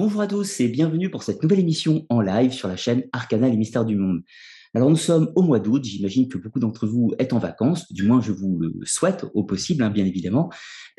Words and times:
Bonjour 0.00 0.20
à 0.20 0.28
tous 0.28 0.60
et 0.60 0.68
bienvenue 0.68 1.10
pour 1.10 1.24
cette 1.24 1.42
nouvelle 1.42 1.58
émission 1.58 2.06
en 2.08 2.20
live 2.20 2.52
sur 2.52 2.68
la 2.68 2.76
chaîne 2.76 3.02
Arcana 3.12 3.48
les 3.48 3.56
mystères 3.56 3.84
du 3.84 3.96
monde. 3.96 4.20
Alors 4.72 4.90
nous 4.90 4.96
sommes 4.96 5.32
au 5.34 5.42
mois 5.42 5.58
d'août, 5.58 5.82
j'imagine 5.82 6.28
que 6.28 6.38
beaucoup 6.38 6.60
d'entre 6.60 6.86
vous 6.86 7.10
êtes 7.18 7.32
en 7.32 7.40
vacances, 7.40 7.92
du 7.92 8.04
moins 8.04 8.20
je 8.20 8.30
vous 8.30 8.60
le 8.60 8.86
souhaite 8.86 9.26
au 9.34 9.42
possible, 9.42 9.82
hein, 9.82 9.90
bien 9.90 10.04
évidemment. 10.04 10.50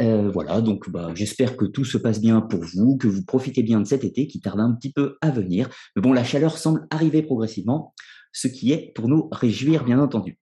Euh, 0.01 0.29
voilà, 0.29 0.59
donc 0.59 0.89
bah, 0.89 1.11
j'espère 1.15 1.55
que 1.55 1.63
tout 1.63 1.85
se 1.85 1.97
passe 1.97 2.19
bien 2.19 2.41
pour 2.41 2.59
vous, 2.59 2.97
que 2.97 3.07
vous 3.07 3.23
profitez 3.23 3.63
bien 3.63 3.79
de 3.79 3.87
cet 3.87 4.03
été 4.03 4.27
qui 4.27 4.41
tarde 4.41 4.59
un 4.59 4.73
petit 4.73 4.91
peu 4.91 5.15
à 5.21 5.31
venir. 5.31 5.69
Mais 5.95 6.01
bon, 6.01 6.11
la 6.11 6.25
chaleur 6.25 6.57
semble 6.57 6.85
arriver 6.89 7.21
progressivement, 7.21 7.93
ce 8.33 8.49
qui 8.49 8.73
est 8.73 8.91
pour 8.95 9.07
nous 9.07 9.29
réjouir 9.31 9.85
bien 9.85 10.01
entendu. 10.01 10.37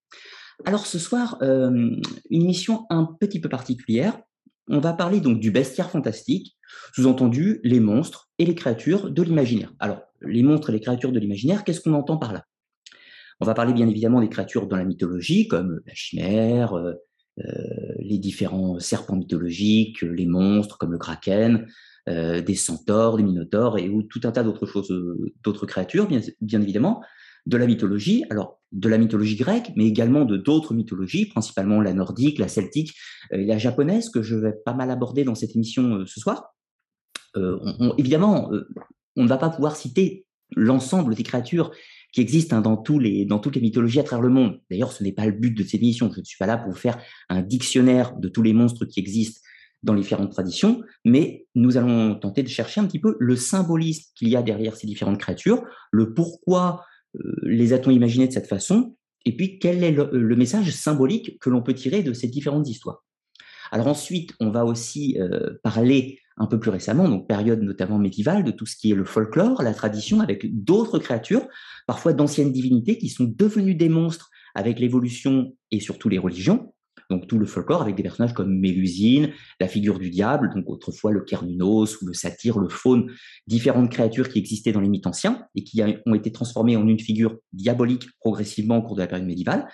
Alors 0.66 0.88
ce 0.88 0.98
soir, 0.98 1.38
euh, 1.44 1.92
une 2.32 2.42
émission 2.42 2.88
un 2.90 3.08
petit 3.20 3.40
peu 3.40 3.50
particulière. 3.50 4.18
On 4.70 4.80
va 4.80 4.94
parler 4.94 5.22
donc 5.22 5.40
du 5.40 5.52
bestiaire 5.52 5.90
fantastique, 5.90 6.58
sous-entendu 6.94 7.62
les 7.64 7.80
monstres 7.80 8.30
et 8.38 8.46
les 8.46 8.56
créatures 8.56 9.10
de 9.10 9.22
l'imaginaire. 9.22 9.74
Alors, 9.80 10.02
les 10.22 10.44
monstres 10.44 10.70
et 10.70 10.74
les 10.74 10.82
créatures 10.82 11.12
de 11.12 11.20
l'imaginaire, 11.20 11.64
qu'est-ce 11.64 11.82
qu'on 11.82 11.94
entend 11.94 12.18
par 12.18 12.34
là? 12.34 12.44
On 13.40 13.46
va 13.46 13.54
parler 13.54 13.74
bien 13.74 13.88
évidemment 13.88 14.20
des 14.20 14.30
créatures 14.30 14.68
dans 14.68 14.78
la 14.78 14.84
mythologie, 14.84 15.48
comme 15.48 15.80
la 15.86 15.94
chimère, 15.94 16.74
euh, 16.74 16.94
euh, 17.40 17.54
les 18.00 18.18
différents 18.18 18.80
serpents 18.80 19.16
mythologiques, 19.16 20.02
les 20.02 20.26
monstres 20.26 20.78
comme 20.78 20.92
le 20.92 20.98
kraken, 20.98 21.68
euh, 22.10 22.42
des 22.42 22.56
centaures, 22.56 23.18
des 23.18 23.24
minotaures 23.24 23.78
et 23.78 23.90
ou 23.90 24.02
tout 24.02 24.22
un 24.24 24.32
tas 24.32 24.44
d'autres 24.44 24.66
choses, 24.66 24.92
d'autres 25.44 25.66
créatures, 25.66 26.08
bien, 26.08 26.20
bien 26.42 26.62
évidemment 26.62 27.04
de 27.46 27.58
la 27.58 27.68
mythologie, 27.68 28.26
alors 28.30 28.57
de 28.72 28.90
la 28.90 28.98
mythologie 28.98 29.36
grecque, 29.36 29.72
mais 29.76 29.86
également 29.86 30.26
de 30.26 30.38
d'autres 30.38 30.74
mythologies, 30.74 31.28
principalement 31.28 31.82
la 31.82 31.94
nordique, 31.94 32.40
la 32.40 32.48
celtique 32.48 32.94
et 33.32 33.46
la 33.46 33.58
japonaise, 33.58 34.10
que 34.10 34.22
je 34.22 34.36
vais 34.36 34.54
pas 34.66 34.74
mal 34.74 34.92
aborder 34.92 35.24
dans 35.24 35.36
cette 35.36 35.56
émission 35.56 36.06
ce 36.06 36.20
soir. 36.20 36.54
Euh, 37.38 37.58
évidemment, 37.98 38.52
euh, 38.52 38.68
on 39.16 39.24
ne 39.24 39.28
va 39.28 39.38
pas 39.38 39.50
pouvoir 39.50 39.76
citer 39.76 40.26
l'ensemble 40.56 41.16
des 41.16 41.24
créatures 41.24 41.72
qui 42.14 42.22
existent 42.22 42.58
hein, 42.58 42.62
dans, 42.62 42.78
tous 42.78 43.00
les, 43.00 43.26
dans 43.26 43.40
toutes 43.40 43.56
les 43.56 43.62
mythologies 43.62 44.00
à 44.00 44.04
travers 44.04 44.24
le 44.24 44.30
monde. 44.30 44.62
D'ailleurs, 44.72 44.92
ce 44.92 45.04
n'est 45.04 45.12
pas 45.12 45.26
le 45.26 45.34
but 45.34 45.52
de 45.52 45.64
cette 45.64 45.82
émission. 45.82 46.10
Je 46.14 46.20
ne 46.20 46.26
suis 46.26 46.38
pas 46.38 46.46
là 46.46 46.58
pour 46.58 46.72
vous 46.72 46.78
faire 46.78 46.98
un 47.30 47.42
dictionnaire 47.42 48.16
de 48.18 48.30
tous 48.30 48.42
les 48.42 48.54
monstres 48.54 48.86
qui 48.86 49.00
existent 49.00 49.42
dans 49.84 49.94
les 49.94 50.02
différentes 50.02 50.32
traditions, 50.32 50.82
mais 51.06 51.46
nous 51.54 51.78
allons 51.78 52.16
tenter 52.16 52.42
de 52.42 52.48
chercher 52.48 52.82
un 52.82 52.86
petit 52.86 53.00
peu 53.00 53.16
le 53.20 53.36
symbolisme 53.36 54.12
qu'il 54.16 54.30
y 54.30 54.36
a 54.36 54.42
derrière 54.42 54.76
ces 54.76 54.88
différentes 54.88 55.20
créatures, 55.20 55.64
le 55.92 56.14
pourquoi 56.14 56.82
euh, 56.82 56.84
les 57.44 57.74
a-t-on 57.74 57.92
imaginées 57.92 58.28
de 58.28 58.34
cette 58.34 58.48
façon, 58.48 58.96
et 59.26 59.36
puis 59.36 59.60
quel 59.60 59.84
est 59.84 59.92
le 59.92 60.36
message 60.36 60.72
symbolique 60.72 61.38
que 61.40 61.50
l'on 61.50 61.62
peut 61.62 61.74
tirer 61.74 62.04
de 62.04 62.14
ces 62.14 62.28
différentes 62.28 62.70
histoires. 62.70 63.04
Alors 63.72 63.88
ensuite, 63.88 64.34
on 64.40 64.50
va 64.50 64.66
aussi 64.66 65.18
euh, 65.20 65.58
parler 65.64 66.20
un 66.38 66.46
peu 66.46 66.60
plus 66.60 66.70
récemment, 66.70 67.10
donc 67.10 67.28
période 67.28 67.62
notamment 67.62 67.98
médiévale, 67.98 68.44
de 68.44 68.52
tout 68.52 68.66
ce 68.66 68.76
qui 68.76 68.92
est 68.92 68.96
le 68.96 69.06
folklore, 69.06 69.64
la 69.64 69.74
tradition, 69.74 70.22
avec 70.22 70.64
d'autres 70.64 71.00
créatures, 71.00 71.48
parfois 71.88 72.14
d'anciennes 72.14 72.52
divinités 72.52 72.98
qui 72.98 73.10
sont 73.10 73.26
devenues 73.26 73.76
des 73.76 73.90
monstres 73.90 74.30
avec 74.54 74.80
l'évolution 74.80 75.56
et 75.72 75.80
surtout 75.80 76.10
les 76.10 76.20
religions. 76.20 76.74
Donc 77.10 77.28
tout 77.28 77.40
le 77.40 77.46
folklore 77.46 77.82
avec 77.82 77.96
des 77.96 78.04
personnages 78.04 78.34
comme 78.34 78.58
Mélusine, 78.60 79.32
la 79.60 79.68
figure 79.68 79.98
du 79.98 80.10
diable, 80.10 80.50
donc 80.54 80.70
autrefois 80.70 81.12
le 81.12 81.22
Kernunos 81.22 82.02
ou 82.02 82.08
le 82.08 82.14
satyre, 82.14 82.60
le 82.60 82.70
faune, 82.70 83.12
différentes 83.48 83.90
créatures 83.90 84.30
qui 84.30 84.40
existaient 84.40 84.74
dans 84.74 84.82
les 84.82 84.90
mythes 84.90 85.08
anciens 85.08 85.46
et 85.56 85.64
qui 85.64 85.82
ont 86.06 86.16
été 86.16 86.32
transformées 86.32 86.76
en 86.76 86.88
une 86.88 87.00
figure 87.00 87.38
diabolique 87.54 88.08
progressivement 88.20 88.78
au 88.78 88.82
cours 88.82 88.96
de 88.96 89.02
la 89.02 89.08
période 89.08 89.28
médiévale. 89.28 89.68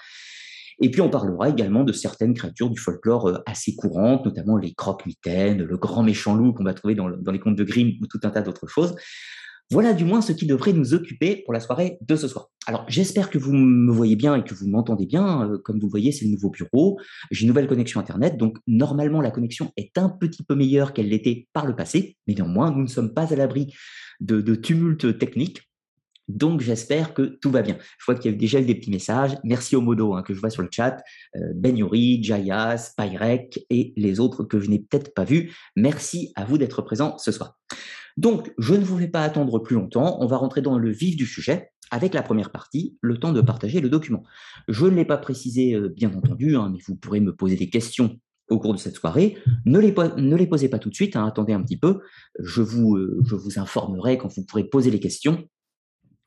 Et 0.82 0.90
puis 0.90 1.02
on 1.02 1.10
parlera 1.10 1.50
également 1.50 1.84
de 1.84 1.94
certaines 1.94 2.34
créatures 2.34 2.70
du 2.70 2.80
folklore 2.80 3.28
euh, 3.28 3.38
assez 3.46 3.76
courantes, 3.76 4.26
notamment 4.26 4.58
les 4.58 4.74
croque-mitaines, 4.74 5.64
le 5.64 5.78
grand 5.78 6.04
méchant 6.04 6.36
loup 6.36 6.54
qu'on 6.54 6.64
va 6.64 6.74
trouver 6.74 6.96
dans, 6.96 7.08
les 7.08 7.40
contes 7.40 7.56
de 7.56 7.64
Grimm 7.64 7.94
ou 8.02 8.08
tout 8.08 8.20
un 8.24 8.30
tas 8.30 8.42
d'autres 8.42 8.68
choses. 8.68 8.96
Voilà 9.74 9.94
du 9.94 10.06
moins 10.06 10.22
ce 10.22 10.34
qui 10.34 10.46
devrait 10.46 10.72
nous 10.72 10.94
occuper 10.94 11.38
pour 11.38 11.52
la 11.52 11.60
soirée 11.60 11.98
de 12.00 12.16
ce 12.16 12.28
soir. 12.28 12.52
Alors 12.68 12.86
j'espère 12.88 13.32
que 13.32 13.40
vous 13.40 13.54
me 13.54 13.92
voyez 13.92 14.16
bien 14.16 14.36
et 14.36 14.44
que 14.44 14.54
vous 14.54 14.68
m'entendez 14.68 15.08
bien. 15.08 15.50
Euh, 15.50 15.58
comme 15.58 15.80
vous 15.80 15.90
voyez, 15.90 16.12
c'est 16.12 16.26
le 16.26 16.32
nouveau 16.32 16.52
bureau. 16.52 17.00
J'ai 17.32 17.42
une 17.42 17.48
nouvelle 17.48 17.66
connexion 17.66 18.00
Internet, 18.00 18.38
donc 18.38 18.60
normalement 18.68 19.20
la 19.20 19.32
connexion 19.32 19.72
est 19.76 19.98
un 19.98 20.10
petit 20.10 20.44
peu 20.44 20.54
meilleure 20.54 20.94
qu'elle 20.94 21.10
l'était 21.10 21.48
par 21.54 21.66
le 21.66 21.76
passé, 21.76 22.18
mais 22.28 22.36
néanmoins 22.36 22.70
nous 22.70 22.84
ne 22.84 22.88
sommes 22.88 23.16
pas 23.16 23.34
à 23.34 23.36
l'abri 23.36 23.74
de, 24.20 24.42
de 24.42 24.54
tumultes 24.54 25.18
techniques. 25.18 25.64
Donc 26.28 26.62
j'espère 26.62 27.16
que 27.16 27.24
tout 27.24 27.50
va 27.50 27.64
bien. 27.64 27.76
Je 27.98 28.06
vois 28.06 28.14
qu'il 28.14 28.32
y 28.32 28.36
a 28.36 28.38
déjà 28.38 28.62
des 28.62 28.76
petits 28.76 28.92
messages. 28.92 29.36
Merci 29.44 29.76
aux 29.76 29.82
modos 29.82 30.14
hein, 30.14 30.22
que 30.22 30.36
je 30.36 30.40
vois 30.40 30.52
sur 30.52 30.62
le 30.62 30.70
chat. 30.72 30.98
Euh, 31.36 31.40
ben 31.56 31.76
Yuri, 31.76 32.24
Jayas, 32.24 32.94
Pyrek 32.96 33.66
et 33.72 33.92
les 33.98 34.20
autres 34.20 34.44
que 34.44 34.60
je 34.60 34.70
n'ai 34.70 34.78
peut-être 34.78 35.16
pas 35.16 35.24
vus. 35.24 35.52
Merci 35.76 36.32
à 36.36 36.46
vous 36.46 36.60
d'être 36.60 36.84
présents 36.84 37.18
ce 37.18 37.32
soir. 37.32 37.58
Donc 38.18 38.54
je 38.58 38.74
ne 38.74 38.84
vous 38.84 38.98
fais 38.98 39.08
pas 39.08 39.24
attendre 39.24 39.60
plus 39.60 39.76
longtemps. 39.76 40.18
On 40.22 40.28
va 40.28 40.38
rentrer 40.38 40.62
dans 40.62 40.78
le 40.78 40.92
vif 40.92 41.16
du 41.16 41.26
sujet 41.26 41.72
avec 41.92 42.14
la 42.14 42.24
première 42.24 42.52
partie, 42.52 42.98
le 43.02 43.18
temps 43.18 43.34
de 43.34 43.42
partager 43.42 43.80
le 43.80 43.90
document. 43.90 44.24
Je 44.68 44.86
ne 44.86 44.96
l'ai 44.96 45.06
pas 45.06 45.18
précisé 45.18 45.76
euh, 45.76 45.90
bien 45.90 46.14
entendu, 46.14 46.56
hein, 46.56 46.70
mais 46.72 46.80
vous 46.88 46.96
pourrez 46.96 47.20
me 47.20 47.36
poser 47.36 47.56
des 47.56 47.70
questions 47.70 48.20
au 48.50 48.60
cours 48.60 48.74
de 48.74 48.80
cette 48.80 48.96
soirée. 48.96 49.38
Ne 49.66 49.80
les, 49.80 49.92
posez 50.48 50.70
pas 50.70 50.80
tout 50.80 50.90
de 50.90 50.96
suite, 50.96 51.16
hein, 51.16 51.26
attendez 51.26 51.54
un 51.54 51.62
petit 51.62 51.78
peu. 51.78 52.02
Je 52.40 52.62
vous, 52.62 52.96
euh, 52.96 53.22
je 53.26 53.36
vous 53.36 53.60
informerai 53.60 54.18
quand 54.18 54.34
vous 54.36 54.44
pourrez 54.44 54.64
poser 54.64 54.92
les 54.92 55.00
questions 55.00 55.48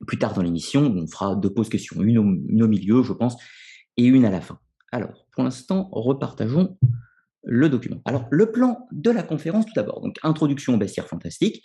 plus 0.06 0.18
tard 0.18 0.34
dans 0.34 0.42
l'émission, 0.42 0.82
on 0.82 1.06
fera 1.06 1.36
deux 1.36 1.52
pauses 1.52 1.68
questions, 1.68 2.02
une 2.02 2.18
au, 2.18 2.68
milieu, 2.68 3.02
je 3.02 3.12
pense, 3.12 3.36
et 3.96 4.04
une 4.04 4.24
à 4.24 4.30
la 4.30 4.40
fin. 4.40 4.58
Alors, 4.92 5.26
pour 5.32 5.44
l'instant, 5.44 5.88
repartageons 5.92 6.76
le 7.46 7.68
document. 7.68 8.02
Alors, 8.04 8.26
le 8.30 8.50
plan 8.50 8.86
de 8.92 9.10
la 9.10 9.22
conférence, 9.22 9.66
tout 9.66 9.72
d'abord. 9.74 10.00
Donc, 10.00 10.16
introduction 10.22 10.74
au 10.74 10.76
bestiaire 10.76 11.06
fantastique. 11.06 11.62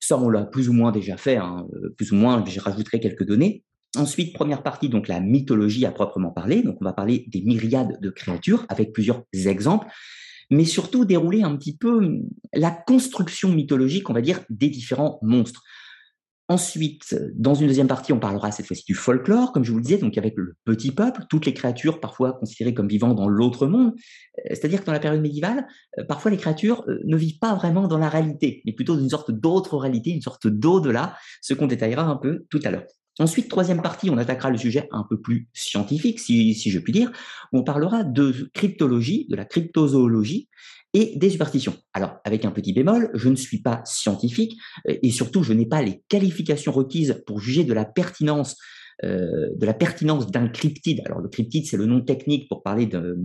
Ça, 0.00 0.16
on 0.16 0.30
l'a 0.30 0.44
plus 0.44 0.68
ou 0.68 0.72
moins 0.72 0.92
déjà 0.92 1.16
fait, 1.16 1.36
hein, 1.36 1.66
euh, 1.74 1.90
plus 1.96 2.12
ou 2.12 2.16
moins, 2.16 2.44
je 2.46 2.60
rajouterai 2.60 3.00
quelques 3.00 3.24
données. 3.24 3.64
Ensuite, 3.96 4.32
première 4.32 4.62
partie, 4.62 4.88
donc 4.88 5.08
la 5.08 5.20
mythologie 5.20 5.84
à 5.84 5.90
proprement 5.90 6.30
parler. 6.30 6.62
Donc, 6.62 6.78
on 6.80 6.84
va 6.84 6.92
parler 6.92 7.24
des 7.28 7.42
myriades 7.42 8.00
de 8.00 8.10
créatures 8.10 8.64
avec 8.68 8.92
plusieurs 8.92 9.24
exemples, 9.32 9.88
mais 10.50 10.64
surtout 10.64 11.04
dérouler 11.04 11.42
un 11.42 11.56
petit 11.56 11.76
peu 11.76 12.20
la 12.54 12.70
construction 12.70 13.50
mythologique, 13.50 14.08
on 14.08 14.14
va 14.14 14.20
dire, 14.22 14.40
des 14.50 14.68
différents 14.68 15.18
monstres. 15.22 15.64
Ensuite, 16.50 17.14
dans 17.34 17.54
une 17.54 17.66
deuxième 17.66 17.88
partie, 17.88 18.14
on 18.14 18.18
parlera 18.18 18.50
cette 18.50 18.66
fois-ci 18.66 18.84
du 18.86 18.94
folklore, 18.94 19.52
comme 19.52 19.64
je 19.64 19.70
vous 19.70 19.76
le 19.76 19.82
disais, 19.82 19.98
donc 19.98 20.16
avec 20.16 20.32
le 20.38 20.56
petit 20.64 20.92
peuple, 20.92 21.24
toutes 21.28 21.44
les 21.44 21.52
créatures 21.52 22.00
parfois 22.00 22.32
considérées 22.32 22.72
comme 22.72 22.88
vivant 22.88 23.12
dans 23.12 23.28
l'autre 23.28 23.66
monde. 23.66 23.92
Euh, 24.38 24.42
c'est-à-dire 24.48 24.80
que 24.80 24.86
dans 24.86 24.92
la 24.92 24.98
période 24.98 25.20
médiévale, 25.20 25.66
euh, 25.98 26.04
parfois 26.04 26.30
les 26.30 26.38
créatures 26.38 26.84
euh, 26.88 27.00
ne 27.04 27.18
vivent 27.18 27.38
pas 27.38 27.54
vraiment 27.54 27.86
dans 27.86 27.98
la 27.98 28.08
réalité, 28.08 28.62
mais 28.64 28.72
plutôt 28.72 28.96
dans 28.96 29.02
une 29.02 29.10
sorte 29.10 29.30
d'autre 29.30 29.76
réalité, 29.76 30.08
une 30.08 30.22
sorte 30.22 30.46
d'au-delà, 30.46 31.18
ce 31.42 31.52
qu'on 31.52 31.66
détaillera 31.66 32.04
un 32.04 32.16
peu 32.16 32.46
tout 32.48 32.60
à 32.64 32.70
l'heure. 32.70 32.86
Ensuite, 33.18 33.50
troisième 33.50 33.82
partie, 33.82 34.08
on 34.08 34.16
attaquera 34.16 34.48
le 34.48 34.56
sujet 34.56 34.88
un 34.90 35.04
peu 35.06 35.20
plus 35.20 35.48
scientifique, 35.52 36.18
si, 36.18 36.54
si 36.54 36.70
je 36.70 36.78
puis 36.78 36.94
dire, 36.94 37.10
où 37.52 37.58
on 37.58 37.62
parlera 37.64 38.04
de 38.04 38.48
cryptologie, 38.54 39.26
de 39.28 39.36
la 39.36 39.44
cryptozoologie, 39.44 40.48
et 40.94 41.16
des 41.16 41.30
superstitions. 41.30 41.76
Alors, 41.92 42.16
avec 42.24 42.44
un 42.44 42.50
petit 42.50 42.72
bémol, 42.72 43.10
je 43.14 43.28
ne 43.28 43.36
suis 43.36 43.60
pas 43.60 43.82
scientifique 43.84 44.58
euh, 44.88 44.96
et 45.02 45.10
surtout, 45.10 45.42
je 45.42 45.52
n'ai 45.52 45.66
pas 45.66 45.82
les 45.82 46.02
qualifications 46.08 46.72
requises 46.72 47.22
pour 47.26 47.40
juger 47.40 47.64
de 47.64 47.72
la 47.74 47.84
pertinence 47.84 48.56
euh, 49.04 49.50
de 49.54 49.64
la 49.64 49.74
pertinence 49.74 50.28
d'un 50.28 50.48
cryptide. 50.48 51.02
Alors, 51.04 51.20
le 51.20 51.28
cryptide, 51.28 51.66
c'est 51.66 51.76
le 51.76 51.86
nom 51.86 52.00
technique 52.00 52.48
pour 52.48 52.64
parler 52.64 52.86
de, 52.86 53.16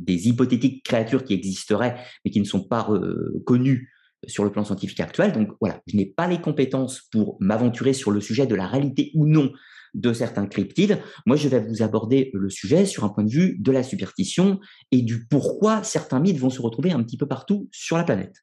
des 0.00 0.26
hypothétiques 0.26 0.82
créatures 0.82 1.22
qui 1.22 1.32
existeraient, 1.32 1.96
mais 2.24 2.32
qui 2.32 2.40
ne 2.40 2.44
sont 2.44 2.64
pas 2.64 2.88
euh, 2.90 3.40
connues 3.46 3.92
sur 4.26 4.42
le 4.42 4.50
plan 4.50 4.64
scientifique 4.64 4.98
actuel. 4.98 5.30
Donc, 5.30 5.50
voilà, 5.60 5.80
je 5.86 5.96
n'ai 5.96 6.06
pas 6.06 6.26
les 6.26 6.40
compétences 6.40 7.02
pour 7.12 7.36
m'aventurer 7.38 7.92
sur 7.92 8.10
le 8.10 8.20
sujet 8.20 8.48
de 8.48 8.56
la 8.56 8.66
réalité 8.66 9.12
ou 9.14 9.26
non 9.26 9.52
de 9.94 10.12
certains 10.12 10.46
cryptides. 10.46 10.98
Moi, 11.26 11.36
je 11.36 11.48
vais 11.48 11.60
vous 11.60 11.82
aborder 11.82 12.30
le 12.34 12.48
sujet 12.50 12.86
sur 12.86 13.04
un 13.04 13.08
point 13.08 13.24
de 13.24 13.30
vue 13.30 13.56
de 13.58 13.72
la 13.72 13.82
superstition 13.82 14.60
et 14.90 15.02
du 15.02 15.26
pourquoi 15.26 15.82
certains 15.82 16.20
mythes 16.20 16.38
vont 16.38 16.50
se 16.50 16.62
retrouver 16.62 16.92
un 16.92 17.02
petit 17.02 17.16
peu 17.16 17.26
partout 17.26 17.68
sur 17.72 17.96
la 17.96 18.04
planète. 18.04 18.36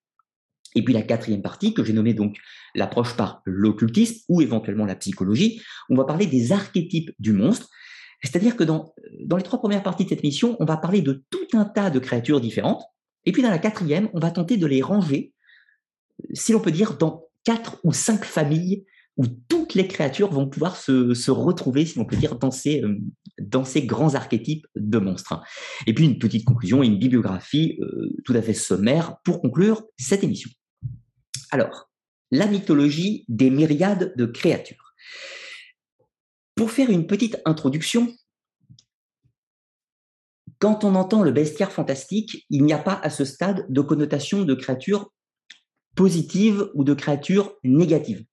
Et 0.76 0.84
puis 0.84 0.94
la 0.94 1.02
quatrième 1.02 1.42
partie, 1.42 1.74
que 1.74 1.84
j'ai 1.84 1.94
nommée 1.94 2.14
donc 2.14 2.38
l'approche 2.76 3.16
par 3.16 3.42
l'occultisme 3.46 4.24
ou 4.30 4.42
éventuellement 4.42 4.86
la 4.86 4.96
psychologie, 4.96 5.62
on 5.90 5.96
va 5.96 6.06
parler 6.06 6.28
des 6.28 6.52
archétypes 6.52 7.12
du 7.18 7.34
monstre. 7.34 7.68
C'est-à-dire 8.24 8.56
que 8.56 8.64
dans, 8.64 8.94
dans 9.26 9.38
les 9.38 9.44
trois 9.44 9.60
premières 9.60 9.82
parties 9.82 10.04
de 10.04 10.10
cette 10.10 10.24
mission, 10.24 10.58
on 10.60 10.66
va 10.66 10.78
parler 10.78 11.02
de 11.02 11.24
tout 11.32 11.48
un 11.58 11.66
tas 11.66 11.90
de 11.90 12.00
créatures 12.00 12.42
différentes. 12.42 12.84
Et 13.26 13.32
puis 13.32 13.42
dans 13.42 13.50
la 13.50 13.60
quatrième, 13.60 14.10
on 14.14 14.20
va 14.20 14.30
tenter 14.30 14.58
de 14.58 14.68
les 14.68 14.82
ranger, 14.82 15.34
si 16.34 16.52
l'on 16.52 16.60
peut 16.60 16.72
dire, 16.72 16.98
dans 16.98 17.26
quatre 17.44 17.80
ou 17.84 17.92
cinq 17.92 18.24
familles 18.24 18.86
où 19.20 19.28
toutes 19.50 19.74
les 19.74 19.86
créatures 19.86 20.32
vont 20.32 20.48
pouvoir 20.48 20.78
se, 20.78 21.30
retrouver, 21.30 21.86
si 21.86 22.00
on 22.00 22.06
peut 22.06 22.16
dire, 22.16 22.40
dans 22.40 22.52
ces, 22.52 22.82
euh, 22.82 22.98
dans 23.38 23.66
ces 23.66 23.86
grands 23.86 24.16
archétypes 24.16 24.66
de 24.78 24.98
monstres. 24.98 25.44
Et 25.86 25.94
puis 25.94 26.06
une 26.06 26.20
petite 26.20 26.46
conclusion 26.46 26.82
et 26.82 26.88
une 26.88 26.98
bibliographie 26.98 27.78
euh, 27.82 28.16
tout 28.24 28.34
à 28.34 28.42
fait 28.42 28.54
sommaire 28.54 29.18
pour 29.26 29.42
conclure 29.42 29.84
cette 29.98 30.24
émission. 30.24 30.50
Alors, 31.52 31.92
la 32.32 32.48
mythologie 32.48 33.26
des 33.28 33.50
myriades 33.50 34.14
de 34.16 34.26
créatures. 34.26 34.94
Pour 36.56 36.72
faire 36.72 36.90
une 36.90 37.06
petite 37.06 37.42
introduction, 37.44 38.14
quand 40.60 40.86
on 40.86 40.96
entend 40.96 41.24
le 41.24 41.32
bestiaire 41.32 41.74
fantastique, 41.74 42.46
il 42.50 42.64
n'y 42.64 42.74
a 42.74 42.78
pas 42.78 42.98
à 43.04 43.10
ce 43.10 43.26
stade 43.26 43.66
de 43.68 43.82
connotation 43.82 44.46
de 44.46 44.54
créatures 44.54 45.12
positives 45.96 46.70
ou 46.74 46.86
de 46.86 46.94
créatures 46.94 47.58
négatives. 47.66 48.24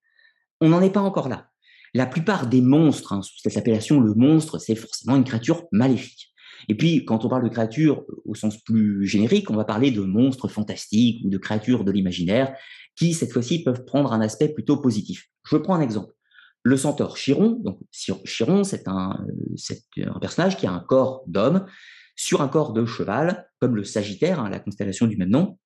On 0.60 0.68
n'en 0.70 0.80
est 0.80 0.90
pas 0.90 1.00
encore 1.00 1.28
là. 1.28 1.48
La 1.94 2.06
plupart 2.06 2.46
des 2.46 2.60
monstres, 2.60 3.12
hein, 3.12 3.22
sous 3.22 3.38
cette 3.38 3.56
appellation, 3.56 4.00
le 4.00 4.14
monstre, 4.14 4.58
c'est 4.58 4.74
forcément 4.74 5.16
une 5.16 5.24
créature 5.24 5.64
maléfique. 5.72 6.32
Et 6.68 6.74
puis, 6.74 7.04
quand 7.04 7.24
on 7.24 7.28
parle 7.28 7.44
de 7.44 7.48
créatures 7.48 8.04
au 8.24 8.34
sens 8.34 8.62
plus 8.62 9.06
générique, 9.06 9.50
on 9.50 9.56
va 9.56 9.64
parler 9.64 9.90
de 9.90 10.02
monstres 10.02 10.48
fantastiques 10.48 11.24
ou 11.24 11.30
de 11.30 11.38
créatures 11.38 11.84
de 11.84 11.92
l'imaginaire 11.92 12.54
qui, 12.96 13.12
cette 13.14 13.32
fois-ci, 13.32 13.62
peuvent 13.62 13.84
prendre 13.84 14.12
un 14.12 14.20
aspect 14.20 14.48
plutôt 14.48 14.78
positif. 14.78 15.26
Je 15.48 15.56
prends 15.56 15.74
un 15.74 15.80
exemple. 15.80 16.12
Le 16.62 16.76
centaure 16.76 17.16
Chiron, 17.16 17.60
donc 17.62 17.78
Chiron, 17.92 18.64
c'est 18.64 18.88
un, 18.88 19.24
un 20.04 20.18
personnage 20.18 20.56
qui 20.56 20.66
a 20.66 20.72
un 20.72 20.80
corps 20.80 21.22
d'homme 21.26 21.66
sur 22.16 22.40
un 22.40 22.48
corps 22.48 22.72
de 22.72 22.84
cheval, 22.84 23.48
comme 23.60 23.76
le 23.76 23.84
Sagittaire, 23.84 24.40
hein, 24.40 24.50
la 24.50 24.58
constellation 24.58 25.06
du 25.06 25.16
même 25.16 25.28
nom. 25.28 25.58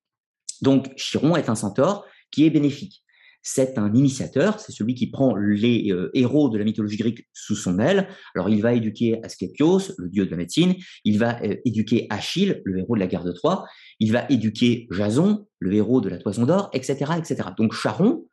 Donc 0.61 0.95
Chiron 0.97 1.37
est 1.37 1.49
un 1.49 1.55
centaure 1.55 2.05
qui 2.31 2.45
est 2.45 2.51
bénéfique 2.51 3.03
c'est 3.43 3.79
un 3.79 3.93
initiateur, 3.95 4.61
c'est 4.61 4.73
celui 4.73 4.95
qui 4.95 5.11
prend 5.11 5.35
les 5.35 5.91
euh, 5.91 6.11
héros 6.15 6.51
de 6.51 6.59
la 6.59 6.65
mythologie 6.65 6.97
grecque 6.97 7.27
sous 7.33 7.57
son 7.57 7.79
aile. 7.79 8.09
Alors 8.35 8.49
il 8.49 8.61
va 8.61 8.75
éduquer 8.75 9.21
Asclepios, 9.25 9.93
le 9.99 10.09
dieu 10.09 10.27
de 10.27 10.31
la 10.31 10.37
médecine, 10.37 10.75
il 11.05 11.19
va 11.19 11.43
euh, 11.43 11.57
éduquer 11.65 12.07
Achille, 12.11 12.61
le 12.65 12.79
héros 12.79 12.95
de 12.95 13.01
la 13.01 13.07
guerre 13.07 13.25
de 13.25 13.33
Troie, 13.33 13.67
il 13.99 14.13
va 14.13 14.27
éduquer 14.29 14.87
Jason, 14.91 15.47
le 15.59 15.73
héros 15.73 16.01
de 16.01 16.09
la 16.09 16.19
toison 16.19 16.45
d'or, 16.45 16.71
etc., 16.73 17.13
etc. 17.19 17.49
Donc 17.57 17.75
Charon 17.75 18.27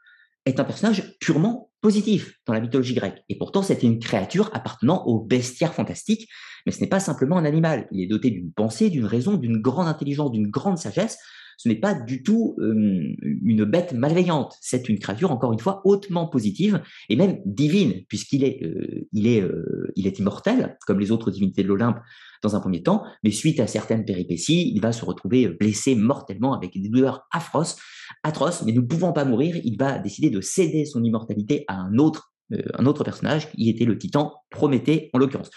est 0.45 0.59
un 0.59 0.63
personnage 0.63 1.17
purement 1.19 1.71
positif 1.81 2.35
dans 2.45 2.53
la 2.53 2.59
mythologie 2.59 2.93
grecque. 2.93 3.23
Et 3.29 3.37
pourtant, 3.37 3.61
c'était 3.61 3.85
une 3.85 3.99
créature 3.99 4.49
appartenant 4.53 5.05
au 5.05 5.19
bestiaire 5.19 5.73
fantastique, 5.73 6.29
mais 6.65 6.71
ce 6.71 6.81
n'est 6.81 6.87
pas 6.87 6.99
simplement 6.99 7.37
un 7.37 7.45
animal. 7.45 7.87
Il 7.91 8.01
est 8.01 8.07
doté 8.07 8.29
d'une 8.29 8.51
pensée, 8.51 8.89
d'une 8.89 9.05
raison, 9.05 9.35
d'une 9.35 9.61
grande 9.61 9.87
intelligence, 9.87 10.31
d'une 10.31 10.49
grande 10.49 10.77
sagesse, 10.77 11.17
ce 11.57 11.67
n'est 11.67 11.75
pas 11.75 11.93
du 11.93 12.23
tout 12.23 12.55
une 12.59 13.65
bête 13.65 13.93
malveillante. 13.93 14.55
C'est 14.61 14.87
une 14.89 14.99
créature, 14.99 15.31
encore 15.31 15.53
une 15.53 15.59
fois, 15.59 15.81
hautement 15.85 16.27
positive 16.27 16.81
et 17.09 17.15
même 17.15 17.39
divine, 17.45 18.03
puisqu'il 18.07 18.43
est, 18.43 20.19
immortel, 20.19 20.77
comme 20.85 20.99
les 20.99 21.11
autres 21.11 21.31
divinités 21.31 21.63
de 21.63 21.67
l'Olympe 21.67 21.97
dans 22.43 22.55
un 22.55 22.59
premier 22.59 22.83
temps, 22.83 23.03
mais 23.23 23.31
suite 23.31 23.59
à 23.59 23.67
certaines 23.67 24.05
péripéties, 24.05 24.71
il 24.73 24.81
va 24.81 24.91
se 24.91 25.03
retrouver 25.03 25.47
blessé 25.47 25.95
mortellement 25.95 26.53
avec 26.53 26.79
des 26.79 26.89
douleurs 26.89 27.27
atroces, 27.31 27.77
atroces, 28.23 28.63
mais 28.63 28.71
ne 28.71 28.81
pouvant 28.81 29.11
pas 29.11 29.25
mourir, 29.25 29.55
il 29.63 29.77
va 29.77 29.97
décider 29.97 30.29
de 30.29 30.41
céder 30.41 30.85
son 30.85 31.03
immortalité 31.03 31.65
à 31.67 31.79
un 31.79 31.97
autre 31.97 33.03
personnage 33.03 33.51
qui 33.51 33.69
était 33.69 33.85
le 33.85 33.97
titan 33.97 34.33
Prométhée 34.49 35.09
en 35.13 35.17
l'occurrence. 35.17 35.49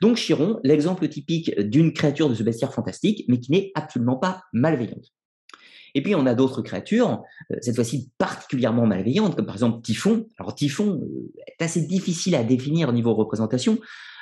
Donc 0.00 0.16
Chiron, 0.16 0.60
l'exemple 0.62 1.08
typique 1.08 1.58
d'une 1.58 1.92
créature 1.92 2.28
de 2.28 2.34
ce 2.34 2.42
bestiaire 2.42 2.72
fantastique, 2.72 3.24
mais 3.28 3.40
qui 3.40 3.50
n'est 3.50 3.72
absolument 3.74 4.16
pas 4.16 4.42
malveillante. 4.52 5.15
Et 5.96 6.02
puis, 6.02 6.14
on 6.14 6.26
a 6.26 6.34
d'autres 6.34 6.60
créatures, 6.60 7.22
euh, 7.50 7.56
cette 7.62 7.74
fois-ci 7.74 8.10
particulièrement 8.18 8.86
malveillantes, 8.86 9.34
comme 9.34 9.46
par 9.46 9.54
exemple 9.54 9.80
Typhon. 9.80 10.26
Alors, 10.38 10.54
Typhon 10.54 11.00
euh, 11.02 11.32
est 11.46 11.64
assez 11.64 11.80
difficile 11.80 12.34
à 12.34 12.44
définir 12.44 12.90
au 12.90 12.92
niveau 12.92 13.14
représentation. 13.14 13.78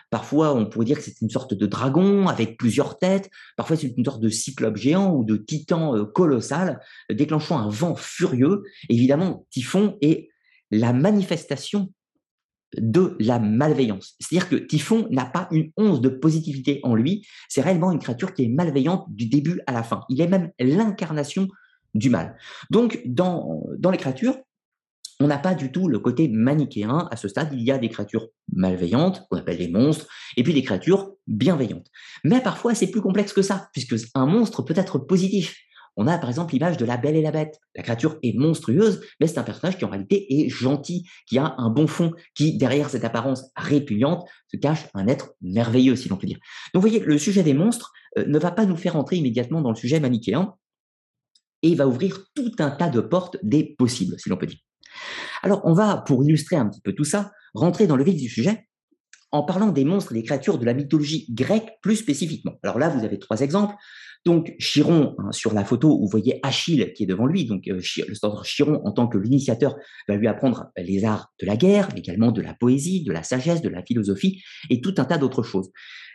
Parfois, 0.09 0.55
on 0.55 0.67
pourrait 0.67 0.85
dire 0.85 0.99
que 0.99 1.03
c'est 1.03 1.21
une 1.21 1.31
sorte 1.31 1.53
de 1.53 1.67
dragon 1.67 2.29
avec 2.29 2.57
plusieurs 2.59 2.97
têtes. 2.97 3.29
Parfois, 3.57 3.77
c'est 3.77 3.93
une 3.97 4.05
sorte 4.05 4.21
de 4.21 4.29
cyclope 4.29 4.77
géant 4.77 5.13
ou 5.13 5.25
de 5.25 5.37
titan 5.37 5.97
euh, 5.97 6.05
colossal, 6.05 6.79
déclenchant 7.11 7.59
un 7.59 7.69
vent 7.69 7.97
furieux. 7.97 8.63
Évidemment, 8.89 9.45
Typhon 9.51 9.99
est 10.01 10.29
la 10.71 10.93
manifestation 10.93 11.91
de 12.79 13.17
la 13.19 13.41
malveillance. 13.41 14.15
C'est-à-dire 14.21 14.49
que 14.49 14.57
Typhon 14.57 15.09
n'a 15.11 15.25
pas 15.25 15.49
une 15.51 15.73
once 15.77 16.01
de 16.01 16.09
positivité 16.09 16.79
en 16.85 16.95
lui. 16.95 17.27
C'est 17.49 17.63
réellement 17.63 17.91
une 17.91 17.99
créature 17.99 18.33
qui 18.33 18.45
est 18.45 18.49
malveillante 18.49 19.07
du 19.09 19.27
début 19.27 19.61
à 19.67 19.73
la 19.73 19.83
fin. 19.83 20.03
Il 20.09 20.21
est 20.21 20.29
même 20.29 20.53
l'incarnation 20.61 21.49
du 21.95 22.11
mal. 22.11 22.37
Donc, 22.71 23.01
dans, 23.07 23.63
dans 23.79 23.91
les 23.91 23.99
créatures, 23.99 24.37
on 25.21 25.29
n'a 25.29 25.39
pas 25.39 25.55
du 25.55 25.71
tout 25.71 25.89
le 25.89 25.99
côté 25.99 26.29
manichéen. 26.29 27.09
À 27.11 27.17
ce 27.17 27.29
stade, 27.29 27.51
il 27.53 27.63
y 27.63 27.71
a 27.71 27.79
des 27.79 27.89
créatures 27.89 28.29
malveillantes, 28.53 29.27
qu'on 29.31 29.39
appelle 29.39 29.59
des 29.59 29.69
monstres, 29.69 30.07
et 30.37 30.43
puis 30.43 30.53
des 30.53 30.63
créatures 30.63 31.13
bienveillantes. 31.27 31.87
Mais 32.25 32.41
parfois, 32.41 32.75
c'est 32.75 32.91
plus 32.91 33.01
complexe 33.01 33.33
que 33.33 33.43
ça, 33.43 33.69
puisque 33.73 33.95
un 34.15 34.27
monstre 34.27 34.63
peut 34.63 34.75
être 34.77 34.99
positif. 34.99 35.57
On 35.97 36.09
a 36.09 36.19
par 36.19 36.29
exemple 36.29 36.53
l'image 36.53 36.77
de 36.77 36.85
la 36.85 36.97
Belle 36.97 37.15
et 37.15 37.23
la 37.23 37.31
Bête. 37.31 37.61
La 37.77 37.85
créature 37.85 38.19
est 38.25 38.37
monstrueuse, 38.37 39.01
mais 39.21 39.29
c'est 39.29 39.39
un 39.39 39.45
personnage 39.45 39.79
qui 39.79 39.85
en 39.85 39.91
réalité 39.91 40.27
est 40.41 40.49
gentil, 40.49 41.09
qui 41.29 41.39
a 41.39 41.55
un 41.57 41.71
bon 41.71 41.87
fond, 41.87 42.13
qui 42.35 42.57
derrière 42.57 42.91
cette 42.91 43.05
apparence 43.05 43.53
répugnante 43.55 44.29
se 44.49 44.57
cache 44.57 44.89
un 44.95 45.07
être 45.07 45.35
merveilleux, 45.41 45.95
si 45.95 46.09
l'on 46.09 46.17
peut 46.17 46.27
dire. 46.27 46.39
Donc 46.73 46.83
vous 46.83 46.89
voyez, 46.89 46.99
le 46.99 47.17
sujet 47.17 47.45
des 47.45 47.55
monstres 47.55 47.93
euh, 48.19 48.25
ne 48.27 48.39
va 48.41 48.51
pas 48.51 48.67
nous 48.67 48.77
faire 48.77 48.97
entrer 48.97 49.17
immédiatement 49.17 49.61
dans 49.61 49.71
le 49.71 49.77
sujet 49.77 50.01
manichéen, 50.01 50.55
et 51.65 51.75
va 51.75 51.89
ouvrir 51.89 52.27
tout 52.35 52.53
un 52.59 52.71
tas 52.71 52.91
de 52.91 53.01
portes 53.01 53.39
des 53.43 53.75
possibles, 53.77 54.17
si 54.19 54.29
l'on 54.29 54.37
peut 54.37 54.47
dire. 54.47 54.59
Alors, 55.43 55.63
on 55.65 55.73
va, 55.73 56.05
pour 56.07 56.23
illustrer 56.23 56.57
un 56.57 56.69
petit 56.69 56.83
peu 56.83 56.93
tout 56.93 57.05
ça, 57.05 57.33
rentrer 57.55 57.87
dans 57.87 57.97
le 57.97 58.05
vif 58.05 58.17
du 58.17 58.29
sujet 58.29 58.69
en 59.33 59.43
parlant 59.43 59.73
des 59.73 59.85
monstres 59.85 60.13
et 60.13 60.15
des 60.15 60.23
créatures 60.23 60.59
de 60.59 60.65
la 60.65 60.75
mythologie 60.75 61.27
grecque 61.31 61.73
plus 61.83 61.97
spécifiquement. 61.97 62.53
Alors 62.63 62.79
là, 62.79 62.89
vous 62.89 63.05
avez 63.05 63.19
trois 63.19 63.41
exemples. 63.41 63.75
Donc 64.25 64.55
Chiron, 64.59 65.17
hein, 65.19 65.33
sur 65.33 65.53
la 65.53 65.65
photo, 65.65 65.99
vous 65.99 66.07
voyez 66.07 66.39
Achille 66.43 66.93
qui 66.95 67.03
est 67.03 67.07
devant 67.07 67.27
lui. 67.27 67.45
Donc 67.45 67.67
euh, 67.67 67.81
Chiron, 67.81 68.81
en 68.85 68.93
tant 68.93 69.09
que 69.09 69.19
l'initiateur, 69.19 69.77
va 70.09 70.17
lui 70.17 70.29
apprendre 70.29 70.67
les 70.77 71.05
arts 71.05 71.33
de 71.41 71.47
la 71.47 71.57
guerre, 71.57 71.89
mais 71.95 72.01
également 72.01 72.31
de 72.31 72.43
la 72.43 72.55
poésie, 72.55 73.03
de 73.03 73.13
la 73.13 73.23
sagesse, 73.23 73.61
de 73.61 73.69
la 73.69 73.83
philosophie 73.83 74.43
et 74.71 74.81
tout 74.81 74.95
un 74.99 75.05
tas 75.05 75.19
d'autres 75.19 75.43
choses. 75.43 75.71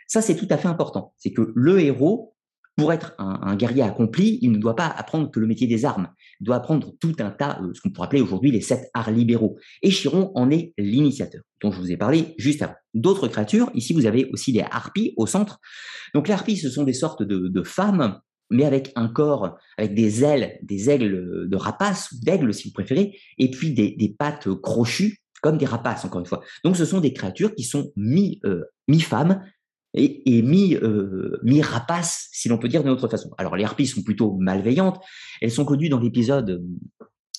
Ça, 0.06 0.22
c'est 0.22 0.34
tout 0.34 0.48
à 0.50 0.56
fait 0.56 0.68
important. 0.68 1.12
C'est 1.18 1.32
que 1.32 1.52
le 1.54 1.78
héros 1.80 2.34
pour 2.76 2.92
être 2.92 3.14
un, 3.18 3.56
guerrier 3.56 3.82
accompli, 3.82 4.38
il 4.42 4.52
ne 4.52 4.58
doit 4.58 4.76
pas 4.76 4.86
apprendre 4.86 5.30
que 5.30 5.38
le 5.38 5.46
métier 5.46 5.66
des 5.66 5.84
armes. 5.84 6.08
Il 6.40 6.44
doit 6.44 6.56
apprendre 6.56 6.94
tout 6.98 7.14
un 7.18 7.30
tas, 7.30 7.60
euh, 7.62 7.72
ce 7.74 7.80
qu'on 7.80 7.90
pourrait 7.90 8.06
appeler 8.06 8.22
aujourd'hui 8.22 8.50
les 8.50 8.60
sept 8.60 8.90
arts 8.94 9.10
libéraux. 9.10 9.58
Et 9.82 9.90
Chiron 9.90 10.32
en 10.34 10.50
est 10.50 10.72
l'initiateur, 10.78 11.42
dont 11.60 11.72
je 11.72 11.78
vous 11.78 11.92
ai 11.92 11.96
parlé 11.96 12.34
juste 12.38 12.62
avant. 12.62 12.74
D'autres 12.94 13.28
créatures, 13.28 13.70
ici 13.74 13.92
vous 13.92 14.06
avez 14.06 14.30
aussi 14.32 14.52
les 14.52 14.62
harpies 14.62 15.12
au 15.16 15.26
centre. 15.26 15.58
Donc 16.14 16.28
les 16.28 16.34
harpies, 16.34 16.56
ce 16.56 16.70
sont 16.70 16.84
des 16.84 16.92
sortes 16.92 17.22
de, 17.22 17.62
femmes, 17.62 18.18
mais 18.50 18.64
avec 18.64 18.92
un 18.96 19.08
corps, 19.08 19.58
avec 19.76 19.94
des 19.94 20.24
ailes, 20.24 20.58
des 20.62 20.88
aigles 20.90 21.48
de 21.48 21.56
rapace, 21.56 22.14
d'aigle 22.22 22.54
si 22.54 22.68
vous 22.68 22.74
préférez, 22.74 23.14
et 23.38 23.50
puis 23.50 23.72
des, 23.72 24.16
pattes 24.18 24.48
crochues, 24.62 25.18
comme 25.42 25.58
des 25.58 25.66
rapaces, 25.66 26.04
encore 26.04 26.20
une 26.20 26.26
fois. 26.26 26.40
Donc 26.64 26.76
ce 26.76 26.84
sont 26.84 27.00
des 27.00 27.12
créatures 27.12 27.54
qui 27.54 27.64
sont 27.64 27.92
euh, 27.98 28.64
mi-femmes, 28.88 29.42
et, 29.94 30.36
et 30.36 30.42
mi, 30.42 30.76
euh, 30.76 31.38
mi 31.42 31.62
rapace, 31.62 32.28
si 32.32 32.48
l'on 32.48 32.58
peut 32.58 32.68
dire 32.68 32.82
d'une 32.82 32.92
autre 32.92 33.08
façon. 33.08 33.30
Alors 33.38 33.56
les 33.56 33.64
harpies 33.64 33.86
sont 33.86 34.02
plutôt 34.02 34.36
malveillantes. 34.38 35.00
Elles 35.40 35.50
sont 35.50 35.64
connues 35.64 35.88
dans 35.88 35.98
l'épisode 35.98 36.62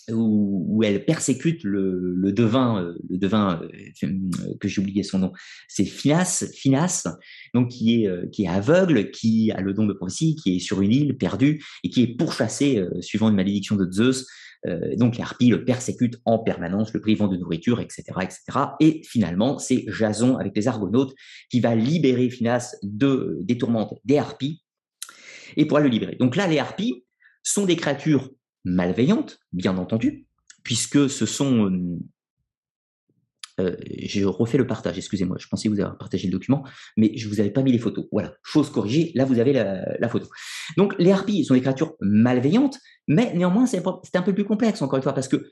euh, 0.09 0.13
où, 0.13 0.65
où, 0.67 0.83
elles 0.83 1.05
persécutent 1.05 1.63
le, 1.63 2.13
le 2.15 2.31
devin, 2.33 2.83
euh, 2.83 2.97
le 3.09 3.17
devin 3.17 3.61
euh, 4.03 4.55
que 4.59 4.67
j'ai 4.67 4.81
oublié 4.81 5.03
son 5.03 5.19
nom. 5.19 5.31
C'est 5.67 5.85
Finas, 5.85 6.45
Finas, 6.53 7.07
donc 7.53 7.69
qui 7.69 8.03
est 8.03 8.31
qui 8.31 8.43
est 8.43 8.49
aveugle, 8.49 9.11
qui 9.11 9.51
a 9.51 9.61
le 9.61 9.73
don 9.73 9.85
de 9.85 9.93
prophétie, 9.93 10.35
qui 10.35 10.57
est 10.57 10.59
sur 10.59 10.81
une 10.81 10.91
île 10.91 11.17
perdue 11.17 11.63
et 11.83 11.89
qui 11.89 12.01
est 12.01 12.15
pourchassé 12.15 12.83
suivant 12.99 13.29
une 13.29 13.35
malédiction 13.35 13.75
de 13.75 13.89
Zeus 13.91 14.27
euh, 14.67 14.95
donc 14.95 15.17
les 15.17 15.23
harpies 15.23 15.49
le 15.49 15.65
persécutent 15.65 16.19
en 16.25 16.39
permanence, 16.39 16.93
le 16.93 17.01
privant 17.01 17.27
de 17.27 17.37
nourriture, 17.37 17.79
etc., 17.79 18.03
etc. 18.21 18.41
Et 18.79 19.01
finalement, 19.03 19.57
c'est 19.57 19.85
Jason 19.87 20.37
avec 20.37 20.55
les 20.55 20.67
Argonautes 20.67 21.13
qui 21.49 21.59
va 21.59 21.75
libérer 21.75 22.29
Phineas 22.29 22.75
de, 22.83 23.39
des 23.41 23.57
tourmentes 23.57 23.93
des 24.05 24.17
harpies 24.17 24.63
et 25.57 25.65
pourra 25.65 25.81
le 25.81 25.89
libérer. 25.89 26.15
Donc 26.15 26.35
là, 26.35 26.47
les 26.47 26.59
harpies 26.59 27.03
sont 27.43 27.65
des 27.65 27.75
créatures 27.75 28.29
malveillantes, 28.63 29.39
bien 29.51 29.77
entendu, 29.77 30.27
puisque 30.63 31.09
ce 31.09 31.25
sont 31.25 31.99
euh, 33.61 33.75
j'ai 33.85 34.23
refait 34.25 34.57
le 34.57 34.67
partage, 34.67 34.97
excusez-moi, 34.97 35.37
je 35.39 35.47
pensais 35.47 35.69
vous 35.69 35.79
avoir 35.79 35.97
partagé 35.97 36.27
le 36.27 36.31
document, 36.31 36.63
mais 36.97 37.17
je 37.17 37.27
vous 37.27 37.39
avais 37.39 37.51
pas 37.51 37.61
mis 37.61 37.71
les 37.71 37.79
photos. 37.79 38.05
Voilà, 38.11 38.33
chose 38.43 38.69
corrigée, 38.69 39.11
là 39.15 39.25
vous 39.25 39.39
avez 39.39 39.53
la, 39.53 40.09
photo. 40.09 40.27
Donc 40.77 40.95
les 40.99 41.11
harpies 41.11 41.45
sont 41.45 41.53
des 41.53 41.61
créatures 41.61 41.95
malveillantes, 42.01 42.77
mais 43.07 43.33
néanmoins 43.33 43.65
c'est 43.65 43.81
un 44.15 44.21
peu 44.21 44.33
plus 44.33 44.45
complexe 44.45 44.81
encore 44.81 44.97
une 44.97 45.03
fois 45.03 45.13
parce 45.13 45.27
que 45.27 45.51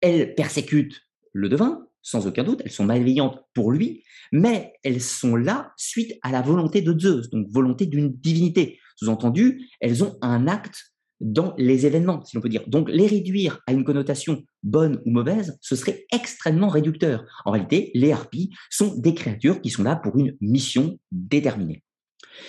elles 0.00 0.34
persécutent 0.34 1.00
le 1.32 1.48
devin, 1.48 1.86
sans 2.02 2.26
aucun 2.26 2.42
doute, 2.42 2.62
elles 2.64 2.72
sont 2.72 2.84
malveillantes 2.84 3.44
pour 3.54 3.70
lui, 3.70 4.02
mais 4.32 4.74
elles 4.82 5.00
sont 5.00 5.36
là 5.36 5.72
suite 5.76 6.12
à 6.22 6.32
la 6.32 6.42
volonté 6.42 6.82
de 6.82 6.98
Zeus, 6.98 7.30
donc 7.30 7.46
volonté 7.50 7.86
d'une 7.86 8.12
divinité. 8.12 8.78
Sous-entendu, 8.96 9.68
elles 9.80 10.04
ont 10.04 10.18
un 10.20 10.48
acte 10.48 10.91
dans 11.22 11.54
les 11.56 11.86
événements, 11.86 12.22
si 12.24 12.36
l'on 12.36 12.42
peut 12.42 12.48
dire. 12.48 12.64
Donc, 12.66 12.90
les 12.90 13.06
réduire 13.06 13.60
à 13.66 13.72
une 13.72 13.84
connotation 13.84 14.42
bonne 14.62 15.00
ou 15.06 15.10
mauvaise, 15.10 15.56
ce 15.60 15.76
serait 15.76 16.04
extrêmement 16.12 16.68
réducteur. 16.68 17.24
En 17.44 17.52
réalité, 17.52 17.90
les 17.94 18.12
harpies 18.12 18.50
sont 18.70 18.94
des 18.98 19.14
créatures 19.14 19.60
qui 19.60 19.70
sont 19.70 19.84
là 19.84 19.96
pour 19.96 20.18
une 20.18 20.36
mission 20.40 20.98
déterminée. 21.12 21.82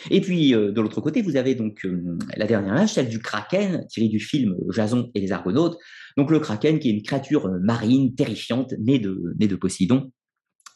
Et 0.09 0.21
puis, 0.21 0.55
euh, 0.55 0.71
de 0.71 0.81
l'autre 0.81 1.01
côté, 1.01 1.21
vous 1.21 1.35
avez 1.35 1.55
donc 1.55 1.85
euh, 1.85 2.17
la 2.35 2.47
dernière 2.47 2.73
image, 2.73 2.93
celle 2.93 3.09
du 3.09 3.19
kraken, 3.19 3.85
tirée 3.89 4.07
du 4.07 4.19
film 4.19 4.55
Jason 4.71 5.11
et 5.13 5.19
les 5.19 5.31
Argonautes. 5.31 5.77
Donc, 6.17 6.31
le 6.31 6.39
kraken 6.39 6.79
qui 6.79 6.89
est 6.89 6.93
une 6.93 7.03
créature 7.03 7.49
marine 7.61 8.15
terrifiante, 8.15 8.73
née 8.79 8.99
de, 8.99 9.35
née 9.39 9.47
de 9.47 9.55
Poséidon, 9.55 10.11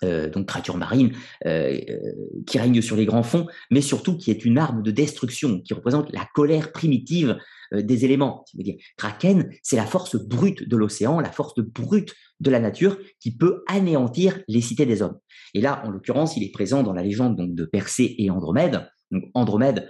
euh, 0.04 0.30
donc 0.30 0.46
créature 0.48 0.78
marine 0.78 1.12
euh, 1.48 1.76
euh, 1.90 1.98
qui 2.46 2.60
règne 2.60 2.82
sur 2.82 2.96
les 2.96 3.06
grands 3.06 3.24
fonds, 3.24 3.48
mais 3.72 3.82
surtout 3.82 4.16
qui 4.16 4.30
est 4.30 4.46
une 4.46 4.60
arme 4.60 4.84
de 4.84 4.92
destruction, 4.92 5.60
qui 5.62 5.74
représente 5.74 6.14
la 6.14 6.28
colère 6.36 6.72
primitive 6.72 7.38
des 7.74 8.06
éléments. 8.06 8.46
dire. 8.54 8.76
Kraken, 8.96 9.50
c'est 9.64 9.76
la 9.76 9.86
force 9.86 10.16
brute 10.16 10.70
de 10.70 10.78
l'océan, 10.78 11.20
la 11.20 11.32
force 11.32 11.56
brute 11.60 12.14
de 12.40 12.52
la 12.52 12.60
nature 12.60 12.98
qui 13.20 13.36
peut 13.36 13.64
anéantir 13.68 14.40
les 14.48 14.62
cités 14.62 14.86
des 14.86 15.02
hommes. 15.02 15.18
Et 15.54 15.62
là, 15.62 15.84
en 15.86 15.90
l'occurrence, 15.90 16.38
il 16.38 16.44
est 16.44 16.52
présent 16.52 16.84
dans 16.84 16.94
la 16.94 17.04
légende 17.04 17.36
de 17.38 17.66
Persée 17.66 18.16
et 18.20 18.30
Andromède. 18.30 18.88
Donc 19.12 19.24
Andromède, 19.34 19.90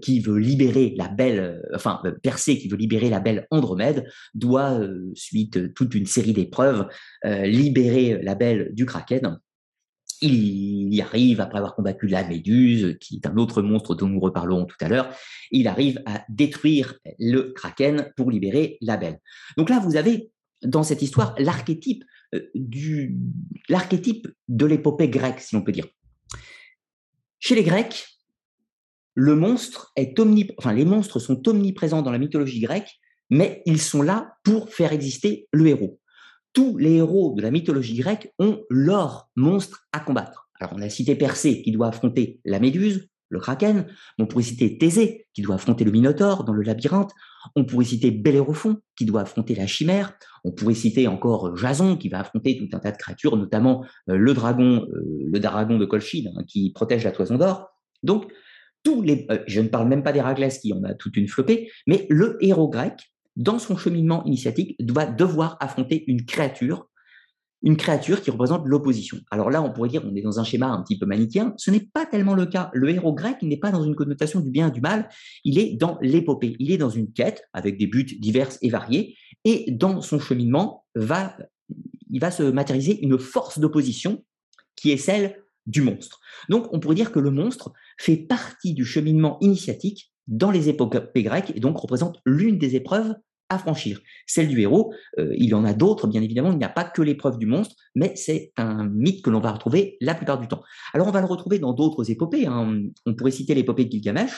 qui 0.00 0.20
veut 0.20 0.38
libérer 0.38 0.94
la 0.96 1.08
belle, 1.08 1.62
enfin 1.74 2.00
qui 2.22 2.68
veut 2.68 2.76
libérer 2.76 3.10
la 3.10 3.20
belle 3.20 3.46
Andromède, 3.50 4.06
doit, 4.34 4.80
suite 5.14 5.74
toute 5.74 5.94
une 5.94 6.06
série 6.06 6.32
d'épreuves, 6.32 6.86
libérer 7.24 8.22
la 8.22 8.36
belle 8.36 8.70
du 8.72 8.86
Kraken. 8.86 9.38
Il 10.20 10.92
y 10.94 11.00
arrive, 11.00 11.40
après 11.40 11.58
avoir 11.58 11.74
combattu 11.74 12.06
la 12.06 12.26
Méduse, 12.26 12.96
qui 13.00 13.16
est 13.16 13.26
un 13.26 13.36
autre 13.36 13.62
monstre 13.62 13.94
dont 13.94 14.08
nous 14.08 14.20
reparlerons 14.20 14.64
tout 14.64 14.76
à 14.80 14.88
l'heure, 14.88 15.14
il 15.50 15.68
arrive 15.68 16.02
à 16.06 16.24
détruire 16.28 16.98
le 17.18 17.52
Kraken 17.52 18.12
pour 18.16 18.30
libérer 18.30 18.78
la 18.80 18.96
Belle. 18.96 19.20
Donc 19.56 19.70
là, 19.70 19.78
vous 19.78 19.96
avez 19.96 20.30
dans 20.62 20.82
cette 20.82 21.02
histoire 21.02 21.34
l'archétype 21.38 22.04
euh, 22.34 22.40
de 24.48 24.66
l'épopée 24.66 25.08
grecque, 25.08 25.40
si 25.40 25.56
on 25.56 25.62
peut 25.62 25.72
dire. 25.72 25.86
Chez 27.38 27.54
les 27.54 27.62
Grecs, 27.62 28.06
le 29.14 29.36
monstre 29.36 29.92
est 29.96 30.18
omnip... 30.18 30.52
les 30.74 30.84
monstres 30.84 31.18
sont 31.20 31.48
omniprésents 31.48 32.02
dans 32.02 32.10
la 32.10 32.18
mythologie 32.18 32.60
grecque, 32.60 32.90
mais 33.30 33.62
ils 33.66 33.80
sont 33.80 34.02
là 34.02 34.34
pour 34.42 34.70
faire 34.70 34.92
exister 34.92 35.48
le 35.52 35.68
héros 35.68 36.00
tous 36.52 36.76
les 36.76 36.96
héros 36.96 37.34
de 37.36 37.42
la 37.42 37.50
mythologie 37.50 37.96
grecque 37.96 38.32
ont 38.38 38.60
leur 38.70 39.28
monstre 39.36 39.86
à 39.92 40.00
combattre. 40.00 40.48
Alors 40.60 40.74
on 40.76 40.82
a 40.82 40.88
cité 40.88 41.14
Persée 41.14 41.62
qui 41.62 41.72
doit 41.72 41.88
affronter 41.88 42.40
la 42.44 42.58
Méduse, 42.58 43.08
le 43.30 43.40
Kraken, 43.40 43.86
on 44.18 44.26
pourrait 44.26 44.44
citer 44.44 44.78
Thésée 44.78 45.26
qui 45.34 45.42
doit 45.42 45.56
affronter 45.56 45.84
le 45.84 45.90
Minotaure 45.90 46.44
dans 46.44 46.52
le 46.54 46.62
labyrinthe, 46.62 47.10
on 47.56 47.64
pourrait 47.64 47.84
citer 47.84 48.10
Bellérophon 48.10 48.78
qui 48.96 49.04
doit 49.04 49.20
affronter 49.20 49.54
la 49.54 49.66
chimère, 49.66 50.14
on 50.44 50.52
pourrait 50.52 50.74
citer 50.74 51.06
encore 51.06 51.56
Jason 51.56 51.96
qui 51.96 52.08
va 52.08 52.20
affronter 52.20 52.56
tout 52.56 52.68
un 52.74 52.80
tas 52.80 52.90
de 52.90 52.96
créatures, 52.96 53.36
notamment 53.36 53.84
euh, 54.08 54.16
le 54.16 54.32
dragon, 54.32 54.86
euh, 54.90 55.28
le 55.30 55.38
dragon 55.40 55.78
de 55.78 55.84
Colchide 55.84 56.32
hein, 56.34 56.42
qui 56.46 56.72
protège 56.72 57.04
la 57.04 57.12
toison 57.12 57.36
d'or. 57.36 57.68
Donc 58.02 58.32
tous 58.82 59.02
les, 59.02 59.26
euh, 59.30 59.38
je 59.46 59.60
ne 59.60 59.68
parle 59.68 59.88
même 59.88 60.02
pas 60.02 60.12
d'Héraclès 60.12 60.58
qui 60.58 60.72
en 60.72 60.82
a 60.84 60.94
toute 60.94 61.16
une 61.16 61.28
flopée, 61.28 61.70
mais 61.86 62.06
le 62.08 62.38
héros 62.40 62.68
grec 62.68 63.12
dans 63.38 63.58
son 63.58 63.76
cheminement 63.76 64.24
initiatique, 64.24 64.76
doit 64.80 65.06
devoir 65.06 65.56
affronter 65.60 66.04
une 66.08 66.26
créature, 66.26 66.88
une 67.62 67.76
créature 67.76 68.20
qui 68.20 68.30
représente 68.30 68.66
l'opposition. 68.66 69.18
Alors 69.30 69.48
là, 69.50 69.62
on 69.62 69.72
pourrait 69.72 69.88
dire 69.88 70.02
on 70.04 70.14
est 70.14 70.22
dans 70.22 70.40
un 70.40 70.44
schéma 70.44 70.66
un 70.66 70.82
petit 70.82 70.98
peu 70.98 71.06
manichéen. 71.06 71.54
Ce 71.56 71.70
n'est 71.70 71.88
pas 71.92 72.04
tellement 72.04 72.34
le 72.34 72.46
cas. 72.46 72.70
Le 72.74 72.90
héros 72.90 73.14
grec, 73.14 73.40
n'est 73.42 73.56
pas 73.56 73.70
dans 73.70 73.84
une 73.84 73.94
connotation 73.94 74.40
du 74.40 74.50
bien 74.50 74.68
et 74.68 74.70
du 74.72 74.80
mal. 74.80 75.08
Il 75.44 75.58
est 75.58 75.74
dans 75.74 75.98
l'épopée. 76.02 76.56
Il 76.58 76.72
est 76.72 76.78
dans 76.78 76.90
une 76.90 77.12
quête 77.12 77.44
avec 77.52 77.78
des 77.78 77.86
buts 77.86 78.04
divers 78.04 78.50
et 78.60 78.70
variés. 78.70 79.16
Et 79.44 79.70
dans 79.70 80.02
son 80.02 80.18
cheminement, 80.18 80.84
va, 80.94 81.36
il 82.10 82.20
va 82.20 82.30
se 82.32 82.42
matérialiser 82.42 83.02
une 83.02 83.18
force 83.18 83.60
d'opposition 83.60 84.24
qui 84.74 84.90
est 84.90 84.96
celle 84.96 85.36
du 85.66 85.82
monstre. 85.82 86.20
Donc, 86.48 86.66
on 86.72 86.80
pourrait 86.80 86.94
dire 86.94 87.12
que 87.12 87.20
le 87.20 87.30
monstre 87.30 87.72
fait 87.98 88.16
partie 88.16 88.74
du 88.74 88.84
cheminement 88.84 89.38
initiatique 89.40 90.12
dans 90.26 90.50
les 90.50 90.68
épopées 90.68 91.22
grecques 91.22 91.52
et 91.54 91.60
donc 91.60 91.78
représente 91.78 92.20
l'une 92.24 92.58
des 92.58 92.76
épreuves 92.76 93.14
à 93.48 93.58
franchir. 93.58 94.00
Celle 94.26 94.48
du 94.48 94.60
héros, 94.60 94.92
euh, 95.18 95.34
il 95.36 95.46
y 95.46 95.54
en 95.54 95.64
a 95.64 95.72
d'autres, 95.72 96.06
bien 96.06 96.22
évidemment, 96.22 96.52
il 96.52 96.58
n'y 96.58 96.64
a 96.64 96.68
pas 96.68 96.84
que 96.84 97.02
l'épreuve 97.02 97.38
du 97.38 97.46
monstre, 97.46 97.74
mais 97.94 98.14
c'est 98.16 98.52
un 98.56 98.86
mythe 98.86 99.22
que 99.22 99.30
l'on 99.30 99.40
va 99.40 99.52
retrouver 99.52 99.96
la 100.00 100.14
plupart 100.14 100.38
du 100.38 100.48
temps. 100.48 100.62
Alors 100.92 101.08
on 101.08 101.10
va 101.10 101.20
le 101.20 101.26
retrouver 101.26 101.58
dans 101.58 101.72
d'autres 101.72 102.10
épopées, 102.10 102.46
hein. 102.46 102.82
on 103.06 103.14
pourrait 103.14 103.30
citer 103.30 103.54
l'épopée 103.54 103.84
de 103.84 103.90
Gilgamesh, 103.90 104.32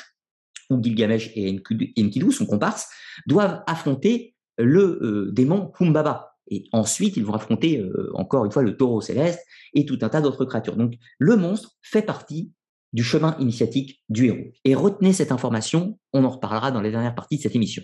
où 0.71 0.83
Gilgamesh 0.83 1.31
et 1.35 1.61
Enkidu, 1.99 2.33
son 2.33 2.47
comparse, 2.47 2.89
doivent 3.27 3.63
affronter 3.67 4.37
le 4.59 4.99
euh, 5.03 5.33
démon 5.33 5.73
Humbaba. 5.81 6.37
Et 6.53 6.69
ensuite, 6.73 7.17
ils 7.17 7.25
vont 7.25 7.35
affronter 7.35 7.79
euh, 7.79 8.11
encore 8.15 8.45
une 8.45 8.51
fois 8.51 8.63
le 8.63 8.77
taureau 8.77 9.01
céleste 9.01 9.41
et 9.75 9.87
tout 9.87 9.99
un 10.03 10.09
tas 10.09 10.21
d'autres 10.21 10.45
créatures. 10.45 10.77
Donc 10.77 10.95
le 11.19 11.37
monstre 11.37 11.77
fait 11.83 12.03
partie 12.03 12.53
du 12.93 13.05
chemin 13.05 13.37
initiatique 13.39 14.03
du 14.09 14.27
héros. 14.27 14.51
Et 14.65 14.75
retenez 14.75 15.13
cette 15.13 15.31
information, 15.31 15.99
on 16.13 16.25
en 16.25 16.31
reparlera 16.31 16.73
dans 16.73 16.81
les 16.81 16.91
dernières 16.91 17.15
parties 17.15 17.37
de 17.37 17.43
cette 17.43 17.55
émission. 17.55 17.83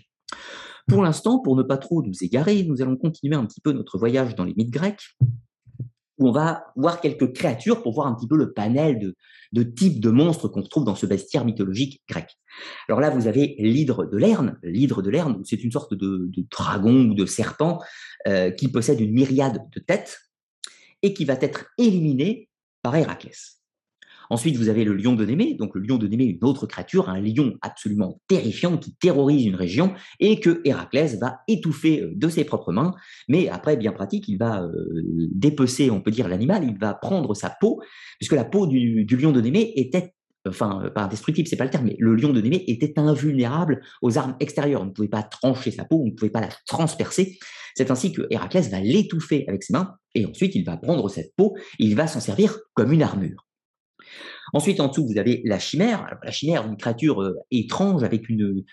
Pour 0.88 1.02
l'instant, 1.02 1.40
pour 1.40 1.57
ne 1.57 1.62
pas 1.62 1.78
trop 1.78 2.02
nous 2.02 2.23
égarer, 2.23 2.62
nous 2.62 2.81
allons 2.81 2.97
continuer 2.97 3.35
un 3.35 3.45
petit 3.45 3.61
peu 3.61 3.73
notre 3.73 3.99
voyage 3.99 4.37
dans 4.37 4.45
les 4.45 4.55
mythes 4.55 4.71
grecs, 4.71 5.16
où 6.19 6.28
on 6.28 6.33
va 6.33 6.66
voir 6.76 7.00
quelques 7.00 7.33
créatures 7.33 7.83
pour 7.83 7.93
voir 7.93 8.07
un 8.07 8.14
petit 8.14 8.28
peu 8.28 8.37
le 8.37 8.52
panel 8.52 9.14
de, 9.52 9.62
types 9.62 10.00
de 10.00 10.11
monstres 10.11 10.49
qu'on 10.49 10.62
retrouve 10.62 10.85
dans 10.85 10.95
ce 10.95 11.07
bestiaire 11.07 11.45
mythologique 11.45 12.02
grec. 12.09 12.38
Alors 12.88 13.00
là, 13.00 13.11
vous 13.11 13.26
avez 13.26 13.57
l'hydre 13.59 14.07
de 14.07 14.16
Lerne. 14.16 14.59
L'hydre 14.62 15.02
de 15.02 15.11
Lerne, 15.11 15.43
c'est 15.45 15.62
une 15.62 15.73
sorte 15.73 15.93
de, 15.95 16.31
dragon 16.50 17.11
ou 17.11 17.14
de 17.14 17.26
serpent 17.26 17.81
euh, 18.28 18.50
qui 18.50 18.69
possède 18.69 19.00
une 19.00 19.12
myriade 19.12 19.69
de 19.75 19.81
têtes 19.81 20.21
et 21.02 21.12
qui 21.12 21.25
va 21.25 21.35
être 21.40 21.66
éliminé 21.78 22.49
par 22.83 22.95
Héraclès. 22.97 23.61
Ensuite, 24.30 24.56
vous 24.56 24.68
avez 24.68 24.85
le 24.85 24.95
lion 24.95 25.14
de 25.14 25.25
Némée. 25.25 25.54
Donc, 25.54 25.75
le 25.75 25.83
lion 25.83 25.99
de 25.99 26.06
Némée, 26.06 26.25
une 26.25 26.49
autre 26.49 26.66
créature, 26.66 27.09
un 27.09 27.21
lion 27.21 27.54
absolument 27.62 28.21
terrifiant 28.28 28.76
qui 28.76 28.95
terrorise 28.95 29.45
une 29.47 29.54
région 29.54 29.95
et 30.21 30.40
que 30.40 30.61
Héraclès 30.64 31.18
va 31.18 31.40
étouffer 31.49 32.02
euh, 32.02 32.12
de 32.14 32.28
ses 32.28 32.45
propres 32.45 32.73
mains. 32.73 32.95
Mais 33.28 33.49
après, 33.49 33.76
bien 33.76 33.92
pratique, 33.92 34.28
il 34.28 34.38
va 34.38 34.62
euh, 34.62 34.73
dépecer, 35.33 35.90
on 35.90 36.00
peut 36.00 36.11
dire, 36.11 36.28
l'animal. 36.28 36.64
Il 36.64 36.78
va 36.78 36.95
prendre 36.95 37.35
sa 37.35 37.50
peau, 37.50 37.80
puisque 38.18 38.33
la 38.33 38.45
peau 38.45 38.66
du, 38.66 39.04
lion 39.04 39.33
de 39.33 39.40
Némée 39.40 39.73
était 39.76 40.12
enfin 40.49 40.80
euh, 40.85 40.90
pas 40.90 41.02
indestructible, 41.02 41.49
c'est 41.49 41.56
pas 41.56 41.64
le 41.64 41.71
terme, 41.71 41.87
mais 41.87 41.97
le 41.99 42.14
lion 42.14 42.33
de 42.33 42.40
Némée 42.40 42.64
était 42.68 42.99
invulnérable 42.99 43.80
aux 44.02 44.18
armes 44.18 44.37
extérieures. 44.40 44.83
On 44.83 44.87
ne 44.87 44.90
pouvait 44.90 45.09
pas 45.09 45.23
trancher 45.23 45.71
sa 45.71 45.85
peau, 45.85 46.00
on 46.02 46.06
ne 46.06 46.12
pouvait 46.12 46.30
pas 46.30 46.40
la 46.40 46.50
transpercer. 46.66 47.38
C'est 47.75 47.90
ainsi 47.90 48.12
que 48.12 48.23
Héraclès 48.30 48.71
va 48.71 48.80
l'étouffer 48.80 49.45
avec 49.49 49.62
ses 49.62 49.73
mains, 49.73 49.97
et 50.14 50.25
ensuite 50.25 50.54
il 50.54 50.64
va 50.64 50.76
prendre 50.76 51.09
cette 51.09 51.35
peau, 51.37 51.56
il 51.78 51.95
va 51.95 52.06
s'en 52.06 52.21
servir 52.21 52.59
comme 52.75 52.92
une 52.92 53.02
armure. 53.02 53.46
Ensuite, 54.53 54.81
en 54.81 54.88
dessous, 54.88 55.07
vous 55.07 55.19
avez 55.19 55.43
la 55.45 55.59
chimère. 55.59 56.07
la 56.23 56.31
chimère, 56.31 56.67
une 56.67 56.76
créature 56.76 57.23
euh, 57.23 57.35
étrange 57.50 58.05
avec 58.05 58.29
une, 58.29 58.65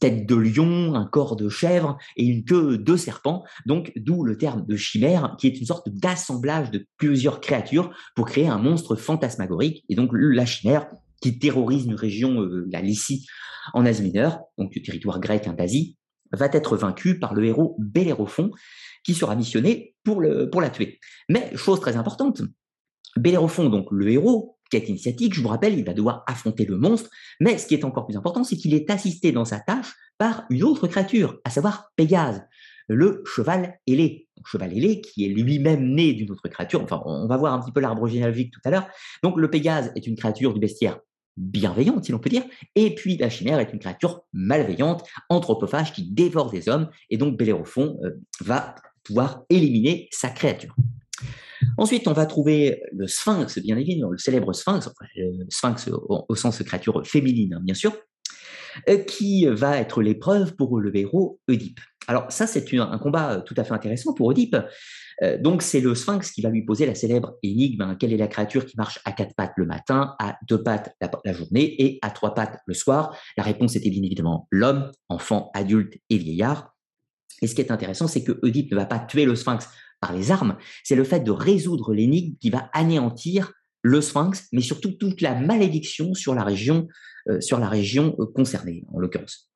tête 0.00 0.26
de 0.26 0.34
lion, 0.34 0.94
un 0.94 1.06
corps 1.06 1.36
de 1.36 1.48
chèvre 1.48 1.98
et 2.16 2.24
une 2.24 2.44
queue 2.44 2.78
de 2.78 2.96
serpent. 2.96 3.44
Donc, 3.66 3.92
d'où 3.96 4.24
le 4.24 4.36
terme 4.36 4.64
de 4.66 4.76
chimère, 4.76 5.36
qui 5.38 5.46
est 5.46 5.58
une 5.58 5.66
sorte 5.66 5.88
d'assemblage 5.88 6.70
de 6.70 6.86
plusieurs 6.96 7.40
créatures 7.40 7.90
pour 8.14 8.26
créer 8.26 8.48
un 8.48 8.58
monstre 8.58 8.96
fantasmagorique. 8.96 9.84
Et 9.88 9.94
donc, 9.94 10.10
la 10.12 10.46
chimère, 10.46 10.86
qui 11.20 11.38
terrorise 11.38 11.84
une 11.84 11.94
région, 11.94 12.40
euh, 12.40 12.66
la 12.70 12.80
Lycie, 12.80 13.26
en 13.74 13.84
Asie 13.84 14.02
mineure, 14.02 14.40
donc 14.56 14.74
le 14.74 14.82
territoire 14.82 15.20
grec 15.20 15.46
hein, 15.46 15.52
d'Asie, 15.52 15.96
va 16.32 16.48
être 16.52 16.76
vaincu 16.76 17.18
par 17.18 17.34
le 17.34 17.44
héros 17.44 17.76
Bellérophon, 17.78 18.50
qui 19.02 19.14
sera 19.14 19.34
missionné 19.34 19.94
pour, 20.04 20.20
le, 20.20 20.50
pour 20.50 20.60
la 20.60 20.70
tuer. 20.70 21.00
Mais, 21.28 21.50
chose 21.56 21.80
très 21.80 21.96
importante, 21.96 22.42
Bellérophon, 23.16 23.68
donc 23.68 23.86
le 23.90 24.10
héros, 24.10 24.57
quête 24.70 24.88
initiatique, 24.88 25.34
je 25.34 25.40
vous 25.40 25.48
rappelle, 25.48 25.78
il 25.78 25.84
va 25.84 25.94
devoir 25.94 26.24
affronter 26.26 26.64
le 26.64 26.76
monstre, 26.76 27.10
mais 27.40 27.58
ce 27.58 27.66
qui 27.66 27.74
est 27.74 27.84
encore 27.84 28.06
plus 28.06 28.16
important, 28.16 28.44
c'est 28.44 28.56
qu'il 28.56 28.74
est 28.74 28.90
assisté 28.90 29.32
dans 29.32 29.44
sa 29.44 29.60
tâche 29.60 29.92
par 30.18 30.44
une 30.50 30.64
autre 30.64 30.86
créature, 30.88 31.38
à 31.44 31.50
savoir 31.50 31.90
Pégase, 31.96 32.42
le 32.88 33.22
cheval 33.26 33.78
ailé. 33.86 34.28
cheval 34.44 34.76
ailé 34.76 35.00
qui 35.00 35.24
est 35.24 35.28
lui-même 35.28 35.94
né 35.94 36.12
d'une 36.14 36.30
autre 36.30 36.48
créature, 36.48 36.82
enfin 36.82 37.02
on 37.04 37.26
va 37.26 37.36
voir 37.36 37.52
un 37.52 37.60
petit 37.60 37.72
peu 37.72 37.80
l'arbre 37.80 38.08
généalogique 38.08 38.52
tout 38.52 38.60
à 38.64 38.70
l'heure. 38.70 38.88
Donc 39.22 39.36
le 39.36 39.50
Pégase 39.50 39.92
est 39.94 40.06
une 40.06 40.16
créature 40.16 40.54
du 40.54 40.60
bestiaire 40.60 40.98
bienveillante, 41.36 42.04
si 42.04 42.12
l'on 42.12 42.18
peut 42.18 42.30
dire, 42.30 42.42
et 42.74 42.94
puis 42.94 43.16
la 43.16 43.30
chimère 43.30 43.60
est 43.60 43.72
une 43.72 43.78
créature 43.78 44.22
malveillante, 44.32 45.04
anthropophage 45.28 45.92
qui 45.92 46.10
dévore 46.10 46.50
des 46.50 46.68
hommes, 46.68 46.88
et 47.10 47.16
donc 47.16 47.36
Bellérophon 47.36 47.98
euh, 48.02 48.10
va 48.40 48.74
pouvoir 49.04 49.44
éliminer 49.48 50.08
sa 50.10 50.30
créature. 50.30 50.74
Ensuite, 51.76 52.08
on 52.08 52.12
va 52.12 52.26
trouver 52.26 52.82
le 52.92 53.06
sphinx, 53.06 53.58
bien 53.58 53.76
évidemment, 53.76 54.10
le 54.10 54.18
célèbre 54.18 54.52
sphinx, 54.52 54.88
le 55.16 55.46
sphinx 55.48 55.88
au, 55.88 56.34
sens 56.34 56.62
créature 56.62 57.06
féminine, 57.06 57.54
hein, 57.54 57.60
bien 57.62 57.74
sûr, 57.74 57.92
euh, 58.88 58.98
qui 58.98 59.46
va 59.46 59.78
être 59.78 60.02
l'épreuve 60.02 60.54
pour 60.54 60.78
le 60.78 60.96
héros 60.96 61.40
Oedipe. 61.48 61.80
Alors 62.06 62.30
ça, 62.30 62.46
c'est 62.46 62.64
un 62.78 62.98
combat 62.98 63.42
tout 63.44 63.54
à 63.56 63.64
fait 63.64 63.74
intéressant 63.74 64.14
pour 64.14 64.28
Oedipe. 64.28 64.56
Euh, 65.22 65.36
donc 65.36 65.62
c'est 65.62 65.80
le 65.80 65.94
sphinx 65.94 66.30
qui 66.30 66.42
va 66.42 66.50
lui 66.50 66.64
poser 66.64 66.86
la 66.86 66.94
célèbre 66.94 67.36
énigme, 67.42 67.82
hein, 67.82 67.96
quelle 67.98 68.12
est 68.12 68.18
la 68.18 68.28
créature 68.28 68.64
qui 68.66 68.76
marche 68.76 69.00
à 69.04 69.12
quatre 69.12 69.34
pattes 69.34 69.54
le 69.56 69.66
matin, 69.66 70.14
à 70.20 70.38
deux 70.48 70.62
pattes 70.62 70.94
la, 71.00 71.32
journée 71.32 71.74
et 71.82 71.98
à 72.02 72.10
trois 72.10 72.34
pattes 72.34 72.60
le 72.66 72.74
soir? 72.74 73.16
La 73.36 73.42
réponse 73.42 73.74
était 73.74 73.90
bien 73.90 74.02
évidemment 74.02 74.46
l'homme, 74.50 74.90
enfant, 75.08 75.50
adulte 75.54 75.94
et 76.08 76.18
vieillard. 76.18 76.74
Et 77.42 77.46
ce 77.46 77.54
qui 77.54 77.60
est 77.60 77.70
intéressant, 77.70 78.08
c'est 78.08 78.24
que 78.24 78.38
Oedipe 78.42 78.70
ne 78.72 78.76
va 78.76 78.86
pas 78.86 78.98
tuer 78.98 79.24
le 79.24 79.34
sphinx 79.34 79.68
par 80.00 80.12
les 80.12 80.30
armes, 80.30 80.56
c'est 80.84 80.96
le 80.96 81.04
fait 81.04 81.20
de 81.20 81.30
résoudre 81.30 81.92
l'énigme 81.92 82.36
qui 82.40 82.50
va 82.50 82.70
anéantir 82.72 83.52
le 83.82 84.00
sphinx, 84.00 84.48
mais 84.52 84.60
surtout 84.60 84.92
toute 84.92 85.20
la 85.20 85.34
malédiction 85.34 86.14
sur 86.14 86.34
la 86.34 86.44
région, 86.44 86.88
euh, 87.28 87.40
sur 87.40 87.58
la 87.58 87.68
région 87.68 88.16
euh, 88.18 88.26
concernée, 88.26 88.84
en 88.92 88.98
l'occurrence, 88.98 89.50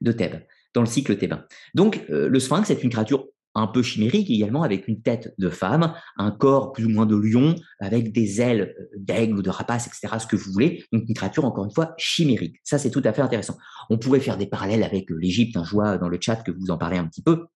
de 0.00 0.12
Thèbes, 0.12 0.42
dans 0.74 0.80
le 0.80 0.86
cycle 0.86 1.16
thébain. 1.16 1.44
Donc, 1.74 2.04
euh, 2.10 2.28
le 2.28 2.40
sphinx 2.40 2.70
est 2.70 2.82
une 2.82 2.90
créature 2.90 3.26
un 3.54 3.66
peu 3.66 3.82
chimérique 3.82 4.30
également, 4.30 4.62
avec 4.62 4.88
une 4.88 5.02
tête 5.02 5.34
de 5.38 5.48
femme, 5.48 5.94
un 6.16 6.30
corps 6.30 6.72
plus 6.72 6.84
ou 6.84 6.90
moins 6.90 7.06
de 7.06 7.16
lion, 7.16 7.56
avec 7.80 8.12
des 8.12 8.40
ailes 8.40 8.74
d'aigle 8.96 9.38
ou 9.38 9.42
de 9.42 9.50
rapace, 9.50 9.86
etc., 9.86 10.16
ce 10.20 10.26
que 10.26 10.36
vous 10.36 10.52
voulez. 10.52 10.84
Donc 10.92 11.04
une 11.08 11.14
créature, 11.14 11.44
encore 11.44 11.64
une 11.64 11.72
fois, 11.72 11.94
chimérique. 11.98 12.56
Ça, 12.62 12.78
c'est 12.78 12.90
tout 12.90 13.02
à 13.04 13.12
fait 13.12 13.22
intéressant. 13.22 13.56
On 13.90 13.98
pourrait 13.98 14.20
faire 14.20 14.36
des 14.36 14.46
parallèles 14.46 14.84
avec 14.84 15.10
l'Égypte, 15.10 15.56
un 15.56 15.60
hein, 15.60 15.64
je 15.64 15.70
vois 15.72 15.98
dans 15.98 16.08
le 16.08 16.18
chat 16.20 16.36
que 16.36 16.52
vous 16.52 16.70
en 16.70 16.78
parlez 16.78 16.98
un 16.98 17.06
petit 17.06 17.22
peu. 17.22 17.46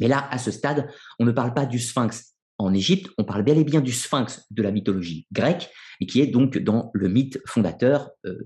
Mais 0.00 0.08
là, 0.08 0.26
à 0.30 0.38
ce 0.38 0.50
stade, 0.50 0.88
on 1.18 1.24
ne 1.24 1.32
parle 1.32 1.54
pas 1.54 1.66
du 1.66 1.78
sphinx 1.78 2.32
en 2.58 2.74
Égypte, 2.74 3.10
on 3.18 3.24
parle 3.24 3.42
bel 3.42 3.58
et 3.58 3.64
bien 3.64 3.80
du 3.80 3.92
sphinx 3.92 4.46
de 4.50 4.62
la 4.62 4.70
mythologie 4.70 5.26
grecque, 5.32 5.70
et 6.00 6.06
qui 6.06 6.20
est 6.20 6.26
donc 6.26 6.58
dans 6.58 6.90
le 6.94 7.08
mythe 7.08 7.40
fondateur 7.46 8.10
euh, 8.26 8.38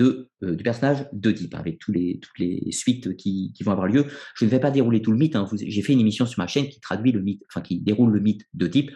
euh, 0.00 0.54
du 0.54 0.62
personnage 0.62 1.06
d'Oedipe, 1.12 1.54
avec 1.54 1.78
toutes 1.78 1.96
les 1.96 2.70
suites 2.70 3.16
qui, 3.16 3.52
vont 3.60 3.72
avoir 3.72 3.86
lieu. 3.86 4.06
Je 4.36 4.44
ne 4.44 4.50
vais 4.50 4.60
pas 4.60 4.70
dérouler 4.70 5.02
tout 5.02 5.12
le 5.12 5.18
mythe, 5.18 5.36
hein. 5.36 5.48
j'ai 5.54 5.82
fait 5.82 5.92
une 5.92 6.00
émission 6.00 6.26
sur 6.26 6.40
ma 6.40 6.46
chaîne 6.46 6.68
qui 6.68 6.80
traduit 6.80 7.12
le 7.12 7.20
mythe, 7.20 7.42
enfin 7.50 7.60
qui 7.60 7.80
déroule 7.80 8.12
le 8.12 8.20
mythe 8.20 8.42
d'Oedipe, 8.54 8.90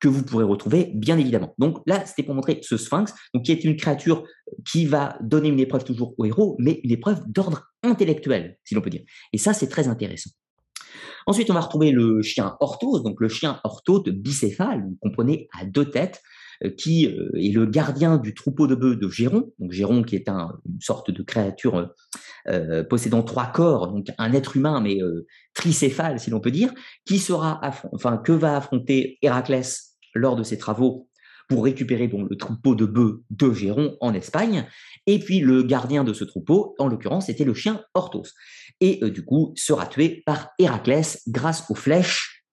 que 0.00 0.08
vous 0.08 0.24
pourrez 0.24 0.44
retrouver, 0.44 0.90
bien 0.94 1.18
évidemment. 1.18 1.54
Donc 1.58 1.82
là, 1.86 2.04
c'était 2.06 2.22
pour 2.22 2.34
montrer 2.34 2.58
ce 2.62 2.76
sphinx, 2.76 3.12
qui 3.44 3.52
est 3.52 3.64
une 3.64 3.76
créature 3.76 4.24
qui 4.66 4.86
va 4.86 5.18
donner 5.20 5.50
une 5.50 5.60
épreuve 5.60 5.84
toujours 5.84 6.14
au 6.18 6.24
héros, 6.24 6.56
mais 6.58 6.80
une 6.82 6.90
épreuve 6.90 7.20
d'ordre 7.26 7.70
intellectuel, 7.82 8.56
si 8.64 8.74
l'on 8.74 8.80
peut 8.80 8.90
dire. 8.90 9.02
Et 9.32 9.38
ça, 9.38 9.52
c'est 9.52 9.68
très 9.68 9.88
intéressant. 9.88 10.30
Ensuite, 11.26 11.50
on 11.50 11.54
va 11.54 11.60
retrouver 11.60 11.90
le 11.90 12.22
chien 12.22 12.56
orthos, 12.60 13.00
donc 13.00 13.20
le 13.20 13.28
chien 13.28 13.60
orthose 13.64 14.04
bicéphale, 14.04 14.82
vous 14.82 14.98
comprenez, 15.00 15.48
à 15.58 15.64
deux 15.64 15.90
têtes, 15.90 16.22
euh, 16.64 16.70
qui 16.70 17.06
euh, 17.06 17.30
est 17.36 17.52
le 17.52 17.66
gardien 17.66 18.18
du 18.18 18.34
troupeau 18.34 18.66
de 18.66 18.74
bœufs 18.74 18.96
de 18.96 19.08
Géron, 19.08 19.50
donc 19.58 19.72
Géron 19.72 20.02
qui 20.02 20.16
est 20.16 20.28
une 20.28 20.80
sorte 20.80 21.10
de 21.10 21.22
créature 21.22 21.94
euh, 22.48 22.84
possédant 22.84 23.22
trois 23.22 23.46
corps, 23.46 23.88
donc 23.88 24.08
un 24.18 24.32
être 24.32 24.56
humain 24.56 24.80
mais 24.80 24.98
tricéphale 25.54 26.20
si 26.20 26.30
l'on 26.30 26.40
peut 26.40 26.50
dire, 26.50 26.72
qui 27.06 27.18
sera, 27.18 27.60
enfin 27.92 28.18
que 28.18 28.32
va 28.32 28.56
affronter 28.56 29.18
Héraclès 29.22 29.96
lors 30.14 30.36
de 30.36 30.42
ses 30.42 30.58
travaux 30.58 31.08
pour 31.50 31.64
récupérer 31.64 32.06
donc 32.06 32.30
le 32.30 32.36
troupeau 32.36 32.76
de 32.76 32.86
bœufs 32.86 33.24
de 33.30 33.52
Géron 33.52 33.96
en 34.00 34.14
Espagne. 34.14 34.66
Et 35.06 35.18
puis 35.18 35.40
le 35.40 35.64
gardien 35.64 36.04
de 36.04 36.12
ce 36.12 36.22
troupeau, 36.24 36.76
en 36.78 36.86
l'occurrence, 36.86 37.26
c'était 37.26 37.44
le 37.44 37.54
chien 37.54 37.82
Orthos. 37.92 38.32
Et 38.80 39.00
euh, 39.02 39.10
du 39.10 39.24
coup, 39.24 39.52
sera 39.56 39.86
tué 39.86 40.22
par 40.24 40.50
Héraclès 40.60 41.22
grâce 41.26 41.68
aux 41.68 41.74
flèches 41.74 42.44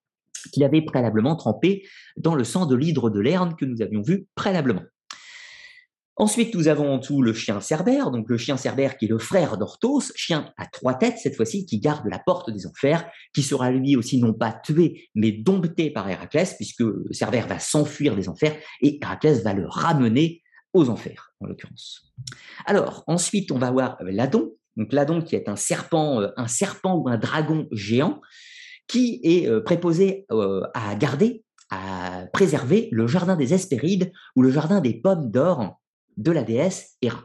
qu'il 0.51 0.63
avait 0.63 0.81
préalablement 0.81 1.35
trempées 1.35 1.83
dans 2.17 2.33
le 2.33 2.43
sang 2.43 2.65
de 2.65 2.75
l'hydre 2.75 3.11
de 3.11 3.19
Lerne 3.19 3.55
que 3.55 3.65
nous 3.65 3.81
avions 3.83 4.01
vu 4.01 4.27
préalablement. 4.33 4.83
Ensuite, 6.19 6.55
nous 6.55 6.67
avons 6.67 6.91
en 6.91 6.97
tout 6.97 7.21
le 7.21 7.31
chien 7.31 7.61
Cerbère, 7.61 8.09
donc 8.09 8.27
le 8.27 8.37
chien 8.37 8.57
Cerbère 8.57 8.97
qui 8.97 9.05
est 9.05 9.07
le 9.07 9.19
frère 9.19 9.55
d'Orthos, 9.55 10.11
chien 10.15 10.51
à 10.57 10.65
trois 10.65 10.95
têtes 10.95 11.19
cette 11.19 11.35
fois-ci, 11.35 11.67
qui 11.67 11.79
garde 11.79 12.07
la 12.07 12.17
porte 12.17 12.49
des 12.49 12.65
enfers, 12.65 13.07
qui 13.35 13.43
sera 13.43 13.69
lui 13.69 13.95
aussi 13.95 14.19
non 14.19 14.33
pas 14.33 14.51
tué, 14.51 15.09
mais 15.13 15.31
dompté 15.31 15.91
par 15.91 16.09
Héraclès, 16.09 16.55
puisque 16.55 16.83
Cerbère 17.11 17.47
va 17.47 17.59
s'enfuir 17.59 18.15
des 18.15 18.29
enfers 18.29 18.55
et 18.81 18.97
Héraclès 18.99 19.43
va 19.43 19.53
le 19.53 19.67
ramener 19.67 20.41
aux 20.73 20.89
enfers, 20.89 21.33
en 21.39 21.45
l'occurrence. 21.45 22.11
Alors, 22.65 23.03
ensuite, 23.05 23.51
on 23.51 23.59
va 23.59 23.69
voir 23.69 23.97
Ladon, 24.01 24.55
donc 24.75 24.93
Ladon 24.93 25.21
qui 25.21 25.35
est 25.35 25.47
un 25.47 25.55
serpent, 25.55 26.21
euh, 26.21 26.29
un 26.35 26.47
serpent 26.47 26.95
ou 26.95 27.07
un 27.09 27.17
dragon 27.17 27.67
géant, 27.71 28.21
qui 28.87 29.19
est 29.23 29.47
euh, 29.47 29.61
préposé 29.61 30.25
euh, 30.31 30.63
à 30.73 30.95
garder, 30.95 31.43
à 31.69 32.25
préserver 32.33 32.89
le 32.91 33.05
jardin 33.05 33.35
des 33.35 33.53
Hespérides 33.53 34.11
ou 34.35 34.41
le 34.41 34.49
jardin 34.49 34.81
des 34.81 34.95
pommes 34.95 35.29
d'or 35.29 35.79
de 36.17 36.31
la 36.31 36.43
déesse 36.43 36.97
Héra. 37.01 37.23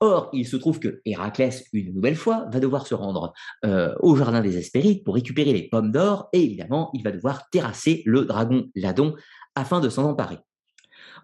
Or, 0.00 0.30
il 0.32 0.46
se 0.46 0.56
trouve 0.56 0.78
que 0.78 1.00
Héraclès, 1.04 1.64
une 1.72 1.92
nouvelle 1.92 2.14
fois, 2.14 2.46
va 2.52 2.60
devoir 2.60 2.86
se 2.86 2.94
rendre 2.94 3.32
euh, 3.64 3.94
au 4.00 4.14
jardin 4.14 4.40
des 4.40 4.56
Hespérides 4.56 5.02
pour 5.02 5.14
récupérer 5.14 5.52
les 5.52 5.68
pommes 5.68 5.90
d'or, 5.90 6.28
et 6.32 6.40
évidemment, 6.40 6.90
il 6.94 7.02
va 7.02 7.10
devoir 7.10 7.50
terrasser 7.50 8.02
le 8.06 8.24
dragon 8.24 8.68
Ladon 8.76 9.16
afin 9.56 9.80
de 9.80 9.88
s'en 9.88 10.04
emparer. 10.04 10.38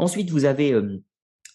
Ensuite, 0.01 0.31
vous 0.31 0.45
avez 0.45 0.73
euh, 0.73 1.01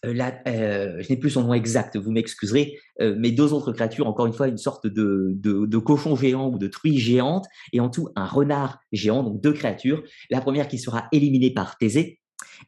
euh, 0.05 1.01
je 1.01 1.09
n'ai 1.09 1.17
plus 1.17 1.31
son 1.31 1.43
nom 1.43 1.53
exact, 1.53 1.97
vous 1.97 2.11
m'excuserez, 2.11 2.79
mais 3.01 3.31
deux 3.31 3.51
autres 3.51 3.73
créatures, 3.73 4.07
encore 4.07 4.27
une 4.27 4.33
fois, 4.33 4.47
une 4.47 4.57
sorte 4.57 4.87
de, 4.87 5.33
de, 5.35 5.77
cochon 5.77 6.15
géant 6.15 6.49
ou 6.49 6.57
de 6.57 6.67
truie 6.67 6.99
géante, 6.99 7.47
et 7.73 7.81
en 7.81 7.89
tout 7.89 8.07
un 8.15 8.25
renard 8.25 8.79
géant, 8.93 9.23
donc 9.23 9.41
deux 9.41 9.51
créatures. 9.51 10.03
La 10.29 10.39
première 10.39 10.69
qui 10.69 10.77
sera 10.77 11.09
éliminée 11.11 11.51
par 11.51 11.77
Thésée, 11.77 12.21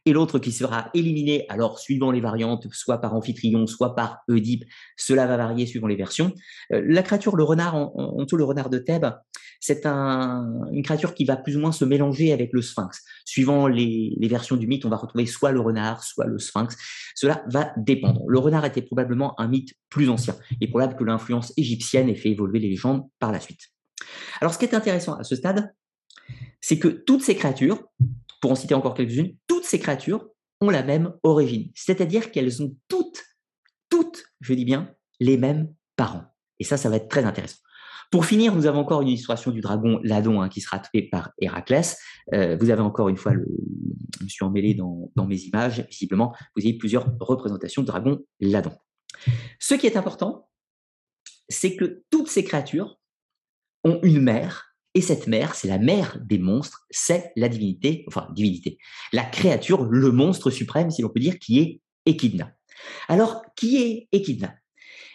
et 0.06 0.12
l'autre 0.12 0.38
qui 0.38 0.52
sera 0.52 0.90
éliminé, 0.94 1.46
alors 1.48 1.78
suivant 1.78 2.10
les 2.10 2.20
variantes, 2.20 2.66
soit 2.72 2.98
par 2.98 3.14
Amphitryon, 3.14 3.66
soit 3.66 3.94
par 3.94 4.22
Oedipe, 4.28 4.64
cela 4.96 5.26
va 5.26 5.36
varier 5.36 5.66
suivant 5.66 5.86
les 5.86 5.96
versions. 5.96 6.32
Euh, 6.72 6.82
la 6.86 7.02
créature, 7.02 7.36
le 7.36 7.44
renard, 7.44 7.76
en, 7.76 8.24
tout 8.26 8.36
le 8.36 8.44
renard 8.44 8.70
de 8.70 8.78
Thèbes, 8.78 9.10
c'est 9.60 9.86
une 9.86 10.82
créature 10.82 11.14
qui 11.14 11.24
va 11.24 11.36
plus 11.36 11.56
ou 11.56 11.60
moins 11.60 11.70
se 11.70 11.84
mélanger 11.84 12.32
avec 12.32 12.52
le 12.52 12.62
sphinx. 12.62 13.04
Suivant 13.24 13.68
les, 13.68 14.16
versions 14.22 14.56
du 14.56 14.66
mythe, 14.66 14.84
on 14.84 14.88
va 14.88 14.96
retrouver 14.96 15.24
soit 15.24 15.52
le 15.52 15.60
renard, 15.60 16.02
soit 16.02 16.26
le 16.26 16.40
sphinx. 16.40 16.76
Cela 17.14 17.44
va 17.46 17.72
dépendre. 17.76 18.22
Le 18.26 18.40
renard 18.40 18.64
était 18.64 18.82
probablement 18.82 19.40
un 19.40 19.46
mythe 19.46 19.74
plus 19.88 20.10
ancien. 20.10 20.34
Il 20.50 20.64
est 20.64 20.68
probable 20.68 20.96
que 20.96 21.04
l'influence 21.04 21.52
égyptienne 21.56 22.08
ait 22.08 22.16
fait 22.16 22.30
évoluer 22.30 22.58
les 22.58 22.70
légendes 22.70 23.04
par 23.20 23.30
la 23.30 23.38
suite. 23.38 23.60
Alors, 24.40 24.52
ce 24.52 24.58
qui 24.58 24.64
est 24.64 24.74
intéressant 24.74 25.14
à 25.14 25.22
ce 25.22 25.36
stade, 25.36 25.72
c'est 26.60 26.80
que 26.80 26.88
toutes 26.88 27.22
ces 27.22 27.36
créatures, 27.36 27.84
pour 28.40 28.50
en 28.50 28.56
citer 28.56 28.74
encore 28.74 28.94
quelques-unes, 28.94 29.36
ces 29.64 29.78
créatures 29.78 30.28
ont 30.60 30.70
la 30.70 30.82
même 30.82 31.14
origine. 31.22 31.70
C'est-à-dire 31.74 32.30
qu'elles 32.30 32.62
ont 32.62 32.76
toutes, 32.88 33.22
toutes, 33.90 34.24
je 34.40 34.54
dis 34.54 34.64
bien, 34.64 34.94
les 35.20 35.36
mêmes 35.36 35.72
parents. 35.96 36.24
Et 36.58 36.64
ça, 36.64 36.76
ça 36.76 36.88
va 36.88 36.96
être 36.96 37.08
très 37.08 37.24
intéressant. 37.24 37.58
Pour 38.10 38.26
finir, 38.26 38.54
nous 38.54 38.66
avons 38.66 38.80
encore 38.80 39.00
une 39.00 39.08
illustration 39.08 39.50
du 39.50 39.62
dragon 39.62 39.98
Ladon 40.02 40.42
hein, 40.42 40.50
qui 40.50 40.60
sera 40.60 40.78
tué 40.78 41.08
par 41.10 41.32
Héraclès. 41.40 41.98
Euh, 42.34 42.56
vous 42.60 42.68
avez 42.68 42.82
encore 42.82 43.08
une 43.08 43.16
fois, 43.16 43.32
je 43.32 44.24
me 44.24 44.28
suis 44.28 44.44
emmêlé 44.44 44.74
dans, 44.74 45.10
dans, 45.16 45.26
mes 45.26 45.40
images, 45.40 45.86
visiblement, 45.88 46.34
vous 46.54 46.62
avez 46.62 46.76
plusieurs 46.76 47.06
représentations 47.20 47.80
de 47.80 47.86
dragon 47.86 48.20
Ladon. 48.38 48.72
Ce 49.58 49.74
qui 49.74 49.86
est 49.86 49.96
important, 49.96 50.48
c'est 51.48 51.74
que 51.74 52.04
toutes 52.10 52.28
ces 52.28 52.44
créatures 52.44 53.00
ont 53.84 53.98
une 54.02 54.20
mère 54.20 54.71
et 54.94 55.00
cette 55.00 55.26
mère, 55.26 55.54
c'est 55.54 55.68
la 55.68 55.78
mère 55.78 56.18
des 56.24 56.38
monstres, 56.38 56.86
c'est 56.90 57.32
la 57.36 57.48
divinité, 57.48 58.04
enfin 58.08 58.28
divinité, 58.34 58.78
la 59.12 59.24
créature, 59.24 59.84
le 59.84 60.12
monstre 60.12 60.50
suprême, 60.50 60.90
si 60.90 61.02
l'on 61.02 61.08
peut 61.08 61.20
dire, 61.20 61.38
qui 61.38 61.60
est 61.60 61.80
Echidna. 62.04 62.52
Alors, 63.08 63.42
qui 63.56 63.78
est 63.78 64.08
Echidna? 64.12 64.54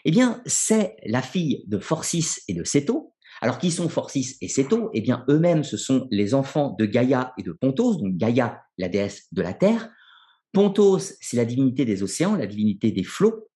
Eh 0.05 0.11
bien, 0.11 0.41
c'est 0.45 0.95
la 1.05 1.21
fille 1.21 1.63
de 1.67 1.79
Phorcys 1.79 2.41
et 2.47 2.53
de 2.53 2.63
Céto. 2.63 3.13
Alors, 3.41 3.59
qui 3.59 3.71
sont 3.71 3.89
Phorcys 3.89 4.37
et 4.41 4.47
Céto? 4.47 4.89
Eh 4.93 5.01
bien, 5.01 5.25
eux-mêmes, 5.29 5.63
ce 5.63 5.77
sont 5.77 6.07
les 6.09 6.33
enfants 6.33 6.75
de 6.79 6.85
Gaïa 6.85 7.33
et 7.37 7.43
de 7.43 7.51
Pontos, 7.51 7.95
donc 7.95 8.15
Gaïa, 8.15 8.61
la 8.77 8.89
déesse 8.89 9.27
de 9.31 9.41
la 9.41 9.53
terre. 9.53 9.89
Pontos, 10.53 10.99
c'est 11.21 11.37
la 11.37 11.45
divinité 11.45 11.85
des 11.85 12.01
océans, 12.01 12.35
la 12.35 12.47
divinité 12.47 12.91
des 12.91 13.03
flots. 13.03 13.47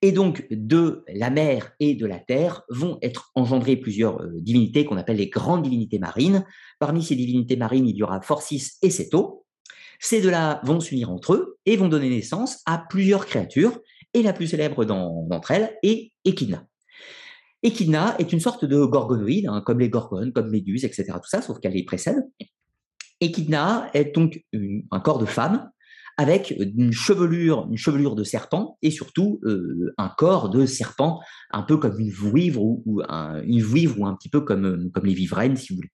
Et 0.00 0.12
donc, 0.12 0.46
de 0.50 1.04
la 1.08 1.28
mer 1.30 1.72
et 1.80 1.94
de 1.94 2.06
la 2.06 2.20
terre 2.20 2.62
vont 2.68 2.98
être 3.02 3.32
engendrées 3.34 3.76
plusieurs 3.76 4.22
euh, 4.22 4.40
divinités 4.40 4.84
qu'on 4.84 4.96
appelle 4.96 5.16
les 5.16 5.28
grandes 5.28 5.62
divinités 5.62 5.98
marines. 5.98 6.44
Parmi 6.78 7.02
ces 7.02 7.16
divinités 7.16 7.56
marines, 7.56 7.88
il 7.88 7.96
y 7.96 8.02
aura 8.04 8.20
Phorcys 8.20 8.78
et 8.82 8.90
Ceto. 8.90 9.44
Ces 9.98 10.20
deux-là 10.20 10.60
vont 10.62 10.78
s'unir 10.78 11.10
entre 11.10 11.34
eux 11.34 11.58
et 11.66 11.76
vont 11.76 11.88
donner 11.88 12.08
naissance 12.08 12.62
à 12.66 12.78
plusieurs 12.78 13.26
créatures, 13.26 13.80
et 14.14 14.22
la 14.22 14.32
plus 14.32 14.46
célèbre 14.46 14.84
d'entre 14.84 15.50
elles 15.50 15.76
est 15.82 16.12
Echidna. 16.24 16.64
Echidna 17.64 18.14
est 18.20 18.32
une 18.32 18.40
sorte 18.40 18.64
de 18.64 18.84
gorgonoïde, 18.84 19.48
hein, 19.48 19.62
comme 19.66 19.80
les 19.80 19.90
gorgones, 19.90 20.32
comme 20.32 20.50
Méduse, 20.50 20.84
etc., 20.84 21.06
tout 21.14 21.28
ça, 21.28 21.42
sauf 21.42 21.58
qu'elle 21.58 21.72
les 21.72 21.84
précède. 21.84 22.22
Echidna 23.20 23.90
est 23.94 24.14
donc 24.14 24.40
un 24.90 25.00
corps 25.00 25.18
de 25.18 25.26
femme 25.26 25.68
avec 26.18 26.52
une 26.58 26.92
chevelure, 26.92 27.68
une 27.70 27.76
chevelure 27.76 28.16
de 28.16 28.24
serpent 28.24 28.76
et 28.82 28.90
surtout 28.90 29.40
euh, 29.44 29.94
un 29.98 30.08
corps 30.08 30.50
de 30.50 30.66
serpent, 30.66 31.20
un 31.52 31.62
peu 31.62 31.76
comme 31.76 31.98
une 31.98 32.10
vouivre 32.10 32.60
ou, 32.60 33.00
un, 33.08 33.40
une 33.44 33.64
ou 33.96 34.04
un 34.04 34.14
petit 34.16 34.28
peu 34.28 34.40
comme, 34.40 34.90
comme 34.90 35.06
les 35.06 35.14
vivraines, 35.14 35.56
si 35.56 35.72
vous 35.72 35.76
voulez. 35.76 35.92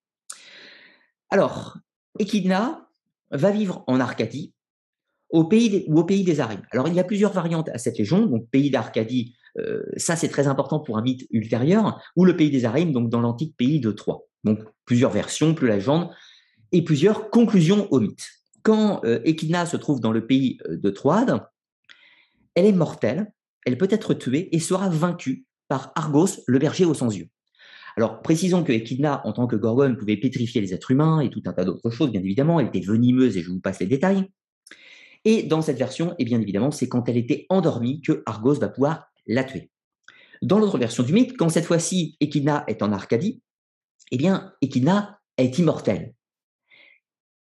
Alors, 1.29 1.77
Echidna 2.19 2.89
va 3.33 3.51
vivre 3.51 3.85
en 3.87 4.01
Arcadie, 4.01 4.55
au 5.29 5.45
pays 5.45 5.85
ou 5.89 5.99
au 5.99 6.05
pays 6.05 6.25
des 6.25 6.41
Arimes. 6.41 6.63
Alors, 6.71 6.89
il 6.89 6.95
y 6.95 7.01
a 7.01 7.05
plusieurs 7.05 7.33
variantes 7.33 7.69
à 7.69 7.77
cette 7.77 7.99
légende. 7.99 8.31
Donc, 8.31 8.49
pays 8.49 8.71
d'Arcadie, 8.71 9.35
euh, 9.59 9.83
ça 9.99 10.17
c'est 10.17 10.29
très 10.29 10.47
important 10.47 10.81
pour 10.81 10.97
un 10.97 11.03
mythe 11.03 11.27
ultérieur, 11.33 12.01
ou 12.17 12.25
le 12.25 12.35
pays 12.35 12.51
des 12.51 12.65
Arimes, 12.65 12.93
donc 12.93 13.11
dans 13.11 13.21
l'antique 13.21 13.55
pays 13.59 13.79
de 13.79 13.91
Troie. 13.91 14.23
Donc, 14.43 14.61
plusieurs 14.87 15.11
versions, 15.11 15.55
plus 15.55 15.69
légende, 15.69 16.09
et 16.73 16.83
plusieurs 16.83 17.29
conclusions 17.29 17.89
au 17.91 18.01
mythe 18.01 18.27
quand 18.65 19.03
Echidna 19.05 19.67
se 19.67 19.77
trouve 19.77 20.01
dans 20.01 20.11
le 20.11 20.27
pays 20.27 20.59
euh, 20.69 20.77
de 20.77 20.91
Troade, 20.91 21.47
elle 22.57 22.67
est 22.67 22.73
mortelle, 22.73 23.33
elle 23.65 23.79
peut 23.79 23.89
être 23.91 24.15
tuée 24.15 24.55
et 24.55 24.59
sera 24.59 24.89
vaincue 24.89 25.47
par 25.69 25.93
Argos, 25.95 26.43
le 26.47 26.59
berger 26.59 26.85
aux 26.85 26.95
100 26.95 27.13
yeux. 27.13 27.29
Alors, 27.97 28.23
précisons 28.23 28.65
que 28.65 28.73
Echidna, 28.73 29.21
en 29.25 29.33
tant 29.33 29.47
que 29.47 29.55
gorgone, 29.55 29.97
pouvait 29.97 30.17
pétrifier 30.17 30.61
les 30.61 30.75
êtres 30.75 30.91
humains 30.91 31.21
et 31.21 31.31
tout 31.31 31.43
un 31.47 31.53
tas 31.53 31.65
d'autres 31.65 31.91
choses, 31.91 32.11
bien 32.11 32.23
évidemment. 32.23 32.59
Elle 32.59 32.67
était 32.67 32.81
venimeuse 32.81 33.37
et 33.37 33.43
je 33.43 33.51
vous 33.51 33.61
passe 33.61 33.81
les 33.81 33.87
détails. 33.87 34.29
Et 35.25 35.45
dans 35.45 35.63
cette 35.63 35.79
version, 35.79 36.11
et 36.13 36.17
eh 36.21 36.25
bien 36.25 36.41
évidemment, 36.41 36.71
c'est 36.71 36.89
quand 36.89 37.09
elle 37.09 37.17
était 37.17 37.47
endormie 37.49 38.03
que 38.03 38.23
Argos 38.27 38.55
va 38.55 38.69
pouvoir 38.69 39.07
la 39.27 39.45
tuer. 39.45 39.71
Dans 40.43 40.59
l'autre 40.59 40.77
version 40.77 41.03
du 41.03 41.13
mythe, 41.13 41.37
quand 41.37 41.49
cette 41.49 41.65
fois-ci 41.65 42.17
Echidna 42.21 42.65
est 42.67 42.83
en 42.83 42.93
Arcadie, 42.93 43.41
eh 44.11 44.17
bien, 44.17 44.53
Echidna 44.61 45.21
est 45.39 45.59
immortel. 45.59 46.15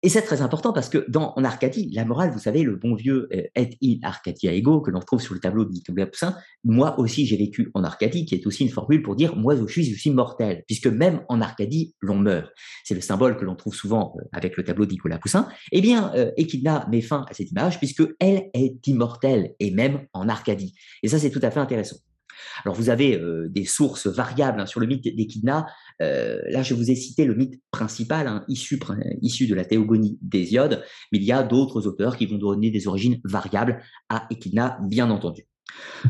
Et 0.04 0.10
c'est 0.10 0.20
très 0.20 0.42
important 0.42 0.74
parce 0.74 0.90
que 0.90 1.06
dans 1.08 1.32
en 1.34 1.44
Arcadie, 1.44 1.88
la 1.94 2.04
morale, 2.04 2.30
vous 2.30 2.38
savez, 2.38 2.62
le 2.62 2.76
bon 2.76 2.94
vieux 2.94 3.26
euh, 3.32 3.44
et 3.56 3.70
in 3.82 3.96
Arcadia 4.02 4.52
ego 4.52 4.82
que 4.82 4.90
l'on 4.90 5.00
trouve 5.00 5.22
sur 5.22 5.32
le 5.32 5.40
tableau 5.40 5.64
de 5.64 5.70
Nicolas 5.70 6.06
Poussin, 6.06 6.36
moi 6.62 7.00
aussi 7.00 7.24
j'ai 7.24 7.38
vécu 7.38 7.70
en 7.72 7.84
Arcadie, 7.84 8.26
qui 8.26 8.34
est 8.34 8.46
aussi 8.46 8.64
une 8.64 8.70
formule 8.70 9.00
pour 9.00 9.16
dire 9.16 9.34
moi 9.34 9.54
aussi 9.54 9.82
je 9.82 9.98
suis 9.98 10.10
mortel, 10.10 10.62
puisque 10.66 10.88
même 10.88 11.22
en 11.30 11.40
Arcadie 11.40 11.94
l'on 12.02 12.16
meurt. 12.16 12.52
C'est 12.84 12.94
le 12.94 13.00
symbole 13.00 13.38
que 13.38 13.46
l'on 13.46 13.56
trouve 13.56 13.74
souvent 13.74 14.14
euh, 14.18 14.24
avec 14.32 14.58
le 14.58 14.64
tableau 14.64 14.84
de 14.84 14.90
Nicolas 14.90 15.16
Poussin. 15.16 15.48
Eh 15.72 15.80
bien, 15.80 16.12
Echidna 16.36 16.86
met 16.90 17.00
fin 17.00 17.24
à 17.30 17.32
cette 17.32 17.50
image 17.50 17.78
puisque 17.78 18.02
elle 18.20 18.50
est 18.52 18.86
immortelle 18.86 19.54
et 19.58 19.70
même 19.70 20.06
en 20.12 20.28
Arcadie. 20.28 20.74
Et 21.02 21.08
ça 21.08 21.18
c'est 21.18 21.30
tout 21.30 21.40
à 21.42 21.50
fait 21.50 21.60
intéressant. 21.60 21.96
Alors 22.64 22.76
vous 22.76 22.90
avez 22.90 23.18
euh, 23.18 23.48
des 23.48 23.64
sources 23.64 24.06
variables 24.06 24.60
hein, 24.60 24.66
sur 24.66 24.80
le 24.80 24.86
mythe 24.86 25.04
d'Echidna. 25.04 25.66
Euh, 26.02 26.40
là, 26.48 26.62
je 26.62 26.74
vous 26.74 26.90
ai 26.90 26.94
cité 26.94 27.24
le 27.24 27.34
mythe 27.34 27.60
principal, 27.70 28.26
hein, 28.26 28.44
issu, 28.48 28.78
de 28.78 29.54
la 29.54 29.64
théogonie 29.64 30.18
d'Hésiode, 30.22 30.82
mais 31.12 31.18
il 31.18 31.24
y 31.24 31.32
a 31.32 31.42
d'autres 31.42 31.86
auteurs 31.86 32.16
qui 32.16 32.26
vont 32.26 32.38
donner 32.38 32.70
des 32.70 32.88
origines 32.88 33.20
variables 33.24 33.82
à 34.08 34.26
Echidna, 34.30 34.78
bien 34.82 35.10
entendu. 35.10 35.46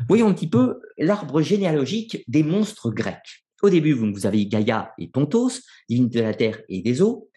Voyons 0.09 0.29
un 0.29 0.35
petit 0.35 0.49
peu 0.49 0.81
l'arbre 0.99 1.42
généalogique 1.42 2.25
des 2.29 2.42
monstres 2.42 2.90
grecs. 2.90 3.44
Au 3.62 3.70
début, 3.70 3.92
vous 3.92 4.27
avez 4.27 4.47
Gaïa 4.47 4.92
et 4.99 5.09
Pontos, 5.09 5.61
divinité 5.88 6.18
de 6.18 6.25
la 6.25 6.35
terre 6.35 6.61
et 6.68 6.83
des 6.83 7.01
eaux. 7.01 7.31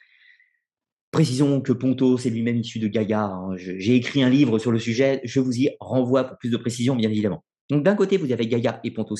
Précisons 1.12 1.62
que 1.62 1.72
Pontos 1.72 2.18
est 2.18 2.30
lui-même 2.30 2.58
issu 2.58 2.80
de 2.80 2.88
Gaïa. 2.88 3.24
Hein. 3.24 3.56
J'ai 3.56 3.96
écrit 3.96 4.24
un 4.24 4.30
livre 4.30 4.60
sur 4.60 4.72
le 4.72 4.80
sujet, 4.80 5.22
je 5.24 5.40
vous 5.40 5.58
y 5.58 5.70
renvoie 5.80 6.26
pour 6.26 6.38
plus 6.38 6.50
de 6.50 6.58
précision, 6.58 6.96
bien 6.96 7.10
évidemment. 7.10 7.44
Donc 7.70 7.84
d'un 7.84 7.96
côté, 7.96 8.18
vous 8.18 8.32
avez 8.32 8.48
Gaïa 8.48 8.80
et 8.84 8.92
Pontos 8.92 9.16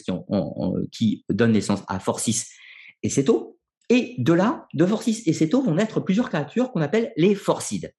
qui, 0.92 1.26
donnent 1.30 1.52
naissance 1.52 1.84
à 1.88 2.00
Forcis 2.00 2.44
et 3.04 3.10
Ceto. 3.10 3.60
Et 3.90 4.16
de 4.18 4.34
là, 4.34 4.68
de 4.74 4.86
Forcis 4.86 5.24
et 5.26 5.34
Ceto 5.34 5.62
vont 5.62 5.76
naître 5.76 6.00
plusieurs 6.00 6.30
créatures 6.30 6.72
qu'on 6.72 6.82
appelle 6.82 7.14
les 7.18 7.36
Forcides. 7.36 7.94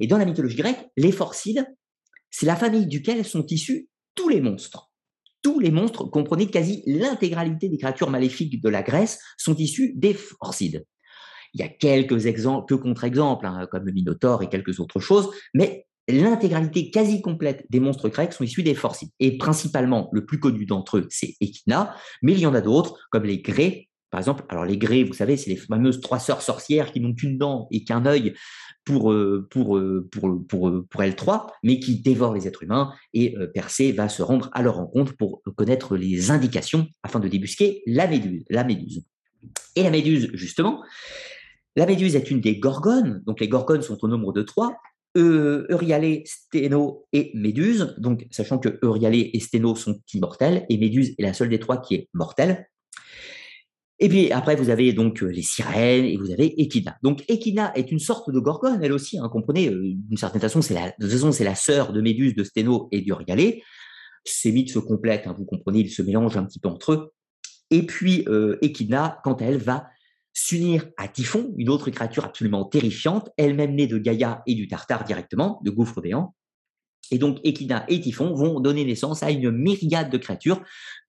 Et 0.00 0.06
dans 0.06 0.18
la 0.18 0.24
mythologie 0.24 0.56
grecque, 0.56 0.88
les 0.96 1.12
Forcides, 1.12 1.66
c'est 2.30 2.46
la 2.46 2.56
famille 2.56 2.86
duquel 2.86 3.24
sont 3.24 3.46
issus 3.46 3.88
tous 4.14 4.28
les 4.28 4.40
monstres. 4.40 4.90
Tous 5.42 5.60
les 5.60 5.70
monstres, 5.70 6.04
comprenez 6.04 6.48
quasi 6.48 6.82
l'intégralité 6.86 7.68
des 7.68 7.78
créatures 7.78 8.10
maléfiques 8.10 8.60
de 8.60 8.68
la 8.68 8.82
Grèce, 8.82 9.20
sont 9.36 9.54
issus 9.54 9.92
des 9.96 10.14
Forcides. 10.14 10.84
Il 11.54 11.60
y 11.60 11.62
a 11.62 11.68
quelques 11.68 12.26
exemples, 12.26 12.66
que 12.66 12.80
contre-exemples, 12.80 13.46
hein, 13.46 13.66
comme 13.70 13.86
le 13.86 13.92
Minotaure 13.92 14.42
et 14.42 14.48
quelques 14.48 14.80
autres 14.80 15.00
choses, 15.00 15.30
mais 15.54 15.86
l'intégralité 16.08 16.90
quasi 16.90 17.20
complète 17.20 17.66
des 17.70 17.80
monstres 17.80 18.08
grecs 18.08 18.32
sont 18.32 18.44
issus 18.44 18.62
des 18.62 18.74
Forcides. 18.74 19.10
Et 19.20 19.38
principalement, 19.38 20.08
le 20.12 20.24
plus 20.24 20.38
connu 20.38 20.66
d'entre 20.66 20.98
eux, 20.98 21.06
c'est 21.10 21.34
Echina, 21.40 21.94
mais 22.22 22.32
il 22.32 22.40
y 22.40 22.46
en 22.46 22.54
a 22.54 22.60
d'autres, 22.60 22.98
comme 23.10 23.24
les 23.24 23.38
Grés, 23.38 23.88
par 24.10 24.20
exemple. 24.20 24.44
Alors 24.48 24.64
les 24.64 24.78
Grés, 24.78 25.04
vous 25.04 25.14
savez, 25.14 25.36
c'est 25.36 25.50
les 25.50 25.56
fameuses 25.56 26.00
trois 26.00 26.18
sœurs 26.18 26.42
sorcières 26.42 26.92
qui 26.92 27.00
n'ont 27.00 27.14
qu'une 27.14 27.38
dent 27.38 27.66
et 27.70 27.84
qu'un 27.84 28.06
œil 28.06 28.34
pour, 28.84 29.12
euh, 29.12 29.46
pour, 29.50 29.76
euh, 29.76 30.08
pour, 30.10 30.46
pour, 30.48 30.68
euh, 30.68 30.86
pour, 30.88 31.02
elles 31.02 31.16
trois, 31.16 31.52
mais 31.62 31.80
qui 31.80 32.00
dévorent 32.00 32.34
les 32.34 32.46
êtres 32.46 32.62
humains. 32.62 32.92
Et 33.12 33.34
Persée 33.52 33.92
va 33.92 34.08
se 34.08 34.22
rendre 34.22 34.48
à 34.52 34.62
leur 34.62 34.76
rencontre 34.76 35.16
pour 35.16 35.42
connaître 35.56 35.96
les 35.96 36.30
indications 36.30 36.86
afin 37.02 37.20
de 37.20 37.28
débusquer 37.28 37.82
la 37.86 38.06
méduse. 38.06 38.44
La 38.48 38.64
méduse. 38.64 39.04
Et 39.74 39.82
la 39.82 39.90
méduse, 39.90 40.30
justement, 40.32 40.82
la 41.74 41.84
méduse 41.84 42.16
est 42.16 42.30
une 42.30 42.40
des 42.40 42.58
gorgones, 42.58 43.22
donc 43.26 43.40
les 43.40 43.48
gorgones 43.48 43.82
sont 43.82 43.98
au 44.02 44.08
nombre 44.08 44.32
de 44.32 44.42
trois, 44.42 44.76
Eurialé, 45.16 46.22
Sténo 46.26 47.06
et 47.12 47.30
Méduse. 47.34 47.94
Donc, 47.98 48.26
sachant 48.30 48.58
que 48.58 48.78
Eurialé 48.82 49.30
et 49.32 49.40
Sténo 49.40 49.74
sont 49.74 49.98
immortels 50.12 50.66
et 50.68 50.78
Méduse 50.78 51.14
est 51.18 51.22
la 51.22 51.32
seule 51.32 51.48
des 51.48 51.58
trois 51.58 51.80
qui 51.80 51.94
est 51.94 52.08
mortelle. 52.12 52.66
Et 53.98 54.08
puis 54.08 54.30
après, 54.30 54.56
vous 54.56 54.68
avez 54.68 54.92
donc 54.92 55.22
euh, 55.22 55.28
les 55.28 55.42
sirènes 55.42 56.04
et 56.04 56.18
vous 56.18 56.30
avez 56.30 56.60
Echidna. 56.60 56.98
Donc 57.02 57.24
Echidna 57.28 57.72
est 57.74 57.90
une 57.90 57.98
sorte 57.98 58.30
de 58.30 58.38
gorgone, 58.38 58.80
elle 58.82 58.92
aussi. 58.92 59.18
Hein, 59.18 59.28
comprenez, 59.30 59.68
euh, 59.68 59.94
d'une 59.94 60.18
certaine 60.18 60.42
façon, 60.42 60.60
c'est 60.60 60.74
la, 60.74 60.92
de 60.98 61.08
façon, 61.08 61.32
c'est 61.32 61.44
la 61.44 61.54
sœur 61.54 61.92
de 61.92 62.02
Méduse, 62.02 62.34
de 62.34 62.44
Sténo 62.44 62.88
et 62.92 63.00
d'Eurialé. 63.00 63.62
Ces 64.24 64.52
mythes 64.52 64.70
se 64.70 64.78
complètent, 64.78 65.26
hein, 65.26 65.34
vous 65.38 65.46
comprenez, 65.46 65.80
ils 65.80 65.90
se 65.90 66.02
mélangent 66.02 66.36
un 66.36 66.44
petit 66.44 66.58
peu 66.58 66.68
entre 66.68 66.92
eux. 66.92 67.12
Et 67.70 67.86
puis 67.86 68.24
euh, 68.28 68.58
Echidna, 68.60 69.18
quant 69.24 69.34
à 69.34 69.44
elle, 69.44 69.58
va 69.58 69.86
s'unir 70.36 70.84
à 70.98 71.08
Typhon, 71.08 71.54
une 71.56 71.70
autre 71.70 71.90
créature 71.90 72.26
absolument 72.26 72.66
terrifiante, 72.66 73.30
elle-même 73.38 73.74
née 73.74 73.86
de 73.86 73.96
Gaïa 73.96 74.42
et 74.46 74.54
du 74.54 74.68
Tartare 74.68 75.04
directement, 75.04 75.60
de 75.64 75.70
gouffre 75.70 76.02
béant. 76.02 76.34
Et 77.10 77.16
donc 77.16 77.38
Echidna 77.42 77.86
et 77.88 78.00
Typhon 78.00 78.34
vont 78.34 78.60
donner 78.60 78.84
naissance 78.84 79.22
à 79.22 79.30
une 79.30 79.50
myriade 79.50 80.10
de 80.10 80.18
créatures, 80.18 80.60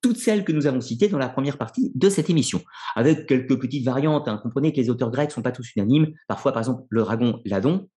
toutes 0.01 0.15
celles 0.17 0.45
que 0.45 0.53
nous 0.53 0.65
avons 0.65 0.79
citées 0.79 1.09
dans 1.09 1.17
la 1.17 1.27
première 1.27 1.57
partie 1.57 1.91
de 1.93 2.09
cette 2.09 2.29
émission, 2.29 2.61
avec 2.95 3.27
quelques 3.27 3.59
petites 3.59 3.83
variantes. 3.83 4.29
Hein. 4.29 4.39
Comprenez 4.41 4.71
que 4.71 4.77
les 4.77 4.89
auteurs 4.89 5.11
grecs 5.11 5.31
sont 5.31 5.41
pas 5.41 5.51
tous 5.51 5.75
unanimes. 5.75 6.13
Parfois, 6.29 6.53
par 6.53 6.61
exemple, 6.61 6.83
le 6.89 7.01
dragon 7.01 7.41
Ladon, 7.43 7.89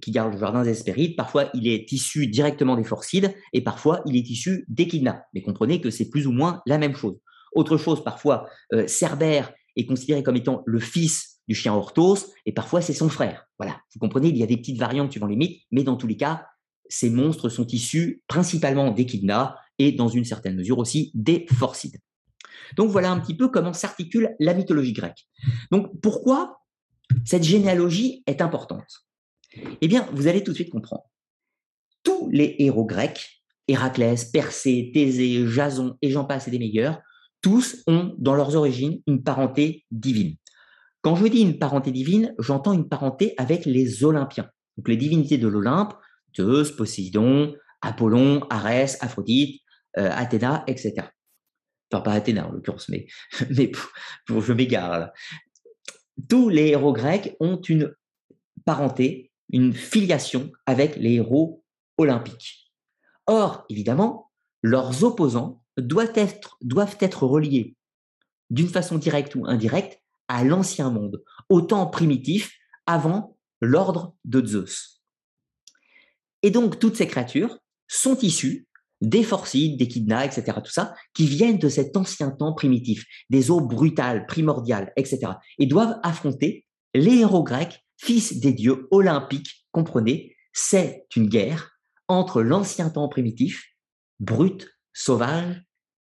qui 0.00 0.10
garde 0.10 0.32
le 0.32 0.38
jardin 0.38 0.62
des 0.62 0.70
Hespérides, 0.70 1.16
parfois 1.16 1.50
il 1.52 1.68
est 1.68 1.92
issu 1.92 2.28
directement 2.28 2.76
des 2.76 2.84
Forcides, 2.84 3.34
et 3.52 3.60
parfois 3.60 4.00
il 4.06 4.16
est 4.16 4.30
issu 4.30 4.64
d'Echidna. 4.68 5.26
Mais 5.34 5.42
comprenez 5.42 5.82
que 5.82 5.90
c'est 5.90 6.08
plus 6.08 6.26
ou 6.26 6.32
moins 6.32 6.62
la 6.64 6.78
même 6.78 6.96
chose. 6.96 7.18
Autre 7.54 7.76
chose, 7.76 8.02
parfois, 8.02 8.46
euh, 8.72 8.86
Cerbère 8.86 9.52
est 9.76 9.86
considéré 9.86 10.22
comme 10.22 10.36
étant 10.36 10.62
le 10.66 10.78
fils 10.78 11.40
du 11.48 11.54
chien 11.54 11.74
Orthos, 11.74 12.32
et 12.46 12.52
parfois 12.52 12.80
c'est 12.80 12.92
son 12.92 13.08
frère. 13.08 13.46
Voilà, 13.58 13.80
vous 13.92 13.98
comprenez, 13.98 14.28
il 14.28 14.36
y 14.36 14.42
a 14.42 14.46
des 14.46 14.56
petites 14.56 14.78
variantes 14.78 15.10
suivant 15.10 15.26
les 15.26 15.36
mythes, 15.36 15.62
mais 15.70 15.82
dans 15.82 15.96
tous 15.96 16.06
les 16.06 16.16
cas, 16.16 16.46
ces 16.88 17.10
monstres 17.10 17.48
sont 17.48 17.66
issus 17.66 18.22
principalement 18.28 18.90
d'Echidna 18.90 19.56
et 19.78 19.92
dans 19.92 20.08
une 20.08 20.24
certaine 20.24 20.56
mesure 20.56 20.78
aussi 20.78 21.10
des 21.14 21.46
Forcides. 21.52 21.98
Donc 22.76 22.90
voilà 22.90 23.10
un 23.10 23.18
petit 23.18 23.34
peu 23.34 23.48
comment 23.48 23.72
s'articule 23.72 24.34
la 24.38 24.54
mythologie 24.54 24.92
grecque. 24.92 25.26
Donc 25.70 26.00
pourquoi 26.00 26.60
cette 27.24 27.44
généalogie 27.44 28.22
est 28.26 28.40
importante? 28.40 29.06
Eh 29.80 29.88
bien, 29.88 30.08
vous 30.12 30.28
allez 30.28 30.42
tout 30.42 30.52
de 30.52 30.56
suite 30.56 30.70
comprendre. 30.70 31.04
Tous 32.02 32.28
les 32.30 32.56
héros 32.58 32.84
grecs, 32.84 33.42
Héraclès, 33.68 34.24
Persée, 34.24 34.90
Thésée, 34.94 35.46
Jason 35.46 35.96
et 36.02 36.10
j'en 36.10 36.24
passe 36.24 36.48
et 36.48 36.50
des 36.50 36.58
meilleurs, 36.58 37.00
tous 37.42 37.82
ont 37.86 38.14
dans 38.18 38.34
leurs 38.34 38.56
origines 38.56 39.02
une 39.06 39.22
parenté 39.22 39.84
divine. 39.90 40.36
Quand 41.02 41.16
je 41.16 41.26
dis 41.26 41.40
une 41.40 41.58
parenté 41.58 41.90
divine, 41.90 42.34
j'entends 42.38 42.72
une 42.72 42.88
parenté 42.88 43.34
avec 43.36 43.66
les 43.66 44.04
Olympiens, 44.04 44.48
donc 44.76 44.88
les 44.88 44.96
divinités 44.96 45.36
de 45.36 45.48
l'Olympe, 45.48 45.94
Zeus, 46.36 46.70
Poséidon, 46.70 47.54
Apollon, 47.82 48.46
Arès, 48.48 48.96
Aphrodite, 49.02 49.60
euh, 49.98 50.08
Athéna, 50.12 50.62
etc. 50.68 51.08
Enfin, 51.92 52.02
pas 52.02 52.12
Athéna 52.12 52.46
en 52.46 52.52
l'occurrence, 52.52 52.88
mais, 52.88 53.06
mais 53.50 53.72
je 54.28 54.52
m'égare. 54.52 55.10
Tous 56.28 56.48
les 56.48 56.68
héros 56.68 56.92
grecs 56.92 57.36
ont 57.40 57.60
une 57.60 57.92
parenté, 58.64 59.32
une 59.50 59.72
filiation 59.72 60.52
avec 60.66 60.96
les 60.96 61.14
héros 61.14 61.64
olympiques. 61.98 62.72
Or, 63.26 63.64
évidemment, 63.68 64.30
leurs 64.62 65.02
opposants 65.04 65.61
doivent 65.76 66.12
être, 66.14 67.22
reliés 67.22 67.76
d'une 68.50 68.68
façon 68.68 68.98
directe 68.98 69.34
ou 69.34 69.46
indirecte 69.46 69.98
à 70.28 70.44
l'ancien 70.44 70.90
monde, 70.90 71.22
au 71.48 71.60
temps 71.62 71.86
primitif, 71.86 72.52
avant 72.86 73.36
l'ordre 73.60 74.14
de 74.24 74.44
Zeus. 74.44 75.02
Et 76.42 76.50
donc, 76.50 76.78
toutes 76.78 76.96
ces 76.96 77.06
créatures 77.06 77.58
sont 77.88 78.18
issues 78.18 78.66
des 79.00 79.24
Forcides, 79.24 79.78
des 79.78 79.88
Kidna, 79.88 80.24
etc., 80.24 80.58
tout 80.64 80.72
ça, 80.72 80.94
qui 81.12 81.26
viennent 81.26 81.58
de 81.58 81.68
cet 81.68 81.96
ancien 81.96 82.30
temps 82.30 82.54
primitif, 82.54 83.04
des 83.30 83.50
eaux 83.50 83.60
brutales, 83.60 84.26
primordiales, 84.26 84.92
etc., 84.96 85.32
et 85.58 85.66
doivent 85.66 85.98
affronter 86.02 86.66
les 86.94 87.18
héros 87.18 87.42
grecs, 87.42 87.84
fils 87.96 88.38
des 88.38 88.52
dieux 88.52 88.86
olympiques, 88.90 89.66
comprenez, 89.72 90.36
c'est 90.52 91.06
une 91.16 91.28
guerre 91.28 91.78
entre 92.08 92.42
l'ancien 92.42 92.90
temps 92.90 93.08
primitif, 93.08 93.64
brut, 94.20 94.68
sauvage 94.92 95.62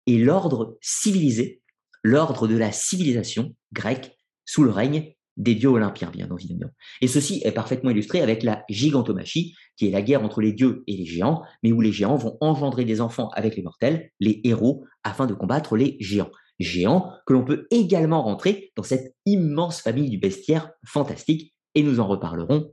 et 0.08 0.18
l'ordre 0.18 0.78
civilisé, 0.82 1.62
l'ordre 2.04 2.48
de 2.48 2.58
la 2.58 2.72
civilisation 2.72 3.56
grecque 3.72 4.18
sous 4.46 4.64
le 4.64 4.72
règne 4.72 5.14
des 5.38 5.56
dieux 5.56 5.70
olympiens, 5.70 6.12
bien 6.12 6.28
évidemment. 6.38 6.72
Et 7.02 7.08
ceci 7.08 7.42
est 7.44 7.52
parfaitement 7.52 7.90
illustré 7.90 8.22
avec 8.22 8.44
la 8.44 8.64
gigantomachie, 8.70 9.56
qui 9.76 9.88
est 9.88 9.92
la 9.92 10.02
guerre 10.02 10.24
entre 10.24 10.42
les 10.42 10.54
dieux 10.54 10.84
et 10.86 10.96
les 10.96 11.06
géants, 11.06 11.42
mais 11.64 11.72
où 11.72 11.82
les 11.82 11.92
géants 11.92 12.18
vont 12.18 12.38
engendrer 12.40 12.86
des 12.86 13.02
enfants 13.02 13.30
avec 13.30 13.56
les 13.56 13.64
mortels, 13.64 14.12
les 14.20 14.42
héros, 14.44 14.86
afin 15.04 15.26
de 15.26 15.34
combattre 15.34 15.76
les 15.76 15.98
géants. 16.00 16.30
Géants 16.60 17.12
que 17.26 17.34
l'on 17.34 17.44
peut 17.44 17.68
également 17.72 18.22
rentrer 18.22 18.72
dans 18.76 18.84
cette 18.84 19.16
immense 19.26 19.82
famille 19.82 20.10
du 20.10 20.20
bestiaire 20.20 20.70
fantastique, 20.86 21.56
et 21.74 21.82
nous 21.82 22.00
en 22.00 22.08
reparlerons 22.08 22.72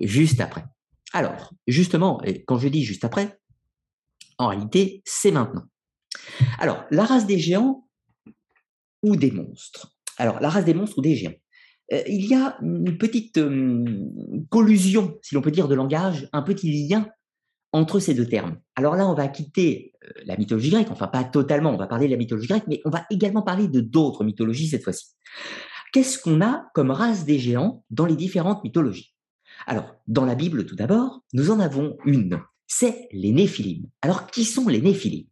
juste 0.00 0.40
après. 0.40 0.64
Alors, 1.14 1.54
justement, 1.66 2.20
quand 2.46 2.58
je 2.58 2.68
dis 2.68 2.84
juste 2.84 3.04
après, 3.04 3.38
en 4.38 4.48
réalité, 4.48 5.02
c'est 5.04 5.30
maintenant. 5.30 5.64
Alors, 6.58 6.84
la 6.90 7.04
race 7.04 7.26
des 7.26 7.38
géants 7.38 7.88
ou 9.02 9.16
des 9.16 9.30
monstres. 9.30 9.94
Alors, 10.16 10.40
la 10.40 10.48
race 10.48 10.64
des 10.64 10.74
monstres 10.74 10.98
ou 10.98 11.02
des 11.02 11.16
géants. 11.16 11.34
Euh, 11.92 12.02
il 12.06 12.26
y 12.26 12.34
a 12.34 12.56
une 12.62 12.96
petite 12.96 13.38
collusion, 14.48 15.18
si 15.22 15.34
l'on 15.34 15.42
peut 15.42 15.50
dire, 15.50 15.68
de 15.68 15.74
langage, 15.74 16.28
un 16.32 16.42
petit 16.42 16.88
lien 16.88 17.06
entre 17.74 17.98
ces 17.98 18.14
deux 18.14 18.26
termes. 18.26 18.58
Alors 18.76 18.94
là, 18.94 19.06
on 19.08 19.14
va 19.14 19.26
quitter 19.26 19.92
euh, 20.04 20.08
la 20.26 20.36
mythologie 20.36 20.70
grecque, 20.70 20.92
enfin 20.92 21.08
pas 21.08 21.24
totalement, 21.24 21.70
on 21.70 21.76
va 21.76 21.88
parler 21.88 22.06
de 22.06 22.12
la 22.12 22.16
mythologie 22.16 22.46
grecque, 22.46 22.68
mais 22.68 22.80
on 22.84 22.90
va 22.90 23.04
également 23.10 23.42
parler 23.42 23.66
de 23.66 23.80
d'autres 23.80 24.22
mythologies 24.22 24.68
cette 24.68 24.84
fois-ci. 24.84 25.06
Qu'est-ce 25.92 26.18
qu'on 26.18 26.40
a 26.40 26.70
comme 26.72 26.92
race 26.92 27.24
des 27.24 27.38
géants 27.38 27.84
dans 27.90 28.06
les 28.06 28.14
différentes 28.14 28.62
mythologies? 28.62 29.12
Alors, 29.66 29.96
dans 30.06 30.24
la 30.24 30.36
Bible 30.36 30.66
tout 30.66 30.76
d'abord, 30.76 31.24
nous 31.32 31.50
en 31.50 31.58
avons 31.58 31.96
une, 32.04 32.40
c'est 32.66 33.08
les 33.12 33.32
Néphilim. 33.32 33.84
Alors, 34.02 34.26
qui 34.26 34.44
sont 34.44 34.68
les 34.68 34.80
Néphilim 34.80 35.26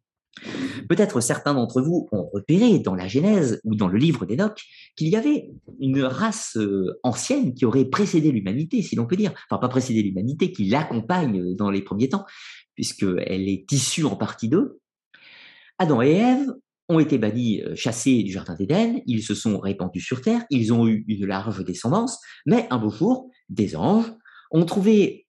Peut-être 0.89 1.21
certains 1.21 1.55
d'entre 1.55 1.81
vous 1.83 2.09
ont 2.11 2.29
repéré 2.33 2.79
dans 2.79 2.95
la 2.95 3.07
Genèse 3.07 3.61
ou 3.65 3.75
dans 3.75 3.89
le 3.89 3.99
livre 3.99 4.27
d'Enoch 4.27 4.59
qu'il 4.97 5.09
y 5.09 5.17
avait 5.17 5.51
une 5.79 6.03
race 6.03 6.57
euh, 6.57 6.99
ancienne 7.03 7.55
qui 7.55 7.65
aurait 7.65 7.85
précédé 7.85 8.33
l'humanité, 8.33 8.83
si 8.83 8.97
l'on 8.97 9.07
peut 9.07 9.17
dire. 9.17 9.33
Enfin, 9.49 9.61
pas 9.61 9.69
précédé 9.69 10.03
l'humanité, 10.03 10.53
qui 10.53 10.65
l'accompagne 10.65 11.55
dans 11.55 11.71
les 11.71 11.83
premiers 11.83 12.09
temps, 12.09 12.25
puisqu'elle 12.75 13.49
est 13.49 13.71
issue 13.71 14.05
en 14.05 14.17
partie 14.17 14.49
d'eux. 14.49 14.81
Adam 15.79 16.03
et 16.03 16.13
Ève 16.13 16.47
ont 16.89 16.99
été 16.99 17.19
bannis, 17.19 17.63
euh, 17.63 17.75
chassés 17.75 18.23
du 18.23 18.33
Jardin 18.33 18.55
d'Éden, 18.55 19.01
ils 19.07 19.23
se 19.23 19.35
sont 19.35 19.59
répandus 19.59 20.01
sur 20.01 20.21
Terre, 20.21 20.45
ils 20.51 20.73
ont 20.73 20.87
eu 20.87 21.05
une 21.09 21.27
large 21.27 21.65
descendance, 21.65 22.19
mais 22.47 22.67
un 22.71 22.79
beau 22.79 22.91
jour, 22.91 23.31
des 23.49 23.77
anges 23.77 24.13
ont 24.51 24.65
trouvé 24.65 25.22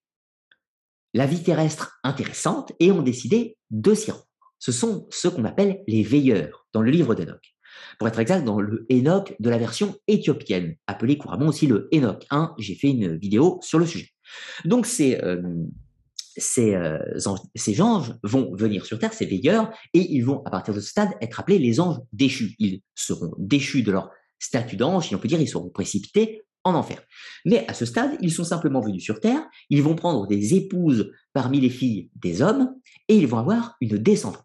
la 1.14 1.26
vie 1.26 1.42
terrestre 1.42 1.98
intéressante 2.04 2.72
et 2.80 2.92
ont 2.92 3.02
décidé 3.02 3.56
de 3.70 3.94
s'y 3.94 4.10
rendre 4.10 4.26
ce 4.64 4.72
sont 4.72 5.06
ceux 5.10 5.28
qu'on 5.28 5.44
appelle 5.44 5.82
les 5.86 6.02
veilleurs 6.02 6.66
dans 6.72 6.80
le 6.80 6.90
livre 6.90 7.14
d'Enoch. 7.14 7.54
Pour 7.98 8.08
être 8.08 8.18
exact, 8.18 8.44
dans 8.44 8.62
le 8.62 8.86
Enoch 8.90 9.34
de 9.38 9.50
la 9.50 9.58
version 9.58 9.94
éthiopienne, 10.08 10.76
appelé 10.86 11.18
couramment 11.18 11.48
aussi 11.48 11.66
le 11.66 11.90
Enoch 11.92 12.24
1, 12.30 12.54
j'ai 12.58 12.74
fait 12.74 12.88
une 12.88 13.14
vidéo 13.14 13.58
sur 13.62 13.78
le 13.78 13.84
sujet. 13.84 14.08
Donc 14.64 14.86
ces, 14.86 15.20
euh, 15.22 15.42
euh, 16.58 16.98
ces 17.54 17.82
anges 17.82 18.14
vont 18.22 18.54
venir 18.54 18.86
sur 18.86 18.98
Terre, 18.98 19.12
ces 19.12 19.26
veilleurs, 19.26 19.70
et 19.92 20.00
ils 20.00 20.22
vont, 20.22 20.42
à 20.46 20.50
partir 20.50 20.72
de 20.72 20.80
ce 20.80 20.88
stade, 20.88 21.10
être 21.20 21.40
appelés 21.40 21.58
les 21.58 21.78
anges 21.78 21.98
déchus. 22.14 22.54
Ils 22.58 22.80
seront 22.94 23.34
déchus 23.36 23.82
de 23.82 23.92
leur 23.92 24.08
statut 24.38 24.76
d'ange, 24.76 25.08
si 25.08 25.14
on 25.14 25.18
peut 25.18 25.28
dire, 25.28 25.42
ils 25.42 25.46
seront 25.46 25.68
précipités 25.68 26.42
en 26.64 26.74
enfer. 26.74 27.00
Mais 27.44 27.66
à 27.68 27.74
ce 27.74 27.84
stade, 27.84 28.16
ils 28.20 28.32
sont 28.32 28.44
simplement 28.44 28.80
venus 28.80 29.04
sur 29.04 29.20
Terre, 29.20 29.42
ils 29.70 29.82
vont 29.82 29.94
prendre 29.94 30.26
des 30.26 30.54
épouses 30.54 31.12
parmi 31.32 31.60
les 31.60 31.70
filles 31.70 32.10
des 32.16 32.42
hommes, 32.42 32.74
et 33.08 33.16
ils 33.16 33.26
vont 33.26 33.38
avoir 33.38 33.76
une 33.80 33.98
descendance. 33.98 34.42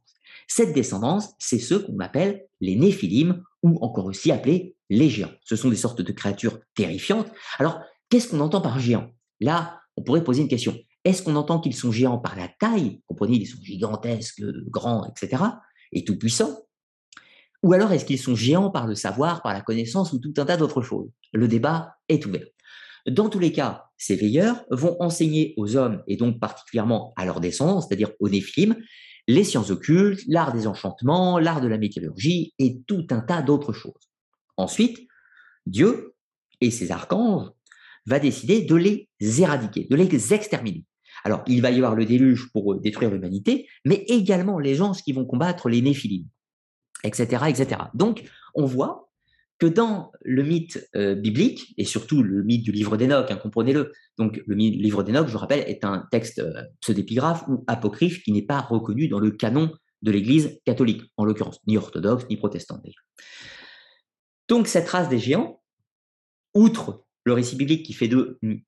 Cette 0.47 0.73
descendance, 0.73 1.33
c'est 1.39 1.59
ceux 1.59 1.79
qu'on 1.79 1.99
appelle 1.99 2.45
les 2.59 2.75
néphilim, 2.75 3.43
ou 3.63 3.77
encore 3.83 4.05
aussi 4.05 4.31
appelés 4.31 4.75
les 4.89 5.09
géants. 5.09 5.31
Ce 5.43 5.55
sont 5.55 5.69
des 5.69 5.75
sortes 5.75 6.01
de 6.01 6.11
créatures 6.11 6.59
terrifiantes. 6.75 7.31
Alors, 7.59 7.79
qu'est-ce 8.09 8.29
qu'on 8.29 8.39
entend 8.39 8.61
par 8.61 8.79
géant 8.79 9.11
Là, 9.39 9.79
on 9.95 10.01
pourrait 10.01 10.23
poser 10.23 10.41
une 10.41 10.47
question. 10.47 10.75
Est-ce 11.05 11.23
qu'on 11.23 11.35
entend 11.35 11.59
qu'ils 11.59 11.75
sont 11.75 11.91
géants 11.91 12.17
par 12.17 12.35
la 12.35 12.47
taille? 12.47 13.01
Comprenez, 13.07 13.37
ils 13.37 13.47
sont 13.47 13.61
gigantesques, 13.61 14.43
grands, 14.69 15.05
etc. 15.05 15.43
et 15.91 16.03
tout 16.03 16.17
puissants 16.17 16.57
Ou 17.63 17.73
alors 17.73 17.91
est-ce 17.91 18.05
qu'ils 18.05 18.19
sont 18.19 18.35
géants 18.35 18.69
par 18.69 18.87
le 18.87 18.95
savoir, 18.95 19.41
par 19.41 19.53
la 19.53 19.61
connaissance 19.61 20.13
ou 20.13 20.19
tout 20.19 20.33
un 20.37 20.45
tas 20.45 20.57
d'autres 20.57 20.81
choses? 20.81 21.09
Le 21.33 21.47
débat 21.47 21.95
est 22.07 22.25
ouvert. 22.25 22.45
Dans 23.07 23.29
tous 23.29 23.39
les 23.39 23.51
cas, 23.51 23.85
ces 23.97 24.15
veilleurs 24.15 24.63
vont 24.69 24.95
enseigner 25.01 25.53
aux 25.57 25.75
hommes, 25.75 26.03
et 26.07 26.15
donc 26.15 26.39
particulièrement 26.39 27.13
à 27.17 27.25
leurs 27.25 27.39
descendants, 27.39 27.81
c'est-à-dire 27.81 28.11
aux 28.19 28.29
néphilim, 28.29 28.75
les 29.27 29.43
sciences 29.43 29.71
occultes, 29.71 30.21
l'art 30.27 30.53
des 30.53 30.67
enchantements, 30.67 31.37
l'art 31.37 31.61
de 31.61 31.67
la 31.67 31.77
métallurgie 31.77 32.53
et 32.59 32.81
tout 32.87 33.05
un 33.11 33.19
tas 33.19 33.41
d'autres 33.41 33.73
choses. 33.73 34.09
Ensuite, 34.57 35.07
Dieu 35.65 36.15
et 36.61 36.71
ses 36.71 36.91
archanges 36.91 37.49
va 38.05 38.19
décider 38.19 38.61
de 38.61 38.75
les 38.75 39.07
éradiquer, 39.21 39.87
de 39.89 39.95
les 39.95 40.33
exterminer. 40.33 40.83
Alors, 41.23 41.43
il 41.47 41.61
va 41.61 41.71
y 41.71 41.75
avoir 41.75 41.95
le 41.95 42.05
déluge 42.05 42.49
pour 42.51 42.73
euh, 42.73 42.79
détruire 42.79 43.11
l'humanité, 43.11 43.67
mais 43.85 44.05
également 44.07 44.59
les 44.59 44.81
anges 44.81 45.03
qui 45.03 45.11
vont 45.11 45.25
combattre 45.25 45.69
les 45.69 45.81
néphilim, 45.81 46.25
etc.. 47.03 47.43
Donc, 47.93 48.23
on 48.55 48.65
voit 48.65 49.09
que 49.59 49.67
dans 49.67 50.11
le 50.21 50.41
mythe 50.41 50.89
euh, 50.95 51.15
biblique, 51.15 51.73
et 51.77 51.83
surtout 51.83 52.23
le 52.23 52.43
mythe 52.43 52.63
du 52.63 52.71
livre 52.71 52.95
d'Enoch, 52.95 53.29
hein, 53.29 53.35
comprenez-le, 53.35 53.91
donc 54.17 54.41
le 54.47 54.55
livre 54.55 55.03
d'Enoch, 55.03 55.27
je 55.27 55.37
rappelle, 55.37 55.67
est 55.67 55.83
un 55.83 56.07
texte 56.11 56.39
euh, 56.39 56.63
pseudépigraphe 56.79 57.43
ou 57.49 57.65
apocryphe 57.67 58.23
qui 58.23 58.31
n'est 58.31 58.45
pas 58.45 58.61
reconnu 58.61 59.09
dans 59.09 59.19
le 59.19 59.31
canon 59.31 59.71
de 60.01 60.11
l'Église 60.11 60.59
catholique, 60.65 61.03
en 61.17 61.25
l'occurrence, 61.25 61.59
ni 61.67 61.77
orthodoxe, 61.77 62.25
ni 62.29 62.37
protestante 62.37 62.81
Donc 64.47 64.67
cette 64.67 64.87
race 64.87 65.09
des 65.09 65.19
géants, 65.19 65.61
outre 66.53 67.05
le 67.25 67.33
récit 67.33 67.57
biblique 67.57 67.85
qui 67.85 67.93
fait 67.93 68.07
d'eux 68.07 68.39
une, 68.41 68.63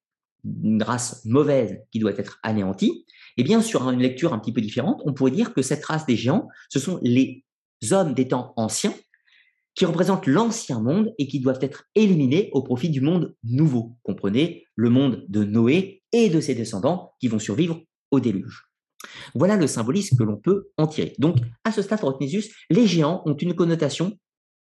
race 0.81 1.23
mauvaise 1.23 1.77
qui 1.91 1.99
doit 1.99 2.17
être 2.17 2.39
anéantie, 2.41 3.05
eh 3.37 3.43
bien 3.43 3.61
sur 3.61 3.87
une 3.89 3.99
lecture 3.99 4.33
un 4.33 4.39
petit 4.39 4.51
peu 4.51 4.59
différente, 4.59 4.99
on 5.05 5.13
pourrait 5.13 5.31
dire 5.31 5.53
que 5.53 5.61
cette 5.61 5.85
race 5.85 6.05
des 6.07 6.15
géants, 6.15 6.49
ce 6.69 6.79
sont 6.79 6.99
les 7.03 7.45
hommes 7.91 8.13
des 8.13 8.27
temps 8.27 8.53
anciens 8.55 8.93
qui 9.75 9.85
représentent 9.85 10.27
l'ancien 10.27 10.81
monde 10.81 11.13
et 11.17 11.27
qui 11.27 11.39
doivent 11.39 11.59
être 11.61 11.85
éliminés 11.95 12.49
au 12.53 12.61
profit 12.61 12.89
du 12.89 13.01
monde 13.01 13.35
nouveau. 13.43 13.95
Comprenez 14.03 14.65
le 14.75 14.89
monde 14.89 15.25
de 15.29 15.43
Noé 15.43 16.03
et 16.11 16.29
de 16.29 16.41
ses 16.41 16.55
descendants 16.55 17.13
qui 17.19 17.27
vont 17.27 17.39
survivre 17.39 17.81
au 18.11 18.19
déluge. 18.19 18.71
Voilà 19.33 19.55
le 19.55 19.67
symbolisme 19.67 20.17
que 20.17 20.23
l'on 20.23 20.37
peut 20.37 20.69
en 20.77 20.87
tirer. 20.87 21.13
Donc, 21.17 21.37
à 21.63 21.71
ce 21.71 21.81
stade, 21.81 22.01
retenez 22.01 22.27
juste, 22.27 22.51
les 22.69 22.85
géants 22.85 23.23
ont 23.25 23.35
une 23.35 23.55
connotation, 23.55 24.17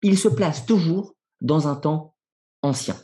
ils 0.02 0.18
se 0.18 0.28
placent 0.28 0.66
toujours 0.66 1.14
dans 1.40 1.68
un 1.68 1.76
temps 1.76 2.14
ancien, 2.62 2.96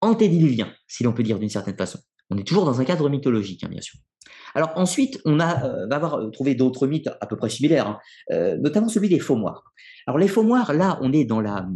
antédiluvien, 0.00 0.72
si 0.86 1.02
l'on 1.02 1.12
peut 1.12 1.22
dire 1.22 1.38
d'une 1.38 1.48
certaine 1.48 1.76
façon. 1.76 1.98
On 2.32 2.38
est 2.38 2.46
toujours 2.46 2.64
dans 2.64 2.80
un 2.80 2.84
cadre 2.84 3.08
mythologique, 3.08 3.62
hein, 3.64 3.68
bien 3.70 3.80
sûr. 3.80 3.98
Alors 4.54 4.72
ensuite, 4.76 5.20
on 5.24 5.34
euh, 5.40 5.86
va 5.86 5.96
avoir 5.96 6.14
euh, 6.14 6.30
trouvé 6.30 6.54
d'autres 6.54 6.86
mythes 6.86 7.08
à 7.20 7.26
peu 7.26 7.36
près 7.36 7.48
similaires, 7.48 7.86
hein, 7.86 7.98
euh, 8.32 8.56
notamment 8.58 8.88
celui 8.88 9.08
des 9.08 9.18
faux 9.18 9.36
moires. 9.36 9.72
Alors 10.06 10.18
les 10.18 10.28
faux 10.28 10.42
moires, 10.42 10.72
là, 10.72 10.98
on 11.02 11.12
est 11.12 11.24
dans 11.24 11.40
la 11.40 11.66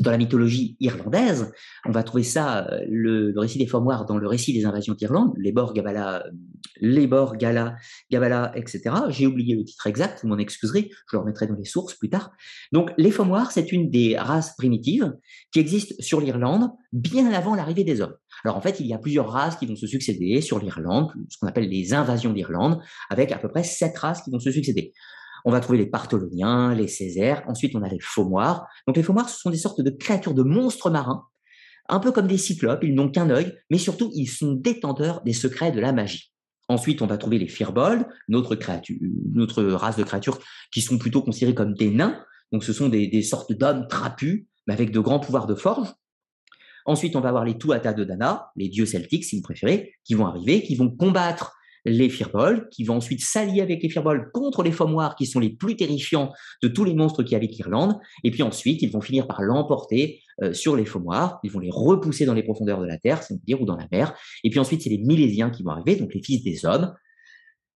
dans 0.00 0.10
la 0.10 0.18
mythologie 0.18 0.76
irlandaise, 0.80 1.52
on 1.86 1.90
va 1.90 2.02
trouver 2.02 2.22
ça, 2.22 2.68
le, 2.88 3.32
récit 3.36 3.58
des 3.58 3.68
moires 3.80 4.04
dans 4.04 4.18
le 4.18 4.26
récit 4.26 4.52
des 4.52 4.66
invasions 4.66 4.94
d'Irlande, 4.94 5.32
les 5.38 5.52
Borg, 5.52 5.74
Gabala, 5.74 6.24
les 6.80 7.06
Borg, 7.06 7.38
Gala, 7.38 7.76
Gabala, 8.10 8.52
etc. 8.56 8.82
J'ai 9.08 9.26
oublié 9.26 9.54
le 9.54 9.64
titre 9.64 9.86
exact, 9.86 10.20
vous 10.22 10.28
m'en 10.28 10.38
excuserez, 10.38 10.90
je 10.90 11.16
le 11.16 11.20
remettrai 11.20 11.46
dans 11.46 11.54
les 11.54 11.64
sources 11.64 11.94
plus 11.94 12.10
tard. 12.10 12.32
Donc, 12.72 12.90
les 12.98 13.10
moires, 13.24 13.50
c'est 13.52 13.72
une 13.72 13.90
des 13.90 14.16
races 14.18 14.54
primitives 14.56 15.14
qui 15.52 15.60
existe 15.60 16.00
sur 16.02 16.20
l'Irlande 16.20 16.70
bien 16.92 17.32
avant 17.32 17.54
l'arrivée 17.54 17.84
des 17.84 18.00
hommes. 18.00 18.14
Alors, 18.44 18.56
en 18.56 18.60
fait, 18.60 18.80
il 18.80 18.86
y 18.86 18.94
a 18.94 18.98
plusieurs 18.98 19.30
races 19.30 19.56
qui 19.56 19.66
vont 19.66 19.76
se 19.76 19.86
succéder 19.86 20.40
sur 20.40 20.58
l'Irlande, 20.58 21.10
ce 21.28 21.38
qu'on 21.38 21.46
appelle 21.46 21.68
les 21.68 21.94
invasions 21.94 22.32
d'Irlande, 22.32 22.80
avec 23.10 23.32
à 23.32 23.38
peu 23.38 23.48
près 23.48 23.64
sept 23.64 23.96
races 23.96 24.22
qui 24.22 24.30
vont 24.30 24.38
se 24.38 24.50
succéder. 24.50 24.92
On 25.46 25.52
va 25.52 25.60
trouver 25.60 25.78
les 25.78 25.86
Partholoniens, 25.86 26.74
les 26.74 26.88
Césaires. 26.88 27.44
Ensuite, 27.46 27.76
on 27.76 27.82
a 27.82 27.88
les 27.88 28.00
Faumoirs. 28.00 28.66
Donc, 28.88 28.96
les 28.96 29.04
Faumoirs, 29.04 29.28
ce 29.28 29.38
sont 29.38 29.50
des 29.50 29.56
sortes 29.56 29.80
de 29.80 29.90
créatures 29.90 30.34
de 30.34 30.42
monstres 30.42 30.90
marins, 30.90 31.24
un 31.88 32.00
peu 32.00 32.10
comme 32.10 32.26
des 32.26 32.36
cyclopes. 32.36 32.82
Ils 32.82 32.94
n'ont 32.94 33.08
qu'un 33.08 33.30
œil, 33.30 33.56
mais 33.70 33.78
surtout, 33.78 34.10
ils 34.12 34.26
sont 34.26 34.54
détenteurs 34.54 35.22
des 35.22 35.32
secrets 35.32 35.70
de 35.70 35.78
la 35.78 35.92
magie. 35.92 36.32
Ensuite, 36.68 37.00
on 37.00 37.06
va 37.06 37.16
trouver 37.16 37.38
les 37.38 37.46
Firbolgs, 37.46 38.06
notre, 38.26 38.56
race 38.56 39.96
de 39.96 40.02
créatures 40.02 40.40
qui 40.72 40.80
sont 40.80 40.98
plutôt 40.98 41.22
considérées 41.22 41.54
comme 41.54 41.74
des 41.74 41.90
nains. 41.90 42.20
Donc, 42.50 42.64
ce 42.64 42.72
sont 42.72 42.88
des, 42.88 43.22
sortes 43.22 43.52
d'hommes 43.52 43.86
trapus, 43.86 44.46
mais 44.66 44.74
avec 44.74 44.90
de 44.90 44.98
grands 44.98 45.20
pouvoirs 45.20 45.46
de 45.46 45.54
forge. 45.54 45.94
Ensuite, 46.86 47.14
on 47.14 47.20
va 47.20 47.28
avoir 47.28 47.44
les 47.44 47.56
Tuatha 47.56 47.92
de 47.92 48.02
Dana, 48.02 48.50
les 48.56 48.68
dieux 48.68 48.86
celtiques, 48.86 49.24
si 49.24 49.36
vous 49.36 49.42
préférez, 49.42 49.94
qui 50.02 50.14
vont 50.14 50.26
arriver, 50.26 50.64
qui 50.64 50.74
vont 50.74 50.90
combattre 50.90 51.55
les 51.86 52.08
Firbolgs, 52.08 52.68
qui 52.70 52.82
vont 52.82 52.96
ensuite 52.96 53.20
s'allier 53.20 53.62
avec 53.62 53.80
les 53.82 53.88
Firbolgs 53.88 54.30
contre 54.32 54.64
les 54.64 54.72
Fommoirs, 54.72 55.14
qui 55.14 55.24
sont 55.24 55.38
les 55.38 55.50
plus 55.50 55.76
terrifiants 55.76 56.32
de 56.62 56.68
tous 56.68 56.84
les 56.84 56.94
monstres 56.94 57.22
qui 57.22 57.36
habitent 57.36 57.56
l'Irlande. 57.56 57.96
Et 58.24 58.32
puis 58.32 58.42
ensuite, 58.42 58.82
ils 58.82 58.90
vont 58.90 59.00
finir 59.00 59.28
par 59.28 59.40
l'emporter 59.40 60.20
euh, 60.42 60.52
sur 60.52 60.74
les 60.74 60.84
Fommoirs. 60.84 61.38
Ils 61.44 61.50
vont 61.50 61.60
les 61.60 61.70
repousser 61.70 62.26
dans 62.26 62.34
les 62.34 62.42
profondeurs 62.42 62.80
de 62.80 62.86
la 62.86 62.98
terre, 62.98 63.22
c'est-à-dire 63.22 63.62
ou 63.62 63.64
dans 63.64 63.76
la 63.76 63.86
mer. 63.92 64.14
Et 64.42 64.50
puis 64.50 64.58
ensuite, 64.58 64.82
c'est 64.82 64.90
les 64.90 64.98
Milésiens 64.98 65.50
qui 65.50 65.62
vont 65.62 65.70
arriver, 65.70 65.94
donc 65.94 66.12
les 66.12 66.22
fils 66.22 66.42
des 66.42 66.66
hommes. 66.66 66.92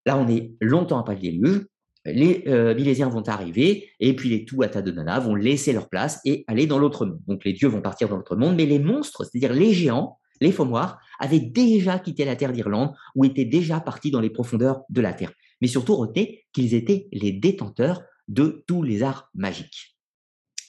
Là, 0.06 0.16
on 0.16 0.28
est 0.28 0.52
longtemps 0.60 1.00
après 1.00 1.16
le 1.16 1.20
déluge. 1.20 1.66
Les 2.04 2.44
euh, 2.46 2.72
Milésiens 2.76 3.08
vont 3.08 3.28
arriver, 3.28 3.88
et 3.98 4.14
puis 4.14 4.28
les 4.28 4.44
Tuatha 4.44 4.80
de 4.80 4.92
Nana 4.92 5.18
vont 5.18 5.34
laisser 5.34 5.72
leur 5.72 5.88
place 5.88 6.20
et 6.24 6.44
aller 6.46 6.66
dans 6.66 6.78
l'autre 6.78 7.04
monde. 7.04 7.18
Donc 7.26 7.44
les 7.44 7.52
dieux 7.52 7.66
vont 7.66 7.82
partir 7.82 8.08
dans 8.08 8.16
l'autre 8.16 8.36
monde, 8.36 8.54
mais 8.54 8.66
les 8.66 8.78
monstres, 8.78 9.24
c'est-à-dire 9.24 9.52
les 9.52 9.72
géants, 9.72 10.16
les 10.40 10.52
Fommoirs, 10.52 10.98
avaient 11.18 11.40
déjà 11.40 11.98
quitté 11.98 12.24
la 12.24 12.36
terre 12.36 12.52
d'Irlande 12.52 12.94
ou 13.14 13.24
étaient 13.24 13.44
déjà 13.44 13.80
partis 13.80 14.10
dans 14.10 14.20
les 14.20 14.30
profondeurs 14.30 14.82
de 14.90 15.00
la 15.00 15.12
terre. 15.12 15.32
Mais 15.60 15.68
surtout, 15.68 15.96
retenez 15.96 16.44
qu'ils 16.52 16.74
étaient 16.74 17.08
les 17.12 17.32
détenteurs 17.32 18.02
de 18.28 18.64
tous 18.66 18.82
les 18.82 19.02
arts 19.02 19.30
magiques. 19.34 19.96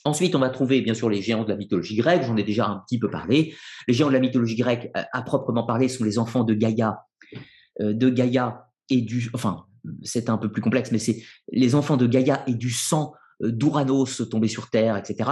Ensuite, 0.04 0.34
on 0.34 0.38
va 0.38 0.48
trouver 0.48 0.80
bien 0.80 0.94
sûr 0.94 1.10
les 1.10 1.20
géants 1.20 1.44
de 1.44 1.50
la 1.50 1.56
mythologie 1.56 1.96
grecque, 1.96 2.22
j'en 2.22 2.36
ai 2.36 2.44
déjà 2.44 2.66
un 2.66 2.78
petit 2.86 2.98
peu 2.98 3.10
parlé. 3.10 3.54
Les 3.86 3.94
géants 3.94 4.08
de 4.08 4.14
la 4.14 4.20
mythologie 4.20 4.56
grecque, 4.56 4.90
euh, 4.96 5.02
à 5.12 5.22
proprement 5.22 5.64
parler, 5.64 5.88
sont 5.88 6.04
les 6.04 6.18
enfants 6.18 6.44
de 6.44 6.54
Gaïa, 6.54 7.02
euh, 7.80 7.92
de 7.92 8.08
Gaïa 8.08 8.68
et 8.88 9.02
du, 9.02 9.30
enfin, 9.34 9.66
c'est 10.02 10.30
un 10.30 10.38
peu 10.38 10.50
plus 10.50 10.62
complexe, 10.62 10.92
mais 10.92 10.98
c'est 10.98 11.22
les 11.52 11.74
enfants 11.74 11.96
de 11.96 12.06
Gaïa 12.06 12.42
et 12.46 12.54
du 12.54 12.70
sang 12.70 13.12
d'Ouranos 13.40 14.28
tombé 14.30 14.48
sur 14.48 14.70
Terre, 14.70 14.96
etc., 14.96 15.30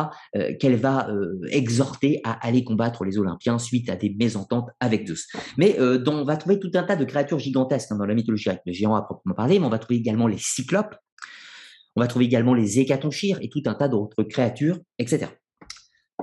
qu'elle 0.60 0.76
va 0.76 1.08
exhorter 1.50 2.20
à 2.24 2.32
aller 2.46 2.64
combattre 2.64 3.04
les 3.04 3.18
Olympiens 3.18 3.58
suite 3.58 3.90
à 3.90 3.96
des 3.96 4.14
mésententes 4.18 4.68
avec 4.80 5.06
Zeus. 5.06 5.26
Mais 5.56 5.76
on 5.80 6.24
va 6.24 6.36
trouver 6.36 6.58
tout 6.60 6.70
un 6.74 6.82
tas 6.82 6.96
de 6.96 7.04
créatures 7.04 7.38
gigantesques 7.38 7.90
hein, 7.92 7.96
dans 7.96 8.06
la 8.06 8.14
mythologie 8.14 8.44
grecque, 8.44 8.62
les 8.66 8.72
géants 8.72 8.94
à 8.94 9.02
proprement 9.02 9.34
parler, 9.34 9.58
mais 9.58 9.66
on 9.66 9.70
va 9.70 9.78
trouver 9.78 9.98
également 9.98 10.26
les 10.26 10.38
cyclopes, 10.38 10.96
on 11.96 12.00
va 12.00 12.06
trouver 12.06 12.26
également 12.26 12.54
les 12.54 12.78
hécatonchires 12.78 13.38
et 13.40 13.48
tout 13.48 13.62
un 13.66 13.74
tas 13.74 13.88
d'autres 13.88 14.22
créatures, 14.22 14.78
etc. 14.98 15.28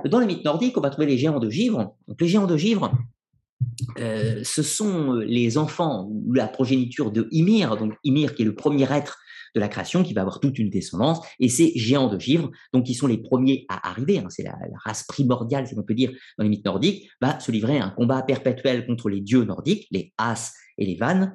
Dans 0.04 0.20
les 0.20 0.26
mythes 0.26 0.44
nordiques, 0.44 0.76
on 0.76 0.80
va 0.80 0.90
trouver 0.90 1.06
les 1.06 1.18
géants 1.18 1.40
de 1.40 1.50
givre. 1.50 1.96
Donc 2.08 2.20
les 2.20 2.28
géants 2.28 2.46
de 2.46 2.56
givre, 2.56 2.92
euh, 3.98 4.40
ce 4.44 4.62
sont 4.62 5.14
les 5.14 5.58
enfants 5.58 6.08
ou 6.10 6.32
la 6.32 6.46
progéniture 6.46 7.10
de 7.10 7.28
Ymir, 7.30 7.76
donc 7.76 7.94
Ymir 8.04 8.34
qui 8.34 8.42
est 8.42 8.44
le 8.44 8.54
premier 8.54 8.90
être 8.92 9.18
de 9.54 9.60
la 9.60 9.68
création, 9.68 10.02
qui 10.02 10.14
va 10.14 10.22
avoir 10.22 10.40
toute 10.40 10.58
une 10.58 10.70
descendance, 10.70 11.20
et 11.38 11.48
ces 11.48 11.72
géants 11.76 12.08
de 12.08 12.18
givre, 12.18 12.50
donc 12.72 12.84
qui 12.84 12.94
sont 12.94 13.06
les 13.06 13.18
premiers 13.18 13.66
à 13.68 13.88
arriver, 13.90 14.18
hein, 14.18 14.26
c'est 14.28 14.42
la, 14.42 14.56
race 14.84 15.04
primordiale, 15.04 15.66
si 15.66 15.74
on 15.78 15.82
peut 15.82 15.94
dire, 15.94 16.12
dans 16.38 16.44
les 16.44 16.50
mythes 16.50 16.64
nordiques, 16.64 17.08
va 17.20 17.38
se 17.40 17.52
livrer 17.52 17.78
à 17.78 17.86
un 17.86 17.90
combat 17.90 18.22
perpétuel 18.22 18.86
contre 18.86 19.08
les 19.08 19.20
dieux 19.20 19.44
nordiques, 19.44 19.86
les 19.90 20.12
As 20.18 20.54
et 20.78 20.86
les 20.86 20.96
Vannes, 20.96 21.34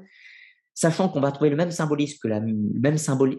sachant 0.73 1.09
qu'on 1.09 1.21
va 1.21 1.31
trouver 1.31 1.49
le 1.49 1.55
même 1.55 1.71
symbolisme 1.71 2.27
la, 2.27 2.39
même 2.39 2.71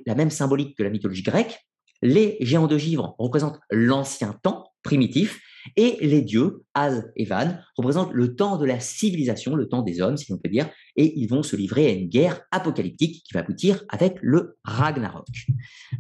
la 0.07 0.15
même 0.15 0.31
symbolique 0.31 0.77
que 0.77 0.83
la 0.83 0.91
mythologie 0.91 1.23
grecque. 1.23 1.59
Les 2.03 2.39
géants 2.41 2.67
de 2.67 2.79
givre 2.79 3.15
représentent 3.19 3.61
l'ancien 3.71 4.35
temps 4.43 4.73
primitif, 4.83 5.41
et 5.77 5.99
les 6.01 6.23
dieux, 6.23 6.65
Az 6.75 7.11
et 7.17 7.25
Van, 7.25 7.57
représentent 7.77 8.13
le 8.13 8.35
temps 8.35 8.57
de 8.57 8.67
la 8.67 8.81
civilisation, 8.81 9.55
le 9.55 9.69
temps 9.69 9.83
des 9.83 10.01
hommes, 10.01 10.17
si 10.17 10.33
on 10.33 10.39
peut 10.39 10.49
dire, 10.49 10.69
et 10.97 11.19
ils 11.19 11.27
vont 11.27 11.43
se 11.43 11.57
livrer 11.57 11.87
à 11.87 11.91
une 11.91 12.09
guerre 12.09 12.43
apocalyptique 12.51 13.25
qui 13.25 13.35
va 13.35 13.41
aboutir 13.41 13.85
avec 13.89 14.19
le 14.21 14.59
Ragnarok, 14.65 15.27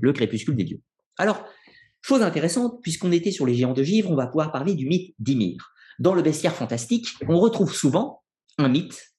le 0.00 0.12
crépuscule 0.12 0.56
des 0.56 0.64
dieux. 0.64 0.80
Alors, 1.18 1.44
chose 2.02 2.22
intéressante, 2.22 2.80
puisqu'on 2.82 3.12
était 3.12 3.30
sur 3.30 3.46
les 3.46 3.54
géants 3.54 3.74
de 3.74 3.82
givre, 3.82 4.10
on 4.10 4.16
va 4.16 4.26
pouvoir 4.26 4.52
parler 4.52 4.74
du 4.74 4.86
mythe 4.86 5.14
d'Ymir. 5.18 5.72
Dans 5.98 6.14
le 6.14 6.22
bestiaire 6.22 6.54
fantastique, 6.54 7.08
on 7.28 7.38
retrouve 7.38 7.74
souvent 7.74 8.22
un 8.58 8.68
mythe 8.68 9.14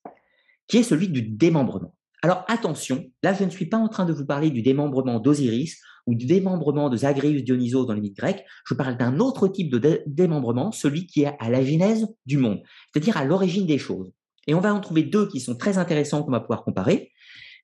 qui 0.68 0.78
est 0.78 0.84
celui 0.84 1.10
du 1.10 1.22
démembrement. 1.22 1.96
Alors 2.24 2.46
attention, 2.48 3.06
là 3.24 3.34
je 3.34 3.44
ne 3.44 3.50
suis 3.50 3.66
pas 3.66 3.78
en 3.78 3.88
train 3.88 4.06
de 4.06 4.14
vous 4.14 4.26
parler 4.26 4.52
du 4.52 4.62
démembrement 4.62 5.20
d'Osiris 5.20 5.82
ou 6.08 6.16
du 6.16 6.26
démembrement 6.26 6.90
de 6.90 6.98
Zagreus 6.98 7.42
Dionysos 7.42 7.86
dans 7.86 7.94
les 7.94 8.02
mythes 8.02 8.18
grecs, 8.18 8.44
je 8.66 8.74
parle 8.74 8.98
d'un 8.98 9.20
autre 9.20 9.48
type 9.48 9.70
de 9.72 10.02
démembrement, 10.06 10.72
celui 10.72 11.08
qui 11.08 11.24
est 11.24 11.36
à 11.40 11.50
la 11.50 11.64
genèse 11.64 12.08
du 12.26 12.38
monde, 12.38 12.62
c'est-à-dire 12.92 13.18
à, 13.18 13.26
l'origine 13.26 13.66
des 13.66 13.78
choses. 13.78 14.12
Et 14.48 14.54
on 14.54 14.60
va 14.60 14.74
en 14.74 14.80
trouver 14.80 15.04
deux 15.04 15.28
qui 15.28 15.40
sont 15.40 15.56
très 15.56 15.78
intéressants 15.78 16.24
qu'on 16.24 16.32
va 16.32 16.40
pouvoir 16.40 16.64
comparer. 16.64 17.12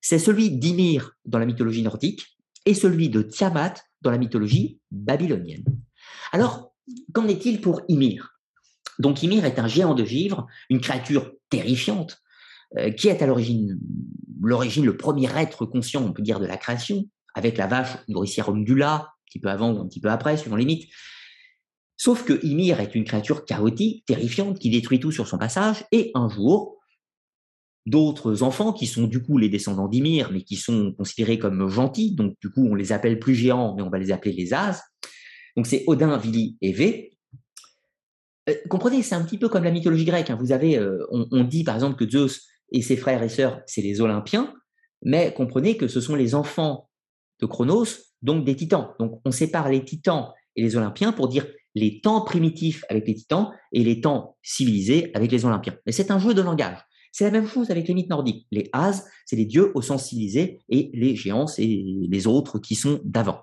C'est 0.01 0.19
celui 0.19 0.51
d'Ymir 0.51 1.11
dans 1.25 1.39
la 1.39 1.45
mythologie 1.45 1.81
nordique 1.81 2.37
et 2.65 2.73
celui 2.73 3.09
de 3.09 3.21
Tiamat 3.21 3.73
dans 4.01 4.11
la 4.11 4.17
mythologie 4.17 4.79
babylonienne. 4.91 5.63
Alors, 6.31 6.73
qu'en 7.13 7.27
est-il 7.27 7.61
pour 7.61 7.81
Ymir? 7.87 8.37
Donc 8.99 9.23
Ymir 9.23 9.45
est 9.45 9.59
un 9.59 9.67
géant 9.67 9.95
de 9.95 10.05
givre, 10.05 10.47
une 10.69 10.81
créature 10.81 11.31
terrifiante, 11.49 12.21
euh, 12.77 12.91
qui 12.91 13.07
est 13.07 13.21
à 13.21 13.27
l'origine, 13.27 13.79
l'origine, 14.41 14.85
le 14.85 14.97
premier 14.97 15.29
être 15.37 15.65
conscient, 15.65 16.03
on 16.03 16.11
peut 16.11 16.21
dire, 16.21 16.39
de 16.39 16.45
la 16.45 16.57
création, 16.57 17.05
avec 17.35 17.57
la 17.57 17.67
vache 17.67 17.97
nourricière 18.07 18.49
Omdula, 18.49 18.95
un 18.95 19.07
petit 19.25 19.39
peu 19.39 19.49
avant 19.49 19.71
ou 19.73 19.79
un 19.79 19.87
petit 19.87 19.99
peu 19.99 20.09
après, 20.09 20.37
suivant 20.37 20.55
les 20.55 20.65
mythes. 20.65 20.89
Sauf 21.97 22.23
que 22.23 22.45
Ymir 22.45 22.79
est 22.79 22.93
une 22.93 23.03
créature 23.03 23.45
chaotique, 23.45 24.05
terrifiante, 24.05 24.59
qui 24.59 24.69
détruit 24.69 24.99
tout 24.99 25.11
sur 25.11 25.27
son 25.27 25.37
passage, 25.37 25.83
et 25.91 26.11
un 26.13 26.29
jour, 26.29 26.77
d'autres 27.87 28.43
enfants, 28.43 28.71
qui 28.71 28.85
sont 28.85 29.07
du 29.07 29.23
coup 29.23 29.37
les 29.37 29.49
descendants 29.49 29.87
d'Ymir, 29.87 30.31
mais 30.31 30.43
qui 30.43 30.57
sont 30.57 30.93
considérés 30.93 31.39
comme 31.39 31.69
gentils, 31.69 32.13
donc 32.13 32.35
du 32.39 32.51
coup 32.51 32.67
on 32.67 32.75
les 32.75 32.91
appelle 32.91 33.17
plus 33.17 33.33
géants, 33.33 33.73
mais 33.75 33.81
on 33.81 33.89
va 33.89 33.97
les 33.97 34.11
appeler 34.11 34.33
les 34.33 34.53
As. 34.53 34.83
Donc 35.55 35.65
c'est 35.65 35.83
Odin, 35.87 36.17
Vili 36.17 36.57
et 36.61 36.71
Vé. 36.71 37.17
Euh, 38.49 38.55
comprenez, 38.69 39.01
c'est 39.01 39.15
un 39.15 39.23
petit 39.23 39.37
peu 39.39 39.49
comme 39.49 39.63
la 39.63 39.71
mythologie 39.71 40.05
grecque. 40.05 40.29
Hein. 40.29 40.37
Vous 40.39 40.51
avez, 40.51 40.77
euh, 40.77 41.05
on, 41.09 41.43
dit 41.43 41.63
par 41.63 41.75
exemple 41.75 41.95
que 41.95 42.09
Zeus 42.09 42.47
et 42.71 42.81
ses 42.81 42.97
frères 42.97 43.23
et 43.23 43.29
sœurs, 43.29 43.61
c'est 43.65 43.81
les 43.81 44.01
Olympiens, 44.01 44.53
mais 45.03 45.33
comprenez 45.33 45.77
que 45.77 45.87
ce 45.87 46.01
sont 46.01 46.15
les 46.15 46.35
enfants 46.35 46.86
de 47.39 47.45
Chronos, 47.45 47.85
donc 48.21 48.45
des 48.45 48.55
titans. 48.55 48.89
Donc 48.99 49.21
on 49.25 49.31
sépare 49.31 49.69
les 49.69 49.83
titans 49.83 50.29
et 50.55 50.61
les 50.61 50.75
Olympiens 50.75 51.11
pour 51.11 51.27
dire 51.27 51.45
les 51.75 52.01
temps 52.01 52.21
primitifs 52.21 52.83
avec 52.89 53.07
les 53.07 53.15
titans 53.15 53.51
et 53.71 53.83
les 53.83 54.01
temps 54.01 54.35
civilisés 54.41 55.11
avec 55.13 55.31
les 55.31 55.45
Olympiens. 55.45 55.75
Mais 55.85 55.91
c'est 55.91 56.11
un 56.11 56.19
jeu 56.19 56.33
de 56.33 56.41
langage. 56.41 56.79
C'est 57.11 57.23
la 57.23 57.31
même 57.31 57.47
chose 57.47 57.71
avec 57.71 57.87
les 57.87 57.95
mythes 57.95 58.09
nordiques. 58.09 58.45
Les 58.51 58.69
As, 58.73 59.05
c'est 59.25 59.35
les 59.35 59.45
dieux 59.45 59.71
au 59.73 59.81
sens 59.81 60.05
civilisé, 60.05 60.59
et 60.69 60.91
les 60.93 61.15
géants, 61.15 61.47
c'est 61.47 61.65
les 61.65 62.27
autres 62.27 62.59
qui 62.59 62.75
sont 62.75 62.99
d'avant. 63.03 63.39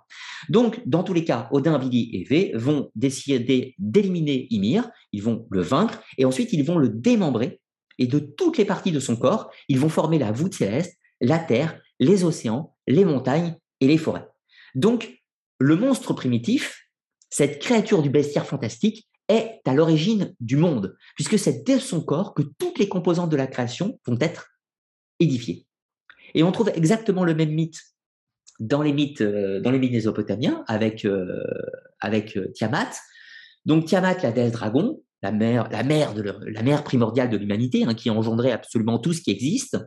Donc, 0.49 0.81
dans 0.87 1.03
tous 1.03 1.13
les 1.13 1.25
cas, 1.25 1.49
Odin, 1.51 1.77
Vili 1.79 2.11
et 2.13 2.23
Vé 2.23 2.53
vont 2.55 2.91
décider 2.95 3.75
d'éliminer 3.79 4.47
Ymir, 4.51 4.89
ils 5.13 5.25
vont 5.25 5.49
le 5.51 5.63
vaincre, 5.63 6.01
et 6.19 6.25
ensuite 6.25 6.53
ils 6.53 6.63
vont 6.63 6.79
le 6.79 6.89
démembrer, 6.89 7.61
et 7.99 8.07
de 8.07 8.21
toutes 8.21 8.59
les 8.59 8.65
parties 8.65 8.93
de 8.93 9.01
son 9.01 9.17
corps, 9.17 9.51
ils 9.69 9.81
vont 9.81 9.89
former 9.89 10.19
la 10.21 10.31
voûte 10.31 10.55
céleste, 10.55 10.97
la 11.21 11.41
terre, 11.41 11.81
les 11.99 12.23
océans, 12.23 12.77
les 12.87 13.05
montagnes 13.05 13.57
et 13.85 13.89
les 13.89 13.99
forêts. 13.99 14.27
Donc, 14.75 15.23
le 15.59 15.77
monstre 15.77 16.15
primitif, 16.15 16.89
cette 17.31 17.61
créature 17.61 18.03
du 18.03 18.11
bestiaire 18.11 18.47
fantastique, 18.47 19.09
est 19.29 19.61
à 19.65 19.75
l'origine 19.75 20.35
du 20.41 20.57
monde, 20.57 20.97
puisque 21.15 21.39
c'est 21.39 21.65
dès 21.65 21.79
son 21.79 22.03
corps 22.03 22.35
que 22.35 22.43
toutes 22.59 22.79
les 22.79 22.89
composantes 22.89 23.31
de 23.31 23.37
la 23.37 23.47
création 23.47 23.99
vont 24.07 24.19
être 24.21 24.51
édifiées. 25.19 25.67
Et 26.35 26.43
on 26.43 26.53
trouve 26.53 26.71
exactement 26.75 27.25
le 27.25 27.35
même 27.35 27.53
mythe 27.53 27.81
dans 28.61 28.83
les 28.83 28.93
mythes, 28.93 29.23
euh, 29.23 29.61
dans 29.61 29.71
les 29.71 29.79
mythes 29.79 29.93
mésopotamiens 29.93 30.63
avec, 30.69 31.05
euh, 31.05 31.43
avec 32.01 32.37
euh, 32.37 32.53
Tiamat. 32.53 32.91
Donc 33.65 33.87
Tiamat, 33.87 34.19
la 34.23 34.33
déesse 34.33 34.53
dragon, 34.53 35.01
la 35.23 35.33
mère, 35.33 35.69
la 35.71 35.83
mère, 35.83 36.85
primordiale 36.85 37.31
de 37.31 37.37
l'humanité, 37.39 37.85
hein, 37.85 37.95
qui 37.95 38.11
a 38.11 38.13
engendré 38.13 38.53
absolument 38.53 38.99
tout 38.99 39.15
ce 39.15 39.23
qui 39.23 39.31
existe, 39.31 39.79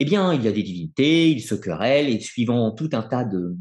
eh 0.00 0.04
bien, 0.04 0.34
il 0.34 0.42
y 0.42 0.48
a 0.48 0.52
des 0.52 0.62
divinités, 0.62 1.30
ils 1.30 1.42
se 1.42 1.54
querellent, 1.54 2.08
et 2.08 2.20
suivant 2.20 2.72
tout 2.72 2.90
un 2.92 3.02
tas 3.02 3.24
de, 3.24 3.56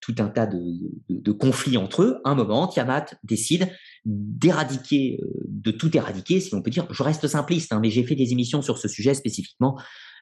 tout 0.00 0.14
un 0.18 0.28
tas 0.28 0.46
de, 0.46 1.32
conflits 1.32 1.76
entre 1.76 2.02
eux, 2.02 2.20
un 2.24 2.34
moment, 2.34 2.68
Tiamat 2.68 3.06
décide 3.24 3.70
d'éradiquer, 4.04 5.20
euh, 5.22 5.26
de 5.48 5.70
tout 5.70 5.96
éradiquer, 5.96 6.40
si 6.40 6.54
on 6.54 6.62
peut 6.62 6.70
dire. 6.70 6.86
Je 6.90 7.02
reste 7.02 7.26
simpliste, 7.26 7.72
hein, 7.72 7.80
mais 7.80 7.90
j'ai 7.90 8.04
fait 8.04 8.14
des 8.14 8.32
émissions 8.32 8.62
sur 8.62 8.78
ce 8.78 8.88
sujet 8.88 9.14
spécifiquement 9.14 9.78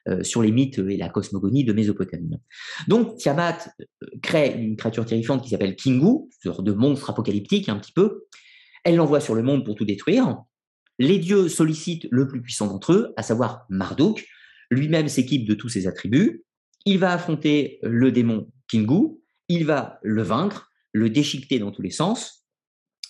euh, 0.07 0.23
sur 0.23 0.41
les 0.41 0.51
mythes 0.51 0.79
et 0.79 0.95
la 0.95 1.09
cosmogonie 1.09 1.65
de 1.65 1.73
Mésopotamie. 1.73 2.37
Donc, 2.87 3.17
Tiamat 3.17 3.57
euh, 3.81 4.05
crée 4.21 4.55
une 4.57 4.77
créature 4.77 5.05
terrifiante 5.05 5.43
qui 5.43 5.49
s'appelle 5.49 5.75
Kingu, 5.75 6.29
sorte 6.41 6.63
de 6.63 6.71
monstre 6.71 7.09
apocalyptique 7.09 7.67
un 7.67 7.77
petit 7.77 7.91
peu. 7.91 8.25
Elle 8.85 8.95
l'envoie 8.95 9.19
sur 9.19 9.35
le 9.35 9.43
monde 9.43 9.65
pour 9.65 9.75
tout 9.75 9.85
détruire. 9.85 10.37
Les 10.99 11.17
dieux 11.17 11.49
sollicitent 11.49 12.07
le 12.11 12.27
plus 12.27 12.41
puissant 12.41 12.67
d'entre 12.67 12.93
eux, 12.93 13.13
à 13.17 13.23
savoir 13.23 13.65
Marduk, 13.69 14.25
lui-même 14.69 15.07
s'équipe 15.07 15.47
de 15.47 15.53
tous 15.53 15.69
ses 15.69 15.87
attributs, 15.87 16.43
il 16.85 16.99
va 16.99 17.13
affronter 17.13 17.79
le 17.83 18.11
démon 18.11 18.51
Kingu, 18.69 19.17
il 19.47 19.65
va 19.65 19.99
le 20.03 20.21
vaincre, 20.21 20.71
le 20.93 21.09
déchiqueter 21.09 21.59
dans 21.59 21.71
tous 21.71 21.81
les 21.81 21.91
sens, 21.91 22.45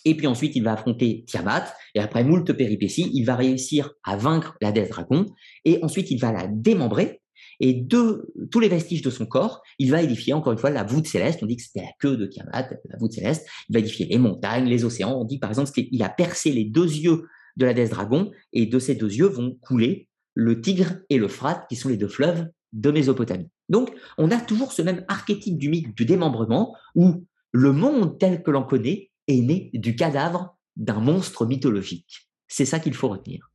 et 0.06 0.16
puis 0.16 0.28
ensuite 0.28 0.56
il 0.56 0.64
va 0.64 0.74
affronter 0.74 1.26
Tiamat, 1.28 1.66
et 1.96 2.00
après 2.00 2.24
moult 2.24 2.52
péripéties, 2.54 3.12
il 3.14 3.26
va 3.26 3.36
réussir 3.36 3.92
à 4.04 4.18
vaincre 4.18 4.56
la 4.62 4.72
déesse 4.72 4.90
dragon, 4.90 5.26
et 5.66 5.84
ensuite 5.84 6.12
il 6.12 6.20
va 6.20 6.32
la 6.32 6.48
démembrer, 6.48 7.22
et 7.62 7.74
de 7.74 8.32
tous 8.52 8.60
les 8.60 8.70
vestiges 8.70 9.02
de 9.02 9.10
son 9.10 9.26
corps, 9.26 9.62
il 9.80 9.92
va 9.92 10.02
édifier 10.02 10.34
encore 10.34 10.54
une 10.54 10.60
fois 10.60 10.70
la 10.70 10.84
voûte 10.84 11.08
céleste. 11.08 11.40
On 11.42 11.46
dit 11.46 11.58
que 11.58 11.64
c'était 11.64 11.82
la 11.82 11.92
queue 12.00 12.16
de 12.16 12.26
Tiamat, 12.26 12.70
la 12.90 12.98
voûte 12.98 13.12
céleste. 13.12 13.48
Il 13.68 13.74
va 13.74 13.80
édifier 13.80 14.06
les 14.06 14.18
montagnes, 14.18 14.66
les 14.66 14.86
océans. 14.86 15.20
On 15.20 15.26
dit 15.26 15.40
par 15.40 15.50
exemple 15.50 15.70
qu'il 15.72 16.02
a 16.02 16.10
percé 16.10 16.52
les 16.52 16.66
deux 16.66 16.88
yeux 16.88 17.24
de 17.58 17.66
la 17.66 17.74
déesse 17.74 17.90
dragon, 17.90 18.32
et 18.54 18.66
de 18.66 18.80
ces 18.80 18.96
deux 18.96 19.14
yeux 19.14 19.28
vont 19.28 19.58
couler 19.62 20.09
le 20.40 20.62
Tigre 20.62 20.94
et 21.10 21.18
le 21.18 21.28
Frat, 21.28 21.66
qui 21.68 21.76
sont 21.76 21.90
les 21.90 21.98
deux 21.98 22.08
fleuves 22.08 22.48
de 22.72 22.92
Mésopotamie. 22.92 23.50
Donc, 23.68 23.92
on 24.18 24.32
a 24.32 24.40
toujours 24.40 24.72
ce 24.72 24.82
même 24.82 25.04
archétype 25.08 25.58
du 25.58 25.70
mythe 25.70 25.96
du 25.96 26.06
démembrement, 26.06 26.76
où 26.96 27.26
le 27.52 27.74
monde 27.74 28.18
tel 28.18 28.42
que 28.42 28.52
l'on 28.52 28.64
connaît 28.64 29.12
est 29.28 29.42
né 29.42 29.70
du 29.74 29.96
cadavre 29.96 30.58
d'un 30.78 31.02
monstre 31.02 31.46
mythologique. 31.46 32.30
C'est 32.48 32.66
ça 32.66 32.80
qu'il 32.80 32.94
faut 32.94 33.10
retenir. 33.10 33.52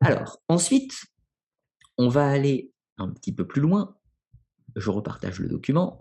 Alors, 0.00 0.38
ensuite, 0.48 0.92
on 1.98 2.08
va 2.08 2.28
aller 2.28 2.72
un 2.96 3.10
petit 3.10 3.34
peu 3.34 3.46
plus 3.46 3.60
loin. 3.60 3.96
Je 4.76 4.90
repartage 4.90 5.40
le 5.40 5.48
document. 5.48 6.00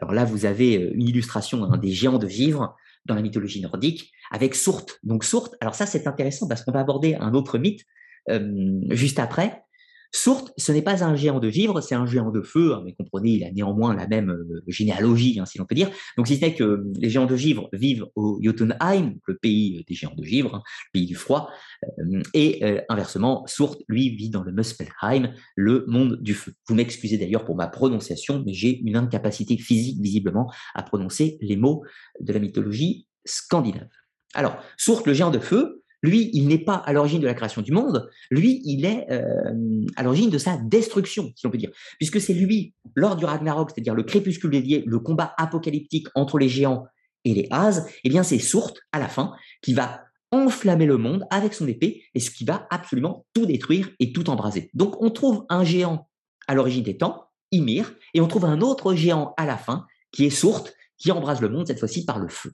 Alors 0.00 0.12
là, 0.12 0.24
vous 0.24 0.46
avez 0.46 0.82
euh, 0.82 0.90
une 0.94 1.06
illustration 1.06 1.64
hein, 1.64 1.76
des 1.76 1.90
géants 1.90 2.18
de 2.18 2.26
vivre 2.26 2.76
dans 3.04 3.14
la 3.14 3.22
mythologie 3.22 3.60
nordique 3.60 4.10
avec 4.30 4.54
Sourte. 4.54 4.98
Donc 5.02 5.24
Sourte, 5.24 5.54
alors 5.60 5.74
ça 5.74 5.86
c'est 5.86 6.06
intéressant 6.06 6.48
parce 6.48 6.64
qu'on 6.64 6.72
va 6.72 6.80
aborder 6.80 7.14
un 7.16 7.34
autre 7.34 7.58
mythe 7.58 7.84
euh, 8.30 8.80
juste 8.90 9.18
après. 9.18 9.62
Sourte, 10.10 10.54
ce 10.56 10.72
n'est 10.72 10.82
pas 10.82 11.04
un 11.04 11.14
géant 11.16 11.38
de 11.38 11.48
vivre, 11.48 11.82
c'est 11.82 11.94
un 11.94 12.06
géant 12.06 12.30
de 12.30 12.40
feu, 12.40 12.72
hein, 12.72 12.82
mais 12.84 12.94
comprenez, 12.94 13.32
il 13.32 13.44
a 13.44 13.50
néanmoins 13.50 13.94
la 13.94 14.06
même 14.06 14.30
euh, 14.30 14.62
généalogie, 14.66 15.38
hein, 15.38 15.44
si 15.44 15.58
l'on 15.58 15.66
peut 15.66 15.74
dire. 15.74 15.90
Donc, 16.16 16.26
si 16.28 16.36
ce 16.36 16.40
n'est 16.40 16.54
que 16.54 16.84
les 16.98 17.10
géants 17.10 17.26
de 17.26 17.36
givre 17.36 17.68
vivent 17.74 18.06
au 18.14 18.40
Jotunheim, 18.42 19.16
le 19.26 19.36
pays 19.36 19.84
des 19.86 19.94
géants 19.94 20.14
de 20.16 20.24
givre, 20.24 20.54
hein, 20.54 20.62
le 20.86 20.98
pays 20.98 21.06
du 21.06 21.14
froid, 21.14 21.50
euh, 21.98 22.22
et 22.32 22.64
euh, 22.64 22.80
inversement, 22.88 23.46
Sourte, 23.46 23.82
lui, 23.86 24.16
vit 24.16 24.30
dans 24.30 24.42
le 24.42 24.52
Muspelheim, 24.52 25.34
le 25.56 25.84
monde 25.88 26.18
du 26.22 26.32
feu. 26.32 26.54
Vous 26.68 26.74
m'excusez 26.74 27.18
d'ailleurs 27.18 27.44
pour 27.44 27.56
ma 27.56 27.66
prononciation, 27.66 28.42
mais 28.46 28.54
j'ai 28.54 28.80
une 28.80 28.96
incapacité 28.96 29.58
physique, 29.58 30.00
visiblement, 30.00 30.50
à 30.74 30.82
prononcer 30.82 31.36
les 31.42 31.56
mots 31.56 31.84
de 32.20 32.32
la 32.32 32.38
mythologie 32.38 33.06
scandinave. 33.26 33.88
Alors, 34.32 34.56
Sourte, 34.78 35.06
le 35.06 35.12
géant 35.12 35.30
de 35.30 35.38
feu, 35.38 35.82
lui, 36.02 36.30
il 36.32 36.48
n'est 36.48 36.58
pas 36.58 36.74
à 36.74 36.92
l'origine 36.92 37.20
de 37.20 37.26
la 37.26 37.34
création 37.34 37.62
du 37.62 37.72
monde, 37.72 38.08
lui, 38.30 38.60
il 38.64 38.84
est 38.84 39.06
euh, 39.10 39.84
à 39.96 40.02
l'origine 40.02 40.30
de 40.30 40.38
sa 40.38 40.56
destruction, 40.56 41.32
si 41.34 41.46
on 41.46 41.50
peut 41.50 41.58
dire. 41.58 41.70
Puisque 41.98 42.20
c'est 42.20 42.34
lui, 42.34 42.74
lors 42.94 43.16
du 43.16 43.24
Ragnarok, 43.24 43.70
c'est-à-dire 43.70 43.94
le 43.94 44.04
crépuscule 44.04 44.50
dédié, 44.50 44.84
le 44.86 44.98
combat 44.98 45.34
apocalyptique 45.36 46.06
entre 46.14 46.38
les 46.38 46.48
géants 46.48 46.86
et 47.24 47.34
les 47.34 47.48
As, 47.50 47.84
eh 48.04 48.08
bien 48.08 48.22
c'est 48.22 48.38
Sourte, 48.38 48.80
à 48.92 48.98
la 48.98 49.08
fin, 49.08 49.34
qui 49.62 49.74
va 49.74 50.02
enflammer 50.30 50.86
le 50.86 50.98
monde 50.98 51.24
avec 51.30 51.54
son 51.54 51.66
épée, 51.66 52.04
et 52.14 52.20
ce 52.20 52.30
qui 52.30 52.44
va 52.44 52.66
absolument 52.70 53.26
tout 53.34 53.46
détruire 53.46 53.90
et 53.98 54.12
tout 54.12 54.28
embraser. 54.30 54.70
Donc 54.74 55.00
on 55.02 55.10
trouve 55.10 55.44
un 55.48 55.64
géant 55.64 56.08
à 56.46 56.54
l'origine 56.54 56.84
des 56.84 56.96
temps, 56.96 57.30
Ymir, 57.50 57.94
et 58.14 58.20
on 58.20 58.28
trouve 58.28 58.44
un 58.44 58.60
autre 58.60 58.94
géant 58.94 59.34
à 59.36 59.46
la 59.46 59.56
fin, 59.56 59.86
qui 60.12 60.26
est 60.26 60.30
Sourte, 60.30 60.74
qui 60.98 61.10
embrase 61.12 61.40
le 61.40 61.48
monde, 61.48 61.66
cette 61.66 61.78
fois-ci 61.78 62.04
par 62.04 62.18
le 62.18 62.28
feu. 62.28 62.52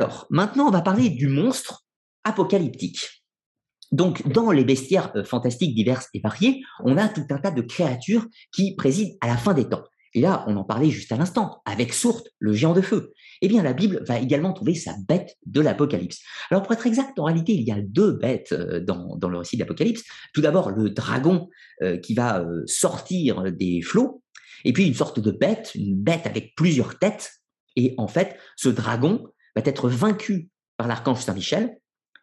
Alors, 0.00 0.26
maintenant, 0.30 0.68
on 0.68 0.70
va 0.70 0.80
parler 0.80 1.10
du 1.10 1.28
monstre 1.28 1.84
apocalyptique. 2.24 3.22
Donc, 3.92 4.26
dans 4.26 4.50
les 4.50 4.64
bestiaires 4.64 5.12
euh, 5.14 5.24
fantastiques 5.24 5.74
diverses 5.74 6.08
et 6.14 6.20
variées, 6.20 6.62
on 6.82 6.96
a 6.96 7.06
tout 7.06 7.26
un 7.28 7.36
tas 7.36 7.50
de 7.50 7.60
créatures 7.60 8.26
qui 8.50 8.74
président 8.76 9.14
à 9.20 9.26
la 9.26 9.36
fin 9.36 9.52
des 9.52 9.68
temps. 9.68 9.84
Et 10.14 10.22
là, 10.22 10.42
on 10.46 10.56
en 10.56 10.64
parlait 10.64 10.88
juste 10.88 11.12
à 11.12 11.18
l'instant, 11.18 11.60
avec 11.66 11.92
Sourte, 11.92 12.28
le 12.38 12.54
géant 12.54 12.72
de 12.72 12.80
feu. 12.80 13.12
Eh 13.42 13.48
bien, 13.48 13.62
la 13.62 13.74
Bible 13.74 14.02
va 14.08 14.18
également 14.18 14.54
trouver 14.54 14.74
sa 14.74 14.94
bête 15.06 15.36
de 15.44 15.60
l'Apocalypse. 15.60 16.20
Alors, 16.50 16.62
pour 16.62 16.72
être 16.72 16.86
exact, 16.86 17.18
en 17.18 17.24
réalité, 17.24 17.52
il 17.52 17.62
y 17.62 17.70
a 17.70 17.82
deux 17.82 18.12
bêtes 18.12 18.52
euh, 18.52 18.80
dans, 18.80 19.18
le 19.20 19.36
récit 19.36 19.56
de 19.56 19.60
l'Apocalypse. 19.60 20.04
Tout 20.32 20.40
d'abord, 20.40 20.70
le 20.70 20.88
dragon 20.88 21.50
euh, 21.82 21.98
qui 21.98 22.14
va 22.14 22.42
sortir 22.64 23.52
des 23.52 23.82
flots, 23.82 24.22
et 24.64 24.72
puis 24.72 24.86
une 24.86 24.94
sorte 24.94 25.20
de 25.20 25.30
bête, 25.30 25.72
une 25.74 25.94
bête 25.94 26.26
avec 26.26 26.54
plusieurs 26.56 26.98
têtes. 26.98 27.32
Et 27.76 27.94
en 27.98 28.08
fait, 28.08 28.38
ce 28.56 28.70
dragon 28.70 29.29
va 29.56 29.62
être 29.64 29.88
vaincu 29.88 30.48
par 30.76 30.88
l'archange 30.88 31.22
Saint-Michel 31.22 31.78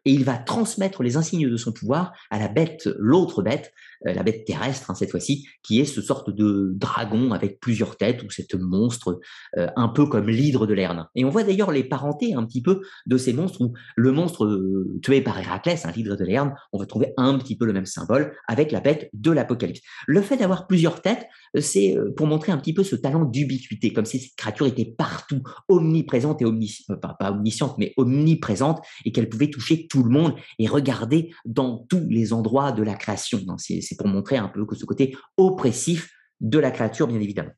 et 0.06 0.12
il 0.12 0.24
va 0.24 0.38
transmettre 0.38 1.04
les 1.04 1.18
insignes 1.18 1.50
de 1.50 1.58
son 1.58 1.74
pouvoir 1.74 2.14
à 2.30 2.40
la 2.40 2.48
bête, 2.48 2.88
l'autre 2.98 3.42
bête, 3.42 3.74
la 4.04 4.24
bête 4.24 4.45
terrestre 4.45 4.91
hein, 4.91 4.95
cette 4.95 5.12
fois-ci, 5.12 5.48
qui 5.64 5.80
est 5.80 5.86
ce 5.86 6.02
sorte 6.02 6.30
de 6.30 6.72
dragon 6.76 7.32
avec 7.32 7.60
plusieurs 7.60 7.98
têtes 7.98 8.24
ou 8.24 8.30
cette 8.30 8.56
monstre 8.56 9.20
euh, 9.58 9.68
un 9.76 9.88
peu 9.88 10.06
comme 10.06 10.30
l'hydre 10.30 10.68
de 10.68 10.74
Lerne. 10.74 11.08
Et 11.16 11.26
on 11.26 11.30
voit 11.30 11.43
d'ailleurs 11.43 11.72
les 11.72 11.84
parentés 11.84 12.34
un 12.34 12.45
petit 12.45 12.62
peu 12.62 12.82
de 13.06 13.18
ces 13.18 13.34
monstres 13.34 13.62
où 13.62 13.74
le 13.95 14.12
monstre 14.12 14.45
euh, 14.45 15.00
tué 15.02 15.22
par 15.22 15.39
Héraclès, 15.39 15.86
hein, 15.86 15.91
l'hydre 15.95 16.16
de 16.16 16.24
Lerne, 16.24 16.54
on 16.74 16.80
va 16.80 16.86
trouver 16.86 17.14
un 17.18 17.38
petit 17.38 17.58
peu 17.58 17.66
le 17.66 17.74
même 17.74 17.86
symbole 17.86 18.34
avec 18.48 18.72
la 18.72 18.80
bête 18.80 19.10
de 19.14 19.32
l'Apocalypse. 19.32 19.82
Le 20.06 20.22
fait 20.22 20.38
d'avoir 20.38 20.68
plusieurs 20.68 21.02
têtes, 21.02 21.28
c'est 21.60 21.95
pour 22.16 22.28
montrer 22.28 22.52
un 22.52 22.58
petit 22.58 22.74
peu 22.74 22.84
ce 22.84 22.95
talent 22.95 23.26
d'ubiquité, 23.26 23.93
comme 23.93 24.06
si 24.06 24.20
cette 24.20 24.36
créature 24.36 24.68
était 24.68 24.86
partout, 24.86 25.41
omniprésente 25.68 26.41
et 26.41 26.45
omnisciente, 26.45 27.00
pas, 27.00 27.32
omnisciente, 27.32 27.78
mais 27.78 27.93
omniprésente, 27.98 28.80
et 29.06 29.12
qu'elle 29.12 29.30
pouvait 29.30 29.50
toucher 29.50 29.88
tout 29.88 30.04
le 30.04 30.10
monde 30.10 30.36
et 30.60 30.68
regarder 30.68 31.34
dans 31.45 31.86
tous 31.89 32.06
les 32.10 32.34
endroits 32.34 32.72
de 32.72 32.84
la 32.84 32.95
création. 32.95 33.39
Hein. 33.48 33.56
Pour 33.96 34.08
montrer 34.08 34.38
un 34.38 34.48
peu 34.48 34.66
que 34.66 34.76
ce 34.76 34.86
côté 34.86 35.16
oppressif 35.38 36.12
de 36.42 36.60
la 36.60 36.72
créature, 36.72 37.08
bien 37.08 37.20
évidemment. 37.20 37.52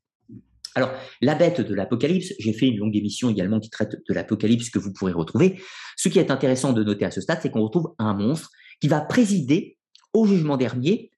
Alors, 0.76 0.92
la 1.22 1.36
bête 1.36 1.62
de 1.62 1.74
l'Apocalypse, 1.74 2.34
j'ai 2.40 2.54
fait 2.54 2.68
une 2.68 2.78
longue 2.78 2.96
émission 2.96 3.30
également 3.30 3.60
qui 3.60 3.70
traite 3.70 3.98
de 4.08 4.14
l'Apocalypse 4.14 4.70
que 4.70 4.80
vous 4.80 4.94
pourrez 4.94 5.12
retrouver. 5.12 5.60
Ce 5.98 6.10
qui 6.10 6.20
est 6.20 6.32
intéressant 6.32 6.74
de 6.74 6.84
noter 6.84 7.06
à 7.06 7.12
ce 7.12 7.22
stade, 7.22 7.40
c'est 7.42 7.50
qu'on 7.50 7.64
retrouve 7.64 7.94
un 7.98 8.14
monstre 8.14 8.52
qui 8.80 8.88
va 8.88 9.02
présider 9.02 9.78
au 10.14 10.26
jugement 10.26 10.58
dernier 10.58 11.12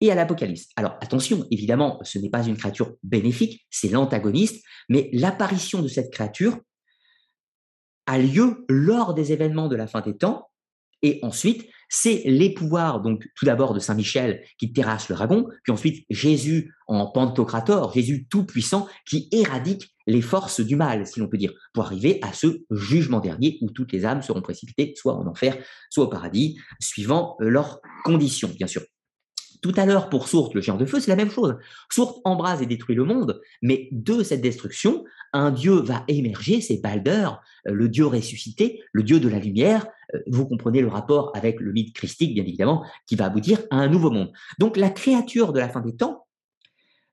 et 0.00 0.10
à 0.10 0.14
l'Apocalypse. 0.14 0.68
Alors 0.76 0.96
attention, 1.00 1.46
évidemment, 1.50 1.98
ce 2.02 2.18
n'est 2.18 2.30
pas 2.30 2.46
une 2.46 2.56
créature 2.56 2.94
bénéfique, 3.02 3.66
c'est 3.70 3.88
l'antagoniste, 3.88 4.62
mais 4.88 5.08
l'apparition 5.12 5.82
de 5.82 5.88
cette 5.88 6.12
créature 6.12 6.58
a 8.06 8.18
lieu 8.18 8.64
lors 8.68 9.14
des 9.14 9.32
événements 9.32 9.68
de 9.68 9.76
la 9.76 9.86
fin 9.86 10.00
des 10.00 10.16
temps, 10.16 10.50
et 11.02 11.18
ensuite, 11.22 11.66
c'est 11.88 12.22
les 12.24 12.52
pouvoirs, 12.52 13.00
donc 13.00 13.26
tout 13.34 13.44
d'abord 13.44 13.74
de 13.74 13.80
Saint 13.80 13.94
Michel 13.94 14.42
qui 14.58 14.72
terrasse 14.72 15.08
le 15.08 15.14
dragon, 15.14 15.46
puis 15.62 15.72
ensuite 15.72 16.04
Jésus 16.10 16.74
en 16.86 17.06
Pantocrator, 17.06 17.92
Jésus 17.92 18.26
tout-puissant 18.28 18.86
qui 19.06 19.28
éradique 19.32 19.94
les 20.06 20.22
forces 20.22 20.60
du 20.60 20.76
mal, 20.76 21.06
si 21.06 21.20
l'on 21.20 21.28
peut 21.28 21.38
dire, 21.38 21.52
pour 21.72 21.84
arriver 21.84 22.18
à 22.22 22.32
ce 22.32 22.64
jugement 22.70 23.20
dernier 23.20 23.58
où 23.60 23.70
toutes 23.70 23.92
les 23.92 24.04
âmes 24.04 24.22
seront 24.22 24.42
précipitées 24.42 24.94
soit 24.96 25.14
en 25.14 25.26
enfer, 25.26 25.56
soit 25.90 26.04
au 26.04 26.08
paradis, 26.08 26.58
suivant 26.80 27.36
leurs 27.40 27.80
conditions, 28.04 28.50
bien 28.56 28.66
sûr. 28.66 28.82
Tout 29.62 29.72
à 29.76 29.86
l'heure, 29.86 30.08
pour 30.08 30.28
Sourte, 30.28 30.54
le 30.54 30.60
géant 30.60 30.76
de 30.76 30.86
feu, 30.86 31.00
c'est 31.00 31.10
la 31.10 31.16
même 31.16 31.30
chose. 31.30 31.56
Sourte 31.90 32.20
embrase 32.24 32.62
et 32.62 32.66
détruit 32.66 32.94
le 32.94 33.04
monde, 33.04 33.40
mais 33.62 33.88
de 33.92 34.22
cette 34.22 34.40
destruction, 34.40 35.04
un 35.32 35.50
dieu 35.50 35.74
va 35.74 36.04
émerger, 36.08 36.60
c'est 36.60 36.80
Balder, 36.80 37.28
euh, 37.68 37.72
le 37.72 37.88
dieu 37.88 38.06
ressuscité, 38.06 38.82
le 38.92 39.02
dieu 39.02 39.20
de 39.20 39.28
la 39.28 39.38
lumière. 39.38 39.86
Euh, 40.14 40.20
vous 40.26 40.46
comprenez 40.46 40.80
le 40.80 40.88
rapport 40.88 41.32
avec 41.34 41.60
le 41.60 41.72
mythe 41.72 41.94
christique, 41.94 42.34
bien 42.34 42.44
évidemment, 42.44 42.84
qui 43.06 43.16
va 43.16 43.26
aboutir 43.26 43.60
à 43.70 43.76
un 43.76 43.88
nouveau 43.88 44.10
monde. 44.10 44.32
Donc 44.58 44.76
la 44.76 44.90
créature 44.90 45.52
de 45.52 45.60
la 45.60 45.68
fin 45.68 45.80
des 45.80 45.96
temps 45.96 46.26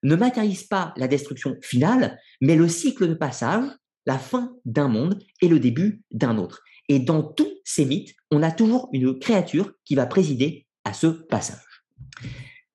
ne 0.03 0.15
matérialise 0.15 0.63
pas 0.63 0.93
la 0.97 1.07
destruction 1.07 1.57
finale, 1.61 2.19
mais 2.41 2.55
le 2.55 2.67
cycle 2.67 3.07
de 3.07 3.13
passage, 3.13 3.65
la 4.05 4.17
fin 4.17 4.53
d'un 4.65 4.89
monde 4.89 5.19
et 5.41 5.47
le 5.47 5.59
début 5.59 6.01
d'un 6.11 6.37
autre. 6.37 6.61
Et 6.89 6.99
dans 6.99 7.23
tous 7.23 7.49
ces 7.63 7.85
mythes, 7.85 8.13
on 8.31 8.43
a 8.43 8.51
toujours 8.51 8.89
une 8.91 9.17
créature 9.17 9.71
qui 9.85 9.95
va 9.95 10.05
présider 10.05 10.67
à 10.83 10.93
ce 10.93 11.07
passage. 11.07 11.72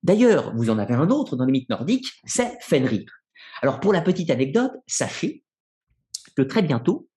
D'ailleurs, 0.03 0.55
vous 0.57 0.71
en 0.71 0.79
avez 0.79 0.95
un 0.95 1.11
autre 1.11 1.37
dans 1.37 1.45
les 1.45 1.53
mythes 1.53 1.69
nordiques, 1.69 2.13
c'est 2.25 2.57
Fenrir. 2.61 3.05
Alors 3.63 3.81
pour 3.81 3.93
la 3.93 4.01
petite 4.01 4.31
anecdote, 4.31 4.73
sachez 4.87 5.45
que 6.37 6.43
très 6.43 6.63
bientôt, 6.63 7.09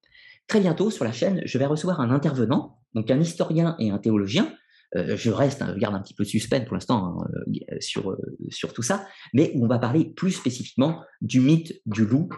très 0.48 0.60
bientôt 0.60 0.90
sur 0.90 1.06
la 1.06 1.12
chaîne, 1.12 1.42
je 1.46 1.58
vais 1.58 1.66
recevoir 1.66 2.02
un 2.02 2.10
intervenant, 2.10 2.80
donc 2.94 3.10
un 3.12 3.20
historien 3.20 3.76
et 3.80 3.92
un 3.92 4.00
théologien. 4.00 4.54
Euh, 4.98 5.16
je 5.16 5.32
reste, 5.32 5.64
je 5.66 5.80
garde 5.80 5.96
un 5.96 6.02
petit 6.02 6.14
peu 6.14 6.24
de 6.24 6.30
suspense 6.30 6.66
pour 6.66 6.74
l'instant 6.74 7.18
hein, 7.22 7.28
euh, 7.48 7.78
sur, 7.80 8.12
euh, 8.12 8.18
sur 8.50 8.74
tout 8.74 8.82
ça, 8.82 9.08
mais 9.34 9.54
on 9.56 9.68
va 9.68 9.80
parler 9.80 10.06
plus 10.06 10.32
spécifiquement 10.32 11.02
du 11.22 11.40
mythe 11.40 11.82
du 11.86 12.06
loup, 12.06 12.30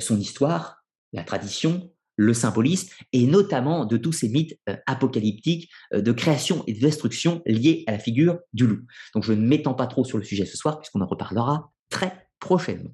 son 0.00 0.18
histoire, 0.18 0.82
la 1.12 1.22
tradition, 1.22 1.92
le 2.18 2.34
symbolisme, 2.34 2.92
et 3.12 3.26
notamment 3.26 3.86
de 3.86 3.96
tous 3.96 4.12
ces 4.12 4.28
mythes 4.28 4.58
euh, 4.68 4.76
apocalyptiques 4.86 5.70
euh, 5.94 6.02
de 6.02 6.12
création 6.12 6.64
et 6.66 6.74
de 6.74 6.80
destruction 6.80 7.40
liés 7.46 7.84
à 7.86 7.92
la 7.92 7.98
figure 7.98 8.40
du 8.52 8.66
loup. 8.66 8.80
Donc 9.14 9.22
je 9.22 9.32
ne 9.32 9.46
m'étends 9.46 9.74
pas 9.74 9.86
trop 9.86 10.04
sur 10.04 10.18
le 10.18 10.24
sujet 10.24 10.44
ce 10.44 10.56
soir, 10.56 10.80
puisqu'on 10.80 11.00
en 11.00 11.06
reparlera 11.06 11.72
très 11.88 12.28
prochainement. 12.40 12.90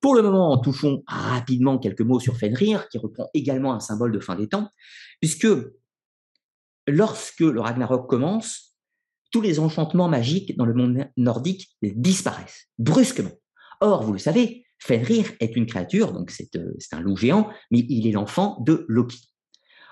Pour 0.00 0.16
le 0.16 0.22
moment, 0.22 0.58
touchons 0.58 1.04
rapidement 1.06 1.78
quelques 1.78 2.02
mots 2.02 2.20
sur 2.20 2.36
Fenrir, 2.36 2.88
qui 2.88 2.98
reprend 2.98 3.30
également 3.32 3.72
un 3.72 3.80
symbole 3.80 4.12
de 4.12 4.18
fin 4.18 4.34
des 4.34 4.48
temps, 4.48 4.70
puisque 5.20 5.48
lorsque 6.88 7.40
le 7.40 7.60
Ragnarok 7.60 8.10
commence, 8.10 8.76
tous 9.30 9.40
les 9.40 9.60
enchantements 9.60 10.08
magiques 10.08 10.56
dans 10.56 10.66
le 10.66 10.74
monde 10.74 11.06
nordique 11.16 11.76
disparaissent 11.80 12.68
brusquement. 12.78 13.32
Or, 13.80 14.02
vous 14.02 14.12
le 14.12 14.18
savez, 14.18 14.65
Fenrir 14.78 15.32
est 15.40 15.56
une 15.56 15.66
créature, 15.66 16.12
donc 16.12 16.32
euh, 16.56 16.74
c'est 16.78 16.94
un 16.94 17.00
loup 17.00 17.16
géant, 17.16 17.48
mais 17.70 17.80
il 17.88 18.06
est 18.06 18.12
l'enfant 18.12 18.58
de 18.60 18.84
Loki. 18.88 19.18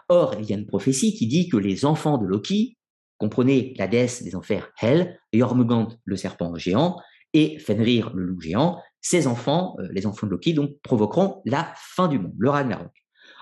Or, 0.09 0.35
il 0.39 0.45
y 0.45 0.53
a 0.53 0.57
une 0.57 0.66
prophétie 0.66 1.14
qui 1.14 1.26
dit 1.26 1.49
que 1.49 1.57
les 1.57 1.85
enfants 1.85 2.18
de 2.18 2.26
Loki, 2.26 2.76
comprenez 3.18 3.74
la 3.78 3.87
déesse 3.87 4.22
des 4.22 4.37
enfers 4.37 4.70
Hel, 4.80 5.18
Jormungand 5.32 5.89
le 6.05 6.16
serpent 6.16 6.55
géant, 6.57 6.99
et 7.32 7.59
Fenrir 7.59 8.14
le 8.14 8.24
loup 8.24 8.41
géant, 8.41 8.80
ces 9.01 9.26
enfants, 9.26 9.76
euh, 9.80 9.89
les 9.91 10.07
enfants 10.07 10.26
de 10.26 10.32
Loki, 10.32 10.55
donc 10.55 10.78
provoqueront 10.82 11.43
la 11.45 11.72
fin 11.76 12.09
du 12.09 12.18
monde, 12.18 12.35
le 12.39 12.51
Ragnarok. 12.51 12.93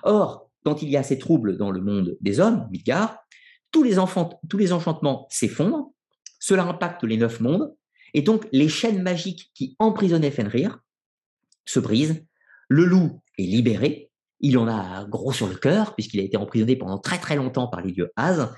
Or, 0.05 0.51
quand 0.64 0.82
il 0.82 0.90
y 0.90 0.97
a 0.97 1.03
ces 1.03 1.18
troubles 1.18 1.57
dans 1.57 1.70
le 1.70 1.80
monde 1.80 2.16
des 2.20 2.40
hommes, 2.40 2.68
Midgard, 2.70 3.18
tous 3.70 3.82
les, 3.82 3.99
enfants, 3.99 4.40
tous 4.49 4.59
les 4.59 4.72
enchantements 4.72 5.26
s'effondrent, 5.30 5.93
cela 6.38 6.64
impacte 6.64 7.05
les 7.05 7.16
neuf 7.16 7.40
mondes, 7.40 7.74
et 8.14 8.22
donc 8.22 8.47
les 8.53 8.68
chaînes 8.68 9.03
magiques 9.03 9.51
qui 9.55 9.76
emprisonnaient 9.78 10.30
Fenrir 10.30 10.78
se 11.64 11.80
brise, 11.80 12.24
le 12.68 12.84
loup 12.84 13.22
est 13.38 13.42
libéré, 13.42 14.10
il 14.40 14.58
en 14.58 14.66
a 14.68 15.04
gros 15.04 15.32
sur 15.32 15.48
le 15.48 15.54
cœur, 15.54 15.94
puisqu'il 15.94 16.20
a 16.20 16.24
été 16.24 16.36
emprisonné 16.36 16.76
pendant 16.76 16.98
très 16.98 17.18
très 17.18 17.36
longtemps 17.36 17.68
par 17.68 17.80
les 17.80 17.92
dieux 17.92 18.10
Az, 18.16 18.48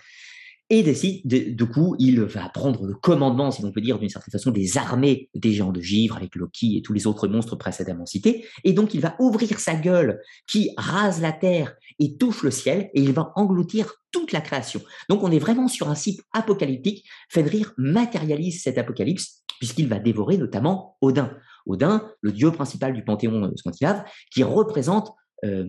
et 0.71 0.83
décide, 0.83 1.27
de, 1.27 1.65
coup, 1.65 1.95
il 1.99 2.23
va 2.23 2.49
prendre 2.49 2.87
le 2.87 2.95
commandement, 2.95 3.51
si 3.51 3.61
l'on 3.61 3.71
peut 3.71 3.83
dire 3.83 3.99
d'une 3.99 4.09
certaine 4.09 4.33
façon, 4.33 4.51
des 4.51 4.79
armées 4.79 5.29
des 5.35 5.53
géants 5.53 5.73
de 5.73 5.81
givre 5.83 6.17
avec 6.17 6.35
Loki 6.37 6.79
et 6.79 6.83
tous 6.83 6.95
les 6.95 7.07
autres 7.07 7.29
monstres 7.29 7.55
précédemment 7.55 8.07
cités. 8.07 8.47
Et 8.65 8.73
donc, 8.73 8.95
il 8.95 9.01
va 9.01 9.15
ouvrir 9.19 9.61
sa 9.61 9.75
gueule 9.75 10.23
qui 10.47 10.71
rase 10.79 11.21
la 11.21 11.33
terre 11.33 11.75
et 11.99 12.17
touche 12.17 12.43
le 12.43 12.51
ciel 12.51 12.89
et 12.95 13.03
il 13.03 13.13
va 13.13 13.33
engloutir 13.37 13.93
toute 14.11 14.33
la 14.33 14.41
création. 14.41 14.81
Donc, 15.11 15.23
on 15.23 15.31
est 15.31 15.39
vraiment 15.39 15.69
sur 15.69 15.91
un 15.91 15.95
cycle 15.95 16.23
apocalyptique. 16.33 17.05
Fenrir 17.29 17.75
matérialise 17.77 18.63
cet 18.63 18.79
apocalypse 18.79 19.43
puisqu'il 19.59 19.89
va 19.89 19.99
dévorer 19.99 20.39
notamment 20.39 20.97
Odin. 21.03 21.31
Odin, 21.67 22.09
le 22.21 22.33
dieu 22.33 22.51
principal 22.51 22.93
du 22.93 23.05
panthéon 23.05 23.53
scandinave, 23.57 24.05
qui 24.33 24.43
représente 24.43 25.13
euh, 25.45 25.67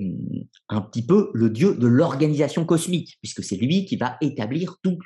un 0.69 0.81
petit 0.81 1.05
peu 1.05 1.31
le 1.33 1.49
dieu 1.49 1.75
de 1.75 1.87
l'organisation 1.87 2.65
cosmique, 2.65 3.17
puisque 3.21 3.43
c'est 3.43 3.57
lui 3.57 3.85
qui 3.85 3.97
va 3.97 4.17
établir 4.21 4.77
tout, 4.83 4.97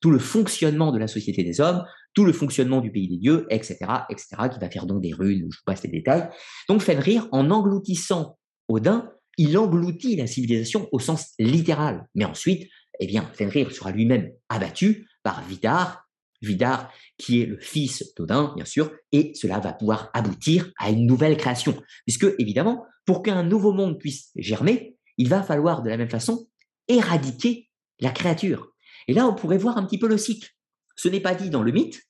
tout 0.00 0.10
le 0.10 0.18
fonctionnement 0.18 0.92
de 0.92 0.98
la 0.98 1.06
société 1.06 1.44
des 1.44 1.60
hommes, 1.60 1.84
tout 2.14 2.24
le 2.24 2.32
fonctionnement 2.32 2.80
du 2.80 2.90
pays 2.90 3.08
des 3.08 3.18
dieux, 3.18 3.46
etc., 3.50 3.78
etc., 4.10 4.28
qui 4.52 4.58
va 4.58 4.70
faire 4.70 4.86
donc 4.86 5.02
des 5.02 5.12
runes, 5.12 5.48
je 5.50 5.58
passe 5.64 5.82
les 5.84 5.90
détails. 5.90 6.28
Donc 6.68 6.82
Fenrir, 6.82 7.28
en 7.32 7.50
engloutissant 7.50 8.38
Odin, 8.68 9.08
il 9.36 9.56
engloutit 9.56 10.16
la 10.16 10.26
civilisation 10.26 10.88
au 10.90 10.98
sens 10.98 11.34
littéral. 11.38 12.06
Mais 12.14 12.24
ensuite, 12.24 12.68
eh 12.98 13.06
bien, 13.06 13.22
Fenrir 13.34 13.70
sera 13.70 13.92
lui-même 13.92 14.32
abattu 14.48 15.08
par 15.22 15.46
Vidar, 15.46 16.07
Vidar 16.40 16.92
qui 17.16 17.42
est 17.42 17.46
le 17.46 17.58
fils 17.58 18.14
d'Odin, 18.16 18.52
bien 18.54 18.64
sûr, 18.64 18.92
et 19.12 19.32
cela 19.34 19.58
va 19.58 19.72
pouvoir 19.72 20.10
aboutir 20.14 20.70
à 20.78 20.90
une 20.90 21.06
nouvelle 21.06 21.36
création. 21.36 21.76
Puisque, 22.06 22.26
évidemment, 22.38 22.84
pour 23.04 23.22
qu'un 23.22 23.42
nouveau 23.42 23.72
monde 23.72 23.98
puisse 23.98 24.30
germer, 24.36 24.96
il 25.16 25.28
va 25.28 25.42
falloir 25.42 25.82
de 25.82 25.88
la 25.88 25.96
même 25.96 26.10
façon 26.10 26.48
éradiquer 26.86 27.68
la 28.00 28.10
créature. 28.10 28.72
Et 29.08 29.12
là, 29.12 29.26
on 29.26 29.34
pourrait 29.34 29.58
voir 29.58 29.78
un 29.78 29.84
petit 29.84 29.98
peu 29.98 30.08
le 30.08 30.18
cycle. 30.18 30.50
Ce 30.96 31.08
n'est 31.08 31.20
pas 31.20 31.34
dit 31.34 31.50
dans 31.50 31.62
le 31.62 31.72
mythe, 31.72 32.02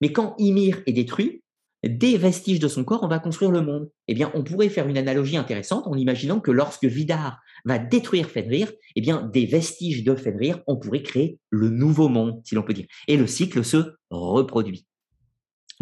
mais 0.00 0.12
quand 0.12 0.34
Ymir 0.38 0.82
est 0.86 0.92
détruit, 0.92 1.42
des 1.84 2.16
vestiges 2.16 2.58
de 2.58 2.68
son 2.68 2.84
corps, 2.84 3.02
on 3.02 3.08
va 3.08 3.18
construire 3.18 3.50
le 3.50 3.62
monde. 3.62 3.88
Eh 4.08 4.14
bien, 4.14 4.30
on 4.34 4.42
pourrait 4.42 4.68
faire 4.68 4.88
une 4.88 4.98
analogie 4.98 5.36
intéressante 5.36 5.86
en 5.86 5.94
imaginant 5.94 6.40
que 6.40 6.50
lorsque 6.50 6.84
Vidar 6.84 7.38
va 7.64 7.78
détruire 7.78 8.28
Fenrir, 8.28 8.72
eh 8.96 9.00
bien, 9.00 9.22
des 9.22 9.46
vestiges 9.46 10.02
de 10.02 10.14
Fenrir, 10.14 10.60
on 10.66 10.76
pourrait 10.76 11.02
créer 11.02 11.38
le 11.50 11.68
nouveau 11.68 12.08
monde, 12.08 12.40
si 12.44 12.54
l'on 12.54 12.62
peut 12.62 12.74
dire. 12.74 12.86
Et 13.06 13.16
le 13.16 13.26
cycle 13.26 13.64
se 13.64 13.94
reproduit. 14.10 14.86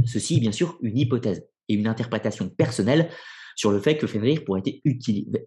Ceci 0.05 0.37
est 0.37 0.41
bien 0.41 0.53
sûr 0.53 0.77
une 0.83 0.99
hypothèse 0.99 1.47
et 1.69 1.75
une 1.75 1.87
interprétation 1.87 2.51
personnelle 2.51 3.09
sur 3.57 3.73
le 3.73 3.81
fait 3.81 3.97
que 3.97 4.07
Fenrir 4.07 4.45
pourrait 4.45 4.63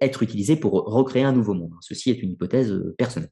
être 0.02 0.24
utilisé 0.24 0.56
pour 0.56 0.72
recréer 0.72 1.24
un 1.24 1.32
nouveau 1.32 1.54
monde. 1.54 1.74
Ceci 1.82 2.10
est 2.10 2.22
une 2.24 2.32
hypothèse 2.32 2.72
euh, 2.72 2.96
personnelle. 2.98 3.30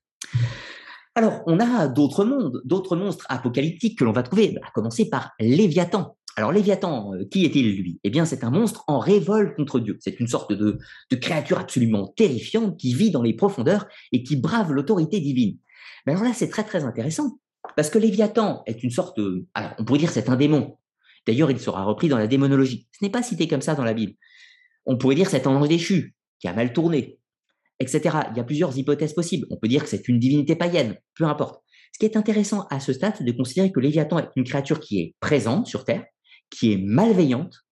Alors, 1.16 1.42
on 1.48 1.60
a 1.60 1.88
d'autres 1.88 2.26
mondes, 2.26 2.62
d'autres 2.64 2.96
monstres 2.96 3.26
apocalyptiques 3.28 3.98
que 3.98 4.04
l'on 4.04 4.12
va 4.12 4.22
trouver, 4.22 4.56
à 4.62 4.70
commencer 4.70 5.10
par 5.10 5.32
Léviathan. 5.40 6.16
Alors, 6.38 6.52
Léviathan, 6.52 7.16
euh, 7.16 7.26
qui 7.26 7.46
est-il 7.46 7.76
lui? 7.82 8.00
Eh 8.04 8.12
bien, 8.12 8.24
c'est 8.24 8.44
un 8.44 8.52
monstre 8.52 8.84
en 8.88 9.00
révolte 9.00 9.56
contre 9.56 9.80
Dieu. 9.80 9.98
C'est 10.00 10.20
une 10.20 10.28
sorte 10.28 10.54
de, 10.54 10.80
créature 11.20 11.58
absolument 11.58 12.14
terrifiante 12.16 12.78
qui 12.78 12.94
vit 12.94 13.10
dans 13.10 13.24
les 13.24 13.34
profondeurs 13.34 13.88
et 14.12 14.22
qui 14.22 14.36
brave 14.36 14.72
l'autorité 14.72 15.20
divine. 15.20 15.58
Mais 16.06 16.14
alors 16.14 16.24
là, 16.24 16.34
c'est 16.36 16.50
très 16.50 16.64
très 16.64 16.84
intéressant, 16.84 17.40
parce 17.76 17.90
que 17.90 17.98
Léviathan 17.98 18.62
est 18.68 18.84
une 18.84 18.92
sorte, 18.92 19.20
alors 19.56 19.74
on 19.80 19.84
pourrait 19.84 19.98
dire 19.98 20.12
c'est 20.12 20.30
un 20.30 20.36
démon. 20.36 20.78
D'ailleurs, 21.26 21.50
il 21.50 21.60
sera 21.60 21.84
repris 21.84 22.08
dans 22.08 22.20
la 22.20 22.28
démonologie. 22.28 22.88
Ce 22.92 23.04
n'est 23.04 23.12
pas 23.12 23.24
cité 23.24 23.48
comme 23.48 23.62
ça 23.62 23.74
dans 23.74 23.84
la 23.84 23.96
Bible. 23.96 24.14
On 24.86 24.96
pourrait 24.96 25.16
dire 25.16 25.30
c'est 25.30 25.48
un 25.48 25.52
ange 25.52 25.68
déchu 25.68 26.16
qui 26.40 26.48
a 26.48 26.54
mal 26.54 26.72
tourné, 26.72 27.20
etc. 27.80 28.16
Il 28.32 28.38
y 28.38 28.40
a 28.40 28.44
plusieurs 28.44 28.78
hypothèses 28.78 29.14
possibles. 29.14 29.48
On 29.50 29.58
peut 29.58 29.68
dire 29.68 29.84
que 29.84 29.90
c'est 29.90 30.08
une 30.08 30.20
divinité 30.20 30.56
païenne, 30.56 30.98
peu 31.16 31.26
importe. 31.26 31.64
Ce 31.94 32.00
qui 32.00 32.06
est 32.06 32.16
intéressant 32.16 32.68
à 32.70 32.80
ce 32.80 32.94
stade, 32.94 33.16
c'est 33.18 33.24
de 33.24 33.32
considérer 33.32 33.72
que 33.72 33.80
Léviathan 33.80 34.20
est 34.20 34.30
une 34.36 34.44
créature 34.44 34.80
qui 34.80 35.00
est 35.00 35.16
présente 35.20 35.66
sur 35.66 35.84
Terre, 35.84 36.06
qui 36.50 36.72
est 36.72 36.78
malveillante, 36.78 37.66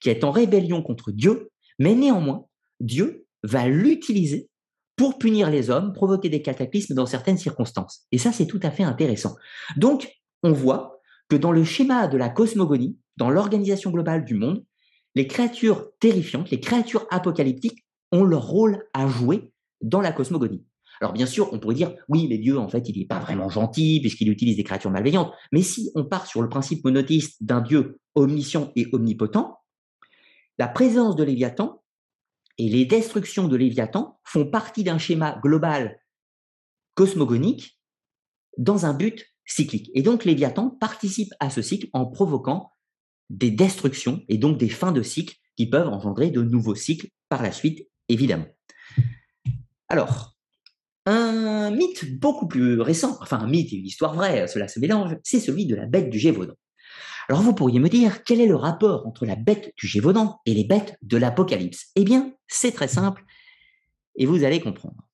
qui 0.00 0.10
est 0.10 0.24
en 0.24 0.30
rébellion 0.30 0.82
contre 0.82 1.12
Dieu, 1.12 1.50
mais 1.78 1.94
néanmoins, 1.94 2.46
Dieu 2.80 3.26
va 3.42 3.68
l'utiliser 3.68 4.48
pour 4.96 5.18
punir 5.18 5.50
les 5.50 5.70
hommes, 5.70 5.92
provoquer 5.92 6.28
des 6.28 6.42
cataclysmes 6.42 6.94
dans 6.94 7.06
certaines 7.06 7.38
circonstances. 7.38 8.06
Et 8.12 8.18
ça, 8.18 8.32
c'est 8.32 8.46
tout 8.46 8.60
à 8.62 8.70
fait 8.70 8.82
intéressant. 8.82 9.34
Donc, 9.76 10.10
on 10.42 10.52
voit 10.52 11.00
que 11.28 11.36
dans 11.36 11.52
le 11.52 11.64
schéma 11.64 12.06
de 12.06 12.18
la 12.18 12.28
cosmogonie, 12.28 12.98
dans 13.16 13.30
l'organisation 13.30 13.90
globale 13.90 14.24
du 14.24 14.34
monde, 14.34 14.64
les 15.14 15.26
créatures 15.26 15.90
terrifiantes, 16.00 16.50
les 16.50 16.60
créatures 16.60 17.06
apocalyptiques 17.10 17.84
ont 18.12 18.24
leur 18.24 18.46
rôle 18.46 18.84
à 18.92 19.08
jouer 19.08 19.52
dans 19.80 20.00
la 20.00 20.12
cosmogonie. 20.12 20.64
Alors 21.00 21.12
bien 21.12 21.26
sûr, 21.26 21.52
on 21.52 21.58
pourrait 21.58 21.74
dire, 21.74 21.94
oui, 22.08 22.26
mais 22.28 22.36
Dieu, 22.36 22.58
en 22.58 22.68
fait, 22.68 22.88
il 22.88 22.98
n'est 22.98 23.06
pas 23.06 23.18
vraiment 23.18 23.48
gentil 23.48 24.00
puisqu'il 24.00 24.28
utilise 24.28 24.56
des 24.56 24.64
créatures 24.64 24.90
malveillantes. 24.90 25.32
Mais 25.50 25.62
si 25.62 25.90
on 25.94 26.04
part 26.04 26.26
sur 26.26 26.42
le 26.42 26.48
principe 26.48 26.84
monothéiste 26.84 27.42
d'un 27.42 27.62
Dieu 27.62 27.98
omniscient 28.14 28.70
et 28.76 28.86
omnipotent, 28.92 29.60
la 30.58 30.68
présence 30.68 31.16
de 31.16 31.24
Léviathan 31.24 31.82
et 32.58 32.68
les 32.68 32.84
destructions 32.84 33.48
de 33.48 33.56
Léviathan 33.56 34.20
font 34.24 34.44
partie 34.44 34.84
d'un 34.84 34.98
schéma 34.98 35.40
global 35.42 35.98
cosmogonique 36.94 37.80
dans 38.58 38.84
un 38.84 38.92
but 38.92 39.24
cyclique. 39.46 39.90
Et 39.94 40.02
donc 40.02 40.26
Léviathan 40.26 40.68
participe 40.68 41.32
à 41.40 41.48
ce 41.48 41.62
cycle 41.62 41.88
en 41.94 42.04
provoquant 42.04 42.72
des 43.30 43.50
destructions 43.50 44.22
et 44.28 44.36
donc 44.36 44.58
des 44.58 44.68
fins 44.68 44.92
de 44.92 45.02
cycle 45.02 45.36
qui 45.56 45.70
peuvent 45.70 45.88
engendrer 45.88 46.30
de 46.30 46.42
nouveaux 46.42 46.74
cycles 46.74 47.08
par 47.30 47.42
la 47.42 47.52
suite, 47.52 47.88
évidemment. 48.08 48.46
Alors, 49.88 50.36
un 51.06 51.70
mythe 51.70 52.18
beaucoup 52.18 52.46
plus 52.46 52.80
récent, 52.80 53.18
enfin 53.20 53.38
un 53.38 53.48
mythe 53.48 53.72
et 53.72 53.76
une 53.76 53.86
histoire 53.86 54.14
vraie, 54.14 54.46
cela 54.46 54.68
se 54.68 54.78
mélange, 54.80 55.16
c'est 55.22 55.40
celui 55.40 55.66
de 55.66 55.74
la 55.74 55.86
bête 55.86 56.10
du 56.10 56.18
Gévaudan. 56.18 56.54
Alors 57.28 57.42
vous 57.42 57.54
pourriez 57.54 57.78
me 57.78 57.88
dire, 57.88 58.24
quel 58.24 58.40
est 58.40 58.46
le 58.46 58.56
rapport 58.56 59.06
entre 59.06 59.24
la 59.24 59.36
bête 59.36 59.72
du 59.76 59.86
Gévaudan 59.86 60.40
et 60.46 60.54
les 60.54 60.64
bêtes 60.64 60.96
de 61.02 61.16
l'Apocalypse? 61.16 61.90
Eh 61.96 62.04
bien, 62.04 62.32
c'est 62.48 62.72
très 62.72 62.88
simple, 62.88 63.24
et 64.16 64.26
vous 64.26 64.44
allez 64.44 64.60
comprendre. 64.60 65.08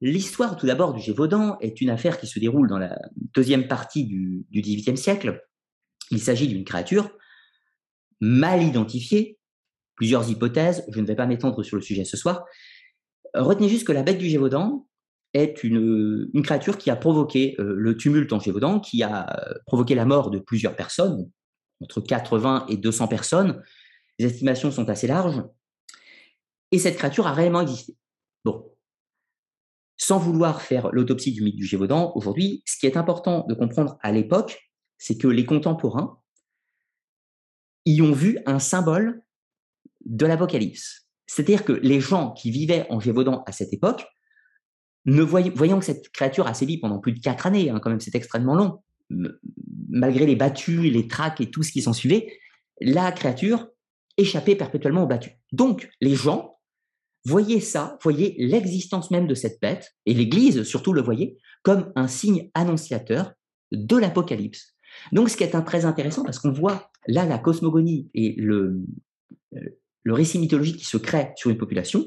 L'histoire 0.00 0.56
tout 0.56 0.66
d'abord 0.66 0.92
du 0.92 1.00
Gévaudan 1.00 1.56
est 1.60 1.80
une 1.80 1.88
affaire 1.88 2.20
qui 2.20 2.26
se 2.26 2.38
déroule 2.38 2.68
dans 2.68 2.78
la 2.78 2.98
deuxième 3.34 3.66
partie 3.66 4.04
du 4.04 4.44
XVIIIe 4.52 4.98
siècle. 4.98 5.42
Il 6.10 6.20
s'agit 6.20 6.48
d'une 6.48 6.64
créature 6.64 7.10
mal 8.20 8.62
identifiée, 8.62 9.38
plusieurs 9.94 10.28
hypothèses, 10.28 10.84
je 10.90 11.00
ne 11.00 11.06
vais 11.06 11.16
pas 11.16 11.26
m'étendre 11.26 11.62
sur 11.62 11.76
le 11.76 11.82
sujet 11.82 12.04
ce 12.04 12.16
soir. 12.16 12.44
Retenez 13.34 13.68
juste 13.68 13.86
que 13.86 13.92
la 13.92 14.02
bête 14.02 14.18
du 14.18 14.28
Gévaudan 14.28 14.86
est 15.36 15.62
une, 15.64 16.30
créature 16.42 16.78
qui 16.78 16.90
a 16.90 16.96
provoqué 16.96 17.54
euh, 17.58 17.74
le 17.76 17.96
tumulte 17.96 18.32
en 18.32 18.40
Gévaudan, 18.40 18.80
qui 18.80 19.02
a 19.02 19.36
provoqué 19.66 19.94
la 19.94 20.04
mort 20.04 20.30
de 20.30 20.38
plusieurs 20.38 20.74
personnes, 20.74 21.30
entre 21.80 22.00
80 22.00 22.66
et 22.68 22.76
200 22.76 23.08
personnes. 23.08 23.62
Les 24.18 24.26
estimations 24.26 24.70
sont 24.70 24.88
assez 24.88 25.06
larges. 25.06 25.42
Et 26.72 26.78
cette 26.78 26.96
créature 26.96 27.26
a 27.26 27.32
réellement 27.32 27.60
existé. 27.60 27.96
Bon. 28.44 28.72
Sans 29.98 30.18
vouloir 30.18 30.62
faire 30.62 30.90
l'autopsie 30.92 31.32
du 31.32 31.42
mythe 31.42 31.56
du 31.56 31.66
Gévaudan, 31.66 32.12
aujourd'hui, 32.14 32.62
ce 32.66 32.78
qui 32.78 32.86
est 32.86 32.96
important 32.96 33.46
de 33.46 33.54
comprendre 33.54 33.98
à 34.02 34.12
l'époque, 34.12 34.70
c'est 34.98 35.18
que 35.18 35.28
les 35.28 35.44
contemporains 35.44 36.18
y 37.84 38.02
ont 38.02 38.12
vu 38.12 38.38
un 38.46 38.58
symbole 38.58 39.22
de 40.04 40.26
l'Apocalypse. 40.26 41.06
C'est-à-dire 41.26 41.64
que 41.64 41.72
les 41.72 42.00
gens 42.00 42.32
qui 42.32 42.50
vivaient 42.50 42.86
en 42.90 43.00
Gévaudan 43.00 43.42
à 43.46 43.52
cette 43.52 43.72
époque, 43.72 44.06
ne 45.06 45.22
voyant, 45.22 45.78
que 45.78 45.84
cette 45.84 46.10
créature 46.10 46.46
a 46.46 46.54
sévi 46.54 46.78
pendant 46.78 46.98
plus 46.98 47.12
de 47.12 47.20
quatre 47.20 47.46
années, 47.46 47.70
hein, 47.70 47.80
quand 47.80 47.90
même 47.90 48.00
c'est 48.00 48.14
extrêmement 48.14 48.54
long, 48.54 48.82
malgré 49.88 50.26
les 50.26 50.36
battues, 50.36 50.90
les 50.90 51.06
traques 51.06 51.40
et 51.40 51.50
tout 51.50 51.62
ce 51.62 51.72
qui 51.72 51.80
s'en 51.80 51.92
suivait, 51.92 52.38
la 52.80 53.12
créature 53.12 53.68
échappait 54.16 54.56
perpétuellement 54.56 55.04
aux 55.04 55.06
battues. 55.06 55.38
Donc 55.52 55.88
les 56.00 56.14
gens 56.14 56.58
voyaient 57.24 57.60
ça, 57.60 57.98
voyaient 58.02 58.34
l'existence 58.38 59.10
même 59.10 59.26
de 59.26 59.34
cette 59.34 59.60
bête, 59.60 59.94
et 60.06 60.14
l'Église 60.14 60.64
surtout 60.64 60.92
le 60.92 61.02
voyait, 61.02 61.36
comme 61.62 61.92
un 61.96 62.08
signe 62.08 62.50
annonciateur 62.54 63.32
de 63.72 63.96
l'Apocalypse. 63.96 64.74
Donc 65.12 65.28
ce 65.30 65.36
qui 65.36 65.44
est 65.44 65.64
très 65.64 65.84
intéressant, 65.84 66.24
parce 66.24 66.38
qu'on 66.38 66.52
voit 66.52 66.90
là 67.06 67.26
la 67.26 67.38
cosmogonie 67.38 68.10
et 68.14 68.34
le, 68.38 68.80
le 70.02 70.12
récit 70.12 70.38
mythologique 70.38 70.78
qui 70.78 70.84
se 70.84 70.96
crée 70.96 71.32
sur 71.36 71.50
une 71.50 71.58
population, 71.58 72.06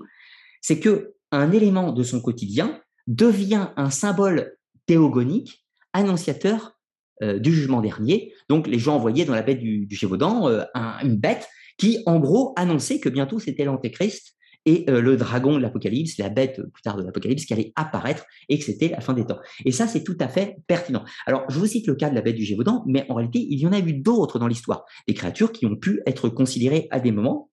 c'est 0.62 0.80
que 0.80 1.14
un 1.32 1.52
élément 1.52 1.92
de 1.92 2.04
son 2.04 2.22
quotidien 2.22 2.82
devient 3.10 3.70
un 3.76 3.90
symbole 3.90 4.56
théogonique 4.86 5.66
annonciateur 5.94 6.80
euh, 7.22 7.40
du 7.40 7.54
jugement 7.54 7.82
dernier. 7.82 8.34
Donc 8.48 8.68
les 8.68 8.80
gens 8.80 8.98
voyaient 9.00 9.26
dans 9.26 9.36
la 9.36 9.42
bête 9.42 9.60
du, 9.60 9.88
Gévaudan 9.90 10.48
euh, 10.48 10.64
une 11.04 11.18
bête 11.18 11.50
qui, 11.78 12.04
en 12.06 12.20
gros, 12.20 12.54
annonçait 12.56 13.00
que 13.00 13.10
bientôt 13.10 13.40
c'était 13.40 13.66
l'Antéchrist 13.66 14.36
et 14.66 14.86
euh, 14.90 15.02
le 15.02 15.18
dragon 15.18 15.58
de 15.58 15.62
l'Apocalypse, 15.62 16.18
la 16.18 16.30
bête 16.30 16.62
plus 16.62 16.82
tard 16.84 16.98
de 16.98 17.04
l'Apocalypse 17.04 17.46
qui 17.46 17.54
allait 17.54 17.74
apparaître 17.76 18.26
et 18.48 18.60
que 18.60 18.64
c'était 18.64 18.90
la 18.90 19.02
fin 19.02 19.14
des 19.14 19.26
temps. 19.26 19.40
Et 19.66 19.72
ça, 19.72 19.88
c'est 19.88 20.04
tout 20.04 20.18
à 20.20 20.28
fait 20.28 20.58
pertinent. 20.68 21.04
Alors, 21.26 21.44
je 21.50 21.58
vous 21.58 21.66
cite 21.66 21.88
le 21.88 21.96
cas 21.96 22.10
de 22.10 22.16
la 22.16 22.22
bête 22.22 22.36
du 22.36 22.44
Gévaudan, 22.44 22.84
mais 22.86 23.06
en 23.10 23.16
réalité, 23.16 23.40
il 23.50 23.60
y 23.60 23.66
en 23.66 23.74
a 23.74 23.80
eu 23.80 23.94
d'autres 23.94 24.38
dans 24.38 24.48
l'histoire. 24.48 24.86
Des 25.08 25.14
créatures 25.14 25.52
qui 25.52 25.66
ont 25.66 25.76
pu 25.76 26.02
être 26.06 26.30
considérées 26.30 26.88
à 26.92 27.00
des 27.00 27.12
moments 27.12 27.50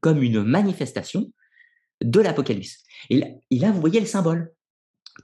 comme 0.00 0.22
une 0.22 0.42
manifestation 0.42 1.30
de 2.02 2.20
l'Apocalypse. 2.20 2.84
Et 3.10 3.20
là, 3.50 3.70
vous 3.70 3.80
voyez 3.80 4.00
le 4.00 4.06
symbole. 4.06 4.52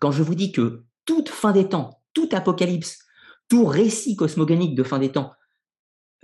Quand 0.01 0.13
je 0.13 0.23
vous 0.23 0.35
dis 0.35 0.53
que 0.53 0.85
toute 1.05 1.29
fin 1.29 1.53
des 1.53 1.69
temps 1.69 2.01
tout 2.15 2.29
apocalypse, 2.33 3.01
tout 3.49 3.67
récit 3.67 4.17
cosmogonique 4.17 4.75
de 4.75 4.83
fin 4.83 4.99
des 4.99 5.11
temps, 5.11 5.33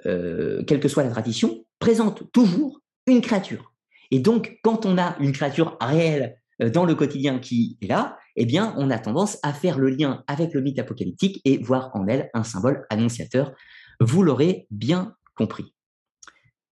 euh, 0.06 0.62
quelle 0.66 0.80
que 0.80 0.88
soit 0.88 1.02
la 1.02 1.10
tradition, 1.10 1.66
présente 1.78 2.30
toujours 2.32 2.80
une 3.06 3.20
créature. 3.20 3.74
Et 4.10 4.20
donc, 4.20 4.58
quand 4.62 4.86
on 4.86 4.96
a 4.96 5.16
une 5.18 5.32
créature 5.32 5.76
réelle 5.80 6.36
euh, 6.62 6.70
dans 6.70 6.84
le 6.84 6.94
quotidien 6.94 7.38
qui 7.38 7.76
est 7.82 7.86
là, 7.86 8.16
eh 8.36 8.46
bien, 8.46 8.74
on 8.78 8.90
a 8.90 8.98
tendance 8.98 9.38
à 9.42 9.52
faire 9.52 9.78
le 9.78 9.90
lien 9.90 10.24
avec 10.26 10.54
le 10.54 10.62
mythe 10.62 10.78
apocalyptique 10.78 11.40
et 11.44 11.58
voir 11.58 11.90
en 11.94 12.06
elle 12.06 12.30
un 12.32 12.44
symbole 12.44 12.86
annonciateur. 12.88 13.52
Vous 14.00 14.22
l'aurez 14.22 14.66
bien 14.70 15.14
compris. 15.34 15.74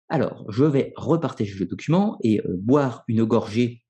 Alors, 0.10 0.46
je 0.50 0.64
vais 0.64 0.94
repartager 0.96 1.56
le 1.56 1.66
document 1.66 2.20
et 2.22 2.40
euh, 2.42 2.56
boire 2.58 3.04
une 3.08 3.24
gorgée 3.24 3.85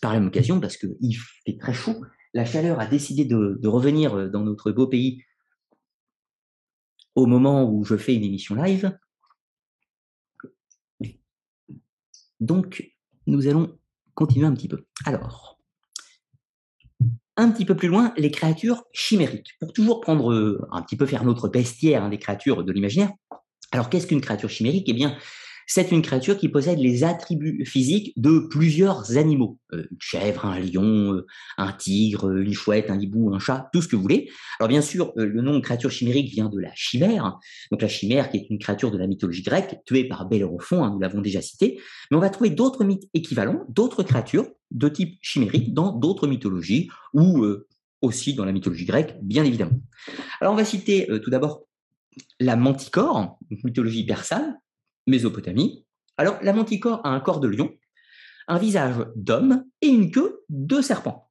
par 0.00 0.12
la 0.12 0.20
même 0.20 0.28
occasion 0.28 0.60
parce 0.60 0.76
qu'il 0.76 1.16
fait 1.44 1.56
très 1.58 1.74
chaud. 1.74 2.02
La 2.34 2.44
chaleur 2.44 2.80
a 2.80 2.86
décidé 2.86 3.24
de, 3.24 3.66
revenir 3.66 4.14
euh, 4.14 4.28
dans 4.28 4.42
notre 4.42 4.70
beau 4.72 4.86
pays 4.86 5.22
au 7.14 7.26
moment 7.26 7.70
où 7.70 7.84
je 7.84 7.96
fais 7.96 8.14
une 8.14 8.24
émission 8.24 8.54
live. 8.54 8.96
Donc, 12.40 12.92
nous 13.26 13.48
allons 13.48 13.78
continuer 14.14 14.46
un 14.46 14.54
petit 14.54 14.68
peu. 14.68 14.84
Alors, 15.06 15.58
un 17.38 17.50
petit 17.50 17.64
peu 17.64 17.74
plus 17.74 17.88
loin, 17.88 18.12
les 18.18 18.30
créatures 18.30 18.84
chimériques. 18.92 19.54
Pour 19.58 19.72
toujours 19.72 20.00
prendre 20.00 20.32
euh, 20.32 20.66
un 20.70 20.82
petit 20.82 20.96
peu 20.96 21.06
faire 21.06 21.24
notre 21.24 21.48
bestiaire 21.48 22.04
hein, 22.04 22.10
des 22.10 22.18
créatures 22.18 22.64
de 22.64 22.72
l'imaginaire, 22.72 23.10
alors, 23.72 23.90
qu'est-ce 23.90 24.06
qu'une 24.06 24.20
créature 24.20 24.50
chimérique? 24.50 24.88
Eh 24.88 24.92
bien, 24.92 25.16
c'est 25.66 25.90
une 25.90 26.00
créature 26.00 26.38
qui 26.38 26.48
possède 26.48 26.78
les 26.78 27.02
attributs 27.02 27.64
physiques 27.66 28.12
de 28.16 28.38
plusieurs 28.38 29.16
animaux. 29.16 29.58
Euh, 29.72 29.84
une 29.90 29.96
chèvre, 30.00 30.46
un 30.46 30.60
lion, 30.60 31.14
euh, 31.14 31.26
un 31.58 31.72
tigre, 31.72 32.30
une 32.30 32.52
chouette, 32.52 32.88
un 32.88 33.00
hibou, 33.00 33.34
un 33.34 33.40
chat, 33.40 33.68
tout 33.72 33.82
ce 33.82 33.88
que 33.88 33.96
vous 33.96 34.02
voulez. 34.02 34.30
Alors 34.60 34.68
bien 34.68 34.80
sûr, 34.80 35.12
euh, 35.18 35.26
le 35.26 35.42
nom 35.42 35.54
de 35.54 35.60
créature 35.60 35.90
chimérique 35.90 36.30
vient 36.30 36.48
de 36.48 36.58
la 36.58 36.70
chimère. 36.74 37.38
Donc 37.72 37.82
la 37.82 37.88
chimère 37.88 38.30
qui 38.30 38.36
est 38.36 38.46
une 38.48 38.60
créature 38.60 38.92
de 38.92 38.98
la 38.98 39.08
mythologie 39.08 39.42
grecque, 39.42 39.80
tuée 39.84 40.04
par 40.04 40.28
Bellérophon, 40.28 40.84
hein, 40.84 40.90
nous 40.92 41.00
l'avons 41.00 41.20
déjà 41.20 41.42
cité. 41.42 41.80
Mais 42.10 42.16
on 42.16 42.20
va 42.20 42.30
trouver 42.30 42.50
d'autres 42.50 42.84
mythes 42.84 43.08
équivalents, 43.12 43.64
d'autres 43.68 44.04
créatures 44.04 44.46
de 44.70 44.88
type 44.88 45.18
chimérique 45.20 45.74
dans 45.74 45.90
d'autres 45.92 46.28
mythologies 46.28 46.90
ou 47.12 47.44
aussi 48.02 48.34
dans 48.34 48.44
la 48.44 48.52
mythologie 48.52 48.84
grecque, 48.84 49.16
bien 49.22 49.44
évidemment. 49.44 49.80
Alors 50.40 50.54
on 50.54 50.56
va 50.56 50.64
citer 50.64 51.08
tout 51.22 51.30
d'abord 51.30 51.62
la 52.40 52.56
manticore, 52.56 53.38
mythologie 53.64 54.04
persane, 54.04 54.56
Mésopotamie. 55.06 55.84
Alors, 56.16 56.38
la 56.42 56.52
manticore 56.52 57.00
a 57.04 57.10
un 57.10 57.20
corps 57.20 57.40
de 57.40 57.48
lion, 57.48 57.74
un 58.48 58.58
visage 58.58 58.96
d'homme 59.16 59.64
et 59.82 59.88
une 59.88 60.10
queue 60.10 60.44
de 60.48 60.80
serpent. 60.80 61.30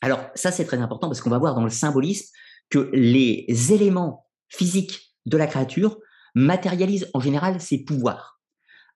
Alors, 0.00 0.20
ça, 0.34 0.52
c'est 0.52 0.64
très 0.64 0.78
important 0.78 1.08
parce 1.08 1.20
qu'on 1.20 1.30
va 1.30 1.38
voir 1.38 1.54
dans 1.54 1.64
le 1.64 1.70
symbolisme 1.70 2.32
que 2.70 2.90
les 2.92 3.46
éléments 3.72 4.26
physiques 4.48 5.14
de 5.26 5.36
la 5.36 5.46
créature 5.46 5.98
matérialisent 6.34 7.10
en 7.14 7.20
général 7.20 7.60
ses 7.60 7.84
pouvoirs. 7.84 8.40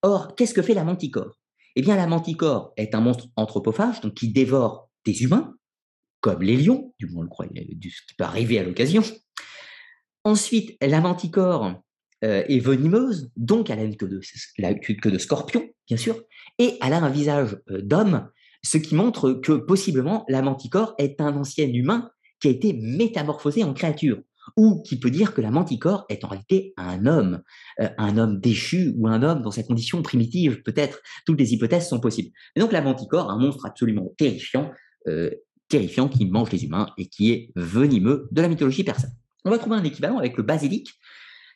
Or, 0.03 0.35
qu'est-ce 0.35 0.55
que 0.55 0.63
fait 0.63 0.75
la 0.75 0.85
manticore? 0.85 1.39
Eh 1.77 1.83
bien, 1.83 1.97
la 1.97 2.07
manticore 2.07 2.73
est 2.77 2.95
un 2.95 3.01
monstre 3.01 3.29
anthropophage, 3.37 4.01
donc 4.01 4.15
qui 4.15 4.29
dévore 4.33 4.91
des 5.05 5.23
humains, 5.23 5.55
comme 6.21 6.43
les 6.43 6.57
lions, 6.57 6.95
du 6.99 7.07
moins 7.07 7.25
le 7.25 7.29
croit, 7.29 7.47
ce 7.47 8.07
qui 8.07 8.15
peut 8.17 8.25
arriver 8.25 8.59
à 8.59 8.63
l'occasion, 8.63 9.03
Ensuite, 10.25 10.77
la 10.81 11.01
manticore 11.01 11.83
euh, 12.25 12.45
est 12.49 12.61
venimeuse, 12.61 13.33
donc 13.37 13.69
elle 13.69 13.81
a 13.81 13.85
une 13.85 13.97
queue 13.97 14.09
de, 14.09 14.21
la 14.59 14.75
queue 14.75 15.11
de 15.11 15.19
scorpion, 15.19 15.69
bien 15.89 15.97
sûr, 15.97 16.21
et 16.59 16.79
elle 16.81 16.93
a 16.93 17.03
un 17.03 17.11
visage 17.11 17.59
euh, 17.71 17.81
d'homme, 17.83 18.29
ce 18.63 18.79
qui 18.79 18.95
montre 18.95 19.33
que 19.33 19.53
possiblement 19.53 20.25
la 20.29 20.41
manticore 20.41 20.95
est 20.99 21.21
un 21.21 21.37
ancien 21.37 21.67
humain 21.67 22.11
qui 22.41 22.47
a 22.47 22.53
été 22.53 22.75
métamorphosé 22.75 23.65
en 23.65 23.75
créature, 23.75 24.21
ou 24.57 24.83
qui 24.83 25.01
peut 25.01 25.11
dire 25.11 25.35
que 25.35 25.41
la 25.41 25.51
manticore 25.51 26.05
est 26.09 26.25
en 26.25 26.29
réalité 26.29 26.75
un 26.77 27.07
homme, 27.07 27.43
euh, 27.81 27.89
un 27.99 28.17
homme 28.17 28.39
déchu 28.39 28.95
ou 28.99 29.09
un 29.09 29.25
homme 29.25 29.43
dans 29.43 29.51
sa 29.51 29.65
condition 29.65 30.01
primitive, 30.03 30.63
peut-être. 30.63 31.01
Toutes 31.27 31.41
les 31.41 31.53
hypothèses 31.55 31.89
sont 31.89 31.99
possibles. 31.99 32.31
Et 32.55 32.61
donc 32.61 32.71
la 32.71 32.83
manticore, 32.83 33.31
un 33.31 33.39
monstre 33.39 33.67
absolument 33.67 34.13
terrifiant, 34.17 34.71
terrifiant 35.69 36.09
qui 36.09 36.27
mange 36.27 36.53
les 36.53 36.65
humains 36.65 36.87
et 36.99 37.09
qui 37.09 37.33
est 37.33 37.51
venimeux 37.57 38.29
de 38.31 38.43
la 38.43 38.49
mythologie 38.49 38.85
persane. 38.85 39.11
On 39.45 39.51
va 39.51 39.59
trouver 39.59 39.77
un 39.77 39.83
équivalent 39.83 40.19
avec 40.19 40.37
le 40.37 40.45
basilic, 40.45 40.89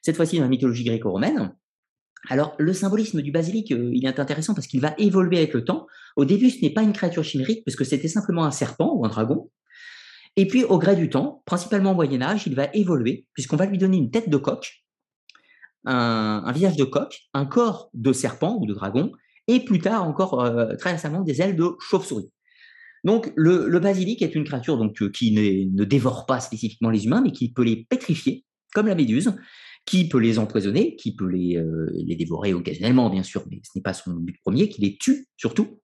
cette 0.07 0.14
fois-ci 0.14 0.36
dans 0.36 0.44
la 0.44 0.48
mythologie 0.48 0.84
gréco-romaine. 0.84 1.52
Alors, 2.28 2.54
le 2.59 2.72
symbolisme 2.72 3.22
du 3.22 3.32
basilic, 3.32 3.72
euh, 3.72 3.90
il 3.92 4.07
est 4.07 4.20
intéressant 4.20 4.54
parce 4.54 4.68
qu'il 4.68 4.80
va 4.80 4.94
évoluer 4.98 5.38
avec 5.38 5.52
le 5.52 5.64
temps. 5.64 5.88
Au 6.14 6.24
début, 6.24 6.50
ce 6.50 6.62
n'est 6.62 6.70
pas 6.70 6.82
une 6.82 6.92
créature 6.92 7.24
chimérique, 7.24 7.64
parce 7.64 7.74
que 7.74 7.82
c'était 7.82 8.07
simplement 8.07 8.44
un 8.44 8.52
serpent 8.52 8.94
ou 8.94 9.04
un 9.04 9.09
dragon. 9.09 9.50
Et 10.36 10.46
puis, 10.46 10.62
au 10.62 10.78
gré 10.78 10.94
du 10.94 11.11
temps, 11.11 11.42
principalement 11.44 11.90
au 11.90 11.94
Moyen 11.96 12.22
Âge, 12.22 12.46
il 12.46 12.54
va 12.54 12.68
évoluer, 12.72 13.26
puisqu'on 13.34 13.57
va 13.57 13.66
lui 13.66 13.78
donner 13.78 13.96
une 13.96 14.12
tête 14.12 14.30
de 14.30 14.36
coq, 14.36 14.84
un, 15.86 16.52
visage 16.52 16.76
de 16.76 16.84
coq, 16.84 17.18
un 17.34 17.44
corps 17.44 17.90
de 17.92 18.12
serpent 18.12 18.59
ou 18.61 18.66
de 18.66 18.74
dragon, 18.74 19.11
et 19.48 19.59
plus 19.59 19.80
tard 19.80 20.04
encore, 20.04 20.40
euh, 20.40 20.76
très 20.76 20.92
récemment, 20.92 21.22
des 21.22 21.42
ailes 21.42 21.57
de 21.57 21.72
chauve-souris. 21.80 22.30
Donc, 23.02 23.32
le, 23.34 23.78
basilic 23.80 24.22
est 24.22 24.36
une 24.36 24.44
créature 24.44 24.78
donc, 24.78 25.02
euh, 25.02 25.11
qui 25.11 25.32
ne 25.32 25.84
dévore 25.84 26.26
pas 26.26 26.38
spécifiquement 26.38 26.90
les 26.90 27.07
humains, 27.07 27.22
mais 27.22 27.32
qui 27.32 27.52
peut 27.52 27.64
les 27.64 27.86
pétrifier, 27.88 28.44
comme 28.72 28.86
la 28.86 28.94
méduse, 28.94 29.34
qui 29.87 30.09
peut 30.09 30.18
les 30.18 30.39
empoisonner, 30.39 30.97
qui 30.97 31.14
peut 31.14 31.28
les, 31.28 31.57
euh, 31.57 31.91
les 31.95 32.16
dévorer 32.16 32.53
occasionnellement, 32.53 33.09
bien 33.09 33.22
sûr, 33.22 33.45
mais 33.51 33.61
ce 33.62 33.70
n'est 33.76 33.82
pas 33.82 33.95
son 33.95 34.12
but 34.14 34.37
premier, 34.43 34.68
qui 34.68 34.80
les 34.80 34.97
tue 34.99 35.28
surtout, 35.37 35.80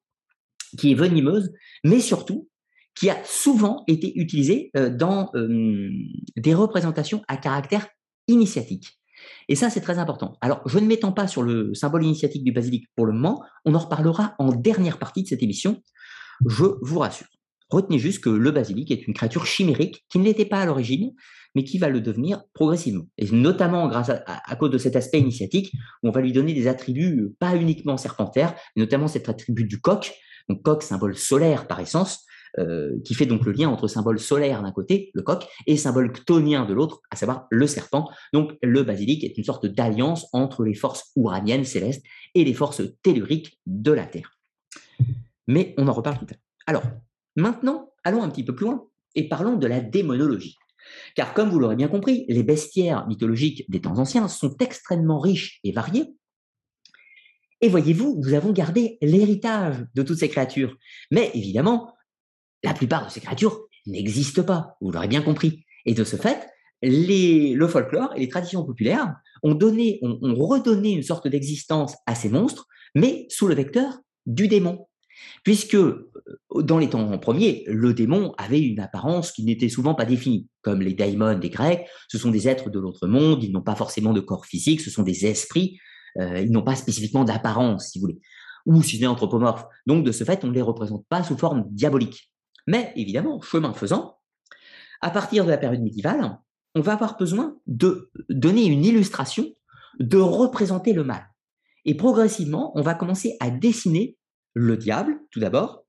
qui 0.77 0.91
est 0.91 0.95
venimeuse, 0.95 1.53
mais 1.85 2.01
surtout 2.01 2.49
qui 2.95 3.09
a 3.09 3.17
souvent 3.25 3.85
été 3.87 4.13
utilisée 4.19 4.71
euh, 4.77 4.91
dans 4.91 5.31
des 6.37 6.55
représentations 6.55 7.23
à 7.29 7.37
caractère 7.37 7.89
initiatique. 8.29 8.99
Et 9.49 9.55
ça, 9.55 9.71
c'est 9.71 9.81
très 9.81 9.99
important. 9.99 10.37
Alors, 10.41 10.61
je 10.67 10.79
ne 10.79 10.87
m'étends 10.87 11.13
pas 11.13 11.27
sur 11.27 11.43
le 11.43 11.75
symbole 11.75 12.05
initiatique 12.05 12.45
du 12.45 12.53
basilic 12.53 12.87
pour 12.97 13.07
le 13.07 13.13
moment, 13.13 13.43
on 13.65 13.75
en 13.75 13.79
reparlera 13.79 14.35
en 14.39 14.53
dernière 14.53 14.99
partie 14.99 15.23
de 15.23 15.29
cette 15.29 15.43
émission, 15.43 15.83
je 16.47 16.65
vous 16.83 16.99
rassure. 16.99 17.29
Retenez 17.71 17.99
juste 17.99 18.23
que 18.23 18.31
le 18.31 18.51
basilic 18.51 18.91
est 18.91 19.07
une 19.07 19.15
créature 19.15 19.47
chimérique 19.47 20.05
qui 20.11 20.19
ne 20.19 20.25
l'était 20.25 20.45
pas 20.45 20.61
à 20.61 20.67
l'origine, 20.67 21.15
mais 21.55 21.65
qui 21.65 21.79
va 21.79 21.89
le 21.89 22.01
devenir 22.01 22.43
progressivement. 22.55 23.05
Et 23.19 23.31
notamment 23.31 23.89
grâce 23.89 24.11
à, 24.11 24.57
cause 24.57 24.71
de 24.71 24.79
cet 24.79 24.97
aspect 24.97 25.21
initiatique, 25.21 25.73
où 26.03 26.09
on 26.09 26.11
va 26.11 26.21
lui 26.21 26.33
donner 26.33 26.55
des 26.55 26.69
attributs 26.69 27.21
euh, 27.21 27.35
pas 27.39 27.57
uniquement 27.57 27.97
serpentaires, 27.97 28.55
mais 28.77 28.83
notamment 28.83 29.09
cet 29.09 29.29
attribut 29.29 29.65
du 29.65 29.81
coq, 29.81 30.13
donc 30.49 30.63
coq, 30.63 30.83
symbole 30.83 31.17
solaire 31.17 31.67
par 31.67 31.81
essence, 31.81 32.25
euh, 32.59 32.99
qui 33.05 33.15
fait 33.15 33.27
donc 33.27 33.47
le 33.47 33.53
lien 33.53 33.69
entre 33.69 33.89
symbole 33.89 34.19
solaire 34.19 34.63
d'un 34.63 34.73
côté, 34.73 35.11
le 35.15 35.23
coq, 35.23 35.47
et 35.67 35.77
symbole 35.77 36.13
chtonien 36.15 36.67
de 36.67 36.75
l'autre, 36.75 37.01
à 37.11 37.17
savoir 37.17 37.47
le 37.51 37.67
serpent. 37.67 38.11
Donc 38.33 38.53
le 38.63 38.83
basilic 38.83 39.25
est 39.25 39.39
une 39.39 39.45
sorte 39.45 39.67
d'alliance 39.67 40.27
entre 40.33 40.65
les 40.65 40.75
forces 40.75 41.11
ouraniennes 41.17 41.65
célestes 41.65 42.05
et 42.35 42.45
les 42.45 42.55
forces 42.55 42.83
telluriques 43.03 43.59
de 43.67 43.93
la 43.93 44.07
Terre 44.07 44.39
mais 45.47 45.75
on 45.79 45.89
en 45.89 45.93
reparle 45.93 46.19
tout 46.19 46.27
à 46.27 46.33
l'heure. 46.33 46.43
Alors, 46.67 46.83
maintenant, 47.37 47.93
allons 48.05 48.23
un 48.23 48.29
petit 48.29 48.45
peu 48.45 48.55
plus 48.55 48.67
loin 48.67 48.87
et 49.15 49.29
parlons 49.29 49.57
de 49.57 49.67
la 49.67 49.81
démonologie. 49.81 50.57
Car 51.15 51.35
comme 51.35 51.51
vous 51.51 51.59
l'aurez 51.59 51.77
bien 51.77 51.89
compris, 51.89 52.25
les 52.29 52.43
bestiaires 52.43 53.07
mythologiques 53.07 53.69
des 53.71 53.81
temps 53.81 53.99
anciens 53.99 54.29
sont 54.29 54.57
extrêmement 54.59 55.19
riches 55.19 55.61
et 55.65 55.73
variés. 55.73 56.15
Et 57.61 57.69
voyez-vous, 57.69 58.21
nous 58.23 58.35
avons 58.35 58.53
gardé 58.53 58.99
l'héritage 59.03 59.85
de 59.95 60.03
toutes 60.03 60.19
ces 60.19 60.29
créatures. 60.29 60.77
Mais 61.11 61.31
évidemment, 61.35 61.95
la 62.65 62.75
plupart 62.75 63.07
de 63.07 63.11
ces 63.11 63.21
créatures 63.21 63.61
n'existent 63.87 64.43
pas, 64.43 64.77
vous 64.81 64.91
l'aurez 64.91 65.09
bien 65.09 65.23
compris. 65.23 65.65
Et 65.87 65.95
de 65.95 66.05
ce 66.05 66.17
fait, 66.17 66.49
le 66.83 67.67
folklore 67.67 68.13
et 68.17 68.21
les 68.21 68.29
traditions 68.29 68.65
populaires 68.65 69.15
ont, 69.43 69.55
donné, 69.55 70.01
ont 70.03 70.35
redonné 70.47 70.91
une 70.91 71.03
sorte 71.03 71.29
d'existence 71.29 71.95
à 72.07 72.15
ces 72.15 72.29
monstres, 72.29 72.67
mais 72.95 73.27
sous 73.29 73.47
le 73.47 73.55
vecteur 73.55 73.99
du 74.27 74.49
démon. 74.49 74.87
Puisque 75.45 75.75
euh, 75.75 76.11
dans 76.61 76.79
les 76.79 76.89
temps 76.89 77.19
premiers, 77.19 77.65
le 77.67 77.95
démon 77.95 78.35
avait 78.39 78.61
une 78.61 78.81
apparence 78.81 79.33
qui 79.33 79.45
n'était 79.45 79.69
souvent 79.69 79.95
pas 79.95 80.05
définie. 80.05 80.49
Comme 80.63 80.81
les 80.81 80.95
daimons 80.95 81.39
des 81.39 81.51
Grecs, 81.51 81.87
ce 82.09 82.19
sont 82.19 82.31
des 82.31 82.49
êtres 82.49 82.71
de 82.71 82.79
l'autre 82.79 83.07
monde, 83.07 83.43
ils 83.43 83.53
n'ont 83.53 83.63
pas 83.63 83.75
forcément 83.75 84.13
de 84.13 84.21
corps 84.21 84.47
physique, 84.47 84.81
ce 84.81 84.91
sont 84.91 85.03
des 85.03 85.27
esprits, 85.27 85.79
euh, 86.19 86.41
ils 86.41 86.51
n'ont 86.51 86.63
pas 86.63 86.77
spécifiquement 86.77 87.25
d'apparence, 87.25 87.91
si 87.91 87.99
vous 87.99 88.05
voulez, 88.05 88.21
ou 88.67 88.83
si 88.83 88.97
ce 88.97 89.03
n'est 89.03 89.07
anthropomorphe. 89.07 89.65
Donc 89.87 90.05
de 90.05 90.13
ce 90.13 90.25
fait, 90.25 90.45
on 90.45 90.49
ne 90.49 90.55
les 90.55 90.63
représente 90.63 91.07
pas 91.09 91.23
sous 91.23 91.37
forme 91.37 91.65
diabolique. 91.71 92.31
Mais 92.67 92.93
évidemment, 92.97 93.41
chemin 93.41 93.73
faisant, 93.73 94.19
à 95.01 95.11
partir 95.11 95.45
de 95.45 95.51
la 95.51 95.59
période 95.59 95.83
médiévale, 95.83 96.39
on 96.75 96.81
va 96.81 96.93
avoir 96.93 97.17
besoin 97.17 97.57
de 97.67 98.11
donner 98.31 98.67
une 98.67 98.85
illustration, 98.85 99.47
de 99.99 100.19
représenter 100.19 100.93
le 100.93 101.05
mal. 101.05 101.29
Et 101.85 101.97
progressivement, 101.97 102.73
on 102.77 102.83
va 102.83 102.95
commencer 102.95 103.37
à 103.41 103.51
dessiner 103.51 104.17
le 104.55 104.77
diable, 104.77 105.19
tout 105.31 105.41
d'abord, 105.41 105.83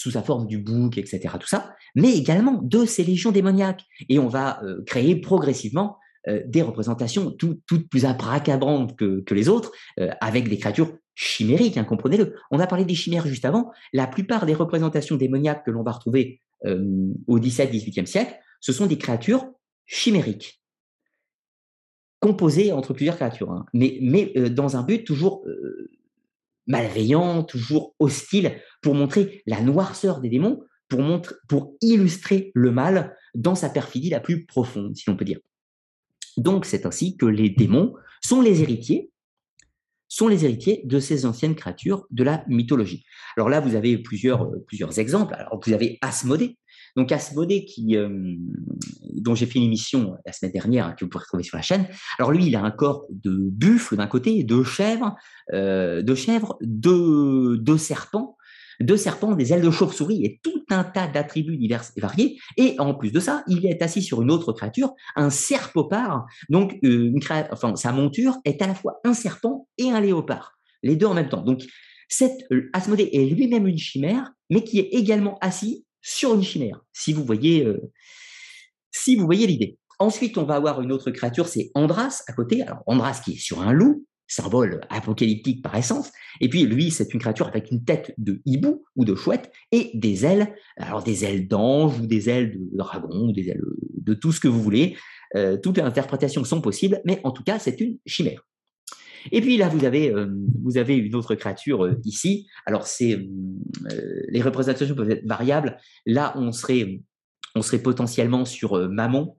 sous 0.00 0.12
sa 0.12 0.22
forme 0.22 0.46
du 0.46 0.58
bouc, 0.58 0.96
etc., 0.96 1.34
tout 1.38 1.46
ça, 1.46 1.74
mais 1.94 2.16
également 2.16 2.60
de 2.62 2.84
ces 2.86 3.04
légions 3.04 3.32
démoniaques. 3.32 3.84
Et 4.08 4.18
on 4.18 4.28
va 4.28 4.62
euh, 4.64 4.82
créer 4.84 5.16
progressivement 5.16 5.98
euh, 6.28 6.42
des 6.46 6.62
représentations 6.62 7.30
toutes 7.30 7.88
plus 7.88 8.06
abracabrantes 8.06 8.96
que, 8.96 9.22
les 9.30 9.48
autres, 9.48 9.72
euh, 9.98 10.10
avec 10.20 10.48
des 10.48 10.58
créatures 10.58 10.96
chimériques, 11.14 11.76
hein, 11.76 11.84
comprenez-le. 11.84 12.34
On 12.50 12.60
a 12.60 12.66
parlé 12.66 12.86
des 12.86 12.94
chimères 12.94 13.26
juste 13.26 13.44
avant. 13.44 13.70
La 13.92 14.06
plupart 14.06 14.46
des 14.46 14.54
représentations 14.54 15.16
démoniaques 15.16 15.66
que 15.66 15.70
l'on 15.70 15.82
va 15.82 15.92
retrouver 15.92 16.40
au 17.26 17.38
XVIIe, 17.38 17.70
XVIIIe 17.70 18.06
siècle 18.06 18.38
ce 18.60 18.72
sont 18.72 18.86
des 18.86 18.98
créatures 18.98 19.50
chimériques, 19.86 20.62
composées 22.20 22.70
entre 22.70 22.92
plusieurs 22.92 23.16
créatures, 23.16 23.50
hein. 23.50 23.64
mais, 23.72 24.30
dans 24.50 24.76
un 24.76 24.82
but 24.82 25.04
toujours 25.04 25.42
malveillant, 26.70 27.42
toujours 27.42 27.94
hostile, 27.98 28.60
pour 28.80 28.94
montrer 28.94 29.42
la 29.46 29.60
noirceur 29.60 30.20
des 30.20 30.28
démons, 30.28 30.62
pour, 30.88 31.22
pour 31.48 31.74
illustrer 31.82 32.52
le 32.54 32.70
mal 32.70 33.16
dans 33.34 33.54
sa 33.54 33.68
perfidie 33.68 34.10
la 34.10 34.20
plus 34.20 34.46
profonde, 34.46 34.96
si 34.96 35.08
l'on 35.08 35.16
peut 35.16 35.24
dire. 35.24 35.40
Donc 36.36 36.64
c'est 36.64 36.86
ainsi 36.86 37.16
que 37.16 37.26
les 37.26 37.50
démons 37.50 37.94
sont 38.22 38.40
les 38.40 38.62
héritiers, 38.62 39.10
sont 40.08 40.28
les 40.28 40.44
héritiers 40.44 40.82
de 40.84 41.00
ces 41.00 41.26
anciennes 41.26 41.54
créatures 41.54 42.06
de 42.10 42.22
la 42.22 42.44
mythologie. 42.48 43.04
Alors 43.36 43.48
là, 43.48 43.60
vous 43.60 43.74
avez 43.74 43.98
plusieurs, 43.98 44.42
euh, 44.42 44.64
plusieurs 44.66 44.98
exemples. 44.98 45.34
Alors 45.34 45.60
vous 45.64 45.72
avez 45.72 45.98
Asmodée. 46.02 46.56
Donc 46.96 47.12
Asmodée, 47.12 47.66
euh, 47.94 48.36
dont 49.14 49.34
j'ai 49.34 49.46
fait 49.46 49.58
une 49.58 49.66
émission 49.66 50.16
la 50.26 50.32
semaine 50.32 50.52
dernière, 50.52 50.86
hein, 50.86 50.94
que 50.98 51.04
vous 51.04 51.08
pourrez 51.08 51.24
trouver 51.26 51.42
sur 51.42 51.56
la 51.56 51.62
chaîne. 51.62 51.86
Alors 52.18 52.32
lui, 52.32 52.46
il 52.46 52.56
a 52.56 52.62
un 52.62 52.70
corps 52.70 53.06
de 53.10 53.48
buffle 53.50 53.96
d'un 53.96 54.06
côté, 54.06 54.44
de 54.44 54.62
chèvre, 54.62 55.16
euh, 55.52 56.02
de 56.02 56.14
chèvre, 56.14 56.56
de, 56.60 57.56
de 57.56 57.76
serpent, 57.76 58.36
serpents, 58.96 59.34
des 59.34 59.52
ailes 59.52 59.62
de 59.62 59.70
chauve-souris 59.70 60.24
et 60.24 60.40
tout 60.42 60.64
un 60.70 60.84
tas 60.84 61.06
d'attributs 61.06 61.56
divers 61.56 61.84
et 61.96 62.00
variés. 62.00 62.38
Et 62.56 62.76
en 62.78 62.94
plus 62.94 63.12
de 63.12 63.20
ça, 63.20 63.44
il 63.46 63.66
est 63.66 63.82
assis 63.82 64.02
sur 64.02 64.22
une 64.22 64.30
autre 64.30 64.52
créature, 64.52 64.94
un 65.16 65.30
serpopard. 65.30 66.26
Donc, 66.48 66.78
euh, 66.84 67.12
sa 67.74 67.92
monture 67.92 68.36
est 68.44 68.62
à 68.62 68.66
la 68.66 68.74
fois 68.74 69.00
un 69.04 69.14
serpent 69.14 69.68
et 69.78 69.90
un 69.90 70.00
léopard, 70.00 70.58
les 70.82 70.96
deux 70.96 71.06
en 71.06 71.14
même 71.14 71.28
temps. 71.28 71.42
Donc, 71.42 71.62
cet 72.08 72.44
euh, 72.52 72.70
Asmodée 72.72 73.10
est 73.12 73.26
lui-même 73.26 73.66
une 73.66 73.78
chimère, 73.78 74.32
mais 74.48 74.64
qui 74.64 74.78
est 74.78 74.88
également 74.92 75.38
assis 75.40 75.84
sur 76.00 76.34
une 76.34 76.42
chimère. 76.42 76.84
Si 76.92 77.12
vous 77.12 77.24
voyez, 77.24 77.64
euh, 77.64 77.92
si 78.92 79.16
vous 79.16 79.26
voyez 79.26 79.46
l'idée. 79.46 79.78
Ensuite, 79.98 80.38
on 80.38 80.44
va 80.44 80.54
avoir 80.54 80.80
une 80.80 80.92
autre 80.92 81.10
créature, 81.10 81.46
c'est 81.46 81.70
Andras 81.74 82.22
à 82.26 82.32
côté. 82.32 82.62
Alors 82.62 82.82
Andras 82.86 83.20
qui 83.22 83.32
est 83.32 83.38
sur 83.38 83.60
un 83.60 83.72
loup, 83.72 84.06
symbole 84.30 84.80
apocalyptique 84.88 85.62
par 85.62 85.74
essence. 85.76 86.12
Et 86.40 86.48
puis 86.48 86.64
lui, 86.64 86.90
c'est 86.90 87.12
une 87.12 87.20
créature 87.20 87.48
avec 87.48 87.70
une 87.70 87.84
tête 87.84 88.14
de 88.16 88.40
hibou 88.46 88.84
ou 88.96 89.04
de 89.04 89.14
chouette 89.14 89.52
et 89.72 89.90
des 89.94 90.24
ailes, 90.24 90.54
alors 90.76 91.02
des 91.02 91.24
ailes 91.24 91.48
d'ange 91.48 91.98
ou 91.98 92.06
des 92.06 92.30
ailes 92.30 92.52
de 92.52 92.76
dragon 92.76 93.28
ou 93.28 93.32
des 93.32 93.48
ailes 93.48 93.60
de 93.98 94.14
tout 94.14 94.32
ce 94.32 94.40
que 94.40 94.48
vous 94.48 94.62
voulez. 94.62 94.96
Euh, 95.36 95.56
toutes 95.56 95.76
les 95.76 95.82
interprétations 95.82 96.44
sont 96.44 96.60
possibles, 96.60 97.00
mais 97.04 97.20
en 97.24 97.32
tout 97.32 97.44
cas, 97.44 97.58
c'est 97.58 97.80
une 97.80 97.98
chimère. 98.06 98.46
Et 99.32 99.40
puis 99.40 99.56
là, 99.56 99.68
vous 99.68 99.84
avez, 99.84 100.10
euh, 100.10 100.26
une 100.88 101.14
autre 101.14 101.34
créature 101.34 101.84
euh, 101.84 102.00
ici. 102.04 102.48
Alors, 102.66 102.86
c'est 102.86 103.18
les 104.28 104.42
représentations 104.42 104.94
peuvent 104.94 105.10
être 105.10 105.26
variables. 105.26 105.78
Là, 106.06 106.34
on 106.36 106.52
serait, 106.52 107.02
potentiellement 107.82 108.44
sur 108.44 108.88
Mammon, 108.88 109.36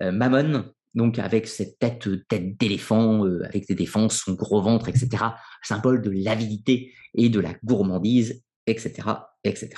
Mammon, 0.00 0.64
donc 0.94 1.18
avec 1.18 1.46
cette 1.46 1.78
tête, 1.78 2.08
tête 2.28 2.58
d'éléphant, 2.58 3.24
euh, 3.24 3.44
avec 3.44 3.66
des 3.68 3.74
défenses, 3.74 4.22
son 4.24 4.34
gros 4.34 4.60
ventre, 4.60 4.88
etc., 4.88 5.24
symbole 5.62 6.02
de 6.02 6.10
l'avidité 6.10 6.92
et 7.14 7.28
de 7.28 7.40
la 7.40 7.54
gourmandise, 7.64 8.42
etc., 8.66 9.08
etc. 9.44 9.70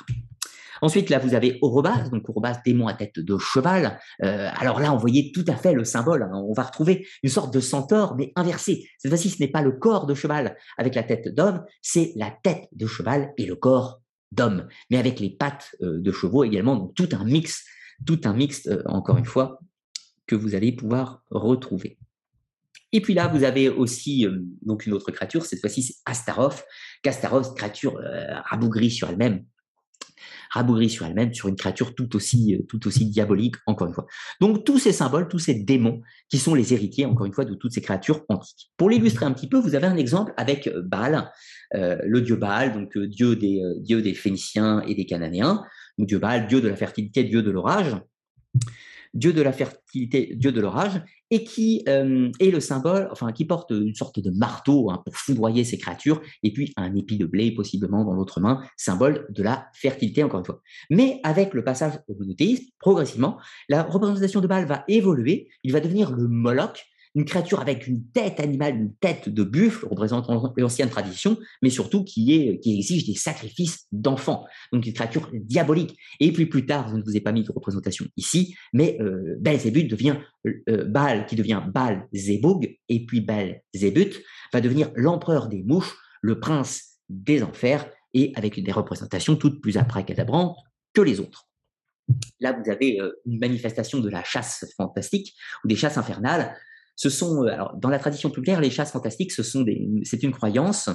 Ensuite, 0.83 1.09
là, 1.09 1.19
vous 1.19 1.35
avez 1.35 1.59
Orobas, 1.63 2.11
donc 2.11 2.29
Orobas, 2.29 2.59
démon 2.65 2.89
à 2.89 2.95
tête 2.95 3.19
de 3.19 3.39
cheval. 3.39 3.99
Euh, 4.23 4.49
alors 4.57 4.81
là, 4.81 4.93
on 4.93 4.99
voyait 4.99 5.33
tout 5.35 5.45
à 5.49 5.57
fait 5.57 5.73
le 5.73 5.85
symbole. 5.85 6.25
Hein. 6.25 6.33
On 6.35 6.53
va 6.53 6.65
retrouver 6.65 7.07
une 7.23 7.31
sorte 7.31 7.55
de 7.55 7.61
centaure, 7.61 8.17
mais 8.17 8.33
inversé. 8.37 8.89
Cette 8.99 9.11
fois-ci, 9.11 9.31
ce 9.31 9.41
n'est 9.41 9.51
pas 9.51 9.63
le 9.63 9.73
corps 9.73 10.07
de 10.07 10.15
cheval 10.15 10.57
avec 10.77 10.95
la 10.95 11.03
tête 11.03 11.35
d'homme, 11.35 11.65
c'est 11.81 12.13
la 12.17 12.31
tête 12.43 12.69
de 12.73 12.87
cheval 12.87 13.33
et 13.39 13.47
le 13.47 13.57
corps 13.57 14.03
d'homme, 14.33 14.67
mais 14.91 14.99
avec 14.99 15.21
les 15.21 15.31
pattes 15.31 15.75
euh, 15.83 16.01
de 16.01 16.13
chevaux 16.13 16.45
également. 16.45 16.77
Donc 16.77 16.95
tout 16.95 17.09
un 17.13 17.25
mix, 17.25 17.65
tout 18.07 18.21
un 18.25 18.35
mix, 18.35 18.69
encore 18.87 19.17
une 19.17 19.25
fois, 19.25 19.61
que 20.27 20.35
vous 20.35 20.55
allez 20.55 20.73
pouvoir 20.73 21.23
retrouver. 21.31 21.99
Et 22.93 23.01
puis 23.01 23.15
là, 23.15 23.27
vous 23.27 23.43
avez 23.43 23.69
aussi 23.71 24.27
euh, 24.27 24.43
une 24.67 24.93
autre 24.93 25.11
créature, 25.11 25.45
cette 25.47 25.61
fois-ci 25.61 25.83
c'est 25.83 25.95
Astaroth. 26.05 26.65
Qu'Astaroth, 27.03 27.57
créature 27.57 27.97
euh, 27.99 28.39
rabougrie 28.45 28.91
sur 28.91 29.09
elle-même, 29.09 29.45
rabougrie 30.51 30.91
sur 30.91 31.07
elle-même, 31.07 31.33
sur 31.33 31.49
une 31.49 31.57
créature 31.57 31.95
tout 31.95 32.15
aussi, 32.17 32.55
euh, 32.55 32.63
tout 32.69 32.87
aussi 32.87 33.07
diabolique, 33.07 33.57
encore 33.67 33.89
une 33.89 33.95
fois. 33.95 34.07
Donc 34.41 34.65
tous 34.65 34.79
ces 34.79 34.93
symboles, 34.93 35.29
tous 35.29 35.39
ces 35.39 35.55
démons 35.55 36.01
qui 36.29 36.39
sont 36.39 36.55
les 36.55 36.73
héritiers, 36.73 37.07
encore 37.07 37.27
une 37.27 37.33
fois, 37.33 37.45
de 37.45 37.55
toutes 37.55 37.73
ces 37.73 37.83
créatures 37.83 38.23
antiques. 38.29 38.73
Pour 38.77 38.91
l'illustrer 38.91 39.27
un 39.27 39.33
petit 39.33 39.49
peu, 39.49 39.59
vous 39.59 39.75
avez 39.75 39.87
un 39.87 39.97
exemple 39.97 40.33
avec 40.37 40.71
Baal, 40.85 41.31
le 41.73 42.21
dieu 42.21 42.37
Baal, 42.37 42.73
donc 42.73 42.99
dieu 42.99 43.37
des, 43.37 43.63
dieu 43.81 44.03
des 44.03 44.15
Phéniciens 44.15 44.83
et 44.87 44.95
des 44.95 45.07
Cananéens, 45.07 45.65
donc 45.99 46.09
dieu 46.09 46.19
Baal, 46.19 46.47
dieu 46.47 46.61
de 46.61 46.69
la 46.69 46.77
fertilité, 46.77 47.25
dieu 47.25 47.43
de 47.43 47.51
l'orage 47.51 47.97
dieu 49.15 49.33
de 49.33 49.43
la 49.43 49.53
fertilité, 49.53 50.35
dieu 50.37 50.53
de 50.53 50.61
l'orage, 50.61 51.03
et 51.31 51.45
qui 51.45 51.83
euh, 51.89 52.31
est 52.41 52.51
le 52.51 52.61
symbole, 52.61 53.09
enfin 53.11 53.33
qui 53.33 53.45
porte 53.45 53.71
une 53.71 53.95
sorte 53.95 54.21
de 54.21 54.31
marteau 54.31 54.91
hein, 54.91 55.03
pour 55.05 55.17
foudroyer 55.17 55.65
ces 55.65 55.79
créatures, 55.79 56.21
et 56.43 56.53
puis 56.53 56.73
un 56.77 56.95
épi 56.95 57.17
de 57.17 57.25
blé 57.25 57.53
possiblement 57.53 58.05
dans 58.05 58.15
l'autre 58.15 58.41
main, 58.41 58.63
symbole 58.77 59.27
de 59.31 59.43
la 59.43 59.67
fertilité 59.73 60.23
encore 60.23 60.41
une 60.41 60.47
fois. 60.47 60.61
Mais 60.91 61.21
avec 61.25 61.55
le 61.55 61.65
passage 61.65 61.99
au 62.09 62.15
monothéisme, 62.15 62.67
progressivement, 62.79 63.39
la 63.69 63.83
représentation 63.83 64.41
de 64.41 64.47
Baal 64.47 64.67
va 64.67 64.85
évoluer, 64.89 65.49
il 65.65 65.73
va 65.73 65.81
devenir 65.81 66.13
le 66.13 66.29
Moloch, 66.29 66.85
une 67.15 67.25
créature 67.25 67.61
avec 67.61 67.87
une 67.87 68.05
tête 68.11 68.41
animale, 68.41 68.77
une 68.77 68.95
tête 68.95 69.29
de 69.29 69.45
buffle, 69.45 69.87
représentant 69.87 70.53
l'ancienne 70.57 70.89
tradition, 70.89 71.37
mais 71.61 71.71
surtout 71.71 72.05
qui, 72.05 72.35
est, 72.35 72.59
qui 72.61 72.77
exige 72.77 73.07
des 73.07 73.15
sacrifices 73.15 73.87
d'enfants. 73.93 74.47
Donc 74.73 74.87
une 74.87 74.93
créature 74.93 75.29
diabolique. 75.33 75.97
Et 76.21 76.33
puis 76.33 76.47
plus 76.47 76.65
tard, 76.65 76.89
je 76.89 76.97
ne 76.97 77.03
vous 77.03 77.17
ai 77.17 77.21
pas 77.21 77.33
mis 77.33 77.43
de 77.43 77.53
représentation 77.53 78.07
ici, 78.17 78.55
mais 78.73 78.99
euh, 79.01 79.37
devient 79.39 80.17
euh, 80.47 80.85
Baal, 80.85 81.27
qui 81.27 81.37
devient 81.37 81.63
Baal 81.73 82.09
Zébug, 82.13 82.79
et 82.89 83.07
puis 83.07 83.21
Baal 83.21 83.63
va 84.53 84.61
devenir 84.61 84.91
l'empereur 84.95 85.49
des 85.49 85.63
mouches, 85.63 85.97
le 86.23 86.41
prince 86.41 86.99
des 87.09 87.43
enfers, 87.43 87.89
et 88.15 88.33
avec 88.37 88.63
des 88.63 88.73
représentations 88.73 89.37
toutes 89.37 89.61
plus 89.61 89.77
abracadabrantes 89.77 90.57
que 90.93 91.01
les 91.01 91.21
autres. 91.21 91.49
Là, 92.41 92.53
vous 92.53 92.71
avez 92.71 93.01
euh, 93.01 93.13
une 93.27 93.39
manifestation 93.39 94.01
de 94.01 94.09
la 94.09 94.25
chasse 94.25 94.65
fantastique 94.77 95.35
ou 95.65 95.69
des 95.69 95.77
chasses 95.77 95.97
infernales 95.97 96.55
ce 97.03 97.11
sont, 97.11 97.45
euh, 97.45 97.57
dans 97.75 97.89
la 97.89 97.99
tradition 97.99 98.31
populaire, 98.31 98.61
les 98.61 98.71
chasses 98.71 98.93
fantastiques, 98.93 99.33
ce 99.33 99.43
sont 99.43 99.65
c'est 100.05 100.23
une 100.23 100.31
croyance 100.31 100.89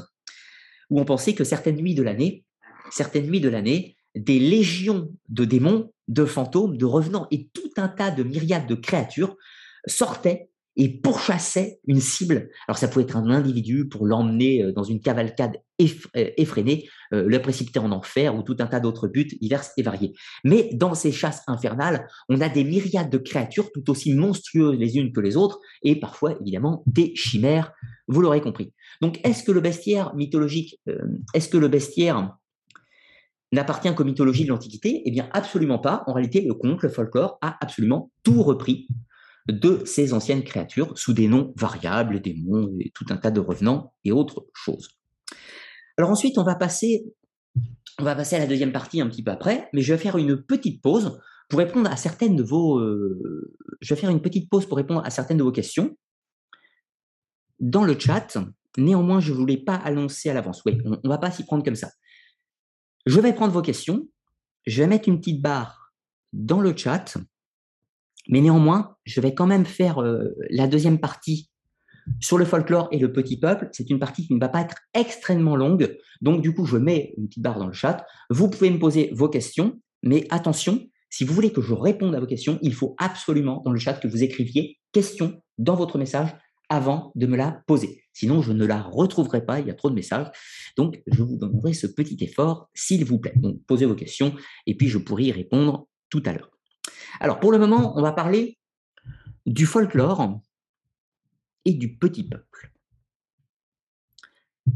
où 0.90 1.02
on 1.02 1.04
pensait 1.04 1.34
que 1.34 1.44
certaines 1.44 1.76
nuits 1.76 1.96
de 1.96 2.02
l'année, 2.02 2.46
certaines 2.92 3.28
nuits 3.28 3.42
de 3.42 3.50
l'année, 3.50 3.98
des 4.16 4.40
légions 4.40 5.10
de 5.28 5.44
démons, 5.44 5.92
de 6.08 6.24
fantômes, 6.24 6.78
de 6.78 6.86
revenants 6.86 7.28
et 7.30 7.50
tout 7.54 7.72
un 7.76 7.90
tas 7.90 8.10
de 8.10 8.24
myriades 8.24 8.68
de 8.68 8.76
créatures 8.76 9.36
sortaient 9.86 10.50
et 10.78 10.88
pourchassait 10.88 11.82
une 11.88 12.00
cible. 12.00 12.52
Alors 12.70 12.78
ça 12.78 12.88
pouvait 12.88 13.04
être 13.04 13.18
un 13.18 13.30
individu 13.30 13.90
pour 13.90 14.06
l'emmener 14.06 14.64
euh, 14.64 14.72
dans 14.72 14.84
une 14.84 15.02
cavalcade 15.02 15.58
euh, 15.82 16.30
effrénée, 16.38 16.88
euh, 17.14 17.24
le 17.28 17.42
précipiter 17.42 17.80
en 17.80 17.92
enfer 17.92 18.36
ou 18.36 18.44
tout 18.44 18.56
un 18.60 18.68
tas 18.68 18.80
d'autres 18.80 19.08
buts 19.08 19.28
divers 19.42 19.64
et 19.78 19.84
variés. 19.84 20.14
Mais 20.44 20.70
dans 20.74 20.94
ces 20.94 21.12
chasses 21.12 21.44
infernales, 21.48 22.08
on 22.30 22.42
a 22.42 22.50
des 22.50 22.64
myriades 22.64 23.10
de 23.10 23.18
créatures 23.18 23.72
tout 23.72 23.90
aussi 23.90 24.14
monstrueuses 24.14 24.78
les 24.78 24.98
unes 24.98 25.12
que 25.12 25.20
les 25.20 25.38
autres 25.38 25.60
et 25.84 26.00
parfois 26.00 26.38
évidemment 26.42 26.84
des 26.86 27.16
chimères, 27.16 27.74
vous 28.08 28.22
l'aurez 28.22 28.42
compris. 28.42 28.74
Donc 29.02 29.20
est-ce 29.24 29.44
que 29.44 29.52
le 29.52 29.62
bestiaire 29.62 30.16
mythologique, 30.16 30.80
est-ce 31.34 31.50
que 31.50 31.58
le 31.58 31.68
bestiaire 31.68 32.38
n'appartient 33.52 33.94
qu'aux 33.96 34.04
mythologies 34.04 34.44
de 34.44 34.50
l'Antiquité? 34.50 35.02
Eh 35.06 35.12
bien 35.12 35.30
absolument 35.32 35.80
pas. 35.80 36.04
En 36.08 36.14
réalité, 36.14 36.42
le 36.42 36.54
conte, 36.54 36.84
le 36.84 36.90
folklore 36.90 37.38
a 37.42 37.58
absolument 37.62 38.12
tout 38.24 38.44
repris 38.44 38.88
de 39.48 39.84
ces 39.86 40.14
anciennes 40.14 40.44
créatures 40.44 40.98
sous 40.98 41.14
des 41.14 41.28
noms 41.28 41.54
variables, 41.56 42.22
démons 42.22 42.76
et 42.80 42.92
tout 42.94 43.06
un 43.10 43.18
tas 43.18 43.32
de 43.32 43.40
revenants 43.40 43.94
et 44.04 44.12
autres 44.12 44.46
choses. 44.54 44.90
Alors 45.98 46.12
ensuite, 46.12 46.38
on 46.38 46.44
va 46.44 46.56
passer, 46.56 47.14
à 48.00 48.04
la 48.06 48.48
deuxième 48.48 48.72
partie 48.72 49.02
un 49.02 49.08
petit 49.08 49.24
peu 49.24 49.32
après, 49.32 49.70
mais 49.74 49.82
je 49.82 49.94
vais 49.94 50.00
faire 50.00 50.18
une 50.18 50.42
petite 50.42 50.82
pause 50.82 51.20
pour 51.50 51.60
répondre 51.60 51.90
à 51.90 51.96
certaines 51.96 52.36
de 52.36 52.44
vos, 52.44 52.80
je 53.82 53.94
vais 53.94 54.00
faire 54.00 54.10
une 54.10 54.22
petite 54.22 54.50
pause 54.50 54.68
pour 54.68 54.78
répondre 54.78 55.02
à 55.06 55.10
certaines 55.10 55.38
de 55.38 55.44
vos 55.44 55.52
questions 55.52 55.98
dans 57.60 57.84
le 57.84 57.98
chat. 57.98 58.38
Néanmoins, 58.78 59.20
je 59.20 59.32
ne 59.32 59.38
voulais 59.38 59.58
pas 59.58 59.76
annoncer 59.76 60.30
à 60.30 60.34
l'avance. 60.34 60.62
Oui, 60.66 60.78
on 60.86 61.00
ne 61.04 61.10
va 61.10 61.18
pas 61.18 61.32
s'y 61.32 61.44
prendre 61.44 61.64
comme 61.64 61.76
ça. 61.76 61.90
Je 63.08 63.20
vais 63.20 63.34
prendre 63.34 63.54
vos 63.54 63.64
questions. 63.64 64.08
Je 64.68 64.84
vais 64.84 64.88
mettre 64.88 65.10
une 65.10 65.20
petite 65.20 65.42
barre 65.42 65.94
dans 66.34 66.62
le 66.62 66.76
chat 66.76 67.18
mais 68.30 68.42
néanmoins, 68.42 68.98
je 69.06 69.22
vais 69.22 69.34
quand 69.34 69.48
même 69.48 69.66
faire 69.66 70.02
euh, 70.02 70.36
la 70.50 70.68
deuxième 70.68 71.00
partie 71.00 71.50
sur 72.20 72.38
le 72.38 72.46
folklore 72.46 72.88
et 72.92 73.00
le 73.00 73.12
petit 73.12 73.40
peuple. 73.40 73.70
C'est 73.72 73.90
une 73.90 74.00
partie 74.00 74.26
qui 74.26 74.34
ne 74.34 74.40
va 74.40 74.50
pas 74.50 74.62
être 74.62 74.76
extrêmement 74.94 75.56
longue. 75.56 75.98
Donc, 76.22 76.42
du 76.42 76.54
coup, 76.54 76.66
je 76.66 76.78
mets 76.78 77.14
une 77.18 77.28
petite 77.28 77.44
barre 77.44 77.60
dans 77.60 77.68
le 77.68 77.74
chat. 77.74 78.06
Vous 78.30 78.50
pouvez 78.50 78.70
me 78.70 78.80
poser 78.80 79.12
vos 79.14 79.30
questions, 79.30 79.80
mais 80.04 80.26
attention, 80.30 80.88
si 81.10 81.24
vous 81.24 81.34
voulez 81.34 81.52
que 81.52 81.62
je 81.62 81.74
réponde 81.74 82.16
à 82.16 82.20
vos 82.20 82.26
questions, 82.26 82.60
il 82.62 82.74
faut 82.74 82.96
absolument 82.98 83.62
dans 83.64 83.72
le 83.72 83.80
chat 83.80 83.94
que 83.94 84.08
vous 84.08 84.24
écriviez 84.24 84.78
question 84.92 85.42
dans 85.58 85.76
votre 85.76 85.98
message 85.98 86.36
avant 86.70 87.12
de 87.16 87.28
me 87.28 87.38
la 87.38 87.62
poser. 87.66 88.04
Sinon, 88.14 88.42
je 88.42 88.52
ne 88.52 88.66
la 88.66 88.82
retrouverai 88.82 89.46
pas, 89.46 89.60
il 89.60 89.68
y 89.68 89.70
a 89.70 89.74
trop 89.74 89.90
de 89.90 89.96
messages. 89.96 90.28
Donc, 90.76 91.02
je 91.08 91.24
vous 91.24 91.38
demanderai 91.38 91.74
ce 91.74 91.88
petit 91.88 92.18
effort, 92.22 92.70
s'il 92.74 93.06
vous 93.06 93.20
plaît. 93.20 93.34
Donc, 93.36 93.58
posez 93.68 93.86
vos 93.86 93.96
questions 93.96 94.36
et 94.66 94.76
puis 94.76 94.90
je 94.90 94.98
pourrai 94.98 95.26
y 95.26 95.32
répondre 95.32 95.88
tout 96.10 96.24
à 96.26 96.34
l'heure. 96.34 96.50
Alors, 97.20 97.40
pour 97.40 97.52
le 97.52 97.58
moment, 97.58 97.98
on 97.98 98.02
va 98.02 98.12
parler 98.12 98.58
du 99.46 99.66
folklore 99.66 100.42
et 101.68 101.74
du 101.74 101.98
petit 101.98 102.24
peuple. 102.24 102.72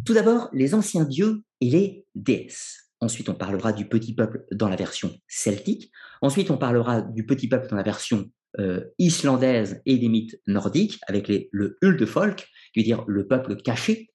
Tout 0.05 0.13
d'abord, 0.13 0.49
les 0.53 0.75
anciens 0.75 1.05
dieux 1.05 1.41
et 1.61 1.69
les 1.69 2.05
déesses. 2.15 2.91
Ensuite, 2.99 3.29
on 3.29 3.33
parlera 3.33 3.73
du 3.73 3.87
petit 3.87 4.13
peuple 4.13 4.45
dans 4.51 4.67
la 4.67 4.75
version 4.75 5.17
celtique. 5.27 5.91
Ensuite, 6.21 6.51
on 6.51 6.57
parlera 6.57 7.01
du 7.01 7.25
petit 7.25 7.47
peuple 7.47 7.69
dans 7.69 7.77
la 7.77 7.83
version 7.83 8.29
euh, 8.59 8.83
islandaise 8.99 9.81
et 9.85 9.97
des 9.97 10.09
mythes 10.09 10.39
nordiques, 10.47 10.99
avec 11.07 11.27
les, 11.27 11.49
le 11.51 11.77
Huldefolk, 11.81 12.47
qui 12.73 12.79
veut 12.79 12.83
dire 12.83 13.03
le 13.07 13.25
peuple 13.25 13.55
caché. 13.55 14.09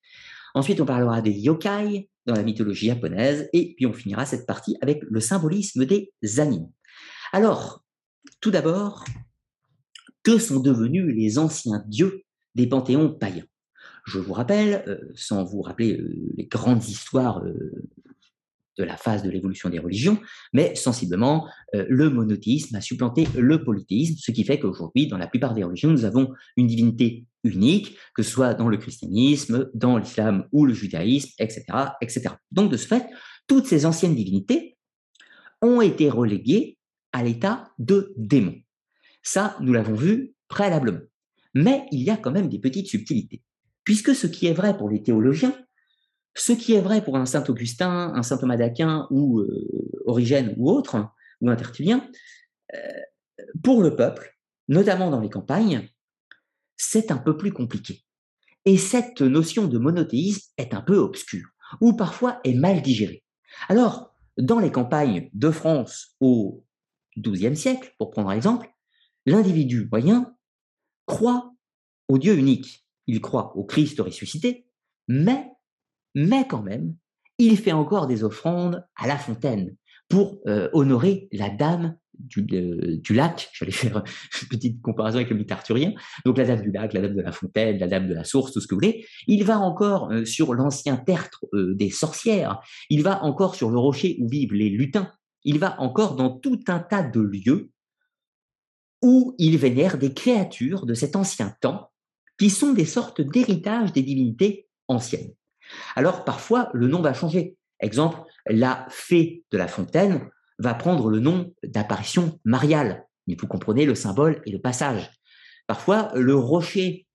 Ensuite, 0.54 0.80
on 0.80 0.86
parlera 0.86 1.22
des 1.22 1.32
yokai 1.32 2.10
dans 2.26 2.34
la 2.34 2.42
mythologie 2.42 2.86
japonaise, 2.86 3.48
et 3.52 3.74
puis 3.74 3.86
on 3.86 3.92
finira 3.92 4.26
cette 4.26 4.46
partie 4.46 4.76
avec 4.82 5.02
le 5.02 5.20
symbolisme 5.20 5.86
des 5.86 6.12
animes. 6.38 6.70
Alors, 7.32 7.84
tout 8.40 8.50
d'abord, 8.50 9.04
que 10.22 10.38
sont 10.38 10.60
devenus 10.60 11.14
les 11.14 11.38
anciens 11.38 11.82
dieux 11.86 12.25
des 12.56 12.66
panthéons 12.66 13.10
païens 13.10 13.46
Je 14.06 14.18
vous 14.18 14.32
rappelle, 14.32 14.82
euh, 14.88 14.98
sans 15.14 15.44
vous 15.44 15.62
rappeler 15.62 15.98
euh, 15.98 16.32
les 16.36 16.46
grandes 16.46 16.84
histoires 16.88 17.42
de 18.76 18.84
la 18.84 18.96
phase 18.96 19.22
de 19.22 19.30
l'évolution 19.30 19.68
des 19.68 19.78
religions, 19.78 20.18
mais 20.52 20.74
sensiblement, 20.74 21.48
euh, 21.74 21.86
le 21.88 22.10
monothéisme 22.10 22.76
a 22.76 22.80
supplanté 22.80 23.26
le 23.36 23.64
polythéisme, 23.64 24.16
ce 24.18 24.30
qui 24.30 24.44
fait 24.44 24.58
qu'aujourd'hui, 24.58 25.06
dans 25.06 25.18
la 25.18 25.26
plupart 25.26 25.54
des 25.54 25.64
religions, 25.64 25.90
nous 25.90 26.04
avons 26.04 26.32
une 26.56 26.66
divinité 26.66 27.26
unique, 27.44 27.96
que 28.14 28.22
ce 28.22 28.30
soit 28.30 28.54
dans 28.54 28.68
le 28.68 28.76
christianisme, 28.76 29.70
dans 29.74 29.98
l'islam 29.98 30.46
ou 30.52 30.66
le 30.66 30.74
judaïsme, 30.74 31.30
etc., 31.38 31.64
etc. 32.00 32.34
Donc, 32.50 32.70
de 32.70 32.76
ce 32.76 32.86
fait, 32.86 33.06
toutes 33.46 33.66
ces 33.66 33.86
anciennes 33.86 34.14
divinités 34.14 34.76
ont 35.62 35.80
été 35.80 36.10
reléguées 36.10 36.78
à 37.12 37.22
l'état 37.22 37.70
de 37.78 38.12
démons. 38.16 38.60
Ça, 39.22 39.56
nous 39.60 39.72
l'avons 39.72 39.94
vu 39.94 40.34
préalablement. 40.48 41.00
Mais 41.56 41.86
il 41.90 42.02
y 42.02 42.10
a 42.10 42.16
quand 42.16 42.30
même 42.30 42.48
des 42.48 42.58
petites 42.58 42.86
subtilités. 42.86 43.42
Puisque 43.82 44.14
ce 44.14 44.26
qui 44.26 44.46
est 44.46 44.52
vrai 44.52 44.76
pour 44.76 44.90
les 44.90 45.02
théologiens 45.02 45.56
ce 46.36 46.52
qui 46.52 46.74
est 46.74 46.80
vrai 46.80 47.02
pour 47.02 47.16
un 47.16 47.26
Saint 47.26 47.44
Augustin, 47.48 48.12
un 48.14 48.22
Saint 48.22 48.36
Thomas 48.36 48.56
d'Aquin 48.56 49.06
ou 49.10 49.40
euh, 49.40 50.02
Origène 50.04 50.54
ou 50.58 50.70
autre, 50.70 51.08
ou 51.40 51.48
un 51.48 51.56
Tertullien, 51.56 52.06
euh, 52.74 52.78
pour 53.64 53.82
le 53.82 53.96
peuple, 53.96 54.36
notamment 54.68 55.10
dans 55.10 55.20
les 55.20 55.30
campagnes, 55.30 55.88
c'est 56.76 57.10
un 57.10 57.16
peu 57.16 57.36
plus 57.36 57.52
compliqué. 57.52 58.04
Et 58.66 58.76
cette 58.76 59.22
notion 59.22 59.66
de 59.66 59.78
monothéisme 59.78 60.52
est 60.58 60.74
un 60.74 60.82
peu 60.82 60.98
obscure, 60.98 61.48
ou 61.80 61.94
parfois 61.94 62.40
est 62.44 62.54
mal 62.54 62.82
digérée. 62.82 63.24
Alors, 63.68 64.14
dans 64.36 64.58
les 64.58 64.70
campagnes 64.70 65.30
de 65.32 65.50
France 65.50 66.16
au 66.20 66.64
XIIe 67.16 67.56
siècle, 67.56 67.94
pour 67.98 68.10
prendre 68.10 68.28
un 68.28 68.34
exemple, 68.34 68.68
l'individu 69.24 69.88
moyen 69.90 70.35
croit 71.06 71.52
au 72.08 72.18
Dieu 72.18 72.36
unique. 72.36 72.84
Il 73.06 73.20
croit 73.20 73.56
au 73.56 73.64
Christ 73.64 74.00
ressuscité, 74.00 74.66
mais 75.08 75.46
quand 76.48 76.62
même, 76.62 76.96
il 77.38 77.56
fait 77.56 77.72
encore 77.72 78.06
des 78.06 78.24
offrandes 78.24 78.84
à 78.96 79.06
la 79.06 79.16
fontaine 79.16 79.76
pour 80.08 80.38
euh, 80.46 80.68
honorer 80.72 81.28
la 81.32 81.50
dame 81.50 81.96
du, 82.18 82.42
du 82.42 83.14
lac. 83.14 83.50
J'allais 83.52 83.72
faire 83.72 84.02
une 84.42 84.48
petite 84.48 84.80
comparaison 84.80 85.16
avec 85.16 85.30
le 85.30 85.36
mythe 85.36 85.52
arthurien. 85.52 85.92
Donc 86.24 86.38
la 86.38 86.44
dame 86.44 86.62
du 86.62 86.70
lac, 86.70 86.92
la 86.92 87.02
dame 87.02 87.14
de 87.14 87.22
la 87.22 87.32
fontaine, 87.32 87.78
la 87.78 87.88
dame 87.88 88.08
de 88.08 88.14
la 88.14 88.24
source, 88.24 88.52
tout 88.52 88.60
ce 88.60 88.66
que 88.66 88.74
vous 88.74 88.80
voulez. 88.80 89.06
Il 89.26 89.44
va 89.44 89.58
encore 89.58 90.10
euh, 90.12 90.24
sur 90.24 90.54
l'ancien 90.54 90.96
tertre 90.96 91.44
euh, 91.52 91.74
des 91.74 91.90
sorcières. 91.90 92.60
Il 92.88 93.02
va 93.02 93.22
encore 93.24 93.54
sur 93.54 93.70
le 93.70 93.78
rocher 93.78 94.16
où 94.20 94.28
vivent 94.28 94.54
les 94.54 94.70
lutins. 94.70 95.12
Il 95.44 95.58
va 95.58 95.80
encore 95.80 96.16
dans 96.16 96.30
tout 96.30 96.60
un 96.68 96.80
tas 96.80 97.02
de 97.02 97.20
lieux 97.20 97.70
où 99.02 99.34
il 99.38 99.56
vénère 99.58 99.98
des 99.98 100.14
créatures 100.14 100.86
de 100.86 100.94
cet 100.94 101.16
ancien 101.16 101.54
temps 101.60 101.90
qui 102.38 102.50
sont 102.50 102.72
des 102.72 102.84
sortes 102.84 103.20
d'héritage 103.20 103.92
des 103.92 104.02
divinités 104.02 104.68
anciennes. 104.88 105.32
Alors 105.94 106.24
parfois, 106.24 106.70
le 106.74 106.86
nom 106.86 107.00
va 107.00 107.14
changer. 107.14 107.56
Exemple, 107.80 108.18
la 108.46 108.86
fée 108.90 109.44
de 109.50 109.58
la 109.58 109.68
fontaine 109.68 110.28
va 110.58 110.74
prendre 110.74 111.10
le 111.10 111.20
nom 111.20 111.52
d'apparition 111.64 112.38
mariale. 112.44 113.04
Mais 113.26 113.36
vous 113.38 113.46
comprenez 113.46 113.84
le 113.84 113.94
symbole 113.94 114.40
et 114.46 114.50
le 114.50 114.60
passage. 114.60 115.10
Parfois, 115.66 116.10
le 116.14 116.34
rocher 116.34 117.06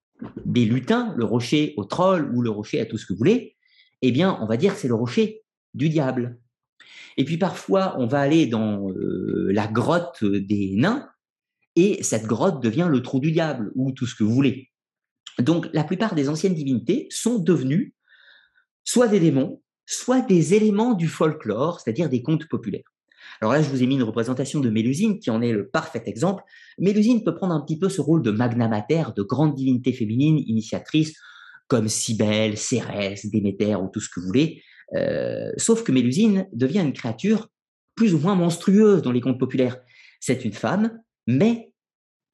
des 0.46 0.66
lutins, 0.66 1.14
le 1.18 1.26
rocher 1.26 1.74
au 1.78 1.86
troll 1.86 2.32
ou 2.36 2.42
le 2.42 2.50
rocher 2.50 2.80
à 2.80 2.86
tout 2.86 2.98
ce 2.98 3.06
que 3.06 3.14
vous 3.14 3.20
voulez, 3.20 3.56
eh 4.02 4.12
bien, 4.12 4.38
on 4.42 4.46
va 4.46 4.58
dire 4.58 4.76
c'est 4.76 4.88
le 4.88 4.96
rocher 4.96 5.44
du 5.74 5.90
diable. 5.90 6.40
Et 7.18 7.26
puis 7.26 7.38
parfois, 7.38 7.96
on 7.98 8.08
va 8.08 8.20
aller 8.20 8.46
dans 8.46 8.90
euh, 8.90 9.50
la 9.52 9.68
grotte 9.68 10.24
des 10.24 10.74
nains, 10.76 11.10
et 11.76 12.04
cette 12.04 12.26
grotte 12.26 12.62
devient 12.62 12.88
le 12.90 13.02
trou 13.02 13.20
du 13.20 13.32
diable, 13.32 13.72
ou 13.76 13.92
tout 13.92 14.06
ce 14.06 14.16
que 14.16 14.24
vous 14.24 14.34
voulez. 14.34 14.70
Donc, 15.40 15.68
la 15.74 15.84
plupart 15.84 16.16
des 16.16 16.30
anciennes 16.30 16.54
divinités 16.54 17.08
sont 17.10 17.40
devenues 17.40 17.94
soit 18.84 19.08
des 19.08 19.20
démons, 19.20 19.62
soit 19.86 20.22
des 20.22 20.54
éléments 20.54 20.94
du 20.94 21.08
folklore, 21.08 21.80
c'est-à-dire 21.80 22.10
des 22.10 22.22
contes 22.22 22.48
populaires. 22.48 22.84
Alors 23.40 23.54
là, 23.54 23.62
je 23.62 23.70
vous 23.70 23.82
ai 23.82 23.88
mis 23.88 23.96
une 23.96 24.04
représentation 24.04 24.60
de 24.60 24.70
Mélusine 24.70 25.20
qui 25.20 25.30
en 25.30 25.42
est 25.42 25.52
le 25.52 25.68
parfait 25.68 26.04
exemple. 26.06 26.44
Mélusine 26.80 27.24
peut 27.24 27.36
prendre 27.36 27.54
un 27.54 27.62
petit 27.62 27.78
peu 27.78 27.90
ce 27.90 28.02
rôle 28.02 28.22
de 28.22 28.32
magna 28.32 28.68
mater, 28.68 29.04
de 29.16 29.24
grande 29.24 29.56
divinité 29.56 29.94
féminine, 29.94 30.40
initiatrice, 30.40 31.16
comme 31.68 31.88
Cybèle, 31.88 32.58
Cérès, 32.58 33.26
Déméter 33.28 33.76
ou 33.76 33.88
tout 33.88 34.00
ce 34.00 34.10
que 34.10 34.20
vous 34.20 34.28
voulez. 34.28 34.62
Euh, 34.96 35.52
sauf 35.58 35.84
que 35.84 35.92
Mélusine 35.92 36.48
devient 36.52 36.82
une 36.82 36.94
créature 36.94 37.48
plus 37.96 38.14
ou 38.14 38.20
moins 38.20 38.36
monstrueuse 38.36 39.02
dans 39.02 39.12
les 39.12 39.22
contes 39.22 39.40
populaires. 39.40 39.78
C'est 40.20 40.44
une 40.44 40.54
femme, 40.54 41.00
mais 41.28 41.74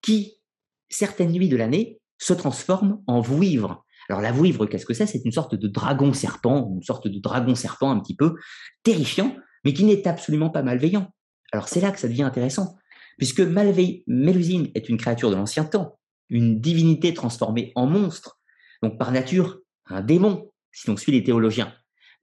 qui, 0.02 0.42
certaines 0.90 1.32
nuits 1.32 1.50
de 1.50 1.58
l'année, 1.58 2.00
se 2.18 2.34
transforme 2.34 3.02
en 3.08 3.22
vouivre. 3.22 3.86
Alors 4.10 4.22
la 4.22 4.32
vouivre, 4.32 4.66
qu'est-ce 4.66 4.86
que 4.86 4.94
c'est? 4.94 5.06
C'est 5.06 5.26
une 5.26 5.32
sorte 5.32 5.56
de 5.56 5.68
dragon 5.68 6.14
serpent, 6.14 6.72
une 6.74 6.84
sorte 6.84 7.08
de 7.08 7.20
dragon 7.20 7.56
serpent 7.56 7.92
un 7.92 8.00
petit 8.00 8.16
peu 8.16 8.36
terrifiant, 8.84 9.36
mais 9.66 9.74
qui 9.74 9.84
n'est 9.84 10.08
absolument 10.08 10.50
pas 10.50 10.64
malveillant. 10.64 11.14
Alors 11.52 11.68
c'est 11.68 11.82
là 11.82 11.92
que 11.92 12.00
ça 12.00 12.08
devient 12.08 12.24
intéressant, 12.24 12.78
puisque 13.18 13.42
Mélusine 13.42 14.70
est 14.76 14.90
une 14.90 14.98
créature 14.98 15.30
de 15.30 15.36
l'ancien 15.36 15.66
temps, 15.66 16.00
une 16.30 16.60
divinité 16.60 17.14
transformée 17.14 17.72
en 17.76 17.86
monstre, 17.86 18.40
donc 18.82 18.98
par 18.98 19.12
nature 19.12 19.60
un 19.88 20.02
démon, 20.02 20.52
si 20.72 20.88
l'on 20.88 20.98
suit 20.98 21.12
les 21.12 21.24
théologiens. 21.24 21.74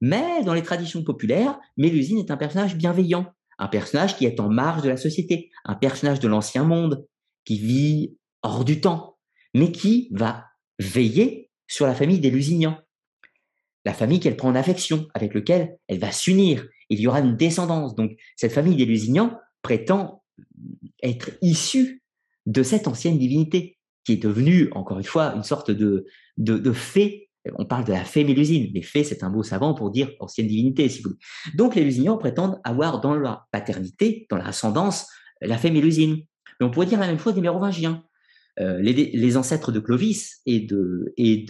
Mais 0.01 0.43
dans 0.45 0.55
les 0.55 0.63
traditions 0.63 1.03
populaires, 1.03 1.59
Mélusine 1.77 2.19
est 2.19 2.31
un 2.31 2.37
personnage 2.37 2.77
bienveillant, 2.77 3.33
un 3.59 3.69
personnage 3.69 4.17
qui 4.17 4.27
est 4.27 4.41
en 4.41 4.49
marge 4.49 4.83
de 4.83 4.89
la 4.89 4.97
société, 4.97 5.51
un 5.65 5.75
personnage 5.75 6.21
de 6.21 6.29
l'ancien 6.29 6.65
monde, 6.65 7.07
qui 7.45 7.59
vit 7.59 8.17
hors 8.43 8.65
du 8.65 8.81
temps, 8.81 9.19
mais 9.55 9.73
qui 9.73 10.09
va 10.13 10.47
veiller 10.79 11.51
sur 11.67 11.87
la 11.87 11.95
famille 11.95 12.21
des 12.21 12.31
Lusignan, 12.31 12.79
la 13.85 13.95
famille 13.95 14.21
qu'elle 14.21 14.37
prend 14.37 14.49
en 14.49 14.55
affection, 14.55 15.09
avec 15.15 15.35
lequel 15.35 15.79
elle 15.89 15.99
va 15.99 16.11
s'unir. 16.11 16.67
Il 16.89 17.01
y 17.01 17.07
aura 17.07 17.21
une 17.21 17.37
descendance. 17.37 17.95
Donc, 17.95 18.13
cette 18.37 18.53
famille 18.53 18.77
des 18.77 18.85
Lusignan 18.85 19.39
prétend 19.63 20.23
être 21.03 21.31
issue 21.43 22.03
de 22.47 22.63
cette 22.63 22.89
ancienne 22.89 23.19
divinité, 23.19 23.79
qui 24.05 24.13
est 24.13 24.23
devenue, 24.23 24.71
encore 24.73 24.99
une 24.99 25.05
fois, 25.05 25.35
une 25.35 25.43
sorte 25.43 25.71
de, 25.71 26.07
de, 26.37 26.73
fée. 26.73 27.24
On 27.57 27.67
parle 27.67 27.85
de 27.85 27.93
la 27.93 28.05
fée 28.05 28.25
Mélusine. 28.25 28.71
Les 28.73 28.83
fées, 28.83 29.05
c'est 29.05 29.23
un 29.23 29.29
mot 29.29 29.43
savant 29.43 29.75
pour 29.75 29.91
dire 29.91 30.11
ancienne 30.21 30.47
divinité, 30.47 30.89
si 30.89 31.03
vous 31.03 31.11
voulez. 31.11 31.57
Donc, 31.57 31.75
les 31.75 31.85
Lusignans 31.85 32.17
prétendent 32.17 32.61
avoir 32.65 33.01
dans 33.01 33.15
leur 33.15 33.47
paternité, 33.53 34.27
dans 34.31 34.37
leur 34.37 34.49
ascendance, 34.49 35.09
la 35.43 35.59
fée 35.59 35.71
Mélusine. 35.71 36.23
Mais 36.59 36.67
on 36.67 36.71
pourrait 36.71 36.87
dire 36.87 37.01
la 37.01 37.07
même 37.07 37.19
chose 37.19 37.35
des 37.35 37.41
Mérovingiens. 37.41 38.03
Euh, 38.61 38.81
les, 38.81 39.37
ancêtres 39.37 39.73
de 39.73 39.81
Clovis 39.81 40.41
et 40.47 40.61
de, 40.61 41.13
et 41.17 41.45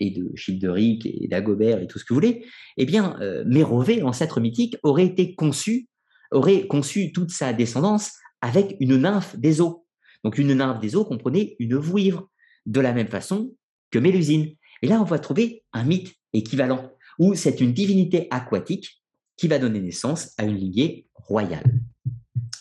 et 0.00 0.10
de 0.10 0.30
Childeric 0.34 1.06
et 1.06 1.28
d'Agobert 1.28 1.80
et 1.80 1.86
tout 1.86 1.98
ce 1.98 2.04
que 2.04 2.12
vous 2.12 2.20
voulez, 2.20 2.44
eh 2.76 2.86
bien, 2.86 3.16
euh, 3.20 3.44
Mérové, 3.46 3.96
l'ancêtre 4.00 4.40
mythique, 4.40 4.76
aurait 4.82 5.06
été 5.06 5.34
conçu, 5.34 5.88
aurait 6.30 6.66
conçu 6.66 7.12
toute 7.12 7.30
sa 7.30 7.52
descendance 7.52 8.12
avec 8.40 8.76
une 8.80 8.96
nymphe 8.96 9.36
des 9.36 9.60
eaux. 9.60 9.86
Donc, 10.24 10.38
une 10.38 10.54
nymphe 10.54 10.80
des 10.80 10.96
eaux 10.96 11.04
comprenait 11.04 11.56
une 11.58 11.76
vouivre, 11.76 12.28
de 12.66 12.80
la 12.80 12.92
même 12.92 13.08
façon 13.08 13.54
que 13.90 13.98
Mélusine. 13.98 14.54
Et 14.82 14.86
là, 14.86 15.00
on 15.00 15.04
va 15.04 15.18
trouver 15.18 15.64
un 15.72 15.84
mythe 15.84 16.14
équivalent, 16.32 16.90
où 17.18 17.34
c'est 17.34 17.60
une 17.60 17.72
divinité 17.72 18.28
aquatique 18.30 19.02
qui 19.36 19.48
va 19.48 19.58
donner 19.58 19.80
naissance 19.80 20.32
à 20.38 20.44
une 20.44 20.56
lignée 20.56 21.06
royale. 21.14 21.80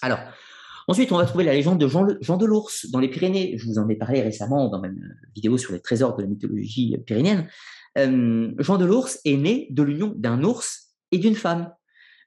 Alors, 0.02 0.20
Ensuite, 0.90 1.12
on 1.12 1.18
va 1.18 1.26
trouver 1.26 1.44
la 1.44 1.54
légende 1.54 1.82
de 1.82 1.88
Jean, 1.90 2.38
de 2.38 2.46
l'Ours 2.46 2.90
dans 2.92 3.00
les 3.00 3.10
Pyrénées. 3.10 3.58
Je 3.58 3.66
vous 3.66 3.78
en 3.78 3.90
ai 3.90 3.96
parlé 3.96 4.22
récemment 4.22 4.70
dans 4.70 4.80
ma 4.80 4.88
vidéo 5.36 5.58
sur 5.58 5.74
les 5.74 5.82
trésors 5.82 6.16
de 6.16 6.22
la 6.22 6.30
mythologie 6.30 6.96
pyrénéenne. 7.06 7.50
Euh, 7.98 8.54
Jean 8.58 8.78
de 8.78 8.86
l'Ours 8.86 9.20
est 9.26 9.36
né 9.36 9.68
de 9.70 9.84
l'union 9.84 10.14
d'un 10.16 10.44
ours 10.46 10.96
et 11.12 11.18
d'une 11.18 11.36
femme. 11.36 11.74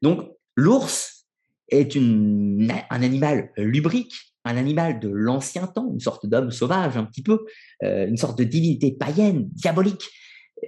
Donc, 0.03 0.29
l'ours 0.57 1.27
est 1.71 1.97
un 1.97 2.69
animal 2.91 3.51
lubrique, 3.57 4.30
un 4.51 4.57
animal 4.57 5.01
de 5.01 5.09
l'ancien 5.09 5.67
temps, 5.67 5.91
une 5.93 6.01
sorte 6.01 6.27
d'homme 6.27 6.51
sauvage 6.51 6.97
un 6.97 7.05
petit 7.05 7.23
peu, 7.23 7.45
euh, 7.83 8.07
une 8.07 8.17
sorte 8.17 8.39
de 8.39 8.45
divinité 8.45 8.93
païenne, 8.93 9.49
diabolique. 9.53 10.09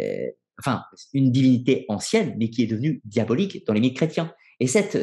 Euh, 0.00 0.28
enfin, 0.58 0.82
une 1.12 1.32
divinité 1.32 1.84
ancienne, 1.88 2.34
mais 2.38 2.50
qui 2.50 2.62
est 2.62 2.66
devenue 2.66 3.00
diabolique 3.04 3.66
dans 3.66 3.72
les 3.72 3.80
mythes 3.80 3.96
chrétiens. 3.96 4.32
Et 4.60 4.66
cette, 4.66 4.98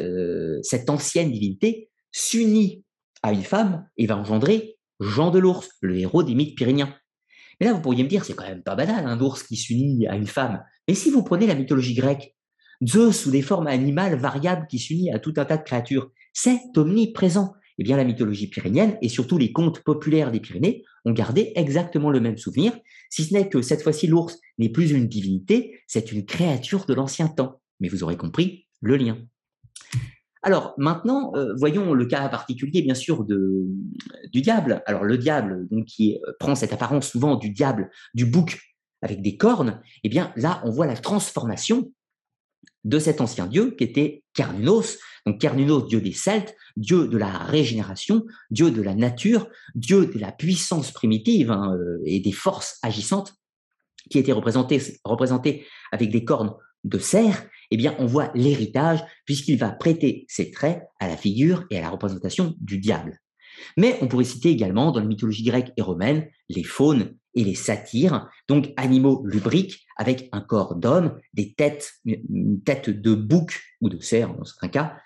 cette 0.62 0.88
ancienne 0.88 1.30
divinité 1.30 1.90
s'unit 2.12 2.84
à 3.22 3.32
une 3.32 3.42
femme 3.42 3.86
et 3.98 4.06
va 4.06 4.16
engendrer 4.16 4.78
Jean 5.00 5.30
de 5.30 5.38
l'ours, 5.38 5.68
le 5.80 5.98
héros 5.98 6.22
des 6.22 6.34
mythes 6.34 6.56
pyrénéens. 6.56 6.94
Mais 7.58 7.66
là, 7.66 7.74
vous 7.74 7.80
pourriez 7.80 8.02
me 8.04 8.08
dire, 8.08 8.24
c'est 8.24 8.34
quand 8.34 8.46
même 8.46 8.62
pas 8.62 8.74
banal, 8.74 9.06
un 9.06 9.20
ours 9.20 9.42
qui 9.42 9.56
s'unit 9.56 10.06
à 10.06 10.16
une 10.16 10.26
femme. 10.26 10.62
Mais 10.88 10.94
si 10.94 11.10
vous 11.10 11.22
prenez 11.22 11.46
la 11.46 11.54
mythologie 11.54 11.94
grecque, 11.94 12.34
Zeus 12.86 13.12
sous 13.12 13.30
des 13.30 13.42
formes 13.42 13.66
animales 13.66 14.18
variables 14.18 14.66
qui 14.66 14.78
s'unit 14.78 15.12
à 15.12 15.18
tout 15.18 15.34
un 15.36 15.44
tas 15.44 15.58
de 15.58 15.62
créatures, 15.62 16.10
c'est 16.32 16.60
omniprésent. 16.76 17.52
Eh 17.80 17.82
bien, 17.82 17.96
la 17.96 18.04
mythologie 18.04 18.46
pyrénéenne 18.46 18.98
et 19.00 19.08
surtout 19.08 19.38
les 19.38 19.52
contes 19.52 19.80
populaires 19.80 20.30
des 20.30 20.38
Pyrénées 20.38 20.84
ont 21.06 21.12
gardé 21.12 21.52
exactement 21.54 22.10
le 22.10 22.20
même 22.20 22.36
souvenir, 22.36 22.78
si 23.08 23.24
ce 23.24 23.32
n'est 23.32 23.48
que 23.48 23.62
cette 23.62 23.82
fois-ci 23.82 24.06
l'ours 24.06 24.38
n'est 24.58 24.68
plus 24.68 24.92
une 24.92 25.08
divinité, 25.08 25.80
c'est 25.86 26.12
une 26.12 26.26
créature 26.26 26.84
de 26.84 26.92
l'ancien 26.92 27.28
temps. 27.28 27.62
Mais 27.80 27.88
vous 27.88 28.04
aurez 28.04 28.18
compris 28.18 28.66
le 28.82 28.96
lien. 28.96 29.16
Alors 30.42 30.74
maintenant, 30.76 31.32
euh, 31.36 31.54
voyons 31.56 31.94
le 31.94 32.04
cas 32.04 32.28
particulier, 32.28 32.82
bien 32.82 32.94
sûr, 32.94 33.24
de, 33.24 33.66
du 34.30 34.42
diable. 34.42 34.82
Alors 34.84 35.04
le 35.04 35.16
diable, 35.16 35.66
qui 35.86 36.18
euh, 36.26 36.32
prend 36.38 36.54
cette 36.54 36.74
apparence 36.74 37.08
souvent 37.08 37.36
du 37.36 37.48
diable, 37.48 37.90
du 38.12 38.26
bouc 38.26 38.58
avec 39.00 39.22
des 39.22 39.38
cornes, 39.38 39.80
eh 40.04 40.10
bien 40.10 40.34
là, 40.36 40.60
on 40.64 40.70
voit 40.70 40.86
la 40.86 40.96
transformation 40.96 41.90
de 42.84 42.98
cet 42.98 43.20
ancien 43.20 43.46
dieu 43.46 43.74
qui 43.76 43.84
était 43.84 44.22
Carnunos. 44.34 44.98
Donc 45.26 45.40
Carnunos, 45.40 45.86
dieu 45.86 46.00
des 46.00 46.12
Celtes, 46.12 46.54
dieu 46.76 47.08
de 47.08 47.18
la 47.18 47.30
régénération, 47.30 48.24
dieu 48.50 48.70
de 48.70 48.82
la 48.82 48.94
nature, 48.94 49.48
dieu 49.74 50.06
de 50.06 50.18
la 50.18 50.32
puissance 50.32 50.90
primitive 50.90 51.50
hein, 51.50 51.74
euh, 51.74 51.98
et 52.04 52.20
des 52.20 52.32
forces 52.32 52.78
agissantes, 52.82 53.34
qui 54.10 54.18
était 54.18 54.32
représenté, 54.32 55.66
avec 55.92 56.10
des 56.10 56.24
cornes 56.24 56.54
de 56.84 56.98
cerf 56.98 57.46
eh 57.70 57.76
bien, 57.76 57.94
on 57.98 58.06
voit 58.06 58.30
l'héritage 58.34 59.00
puisqu'il 59.24 59.58
va 59.58 59.70
prêter 59.70 60.26
ses 60.28 60.50
traits 60.50 60.82
à 60.98 61.08
la 61.08 61.16
figure 61.16 61.64
et 61.70 61.78
à 61.78 61.82
la 61.82 61.90
représentation 61.90 62.54
du 62.60 62.78
diable. 62.78 63.18
Mais 63.76 63.98
on 64.00 64.08
pourrait 64.08 64.24
citer 64.24 64.50
également 64.50 64.90
dans 64.90 65.00
la 65.00 65.06
mythologie 65.06 65.44
grecque 65.44 65.72
et 65.76 65.82
romaine 65.82 66.28
les 66.48 66.64
faunes 66.64 67.16
et 67.34 67.44
les 67.44 67.54
satyres, 67.54 68.28
donc 68.48 68.72
animaux 68.76 69.22
lubriques 69.24 69.86
avec 69.96 70.28
un 70.32 70.40
corps 70.40 70.74
d'homme, 70.74 71.18
des 71.32 71.54
têtes, 71.54 71.92
une 72.04 72.62
tête 72.62 72.90
de 72.90 73.14
bouc 73.14 73.60
ou 73.80 73.88
de 73.88 74.00
cerf 74.00 74.34
dans 74.34 74.44
certains 74.44 74.68
cas, 74.68 74.96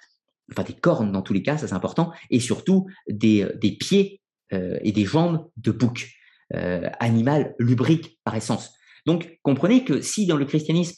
enfin 0.50 0.62
des 0.62 0.74
cornes 0.74 1.12
dans 1.12 1.22
tous 1.22 1.32
les 1.32 1.42
cas, 1.42 1.58
ça 1.58 1.68
c'est 1.68 1.74
important, 1.74 2.12
et 2.30 2.40
surtout 2.40 2.86
des, 3.08 3.46
des 3.60 3.72
pieds 3.72 4.20
euh, 4.52 4.78
et 4.82 4.92
des 4.92 5.04
jambes 5.04 5.48
de 5.56 5.70
bouc, 5.70 6.10
euh, 6.54 6.88
animal 7.00 7.54
lubrique 7.58 8.18
par 8.24 8.34
essence. 8.34 8.74
Donc 9.06 9.38
comprenez 9.42 9.84
que 9.84 10.00
si 10.00 10.26
dans 10.26 10.36
le 10.36 10.44
christianisme 10.44 10.96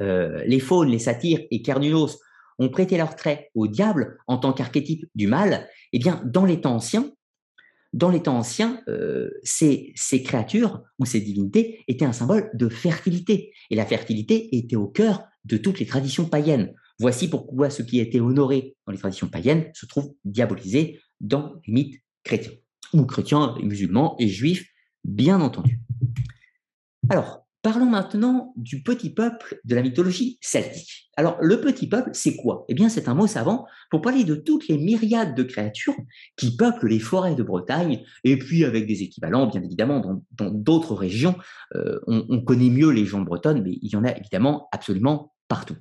euh, 0.00 0.42
les 0.46 0.60
faunes, 0.60 0.88
les 0.88 0.98
satyres 0.98 1.40
et 1.50 1.62
Carnunos 1.62 2.18
ont 2.58 2.68
prêté 2.68 2.96
leur 2.96 3.16
trait 3.16 3.50
au 3.54 3.66
diable 3.66 4.18
en 4.26 4.38
tant 4.38 4.52
qu'archétype 4.52 5.06
du 5.14 5.26
mal, 5.26 5.68
eh 5.92 5.98
bien, 5.98 6.20
dans 6.24 6.44
les 6.44 6.60
temps 6.60 6.74
anciens, 6.76 7.10
dans 7.92 8.10
les 8.10 8.22
temps 8.22 8.36
anciens, 8.36 8.82
euh, 8.88 9.30
ces, 9.42 9.94
créatures 10.24 10.82
ou 10.98 11.06
ces 11.06 11.20
divinités 11.20 11.84
étaient 11.88 12.04
un 12.04 12.12
symbole 12.12 12.50
de 12.54 12.68
fertilité. 12.68 13.52
Et 13.70 13.76
la 13.76 13.86
fertilité 13.86 14.56
était 14.56 14.76
au 14.76 14.88
cœur 14.88 15.22
de 15.44 15.56
toutes 15.56 15.80
les 15.80 15.86
traditions 15.86 16.28
païennes. 16.28 16.74
Voici 16.98 17.28
pourquoi 17.28 17.70
ce 17.70 17.82
qui 17.82 18.00
était 18.00 18.20
honoré 18.20 18.76
dans 18.86 18.92
les 18.92 18.98
traditions 18.98 19.28
païennes 19.28 19.70
se 19.72 19.86
trouve 19.86 20.12
diabolisé 20.24 21.00
dans 21.20 21.54
les 21.66 21.72
mythes 21.72 22.02
chrétiens, 22.24 22.52
ou 22.92 23.04
chrétiens 23.04 23.54
musulmans 23.62 24.16
et 24.18 24.28
juifs, 24.28 24.68
bien 25.04 25.40
entendu. 25.40 25.80
Alors, 27.08 27.47
Parlons 27.62 27.86
maintenant 27.86 28.52
du 28.56 28.82
petit 28.82 29.10
peuple 29.10 29.60
de 29.64 29.74
la 29.74 29.82
mythologie 29.82 30.38
celtique. 30.40 31.10
Alors, 31.16 31.36
le 31.40 31.60
petit 31.60 31.88
peuple, 31.88 32.10
c'est 32.12 32.36
quoi? 32.36 32.64
Eh 32.68 32.74
bien, 32.74 32.88
c'est 32.88 33.08
un 33.08 33.14
mot 33.14 33.26
savant 33.26 33.66
pour 33.90 34.00
parler 34.00 34.22
de 34.22 34.36
toutes 34.36 34.68
les 34.68 34.78
myriades 34.78 35.34
de 35.34 35.42
créatures 35.42 35.96
qui 36.36 36.56
peuplent 36.56 36.86
les 36.86 37.00
forêts 37.00 37.34
de 37.34 37.42
Bretagne, 37.42 38.04
et 38.22 38.38
puis 38.38 38.64
avec 38.64 38.86
des 38.86 39.02
équivalents, 39.02 39.48
bien 39.48 39.60
évidemment, 39.60 40.22
dans 40.30 40.50
d'autres 40.50 40.94
régions. 40.94 41.36
Euh, 41.74 41.98
on, 42.06 42.24
on, 42.28 42.40
connaît 42.42 42.70
mieux 42.70 42.90
les 42.90 43.04
gens 43.04 43.22
bretonnes, 43.22 43.62
mais 43.62 43.76
il 43.82 43.90
y 43.90 43.96
en 43.96 44.04
a 44.04 44.16
évidemment 44.16 44.68
absolument 44.70 45.34
partout. 45.48 45.76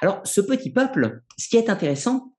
Alors, 0.00 0.22
ce 0.24 0.40
petit 0.40 0.70
peuple, 0.70 1.20
ce 1.36 1.48
qui 1.50 1.58
est 1.58 1.68
intéressant, 1.68 2.34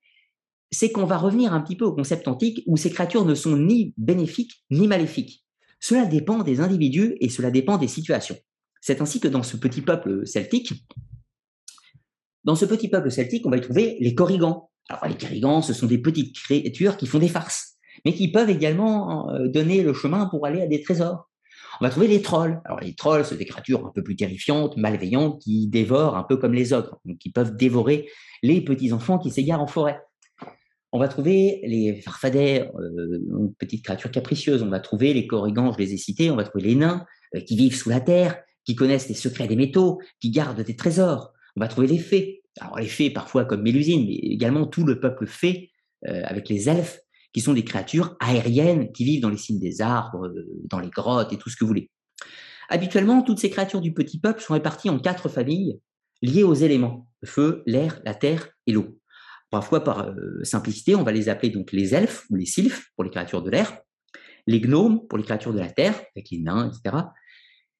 c'est 0.71 0.91
qu'on 0.91 1.05
va 1.05 1.17
revenir 1.17 1.53
un 1.53 1.61
petit 1.61 1.75
peu 1.75 1.85
au 1.85 1.93
concept 1.93 2.27
antique 2.27 2.63
où 2.65 2.77
ces 2.77 2.89
créatures 2.89 3.25
ne 3.25 3.35
sont 3.35 3.55
ni 3.55 3.93
bénéfiques 3.97 4.63
ni 4.71 4.87
maléfiques. 4.87 5.45
Cela 5.79 6.05
dépend 6.05 6.39
des 6.39 6.61
individus 6.61 7.15
et 7.19 7.29
cela 7.29 7.51
dépend 7.51 7.77
des 7.77 7.87
situations. 7.87 8.37
C'est 8.85 9.01
ainsi 9.01 9.19
que 9.19 9.27
dans 9.27 9.41
ce 9.41 9.57
petit 9.57 9.81
peuple 9.81 10.27
celtique, 10.27 10.73
ce 12.45 13.45
on 13.47 13.49
va 13.49 13.57
y 13.57 13.61
trouver 13.61 13.97
les 13.99 14.13
corrigans. 14.13 14.69
Alors 14.89 15.07
les 15.07 15.17
corrigans, 15.17 15.63
ce 15.63 15.73
sont 15.73 15.87
des 15.87 15.97
petites 15.97 16.35
créatures 16.35 16.95
qui 16.95 17.07
font 17.07 17.17
des 17.17 17.27
farces, 17.27 17.79
mais 18.05 18.13
qui 18.13 18.31
peuvent 18.31 18.51
également 18.51 19.31
euh, 19.31 19.47
donner 19.47 19.81
le 19.81 19.91
chemin 19.95 20.27
pour 20.27 20.45
aller 20.45 20.61
à 20.61 20.67
des 20.67 20.83
trésors. 20.83 21.27
On 21.81 21.85
va 21.85 21.89
trouver 21.89 22.07
les 22.07 22.21
trolls. 22.21 22.61
Alors 22.63 22.79
les 22.79 22.93
trolls, 22.93 23.25
c'est 23.25 23.37
des 23.37 23.45
créatures 23.45 23.87
un 23.87 23.89
peu 23.89 24.03
plus 24.03 24.15
terrifiantes, 24.15 24.77
malveillantes, 24.77 25.41
qui 25.41 25.65
dévorent 25.65 26.15
un 26.15 26.23
peu 26.23 26.37
comme 26.37 26.53
les 26.53 26.71
ogres, 26.71 27.01
qui 27.19 27.31
peuvent 27.31 27.57
dévorer 27.57 28.07
les 28.43 28.61
petits 28.61 28.93
enfants 28.93 29.17
qui 29.17 29.31
s'égarent 29.31 29.63
en 29.63 29.67
forêt. 29.67 29.99
On 30.91 30.99
va 30.99 31.07
trouver 31.07 31.61
les 31.63 32.01
farfadets, 32.01 32.69
euh, 32.79 33.51
petites 33.57 33.83
créatures 33.83 34.11
capricieuses. 34.11 34.61
On 34.61 34.69
va 34.69 34.79
trouver 34.79 35.11
les 35.15 35.25
corrigans, 35.25 35.73
je 35.73 35.79
les 35.79 35.95
ai 35.95 35.97
cités. 35.97 36.29
On 36.29 36.35
va 36.35 36.43
trouver 36.43 36.65
les 36.65 36.75
nains 36.75 37.03
euh, 37.35 37.39
qui 37.39 37.57
vivent 37.57 37.75
sous 37.75 37.89
la 37.89 37.99
terre, 37.99 38.44
qui 38.65 38.75
connaissent 38.75 39.07
les 39.07 39.15
secrets 39.15 39.47
des 39.47 39.55
métaux, 39.55 39.99
qui 40.19 40.31
gardent 40.31 40.61
des 40.61 40.75
trésors. 40.75 41.33
On 41.55 41.61
va 41.61 41.67
trouver 41.67 41.87
les 41.87 41.99
fées. 41.99 42.43
Alors 42.59 42.79
les 42.79 42.87
fées 42.87 43.09
parfois 43.09 43.45
comme 43.45 43.61
Mélusine, 43.61 44.05
mais 44.05 44.15
également 44.15 44.65
tout 44.65 44.85
le 44.85 44.99
peuple 44.99 45.27
fée 45.27 45.71
euh, 46.07 46.21
avec 46.25 46.49
les 46.49 46.69
elfes, 46.69 46.99
qui 47.33 47.41
sont 47.41 47.53
des 47.53 47.65
créatures 47.65 48.15
aériennes 48.19 48.91
qui 48.93 49.03
vivent 49.03 49.21
dans 49.21 49.29
les 49.29 49.37
cimes 49.37 49.59
des 49.59 49.81
arbres, 49.81 50.27
euh, 50.27 50.47
dans 50.65 50.79
les 50.79 50.89
grottes 50.89 51.33
et 51.33 51.37
tout 51.37 51.49
ce 51.49 51.55
que 51.55 51.65
vous 51.65 51.69
voulez. 51.69 51.91
Habituellement, 52.69 53.21
toutes 53.21 53.39
ces 53.39 53.49
créatures 53.49 53.81
du 53.81 53.93
petit 53.93 54.19
peuple 54.19 54.41
sont 54.41 54.53
réparties 54.53 54.89
en 54.89 54.99
quatre 54.99 55.29
familles 55.29 55.79
liées 56.21 56.43
aux 56.43 56.53
éléments 56.53 57.07
le 57.21 57.27
feu, 57.27 57.63
l'air, 57.65 57.99
la 58.05 58.13
terre 58.13 58.49
et 58.67 58.71
l'eau. 58.71 58.99
Parfois, 59.49 59.83
par 59.83 60.07
euh, 60.07 60.43
simplicité, 60.43 60.95
on 60.95 61.03
va 61.03 61.11
les 61.11 61.29
appeler 61.29 61.49
donc 61.49 61.71
les 61.71 61.93
elfes 61.93 62.25
ou 62.29 62.35
les 62.35 62.45
sylphes 62.45 62.89
pour 62.95 63.03
les 63.03 63.09
créatures 63.09 63.41
de 63.41 63.49
l'air, 63.49 63.79
les 64.47 64.61
gnomes 64.61 65.07
pour 65.07 65.17
les 65.17 65.23
créatures 65.23 65.53
de 65.53 65.59
la 65.59 65.69
terre, 65.69 65.95
avec 66.15 66.29
les 66.31 66.39
nains, 66.39 66.69
etc., 66.69 67.03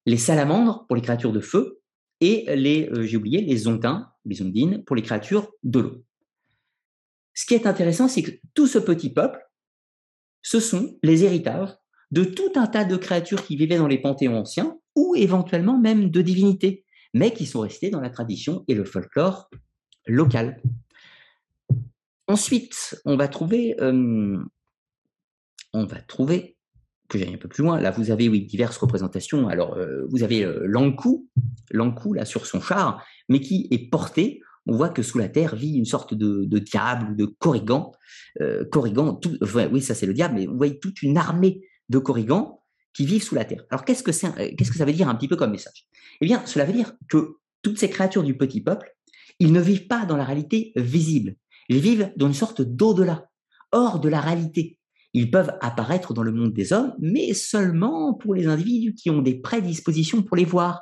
les 0.06 0.18
salamandres 0.18 0.86
pour 0.88 0.95
les 0.95 1.01
créatures 1.01 1.34
de 1.34 1.39
feu 1.39 1.82
et 2.22 2.45
les, 2.56 2.89
euh, 2.89 3.03
j'ai 3.03 3.18
oublié, 3.18 3.41
les 3.41 3.68
ondins, 3.68 4.12
les 4.26 4.41
ondines 4.41 4.84
pour 4.84 4.95
les 4.95 5.01
créatures 5.01 5.51
de 5.64 5.80
l'eau. 5.80 6.06
Ce 7.34 7.45
qui 7.45 7.53
est 7.53 7.68
intéressant, 7.68 8.08
c'est 8.08 8.24
que 8.24 8.32
tout 8.53 8.68
ce 8.68 8.80
petit 8.80 9.12
peuple, 9.12 9.39
ce 10.41 10.60
sont 10.60 10.97
les 11.03 11.24
héritages 11.24 11.76
de 12.12 12.24
tout 12.24 12.51
un 12.56 12.68
tas 12.68 12.86
de 12.86 12.95
créatures 12.95 13.43
qui 13.43 13.58
vivaient 13.58 13.78
dans 13.78 13.88
les 13.88 13.97
panthéons 13.97 14.38
anciens 14.38 14.78
ou 14.95 15.16
éventuellement 15.16 15.78
même 15.78 16.10
de 16.10 16.22
divinités, 16.22 16.86
mais 17.14 17.34
qui 17.34 17.45
sont 17.45 17.62
restées 17.62 17.89
dans 17.89 17.99
la 17.99 18.10
tradition 18.10 18.64
et 18.68 18.76
le 18.76 18.86
folklore 18.86 19.49
local. 20.08 20.62
Ensuite, 22.28 23.01
on 23.06 23.18
va 23.18 23.28
trouver, 23.28 23.76
euh, 23.82 24.38
on 25.74 25.86
va 25.86 25.99
trouver 26.01 26.55
que 27.08 27.18
j'aille 27.18 27.34
un 27.34 27.38
peu 27.38 27.47
plus 27.47 27.64
loin, 27.64 27.80
là 27.80 27.91
vous 27.91 28.12
avez 28.12 28.30
oui, 28.30 28.45
diverses 28.45 28.78
représentations. 28.78 29.47
Alors 29.47 29.76
euh, 29.76 30.06
vous 30.10 30.24
avez 30.24 30.43
euh, 30.43 30.64
l'Ankou, 30.66 31.28
l'Ankou 31.72 32.14
là 32.14 32.26
sur 32.26 32.45
son 32.45 32.62
char, 32.62 33.06
mais 33.30 33.39
qui 33.39 33.68
est 33.72 33.89
porté. 33.89 34.41
On 34.68 34.76
voit 34.76 34.89
que 34.89 35.03
sous 35.03 35.20
la 35.20 35.30
terre 35.30 35.56
vit 35.56 35.76
une 35.76 35.86
sorte 35.86 36.16
de, 36.16 36.58
diable 36.58 37.12
ou 37.12 37.16
de 37.16 37.26
corrigan. 37.26 37.91
Euh, 38.41 38.66
corrigan, 38.66 39.20
oui 39.72 39.82
ça 39.82 39.93
c'est 39.93 40.08
le 40.08 40.14
diable, 40.14 40.36
mais 40.36 40.45
vous 40.47 40.58
voyez 40.58 40.80
toute 40.80 41.03
une 41.03 41.18
armée 41.18 41.62
de 41.89 41.99
corrigans 41.99 42.62
qui 42.93 43.06
vivent 43.06 43.24
sous 43.24 43.36
la 43.36 43.45
terre. 43.45 43.64
Alors 43.70 43.86
qu'est-ce 43.86 44.01
que 44.01 44.12
c'est, 44.12 44.56
qu'est-ce 44.56 44.72
que 44.72 44.78
ça 44.78 44.86
veut 44.86 44.93
dire 44.93 45.08
un 45.08 45.16
petit 45.16 45.28
peu 45.28 45.36
comme 45.36 45.51
message? 45.51 45.88
Eh 46.22 46.26
bien, 46.26 46.43
cela 46.45 46.66
veut 46.66 46.74
dire 46.74 46.93
que 47.10 47.36
toutes 47.62 47.78
ces 47.78 47.89
créatures 47.89 48.24
du 48.24 48.38
petit 48.38 48.62
peuple, 48.62 48.95
ils 49.39 49.51
ne 49.51 49.60
vivent 49.60 49.88
pas 49.88 50.06
dans 50.06 50.18
la 50.18 50.24
réalité 50.24 50.72
visible. 50.76 51.36
Ils 51.70 51.80
vivent 51.80 52.12
dans 52.16 52.28
une 52.28 52.34
sorte 52.34 52.62
d'au-delà, 52.62 53.30
hors 53.72 53.99
de 53.99 54.10
la 54.10 54.22
réalité. 54.22 54.80
Ils 55.16 55.32
peuvent 55.32 55.53
apparaître 55.61 56.13
dans 56.13 56.24
le 56.24 56.34
monde 56.34 56.51
des 56.51 56.74
hommes, 56.74 56.93
mais 56.99 57.34
seulement 57.34 58.13
pour 58.13 58.34
les 58.34 58.47
individus 58.47 58.93
qui 58.95 59.09
ont 59.09 59.22
des 59.22 59.36
prédispositions 59.36 60.22
pour 60.24 60.36
les 60.36 60.43
voir. 60.43 60.82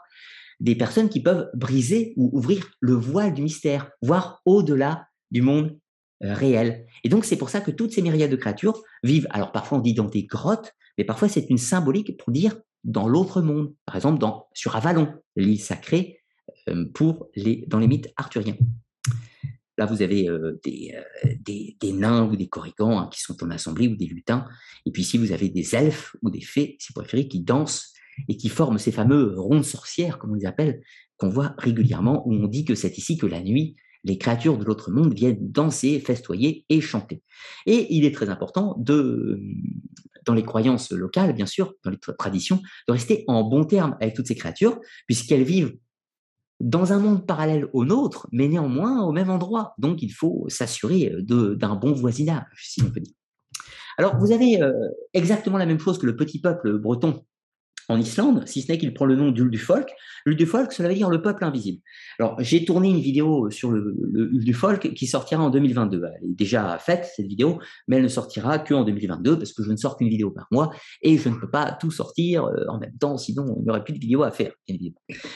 Des 0.60 0.74
personnes 0.74 1.08
qui 1.08 1.22
peuvent 1.22 1.52
briser 1.54 2.16
ou 2.18 2.32
ouvrir 2.34 2.68
le 2.80 2.94
voile 2.94 3.36
du 3.36 3.44
mystère, 3.44 3.92
voir 4.02 4.42
au-delà 4.46 5.06
du 5.30 5.44
monde 5.44 5.78
euh, 6.24 6.34
réel. 6.34 6.88
Et 7.04 7.10
donc, 7.10 7.26
c'est 7.26 7.36
pour 7.36 7.52
ça 7.52 7.62
que 7.62 7.70
toutes 7.70 7.92
ces 7.92 8.02
myriades 8.02 8.32
de 8.32 8.36
créatures 8.36 8.82
vivent, 9.04 9.28
alors 9.30 9.52
parfois 9.52 9.78
on 9.78 9.82
dit 9.82 9.94
dans 9.94 10.10
des 10.10 10.24
grottes, 10.24 10.74
mais 10.98 11.04
parfois 11.04 11.30
c'est 11.30 11.48
une 11.52 11.60
symbolique 11.60 12.18
pour 12.18 12.34
dire 12.34 12.56
dans 12.84 13.08
l'autre 13.08 13.40
monde. 13.40 13.76
Par 13.86 13.98
exemple, 13.98 14.26
sur 14.54 14.76
Avalon, 14.76 15.14
l'île 15.36 15.62
sacrée 15.62 16.22
euh, 16.70 16.86
pour 16.96 17.30
les, 17.36 17.66
dans 17.68 17.78
les 17.78 17.88
mythes 17.88 18.12
arthuriens. 18.18 18.58
Là, 19.78 19.86
vous 19.86 20.02
avez 20.02 20.30
euh, 20.30 20.60
euh, 20.68 21.36
des, 21.40 21.94
nains 21.94 22.26
ou 22.26 22.36
des 22.36 22.48
corrigans 22.48 23.00
hein, 23.00 23.10
qui 23.12 23.22
sont 23.22 23.44
en 23.44 23.50
assemblée 23.50 23.88
ou 23.88 23.96
des 23.96 24.06
lutins. 24.06 24.46
Et 24.86 24.92
puis 24.92 25.02
ici, 25.02 25.18
vous 25.18 25.32
avez 25.32 25.50
des 25.50 25.76
elfes 25.76 26.16
ou 26.22 26.30
des 26.30 26.42
fées, 26.42 26.78
si 26.80 26.94
vous 26.94 27.02
préférez, 27.02 27.28
qui 27.28 27.42
dansent 27.42 27.94
et 28.28 28.38
qui 28.38 28.50
forment 28.50 28.78
ces 28.78 28.92
fameux 28.92 29.34
rondes 29.40 29.66
sorcières, 29.66 30.20
comme 30.20 30.32
on 30.32 30.36
les 30.36 30.46
appelle, 30.46 30.82
qu'on 31.18 31.30
voit 31.30 31.56
régulièrement, 31.58 32.28
où 32.28 32.34
on 32.34 32.48
dit 32.48 32.66
que 32.66 32.76
c'est 32.76 32.98
ici 32.98 33.18
que 33.18 33.26
la 33.26 33.42
nuit, 33.42 33.76
les 34.04 34.18
créatures 34.18 34.58
de 34.58 34.66
l'autre 34.66 34.92
monde 34.92 35.14
viennent 35.14 35.38
danser, 35.40 36.00
festoyer 36.00 36.66
et 36.70 36.82
chanter. 36.82 37.24
Et 37.66 37.96
il 37.96 38.06
est 38.06 38.14
très 38.14 38.30
important 38.30 38.76
de, 38.78 39.40
dans 40.26 40.34
les 40.34 40.44
croyances 40.44 40.92
locales, 40.92 41.34
bien 41.34 41.46
sûr, 41.46 41.74
dans 41.84 41.90
les 41.92 41.98
traditions, 42.18 42.62
de 42.88 42.94
rester 42.94 43.24
en 43.28 43.44
bon 43.44 43.64
terme 43.64 43.98
avec 44.02 44.14
toutes 44.16 44.28
ces 44.28 44.36
créatures, 44.36 44.80
puisqu'elles 45.08 45.44
vivent 45.44 45.76
dans 46.64 46.94
un 46.94 47.00
monde 47.00 47.28
parallèle 47.28 47.68
au 47.74 47.84
nôtre, 47.84 48.28
mais 48.32 48.48
néanmoins 48.48 49.04
au 49.04 49.12
même 49.12 49.30
endroit. 49.30 49.74
Donc 49.78 50.02
il 50.02 50.12
faut 50.12 50.46
s'assurer 50.48 51.14
d'un 51.20 51.76
bon 51.76 51.92
voisinage, 51.92 52.46
si 52.58 52.82
on 52.82 52.90
peut 52.90 53.02
dire. 53.02 53.14
Alors 53.98 54.18
vous 54.18 54.32
avez 54.32 54.62
euh, 54.62 54.72
exactement 55.14 55.58
la 55.58 55.66
même 55.66 55.80
chose 55.80 56.00
que 56.00 56.06
le 56.06 56.16
petit 56.16 56.40
peuple 56.40 56.80
breton 56.80 57.26
en 57.90 58.00
Islande, 58.00 58.44
si 58.48 58.62
ce 58.62 58.72
n'est 58.72 58.78
qu'il 58.78 58.94
prend 58.94 59.06
le 59.06 59.16
nom 59.16 59.32
du 59.32 59.58
folk. 59.58 59.90
du 60.26 60.46
folk, 60.46 60.72
cela 60.72 60.90
veut 60.90 60.96
dire 60.96 61.10
le 61.10 61.22
peuple 61.22 61.44
invisible. 61.44 61.82
Alors, 62.20 62.36
j'ai 62.40 62.66
tourné 62.66 62.90
une 62.90 63.00
vidéo 63.00 63.50
sur 63.50 63.72
le, 63.72 63.96
du 64.34 64.54
folk 64.54 64.94
qui 64.94 65.08
sortira 65.08 65.44
en 65.44 65.50
2022. 65.50 66.04
Elle 66.06 66.30
est 66.30 66.36
déjà 66.36 66.78
faite, 66.80 67.10
cette 67.16 67.28
vidéo, 67.28 67.60
mais 67.88 67.98
elle 67.98 68.04
ne 68.04 68.08
sortira 68.08 68.60
qu'en 68.60 68.84
2022 68.84 69.38
parce 69.38 69.54
que 69.54 69.64
je 69.64 69.72
ne 69.72 69.78
sors 69.78 69.98
qu'une 69.98 70.10
vidéo 70.10 70.32
par 70.32 70.48
mois 70.52 70.72
et 71.02 71.18
je 71.18 71.30
ne 71.30 71.36
peux 71.36 71.50
pas 71.50 71.72
tout 71.72 71.92
sortir 71.92 72.46
euh, 72.46 72.66
en 72.70 72.80
même 72.80 72.98
temps, 72.98 73.18
sinon 73.18 73.56
il 73.60 73.64
n'y 73.64 73.70
aurait 73.70 73.84
plus 73.84 73.94
de 73.94 74.00
vidéos 74.00 74.24
à 74.24 74.32
faire, 74.32 74.52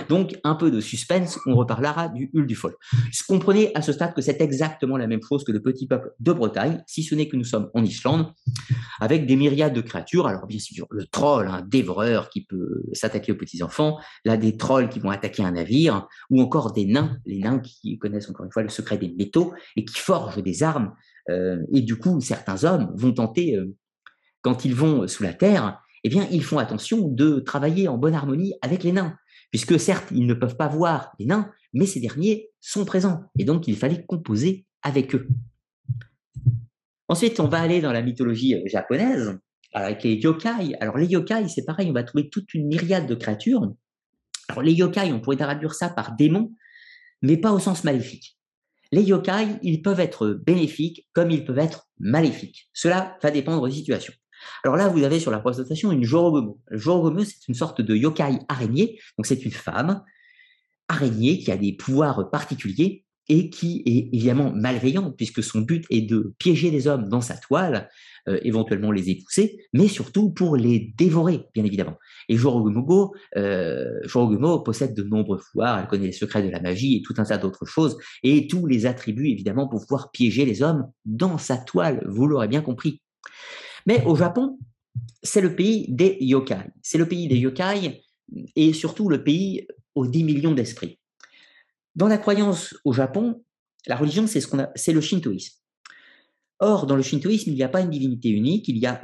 Donc, 0.09 0.37
un 0.43 0.55
peu 0.55 0.71
de 0.71 0.79
suspense, 0.79 1.39
on 1.45 1.55
reparlera 1.55 2.09
du 2.09 2.29
du 2.33 2.55
folk. 2.55 2.75
Comprenez 3.27 3.71
à 3.75 3.81
ce 3.81 3.91
stade 3.91 4.13
que 4.13 4.21
c'est 4.21 4.41
exactement 4.41 4.97
la 4.97 5.07
même 5.07 5.21
chose 5.21 5.43
que 5.43 5.51
le 5.51 5.61
petit 5.61 5.87
peuple 5.87 6.11
de 6.19 6.31
Bretagne, 6.31 6.83
si 6.87 7.03
ce 7.03 7.15
n'est 7.15 7.27
que 7.27 7.35
nous 7.35 7.43
sommes 7.43 7.69
en 7.73 7.83
Islande, 7.83 8.31
avec 8.99 9.25
des 9.25 9.35
myriades 9.35 9.73
de 9.73 9.81
créatures. 9.81 10.27
Alors, 10.27 10.45
bien 10.47 10.59
sûr, 10.59 10.87
le 10.91 11.05
troll, 11.05 11.47
un 11.47 11.61
dévoreur 11.61 12.29
qui 12.29 12.36
peut 12.41 12.83
s'attaquer 12.93 13.31
aux 13.31 13.37
petits-enfants, 13.37 13.97
là 14.25 14.37
des 14.37 14.57
trolls 14.57 14.89
qui 14.89 14.99
vont 14.99 15.09
attaquer 15.09 15.43
un 15.43 15.51
navire, 15.51 16.07
ou 16.29 16.41
encore 16.41 16.73
des 16.73 16.85
nains, 16.85 17.17
les 17.25 17.39
nains 17.39 17.59
qui 17.59 17.97
connaissent 17.97 18.29
encore 18.29 18.45
une 18.45 18.51
fois 18.51 18.63
le 18.63 18.69
secret 18.69 18.97
des 18.97 19.09
métaux 19.09 19.53
et 19.75 19.85
qui 19.85 19.97
forgent 19.97 20.41
des 20.41 20.63
armes. 20.63 20.93
Euh, 21.29 21.59
et 21.73 21.81
du 21.81 21.97
coup, 21.97 22.19
certains 22.21 22.63
hommes 22.63 22.91
vont 22.95 23.13
tenter, 23.13 23.55
euh, 23.55 23.75
quand 24.41 24.65
ils 24.65 24.75
vont 24.75 25.07
sous 25.07 25.23
la 25.23 25.33
terre, 25.33 25.81
eh 26.03 26.09
bien, 26.09 26.27
ils 26.31 26.43
font 26.43 26.57
attention 26.57 27.07
de 27.07 27.39
travailler 27.39 27.87
en 27.87 27.97
bonne 27.97 28.13
harmonie 28.13 28.53
avec 28.61 28.83
les 28.83 28.91
nains, 28.91 29.17
puisque 29.51 29.79
certes, 29.79 30.07
ils 30.11 30.25
ne 30.25 30.33
peuvent 30.33 30.57
pas 30.57 30.67
voir 30.67 31.11
les 31.19 31.25
nains, 31.25 31.51
mais 31.73 31.85
ces 31.85 31.99
derniers 31.99 32.49
sont 32.61 32.85
présents, 32.85 33.23
et 33.37 33.43
donc 33.43 33.67
il 33.67 33.75
fallait 33.75 34.05
composer 34.05 34.65
avec 34.83 35.15
eux. 35.15 35.27
Ensuite, 37.09 37.39
on 37.39 37.47
va 37.47 37.59
aller 37.59 37.81
dans 37.81 37.93
la 37.93 38.01
mythologie 38.01 38.55
euh, 38.55 38.61
japonaise, 38.65 39.39
avec 39.73 40.03
les 40.03 40.15
yokai. 40.15 40.75
Alors 40.79 40.97
les 40.97 41.07
yokai, 41.07 41.47
c'est 41.47 41.65
pareil, 41.65 41.89
on 41.89 41.93
va 41.93 42.03
trouver 42.03 42.29
toute 42.29 42.53
une 42.53 42.67
myriade 42.67 43.07
de 43.07 43.15
créatures. 43.15 43.73
Alors 44.49 44.63
les 44.63 44.73
yokai, 44.73 45.11
on 45.11 45.19
pourrait 45.19 45.37
traduire 45.37 45.73
ça 45.73 45.89
par 45.89 46.15
démons, 46.15 46.53
mais 47.21 47.37
pas 47.37 47.51
au 47.51 47.59
sens 47.59 47.83
maléfique. 47.83 48.37
Les 48.91 49.03
yokai, 49.03 49.59
ils 49.63 49.81
peuvent 49.81 49.99
être 49.99 50.29
bénéfiques 50.29 51.07
comme 51.13 51.31
ils 51.31 51.43
peuvent 51.43 51.59
être 51.59 51.87
maléfiques. 51.99 52.69
Cela 52.73 53.17
va 53.21 53.31
dépendre 53.31 53.67
des 53.67 53.73
situations. 53.73 54.13
Alors 54.63 54.77
là, 54.77 54.87
vous 54.87 55.03
avez 55.03 55.19
sur 55.19 55.31
la 55.31 55.37
représentation 55.37 55.91
une 55.91 56.03
Jorogumo. 56.03 56.61
Le 56.67 56.77
Jorogumo, 56.77 57.23
c'est 57.23 57.47
une 57.47 57.55
sorte 57.55 57.81
de 57.81 57.95
yokai 57.95 58.39
araignée. 58.47 58.99
Donc 59.17 59.25
c'est 59.25 59.43
une 59.43 59.51
femme 59.51 60.03
araignée 60.87 61.39
qui 61.39 61.51
a 61.51 61.57
des 61.57 61.73
pouvoirs 61.73 62.29
particuliers 62.29 63.03
et 63.29 63.49
qui 63.49 63.83
est 63.85 64.15
évidemment 64.15 64.53
malveillante 64.53 65.17
puisque 65.17 65.43
son 65.43 65.61
but 65.61 65.85
est 65.89 66.01
de 66.01 66.33
piéger 66.39 66.71
les 66.71 66.87
hommes 66.87 67.09
dans 67.09 67.19
sa 67.19 67.35
toile 67.35 67.89
euh, 68.27 68.39
éventuellement 68.43 68.91
les 68.91 69.09
épousser, 69.09 69.57
mais 69.73 69.87
surtout 69.87 70.31
pour 70.31 70.57
les 70.57 70.93
dévorer, 70.97 71.47
bien 71.53 71.63
évidemment. 71.63 71.97
Et 72.29 72.35
Jorogumo, 72.35 73.13
euh, 73.35 74.59
possède 74.65 74.93
de 74.93 75.03
nombreux 75.03 75.37
pouvoirs, 75.37 75.79
elle 75.79 75.87
connaît 75.87 76.07
les 76.07 76.11
secrets 76.11 76.43
de 76.43 76.49
la 76.49 76.59
magie 76.59 76.97
et 76.97 77.01
tout 77.01 77.13
un 77.17 77.23
tas 77.23 77.37
d'autres 77.37 77.65
choses, 77.65 77.97
et 78.23 78.47
tous 78.47 78.65
les 78.65 78.85
attributs, 78.85 79.29
évidemment, 79.29 79.67
pour 79.67 79.81
pouvoir 79.81 80.11
piéger 80.11 80.45
les 80.45 80.61
hommes 80.61 80.91
dans 81.05 81.37
sa 81.37 81.57
toile, 81.57 82.03
vous 82.07 82.27
l'aurez 82.27 82.47
bien 82.47 82.61
compris. 82.61 83.01
Mais 83.85 84.03
au 84.05 84.15
Japon, 84.15 84.59
c'est 85.23 85.41
le 85.41 85.55
pays 85.55 85.85
des 85.89 86.17
yokai. 86.19 86.71
C'est 86.81 86.97
le 86.97 87.07
pays 87.07 87.27
des 87.27 87.37
yokai 87.37 88.03
et 88.55 88.73
surtout 88.73 89.09
le 89.09 89.23
pays 89.23 89.67
aux 89.95 90.07
10 90.07 90.23
millions 90.23 90.53
d'esprits. 90.53 90.99
Dans 91.95 92.07
la 92.07 92.17
croyance 92.17 92.75
au 92.83 92.93
Japon, 92.93 93.43
la 93.87 93.95
religion, 93.95 94.27
c'est 94.27 94.41
ce 94.41 94.47
c'est 94.75 94.93
le 94.93 95.01
shintoïsme. 95.01 95.55
Or, 96.59 96.87
dans 96.87 96.95
le 96.95 97.01
shintoïsme, 97.01 97.51
il 97.51 97.55
n'y 97.55 97.63
a 97.63 97.69
pas 97.69 97.81
une 97.81 97.89
divinité 97.89 98.29
unique, 98.29 98.67
il 98.67 98.77
y 98.77 98.85
a 98.85 99.03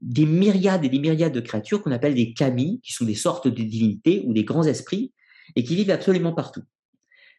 des 0.00 0.26
myriades 0.26 0.84
et 0.84 0.88
des 0.88 0.98
myriades 0.98 1.32
de 1.32 1.40
créatures 1.40 1.82
qu'on 1.82 1.92
appelle 1.92 2.14
des 2.14 2.32
kami, 2.32 2.80
qui 2.82 2.92
sont 2.92 3.04
des 3.04 3.14
sortes 3.14 3.48
de 3.48 3.62
divinités 3.62 4.22
ou 4.26 4.32
des 4.32 4.44
grands 4.44 4.64
esprits, 4.64 5.12
et 5.56 5.64
qui 5.64 5.76
vivent 5.76 5.90
absolument 5.90 6.32
partout. 6.32 6.62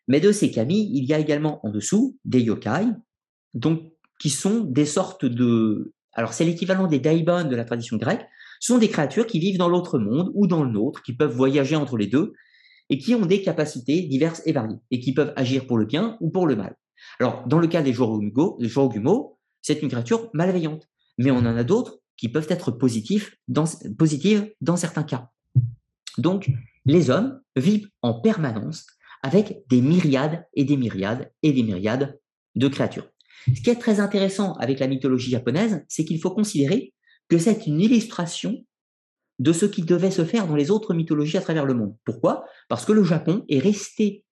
Mais 0.08 0.20
de 0.20 0.32
ces 0.32 0.52
kami, 0.52 0.89
il 0.93 1.06
y 1.06 1.14
a 1.14 1.20
également 1.20 1.66
en 1.66 1.70
dessous 1.70 2.18
des 2.26 2.41
yokai, 2.41 2.88
donc 3.54 3.91
qui 4.20 4.30
sont 4.30 4.62
des 4.62 4.86
sortes 4.86 5.26
de... 5.26 5.93
Alors 6.14 6.34
c'est 6.34 6.45
l'équivalent 6.45 6.88
des 6.88 6.99
daimon 6.99 7.45
de 7.45 7.56
la 7.56 7.66
tradition 7.66 7.97
grecque, 7.97 8.26
sont 8.60 8.78
des 8.78 8.89
créatures 8.89 9.26
qui 9.26 9.39
vivent 9.39 9.58
dans 9.58 9.70
l'autre 9.70 9.97
monde 9.97 10.32
ou 10.34 10.47
dans 10.47 10.64
le 10.64 10.72
nôtre, 10.72 11.02
qui 11.02 11.14
peuvent 11.14 11.34
voyager 11.34 11.76
entre 11.76 11.97
les 11.97 12.08
deux, 12.08 12.34
et 12.89 12.97
qui 12.97 13.16
ont 13.16 13.26
des 13.26 13.41
capacités 13.41 14.02
diverses 14.04 14.41
et 14.45 14.52
variées, 14.52 14.78
et 14.91 14.99
qui 14.99 15.14
peuvent 15.14 15.34
agir 15.36 15.66
pour 15.66 15.78
le 15.78 15.86
bien 15.86 16.18
ou 16.20 16.30
pour 16.30 16.45
le 16.45 16.56
mal. 16.56 16.76
Alors, 17.20 17.43
dans 17.47 17.60
le 17.60 17.68
cas 17.68 17.82
des 17.82 17.93
Jorogumo, 17.93 19.39
c'est 19.62 19.82
une 19.82 19.89
créature 19.89 20.30
malveillante. 20.34 20.88
Mais 21.18 21.32
on 21.32 21.38
en 21.38 21.57
a 21.57 21.64
d'autres 21.64 21.99
qui 22.18 22.30
peuvent 22.30 22.47
être 22.49 22.72
positifs 22.72 23.36
positives 23.97 24.51
dans 24.62 24.78
certains 24.78 25.03
cas. 25.03 25.30
Donc, 26.18 26.49
les 26.86 27.09
hommes 27.09 27.41
vivent 27.55 27.89
en 28.01 28.20
permanence 28.20 28.86
avec 29.24 29.64
des 29.70 29.82
myriades 29.82 30.45
et 30.53 30.64
des 30.64 30.78
myriades 30.78 31.32
et 31.43 31.53
des 31.53 31.64
myriades 31.64 32.20
de 32.55 32.68
créatures. 32.68 33.07
Ce 33.47 33.62
qui 33.62 33.70
est 33.70 33.76
très 33.76 33.99
intéressant 33.99 34.53
avec 34.53 34.80
la 34.80 34.88
mythologie 34.88 35.32
japonaise, 35.32 35.84
c'est 35.88 36.05
qu'il 36.05 36.20
faut 36.20 36.32
considérer 36.32 36.93
que 37.30 37.38
c'est 37.38 37.66
une 37.66 37.80
illustration 37.80 38.66
de 39.39 39.53
ce 39.53 39.66
qui 39.66 39.82
devait 39.82 40.12
se 40.12 40.26
faire 40.26 40.47
dans 40.47 40.55
les 40.55 40.70
autres 40.70 40.93
mythologies 40.93 41.38
à 41.38 41.41
travers 41.41 41.66
le 41.66 41.74
monde. 41.74 41.95
Pourquoi? 42.05 42.45
Parce 42.70 42.86
que 42.86 42.91
le 42.91 43.03
Japon 43.03 43.43
est 43.49 43.59
resté 43.59 44.24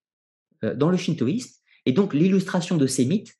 euh, 0.64 0.76
dans 0.76 0.92
le 0.92 0.98
shintoïsme, 0.98 1.56
et 1.86 1.94
donc 1.94 2.14
l'illustration 2.14 2.78
de 2.78 2.86
ces 2.86 3.06
mythes 3.06 3.39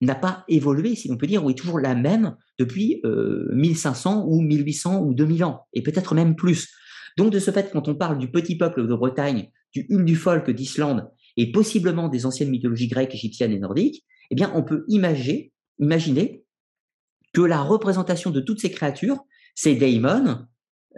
n'a 0.00 0.14
pas 0.14 0.44
évolué, 0.48 0.94
si 0.94 1.08
l'on 1.08 1.16
peut 1.16 1.26
dire, 1.26 1.44
ou 1.44 1.50
est 1.50 1.54
toujours 1.54 1.80
la 1.80 1.94
même 1.94 2.36
depuis 2.58 3.02
1500 3.04 4.20
euh, 4.20 4.24
ou 4.26 4.40
1800 4.40 5.02
ou 5.02 5.14
2000 5.14 5.44
ans, 5.44 5.66
et 5.72 5.82
peut-être 5.82 6.14
même 6.14 6.36
plus. 6.36 6.72
Donc, 7.16 7.32
de 7.32 7.38
ce 7.38 7.50
fait, 7.50 7.70
quand 7.72 7.88
on 7.88 7.94
parle 7.94 8.18
du 8.18 8.30
petit 8.30 8.56
peuple 8.56 8.86
de 8.86 8.94
Bretagne, 8.94 9.50
du 9.72 9.86
Hul 9.88 10.04
du 10.04 10.14
Folk 10.14 10.50
d'Islande, 10.50 11.10
et 11.36 11.50
possiblement 11.50 12.08
des 12.08 12.26
anciennes 12.26 12.50
mythologies 12.50 12.88
grecques, 12.88 13.14
égyptiennes 13.14 13.52
et 13.52 13.58
nordiques, 13.58 14.04
eh 14.30 14.34
bien, 14.34 14.52
on 14.54 14.62
peut 14.62 14.84
imaginer, 14.88 15.52
que 17.32 17.42
la 17.42 17.60
représentation 17.60 18.30
de 18.30 18.40
toutes 18.40 18.60
ces 18.60 18.70
créatures, 18.70 19.18
ces 19.54 19.74
daimons, 19.74 20.46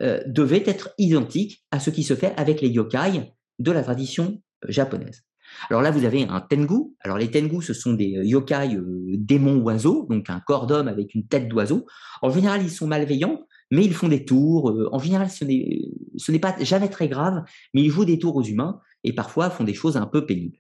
euh, 0.01 0.23
devait 0.27 0.63
être 0.65 0.95
identique 0.97 1.65
à 1.71 1.81
ce 1.81 1.91
qui 1.91 2.03
se 2.03 2.15
fait 2.15 2.33
avec 2.37 2.61
les 2.61 2.69
yokai 2.69 3.33
de 3.59 3.73
la 3.73 3.83
tradition 3.83 4.41
japonaise. 4.69 5.25
Alors 5.69 5.83
là, 5.83 5.91
vous 5.91 6.05
avez 6.05 6.25
un 6.25 6.41
tengu. 6.41 6.95
Alors 7.01 7.19
les 7.19 7.31
tengu, 7.31 7.63
ce 7.63 7.75
sont 7.75 7.93
des 7.93 8.17
euh, 8.17 8.25
yokai 8.25 8.77
euh, 8.77 9.15
démons 9.17 9.59
oiseaux, 9.59 10.07
donc 10.09 10.31
un 10.31 10.41
corps 10.41 10.67
d'homme 10.67 10.89
avec 10.89 11.15
une 11.15 11.27
tête 11.27 11.49
d'oiseau. 11.49 11.87
En 12.23 12.31
général, 12.31 12.63
ils 12.63 12.71
sont 12.71 12.87
malveillants, 12.87 13.47
mais 13.71 13.85
ils 13.85 13.95
font 13.95 14.09
des 14.09 14.25
tours. 14.25 14.71
Euh, 14.71 14.89
en 14.93 14.99
général, 14.99 15.29
ce 15.29 15.45
n'est 15.45 16.39
pas 16.39 16.57
jamais 16.61 16.89
très 16.89 17.09
grave, 17.09 17.43
mais 17.75 17.83
ils 17.83 17.91
jouent 17.91 18.05
des 18.05 18.19
tours 18.19 18.37
aux 18.37 18.43
humains 18.43 18.81
et 19.05 19.13
parfois 19.13 19.51
font 19.51 19.65
des 19.65 19.75
choses 19.75 19.97
un 19.97 20.07
peu 20.07 20.27
pénibles. 20.27 20.59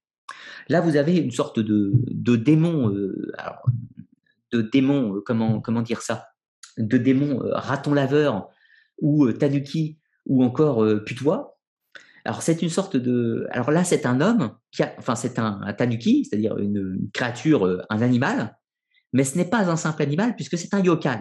Là, 0.68 0.80
vous 0.80 0.96
avez 0.96 1.16
une 1.16 1.32
sorte 1.32 1.58
de, 1.58 1.92
démon, 2.36 2.88
de 2.88 4.62
démon, 4.62 5.20
comment 5.24 5.82
dire 5.82 6.02
ça? 6.02 6.26
De 6.78 6.96
démon 6.96 7.40
raton 7.50 7.92
laveur 7.92 8.48
ou 9.02 9.32
tanuki 9.32 9.98
ou 10.26 10.44
encore 10.44 10.86
putois, 11.04 11.59
alors 12.24 12.42
c'est 12.42 12.62
une 12.62 12.68
sorte 12.68 12.96
de. 12.96 13.46
Alors 13.50 13.70
là, 13.70 13.84
c'est 13.84 14.06
un 14.06 14.20
homme 14.20 14.54
qui 14.72 14.82
a, 14.82 14.94
enfin 14.98 15.14
c'est 15.14 15.38
un, 15.38 15.60
tanuki, 15.72 16.24
c'est-à-dire 16.24 16.58
une, 16.58 17.08
créature, 17.12 17.66
euh, 17.66 17.82
un 17.90 18.02
animal, 18.02 18.56
mais 19.12 19.24
ce 19.24 19.36
n'est 19.38 19.44
pas 19.44 19.70
un 19.70 19.76
simple 19.76 20.02
animal 20.02 20.36
puisque 20.36 20.58
c'est 20.58 20.74
un 20.74 20.82
yokai. 20.82 21.20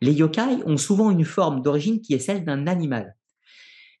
Les 0.00 0.12
yokai 0.12 0.62
ont 0.66 0.76
souvent 0.76 1.10
une 1.10 1.24
forme 1.24 1.62
d'origine 1.62 2.00
qui 2.00 2.14
est 2.14 2.18
celle 2.18 2.44
d'un 2.44 2.66
animal, 2.66 3.16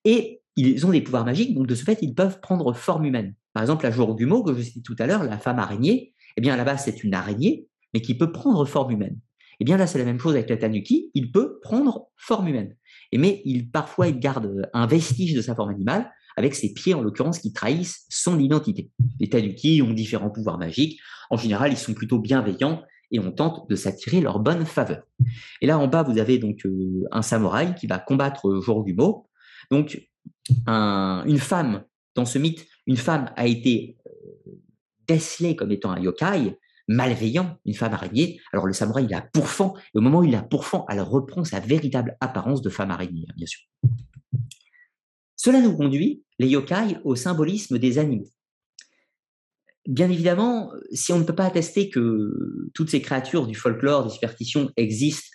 et 0.04 0.42
ils 0.56 0.86
ont 0.86 0.90
des 0.90 1.02
pouvoirs 1.02 1.24
magiques, 1.24 1.54
donc 1.54 1.66
de 1.66 1.74
ce 1.74 1.82
fait, 1.82 1.98
ils 2.00 2.14
peuvent 2.14 2.40
prendre 2.40 2.72
forme 2.72 3.04
humaine. 3.04 3.34
Par 3.52 3.62
exemple, 3.62 3.84
la 3.84 3.90
Jorogumo 3.90 4.42
que 4.42 4.54
je 4.54 4.62
citais 4.62 4.80
tout 4.80 4.96
à 4.98 5.06
l'heure, 5.06 5.24
la 5.24 5.38
femme 5.38 5.58
araignée, 5.58 6.14
eh 6.36 6.40
bien 6.40 6.56
là-bas 6.56 6.78
c'est 6.78 7.04
une 7.04 7.14
araignée, 7.14 7.68
mais 7.92 8.00
qui 8.00 8.16
peut 8.16 8.32
prendre 8.32 8.64
forme 8.64 8.92
humaine. 8.92 9.18
Eh 9.60 9.64
bien 9.64 9.76
là, 9.76 9.86
c'est 9.86 9.98
la 9.98 10.04
même 10.04 10.18
chose 10.18 10.34
avec 10.34 10.50
le 10.50 10.58
tanuki, 10.58 11.10
il 11.14 11.30
peut 11.30 11.60
prendre 11.60 12.08
forme 12.16 12.48
humaine 12.48 12.76
mais 13.18 13.42
il, 13.44 13.70
parfois 13.70 14.08
il 14.08 14.18
garde 14.18 14.68
un 14.72 14.86
vestige 14.86 15.34
de 15.34 15.40
sa 15.40 15.54
forme 15.54 15.70
animale, 15.70 16.10
avec 16.36 16.54
ses 16.54 16.72
pieds 16.72 16.94
en 16.94 17.02
l'occurrence 17.02 17.38
qui 17.38 17.52
trahissent 17.52 18.06
son 18.08 18.38
identité. 18.38 18.90
Les 19.20 19.28
tanuki 19.28 19.82
ont 19.82 19.92
différents 19.92 20.30
pouvoirs 20.30 20.58
magiques. 20.58 21.00
En 21.30 21.36
général, 21.36 21.72
ils 21.72 21.78
sont 21.78 21.94
plutôt 21.94 22.18
bienveillants 22.18 22.82
et 23.12 23.20
on 23.20 23.30
tente 23.30 23.68
de 23.70 23.76
s'attirer 23.76 24.20
leur 24.20 24.40
bonne 24.40 24.66
faveur. 24.66 25.02
Et 25.60 25.66
là 25.66 25.78
en 25.78 25.86
bas, 25.86 26.02
vous 26.02 26.18
avez 26.18 26.38
donc 26.38 26.66
euh, 26.66 27.04
un 27.12 27.22
samouraï 27.22 27.74
qui 27.76 27.86
va 27.86 27.98
combattre 27.98 28.60
Jorogumo. 28.60 29.28
Donc 29.70 30.08
une 30.66 31.38
femme 31.38 31.84
dans 32.14 32.24
ce 32.24 32.38
mythe, 32.38 32.66
une 32.86 32.96
femme 32.96 33.30
a 33.36 33.46
été 33.46 33.96
euh, 34.06 34.52
décelé 35.06 35.56
comme 35.56 35.72
étant 35.72 35.92
un 35.92 36.00
yokai, 36.00 36.56
malveillant, 36.88 37.58
une 37.64 37.74
femme 37.74 37.94
araignée. 37.94 38.40
Alors 38.52 38.66
le 38.66 38.72
samouraï 38.72 39.06
la 39.08 39.22
pourfend, 39.22 39.74
et 39.94 39.98
au 39.98 40.00
moment 40.00 40.20
où 40.20 40.24
il 40.24 40.32
la 40.32 40.42
pourfend, 40.42 40.84
elle 40.88 41.00
reprend 41.00 41.44
sa 41.44 41.60
véritable 41.60 42.16
apparence 42.20 42.62
de 42.62 42.70
femme 42.70 42.90
araignée, 42.90 43.26
hein, 43.28 43.34
bien 43.36 43.46
sûr. 43.46 43.62
Cela 45.36 45.60
nous 45.60 45.76
conduit, 45.76 46.24
les 46.38 46.48
yokai, 46.48 46.98
au 47.04 47.16
symbolisme 47.16 47.78
des 47.78 47.98
animaux. 47.98 48.28
Bien 49.86 50.08
évidemment, 50.10 50.72
si 50.92 51.12
on 51.12 51.18
ne 51.18 51.24
peut 51.24 51.34
pas 51.34 51.44
attester 51.44 51.90
que 51.90 52.70
toutes 52.72 52.88
ces 52.88 53.02
créatures 53.02 53.46
du 53.46 53.54
folklore, 53.54 54.04
des 54.04 54.10
superstitions 54.10 54.70
existent 54.78 55.28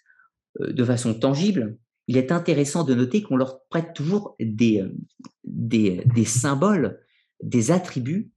euh, 0.61 0.73
de 0.73 0.83
façon 0.83 1.13
tangible, 1.13 1.77
il 2.07 2.17
est 2.17 2.31
intéressant 2.31 2.83
de 2.83 2.95
noter 2.95 3.21
qu'on 3.21 3.37
leur 3.37 3.63
prête 3.69 3.93
toujours 3.93 4.35
des, 4.39 4.81
euh, 4.81 4.89
des, 5.43 6.01
des, 6.15 6.25
symboles, 6.25 6.99
des 7.43 7.69
attributs 7.69 8.31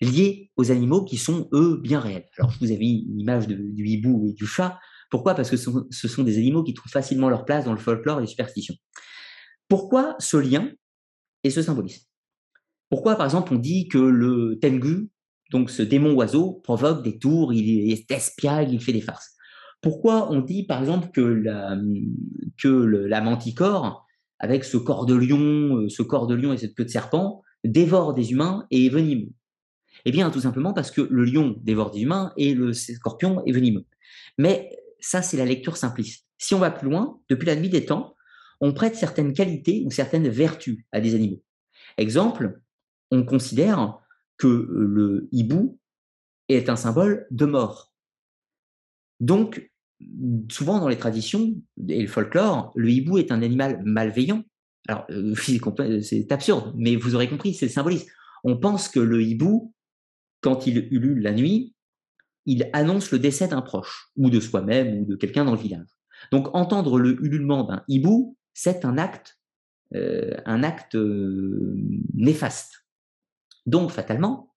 liés 0.00 0.50
aux 0.56 0.70
animaux 0.70 1.04
qui 1.04 1.16
sont, 1.16 1.48
eux, 1.52 1.78
bien 1.82 2.00
réels. 2.00 2.26
Alors, 2.38 2.50
je 2.50 2.58
vous 2.58 2.72
ai 2.72 2.78
mis 2.78 3.06
une 3.08 3.20
image 3.20 3.46
du 3.46 3.86
hibou 3.86 4.26
et 4.28 4.32
du 4.32 4.46
chat. 4.46 4.78
Pourquoi? 5.10 5.34
Parce 5.34 5.50
que 5.50 5.56
ce 5.56 6.08
sont, 6.08 6.22
des 6.22 6.38
animaux 6.38 6.62
qui 6.62 6.72
trouvent 6.72 6.92
facilement 6.92 7.28
leur 7.28 7.44
place 7.44 7.64
dans 7.64 7.72
le 7.72 7.78
folklore 7.78 8.18
et 8.18 8.22
les 8.22 8.26
superstitions. 8.28 8.74
Pourquoi 9.68 10.16
ce 10.18 10.36
lien 10.36 10.70
et 11.44 11.50
ce 11.50 11.62
symbolisme? 11.62 12.04
Pourquoi, 12.88 13.16
par 13.16 13.26
exemple, 13.26 13.52
on 13.54 13.58
dit 13.58 13.88
que 13.88 13.98
le 13.98 14.58
tengu, 14.60 15.10
donc 15.52 15.70
ce 15.70 15.82
démon 15.82 16.14
oiseau, 16.14 16.60
provoque 16.64 17.02
des 17.02 17.18
tours, 17.18 17.52
il 17.52 17.90
est 17.90 18.10
espiègle, 18.10 18.72
il 18.72 18.80
fait 18.80 18.92
des 18.92 19.00
farces? 19.00 19.36
Pourquoi 19.82 20.30
on 20.30 20.40
dit, 20.40 20.64
par 20.64 20.80
exemple, 20.80 21.08
que 21.12 21.20
la, 21.20 21.76
la 22.64 23.20
manticore, 23.20 24.06
avec 24.38 24.64
ce 24.64 24.76
corps 24.76 25.06
de 25.06 25.14
lion, 25.14 25.88
ce 25.88 26.02
corps 26.02 26.26
de 26.26 26.34
lion 26.34 26.52
et 26.52 26.58
cette 26.58 26.74
queue 26.74 26.84
de 26.84 26.90
serpent, 26.90 27.42
dévore 27.64 28.14
des 28.14 28.32
humains 28.32 28.66
et 28.70 28.86
est 28.86 28.90
venimeux? 28.90 29.30
Eh 30.04 30.12
bien, 30.12 30.30
tout 30.30 30.40
simplement 30.40 30.72
parce 30.72 30.90
que 30.90 31.00
le 31.00 31.24
lion 31.24 31.56
dévore 31.62 31.90
des 31.90 32.00
humains 32.00 32.32
et 32.36 32.54
le 32.54 32.72
scorpion 32.72 33.44
est 33.44 33.52
venimeux. 33.52 33.84
Mais 34.38 34.70
ça, 35.00 35.22
c'est 35.22 35.36
la 35.36 35.44
lecture 35.44 35.76
simpliste. 35.76 36.26
Si 36.38 36.54
on 36.54 36.58
va 36.58 36.70
plus 36.70 36.88
loin, 36.88 37.20
depuis 37.28 37.46
la 37.46 37.56
nuit 37.56 37.68
des 37.68 37.84
temps, 37.84 38.14
on 38.60 38.72
prête 38.72 38.96
certaines 38.96 39.32
qualités 39.32 39.82
ou 39.86 39.90
certaines 39.90 40.28
vertus 40.28 40.78
à 40.92 41.00
des 41.00 41.14
animaux. 41.14 41.42
Exemple, 41.98 42.60
on 43.10 43.24
considère 43.24 43.98
que 44.36 44.68
le 44.70 45.28
hibou 45.32 45.78
est 46.48 46.68
un 46.68 46.76
symbole 46.76 47.26
de 47.30 47.44
mort. 47.44 47.92
Donc, 49.20 49.70
souvent 50.50 50.78
dans 50.78 50.88
les 50.88 50.96
traditions 50.96 51.54
et 51.88 52.02
le 52.02 52.08
folklore, 52.08 52.72
le 52.74 52.90
hibou 52.90 53.18
est 53.18 53.32
un 53.32 53.42
animal 53.42 53.82
malveillant. 53.84 54.44
Alors, 54.88 55.04
euh, 55.10 55.34
c'est 56.02 56.32
absurde, 56.32 56.72
mais 56.76 56.96
vous 56.96 57.14
aurez 57.14 57.28
compris, 57.28 57.54
c'est 57.54 57.66
le 57.66 57.72
symbolisme. 57.72 58.08
On 58.44 58.56
pense 58.56 58.88
que 58.88 59.00
le 59.00 59.22
hibou 59.22 59.74
quand 60.40 60.66
il 60.66 60.88
ulule 60.90 61.22
la 61.22 61.32
nuit, 61.32 61.74
il 62.46 62.70
annonce 62.72 63.10
le 63.10 63.18
décès 63.18 63.48
d'un 63.48 63.62
proche, 63.62 64.10
ou 64.16 64.30
de 64.30 64.40
soi-même, 64.40 65.00
ou 65.00 65.04
de 65.04 65.16
quelqu'un 65.16 65.44
dans 65.44 65.54
le 65.54 65.60
village. 65.60 65.86
Donc 66.32 66.54
entendre 66.54 66.98
le 66.98 67.22
ululement 67.24 67.64
d'un 67.64 67.84
hibou, 67.88 68.36
c'est 68.54 68.84
un 68.84 68.98
acte, 68.98 69.38
euh, 69.94 70.36
un 70.46 70.62
acte 70.62 70.94
euh, 70.94 71.76
néfaste. 72.14 72.86
Donc 73.66 73.90
fatalement, 73.90 74.54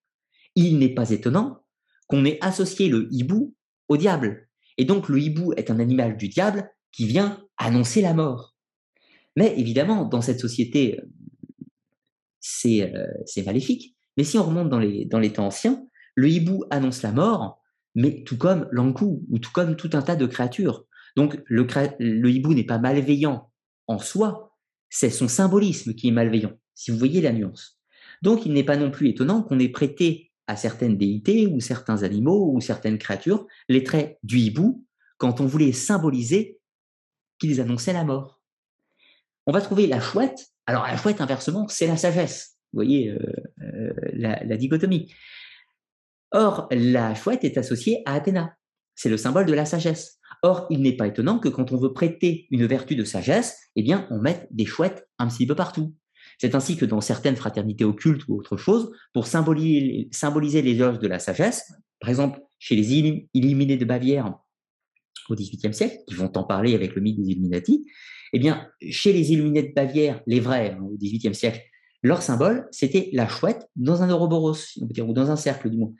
il 0.54 0.78
n'est 0.78 0.94
pas 0.94 1.10
étonnant 1.10 1.64
qu'on 2.06 2.24
ait 2.24 2.38
associé 2.42 2.88
le 2.88 3.08
hibou 3.10 3.54
au 3.88 3.96
diable. 3.96 4.48
Et 4.76 4.84
donc 4.84 5.08
le 5.08 5.20
hibou 5.20 5.52
est 5.54 5.70
un 5.70 5.78
animal 5.78 6.16
du 6.16 6.28
diable 6.28 6.68
qui 6.92 7.06
vient 7.06 7.42
annoncer 7.56 8.02
la 8.02 8.14
mort. 8.14 8.54
Mais 9.36 9.58
évidemment, 9.58 10.04
dans 10.04 10.20
cette 10.20 10.40
société, 10.40 11.00
c'est 12.40 12.92
maléfique. 13.44 13.93
Mais 14.16 14.24
si 14.24 14.38
on 14.38 14.44
remonte 14.44 14.68
dans 14.68 14.78
les, 14.78 15.32
temps 15.32 15.46
anciens, 15.46 15.86
le 16.14 16.28
hibou 16.28 16.64
annonce 16.70 17.02
la 17.02 17.12
mort, 17.12 17.62
mais 17.94 18.22
tout 18.24 18.38
comme 18.38 18.68
l'ankou, 18.70 19.24
ou 19.30 19.38
tout 19.38 19.52
comme 19.52 19.76
tout 19.76 19.90
un 19.92 20.02
tas 20.02 20.16
de 20.16 20.26
créatures. 20.26 20.84
Donc 21.16 21.40
le, 21.46 21.66
le 21.98 22.30
hibou 22.30 22.54
n'est 22.54 22.64
pas 22.64 22.78
malveillant 22.78 23.50
en 23.86 23.98
soi, 23.98 24.56
c'est 24.88 25.10
son 25.10 25.28
symbolisme 25.28 25.94
qui 25.94 26.08
est 26.08 26.12
malveillant, 26.12 26.52
si 26.74 26.90
vous 26.90 26.98
voyez 26.98 27.20
la 27.20 27.32
nuance. 27.32 27.80
Donc 28.22 28.46
il 28.46 28.52
n'est 28.52 28.64
pas 28.64 28.76
non 28.76 28.90
plus 28.90 29.08
étonnant 29.08 29.42
qu'on 29.42 29.58
ait 29.58 29.68
prêté 29.68 30.32
à 30.46 30.56
certaines 30.56 30.96
déités 30.96 31.46
ou 31.46 31.60
certains 31.60 32.02
animaux 32.02 32.52
ou 32.52 32.60
certaines 32.60 32.98
créatures 32.98 33.46
les 33.68 33.82
traits 33.82 34.18
du 34.22 34.38
hibou 34.38 34.84
quand 35.18 35.40
on 35.40 35.46
voulait 35.46 35.72
symboliser 35.72 36.60
qu'ils 37.38 37.60
annonçaient 37.60 37.92
la 37.92 38.04
mort. 38.04 38.40
On 39.46 39.52
va 39.52 39.60
trouver 39.60 39.86
la 39.86 40.00
chouette. 40.00 40.46
Alors 40.66 40.84
la 40.84 40.96
chouette, 40.96 41.20
inversement, 41.20 41.68
c'est 41.68 41.86
la 41.86 41.96
sagesse. 41.96 42.53
Vous 42.74 42.78
voyez 42.78 43.08
euh, 43.08 43.18
euh, 43.62 43.92
la, 44.14 44.56
dichotomie. 44.56 45.12
Or, 46.32 46.66
la 46.72 47.14
chouette 47.14 47.44
est 47.44 47.56
associée 47.56 48.02
à 48.04 48.14
Athéna. 48.14 48.56
C'est 48.96 49.08
le 49.08 49.16
symbole 49.16 49.46
de 49.46 49.52
la 49.52 49.64
sagesse. 49.64 50.18
Or, 50.42 50.66
il 50.70 50.82
n'est 50.82 50.96
pas 50.96 51.06
étonnant 51.06 51.38
que 51.38 51.48
quand 51.48 51.70
on 51.70 51.76
veut 51.76 51.92
prêter 51.92 52.48
une 52.50 52.66
vertu 52.66 52.96
de 52.96 53.04
sagesse, 53.04 53.70
eh 53.76 53.82
bien, 53.84 54.08
on 54.10 54.18
mette 54.18 54.48
des 54.50 54.66
chouettes 54.66 55.08
un 55.20 55.28
petit 55.28 55.46
peu 55.46 55.54
partout. 55.54 55.94
C'est 56.38 56.56
ainsi 56.56 56.76
que 56.76 56.84
dans 56.84 57.00
certaines 57.00 57.36
fraternités 57.36 57.84
occultes 57.84 58.26
ou 58.26 58.36
autre 58.38 58.56
chose, 58.56 58.90
pour 59.12 59.28
symboliser, 59.28 60.08
symboliser 60.10 60.60
les 60.60 60.80
œuvres 60.80 60.98
de 60.98 61.06
la 61.06 61.20
sagesse, 61.20 61.72
par 62.00 62.10
exemple, 62.10 62.40
chez 62.58 62.74
les 62.74 62.92
Illuminés 63.34 63.76
de 63.76 63.84
Bavière 63.84 64.34
au 65.28 65.36
XVIIIe 65.36 65.72
siècle, 65.72 65.98
qui 66.08 66.16
vont 66.16 66.32
en 66.36 66.42
parler 66.42 66.74
avec 66.74 66.96
le 66.96 67.02
mythe 67.02 67.22
des 67.22 67.30
Illuminati, 67.30 67.86
eh 68.32 68.40
bien, 68.40 68.66
chez 68.90 69.12
les 69.12 69.32
Illuminés 69.32 69.62
de 69.62 69.72
Bavière, 69.72 70.20
les 70.26 70.40
vrais, 70.40 70.72
hein, 70.72 70.82
au 70.82 70.96
XVIIIe 70.96 71.36
siècle, 71.36 71.60
leur 72.04 72.20
symbole, 72.20 72.68
c'était 72.70 73.08
la 73.14 73.26
chouette 73.26 73.66
dans 73.76 74.02
un 74.02 74.10
Ouroboros, 74.10 74.58
on 74.80 74.86
peut 74.86 74.92
dire, 74.92 75.08
ou 75.08 75.14
dans 75.14 75.30
un 75.30 75.36
cercle 75.36 75.70
du 75.70 75.78
moins. 75.78 75.92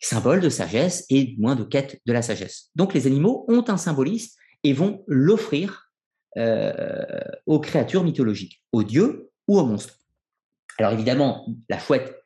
Symbole 0.00 0.40
de 0.40 0.48
sagesse 0.48 1.04
et 1.10 1.36
moins 1.38 1.54
de 1.54 1.62
quête 1.62 2.00
de 2.06 2.12
la 2.14 2.22
sagesse. 2.22 2.70
Donc 2.74 2.94
les 2.94 3.06
animaux 3.06 3.44
ont 3.48 3.62
un 3.68 3.76
symbolisme 3.76 4.34
et 4.64 4.72
vont 4.72 5.04
l'offrir 5.06 5.90
euh, 6.38 7.20
aux 7.44 7.60
créatures 7.60 8.02
mythologiques, 8.02 8.62
aux 8.72 8.82
dieux 8.82 9.30
ou 9.46 9.58
aux 9.58 9.66
monstres. 9.66 9.98
Alors 10.78 10.92
évidemment, 10.92 11.46
la 11.68 11.78
chouette, 11.78 12.16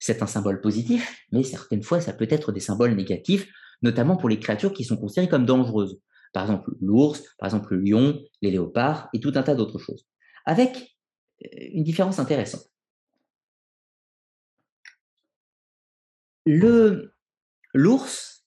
c'est 0.00 0.20
un 0.22 0.26
symbole 0.26 0.60
positif, 0.60 1.24
mais 1.30 1.44
certaines 1.44 1.84
fois, 1.84 2.00
ça 2.00 2.12
peut 2.12 2.26
être 2.30 2.50
des 2.50 2.60
symboles 2.60 2.94
négatifs, 2.94 3.48
notamment 3.80 4.16
pour 4.16 4.28
les 4.28 4.40
créatures 4.40 4.72
qui 4.72 4.82
sont 4.82 4.96
considérées 4.96 5.28
comme 5.28 5.46
dangereuses. 5.46 6.00
Par 6.32 6.42
exemple, 6.42 6.72
l'ours, 6.80 7.22
par 7.38 7.46
exemple, 7.46 7.76
le 7.76 7.80
lion, 7.80 8.20
les 8.42 8.50
léopards 8.50 9.08
et 9.14 9.20
tout 9.20 9.32
un 9.36 9.44
tas 9.44 9.54
d'autres 9.54 9.78
choses. 9.78 10.04
Avec 10.44 10.95
une 11.40 11.84
différence 11.84 12.18
intéressante. 12.18 12.70
L'ours 17.74 18.46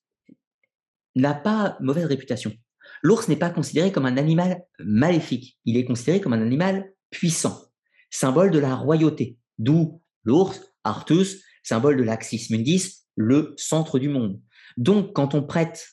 n'a 1.16 1.34
pas 1.34 1.78
mauvaise 1.82 2.06
réputation. 2.06 2.54
L'ours 3.02 3.28
n'est 3.28 3.36
pas 3.36 3.50
considéré 3.50 3.92
comme 3.92 4.06
un 4.06 4.18
animal 4.18 4.64
maléfique, 4.80 5.60
il 5.66 5.78
est 5.78 5.86
considéré 5.86 6.20
comme 6.22 6.34
un 6.34 6.42
animal 6.42 6.94
puissant, 7.10 7.62
symbole 8.10 8.52
de 8.52 8.60
la 8.60 8.76
royauté, 8.76 9.38
d'où 9.58 10.02
l'ours, 10.24 10.74
Artus, 10.84 11.44
symbole 11.64 11.98
de 11.98 12.04
l'Axis 12.04 12.48
Mundis, 12.52 13.06
le 13.16 13.54
centre 13.58 14.00
du 14.00 14.10
monde. 14.10 14.42
Donc, 14.78 15.14
quand 15.14 15.34
on 15.34 15.44
prête 15.44 15.90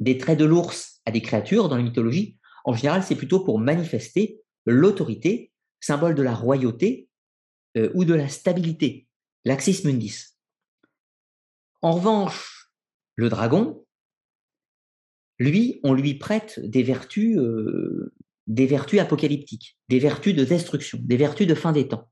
des 0.00 0.18
traits 0.18 0.38
de 0.38 0.44
l'ours 0.44 1.00
à 1.06 1.10
des 1.10 1.22
créatures 1.22 1.68
dans 1.68 1.76
la 1.76 1.82
mythologie, 1.82 2.38
en 2.64 2.74
général, 2.74 3.02
c'est 3.02 3.16
plutôt 3.16 3.44
pour 3.44 3.58
manifester 3.58 4.40
l'autorité 4.64 5.52
symbole 5.80 6.14
de 6.14 6.22
la 6.22 6.34
royauté 6.34 7.08
euh, 7.76 7.90
ou 7.94 8.04
de 8.04 8.14
la 8.14 8.28
stabilité, 8.28 9.06
l'axis 9.44 9.84
mundis. 9.84 10.36
En 11.82 11.92
revanche, 11.92 12.70
le 13.16 13.28
dragon, 13.28 13.84
lui, 15.38 15.80
on 15.82 15.92
lui 15.92 16.14
prête 16.14 16.58
des 16.60 16.82
vertus, 16.82 17.38
euh, 17.38 18.12
des 18.46 18.66
vertus 18.66 19.00
apocalyptiques, 19.00 19.78
des 19.88 19.98
vertus 19.98 20.34
de 20.34 20.44
destruction, 20.44 20.98
des 21.02 21.16
vertus 21.16 21.46
de 21.46 21.54
fin 21.54 21.72
des 21.72 21.88
temps. 21.88 22.08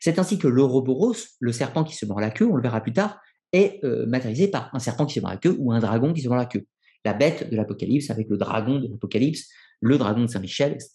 C'est 0.00 0.18
ainsi 0.18 0.38
que 0.38 0.48
l'Ouroboros, 0.48 1.16
le 1.40 1.52
serpent 1.52 1.84
qui 1.84 1.96
se 1.96 2.06
mord 2.06 2.20
la 2.20 2.30
queue, 2.30 2.46
on 2.46 2.56
le 2.56 2.62
verra 2.62 2.80
plus 2.80 2.92
tard, 2.92 3.20
est 3.52 3.82
euh, 3.84 4.06
matérialisé 4.06 4.48
par 4.48 4.74
un 4.74 4.78
serpent 4.78 5.06
qui 5.06 5.14
se 5.14 5.20
mord 5.20 5.30
la 5.30 5.36
queue 5.36 5.56
ou 5.58 5.72
un 5.72 5.80
dragon 5.80 6.12
qui 6.12 6.22
se 6.22 6.28
mord 6.28 6.38
la 6.38 6.46
queue. 6.46 6.66
La 7.04 7.14
bête 7.14 7.50
de 7.50 7.56
l'Apocalypse 7.56 8.10
avec 8.10 8.28
le 8.28 8.36
dragon 8.36 8.80
de 8.80 8.88
l'Apocalypse, 8.88 9.48
le 9.80 9.98
dragon 9.98 10.22
de 10.22 10.26
Saint-Michel, 10.26 10.72
etc. 10.72 10.90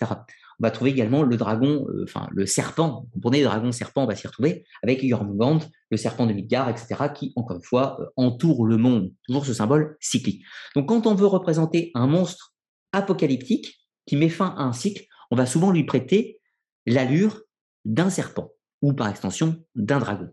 On 0.59 0.63
va 0.63 0.71
trouver 0.71 0.91
également 0.91 1.23
le 1.23 1.35
dragon, 1.35 1.85
euh, 1.89 2.03
enfin 2.03 2.27
le 2.31 2.45
serpent, 2.45 3.05
vous 3.05 3.11
comprenez, 3.13 3.39
le 3.39 3.45
dragon 3.45 3.71
serpent, 3.71 4.03
on 4.03 4.07
va 4.07 4.15
s'y 4.15 4.27
retrouver, 4.27 4.65
avec 4.83 5.05
Jormungand, 5.05 5.59
le 5.89 5.97
serpent 5.97 6.25
de 6.25 6.33
Midgard, 6.33 6.69
etc., 6.69 6.95
qui, 7.13 7.33
encore 7.35 7.57
une 7.57 7.63
fois, 7.63 7.97
euh, 7.99 8.05
entoure 8.17 8.65
le 8.65 8.77
monde. 8.77 9.11
Toujours 9.27 9.45
ce 9.45 9.53
symbole 9.53 9.97
cyclique. 9.99 10.43
Donc 10.75 10.89
quand 10.89 11.07
on 11.07 11.15
veut 11.15 11.27
représenter 11.27 11.91
un 11.95 12.07
monstre 12.07 12.53
apocalyptique 12.91 13.79
qui 14.05 14.15
met 14.15 14.29
fin 14.29 14.53
à 14.57 14.63
un 14.63 14.73
cycle, 14.73 15.05
on 15.31 15.35
va 15.35 15.45
souvent 15.45 15.71
lui 15.71 15.83
prêter 15.85 16.39
l'allure 16.85 17.41
d'un 17.85 18.09
serpent, 18.09 18.51
ou 18.81 18.93
par 18.93 19.09
extension 19.09 19.63
d'un 19.75 19.99
dragon, 19.99 20.29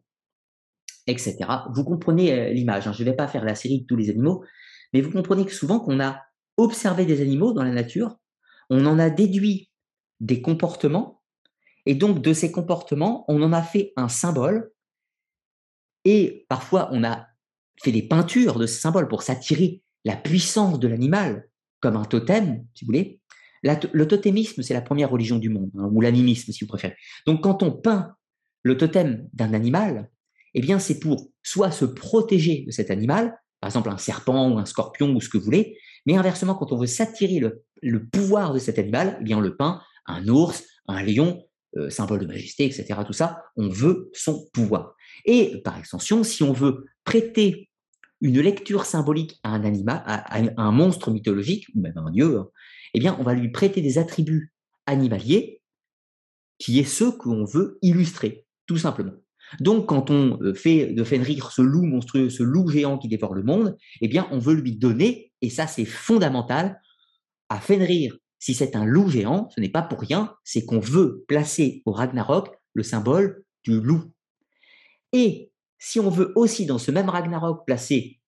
etc. 1.06 1.38
Vous 1.74 1.84
comprenez 1.84 2.32
euh, 2.32 2.52
l'image, 2.52 2.86
hein. 2.86 2.92
je 2.92 3.02
ne 3.02 3.08
vais 3.08 3.16
pas 3.16 3.28
faire 3.28 3.44
la 3.44 3.54
série 3.54 3.80
de 3.80 3.86
tous 3.86 3.96
les 3.96 4.10
animaux, 4.10 4.44
mais 4.92 5.00
vous 5.00 5.10
comprenez 5.10 5.46
que 5.46 5.54
souvent 5.54 5.80
qu'on 5.80 6.00
a 6.00 6.20
observé 6.56 7.06
des 7.06 7.22
animaux 7.22 7.52
dans 7.52 7.62
la 7.62 7.70
nature, 7.70 8.16
on 8.70 8.86
en 8.86 8.98
a 8.98 9.10
déduit 9.10 9.70
des 10.20 10.40
comportements, 10.40 11.22
et 11.86 11.94
donc 11.94 12.22
de 12.22 12.32
ces 12.32 12.52
comportements, 12.52 13.24
on 13.28 13.42
en 13.42 13.52
a 13.52 13.62
fait 13.62 13.92
un 13.96 14.08
symbole, 14.08 14.72
et 16.04 16.46
parfois 16.48 16.88
on 16.92 17.04
a 17.04 17.26
fait 17.82 17.92
des 17.92 18.02
peintures 18.02 18.58
de 18.58 18.66
ces 18.66 18.80
symboles 18.80 19.08
pour 19.08 19.22
s'attirer 19.22 19.82
la 20.04 20.16
puissance 20.16 20.78
de 20.78 20.88
l'animal, 20.88 21.48
comme 21.80 21.96
un 21.96 22.04
totem, 22.04 22.64
si 22.74 22.84
vous 22.84 22.88
voulez. 22.88 23.20
le 23.62 24.06
totémisme, 24.06 24.62
c'est 24.62 24.74
la 24.74 24.82
première 24.82 25.10
religion 25.10 25.38
du 25.38 25.48
monde, 25.48 25.70
hein, 25.78 25.88
ou 25.92 26.00
l'animisme, 26.00 26.52
si 26.52 26.64
vous 26.64 26.68
préférez. 26.68 26.96
Donc, 27.26 27.42
quand 27.42 27.62
on 27.62 27.72
peint 27.72 28.14
le 28.62 28.76
totem 28.76 29.28
d'un 29.32 29.54
animal, 29.54 30.10
eh 30.54 30.60
bien, 30.60 30.78
c'est 30.78 30.98
pour 30.98 31.30
soit 31.42 31.70
se 31.70 31.84
protéger 31.84 32.64
de 32.66 32.70
cet 32.70 32.90
animal, 32.90 33.38
par 33.60 33.68
exemple 33.68 33.90
un 33.90 33.98
serpent 33.98 34.50
ou 34.50 34.58
un 34.58 34.64
scorpion 34.64 35.14
ou 35.14 35.20
ce 35.20 35.28
que 35.28 35.38
vous 35.38 35.44
voulez, 35.44 35.78
mais 36.06 36.16
inversement, 36.16 36.54
quand 36.54 36.72
on 36.72 36.78
veut 36.78 36.86
s'attirer 36.86 37.38
le, 37.38 37.64
pouvoir 38.10 38.52
de 38.52 38.58
cet 38.58 38.78
animal, 38.78 39.18
eh 39.20 39.24
bien, 39.24 39.38
on 39.38 39.40
le 39.40 39.56
peint 39.56 39.82
un 40.06 40.26
ours, 40.28 40.64
un 40.88 41.02
lion, 41.02 41.44
euh, 41.76 41.88
symbole 41.90 42.20
de 42.20 42.26
majesté, 42.26 42.64
etc. 42.64 43.00
Tout 43.06 43.12
ça, 43.12 43.44
on 43.56 43.68
veut 43.68 44.10
son 44.12 44.48
pouvoir. 44.52 44.94
Et 45.24 45.60
par 45.62 45.78
extension, 45.78 46.24
si 46.24 46.42
on 46.42 46.52
veut 46.52 46.86
prêter 47.04 47.70
une 48.20 48.40
lecture 48.40 48.84
symbolique 48.84 49.38
à 49.42 49.50
un 49.50 49.64
animal, 49.64 50.02
à, 50.04 50.40
un 50.56 50.72
monstre 50.72 51.10
mythologique, 51.10 51.66
ou 51.74 51.80
même 51.80 51.96
à 51.96 52.00
un 52.00 52.10
dieu, 52.10 52.38
hein, 52.38 52.48
eh 52.94 52.98
bien, 52.98 53.16
on 53.20 53.22
va 53.22 53.34
lui 53.34 53.50
prêter 53.50 53.80
des 53.80 53.98
attributs 53.98 54.52
animaliers 54.86 55.62
qui 56.58 56.78
est 56.78 56.84
ceux 56.84 57.12
qu'on 57.12 57.44
veut 57.44 57.78
illustrer, 57.82 58.46
tout 58.66 58.76
simplement. 58.76 59.14
Donc, 59.60 59.86
quand 59.86 60.10
on 60.10 60.40
euh, 60.42 60.54
fait 60.54 60.86
de 60.92 61.04
Fenrir 61.04 61.50
ce 61.52 61.62
loup 61.62 61.82
monstrueux, 61.82 62.30
ce 62.30 62.42
loup 62.42 62.68
géant 62.68 62.98
qui 62.98 63.08
dévore 63.08 63.34
le 63.34 63.42
monde, 63.42 63.76
eh 64.00 64.08
bien, 64.08 64.28
on 64.30 64.38
veut 64.38 64.54
lui 64.54 64.76
donner, 64.76 65.32
et 65.40 65.50
ça 65.50 65.66
c'est 65.66 65.84
fondamental, 65.84 66.80
à 67.50 67.60
Fenrir, 67.60 68.16
si 68.38 68.54
c'est 68.54 68.74
un 68.74 68.86
loup 68.86 69.10
géant, 69.10 69.50
ce 69.54 69.60
n'est 69.60 69.68
pas 69.68 69.82
pour 69.82 70.00
rien, 70.00 70.34
c'est 70.44 70.64
qu'on 70.64 70.80
veut 70.80 71.24
placer 71.28 71.82
au 71.84 71.92
Ragnarok 71.92 72.48
le 72.72 72.82
symbole 72.82 73.44
du 73.64 73.80
loup. 73.80 74.10
Et 75.12 75.52
si 75.78 76.00
on 76.00 76.08
veut 76.08 76.32
aussi 76.36 76.64
dans 76.64 76.78
ce 76.78 76.90
même 76.90 77.10
Ragnarok 77.10 77.66
placer 77.66 78.18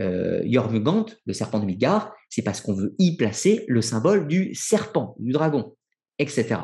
euh, 0.00 0.42
le 0.44 1.32
serpent 1.32 1.58
de 1.58 1.66
Midgard, 1.66 2.14
c'est 2.30 2.42
parce 2.42 2.60
qu'on 2.60 2.72
veut 2.72 2.94
y 2.98 3.16
placer 3.16 3.64
le 3.68 3.82
symbole 3.82 4.26
du 4.28 4.54
serpent, 4.54 5.14
du 5.18 5.32
dragon, 5.32 5.76
etc. 6.18 6.60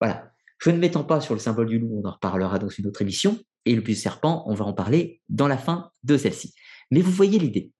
Voilà. 0.00 0.32
Je 0.58 0.70
ne 0.70 0.78
m'étends 0.78 1.04
pas 1.04 1.20
sur 1.20 1.34
le 1.34 1.40
symbole 1.40 1.68
du 1.68 1.78
loup, 1.78 2.00
on 2.02 2.08
en 2.08 2.12
reparlera 2.12 2.58
dans 2.58 2.68
une 2.68 2.86
autre 2.86 3.02
émission, 3.02 3.38
et 3.64 3.74
le 3.74 3.82
plus 3.82 3.94
serpent, 3.94 4.42
on 4.46 4.54
va 4.54 4.64
en 4.64 4.72
parler 4.72 5.22
dans 5.28 5.48
la 5.48 5.58
fin 5.58 5.90
de 6.02 6.16
celle-ci. 6.16 6.54
Mais 6.90 7.00
vous 7.00 7.10
voyez 7.10 7.38
l'idée. 7.38 7.72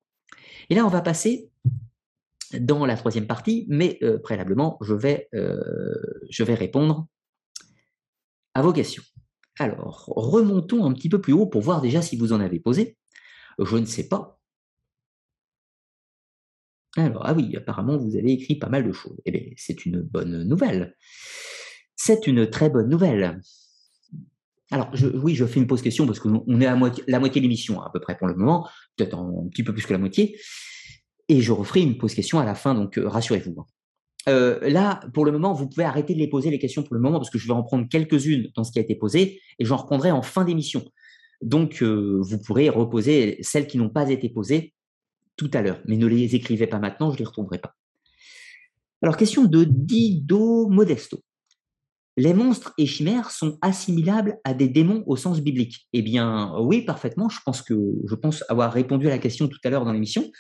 Et 0.69 0.75
là, 0.75 0.85
on 0.85 0.91
va 0.91 1.01
passer 1.01 1.51
dans 2.55 2.87
la 2.87 2.97
troisième 2.97 3.27
partie, 3.27 3.67
mais 3.69 3.99
euh, 4.03 4.19
préalablement, 4.19 4.79
je 4.83 4.95
vais, 4.95 5.29
euh, 5.35 5.61
je 6.31 6.45
vais 6.45 6.55
répondre 6.55 7.07
à 8.55 8.63
vos 8.63 8.73
questions. 8.73 9.03
Alors, 9.59 10.05
remontons 10.09 10.85
un 10.85 10.93
petit 10.93 11.09
peu 11.09 11.21
plus 11.21 11.33
haut 11.33 11.47
pour 11.47 11.63
voir 11.63 11.81
déjà 11.81 12.03
si 12.03 12.17
vous 12.17 12.33
en 12.33 12.41
avez 12.41 12.61
posé. 12.61 12.97
Je 13.59 13.77
ne 13.77 13.87
sais 13.87 14.09
pas. 14.09 14.39
Alors, 16.97 17.23
ah 17.27 17.35
oui, 17.35 17.55
apparemment, 17.57 17.97
vous 17.97 18.17
avez 18.17 18.33
écrit 18.33 18.57
pas 18.57 18.69
mal 18.69 18.87
de 18.87 18.93
choses. 18.93 19.21
Eh 19.25 19.31
bien, 19.31 19.43
c'est 19.57 19.85
une 19.85 20.01
bonne 20.01 20.45
nouvelle. 20.45 20.97
C'est 21.95 22.27
une 22.27 22.49
très 22.49 22.71
bonne 22.71 22.89
nouvelle. 22.89 23.41
Alors, 24.71 24.91
oui, 25.15 25.35
je 25.35 25.45
fais 25.45 25.61
une 25.61 25.67
pause 25.67 25.83
question 25.83 26.07
parce 26.07 26.19
qu'on 26.19 26.61
est 26.61 26.67
à 26.67 26.79
la 27.07 27.21
moitié 27.21 27.41
de 27.41 27.43
l'émission 27.43 27.81
à 27.83 27.91
peu 27.91 28.01
près 28.01 28.17
pour 28.17 28.27
le 28.27 28.35
moment, 28.35 28.69
peut-être 28.97 29.17
un 29.17 29.49
petit 29.51 29.63
peu 29.63 29.73
plus 29.73 29.87
que 29.87 29.93
la 29.93 29.99
moitié. 29.99 30.39
Et 31.29 31.41
je 31.41 31.53
referai 31.53 31.81
une 31.81 31.99
pause 31.99 32.15
question 32.15 32.39
à 32.39 32.45
la 32.45 32.55
fin, 32.55 32.75
donc 32.75 32.99
euh, 32.99 33.09
rassurez-vous. 33.09 33.57
Hein. 33.61 33.67
Euh, 34.29 34.59
là, 34.69 35.01
pour 35.15 35.25
le 35.25 35.33
moment, 35.33 35.53
vous 35.53 35.69
pouvez 35.69 35.85
arrêter 35.85 36.15
de 36.15 36.19
les 36.19 36.29
poser 36.29 36.51
les 36.51 36.59
questions 36.59 36.83
pour 36.83 36.95
le 36.95 37.01
moment 37.01 37.19
parce 37.19 37.31
que 37.31 37.39
je 37.39 37.47
vais 37.47 37.53
en 37.53 37.63
prendre 37.63 37.89
quelques-unes 37.89 38.51
dans 38.55 38.65
ce 38.65 38.73
qui 38.73 38.79
a 38.79 38.83
été 38.83 38.97
posé 38.97 39.41
et 39.59 39.65
j'en 39.65 39.77
reprendrai 39.77 40.11
en 40.11 40.23
fin 40.23 40.45
d'émission. 40.45 40.85
Donc, 41.43 41.83
euh, 41.83 42.21
vous 42.21 42.39
pourrez 42.39 42.69
reposer 42.69 43.39
celles 43.43 43.67
qui 43.67 43.79
n'ont 43.79 43.91
pas 43.91 44.11
été 44.11 44.29
posées 44.29 44.75
tout 45.37 45.51
à 45.53 45.63
l'heure, 45.63 45.81
mais 45.87 45.97
ne 45.97 46.07
les 46.07 46.35
écrivez 46.35 46.67
pas 46.67 46.79
maintenant, 46.79 47.11
je 47.11 47.15
ne 47.15 47.19
les 47.19 47.25
retrouverai 47.25 47.59
pas. 47.59 47.75
Alors, 49.03 49.17
question 49.17 49.45
de 49.45 49.65
Dido 49.65 50.69
Modesto 50.69 51.21
les 52.19 52.33
monstres 52.33 52.73
et 52.79 52.87
chimères 52.87 53.31
sont 53.31 53.59
assimilables 53.61 54.39
à 54.45 54.55
des 54.55 54.69
démons 54.69 55.05
au 55.07 55.17
sens 55.17 55.41
biblique 55.43 55.87
Eh 55.93 56.01
bien, 56.01 56.55
oui, 56.61 56.81
parfaitement. 56.81 57.29
Je 57.29 57.41
pense 57.45 57.61
que 57.61 57.75
je 58.09 58.15
pense 58.15 58.43
avoir 58.49 58.73
répondu 58.73 59.07
à 59.07 59.11
la 59.11 59.19
question 59.19 59.49
tout 59.49 59.59
à 59.65 59.69
l'heure 59.69 59.85
dans 59.85 59.93
l'émission. 59.93 60.31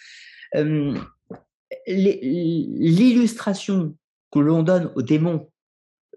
Euh, 0.54 0.94
l'illustration 1.86 3.96
que 4.32 4.38
l'on 4.38 4.62
donne 4.62 4.92
aux 4.96 5.02
démons 5.02 5.50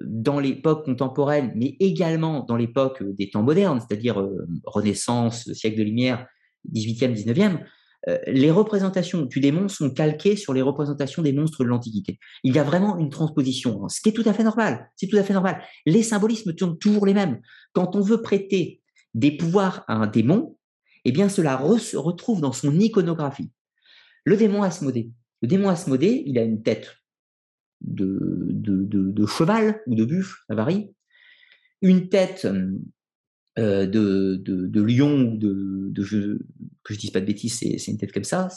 dans 0.02 0.40
l'époque 0.40 0.86
contemporaine, 0.86 1.52
mais 1.56 1.76
également 1.80 2.44
dans 2.44 2.56
l'époque 2.56 3.04
des 3.04 3.30
temps 3.30 3.44
modernes, 3.44 3.80
c'est-à-dire 3.80 4.20
euh, 4.20 4.48
Renaissance, 4.66 5.52
siècle 5.54 5.78
de 5.78 5.84
lumière, 5.84 6.26
18e, 6.74 7.14
19e, 7.14 7.60
euh, 8.08 8.18
les 8.28 8.50
représentations 8.50 9.24
du 9.24 9.42
démon 9.42 9.68
sont 9.68 9.92
calquées 9.92 10.38
sur 10.38 10.54
les 10.54 10.62
représentations 10.62 11.22
des 11.22 11.34
monstres 11.34 11.64
de 11.64 11.70
l'Antiquité. 11.70 12.18
Il 12.44 12.56
y 12.56 12.60
a 12.60 12.64
vraiment 12.64 12.98
une 12.98 13.10
transposition, 13.10 13.84
hein, 13.84 13.90
ce 13.90 14.00
qui 14.00 14.10
est 14.10 14.14
tout 14.14 14.24
à 14.26 14.34
fait 14.34 14.44
normal. 14.44 14.90
C'est 14.96 15.08
tout 15.08 15.18
à 15.18 15.24
fait 15.24 15.34
normal. 15.34 15.62
Les 15.86 16.04
symbolismes 16.04 16.54
tournent 16.54 16.78
toujours 16.78 17.06
les 17.06 17.14
mêmes. 17.14 17.42
Quand 17.74 17.96
on 17.96 18.02
veut 18.02 18.22
prêter 18.22 18.82
des 19.14 19.36
pouvoirs 19.36 19.84
à 19.88 19.96
un 19.96 20.08
démon, 20.08 20.56
eh 21.04 21.12
bien 21.12 21.28
cela 21.28 21.62
se 21.80 21.98
retrouve 21.98 22.40
dans 22.40 22.54
son 22.54 22.80
iconographie. 22.80 23.52
Le 24.30 24.38
démon 24.38 24.62
Asmodée. 24.62 25.10
Le 25.42 25.48
démon 25.48 25.70
Asmodée, 25.70 26.22
il 26.28 26.38
a 26.38 26.44
une 26.44 26.62
tête 26.62 26.96
de, 27.82 29.26
cheval 29.26 29.82
ou 29.88 29.96
de 29.96 30.06
buffle, 30.06 30.38
ça 30.48 30.54
varie. 30.54 30.92
Une 31.82 32.10
tête 32.10 32.48
euh, 33.58 33.88
de, 33.88 34.82
lion 34.82 35.32
ou 35.32 35.38
de, 35.40 35.90
de 35.90 36.04
je, 36.04 36.38
que 36.84 36.94
je 36.94 37.00
dise 37.00 37.10
pas 37.10 37.22
de 37.22 37.26
bêtises, 37.26 37.58
c'est 37.58 37.88
une 37.88 37.98
tête 37.98 38.12
comme 38.12 38.24
ça. 38.24 38.50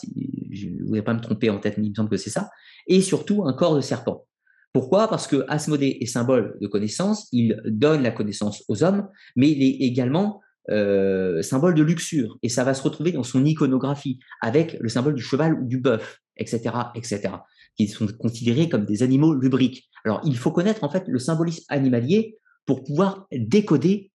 je 0.51 0.69
ne 0.69 0.83
voudrais 0.83 1.01
pas 1.01 1.15
me 1.15 1.21
tromper 1.21 1.49
en 1.49 1.59
tête, 1.59 1.79
mais 1.79 1.87
il 1.87 1.91
me 1.91 1.95
semble 1.95 2.11
que 2.11 2.19
c'est 2.19 2.29
ça. 2.29 2.51
Et 2.87 3.01
surtout 3.01 3.47
un 3.47 3.55
corps 3.55 3.75
de 3.75 3.81
serpent. 3.81 4.27
Pourquoi? 4.75 5.09
Parce 5.09 5.27
que 5.27 5.47
Asmodée 5.49 5.97
est 6.03 6.07
symbole 6.07 6.59
de 6.61 6.67
connaissance, 6.67 7.29
il 7.33 7.59
donne 7.65 8.03
la 8.03 8.11
connaissance 8.11 8.63
aux 8.69 8.85
hommes, 8.85 9.09
mais 9.37 9.51
il 9.51 9.63
est 9.63 9.87
également 9.87 10.43
euh, 10.71 11.43
symbole 11.43 11.75
de 11.75 11.83
luxure. 11.83 12.39
Et 12.43 12.49
ça 12.49 12.65
va 12.65 12.75
se 12.75 12.83
retrouver 12.83 13.13
dans 13.13 13.23
son 13.23 13.45
iconographie, 13.45 14.19
avec 14.41 14.77
le 14.81 14.89
symbole 14.89 15.15
du 15.15 15.23
cheval 15.23 15.55
ou 15.55 15.67
du 15.67 15.79
bœuf, 15.79 16.21
etc., 16.37 16.71
etc., 16.95 17.35
qui 17.77 17.89
sont 17.89 18.07
considérés 18.19 18.69
comme 18.69 18.85
des 18.85 19.03
animaux 19.03 19.35
lubriques. 19.35 19.89
Alors, 20.05 20.21
il 20.25 20.37
faut 20.37 20.53
connaître 20.53 20.85
en 20.85 20.91
fait 20.91 21.05
le 21.09 21.19
symbolisme 21.19 21.65
animalier 21.69 22.39
pour 22.67 22.85
pouvoir 22.85 23.27
décoder 23.33 24.13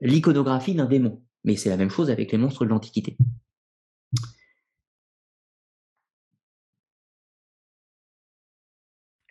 l'iconographie 0.00 0.74
d'un 0.74 0.86
démon. 0.86 1.22
Mais 1.44 1.56
c'est 1.56 1.68
la 1.68 1.76
même 1.76 1.90
chose 1.90 2.10
avec 2.10 2.32
les 2.32 2.38
monstres 2.38 2.64
de 2.64 2.70
l'Antiquité. 2.70 3.16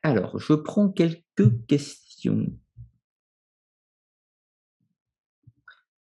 Alors, 0.03 0.39
je 0.39 0.53
prends 0.53 0.89
quelques 0.89 1.65
questions. 1.67 2.47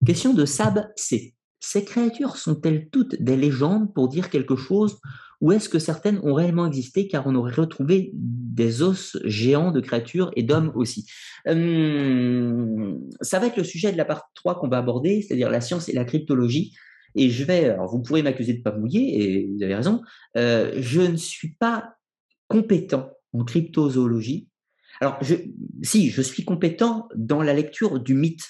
Question 0.06 0.32
de 0.32 0.44
Sab 0.44 0.88
C. 0.96 1.34
Ces 1.60 1.84
créatures 1.84 2.36
sont-elles 2.36 2.88
toutes 2.90 3.20
des 3.20 3.36
légendes 3.36 3.92
pour 3.92 4.08
dire 4.08 4.30
quelque 4.30 4.56
chose 4.56 4.98
ou 5.40 5.52
est-ce 5.52 5.68
que 5.68 5.78
certaines 5.78 6.20
ont 6.22 6.34
réellement 6.34 6.66
existé 6.66 7.08
car 7.08 7.26
on 7.26 7.34
aurait 7.34 7.52
retrouvé 7.52 8.10
des 8.14 8.82
os 8.82 9.16
géants 9.24 9.70
de 9.70 9.80
créatures 9.80 10.30
et 10.36 10.42
d'hommes 10.42 10.72
aussi? 10.74 11.06
Hum, 11.46 13.00
Ça 13.20 13.38
va 13.38 13.46
être 13.46 13.56
le 13.56 13.64
sujet 13.64 13.92
de 13.92 13.96
la 13.96 14.04
partie 14.04 14.28
3 14.34 14.58
qu'on 14.58 14.68
va 14.68 14.78
aborder, 14.78 15.22
c'est-à-dire 15.22 15.50
la 15.50 15.60
science 15.60 15.88
et 15.88 15.92
la 15.92 16.04
cryptologie. 16.04 16.74
Et 17.14 17.30
je 17.30 17.44
vais, 17.44 17.70
alors 17.70 17.90
vous 17.90 18.02
pourrez 18.02 18.22
m'accuser 18.22 18.54
de 18.54 18.62
pas 18.62 18.72
mouiller, 18.72 19.22
et 19.22 19.50
vous 19.52 19.62
avez 19.62 19.74
raison, 19.74 20.02
euh, 20.36 20.72
je 20.76 21.00
ne 21.00 21.16
suis 21.16 21.54
pas 21.54 21.94
compétent 22.46 23.10
en 23.32 23.44
cryptozoologie. 23.44 24.48
Alors, 25.00 25.18
si, 25.82 26.10
je 26.10 26.20
suis 26.20 26.44
compétent 26.44 27.08
dans 27.16 27.42
la 27.42 27.54
lecture 27.54 27.98
du 27.98 28.14
mythe 28.14 28.46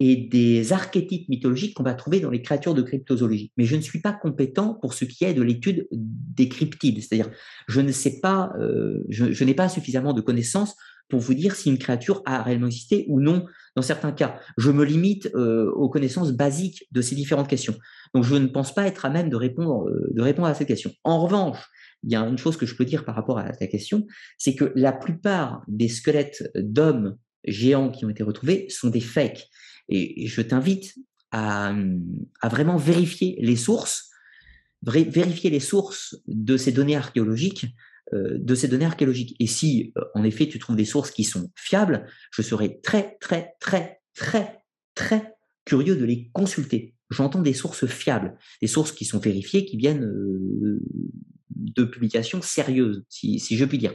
et 0.00 0.16
des 0.16 0.72
archétypes 0.72 1.28
mythologiques 1.28 1.74
qu'on 1.74 1.84
va 1.84 1.94
trouver 1.94 2.20
dans 2.20 2.30
les 2.30 2.42
créatures 2.42 2.74
de 2.74 2.82
cryptozoologie. 2.82 3.52
Mais 3.56 3.64
je 3.64 3.76
ne 3.76 3.80
suis 3.80 4.00
pas 4.00 4.12
compétent 4.12 4.74
pour 4.74 4.94
ce 4.94 5.04
qui 5.04 5.24
est 5.24 5.34
de 5.34 5.42
l'étude 5.42 5.86
des 5.92 6.48
cryptides, 6.48 7.00
c'est-à-dire 7.00 7.30
je 7.68 7.80
ne 7.80 7.92
sais 7.92 8.20
pas, 8.20 8.52
euh, 8.58 9.04
je, 9.08 9.44
n'ai 9.44 9.54
pas 9.54 9.68
suffisamment 9.68 10.12
de 10.12 10.20
connaissances 10.20 10.74
pour 11.08 11.20
vous 11.20 11.34
dire 11.34 11.54
si 11.54 11.68
une 11.68 11.78
créature 11.78 12.22
a 12.24 12.42
réellement 12.42 12.66
existé 12.66 13.04
ou 13.08 13.20
non 13.20 13.46
dans 13.76 13.82
certains 13.82 14.12
cas. 14.12 14.40
Je 14.56 14.70
me 14.70 14.84
limite 14.84 15.30
euh, 15.34 15.70
aux 15.72 15.88
connaissances 15.88 16.32
basiques 16.32 16.88
de 16.90 17.00
ces 17.00 17.14
différentes 17.14 17.48
questions. 17.48 17.76
Donc 18.14 18.24
je 18.24 18.34
ne 18.34 18.46
pense 18.46 18.74
pas 18.74 18.86
être 18.86 19.04
à 19.04 19.10
même 19.10 19.28
de 19.28 19.36
répondre, 19.36 19.88
euh, 19.88 20.10
de 20.12 20.22
répondre 20.22 20.48
à 20.48 20.54
cette 20.54 20.68
question. 20.68 20.90
En 21.04 21.22
revanche, 21.22 21.58
il 22.02 22.10
y 22.10 22.16
a 22.16 22.20
une 22.20 22.38
chose 22.38 22.56
que 22.56 22.66
je 22.66 22.74
peux 22.74 22.84
dire 22.84 23.04
par 23.04 23.14
rapport 23.14 23.38
à 23.38 23.50
ta 23.50 23.66
question, 23.66 24.06
c'est 24.38 24.54
que 24.54 24.72
la 24.74 24.92
plupart 24.92 25.62
des 25.68 25.88
squelettes 25.88 26.50
d'hommes 26.54 27.16
géants 27.46 27.90
qui 27.90 28.04
ont 28.04 28.10
été 28.10 28.22
retrouvés 28.22 28.66
sont 28.68 28.88
des 28.88 29.00
fakes. 29.00 29.48
Et 29.88 30.26
je 30.26 30.40
t'invite 30.40 30.94
à, 31.30 31.74
vraiment 32.42 32.76
vérifier 32.76 33.36
les 33.40 33.56
sources, 33.56 34.10
vérifier 34.82 35.50
les 35.50 35.60
sources 35.60 36.16
de 36.26 36.56
ces 36.56 36.72
données 36.72 36.96
archéologiques, 36.96 37.66
euh, 38.12 38.38
de 38.38 38.54
ces 38.54 38.68
données 38.68 38.84
archéologiques. 38.84 39.34
Et 39.40 39.46
si, 39.46 39.92
euh, 39.96 40.02
en 40.14 40.24
effet, 40.24 40.46
tu 40.46 40.58
trouves 40.58 40.76
des 40.76 40.84
sources 40.84 41.10
qui 41.10 41.24
sont 41.24 41.50
fiables, 41.54 42.06
je 42.30 42.42
serais 42.42 42.78
très, 42.82 43.16
très, 43.20 43.54
très, 43.60 44.00
très, 44.14 44.62
très 44.94 45.34
curieux 45.64 45.96
de 45.96 46.04
les 46.04 46.30
consulter. 46.32 46.94
J'entends 47.10 47.42
des 47.42 47.52
sources 47.52 47.86
fiables, 47.86 48.36
des 48.60 48.68
sources 48.68 48.92
qui 48.92 49.04
sont 49.04 49.18
vérifiées, 49.18 49.64
qui 49.64 49.76
viennent 49.76 50.04
euh, 50.04 50.80
de 51.50 51.84
publications 51.84 52.42
sérieuses, 52.42 53.04
si, 53.08 53.38
je 53.38 53.64
puis 53.64 53.78
dire. 53.78 53.94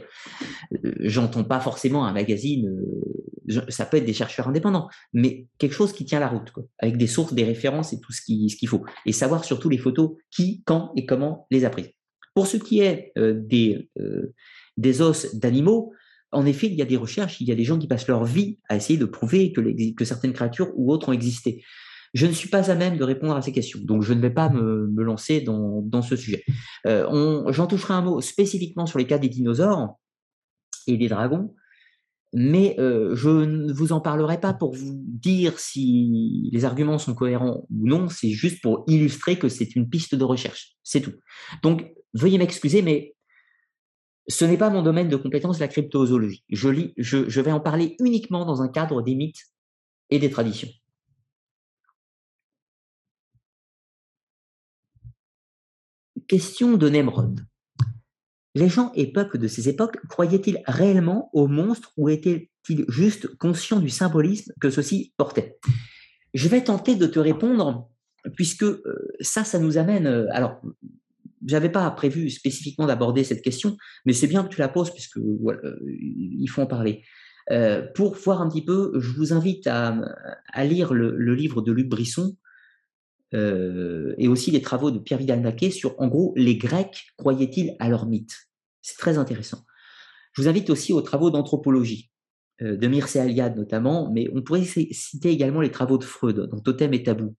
Euh, 0.84 0.94
j'entends 1.00 1.44
pas 1.44 1.60
forcément 1.60 2.06
un 2.06 2.12
magazine, 2.12 2.68
euh, 2.68 3.62
ça 3.68 3.84
peut 3.84 3.96
être 3.96 4.04
des 4.04 4.12
chercheurs 4.12 4.48
indépendants, 4.48 4.88
mais 5.12 5.46
quelque 5.58 5.74
chose 5.74 5.92
qui 5.92 6.04
tient 6.04 6.20
la 6.20 6.28
route, 6.28 6.52
avec 6.78 6.96
des 6.96 7.06
sources, 7.06 7.34
des 7.34 7.44
références 7.44 7.92
et 7.92 8.00
tout 8.00 8.12
ce 8.12 8.22
qu'il 8.22 8.50
ce 8.50 8.56
qu'il 8.56 8.68
faut. 8.68 8.84
Et 9.06 9.12
savoir 9.12 9.44
surtout 9.44 9.68
les 9.68 9.78
photos, 9.78 10.12
qui, 10.30 10.62
quand 10.64 10.92
et 10.96 11.06
comment 11.06 11.46
les 11.50 11.64
a 11.64 11.70
prises. 11.70 11.90
Pour 12.34 12.46
ce 12.46 12.56
qui 12.56 12.80
est 12.80 13.12
des, 13.16 13.88
os 15.00 15.34
d'animaux, 15.34 15.92
en 16.30 16.46
effet, 16.46 16.68
il 16.68 16.74
y 16.74 16.82
a 16.82 16.84
des 16.84 16.96
recherches, 16.96 17.40
il 17.40 17.48
y 17.48 17.52
a 17.52 17.56
des 17.56 17.64
gens 17.64 17.76
qui 17.76 17.88
passent 17.88 18.06
leur 18.06 18.24
vie 18.24 18.60
à 18.68 18.76
essayer 18.76 18.98
de 18.98 19.04
prouver 19.04 19.52
que 19.52 20.04
certaines 20.04 20.32
créatures 20.32 20.70
ou 20.76 20.92
autres 20.92 21.08
ont 21.08 21.12
existé. 21.12 21.64
Je 22.12 22.26
ne 22.26 22.32
suis 22.32 22.48
pas 22.48 22.70
à 22.70 22.74
même 22.74 22.96
de 22.96 23.04
répondre 23.04 23.36
à 23.36 23.42
ces 23.42 23.52
questions, 23.52 23.78
donc 23.82 24.02
je 24.02 24.12
ne 24.12 24.20
vais 24.20 24.30
pas 24.30 24.48
me, 24.48 24.90
lancer 25.02 25.40
dans, 25.40 26.02
ce 26.02 26.16
sujet. 26.16 26.44
Euh, 26.86 27.50
j'en 27.52 27.66
toucherai 27.66 27.94
un 27.94 28.02
mot 28.02 28.20
spécifiquement 28.20 28.86
sur 28.86 28.98
les 28.98 29.06
cas 29.06 29.18
des 29.18 29.28
dinosaures 29.28 29.96
et 30.88 30.96
des 30.96 31.08
dragons, 31.08 31.54
mais 32.32 32.76
euh, 32.78 33.14
je 33.14 33.28
ne 33.28 33.72
vous 33.72 33.92
en 33.92 34.00
parlerai 34.00 34.40
pas 34.40 34.52
pour 34.52 34.74
vous 34.74 35.00
dire 35.04 35.58
si 35.58 36.48
les 36.52 36.64
arguments 36.64 36.98
sont 36.98 37.14
cohérents 37.14 37.66
ou 37.70 37.86
non, 37.86 38.08
c'est 38.08 38.30
juste 38.30 38.60
pour 38.60 38.84
illustrer 38.88 39.38
que 39.38 39.48
c'est 39.48 39.76
une 39.76 39.88
piste 39.88 40.14
de 40.16 40.24
recherche, 40.24 40.76
c'est 40.82 41.00
tout. 41.00 41.14
Donc, 41.62 41.92
veuillez 42.14 42.38
m'excuser, 42.38 42.82
mais 42.82 43.14
ce 44.26 44.44
n'est 44.44 44.58
pas 44.58 44.70
mon 44.70 44.82
domaine 44.82 45.08
de 45.08 45.16
compétence, 45.16 45.60
la 45.60 45.68
cryptozoologie. 45.68 46.44
Je, 46.48 46.88
je 46.96 47.40
vais 47.40 47.52
en 47.52 47.60
parler 47.60 47.96
uniquement 48.00 48.44
dans 48.44 48.62
un 48.62 48.68
cadre 48.68 49.02
des 49.02 49.14
mythes 49.14 49.42
et 50.10 50.18
des 50.18 50.30
traditions. 50.30 50.68
Question 56.30 56.76
de 56.76 56.88
Nemrod. 56.88 57.40
Les 58.54 58.68
gens 58.68 58.92
et 58.94 59.10
peuples 59.10 59.36
de 59.36 59.48
ces 59.48 59.68
époques 59.68 59.98
croyaient-ils 60.08 60.62
réellement 60.64 61.28
aux 61.32 61.48
monstres 61.48 61.90
ou 61.96 62.08
étaient-ils 62.08 62.84
juste 62.86 63.26
conscients 63.38 63.80
du 63.80 63.88
symbolisme 63.88 64.52
que 64.60 64.70
ceux-ci 64.70 65.12
portaient? 65.16 65.58
Je 66.32 66.48
vais 66.48 66.62
tenter 66.62 66.94
de 66.94 67.08
te 67.08 67.18
répondre, 67.18 67.90
puisque 68.36 68.62
euh, 68.62 69.08
ça, 69.18 69.42
ça 69.42 69.58
nous 69.58 69.76
amène. 69.76 70.06
Euh, 70.06 70.26
alors, 70.30 70.62
j'avais 71.44 71.68
pas 71.68 71.90
prévu 71.90 72.30
spécifiquement 72.30 72.86
d'aborder 72.86 73.24
cette 73.24 73.42
question, 73.42 73.76
mais 74.06 74.12
c'est 74.12 74.28
bien 74.28 74.44
que 74.44 74.54
tu 74.54 74.60
la 74.60 74.68
poses, 74.68 74.92
puisque 74.92 75.18
euh, 75.18 75.80
il 75.84 76.46
faut 76.46 76.62
en 76.62 76.66
parler. 76.66 77.02
pour 77.96 78.14
voir 78.14 78.40
un 78.40 78.48
petit 78.48 78.64
peu, 78.64 78.92
je 79.00 79.10
vous 79.10 79.32
invite 79.32 79.66
à, 79.66 79.96
lire 80.62 80.94
le, 80.94 81.34
livre 81.34 81.60
de 81.60 81.72
Luc 81.72 81.88
Brisson, 81.88 82.36
euh, 83.32 84.14
et 84.18 84.28
aussi 84.28 84.50
les 84.50 84.60
travaux 84.60 84.90
de 84.90 84.98
Pierre 84.98 85.18
Vidal-Naquet 85.18 85.70
sur, 85.70 86.00
en 86.00 86.08
gros, 86.08 86.32
les 86.36 86.56
Grecs 86.56 87.12
croyaient-ils 87.16 87.76
à 87.78 87.88
leur 87.88 88.06
mythe 88.06 88.34
C'est 88.82 88.98
très 88.98 89.18
intéressant. 89.18 89.64
Je 90.32 90.42
vous 90.42 90.48
invite 90.48 90.70
aussi 90.70 90.92
aux 90.92 91.02
travaux 91.02 91.30
d'anthropologie, 91.30 92.10
euh, 92.62 92.76
de 92.76 92.86
Mircea 92.88 93.24
Eliade 93.24 93.56
notamment, 93.56 94.10
mais 94.10 94.28
on 94.34 94.42
pourrait 94.42 94.64
citer 94.64 95.30
également 95.30 95.60
les 95.60 95.70
travaux 95.70 95.98
de 95.98 96.04
Freud 96.04 96.36
dans 96.36 96.60
Totem 96.60 96.92
et 96.92 97.02
Tabou. 97.02 97.36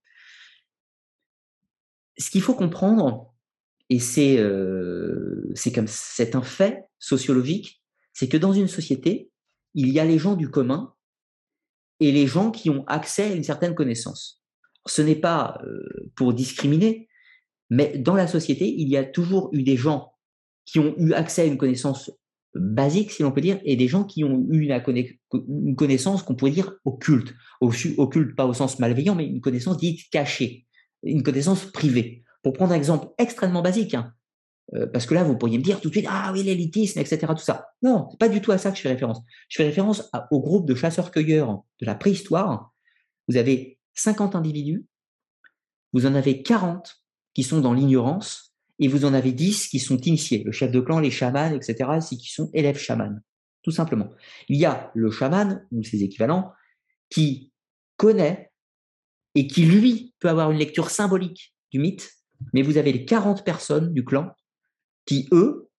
Ce 2.18 2.30
qu'il 2.30 2.42
faut 2.42 2.54
comprendre, 2.54 3.34
et 3.88 3.98
c'est 3.98 4.38
euh, 4.38 5.52
comme 5.74 5.86
c'est 5.88 6.34
un 6.34 6.42
fait 6.42 6.84
sociologique, 6.98 7.82
c'est 8.12 8.28
que 8.28 8.36
dans 8.36 8.52
une 8.52 8.68
société, 8.68 9.30
il 9.74 9.88
y 9.88 9.98
a 9.98 10.04
les 10.04 10.18
gens 10.18 10.34
du 10.34 10.50
commun 10.50 10.94
et 12.00 12.12
les 12.12 12.26
gens 12.26 12.50
qui 12.50 12.68
ont 12.68 12.84
accès 12.86 13.24
à 13.24 13.34
une 13.34 13.44
certaine 13.44 13.74
connaissance 13.74 14.41
ce 14.86 15.02
n'est 15.02 15.16
pas 15.16 15.60
euh, 15.64 16.10
pour 16.16 16.34
discriminer, 16.34 17.08
mais 17.70 17.96
dans 17.98 18.14
la 18.14 18.26
société, 18.26 18.66
il 18.66 18.88
y 18.88 18.96
a 18.96 19.04
toujours 19.04 19.50
eu 19.52 19.62
des 19.62 19.76
gens 19.76 20.12
qui 20.66 20.78
ont 20.78 20.94
eu 20.98 21.12
accès 21.12 21.42
à 21.42 21.44
une 21.46 21.56
connaissance 21.56 22.10
basique, 22.54 23.10
si 23.10 23.22
l'on 23.22 23.32
peut 23.32 23.40
dire, 23.40 23.60
et 23.64 23.76
des 23.76 23.88
gens 23.88 24.04
qui 24.04 24.24
ont 24.24 24.46
eu 24.50 24.68
une, 24.68 25.76
connaissance 25.76 26.22
qu'on 26.22 26.34
pourrait 26.34 26.50
dire 26.50 26.74
occulte. 26.84 27.34
Occulte, 27.60 28.36
pas 28.36 28.46
au 28.46 28.52
sens 28.52 28.78
malveillant, 28.78 29.14
mais 29.14 29.26
une 29.26 29.40
connaissance 29.40 29.78
dite 29.78 30.10
cachée, 30.10 30.66
une 31.02 31.22
connaissance 31.22 31.64
privée. 31.64 32.24
Pour 32.42 32.52
prendre 32.52 32.72
un 32.72 32.76
exemple 32.76 33.08
extrêmement 33.18 33.62
basique, 33.62 33.94
hein, 33.94 34.12
euh, 34.74 34.86
parce 34.86 35.06
que 35.06 35.14
là, 35.14 35.24
vous 35.24 35.36
pourriez 35.36 35.58
me 35.58 35.62
dire 35.62 35.80
tout 35.80 35.88
de 35.88 35.94
suite, 35.94 36.06
ah 36.08 36.30
oui, 36.32 36.42
l'élitisme, 36.42 36.98
etc., 36.98 37.20
tout 37.28 37.42
ça. 37.42 37.68
Non, 37.82 38.08
pas 38.18 38.28
du 38.28 38.40
tout 38.40 38.52
à 38.52 38.58
ça 38.58 38.70
que 38.70 38.76
je 38.76 38.82
fais 38.82 38.88
référence. 38.88 39.20
Je 39.48 39.56
fais 39.56 39.64
référence 39.64 40.10
au 40.30 40.40
groupe 40.40 40.66
de 40.66 40.74
chasseurs-cueilleurs 40.74 41.62
de 41.80 41.86
la 41.86 41.94
préhistoire. 41.94 42.72
Vous 43.28 43.36
avez 43.36 43.78
50 43.94 44.34
individus, 44.34 44.86
vous 45.92 46.06
en 46.06 46.14
avez 46.14 46.42
40 46.42 47.02
qui 47.34 47.42
sont 47.42 47.60
dans 47.60 47.72
l'ignorance 47.72 48.54
et 48.78 48.88
vous 48.88 49.04
en 49.04 49.14
avez 49.14 49.32
10 49.32 49.68
qui 49.68 49.78
sont 49.78 49.98
initiés, 49.98 50.42
le 50.44 50.52
chef 50.52 50.72
de 50.72 50.80
clan, 50.80 50.98
les 50.98 51.10
chamans, 51.10 51.52
etc., 51.54 51.90
c'est 52.00 52.16
qui 52.16 52.30
sont 52.30 52.50
élèves 52.52 52.78
chamans, 52.78 53.18
tout 53.62 53.70
simplement. 53.70 54.10
Il 54.48 54.58
y 54.58 54.64
a 54.64 54.90
le 54.94 55.10
chaman 55.10 55.66
ou 55.70 55.82
ses 55.82 56.02
équivalents 56.02 56.52
qui 57.10 57.52
connaît 57.96 58.50
et 59.34 59.46
qui, 59.46 59.64
lui, 59.64 60.14
peut 60.18 60.28
avoir 60.28 60.50
une 60.50 60.58
lecture 60.58 60.90
symbolique 60.90 61.54
du 61.70 61.78
mythe, 61.78 62.10
mais 62.52 62.62
vous 62.62 62.76
avez 62.76 62.92
les 62.92 63.04
40 63.04 63.44
personnes 63.44 63.92
du 63.92 64.04
clan 64.04 64.34
qui, 65.06 65.28
eux, 65.32 65.70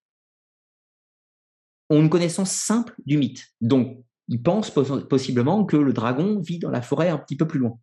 ont 1.90 2.02
une 2.02 2.10
connaissance 2.10 2.52
simple 2.52 2.96
du 3.06 3.18
mythe. 3.18 3.48
Donc, 3.62 4.04
ils 4.28 4.42
pensent 4.42 4.72
possiblement 4.72 5.66
que 5.66 5.78
le 5.78 5.94
dragon 5.94 6.40
vit 6.40 6.60
dans 6.60 6.72
la 6.72 6.82
forêt 6.82 7.10
un 7.10 7.18
petit 7.18 7.36
peu 7.36 7.48
plus 7.48 7.60
loin. 7.60 7.78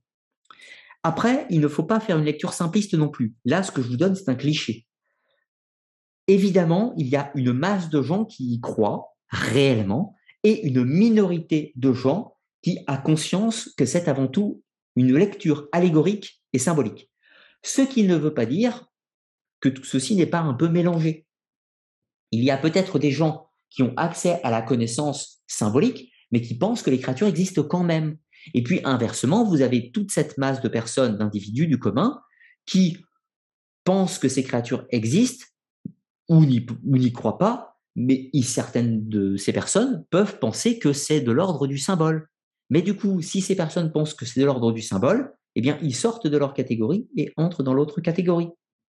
Après, 1.03 1.47
il 1.51 1.61
ne 1.61 1.69
faut 1.69 1.85
pas 1.85 2.01
faire 2.01 2.19
une 2.19 2.25
lecture 2.25 2.53
simpliste 2.53 2.95
non 2.95 3.09
plus. 3.09 3.35
Là, 3.45 3.63
ce 3.63 3.73
que 3.73 3.83
je 3.83 3.89
vous 3.89 3.97
donne, 3.97 4.15
c'est 4.15 4.29
un 4.29 4.35
cliché. 4.35 4.87
Évidemment, 6.27 6.95
il 6.97 7.09
y 7.09 7.17
a 7.17 7.33
une 7.35 7.53
masse 7.53 7.89
de 7.89 8.03
gens 8.03 8.25
qui 8.25 8.55
y 8.55 8.61
croient 8.61 9.09
réellement 9.31 10.15
et 10.45 10.67
une 10.67 10.85
minorité 10.85 11.73
de 11.77 11.93
gens 11.93 12.37
qui 12.63 12.79
a 12.87 12.99
conscience 12.99 13.71
que 13.77 13.87
c'est 13.87 14.09
avant 14.09 14.29
tout 14.29 14.63
une 14.97 15.17
lecture 15.17 15.69
allégorique 15.73 16.43
et 16.53 16.59
symbolique. 16.59 17.11
Ce 17.63 17.83
qui 17.83 18.05
ne 18.05 18.17
veut 18.17 18.35
pas 18.35 18.47
dire 18.47 18.87
que 19.61 19.69
tout 19.69 19.85
ceci 19.85 20.17
n'est 20.17 20.27
pas 20.27 20.41
un 20.41 20.55
peu 20.55 20.69
mélangé. 20.69 21.27
Il 22.31 22.43
y 22.45 22.51
a 22.51 22.59
peut-être 22.59 22.99
des 22.99 23.11
gens 23.11 23.51
qui 23.71 23.83
ont 23.83 23.95
accès 23.97 24.41
à 24.43 24.51
la 24.51 24.63
connaissance 24.63 25.43
symbolique, 25.47 26.13
mais 26.31 26.41
qui 26.41 26.57
pensent 26.57 26.83
que 26.83 26.91
les 26.91 26.99
créatures 26.99 27.27
existent 27.27 27.63
quand 27.63 27.83
même. 27.83 28.17
Et 28.55 28.63
puis 28.63 28.81
inversement, 28.85 29.45
vous 29.45 29.63
avez 29.63 29.91
toute 29.91 30.11
cette 30.11 30.39
masse 30.39 30.61
de 30.61 30.69
personnes, 30.69 31.17
d'individus 31.17 31.67
du 31.67 31.79
commun, 31.79 32.21
qui 32.67 32.99
pensent 33.85 34.19
que 34.19 34.29
ces 34.29 34.43
créatures 34.43 34.87
existent 34.91 35.47
ou 36.29 36.45
n'y 36.45 37.13
croient 37.13 37.39
pas, 37.39 37.79
mais 37.97 38.31
certaines 38.43 39.09
de 39.09 39.37
ces 39.37 39.53
personnes 39.53 40.05
peuvent 40.11 40.39
penser 40.39 40.79
que 40.79 40.93
c'est 40.93 41.21
de 41.21 41.33
l'ordre 41.33 41.67
du 41.67 41.79
symbole. 41.79 42.29
Mais 42.69 42.83
du 42.83 42.95
coup, 42.95 43.21
si 43.21 43.41
ces 43.41 43.57
personnes 43.57 43.91
pensent 43.91 44.15
que 44.15 44.25
c'est 44.25 44.41
de 44.41 44.47
l'ordre 44.47 44.73
du 44.73 44.81
symbole, 44.81 45.35
eh 45.57 45.61
bien, 45.61 45.77
ils 45.83 45.95
sortent 45.95 46.29
de 46.29 46.39
leur 46.39 46.55
catégorie 46.55 47.09
et 47.17 47.33
entrent 47.37 47.65
dans 47.65 47.75
l'autre 47.75 48.01
catégorie. 48.01 48.51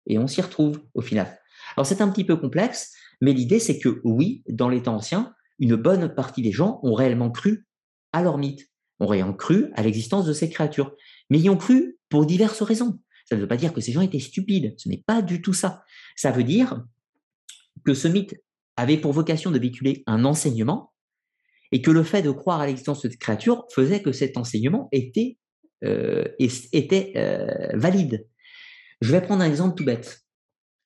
Et 0.06 0.18
on 0.18 0.26
s'y 0.26 0.40
retrouve 0.40 0.80
au 0.94 1.02
final. 1.02 1.38
Alors 1.76 1.86
c'est 1.86 2.00
un 2.00 2.08
petit 2.08 2.24
peu 2.24 2.36
complexe, 2.36 2.94
mais 3.20 3.32
l'idée 3.32 3.58
c'est 3.58 3.78
que 3.78 4.00
oui, 4.04 4.42
dans 4.48 4.68
les 4.68 4.82
temps 4.82 4.96
anciens, 4.96 5.34
une 5.58 5.76
bonne 5.76 6.14
partie 6.14 6.42
des 6.42 6.52
gens 6.52 6.80
ont 6.82 6.94
réellement 6.94 7.30
cru 7.30 7.66
à 8.12 8.22
leur 8.22 8.38
mythe 8.38 8.66
ont 9.00 9.32
cru 9.32 9.70
à 9.74 9.82
l'existence 9.82 10.26
de 10.26 10.32
ces 10.32 10.48
créatures, 10.48 10.94
mais 11.30 11.38
y 11.38 11.50
ont 11.50 11.56
cru 11.56 11.98
pour 12.08 12.26
diverses 12.26 12.62
raisons. 12.62 12.98
Ça 13.28 13.36
ne 13.36 13.40
veut 13.40 13.48
pas 13.48 13.56
dire 13.56 13.72
que 13.72 13.80
ces 13.80 13.92
gens 13.92 14.00
étaient 14.00 14.20
stupides, 14.20 14.74
ce 14.78 14.88
n'est 14.88 15.02
pas 15.06 15.22
du 15.22 15.42
tout 15.42 15.52
ça. 15.52 15.84
Ça 16.14 16.30
veut 16.30 16.44
dire 16.44 16.84
que 17.84 17.94
ce 17.94 18.08
mythe 18.08 18.36
avait 18.76 18.98
pour 18.98 19.12
vocation 19.12 19.50
de 19.50 19.58
véhiculer 19.58 20.04
un 20.06 20.24
enseignement 20.24 20.92
et 21.72 21.82
que 21.82 21.90
le 21.90 22.04
fait 22.04 22.22
de 22.22 22.30
croire 22.30 22.60
à 22.60 22.66
l'existence 22.66 23.02
de 23.02 23.10
cette 23.10 23.18
créature 23.18 23.66
faisait 23.74 24.00
que 24.00 24.12
cet 24.12 24.36
enseignement 24.36 24.88
était, 24.92 25.38
euh, 25.84 26.24
était 26.38 27.12
euh, 27.16 27.76
valide. 27.76 28.26
Je 29.00 29.10
vais 29.10 29.20
prendre 29.20 29.42
un 29.42 29.48
exemple 29.48 29.76
tout 29.76 29.84
bête, 29.84 30.24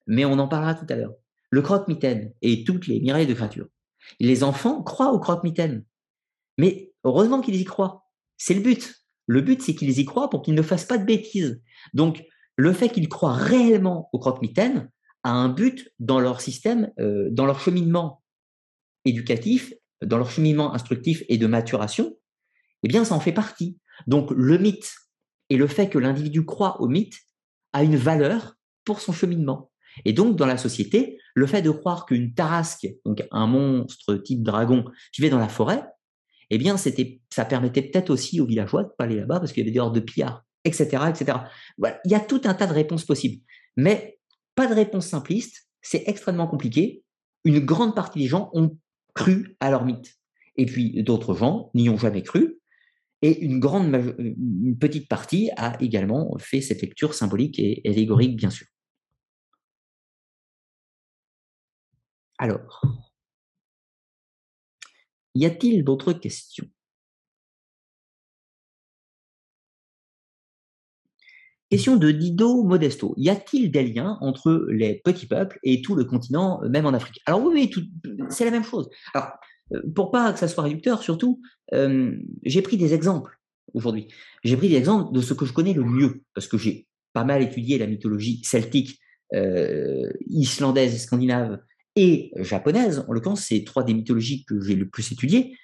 mais 0.06 0.24
on 0.24 0.38
en 0.38 0.48
parlera 0.48 0.74
tout 0.74 0.86
à 0.88 0.96
l'heure. 0.96 1.14
Le 1.50 1.62
croque-mitaine 1.62 2.32
et 2.42 2.64
toutes 2.64 2.86
les 2.86 3.00
myriades 3.00 3.28
de 3.28 3.34
créatures. 3.34 3.68
Les 4.18 4.42
enfants 4.42 4.82
croient 4.82 5.12
au 5.12 5.20
croque-mitaine, 5.20 5.84
mais 6.56 6.90
Heureusement 7.04 7.40
qu'ils 7.40 7.56
y 7.56 7.64
croient. 7.64 7.99
C'est 8.40 8.54
le 8.54 8.60
but. 8.60 8.94
Le 9.26 9.42
but, 9.42 9.60
c'est 9.62 9.74
qu'ils 9.74 9.98
y 9.98 10.04
croient 10.06 10.30
pour 10.30 10.40
qu'ils 10.40 10.54
ne 10.54 10.62
fassent 10.62 10.86
pas 10.86 10.96
de 10.96 11.04
bêtises. 11.04 11.62
Donc, 11.92 12.24
le 12.56 12.72
fait 12.72 12.88
qu'ils 12.88 13.08
croient 13.08 13.34
réellement 13.34 14.08
au 14.14 14.18
croque-mitaine 14.18 14.90
a 15.22 15.30
un 15.30 15.50
but 15.50 15.92
dans 15.98 16.18
leur 16.18 16.40
système, 16.40 16.90
euh, 16.98 17.28
dans 17.30 17.44
leur 17.44 17.60
cheminement 17.60 18.22
éducatif, 19.04 19.74
dans 20.02 20.16
leur 20.16 20.30
cheminement 20.30 20.74
instructif 20.74 21.22
et 21.28 21.36
de 21.36 21.46
maturation, 21.46 22.16
eh 22.82 22.88
bien, 22.88 23.04
ça 23.04 23.14
en 23.14 23.20
fait 23.20 23.32
partie. 23.32 23.78
Donc, 24.06 24.30
le 24.30 24.56
mythe 24.56 24.90
et 25.50 25.58
le 25.58 25.66
fait 25.66 25.90
que 25.90 25.98
l'individu 25.98 26.46
croit 26.46 26.80
au 26.80 26.88
mythe 26.88 27.18
a 27.74 27.84
une 27.84 27.96
valeur 27.96 28.54
pour 28.86 29.02
son 29.02 29.12
cheminement. 29.12 29.70
Et 30.06 30.14
donc, 30.14 30.36
dans 30.36 30.46
la 30.46 30.56
société, 30.56 31.18
le 31.34 31.46
fait 31.46 31.60
de 31.60 31.70
croire 31.70 32.06
qu'une 32.06 32.32
tarasque, 32.32 32.88
donc 33.04 33.22
un 33.30 33.46
monstre 33.46 34.14
type 34.14 34.42
dragon, 34.42 34.86
vivait 35.14 35.28
dans 35.28 35.38
la 35.38 35.48
forêt, 35.48 35.84
eh 36.50 36.58
bien, 36.58 36.76
ça 36.76 37.44
permettait 37.44 37.82
peut-être 37.82 38.10
aussi 38.10 38.40
aux 38.40 38.46
villageois 38.46 38.84
de 38.84 38.90
pas 38.98 39.04
aller 39.04 39.16
là-bas 39.16 39.40
parce 39.40 39.52
qu'il 39.52 39.62
y 39.62 39.64
avait 39.64 39.72
des 39.72 39.78
hordes 39.78 39.94
de 39.94 40.00
pillards. 40.00 40.44
etc., 40.64 41.04
etc. 41.08 41.38
Il 41.78 42.10
y 42.10 42.14
a 42.14 42.20
tout 42.20 42.40
un 42.44 42.54
tas 42.54 42.66
de 42.66 42.72
réponses 42.72 43.04
possibles, 43.04 43.42
mais 43.76 44.18
pas 44.54 44.66
de 44.66 44.74
réponse 44.74 45.06
simpliste. 45.06 45.68
C'est 45.82 46.04
extrêmement 46.06 46.46
compliqué. 46.46 47.02
Une 47.44 47.60
grande 47.60 47.94
partie 47.94 48.18
des 48.18 48.26
gens 48.26 48.50
ont 48.52 48.76
cru 49.14 49.56
à 49.60 49.70
leur 49.70 49.84
mythe, 49.84 50.18
et 50.56 50.66
puis 50.66 51.02
d'autres 51.02 51.34
gens 51.34 51.70
n'y 51.74 51.88
ont 51.88 51.96
jamais 51.96 52.22
cru. 52.22 52.58
Et 53.22 53.40
une 53.40 53.60
grande, 53.60 53.94
une 54.18 54.78
petite 54.78 55.08
partie 55.08 55.50
a 55.56 55.76
également 55.82 56.34
fait 56.38 56.60
cette 56.60 56.80
lecture 56.80 57.12
symbolique 57.14 57.58
et 57.58 57.82
allégorique, 57.84 58.36
bien 58.36 58.50
sûr. 58.50 58.66
Alors, 62.38 62.82
y 65.34 65.46
a-t-il 65.46 65.84
d'autres 65.84 66.12
questions? 66.12 66.68
Question 71.70 71.96
de 71.96 72.10
Dido 72.10 72.64
Modesto. 72.64 73.14
Y 73.16 73.30
a-t-il 73.30 73.70
des 73.70 73.84
liens 73.84 74.18
entre 74.20 74.66
les 74.70 75.00
petits 75.04 75.26
peuples 75.26 75.60
et 75.62 75.82
tout 75.82 75.94
le 75.94 76.04
continent, 76.04 76.60
même 76.68 76.84
en 76.84 76.92
Afrique? 76.92 77.20
Alors 77.26 77.44
oui, 77.44 77.70
c'est 78.28 78.44
la 78.44 78.50
même 78.50 78.64
chose. 78.64 78.90
Alors, 79.14 79.28
euh, 79.72 79.80
pour 79.94 80.10
pas 80.10 80.32
que 80.32 80.38
ça 80.40 80.48
soit 80.48 80.64
réducteur, 80.64 81.02
surtout, 81.02 81.40
j'ai 82.42 82.62
pris 82.62 82.76
des 82.76 82.92
exemples 82.92 83.38
aujourd'hui. 83.72 84.08
J'ai 84.42 84.56
pris 84.56 84.68
des 84.68 84.76
exemples 84.76 85.14
de 85.14 85.20
ce 85.20 85.32
que 85.32 85.46
je 85.46 85.52
connais 85.52 85.72
le 85.72 85.84
mieux, 85.84 86.24
parce 86.34 86.48
que 86.48 86.58
j'ai 86.58 86.88
pas 87.12 87.24
mal 87.24 87.40
étudié 87.42 87.78
la 87.78 87.86
mythologie 87.86 88.42
celtique, 88.44 88.98
euh, 89.32 90.10
islandaise, 90.26 91.00
scandinave 91.02 91.60
et 92.00 92.32
japonaise. 92.36 93.04
En 93.08 93.12
l'occurrence, 93.12 93.42
c'est 93.42 93.62
trois 93.64 93.84
des 93.84 93.92
mythologies 93.92 94.44
que 94.46 94.58
j'ai 94.60 94.74
le 94.74 94.88
plus 94.88 95.12
étudiées. 95.12 95.56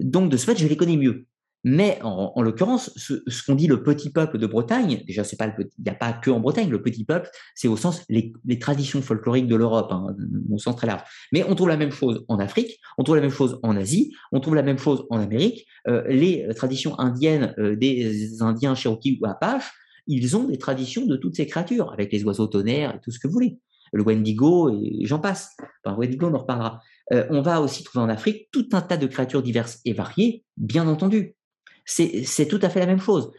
Donc, 0.00 0.30
de 0.30 0.36
ce 0.36 0.46
fait, 0.46 0.56
je 0.56 0.66
les 0.66 0.76
connais 0.76 0.96
mieux. 0.96 1.26
Mais 1.66 1.98
en, 2.02 2.42
l'occurrence, 2.42 2.90
ce, 2.96 3.14
qu'on 3.46 3.54
dit 3.54 3.66
le 3.66 3.82
petit 3.82 4.10
peuple 4.10 4.36
de 4.36 4.46
Bretagne, 4.46 5.02
déjà, 5.06 5.24
c'est 5.24 5.36
pas 5.36 5.46
il 5.58 5.82
n'y 5.82 5.90
a 5.90 5.94
pas 5.94 6.12
que 6.12 6.30
en 6.30 6.38
Bretagne, 6.38 6.68
le 6.68 6.82
petit 6.82 7.04
peuple, 7.04 7.30
c'est 7.54 7.68
au 7.68 7.76
sens 7.78 8.04
les, 8.10 8.34
traditions 8.60 9.00
folkloriques 9.00 9.46
de 9.46 9.56
l'Europe, 9.56 9.88
hein, 9.90 10.14
au 10.50 10.58
sens 10.58 10.76
très 10.76 10.86
large. 10.86 11.02
Mais 11.32 11.42
on 11.48 11.54
trouve 11.54 11.68
la 11.68 11.78
même 11.78 11.90
chose 11.90 12.22
en 12.28 12.38
Afrique, 12.38 12.78
on 12.98 13.02
trouve 13.02 13.16
la 13.16 13.22
même 13.22 13.30
chose 13.30 13.58
en 13.62 13.76
Asie, 13.76 14.14
on 14.30 14.40
trouve 14.40 14.54
la 14.54 14.62
même 14.62 14.76
chose 14.76 15.06
en 15.08 15.18
Amérique. 15.18 15.66
Euh, 15.88 16.02
les 16.06 16.46
traditions 16.54 16.98
indiennes 17.00 17.54
euh, 17.58 17.76
des 17.76 18.42
Indiens 18.42 18.74
Cherokee 18.74 19.18
ou 19.22 19.26
Apaches, 19.26 19.72
ils 20.06 20.36
ont 20.36 20.44
des 20.44 20.58
traditions 20.58 21.06
de 21.06 21.16
toutes 21.16 21.36
ces 21.36 21.46
créatures, 21.46 21.90
avec 21.94 22.12
les 22.12 22.24
oiseaux 22.24 22.46
tonnerres 22.46 22.94
et 22.94 23.00
tout 23.02 23.10
ce 23.10 23.18
que 23.18 23.26
vous 23.26 23.32
voulez. 23.32 23.58
Le 23.92 24.02
Wendigo 24.02 24.70
et 24.70 25.04
j'en 25.04 25.18
passe. 25.18 25.56
Enfin, 25.84 25.96
Wendigo, 25.96 26.26
on 26.26 26.34
en 26.34 26.38
reparlera. 26.38 26.80
Euh, 27.12 27.26
on 27.30 27.42
va 27.42 27.60
aussi 27.60 27.84
trouver 27.84 28.04
en 28.04 28.08
Afrique 28.08 28.48
tout 28.50 28.68
un 28.72 28.80
tas 28.80 28.96
de 28.96 29.06
créatures 29.06 29.42
diverses 29.42 29.80
et 29.84 29.92
variées, 29.92 30.44
bien 30.56 30.88
entendu 30.88 31.36
c'est 31.84 32.48
tout 32.48 32.58
à 32.62 32.68
fait 32.68 32.80
la 32.80 32.86
même 32.86 33.00
chose. 33.00 33.32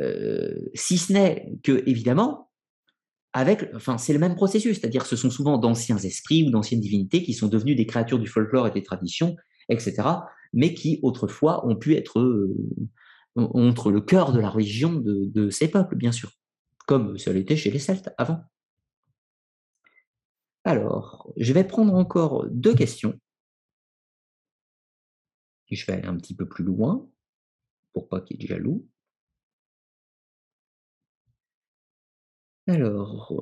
Euh, 0.00 0.54
si 0.74 0.98
ce 0.98 1.12
n'est 1.12 1.52
que, 1.62 1.82
évidemment, 1.86 2.50
avec, 3.32 3.70
enfin, 3.74 3.98
c'est 3.98 4.12
le 4.12 4.18
même 4.18 4.34
processus, 4.34 4.80
c'est-à-dire 4.80 5.06
ce 5.06 5.16
sont 5.16 5.30
souvent 5.30 5.58
d'anciens 5.58 5.98
esprits 5.98 6.46
ou 6.46 6.50
d'anciennes 6.50 6.80
divinités 6.80 7.22
qui 7.22 7.34
sont 7.34 7.48
devenus 7.48 7.76
des 7.76 7.86
créatures 7.86 8.18
du 8.18 8.26
folklore 8.26 8.66
et 8.66 8.70
des 8.70 8.82
traditions, 8.82 9.36
etc., 9.68 10.02
mais 10.52 10.74
qui 10.74 10.98
autrefois 11.02 11.66
ont 11.66 11.76
pu 11.76 11.94
être 11.94 12.20
euh, 12.20 12.54
entre 13.36 13.90
le 13.90 14.02
cœur 14.02 14.32
de 14.32 14.40
la 14.40 14.50
religion 14.50 14.92
de, 14.92 15.24
de, 15.26 15.48
ces 15.48 15.68
peuples, 15.68 15.96
bien 15.96 16.12
sûr, 16.12 16.30
comme 16.86 17.16
ça 17.16 17.32
l'était 17.32 17.56
chez 17.56 17.70
les 17.70 17.78
Celtes 17.78 18.10
avant. 18.18 18.40
Alors, 20.64 21.32
je 21.36 21.52
vais 21.52 21.64
prendre 21.64 21.94
encore 21.94 22.46
deux 22.48 22.74
questions. 22.74 23.18
Je 25.70 25.86
vais 25.86 25.94
aller 25.94 26.06
un 26.06 26.16
petit 26.16 26.34
peu 26.34 26.46
plus 26.46 26.64
loin 26.64 27.08
pour 27.92 28.08
pas 28.08 28.20
qu'il 28.20 28.42
ait 28.44 28.46
jaloux. 28.46 28.86
Alors, 32.68 33.32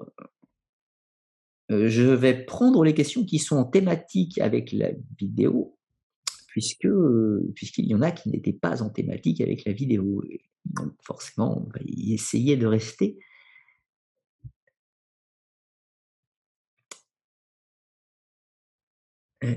euh, 1.71 1.89
je 1.89 2.03
vais 2.03 2.45
prendre 2.45 2.85
les 2.85 2.95
questions 2.95 3.25
qui 3.25 3.39
sont 3.39 3.57
en 3.57 3.65
thématique 3.65 4.39
avec 4.39 4.73
la 4.73 4.91
vidéo, 5.19 5.77
puisque 6.49 6.89
puisqu'il 7.55 7.87
y 7.87 7.95
en 7.95 8.03
a 8.03 8.13
qui 8.13 8.31
n'étaient 8.31 8.53
pas 8.55 8.83
en 8.83 8.89
thématique 8.89 9.41
avec 9.41 9.65
la 9.67 9.73
vidéo. 9.73 10.23
Donc 10.65 10.95
forcément, 11.03 11.59
on 11.59 11.69
va 11.71 11.81
y 11.85 12.15
essayer 12.15 12.57
de 12.57 12.67
rester. 12.67 13.19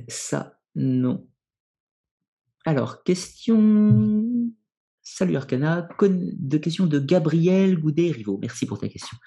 Ça, 0.07 0.59
non. 0.75 1.27
Alors, 2.65 3.03
question 3.03 4.51
Salut 5.05 5.35
Arcana, 5.35 5.85
de 6.01 6.57
question 6.57 6.85
de 6.85 6.97
Gabriel 6.97 7.77
Goudet-Rivaud. 7.77 8.39
Merci 8.41 8.65
pour 8.65 8.79
ta 8.79 8.87
question. 8.87 9.17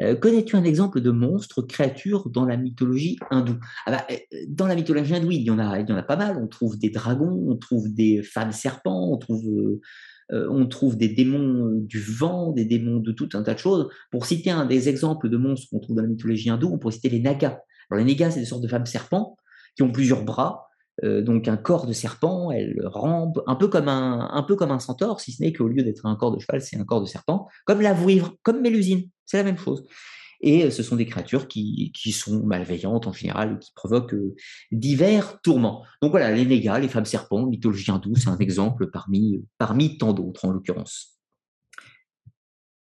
Euh, 0.00 0.14
connais-tu 0.14 0.54
un 0.54 0.64
exemple 0.64 1.00
de 1.00 1.10
monstre, 1.10 1.62
créature 1.62 2.28
dans 2.28 2.44
la 2.44 2.58
mythologie 2.58 3.16
hindoue? 3.30 3.58
Ah 3.86 3.90
bah, 3.90 4.06
euh, 4.10 4.16
Dans 4.48 4.66
la 4.66 4.74
mythologie 4.74 5.14
hindoue, 5.14 5.30
il 5.30 5.40
y, 5.40 5.50
en 5.50 5.58
a, 5.58 5.80
il 5.80 5.88
y 5.88 5.92
en 5.92 5.96
a 5.96 6.02
pas 6.02 6.16
mal. 6.16 6.36
On 6.36 6.46
trouve 6.46 6.78
des 6.78 6.90
dragons, 6.90 7.46
on 7.48 7.56
trouve 7.56 7.88
des 7.94 8.22
femmes 8.22 8.52
serpents, 8.52 9.10
on 9.10 9.16
trouve, 9.16 9.46
euh, 10.30 10.46
on 10.50 10.66
trouve 10.66 10.98
des 10.98 11.08
démons 11.08 11.70
du 11.72 12.00
vent, 12.00 12.52
des 12.52 12.66
démons 12.66 12.98
de 12.98 13.10
tout 13.10 13.30
un 13.32 13.42
tas 13.42 13.54
de 13.54 13.58
choses. 13.58 13.88
Pour 14.10 14.26
citer 14.26 14.50
un 14.50 14.66
des 14.66 14.90
exemples 14.90 15.30
de 15.30 15.38
monstres 15.38 15.70
qu'on 15.70 15.80
trouve 15.80 15.96
dans 15.96 16.02
la 16.02 16.08
mythologie 16.08 16.50
hindoue, 16.50 16.70
on 16.70 16.78
pourrait 16.78 16.92
citer 16.92 17.08
les 17.08 17.20
Nagas. 17.20 17.60
Alors 17.90 18.04
les 18.04 18.12
Nagas, 18.12 18.32
c'est 18.32 18.40
des 18.40 18.46
sortes 18.46 18.62
de 18.62 18.68
femmes 18.68 18.84
serpents 18.84 19.38
qui 19.76 19.82
ont 19.82 19.92
plusieurs 19.92 20.24
bras 20.24 20.64
euh, 21.02 21.22
donc 21.22 21.48
un 21.48 21.56
corps 21.56 21.86
de 21.86 21.92
serpent, 21.92 22.52
elle 22.52 22.80
rampe, 22.84 23.40
un 23.46 23.56
peu 23.56 23.68
comme 23.68 23.88
un, 23.88 24.30
un 24.32 24.42
peu 24.42 24.54
comme 24.54 24.70
un 24.70 24.78
centaure, 24.78 25.20
si 25.20 25.32
ce 25.32 25.42
n'est 25.42 25.52
qu'au 25.52 25.66
lieu 25.66 25.82
d'être 25.82 26.06
un 26.06 26.14
corps 26.14 26.34
de 26.34 26.38
cheval, 26.38 26.62
c'est 26.62 26.76
un 26.76 26.84
corps 26.84 27.00
de 27.00 27.06
serpent, 27.06 27.48
comme 27.64 27.80
la 27.80 27.92
vouivre, 27.92 28.36
comme 28.42 28.60
Mélusine, 28.60 29.08
c'est 29.24 29.36
la 29.36 29.42
même 29.42 29.58
chose. 29.58 29.84
Et 30.40 30.64
euh, 30.64 30.70
ce 30.70 30.82
sont 30.82 30.94
des 30.94 31.06
créatures 31.06 31.48
qui, 31.48 31.90
qui 31.94 32.12
sont 32.12 32.44
malveillantes 32.44 33.06
en 33.08 33.12
général, 33.12 33.58
qui 33.58 33.72
provoquent 33.74 34.14
euh, 34.14 34.36
divers 34.70 35.40
tourments. 35.42 35.84
Donc 36.00 36.12
voilà, 36.12 36.30
les 36.30 36.46
négas, 36.46 36.78
les 36.78 36.88
femmes 36.88 37.06
serpents, 37.06 37.46
mythologie 37.46 37.90
hindoue, 37.90 38.14
c'est 38.14 38.28
un 38.28 38.38
exemple 38.38 38.88
parmi, 38.90 39.44
parmi 39.58 39.98
tant 39.98 40.12
d'autres 40.12 40.44
en 40.44 40.52
l'occurrence. 40.52 41.18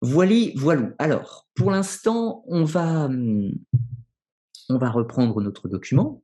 Voilà, 0.01 0.47
voilà. 0.55 0.89
Alors, 0.97 1.47
pour 1.53 1.71
l'instant, 1.71 2.43
on 2.47 2.65
va, 2.65 3.05
hum, 3.05 3.51
on 4.67 4.77
va 4.77 4.89
reprendre 4.89 5.39
notre 5.41 5.69
document 5.69 6.23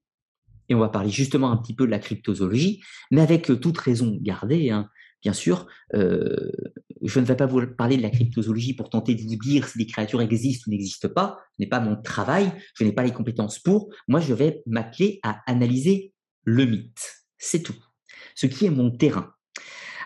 et 0.69 0.76
on 0.76 0.80
va 0.80 0.89
parler 0.89 1.10
justement 1.10 1.52
un 1.52 1.57
petit 1.57 1.76
peu 1.76 1.85
de 1.85 1.91
la 1.91 1.99
cryptozoologie, 1.99 2.81
mais 3.11 3.22
avec 3.22 3.49
euh, 3.49 3.57
toute 3.57 3.77
raison 3.77 4.18
gardée, 4.22 4.69
hein, 4.69 4.89
bien 5.23 5.34
sûr. 5.34 5.68
Euh, 5.94 6.52
je 7.03 7.19
ne 7.19 7.26
vais 7.26 7.35
pas 7.35 7.45
vous 7.45 7.65
parler 7.68 7.98
de 7.98 8.02
la 8.02 8.10
cryptozoologie 8.10 8.73
pour 8.73 8.89
tenter 8.89 9.15
de 9.15 9.22
vous 9.22 9.35
dire 9.35 9.68
si 9.68 9.77
les 9.80 9.85
créatures 9.85 10.22
existent 10.22 10.65
ou 10.68 10.72
n'existent 10.72 11.10
pas. 11.10 11.39
Ce 11.57 11.64
n'est 11.64 11.69
pas 11.69 11.80
mon 11.80 11.95
travail, 11.95 12.52
je 12.76 12.84
n'ai 12.84 12.91
pas 12.91 13.03
les 13.03 13.11
compétences 13.11 13.60
pour. 13.60 13.89
Moi, 14.07 14.19
je 14.19 14.34
vais 14.34 14.61
m'appeler 14.65 15.19
à 15.23 15.41
analyser 15.48 16.14
le 16.44 16.65
mythe. 16.65 17.23
C'est 17.38 17.61
tout. 17.61 17.76
Ce 18.35 18.48
qui 18.48 18.65
est 18.65 18.69
mon 18.69 18.91
terrain. 18.91 19.34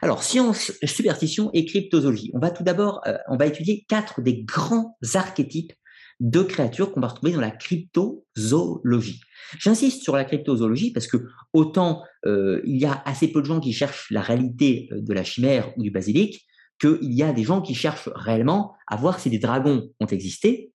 Alors, 0.01 0.23
science, 0.23 0.71
superstition 0.83 1.51
et 1.53 1.65
cryptozoologie. 1.65 2.31
On 2.33 2.39
va 2.39 2.49
tout 2.49 2.63
d'abord, 2.63 3.01
euh, 3.05 3.17
on 3.27 3.37
va 3.37 3.45
étudier 3.45 3.85
quatre 3.87 4.21
des 4.21 4.43
grands 4.43 4.97
archétypes 5.13 5.73
de 6.21 6.43
créatures 6.43 6.91
qu'on 6.91 7.01
va 7.01 7.07
retrouver 7.07 7.33
dans 7.33 7.41
la 7.41 7.49
cryptozoologie. 7.49 9.21
J'insiste 9.57 10.03
sur 10.03 10.15
la 10.15 10.23
cryptozoologie 10.23 10.93
parce 10.93 11.07
que 11.07 11.17
autant 11.51 12.03
euh, 12.27 12.61
il 12.63 12.77
y 12.77 12.85
a 12.85 13.01
assez 13.05 13.27
peu 13.27 13.41
de 13.41 13.47
gens 13.47 13.59
qui 13.59 13.73
cherchent 13.73 14.09
la 14.11 14.21
réalité 14.21 14.87
euh, 14.91 15.01
de 15.01 15.13
la 15.13 15.23
chimère 15.23 15.73
ou 15.75 15.81
du 15.81 15.89
basilic, 15.89 16.45
qu'il 16.79 17.11
y 17.11 17.23
a 17.23 17.33
des 17.33 17.43
gens 17.43 17.61
qui 17.61 17.73
cherchent 17.73 18.07
réellement 18.13 18.73
à 18.87 18.97
voir 18.97 19.19
si 19.19 19.31
des 19.31 19.39
dragons 19.39 19.89
ont 19.99 20.05
existé, 20.05 20.71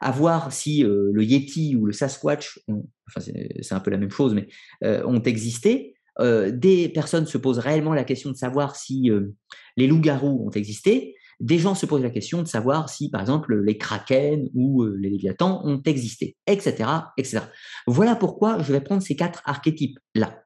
à 0.00 0.10
voir 0.10 0.52
si 0.52 0.84
euh, 0.84 1.10
le 1.12 1.22
Yeti 1.22 1.76
ou 1.76 1.86
le 1.86 1.92
Sasquatch, 1.92 2.58
enfin 2.68 3.20
c'est 3.62 3.72
un 3.72 3.80
peu 3.80 3.92
la 3.92 3.98
même 3.98 4.10
chose, 4.10 4.34
mais 4.34 4.48
ont 5.04 5.22
existé. 5.22 5.94
des 6.20 6.88
personnes 6.88 7.26
se 7.26 7.38
posent 7.38 7.58
réellement 7.58 7.94
la 7.94 8.04
question 8.04 8.30
de 8.30 8.36
savoir 8.36 8.76
si 8.76 9.10
les 9.76 9.86
loups-garous 9.86 10.46
ont 10.46 10.50
existé 10.50 11.14
des 11.40 11.58
gens 11.58 11.74
se 11.74 11.86
posent 11.86 12.02
la 12.02 12.10
question 12.10 12.42
de 12.42 12.48
savoir 12.48 12.88
si, 12.88 13.10
par 13.10 13.20
exemple, 13.20 13.60
les 13.60 13.78
kraken 13.78 14.48
ou 14.54 14.82
euh, 14.82 14.96
les 14.98 15.10
léviathans 15.10 15.62
ont 15.64 15.82
existé, 15.82 16.36
etc., 16.46 16.88
etc. 17.16 17.40
Voilà 17.86 18.16
pourquoi 18.16 18.62
je 18.62 18.72
vais 18.72 18.80
prendre 18.80 19.02
ces 19.02 19.16
quatre 19.16 19.42
archétypes-là. 19.44 20.44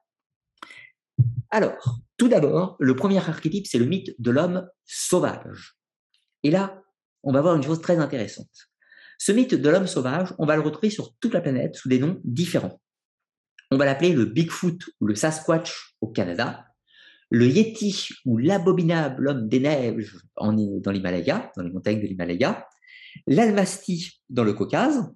Alors, 1.51 1.99
tout 2.17 2.27
d'abord, 2.27 2.75
le 2.79 2.95
premier 2.95 3.17
archétype, 3.17 3.67
c'est 3.67 3.79
le 3.79 3.85
mythe 3.85 4.13
de 4.19 4.31
l'homme 4.31 4.67
sauvage. 4.85 5.77
Et 6.43 6.51
là, 6.51 6.81
on 7.23 7.31
va 7.31 7.41
voir 7.41 7.55
une 7.55 7.63
chose 7.63 7.81
très 7.81 7.97
intéressante. 7.97 8.69
Ce 9.17 9.31
mythe 9.31 9.55
de 9.55 9.69
l'homme 9.69 9.87
sauvage, 9.87 10.33
on 10.37 10.45
va 10.45 10.55
le 10.55 10.61
retrouver 10.61 10.89
sur 10.89 11.13
toute 11.19 11.33
la 11.33 11.41
planète 11.41 11.75
sous 11.75 11.89
des 11.89 11.99
noms 11.99 12.21
différents. 12.23 12.79
On 13.71 13.77
va 13.77 13.85
l'appeler 13.85 14.13
le 14.13 14.25
Bigfoot 14.25 14.81
ou 15.01 15.07
le 15.07 15.15
Sasquatch 15.15 15.95
au 16.01 16.07
Canada, 16.07 16.68
le 17.29 17.47
Yeti 17.47 18.09
ou 18.25 18.37
l'abominable 18.37 19.27
homme 19.27 19.47
des 19.47 19.59
neiges 19.59 20.17
en, 20.35 20.53
dans 20.53 20.91
l'Himalaya, 20.91 21.51
dans 21.55 21.63
les 21.63 21.71
montagnes 21.71 22.01
de 22.01 22.07
l'Himalaya, 22.07 22.67
l'Almasty 23.27 24.21
dans 24.29 24.43
le 24.43 24.53
Caucase, 24.53 25.11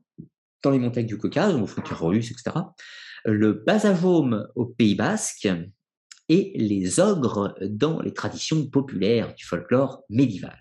dans 0.62 0.72
les 0.72 0.80
montagnes 0.80 1.06
du 1.06 1.18
Caucase, 1.18 1.56
aux 1.56 1.66
frontières 1.66 2.04
russes, 2.04 2.32
etc., 2.32 2.58
le 3.26 3.54
Basajome 3.54 4.48
au 4.56 4.66
Pays 4.66 4.96
Basque 4.96 5.48
et 6.30 6.54
les 6.56 7.00
ogres 7.00 7.56
dans 7.62 8.02
les 8.02 8.14
traditions 8.14 8.68
populaires 8.68 9.34
du 9.34 9.46
folklore 9.46 10.04
médiéval. 10.10 10.58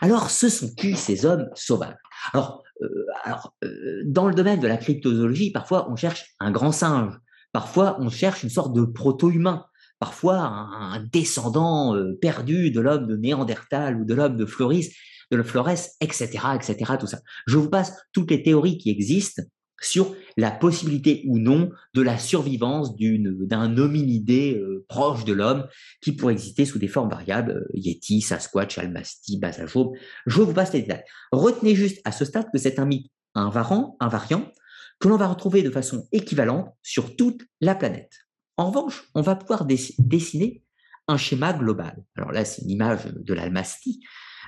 Alors, 0.00 0.30
ce 0.30 0.48
sont 0.48 0.74
qui 0.74 0.96
ces 0.96 1.24
hommes 1.24 1.48
sauvages? 1.54 1.96
Alors, 2.32 2.62
euh, 2.82 3.06
alors 3.24 3.54
euh, 3.64 4.02
dans 4.06 4.28
le 4.28 4.34
domaine 4.34 4.60
de 4.60 4.66
la 4.66 4.76
cryptozoologie, 4.76 5.50
parfois 5.50 5.90
on 5.90 5.96
cherche 5.96 6.34
un 6.40 6.50
grand 6.50 6.72
singe, 6.72 7.14
parfois 7.52 7.96
on 8.00 8.08
cherche 8.08 8.42
une 8.42 8.50
sorte 8.50 8.74
de 8.74 8.84
proto-humain, 8.84 9.66
parfois 9.98 10.38
un, 10.38 11.04
descendant 11.12 11.94
euh, 11.94 12.16
perdu 12.20 12.70
de 12.70 12.80
l'homme 12.80 13.06
de 13.06 13.16
Néandertal 13.16 14.00
ou 14.00 14.04
de 14.04 14.14
l'homme 14.14 14.36
de 14.36 14.46
Floris, 14.46 14.94
de 15.30 15.42
Flores, 15.42 15.68
etc., 16.00 16.28
etc., 16.54 16.92
tout 16.98 17.06
ça. 17.06 17.20
Je 17.46 17.58
vous 17.58 17.68
passe 17.68 17.92
toutes 18.12 18.30
les 18.30 18.42
théories 18.42 18.78
qui 18.78 18.90
existent 18.90 19.42
sur 19.80 20.14
la 20.36 20.50
possibilité 20.50 21.22
ou 21.26 21.38
non 21.38 21.70
de 21.94 22.02
la 22.02 22.18
survivance 22.18 22.96
d'un 22.96 23.76
hominidé 23.76 24.56
euh, 24.56 24.84
proche 24.88 25.24
de 25.24 25.32
l'homme 25.32 25.66
qui 26.00 26.12
pourrait 26.12 26.32
exister 26.32 26.64
sous 26.64 26.78
des 26.78 26.88
formes 26.88 27.10
variables, 27.10 27.52
euh, 27.52 27.70
Yeti, 27.74 28.20
Sasquatch, 28.20 28.78
Almasty, 28.78 29.38
Basajob. 29.38 29.92
Je 30.26 30.40
vous 30.40 30.52
passe 30.52 30.72
les 30.72 30.82
détails. 30.82 31.04
Retenez 31.32 31.74
juste 31.74 32.00
à 32.04 32.12
ce 32.12 32.24
stade 32.24 32.46
que 32.52 32.58
c'est 32.58 32.78
un 32.78 32.86
mythe 32.86 33.10
invariant, 33.34 33.96
invariant 34.00 34.50
que 34.98 35.08
l'on 35.08 35.16
va 35.16 35.28
retrouver 35.28 35.62
de 35.62 35.70
façon 35.70 36.08
équivalente 36.10 36.74
sur 36.82 37.14
toute 37.14 37.42
la 37.60 37.76
planète. 37.76 38.27
En 38.58 38.70
revanche, 38.70 39.08
on 39.14 39.22
va 39.22 39.36
pouvoir 39.36 39.64
dessiner 39.64 40.64
un 41.06 41.16
schéma 41.16 41.52
global. 41.52 42.04
Alors 42.16 42.32
là, 42.32 42.44
c'est 42.44 42.62
une 42.62 42.70
image 42.70 43.06
de 43.06 43.32
l'Almasty, 43.32 44.00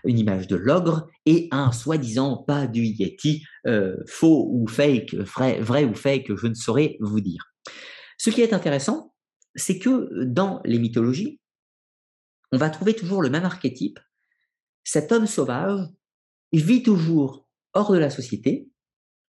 une 0.04 0.18
image 0.18 0.48
de 0.48 0.56
l'ogre 0.56 1.08
et 1.26 1.48
un 1.52 1.70
soi-disant 1.70 2.38
pas 2.38 2.66
du 2.66 2.82
Yeti, 2.82 3.44
euh, 3.66 3.96
faux 4.08 4.48
ou 4.52 4.66
fake, 4.66 5.14
vrai, 5.14 5.60
vrai 5.60 5.84
ou 5.84 5.94
fake, 5.94 6.34
je 6.34 6.46
ne 6.48 6.54
saurais 6.54 6.96
vous 7.00 7.20
dire. 7.20 7.52
Ce 8.18 8.30
qui 8.30 8.42
est 8.42 8.52
intéressant, 8.52 9.14
c'est 9.54 9.78
que 9.78 10.24
dans 10.24 10.60
les 10.64 10.80
mythologies, 10.80 11.40
on 12.50 12.58
va 12.58 12.68
trouver 12.68 12.94
toujours 12.94 13.22
le 13.22 13.30
même 13.30 13.44
archétype. 13.44 14.00
Cet 14.82 15.12
homme 15.12 15.28
sauvage 15.28 15.86
vit 16.52 16.82
toujours 16.82 17.46
hors 17.74 17.92
de 17.92 17.98
la 17.98 18.10
société, 18.10 18.68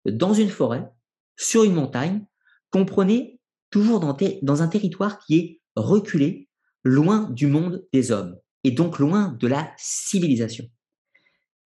dans 0.07 0.33
une 0.33 0.49
forêt, 0.49 0.89
sur 1.37 1.65
une 1.65 1.75
montagne, 1.75 2.25
comprenez, 2.71 3.40
toujours 3.71 4.01
dans, 4.01 4.17
dans 4.43 4.63
un 4.63 4.69
territoire 4.69 5.19
qui 5.19 5.37
est 5.37 5.61
reculé, 5.77 6.49
loin 6.85 7.31
du 7.31 7.47
monde 7.47 7.87
des 7.93 8.11
hommes 8.11 8.39
et 8.65 8.71
donc 8.71 8.99
loin 8.99 9.37
de 9.39 9.47
la 9.47 9.73
civilisation. 9.77 10.67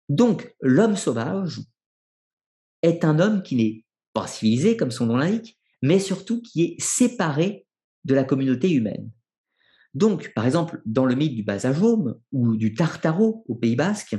Donc, 0.09 0.55
l'homme 0.61 0.97
sauvage 0.97 1.61
est 2.83 3.05
un 3.05 3.19
homme 3.19 3.43
qui 3.43 3.57
n'est 3.57 3.85
pas 4.13 4.27
civilisé, 4.27 4.77
comme 4.77 4.91
son 4.91 5.07
nom 5.07 5.17
l'indique, 5.17 5.59
mais 5.81 5.99
surtout 5.99 6.43
qui 6.43 6.63
est 6.63 6.77
séparé 6.81 7.67
de 8.05 8.15
la 8.15 8.25
communauté 8.25 8.71
humaine. 8.71 9.11
Donc, 9.95 10.33
par 10.35 10.47
exemple, 10.47 10.83
dans 10.87 11.05
le 11.05 11.15
mythe 11.15 11.35
du 11.35 11.43
Basajome 11.43 12.19
ou 12.33 12.57
du 12.57 12.75
Tartaro 12.75 13.45
au 13.47 13.55
Pays 13.55 13.77
Basque, 13.77 14.17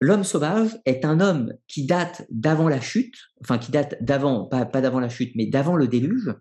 l'homme 0.00 0.24
sauvage 0.24 0.78
est 0.84 1.04
un 1.04 1.20
homme 1.20 1.54
qui 1.66 1.86
date 1.86 2.26
d'avant 2.30 2.68
la 2.68 2.80
chute, 2.80 3.16
enfin 3.40 3.58
qui 3.58 3.72
date 3.72 4.02
d'avant, 4.02 4.46
pas, 4.46 4.64
pas 4.64 4.80
d'avant 4.80 5.00
la 5.00 5.08
chute, 5.08 5.34
mais 5.34 5.46
d'avant 5.46 5.76
le 5.76 5.88
déluge, 5.88 6.34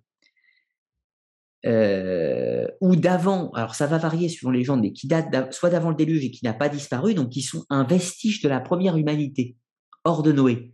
euh, 1.66 2.68
ou 2.82 2.96
d'avant, 2.96 3.52
alors 3.52 3.76
ça 3.76 3.88
va 3.88 3.98
varier 3.98 4.28
suivant 4.28 4.52
les 4.52 4.64
gens, 4.64 4.78
mais 4.78 4.92
qui 4.92 5.08
datent 5.08 5.54
soit 5.54 5.70
d'avant 5.70 5.90
le 5.90 5.96
déluge 5.96 6.26
et 6.26 6.32
qui 6.32 6.44
n'a 6.44 6.54
pas 6.54 6.70
disparu, 6.70 7.14
donc 7.14 7.30
qui 7.30 7.42
sont 7.42 7.66
un 7.70 7.84
vestige 7.84 8.42
de 8.42 8.50
la 8.50 8.60
première 8.60 8.98
humanité, 8.98 9.56
hors 10.04 10.24
de 10.24 10.32
Noé. 10.32 10.74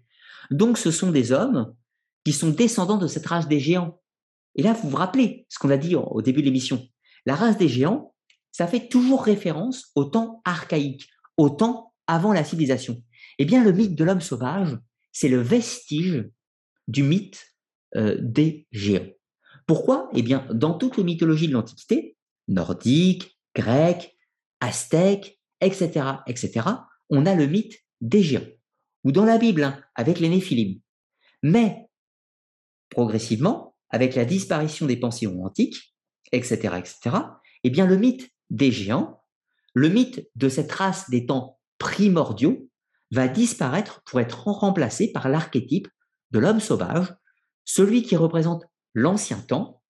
Donc 0.52 0.78
ce 0.78 0.92
sont 0.92 1.12
des 1.12 1.32
hommes 1.32 1.74
qui 2.26 2.34
sont 2.34 2.50
descendants 2.50 2.98
de 2.98 3.08
cette 3.08 3.26
race 3.26 3.48
des 3.48 3.60
géants. 3.60 4.02
Et 4.56 4.64
là, 4.64 4.74
vous 4.74 4.90
vous 4.90 4.98
rappelez 4.98 5.46
ce 5.50 5.60
qu'on 5.60 5.70
a 5.70 5.78
dit 5.78 5.96
au 5.96 6.22
début 6.22 6.42
de 6.42 6.46
l'émission. 6.46 6.88
La 7.26 7.36
race 7.36 7.58
des 7.58 7.70
géants, 7.70 8.16
ça 8.52 8.68
fait 8.68 8.90
toujours 8.90 9.24
référence 9.24 9.92
au 9.96 10.06
temps 10.06 10.42
archaïque, 10.44 11.08
au 11.38 11.50
temps 11.50 11.94
avant 12.08 12.34
la 12.34 12.44
civilisation. 12.44 13.02
Eh 13.38 13.46
bien, 13.46 13.64
le 13.64 13.72
mythe 13.72 13.96
de 13.96 14.04
l'homme 14.04 14.22
sauvage, 14.22 14.78
c'est 15.12 15.30
le 15.30 15.40
vestige 15.40 16.28
du 16.88 17.04
mythe 17.04 17.46
euh, 17.96 18.18
des 18.20 18.68
géants. 18.72 19.08
Pourquoi? 19.70 20.10
Eh 20.16 20.24
bien, 20.24 20.48
dans 20.52 20.74
toutes 20.74 20.98
les 20.98 21.04
mythologies 21.04 21.48
de 21.48 21.54
l'Antiquité, 21.54 22.18
nordique, 22.48 23.40
grec, 23.54 24.18
aztèque, 24.62 25.40
etc., 25.62 26.08
etc., 26.26 26.66
on 27.12 27.28
a 27.28 27.36
le 27.36 27.46
mythe 27.46 27.78
des 28.02 28.24
géants, 28.24 28.50
ou 29.04 29.12
dans 29.12 29.26
la 29.26 29.38
Bible, 29.38 29.64
hein, 29.64 29.80
avec 29.94 30.20
les 30.20 30.30
Néphilim. 30.30 30.80
Mais, 31.44 31.88
progressivement, 32.90 33.76
avec 33.92 34.16
la 34.16 34.26
disparition 34.26 34.88
des 34.88 34.98
pensions 34.98 35.44
antiques, 35.44 35.96
etc., 36.32 36.74
etc., 36.80 37.18
eh 37.64 37.70
bien, 37.70 37.86
le 37.86 37.98
mythe 37.98 38.28
des 38.50 38.72
géants, 38.72 39.24
le 39.76 39.90
mythe 39.90 40.28
de 40.34 40.50
cette 40.50 40.72
race 40.72 41.12
des 41.12 41.28
temps 41.28 41.60
primordiaux, 41.78 42.72
va 43.12 43.28
disparaître 43.28 44.02
pour 44.06 44.20
être 44.20 44.48
remplacé 44.48 45.12
par 45.12 45.30
l'archétype 45.30 45.90
de 46.32 46.40
l'homme 46.40 46.60
sauvage, 46.60 47.14
celui 47.66 48.02
qui 48.02 48.16
représente 48.16 48.66
l'ancien 48.94 49.40
temps, 49.40 49.82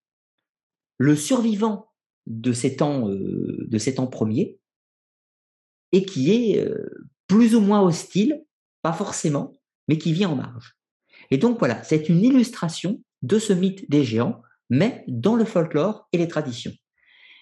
le 0.97 1.15
survivant 1.15 1.91
de 2.27 2.53
ces 2.53 2.75
temps, 2.75 3.09
euh, 3.09 3.65
de 3.67 3.77
ces 3.77 3.95
temps 3.95 4.07
premiers, 4.07 4.59
et 5.91 6.05
qui 6.05 6.31
est 6.31 6.59
euh, 6.59 7.07
plus 7.27 7.55
ou 7.55 7.61
moins 7.61 7.81
hostile, 7.81 8.43
pas 8.81 8.93
forcément, 8.93 9.59
mais 9.87 9.97
qui 9.97 10.13
vit 10.13 10.25
en 10.25 10.35
marge. 10.35 10.77
Et 11.31 11.37
donc 11.37 11.59
voilà, 11.59 11.83
c'est 11.83 12.09
une 12.09 12.23
illustration 12.23 13.01
de 13.21 13.39
ce 13.39 13.53
mythe 13.53 13.89
des 13.89 14.03
géants, 14.03 14.41
mais 14.69 15.03
dans 15.07 15.35
le 15.35 15.45
folklore 15.45 16.07
et 16.13 16.17
les 16.17 16.27
traditions. 16.27 16.73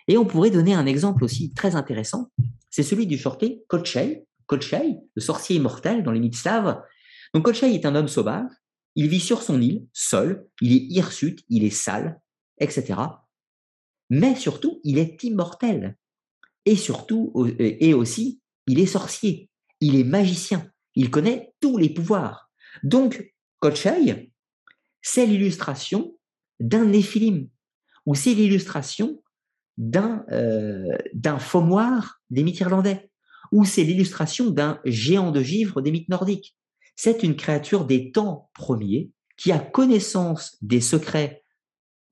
Et 0.08 0.18
on 0.18 0.26
pourrait 0.26 0.52
donner 0.52 0.74
un 0.74 0.86
exemple 0.86 1.24
aussi 1.24 1.54
très 1.54 1.76
intéressant, 1.76 2.32
c'est 2.70 2.84
celui 2.84 3.08
du 3.08 3.18
sorté 3.18 3.64
Kochei, 3.68 4.26
Kochei, 4.46 4.98
le 5.16 5.22
sorcier 5.22 5.58
immortel 5.58 6.04
dans 6.04 6.12
les 6.12 6.20
mythes 6.20 6.36
slaves. 6.36 6.82
Donc 7.34 7.44
Kochei 7.44 7.74
est 7.74 7.86
un 7.86 7.96
homme 7.96 8.08
sauvage 8.08 8.50
il 8.98 9.08
vit 9.08 9.20
sur 9.20 9.44
son 9.44 9.62
île, 9.62 9.86
seul, 9.94 10.48
il 10.60 10.74
est 10.74 10.88
hirsute, 10.90 11.46
il 11.50 11.64
est 11.64 11.70
sale, 11.70 12.20
etc. 12.58 13.00
Mais 14.10 14.36
surtout, 14.36 14.82
il 14.84 14.98
est 14.98 15.24
immortel. 15.24 15.96
Et 16.66 16.76
surtout, 16.76 17.32
et 17.60 17.94
aussi, 17.94 18.42
il 18.66 18.80
est 18.80 18.88
sorcier, 18.88 19.52
il 19.82 19.96
est 19.96 20.04
magicien, 20.04 20.72
il 20.96 21.12
connaît 21.12 21.54
tous 21.60 21.78
les 21.78 21.92
pouvoirs. 21.92 22.50
Donc, 22.82 23.34
Kochai, 23.60 24.32
c'est 25.04 25.28
l'illustration 25.28 26.18
d'un 26.60 26.86
néphilim, 26.86 27.50
ou 28.08 28.16
c'est 28.16 28.34
l'illustration 28.34 29.22
d'un 29.78 30.26
euh, 30.32 31.38
faumoir 31.38 32.20
des 32.32 32.42
mythes 32.42 32.62
irlandais, 32.62 33.12
ou 33.52 33.64
c'est 33.64 33.84
l'illustration 33.84 34.50
d'un 34.50 34.82
géant 34.86 35.30
de 35.30 35.44
givre 35.44 35.82
des 35.82 35.92
mythes 35.92 36.10
nordiques 36.10 36.57
c'est 36.98 37.24
une 37.24 37.38
créature 37.38 37.86
des 37.86 38.12
temps 38.12 38.50
premiers 38.54 39.12
qui 39.38 39.52
a 39.52 39.60
connaissance 39.60 40.58
des 40.62 40.82
secrets 40.82 41.46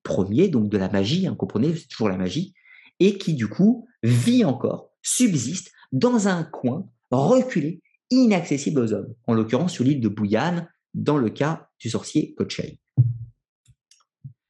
premiers, 0.03 0.47
donc 0.47 0.69
de 0.69 0.77
la 0.77 0.89
magie, 0.89 1.27
hein, 1.27 1.35
comprenez, 1.35 1.75
c'est 1.75 1.87
toujours 1.87 2.07
la 2.07 2.17
magie, 2.17 2.53
et 2.99 3.17
qui 3.17 3.33
du 3.33 3.49
coup 3.49 3.87
vit 4.03 4.45
encore, 4.45 4.91
subsiste 5.01 5.71
dans 5.91 6.27
un 6.27 6.43
coin 6.43 6.87
reculé, 7.09 7.81
inaccessible 8.11 8.79
aux 8.79 8.93
hommes, 8.93 9.13
en 9.25 9.33
l'occurrence 9.33 9.73
sur 9.73 9.83
l'île 9.83 9.99
de 9.99 10.07
Bouillane, 10.07 10.69
dans 10.93 11.17
le 11.17 11.31
cas 11.31 11.67
du 11.79 11.89
sorcier 11.89 12.35
Kochei. 12.35 12.79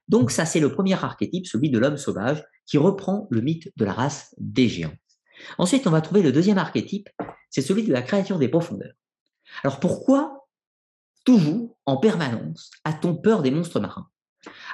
Donc 0.10 0.32
ça, 0.32 0.46
c'est 0.46 0.60
le 0.60 0.72
premier 0.72 0.94
archétype, 0.94 1.48
celui 1.48 1.70
de 1.70 1.80
l'homme 1.80 1.98
sauvage, 1.98 2.44
qui 2.66 2.78
reprend 2.78 3.28
le 3.32 3.42
mythe 3.42 3.72
de 3.78 3.86
la 3.86 3.94
race 3.94 4.36
des 4.38 4.68
géants. 4.68 4.94
Ensuite, 5.58 5.88
on 5.88 5.92
va 5.92 6.02
trouver 6.02 6.22
le 6.22 6.34
deuxième 6.34 6.58
archétype, 6.58 7.10
c'est 7.50 7.62
celui 7.62 7.84
de 7.84 7.94
la 7.94 8.02
créature 8.02 8.38
des 8.38 8.50
profondeurs. 8.50 8.94
Alors 9.64 9.80
pourquoi 9.80 10.48
toujours, 11.26 11.78
en 11.86 11.98
permanence, 11.98 12.72
a-t-on 12.84 13.16
peur 13.16 13.42
des 13.42 13.52
monstres 13.52 13.80
marins? 13.80 14.08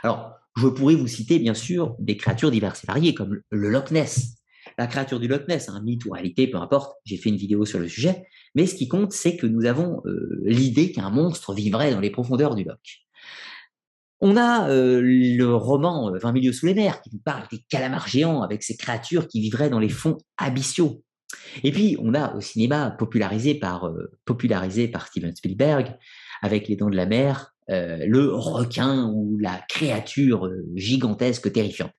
Alors, 0.03 0.35
je 0.55 0.67
pourrais 0.67 0.95
vous 0.95 1.07
citer 1.07 1.39
bien 1.39 1.53
sûr 1.53 1.95
des 1.99 2.17
créatures 2.17 2.51
diverses 2.51 2.83
et 2.83 2.87
variées, 2.87 3.13
comme 3.13 3.41
le 3.49 3.69
Loch 3.69 3.91
Ness. 3.91 4.37
La 4.77 4.87
créature 4.87 5.19
du 5.19 5.27
Loch 5.27 5.47
Ness, 5.47 5.69
un 5.69 5.81
mythe 5.81 6.05
ou 6.05 6.11
réalité, 6.11 6.47
peu 6.47 6.57
importe, 6.57 6.97
j'ai 7.05 7.17
fait 7.17 7.29
une 7.29 7.37
vidéo 7.37 7.65
sur 7.65 7.79
le 7.79 7.87
sujet, 7.87 8.25
mais 8.55 8.65
ce 8.65 8.75
qui 8.75 8.87
compte, 8.87 9.11
c'est 9.11 9.37
que 9.37 9.47
nous 9.47 9.65
avons 9.65 10.01
euh, 10.05 10.41
l'idée 10.43 10.91
qu'un 10.91 11.09
monstre 11.09 11.53
vivrait 11.53 11.91
dans 11.91 11.99
les 11.99 12.09
profondeurs 12.09 12.55
du 12.55 12.63
Loch. 12.63 13.05
On 14.19 14.37
a 14.37 14.69
euh, 14.69 15.01
le 15.01 15.55
roman 15.55 16.11
20 16.11 16.29
euh, 16.29 16.31
milieux 16.31 16.53
sous 16.53 16.67
les 16.67 16.75
mers 16.75 17.01
qui 17.01 17.09
nous 17.11 17.19
parle 17.19 17.47
des 17.51 17.59
calamars 17.69 18.07
géants 18.07 18.43
avec 18.43 18.61
ces 18.61 18.77
créatures 18.77 19.27
qui 19.27 19.41
vivraient 19.41 19.71
dans 19.71 19.79
les 19.79 19.89
fonds 19.89 20.19
abyssaux. 20.37 21.03
Et 21.63 21.71
puis, 21.71 21.97
on 21.99 22.13
a 22.13 22.35
au 22.35 22.41
cinéma 22.41 22.91
popularisé 22.91 23.55
par, 23.55 23.87
euh, 23.87 24.11
popularisé 24.25 24.87
par 24.87 25.07
Steven 25.07 25.35
Spielberg, 25.35 25.97
avec 26.41 26.67
Les 26.67 26.75
Dents 26.75 26.89
de 26.89 26.95
la 26.95 27.05
Mer, 27.05 27.53
euh, 27.69 28.05
le 28.05 28.33
requin 28.33 29.09
ou 29.13 29.37
la 29.39 29.61
créature 29.69 30.47
euh, 30.47 30.65
gigantesque, 30.75 31.51
terrifiante. 31.51 31.91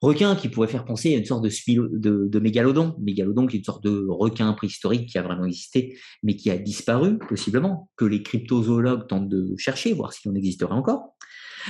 Requin 0.00 0.34
qui 0.34 0.48
pourrait 0.48 0.68
faire 0.68 0.84
penser 0.84 1.14
à 1.14 1.18
une 1.18 1.24
sorte 1.24 1.44
de, 1.44 2.28
de, 2.28 2.38
mégalodon, 2.40 2.96
mégalodon 2.98 3.46
qui 3.46 3.56
est 3.56 3.58
une 3.60 3.64
sorte 3.64 3.84
de 3.84 4.04
requin 4.08 4.52
préhistorique 4.52 5.08
qui 5.08 5.18
a 5.18 5.22
vraiment 5.22 5.44
existé, 5.44 5.96
mais 6.24 6.34
qui 6.34 6.50
a 6.50 6.58
disparu, 6.58 7.18
possiblement, 7.18 7.88
que 7.96 8.04
les 8.04 8.20
cryptozoologues 8.24 9.06
tentent 9.06 9.28
de 9.28 9.54
chercher, 9.58 9.92
voir 9.92 10.12
si 10.12 10.26
on 10.26 10.34
existerait 10.34 10.74
encore. 10.74 11.14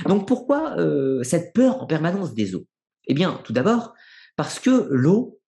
Donc 0.07 0.27
pourquoi 0.27 0.75
cette 1.21 1.53
peur 1.53 1.83
en 1.83 1.85
permanence 1.85 2.33
des 2.33 2.55
eaux? 2.55 2.65
Eh 3.05 3.13
bien, 3.13 3.39
tout 3.43 3.53
d'abord, 3.53 3.93
parce 4.35 4.59
que 4.59 4.87
l'eau 4.89 5.39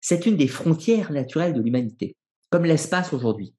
c'est 0.00 0.26
une 0.26 0.36
des 0.36 0.48
frontières 0.48 1.12
naturelles 1.12 1.54
de 1.54 1.62
l'humanité. 1.62 2.16
comme 2.50 2.64
l'espace 2.64 3.12
aujourd'hui. 3.12 3.54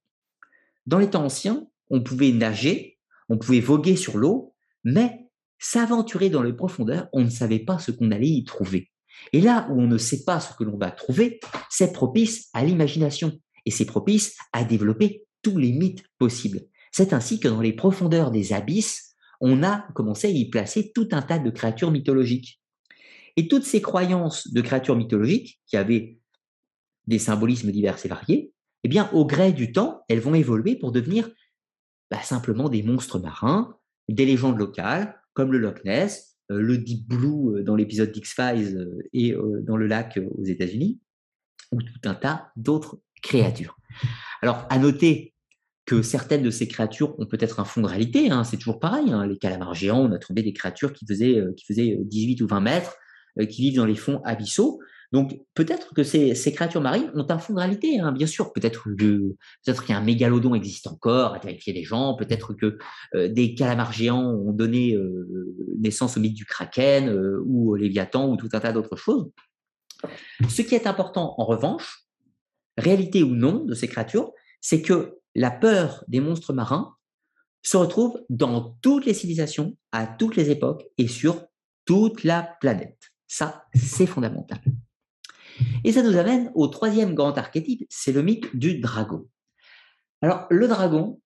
Dans 0.88 0.98
les 0.98 1.12
temps 1.12 1.24
anciens, 1.24 1.68
on 1.92 2.02
pouvait 2.02 2.32
nager, 2.32 2.98
on 3.30 3.38
pouvait 3.38 3.60
voguer 3.60 3.96
sur 3.96 4.18
l'eau, 4.18 4.56
mais 4.84 5.30
s'aventurer 5.60 6.32
dans 6.32 6.42
les 6.42 6.54
profondeurs, 6.54 7.08
on 7.14 7.22
ne 7.22 7.30
savait 7.30 7.60
pas 7.60 7.78
ce 7.78 7.92
qu'on 7.92 8.10
allait 8.10 8.30
y 8.30 8.44
trouver. 8.44 8.90
Et 9.34 9.42
là 9.42 9.68
où 9.70 9.80
on 9.80 9.88
ne 9.88 10.00
sait 10.00 10.24
pas 10.24 10.40
ce 10.40 10.56
que 10.56 10.64
l'on 10.64 10.78
va 10.78 10.90
trouver, 10.90 11.40
c'est 11.70 11.94
propice 11.94 12.50
à 12.54 12.64
l'imagination 12.64 13.40
et 13.66 13.72
c'est 13.72 13.86
propice 13.86 14.36
à 14.54 14.64
développer 14.64 15.26
tous 15.42 15.58
les 15.58 15.72
mythes 15.72 16.04
possibles. 16.18 16.62
C'est 16.92 17.14
ainsi 17.14 17.40
que 17.40 17.48
dans 17.48 17.62
les 17.62 17.74
profondeurs 17.74 18.32
des 18.32 18.54
abysses, 18.54 19.16
on 19.42 19.64
a 19.64 19.86
commencé 19.94 20.28
à 20.28 20.32
y 20.32 20.50
placer 20.50 20.92
tout 20.94 21.08
un 21.12 21.22
tas 21.22 21.40
de 21.40 21.50
créatures 21.50 21.92
mythologiques. 21.92 22.62
Et 23.38 23.48
toutes 23.48 23.64
ces 23.64 23.82
croyances 23.82 24.52
de 24.52 24.62
créatures 24.62 24.96
mythologiques, 24.96 25.62
qui 25.68 25.78
avaient 25.78 26.19
des 27.10 27.20
symbolismes 27.20 27.72
divers 27.72 27.98
et 28.06 28.08
variés, 28.08 28.54
eh 28.86 28.88
bien, 28.88 29.10
au 29.12 29.26
gré 29.26 29.52
du 29.52 29.74
temps, 29.74 30.04
elles 30.08 30.22
vont 30.22 30.36
évoluer 30.36 30.76
pour 30.76 30.92
devenir 30.92 31.30
bah, 32.10 32.22
simplement 32.22 32.70
des 32.70 32.84
monstres 32.84 33.20
marins, 33.20 33.76
des 34.08 34.26
légendes 34.26 34.58
locales, 34.58 35.20
comme 35.34 35.52
le 35.52 35.58
Loch 35.58 35.84
Ness, 35.84 36.38
euh, 36.52 36.62
le 36.62 36.78
Deep 36.78 37.08
Blue 37.08 37.58
euh, 37.58 37.64
dans 37.64 37.76
l'épisode 37.76 38.12
d'X-Files 38.12 38.78
euh, 38.78 39.08
et 39.12 39.36
dans 39.62 39.76
le 39.76 39.88
lac 39.88 40.20
aux 40.38 40.44
États-Unis, 40.44 41.00
ou 41.72 41.82
tout 41.82 42.00
un 42.06 42.14
tas 42.14 42.52
d'autres 42.56 43.02
créatures. 43.22 43.78
Alors, 44.42 44.66
à 44.70 44.78
noter 44.78 45.34
que 45.86 46.02
certaines 46.04 46.44
de 46.44 46.52
ces 46.52 46.68
créatures 46.68 47.20
ont 47.20 47.26
peut-être 47.26 47.60
un 47.60 47.66
fond 47.66 47.82
de 47.82 47.88
réalité, 47.88 48.30
hein, 48.30 48.44
c'est 48.44 48.58
toujours 48.58 48.80
pareil, 48.80 49.12
hein, 49.12 49.26
les 49.26 49.38
calamars 49.38 49.74
géants, 49.74 50.02
on 50.02 50.12
a 50.12 50.20
trouvé 50.20 50.44
des 50.44 50.54
créatures 50.54 50.94
qui 50.94 51.06
faisaient, 51.08 51.44
qui 51.58 51.66
faisaient 51.66 51.98
18 52.00 52.42
ou 52.42 52.48
20 52.48 52.60
mètres, 52.60 52.96
qui 53.50 53.64
vivent 53.64 53.78
dans 53.78 53.86
les 53.86 53.96
fonds 53.96 54.22
abyssaux, 54.24 54.80
donc 55.12 55.40
peut-être 55.56 55.94
que 55.96 56.04
ces, 56.04 56.36
créatures 56.54 56.82
marines 56.82 57.12
ont 57.16 57.26
un 57.30 57.40
fond 57.40 57.54
de 57.54 57.60
réalité, 57.60 58.00
hein, 58.00 58.12
bien 58.12 58.28
sûr. 58.28 58.54
Peut-être 58.54 58.90
que 58.96 59.36
qu'un 59.88 60.02
mégalodon 60.02 60.54
existe 60.54 60.88
encore, 60.88 61.34
à 61.34 61.40
terrifier 61.40 61.74
des 61.74 61.84
gens. 61.84 62.16
Peut-être 62.16 62.54
que 62.54 62.78
euh, 63.16 63.28
des 63.28 63.56
calamars 63.56 63.92
géants 63.92 64.32
ont 64.32 64.52
donné 64.52 64.94
euh, 64.94 65.56
naissance 65.80 66.18
au 66.18 66.20
mythe 66.20 66.36
du 66.36 66.46
kraken 66.46 67.10
euh, 67.10 67.42
ou 67.46 67.72
au 67.72 67.76
léviathan 67.76 68.30
ou 68.30 68.38
tout 68.38 68.50
un 68.54 68.60
tas 68.60 68.72
d'autres 68.72 68.98
choses. 68.98 69.32
Ce 70.48 70.62
qui 70.62 70.76
est 70.76 70.86
important, 70.86 71.34
en 71.38 71.46
revanche, 71.46 72.06
réalité 72.78 73.24
ou 73.24 73.34
non 73.34 73.66
de 73.66 73.74
ces 73.74 73.88
créatures, 73.88 74.32
c'est 74.62 74.82
que 74.82 75.18
la 75.36 75.52
peur 75.52 76.04
des 76.08 76.20
monstres 76.20 76.54
marins 76.54 76.96
se 77.64 77.78
retrouve 77.78 78.24
dans 78.30 78.78
toutes 78.82 79.06
les 79.06 79.14
civilisations, 79.14 79.76
à 79.92 80.08
toutes 80.08 80.36
les 80.36 80.52
époques 80.52 80.86
et 80.98 81.08
sur 81.08 81.46
toute 81.86 82.24
la 82.24 82.56
planète. 82.62 83.00
Ça, 83.28 83.66
c'est 83.76 84.06
fondamental. 84.06 84.60
Et 85.84 85.92
ça 85.92 86.04
nous 86.04 86.18
amène 86.18 86.52
au 86.56 86.68
troisième 86.68 87.16
grand 87.16 87.38
archétype, 87.38 87.86
c'est 87.90 88.12
le 88.12 88.22
mythe 88.22 88.56
du 88.56 88.80
dragon. 88.80 89.28
Alors, 90.22 90.46
le 90.50 90.68
dragon, 90.68 91.22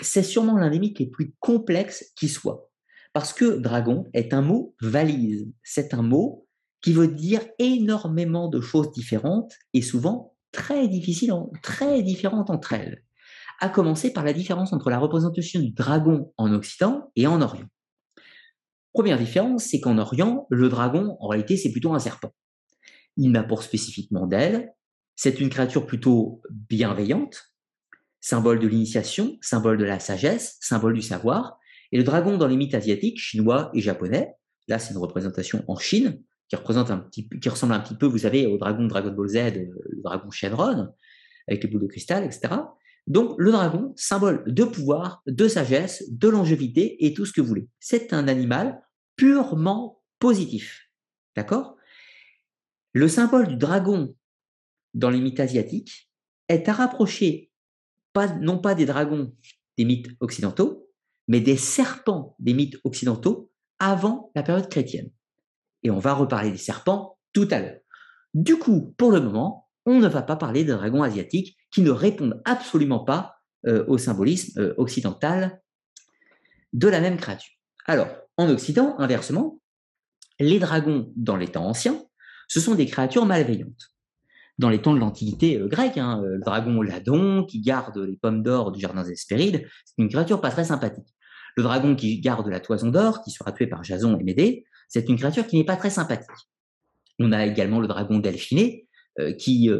c'est 0.00 0.22
sûrement 0.22 0.56
l'un 0.56 0.70
des 0.70 0.78
mythes 0.78 0.98
les 0.98 1.06
plus 1.06 1.34
complexes 1.38 2.12
qui 2.16 2.28
soit. 2.28 2.70
Parce 3.12 3.32
que 3.32 3.58
dragon 3.58 4.06
est 4.14 4.32
un 4.32 4.40
mot 4.40 4.74
valise. 4.80 5.46
C'est 5.62 5.92
un 5.92 6.02
mot 6.02 6.46
qui 6.80 6.92
veut 6.92 7.08
dire 7.08 7.42
énormément 7.58 8.48
de 8.48 8.60
choses 8.60 8.90
différentes 8.92 9.52
et 9.74 9.82
souvent 9.82 10.34
très 10.50 10.88
difficiles, 10.88 11.32
très 11.62 12.02
différentes 12.02 12.50
entre 12.50 12.72
elles. 12.72 13.04
À 13.60 13.68
commencer 13.68 14.12
par 14.12 14.24
la 14.24 14.32
différence 14.32 14.72
entre 14.72 14.90
la 14.90 14.98
représentation 14.98 15.60
du 15.60 15.70
dragon 15.70 16.32
en 16.36 16.52
Occident 16.52 17.10
et 17.14 17.26
en 17.26 17.40
Orient. 17.42 17.68
Première 18.92 19.18
différence, 19.18 19.64
c'est 19.64 19.80
qu'en 19.80 19.98
Orient, 19.98 20.46
le 20.50 20.68
dragon, 20.68 21.16
en 21.20 21.28
réalité, 21.28 21.56
c'est 21.56 21.70
plutôt 21.70 21.94
un 21.94 21.98
serpent 21.98 22.32
il 23.16 23.32
pour 23.48 23.62
spécifiquement 23.62 24.26
d'elle. 24.26 24.72
C'est 25.16 25.40
une 25.40 25.50
créature 25.50 25.86
plutôt 25.86 26.42
bienveillante, 26.50 27.52
symbole 28.20 28.58
de 28.58 28.66
l'initiation, 28.66 29.38
symbole 29.40 29.78
de 29.78 29.84
la 29.84 29.98
sagesse, 29.98 30.56
symbole 30.60 30.94
du 30.94 31.02
savoir. 31.02 31.58
Et 31.90 31.98
le 31.98 32.04
dragon 32.04 32.38
dans 32.38 32.46
les 32.46 32.56
mythes 32.56 32.74
asiatiques, 32.74 33.18
chinois 33.18 33.70
et 33.74 33.80
japonais, 33.80 34.34
là 34.68 34.78
c'est 34.78 34.94
une 34.94 35.00
représentation 35.00 35.64
en 35.68 35.76
Chine, 35.76 36.22
qui, 36.48 36.56
représente 36.56 36.90
un 36.90 37.08
qui 37.10 37.48
ressemble 37.48 37.74
un 37.74 37.80
petit 37.80 37.96
peu, 37.96 38.06
vous 38.06 38.18
savez, 38.18 38.46
au 38.46 38.58
dragon 38.58 38.84
de 38.84 38.88
Dragon 38.88 39.12
Ball 39.12 39.28
Z, 39.28 39.36
le 39.54 40.02
dragon 40.02 40.30
Shenron, 40.30 40.88
avec 41.48 41.62
les 41.62 41.68
boules 41.68 41.82
de 41.82 41.86
cristal, 41.86 42.24
etc. 42.24 42.54
Donc 43.06 43.34
le 43.38 43.50
dragon, 43.50 43.92
symbole 43.96 44.44
de 44.46 44.64
pouvoir, 44.64 45.22
de 45.26 45.48
sagesse, 45.48 46.04
de 46.10 46.28
longévité 46.28 47.04
et 47.04 47.14
tout 47.14 47.26
ce 47.26 47.32
que 47.32 47.40
vous 47.40 47.48
voulez. 47.48 47.68
C'est 47.80 48.12
un 48.12 48.28
animal 48.28 48.80
purement 49.16 50.02
positif. 50.18 50.88
D'accord? 51.36 51.76
Le 52.92 53.08
symbole 53.08 53.48
du 53.48 53.56
dragon 53.56 54.14
dans 54.94 55.10
les 55.10 55.20
mythes 55.20 55.40
asiatiques 55.40 56.10
est 56.48 56.68
à 56.68 56.72
rapprocher 56.72 57.50
non 58.40 58.58
pas 58.58 58.74
des 58.74 58.84
dragons 58.84 59.34
des 59.78 59.84
mythes 59.84 60.08
occidentaux, 60.20 60.88
mais 61.28 61.40
des 61.40 61.56
serpents 61.56 62.36
des 62.38 62.52
mythes 62.52 62.78
occidentaux 62.84 63.50
avant 63.78 64.30
la 64.34 64.42
période 64.42 64.68
chrétienne. 64.68 65.10
Et 65.82 65.90
on 65.90 65.98
va 65.98 66.12
reparler 66.14 66.50
des 66.50 66.58
serpents 66.58 67.18
tout 67.32 67.48
à 67.50 67.60
l'heure. 67.60 67.80
Du 68.34 68.58
coup, 68.58 68.94
pour 68.98 69.12
le 69.12 69.20
moment, 69.20 69.68
on 69.86 69.98
ne 69.98 70.08
va 70.08 70.22
pas 70.22 70.36
parler 70.36 70.64
des 70.64 70.72
dragons 70.72 71.02
asiatiques 71.02 71.56
qui 71.70 71.80
ne 71.80 71.90
répondent 71.90 72.40
absolument 72.44 73.04
pas 73.04 73.36
euh, 73.66 73.84
au 73.88 73.98
symbolisme 73.98 74.60
euh, 74.60 74.74
occidental 74.76 75.60
de 76.72 76.88
la 76.88 77.00
même 77.00 77.16
créature. 77.16 77.52
Alors, 77.86 78.08
en 78.36 78.48
Occident, 78.48 78.94
inversement, 78.98 79.60
les 80.38 80.58
dragons 80.58 81.12
dans 81.16 81.36
les 81.36 81.48
temps 81.48 81.66
anciens 81.66 82.02
ce 82.52 82.60
sont 82.60 82.74
des 82.74 82.84
créatures 82.84 83.24
malveillantes. 83.24 83.94
Dans 84.58 84.68
les 84.68 84.82
temps 84.82 84.92
de 84.92 84.98
l'Antiquité 84.98 85.58
euh, 85.58 85.68
grecque, 85.68 85.96
hein, 85.96 86.20
euh, 86.22 86.34
le 86.34 86.40
dragon 86.40 86.82
Ladon 86.82 87.46
qui 87.46 87.62
garde 87.62 87.96
les 87.96 88.18
pommes 88.18 88.42
d'or 88.42 88.72
du 88.72 88.80
jardin 88.80 89.02
Hespérides, 89.04 89.66
c'est 89.86 89.94
une 89.96 90.10
créature 90.10 90.42
pas 90.42 90.50
très 90.50 90.64
sympathique. 90.64 91.08
Le 91.56 91.62
dragon 91.62 91.96
qui 91.96 92.20
garde 92.20 92.46
la 92.48 92.60
toison 92.60 92.90
d'or, 92.90 93.22
qui 93.22 93.30
sera 93.30 93.52
tué 93.52 93.66
par 93.66 93.82
Jason 93.82 94.18
et 94.18 94.22
Médée, 94.22 94.66
c'est 94.86 95.08
une 95.08 95.16
créature 95.16 95.46
qui 95.46 95.56
n'est 95.56 95.64
pas 95.64 95.76
très 95.76 95.88
sympathique. 95.88 96.28
On 97.18 97.32
a 97.32 97.46
également 97.46 97.80
le 97.80 97.88
dragon 97.88 98.18
Delphiné, 98.18 98.86
euh, 99.18 99.32
qui 99.32 99.70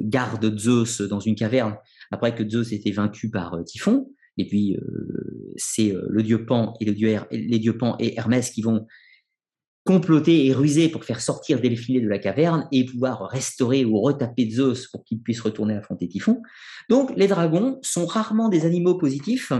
garde 0.00 0.58
Zeus 0.58 1.02
dans 1.02 1.20
une 1.20 1.34
caverne 1.34 1.76
après 2.10 2.34
que 2.34 2.48
Zeus 2.48 2.72
ait 2.72 2.76
été 2.76 2.90
vaincu 2.90 3.28
par 3.28 3.62
Typhon. 3.66 4.10
Et 4.38 4.46
puis, 4.46 4.78
c'est 5.56 5.94
le 6.08 6.22
dieu 6.22 6.46
Pan 6.46 6.74
et 6.80 6.86
les 6.86 7.58
dieux 7.58 7.76
Pan 7.76 7.96
et 8.00 8.18
Hermès 8.18 8.50
qui 8.50 8.62
vont 8.62 8.86
comploter 9.84 10.46
et 10.46 10.52
ruser 10.52 10.88
pour 10.88 11.04
faire 11.04 11.20
sortir 11.20 11.60
Delphiné 11.60 12.00
de 12.00 12.08
la 12.08 12.18
caverne 12.18 12.66
et 12.72 12.86
pouvoir 12.86 13.28
restaurer 13.28 13.84
ou 13.84 14.00
retaper 14.00 14.50
Zeus 14.50 14.88
pour 14.88 15.04
qu'il 15.04 15.20
puisse 15.20 15.40
retourner 15.40 15.74
affronter 15.74 16.08
Typhon. 16.08 16.42
Donc 16.88 17.12
les 17.16 17.28
dragons 17.28 17.78
sont 17.82 18.06
rarement 18.06 18.48
des 18.48 18.64
animaux 18.64 18.96
positifs, 18.96 19.52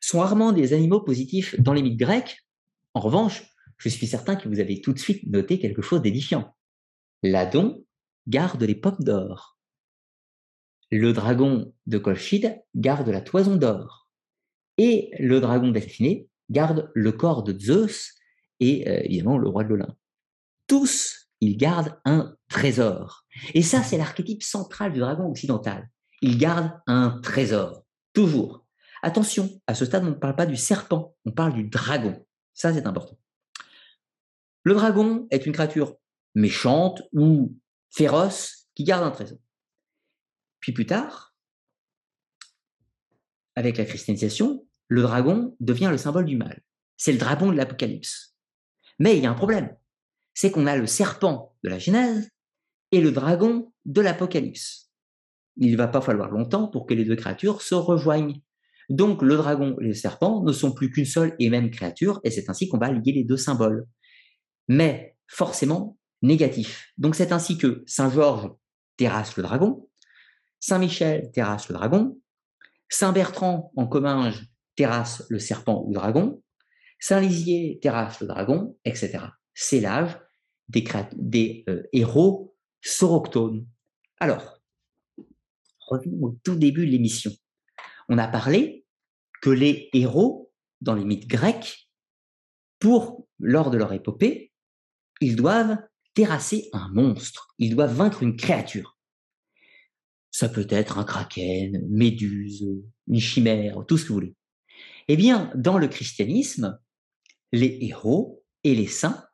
sont 0.00 0.20
rarement 0.20 0.52
des 0.52 0.72
animaux 0.72 1.00
positifs 1.00 1.60
dans 1.60 1.72
les 1.72 1.82
mythes 1.82 1.98
grecs. 1.98 2.46
En 2.94 3.00
revanche, 3.00 3.42
je 3.78 3.88
suis 3.88 4.06
certain 4.06 4.36
que 4.36 4.48
vous 4.48 4.60
avez 4.60 4.80
tout 4.80 4.92
de 4.92 4.98
suite 4.98 5.26
noté 5.26 5.58
quelque 5.58 5.82
chose 5.82 6.02
d'édifiant. 6.02 6.54
L'Adon 7.24 7.84
garde 8.28 8.62
les 8.62 8.76
pommes 8.76 9.00
d'or. 9.00 9.58
Le 10.92 11.12
dragon 11.12 11.72
de 11.86 11.98
Colchide 11.98 12.62
garde 12.76 13.08
la 13.08 13.20
toison 13.20 13.56
d'or. 13.56 14.08
Et 14.78 15.10
le 15.18 15.40
dragon 15.40 15.70
Delphiné 15.70 16.28
garde 16.50 16.90
le 16.94 17.12
corps 17.12 17.42
de 17.42 17.58
Zeus 17.58 18.14
et 18.62 18.88
euh, 18.88 19.00
évidemment 19.04 19.38
le 19.38 19.48
roi 19.48 19.64
de 19.64 19.70
l'Olympe. 19.70 19.98
Tous, 20.68 21.28
ils 21.40 21.56
gardent 21.56 21.98
un 22.04 22.36
trésor. 22.48 23.26
Et 23.54 23.62
ça, 23.62 23.82
c'est 23.82 23.98
l'archétype 23.98 24.42
central 24.42 24.92
du 24.92 25.00
dragon 25.00 25.28
occidental. 25.28 25.90
Il 26.20 26.38
garde 26.38 26.70
un 26.86 27.20
trésor, 27.22 27.84
toujours. 28.12 28.64
Attention, 29.02 29.50
à 29.66 29.74
ce 29.74 29.84
stade, 29.84 30.04
on 30.04 30.10
ne 30.10 30.14
parle 30.14 30.36
pas 30.36 30.46
du 30.46 30.56
serpent, 30.56 31.16
on 31.24 31.32
parle 31.32 31.54
du 31.54 31.64
dragon. 31.64 32.24
Ça, 32.54 32.72
c'est 32.72 32.86
important. 32.86 33.18
Le 34.62 34.74
dragon 34.74 35.26
est 35.32 35.44
une 35.44 35.52
créature 35.52 35.96
méchante 36.36 37.02
ou 37.12 37.56
féroce 37.90 38.68
qui 38.76 38.84
garde 38.84 39.02
un 39.02 39.10
trésor. 39.10 39.38
Puis 40.60 40.70
plus 40.70 40.86
tard, 40.86 41.34
avec 43.56 43.76
la 43.76 43.84
christianisation, 43.84 44.64
le 44.86 45.02
dragon 45.02 45.56
devient 45.58 45.88
le 45.90 45.98
symbole 45.98 46.26
du 46.26 46.36
mal. 46.36 46.62
C'est 46.96 47.12
le 47.12 47.18
dragon 47.18 47.50
de 47.50 47.56
l'Apocalypse. 47.56 48.31
Mais 49.02 49.16
il 49.16 49.24
y 49.24 49.26
a 49.26 49.32
un 49.32 49.34
problème. 49.34 49.76
C'est 50.32 50.52
qu'on 50.52 50.68
a 50.68 50.76
le 50.76 50.86
serpent 50.86 51.56
de 51.64 51.70
la 51.70 51.80
Genèse 51.80 52.30
et 52.92 53.00
le 53.00 53.10
dragon 53.10 53.72
de 53.84 54.00
l'Apocalypse. 54.00 54.92
Il 55.56 55.72
ne 55.72 55.76
va 55.76 55.88
pas 55.88 56.00
falloir 56.00 56.30
longtemps 56.30 56.68
pour 56.68 56.86
que 56.86 56.94
les 56.94 57.04
deux 57.04 57.16
créatures 57.16 57.62
se 57.62 57.74
rejoignent. 57.74 58.40
Donc 58.90 59.22
le 59.22 59.36
dragon 59.36 59.76
et 59.80 59.86
le 59.86 59.94
serpent 59.94 60.44
ne 60.44 60.52
sont 60.52 60.70
plus 60.70 60.88
qu'une 60.88 61.04
seule 61.04 61.34
et 61.40 61.50
même 61.50 61.70
créature, 61.70 62.20
et 62.22 62.30
c'est 62.30 62.48
ainsi 62.48 62.68
qu'on 62.68 62.78
va 62.78 62.92
lier 62.92 63.10
les 63.10 63.24
deux 63.24 63.36
symboles. 63.36 63.88
Mais 64.68 65.16
forcément 65.26 65.98
négatif. 66.22 66.92
Donc 66.96 67.16
c'est 67.16 67.32
ainsi 67.32 67.58
que 67.58 67.82
Saint 67.86 68.08
Georges 68.08 68.52
terrasse 68.96 69.36
le 69.36 69.42
dragon, 69.42 69.88
Saint 70.60 70.78
Michel 70.78 71.32
terrasse 71.32 71.68
le 71.68 71.74
dragon, 71.74 72.16
Saint 72.88 73.10
Bertrand 73.10 73.72
en 73.74 73.88
Comminges 73.88 74.46
terrasse 74.76 75.24
le 75.28 75.40
serpent 75.40 75.82
ou 75.88 75.92
dragon, 75.92 76.41
Saint-Lizier 77.02 77.80
terrasse 77.82 78.20
le 78.20 78.28
dragon, 78.28 78.78
etc. 78.84 79.18
L'âge 79.72 80.20
des, 80.68 80.84
des 81.14 81.64
euh, 81.68 81.82
héros 81.92 82.54
soroctones. 82.80 83.66
Alors, 84.20 84.60
revenons 85.80 86.28
au 86.28 86.38
tout 86.44 86.54
début 86.54 86.86
de 86.86 86.92
l'émission. 86.92 87.32
On 88.08 88.18
a 88.18 88.28
parlé 88.28 88.86
que 89.40 89.50
les 89.50 89.90
héros, 89.92 90.52
dans 90.80 90.94
les 90.94 91.04
mythes 91.04 91.26
grecs, 91.26 91.90
pour, 92.78 93.26
lors 93.40 93.72
de 93.72 93.78
leur 93.78 93.92
épopée, 93.92 94.52
ils 95.20 95.34
doivent 95.34 95.78
terrasser 96.14 96.68
un 96.72 96.88
monstre, 96.90 97.52
ils 97.58 97.74
doivent 97.74 97.96
vaincre 97.96 98.22
une 98.22 98.36
créature. 98.36 98.96
Ça 100.30 100.48
peut 100.48 100.68
être 100.70 100.98
un 100.98 101.04
kraken, 101.04 101.84
méduse, 101.90 102.64
une 103.08 103.20
chimère, 103.20 103.84
tout 103.88 103.98
ce 103.98 104.04
que 104.04 104.08
vous 104.10 104.14
voulez. 104.14 104.36
Eh 105.08 105.16
bien, 105.16 105.50
dans 105.56 105.78
le 105.78 105.88
christianisme, 105.88 106.78
les 107.52 107.78
héros 107.82 108.42
et 108.64 108.74
les 108.74 108.86
saints 108.86 109.24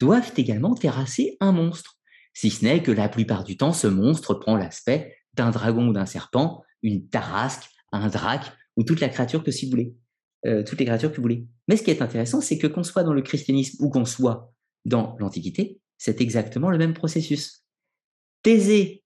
doivent 0.00 0.32
également 0.36 0.74
terrasser 0.74 1.36
un 1.40 1.52
monstre, 1.52 1.98
si 2.32 2.50
ce 2.50 2.64
n'est 2.64 2.82
que 2.82 2.92
la 2.92 3.08
plupart 3.08 3.44
du 3.44 3.56
temps, 3.56 3.72
ce 3.72 3.88
monstre 3.88 4.34
prend 4.34 4.56
l'aspect 4.56 5.16
d'un 5.34 5.50
dragon 5.50 5.88
ou 5.88 5.92
d'un 5.92 6.06
serpent, 6.06 6.62
une 6.82 7.08
tarasque, 7.08 7.68
un 7.92 8.08
drac 8.08 8.52
ou 8.76 8.84
toute 8.84 9.00
la 9.00 9.08
créature 9.08 9.42
que 9.42 9.50
si 9.50 9.66
vous 9.66 9.70
voulez, 9.70 9.94
toutes 10.64 10.78
les 10.78 10.84
créatures 10.84 11.10
que 11.10 11.16
vous 11.16 11.22
voulez. 11.22 11.48
Mais 11.66 11.76
ce 11.76 11.82
qui 11.82 11.90
est 11.90 12.00
intéressant, 12.00 12.40
c'est 12.40 12.58
que 12.58 12.68
qu'on 12.68 12.84
soit 12.84 13.02
dans 13.02 13.12
le 13.12 13.22
christianisme 13.22 13.84
ou 13.84 13.90
qu'on 13.90 14.04
soit 14.04 14.52
dans 14.84 15.16
l'Antiquité, 15.18 15.80
c'est 15.96 16.20
exactement 16.20 16.70
le 16.70 16.78
même 16.78 16.94
processus. 16.94 17.64
Thésée 18.42 19.02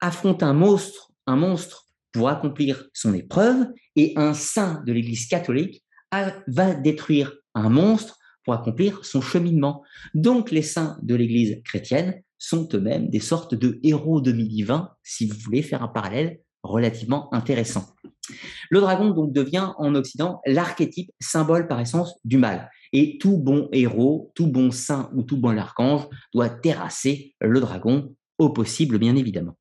affronte 0.00 0.42
un 0.42 0.52
monstre, 0.52 1.10
un 1.26 1.36
monstre 1.36 1.86
pour 2.12 2.28
accomplir 2.28 2.86
son 2.92 3.14
épreuve, 3.14 3.66
et 3.96 4.12
un 4.16 4.34
saint 4.34 4.82
de 4.86 4.92
l'Église 4.92 5.26
catholique 5.26 5.82
va 6.12 6.74
détruire 6.74 7.32
un 7.54 7.68
monstre 7.68 8.18
pour 8.44 8.54
accomplir 8.54 9.04
son 9.04 9.20
cheminement. 9.20 9.82
Donc 10.14 10.50
les 10.50 10.62
saints 10.62 10.98
de 11.02 11.14
l'Église 11.14 11.62
chrétienne 11.64 12.22
sont 12.38 12.68
eux-mêmes 12.74 13.08
des 13.08 13.20
sortes 13.20 13.54
de 13.54 13.78
héros 13.84 14.20
de 14.20 14.32
divins, 14.32 14.90
si 15.02 15.26
vous 15.26 15.36
voulez 15.38 15.62
faire 15.62 15.82
un 15.82 15.88
parallèle 15.88 16.40
relativement 16.62 17.32
intéressant. 17.32 17.94
Le 18.70 18.80
dragon 18.80 19.10
donc 19.10 19.32
devient 19.32 19.72
en 19.78 19.94
Occident 19.94 20.40
l'archétype 20.46 21.10
symbole 21.20 21.68
par 21.68 21.80
essence 21.80 22.18
du 22.24 22.38
mal. 22.38 22.70
Et 22.92 23.18
tout 23.18 23.38
bon 23.38 23.68
héros, 23.72 24.32
tout 24.34 24.46
bon 24.46 24.70
saint 24.70 25.10
ou 25.14 25.22
tout 25.22 25.36
bon 25.36 25.58
archange 25.58 26.08
doit 26.32 26.50
terrasser 26.50 27.34
le 27.40 27.60
dragon 27.60 28.14
au 28.38 28.50
possible, 28.50 28.98
bien 28.98 29.16
évidemment. 29.16 29.56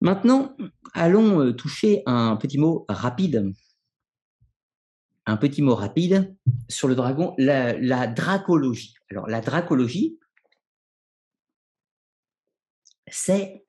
Maintenant, 0.00 0.56
allons 0.92 1.40
euh, 1.40 1.52
toucher 1.52 2.02
un 2.06 2.36
petit 2.36 2.58
mot 2.58 2.84
rapide. 2.88 3.52
Un 5.26 5.36
petit 5.36 5.60
mot 5.60 5.74
rapide 5.74 6.36
sur 6.68 6.86
le 6.88 6.94
dragon, 6.94 7.34
la, 7.36 8.06
dracologie. 8.06 8.94
Alors, 9.10 9.26
la 9.26 9.40
dracologie, 9.40 10.18
c'est 13.10 13.64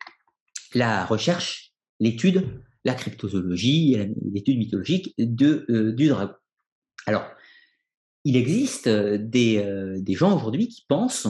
la 0.74 1.06
recherche, 1.06 1.74
l'étude, 2.00 2.64
la 2.84 2.94
cryptozoologie, 2.94 3.98
l'étude 4.32 4.58
mythologique 4.58 5.14
de, 5.18 5.66
euh, 5.70 5.94
du 5.94 6.08
dragon. 6.10 6.34
Alors, 7.08 7.26
il 8.24 8.36
existe 8.36 8.88
euh, 8.88 9.18
des, 9.18 9.58
euh, 9.58 10.00
des 10.00 10.14
gens 10.14 10.36
aujourd'hui 10.36 10.68
qui 10.68 10.86
pensent 10.88 11.28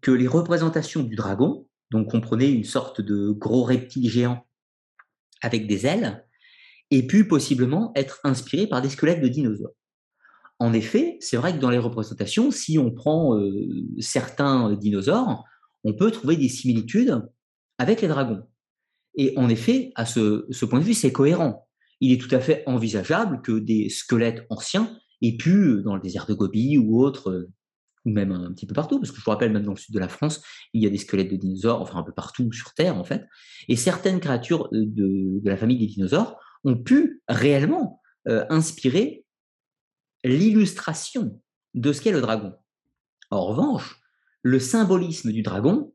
que 0.00 0.10
les 0.10 0.26
représentations 0.26 1.02
du 1.02 1.14
dragon, 1.14 1.68
donc 1.90 2.10
comprenez 2.10 2.48
une 2.48 2.64
sorte 2.64 3.00
de 3.00 3.30
gros 3.30 3.64
reptile 3.64 4.08
géant 4.08 4.46
avec 5.42 5.66
des 5.66 5.86
ailes, 5.86 6.24
aient 6.90 7.06
pu 7.06 7.26
possiblement 7.26 7.92
être 7.94 8.20
inspirés 8.24 8.66
par 8.66 8.82
des 8.82 8.88
squelettes 8.88 9.22
de 9.22 9.28
dinosaures. 9.28 9.74
En 10.58 10.72
effet, 10.72 11.16
c'est 11.20 11.36
vrai 11.36 11.54
que 11.54 11.58
dans 11.58 11.70
les 11.70 11.78
représentations, 11.78 12.50
si 12.50 12.78
on 12.78 12.90
prend 12.90 13.40
certains 13.98 14.74
dinosaures, 14.74 15.44
on 15.84 15.94
peut 15.94 16.10
trouver 16.10 16.36
des 16.36 16.48
similitudes 16.48 17.22
avec 17.78 18.02
les 18.02 18.08
dragons. 18.08 18.42
Et 19.16 19.32
en 19.36 19.48
effet, 19.48 19.92
à 19.94 20.06
ce, 20.06 20.64
point 20.64 20.78
de 20.78 20.84
vue, 20.84 20.94
c'est 20.94 21.12
cohérent. 21.12 21.66
Il 22.00 22.12
est 22.12 22.20
tout 22.20 22.34
à 22.34 22.40
fait 22.40 22.62
envisageable 22.66 23.42
que 23.42 23.58
des 23.58 23.88
squelettes 23.88 24.46
anciens 24.50 24.96
aient 25.22 25.36
pu, 25.36 25.82
dans 25.84 25.94
le 25.94 26.00
désert 26.00 26.26
de 26.26 26.34
Gobi 26.34 26.78
ou 26.78 27.02
autre, 27.02 27.30
euh, 27.30 27.50
ou 28.06 28.10
même 28.10 28.32
un 28.32 28.52
petit 28.52 28.66
peu 28.66 28.72
partout, 28.72 28.98
parce 28.98 29.10
que 29.10 29.18
je 29.18 29.24
vous 29.24 29.30
rappelle, 29.30 29.52
même 29.52 29.64
dans 29.64 29.72
le 29.72 29.76
sud 29.76 29.94
de 29.94 29.98
la 29.98 30.08
France, 30.08 30.42
il 30.72 30.82
y 30.82 30.86
a 30.86 30.90
des 30.90 30.96
squelettes 30.96 31.30
de 31.30 31.36
dinosaures, 31.36 31.82
enfin 31.82 31.98
un 31.98 32.02
peu 32.02 32.12
partout 32.12 32.50
sur 32.52 32.72
Terre 32.72 32.96
en 32.96 33.04
fait, 33.04 33.26
et 33.68 33.76
certaines 33.76 34.20
créatures 34.20 34.68
euh, 34.72 34.86
de, 34.86 35.40
la 35.44 35.58
famille 35.58 35.78
des 35.78 35.86
dinosaures 35.86 36.38
ont 36.64 36.76
pu 36.76 37.22
réellement 37.28 38.00
euh, 38.28 38.44
inspirer 38.50 39.24
l'illustration 40.24 41.40
de 41.74 41.92
ce 41.92 42.00
qu'est 42.00 42.12
le 42.12 42.20
dragon. 42.20 42.52
En 43.30 43.46
revanche, 43.46 44.00
le 44.42 44.58
symbolisme 44.58 45.32
du 45.32 45.42
dragon 45.42 45.92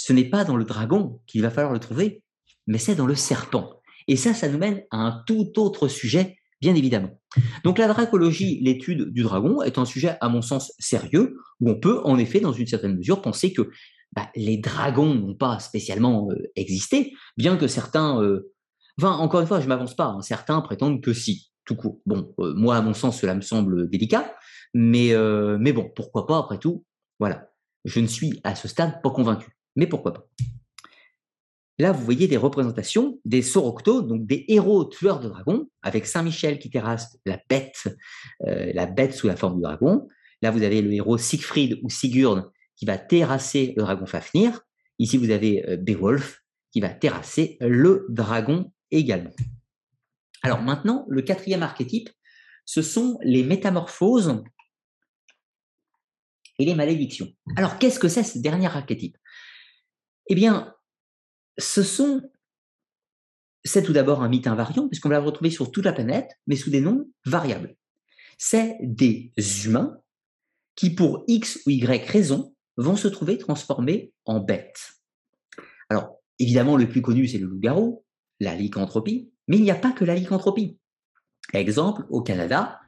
ce 0.00 0.14
n'est 0.14 0.24
pas 0.24 0.44
dans 0.44 0.56
le 0.56 0.64
dragon 0.64 1.20
qu'il 1.26 1.42
va 1.42 1.50
falloir 1.50 1.74
le 1.74 1.78
trouver, 1.78 2.22
mais 2.66 2.78
c'est 2.78 2.94
dans 2.94 3.06
le 3.06 3.14
serpent. 3.14 3.82
Et 4.08 4.16
ça, 4.16 4.32
ça 4.32 4.48
nous 4.48 4.56
mène 4.56 4.82
à 4.90 4.96
un 4.96 5.22
tout 5.26 5.52
autre 5.58 5.88
sujet, 5.88 6.38
bien 6.62 6.74
évidemment. 6.74 7.20
Donc 7.64 7.76
la 7.76 7.86
dracologie, 7.86 8.60
l'étude 8.62 9.12
du 9.12 9.22
dragon, 9.22 9.60
est 9.60 9.76
un 9.76 9.84
sujet, 9.84 10.16
à 10.22 10.30
mon 10.30 10.40
sens, 10.40 10.72
sérieux, 10.78 11.36
où 11.60 11.68
on 11.68 11.78
peut, 11.78 12.00
en 12.04 12.16
effet, 12.16 12.40
dans 12.40 12.54
une 12.54 12.66
certaine 12.66 12.96
mesure, 12.96 13.20
penser 13.20 13.52
que 13.52 13.70
bah, 14.12 14.30
les 14.34 14.56
dragons 14.56 15.14
n'ont 15.14 15.34
pas 15.34 15.58
spécialement 15.58 16.30
euh, 16.30 16.50
existé, 16.56 17.12
bien 17.36 17.58
que 17.58 17.66
certains... 17.66 18.22
Euh, 18.22 18.50
enfin, 18.98 19.12
encore 19.12 19.40
une 19.40 19.46
fois, 19.46 19.60
je 19.60 19.68
m'avance 19.68 19.94
pas, 19.94 20.06
hein, 20.06 20.22
certains 20.22 20.60
prétendent 20.60 21.02
que 21.02 21.12
si, 21.12 21.50
tout 21.64 21.76
court. 21.76 22.00
Bon, 22.06 22.34
euh, 22.38 22.54
moi, 22.54 22.76
à 22.76 22.82
mon 22.82 22.94
sens, 22.94 23.20
cela 23.20 23.34
me 23.34 23.40
semble 23.40 23.88
délicat, 23.88 24.34
mais, 24.74 25.12
mais 25.58 25.72
bon, 25.72 25.90
pourquoi 25.94 26.26
pas, 26.26 26.38
après 26.38 26.58
tout, 26.58 26.84
voilà. 27.18 27.50
Je 27.84 28.00
ne 28.00 28.06
suis 28.06 28.40
à 28.44 28.54
ce 28.54 28.68
stade 28.68 29.00
pas 29.02 29.10
convaincu 29.10 29.56
mais 29.76 29.86
pourquoi 29.86 30.12
pas. 30.12 30.28
Là, 31.78 31.92
vous 31.92 32.04
voyez 32.04 32.28
des 32.28 32.36
représentations 32.36 33.18
des 33.24 33.40
Soroctos, 33.40 34.02
donc 34.02 34.26
des 34.26 34.44
héros 34.48 34.84
tueurs 34.84 35.20
de 35.20 35.28
dragons, 35.28 35.70
avec 35.82 36.04
Saint-Michel 36.04 36.58
qui 36.58 36.68
terrasse 36.68 37.18
la 37.24 37.40
bête, 37.48 37.88
euh, 38.46 38.70
la 38.74 38.84
bête 38.86 39.14
sous 39.14 39.26
la 39.26 39.36
forme 39.36 39.56
du 39.56 39.62
dragon. 39.62 40.06
Là, 40.42 40.50
vous 40.50 40.62
avez 40.62 40.82
le 40.82 40.92
héros 40.92 41.16
Siegfried 41.16 41.80
ou 41.82 41.88
Sigurd 41.88 42.50
qui 42.76 42.84
va 42.84 42.98
terrasser 42.98 43.72
le 43.76 43.82
dragon 43.82 44.04
Fafnir. 44.04 44.60
Ici, 44.98 45.16
vous 45.16 45.30
avez 45.30 45.66
euh, 45.66 45.76
Beowulf 45.78 46.42
qui 46.70 46.80
va 46.80 46.90
terrasser 46.90 47.56
le 47.60 48.06
dragon 48.10 48.70
également. 48.90 49.34
Alors 50.42 50.62
maintenant, 50.62 51.06
le 51.08 51.22
quatrième 51.22 51.62
archétype, 51.62 52.10
ce 52.64 52.82
sont 52.82 53.18
les 53.22 53.42
métamorphoses 53.42 54.42
et 56.58 56.64
les 56.64 56.74
malédictions. 56.74 57.32
Alors, 57.56 57.78
qu'est-ce 57.78 57.98
que 57.98 58.08
c'est 58.08 58.22
ce 58.22 58.38
dernier 58.38 58.66
archétype? 58.66 59.16
Eh 60.28 60.34
bien, 60.34 60.74
ce 61.58 61.82
sont, 61.82 62.22
c'est 63.64 63.82
tout 63.82 63.92
d'abord 63.92 64.22
un 64.22 64.28
mythe 64.28 64.46
invariant, 64.46 64.86
puisqu'on 64.88 65.08
va 65.08 65.18
le 65.18 65.26
retrouver 65.26 65.50
sur 65.50 65.72
toute 65.72 65.84
la 65.84 65.92
planète, 65.92 66.30
mais 66.46 66.56
sous 66.56 66.70
des 66.70 66.80
noms 66.80 67.10
variables. 67.24 67.76
C'est 68.38 68.76
des 68.82 69.32
humains 69.64 70.00
qui, 70.76 70.90
pour 70.90 71.24
X 71.26 71.60
ou 71.66 71.70
Y 71.70 72.08
raison, 72.08 72.54
vont 72.76 72.96
se 72.96 73.08
trouver 73.08 73.36
transformés 73.36 74.12
en 74.24 74.40
bêtes. 74.40 74.92
Alors, 75.88 76.20
évidemment, 76.38 76.76
le 76.76 76.88
plus 76.88 77.02
connu, 77.02 77.26
c'est 77.26 77.38
le 77.38 77.46
loup-garou, 77.46 78.04
la 78.40 78.54
lycanthropie, 78.54 79.30
mais 79.48 79.58
il 79.58 79.62
n'y 79.62 79.70
a 79.70 79.76
pas 79.76 79.92
que 79.92 80.04
la 80.04 80.14
lycanthropie. 80.14 80.78
Exemple, 81.52 82.04
au 82.10 82.22
Canada, 82.22 82.80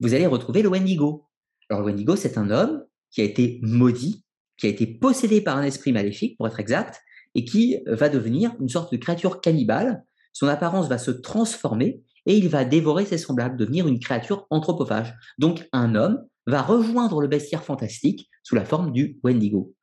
vous 0.00 0.14
allez 0.14 0.26
retrouver 0.26 0.62
le 0.62 0.68
Wendigo. 0.68 1.26
Alors, 1.68 1.82
le 1.82 1.86
Wendigo, 1.86 2.16
c'est 2.16 2.38
un 2.38 2.50
homme 2.50 2.84
qui 3.10 3.20
a 3.20 3.24
été 3.24 3.60
maudit 3.62 4.24
qui 4.56 4.66
a 4.66 4.70
été 4.70 4.86
possédé 4.86 5.40
par 5.40 5.56
un 5.56 5.62
esprit 5.62 5.92
maléfique, 5.92 6.36
pour 6.36 6.46
être 6.46 6.60
exact, 6.60 7.00
et 7.34 7.44
qui 7.44 7.78
va 7.86 8.08
devenir 8.08 8.52
une 8.60 8.68
sorte 8.68 8.92
de 8.92 8.96
créature 8.96 9.40
cannibale. 9.40 10.04
Son 10.32 10.48
apparence 10.48 10.88
va 10.88 10.98
se 10.98 11.10
transformer 11.10 12.02
et 12.24 12.36
il 12.36 12.48
va 12.48 12.64
dévorer 12.64 13.04
ses 13.04 13.18
semblables, 13.18 13.56
devenir 13.56 13.86
une 13.86 14.00
créature 14.00 14.46
anthropophage. 14.50 15.14
Donc 15.38 15.68
un 15.72 15.94
homme 15.94 16.24
va 16.46 16.62
rejoindre 16.62 17.20
le 17.20 17.28
bestiaire 17.28 17.64
fantastique 17.64 18.30
sous 18.42 18.54
la 18.54 18.64
forme 18.64 18.92
du 18.92 19.18
Wendigo. 19.22 19.74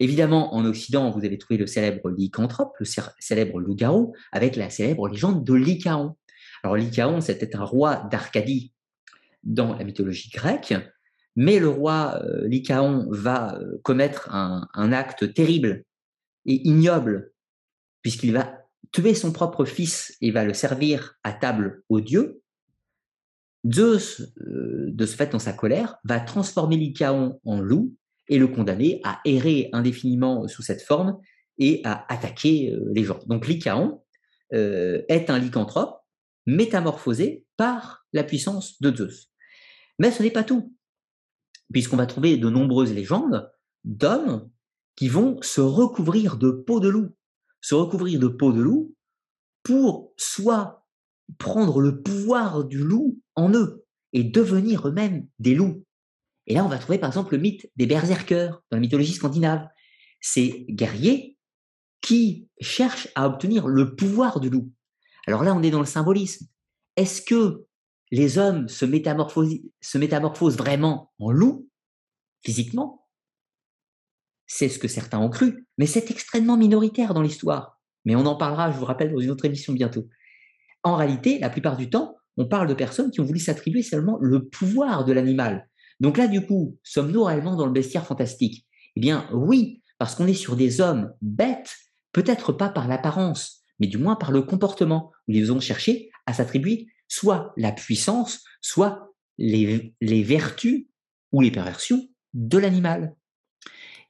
Évidemment, 0.00 0.54
en 0.54 0.64
Occident, 0.64 1.10
vous 1.10 1.24
avez 1.24 1.38
trouvé 1.38 1.58
le 1.58 1.66
célèbre 1.66 2.10
lycanthrope, 2.10 2.76
le 2.78 2.86
célèbre 3.18 3.60
loup-garou, 3.60 4.14
avec 4.30 4.54
la 4.56 4.70
célèbre 4.70 5.08
légende 5.08 5.44
de 5.44 5.54
Lycaon. 5.54 6.16
Alors 6.62 6.76
Lycaon, 6.76 7.20
c'était 7.20 7.56
un 7.56 7.64
roi 7.64 8.08
d'Arcadie 8.10 8.72
dans 9.42 9.74
la 9.74 9.84
mythologie 9.84 10.30
grecque, 10.30 10.74
mais 11.34 11.58
le 11.58 11.68
roi 11.68 12.20
euh, 12.22 12.46
Lycaon 12.46 13.06
va 13.10 13.56
euh, 13.56 13.78
commettre 13.82 14.32
un, 14.32 14.92
acte 14.92 15.34
terrible 15.34 15.84
et 16.46 16.66
ignoble, 16.68 17.32
puisqu'il 18.02 18.32
va 18.32 18.64
tuer 18.92 19.14
son 19.14 19.32
propre 19.32 19.64
fils 19.64 20.16
et 20.20 20.30
va 20.30 20.44
le 20.44 20.54
servir 20.54 21.16
à 21.24 21.32
table 21.32 21.82
aux 21.88 22.00
dieux. 22.00 22.40
Zeus, 23.68 24.20
euh, 24.40 24.86
de 24.90 25.06
ce 25.06 25.16
fait, 25.16 25.32
dans 25.32 25.38
sa 25.40 25.52
colère, 25.52 25.96
va 26.04 26.20
transformer 26.20 26.76
Lycaon 26.76 27.40
en 27.44 27.60
loup 27.60 27.94
et 28.28 28.38
le 28.38 28.48
condamner 28.48 29.00
à 29.04 29.20
errer 29.24 29.70
indéfiniment 29.72 30.46
sous 30.48 30.62
cette 30.62 30.82
forme 30.82 31.18
et 31.58 31.80
à 31.84 32.04
attaquer 32.12 32.74
les 32.92 33.04
gens. 33.04 33.20
Donc 33.26 33.46
Lycaon 33.46 34.02
est 34.52 35.26
un 35.28 35.38
lycanthrope 35.38 36.00
métamorphosé 36.46 37.44
par 37.56 38.06
la 38.12 38.24
puissance 38.24 38.80
de 38.80 38.94
Zeus. 38.94 39.30
Mais 39.98 40.10
ce 40.10 40.22
n'est 40.22 40.30
pas 40.30 40.44
tout 40.44 40.72
puisqu'on 41.72 41.96
va 41.96 42.06
trouver 42.06 42.36
de 42.36 42.48
nombreuses 42.48 42.94
légendes 42.94 43.50
d'hommes 43.84 44.50
qui 44.96 45.08
vont 45.08 45.40
se 45.42 45.60
recouvrir 45.60 46.36
de 46.36 46.50
peau 46.50 46.80
de 46.80 46.88
loup. 46.88 47.14
se 47.60 47.74
recouvrir 47.74 48.20
de 48.20 48.28
peau 48.28 48.52
de 48.52 48.60
loup 48.60 48.94
pour 49.64 50.12
soit 50.16 50.86
prendre 51.38 51.80
le 51.80 52.02
pouvoir 52.02 52.64
du 52.64 52.78
loup 52.78 53.20
en 53.34 53.52
eux 53.52 53.84
et 54.12 54.22
devenir 54.24 54.88
eux-mêmes 54.88 55.26
des 55.40 55.54
loups. 55.54 55.84
Et 56.48 56.54
là, 56.54 56.64
on 56.64 56.68
va 56.68 56.78
trouver 56.78 56.98
par 56.98 57.08
exemple 57.08 57.34
le 57.34 57.40
mythe 57.40 57.70
des 57.76 57.86
berserkers 57.86 58.62
dans 58.70 58.76
la 58.76 58.80
mythologie 58.80 59.12
scandinave. 59.12 59.68
Ces 60.20 60.66
guerriers 60.70 61.36
qui 62.00 62.48
cherchent 62.60 63.08
à 63.14 63.26
obtenir 63.26 63.68
le 63.68 63.94
pouvoir 63.94 64.40
du 64.40 64.48
loup. 64.48 64.72
Alors 65.26 65.44
là, 65.44 65.54
on 65.54 65.62
est 65.62 65.70
dans 65.70 65.80
le 65.80 65.86
symbolisme. 65.86 66.46
Est-ce 66.96 67.20
que 67.20 67.66
les 68.10 68.38
hommes 68.38 68.66
se 68.68 68.86
métamorphosent, 68.86 69.60
se 69.80 69.98
métamorphosent 69.98 70.56
vraiment 70.56 71.12
en 71.18 71.30
loup, 71.30 71.68
physiquement? 72.42 73.06
C'est 74.46 74.70
ce 74.70 74.78
que 74.78 74.88
certains 74.88 75.18
ont 75.18 75.28
cru, 75.28 75.66
mais 75.76 75.86
c'est 75.86 76.10
extrêmement 76.10 76.56
minoritaire 76.56 77.12
dans 77.12 77.20
l'histoire. 77.20 77.78
Mais 78.06 78.16
on 78.16 78.24
en 78.24 78.36
parlera, 78.36 78.72
je 78.72 78.78
vous 78.78 78.86
rappelle, 78.86 79.12
dans 79.12 79.20
une 79.20 79.30
autre 79.30 79.44
émission 79.44 79.74
bientôt. 79.74 80.08
En 80.82 80.96
réalité, 80.96 81.38
la 81.38 81.50
plupart 81.50 81.76
du 81.76 81.90
temps, 81.90 82.16
on 82.38 82.46
parle 82.46 82.68
de 82.68 82.74
personnes 82.74 83.10
qui 83.10 83.20
ont 83.20 83.24
voulu 83.24 83.38
s'attribuer 83.38 83.82
seulement 83.82 84.16
le 84.22 84.48
pouvoir 84.48 85.04
de 85.04 85.12
l'animal. 85.12 85.68
Donc 86.00 86.16
là, 86.16 86.28
du 86.28 86.44
coup, 86.44 86.78
sommes-nous 86.82 87.24
réellement 87.24 87.56
dans 87.56 87.66
le 87.66 87.72
bestiaire 87.72 88.06
fantastique? 88.06 88.66
Eh 88.96 89.00
bien, 89.00 89.28
oui, 89.32 89.82
parce 89.98 90.14
qu'on 90.14 90.26
est 90.26 90.34
sur 90.34 90.56
des 90.56 90.80
hommes 90.80 91.12
bêtes, 91.20 91.76
peut-être 92.12 92.52
pas 92.52 92.68
par 92.68 92.88
l'apparence, 92.88 93.62
mais 93.80 93.86
du 93.86 93.98
moins 93.98 94.16
par 94.16 94.32
le 94.32 94.42
comportement, 94.42 95.12
où 95.26 95.32
ils 95.32 95.52
ont 95.52 95.60
cherché 95.60 96.10
à 96.26 96.32
s'attribuer 96.32 96.88
soit 97.08 97.52
la 97.56 97.72
puissance, 97.72 98.44
soit 98.60 99.14
les, 99.38 99.94
vertus 100.00 100.86
ou 101.32 101.40
les 101.40 101.50
perversions 101.50 102.08
de 102.34 102.58
l'animal. 102.58 103.14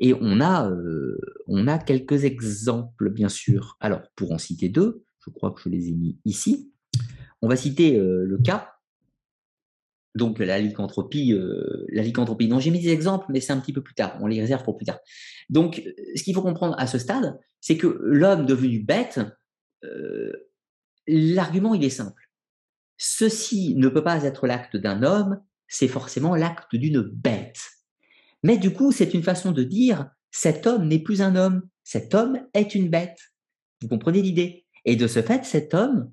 Et 0.01 0.15
on 0.15 0.41
a, 0.41 0.71
euh, 0.71 1.19
on 1.47 1.67
a 1.67 1.79
quelques 1.79 2.25
exemples, 2.25 3.11
bien 3.11 3.29
sûr. 3.29 3.77
Alors, 3.81 4.03
pour 4.15 4.33
en 4.33 4.39
citer 4.39 4.69
deux, 4.69 5.05
je 5.25 5.31
crois 5.31 5.51
que 5.53 5.61
je 5.63 5.69
les 5.69 5.89
ai 5.89 5.93
mis 5.93 6.19
ici. 6.25 6.73
On 7.43 7.49
va 7.49 7.57
citer 7.57 7.99
euh, 7.99 8.25
le 8.25 8.39
cas, 8.39 8.78
donc 10.19 10.39
la 10.39 10.59
lycanthropie. 10.59 11.33
Euh, 11.33 11.87
la 11.89 12.03
lycanthropie. 12.03 12.49
Non, 12.49 12.61
j'ai 12.61 12.71
mis 12.71 12.81
des 12.81 12.91
exemples, 12.91 13.27
mais 13.31 13.41
c'est 13.41 13.53
un 13.53 13.61
petit 13.61 13.73
peu 13.73 13.83
plus 13.83 13.95
tard. 13.95 14.19
On 14.21 14.27
les 14.27 14.41
réserve 14.41 14.63
pour 14.65 14.77
plus 14.77 14.85
tard. 14.85 14.99
Donc, 15.49 15.83
ce 16.15 16.23
qu'il 16.23 16.35
faut 16.35 16.43
comprendre 16.43 16.75
à 16.79 16.87
ce 16.87 16.99
stade, 16.99 17.39
c'est 17.61 17.79
que 17.79 17.99
l'homme 18.03 18.45
devenu 18.45 18.81
bête, 18.81 19.21
l'argument, 21.07 21.75
il 21.75 21.83
est 21.85 21.91
simple 21.91 22.29
ceci 22.99 23.77
ne 23.77 23.89
peut 23.89 24.03
pas 24.03 24.25
être 24.25 24.47
l'acte 24.47 24.77
d'un 24.77 25.03
homme, 25.03 25.41
c'est 25.69 25.89
forcément 25.89 26.35
l'acte 26.35 26.75
d'une 26.75 27.01
bête. 27.01 27.61
Mais 28.43 28.59
du 28.59 28.73
coup, 28.73 28.93
c'est 28.93 29.15
une 29.15 29.23
façon 29.23 29.53
de 29.53 29.63
dire, 29.63 30.11
cet 30.31 30.67
homme 30.67 30.89
n'est 30.89 30.99
plus 30.99 31.23
un 31.23 31.37
homme, 31.37 31.63
cet 31.85 32.15
homme 32.15 32.41
est 32.53 32.75
une 32.75 32.91
bête. 32.91 33.19
Vous 33.81 33.89
comprenez 33.89 34.21
l'idée? 34.21 34.67
Et 34.85 34.97
de 34.97 35.07
ce 35.07 35.23
fait, 35.23 35.45
cet 35.45 35.75
homme, 35.75 36.13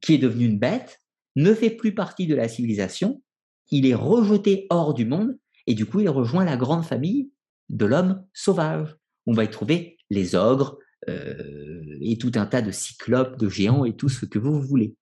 qui 0.00 0.14
est 0.14 0.18
devenu 0.18 0.44
une 0.44 0.58
bête, 0.58 1.00
ne 1.38 1.54
fait 1.54 1.70
plus 1.70 1.94
partie 1.94 2.26
de 2.26 2.34
la 2.34 2.48
civilisation, 2.48 3.22
il 3.70 3.86
est 3.86 3.94
rejeté 3.94 4.66
hors 4.70 4.92
du 4.92 5.06
monde, 5.06 5.38
et 5.66 5.74
du 5.74 5.86
coup, 5.86 6.00
il 6.00 6.08
rejoint 6.08 6.44
la 6.44 6.56
grande 6.56 6.84
famille 6.84 7.30
de 7.68 7.86
l'homme 7.86 8.24
sauvage. 8.32 8.96
On 9.26 9.32
va 9.32 9.44
y 9.44 9.50
trouver 9.50 9.98
les 10.10 10.34
ogres, 10.34 10.78
euh, 11.08 11.98
et 12.00 12.18
tout 12.18 12.32
un 12.34 12.46
tas 12.46 12.60
de 12.60 12.72
cyclopes, 12.72 13.38
de 13.38 13.48
géants, 13.48 13.84
et 13.84 13.94
tout 13.94 14.08
ce 14.08 14.26
que 14.26 14.38
vous 14.38 14.60
voulez. 14.60 14.96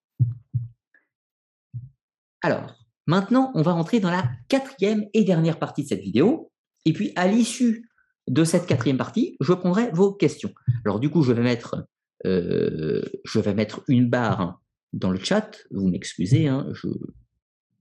Alors, 2.42 2.84
maintenant, 3.06 3.50
on 3.54 3.62
va 3.62 3.72
rentrer 3.72 4.00
dans 4.00 4.10
la 4.10 4.28
quatrième 4.48 5.06
et 5.14 5.24
dernière 5.24 5.58
partie 5.58 5.84
de 5.84 5.88
cette 5.88 6.02
vidéo. 6.02 6.52
Et 6.84 6.92
puis, 6.92 7.12
à 7.16 7.28
l'issue 7.28 7.88
de 8.28 8.44
cette 8.44 8.66
quatrième 8.66 8.98
partie, 8.98 9.36
je 9.40 9.54
prendrai 9.54 9.90
vos 9.92 10.12
questions. 10.12 10.52
Alors, 10.84 11.00
du 11.00 11.08
coup, 11.08 11.22
je 11.22 11.32
vais 11.32 11.42
mettre, 11.42 11.86
euh, 12.26 13.02
je 13.24 13.40
vais 13.40 13.54
mettre 13.54 13.82
une 13.88 14.10
barre 14.10 14.60
dans 14.92 15.10
le 15.10 15.18
chat. 15.18 15.58
Vous 15.70 15.88
m'excusez, 15.88 16.46
hein, 16.46 16.68
je 16.72 16.88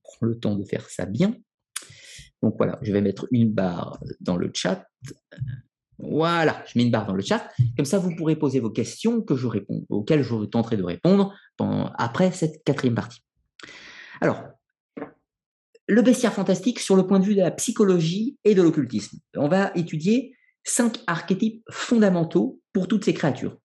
prends 0.03 0.25
le 0.25 0.39
temps 0.39 0.55
de 0.55 0.63
faire 0.63 0.89
ça 0.89 1.05
bien. 1.05 1.35
Donc 2.41 2.55
voilà, 2.57 2.77
je 2.81 2.91
vais 2.91 3.01
mettre 3.01 3.27
une 3.31 3.51
barre 3.51 3.99
dans 4.19 4.37
le 4.37 4.51
chat. 4.53 4.85
Voilà, 5.97 6.63
je 6.67 6.77
mets 6.77 6.85
une 6.85 6.91
barre 6.91 7.07
dans 7.07 7.13
le 7.15 7.23
chat. 7.23 7.49
Comme 7.77 7.85
ça, 7.85 7.99
vous 7.99 8.15
pourrez 8.15 8.35
poser 8.35 8.59
vos 8.59 8.69
questions 8.69 9.21
que 9.21 9.35
je 9.35 9.47
réponds, 9.47 9.85
auxquelles 9.89 10.23
je 10.23 10.45
tenterai 10.45 10.77
de 10.77 10.83
répondre 10.83 11.33
après 11.97 12.31
cette 12.31 12.63
quatrième 12.63 12.95
partie. 12.95 13.21
Alors, 14.21 14.43
le 15.87 16.01
bestiaire 16.01 16.33
fantastique 16.33 16.79
sur 16.79 16.95
le 16.95 17.05
point 17.05 17.19
de 17.19 17.25
vue 17.25 17.35
de 17.35 17.41
la 17.41 17.51
psychologie 17.51 18.37
et 18.43 18.55
de 18.55 18.61
l'occultisme. 18.61 19.19
On 19.35 19.47
va 19.47 19.71
étudier 19.75 20.35
cinq 20.63 20.99
archétypes 21.07 21.63
fondamentaux 21.69 22.59
pour 22.73 22.87
toutes 22.87 23.05
ces 23.05 23.13
créatures. 23.13 23.57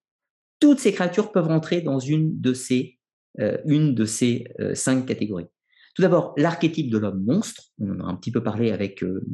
Toutes 0.61 0.79
ces 0.79 0.93
créatures 0.93 1.33
peuvent 1.33 1.49
rentrer 1.49 1.81
dans 1.81 1.99
une 1.99 2.39
de 2.41 2.53
ces, 2.53 2.99
une 3.39 3.95
de 3.95 4.05
ces 4.05 4.47
euh, 4.61 4.75
cinq 4.75 5.07
catégories. 5.07 5.47
Tout 5.95 6.03
d'abord, 6.03 6.35
l'archétype 6.37 6.91
de 6.91 6.99
l'homme 6.99 7.25
monstre, 7.25 7.65
on 7.79 7.91
en 7.91 8.01
a 8.01 8.11
un 8.11 8.15
petit 8.17 8.31
peu 8.31 8.43
parlé 8.43 8.71
avec, 8.71 9.03
euh, 9.03 9.25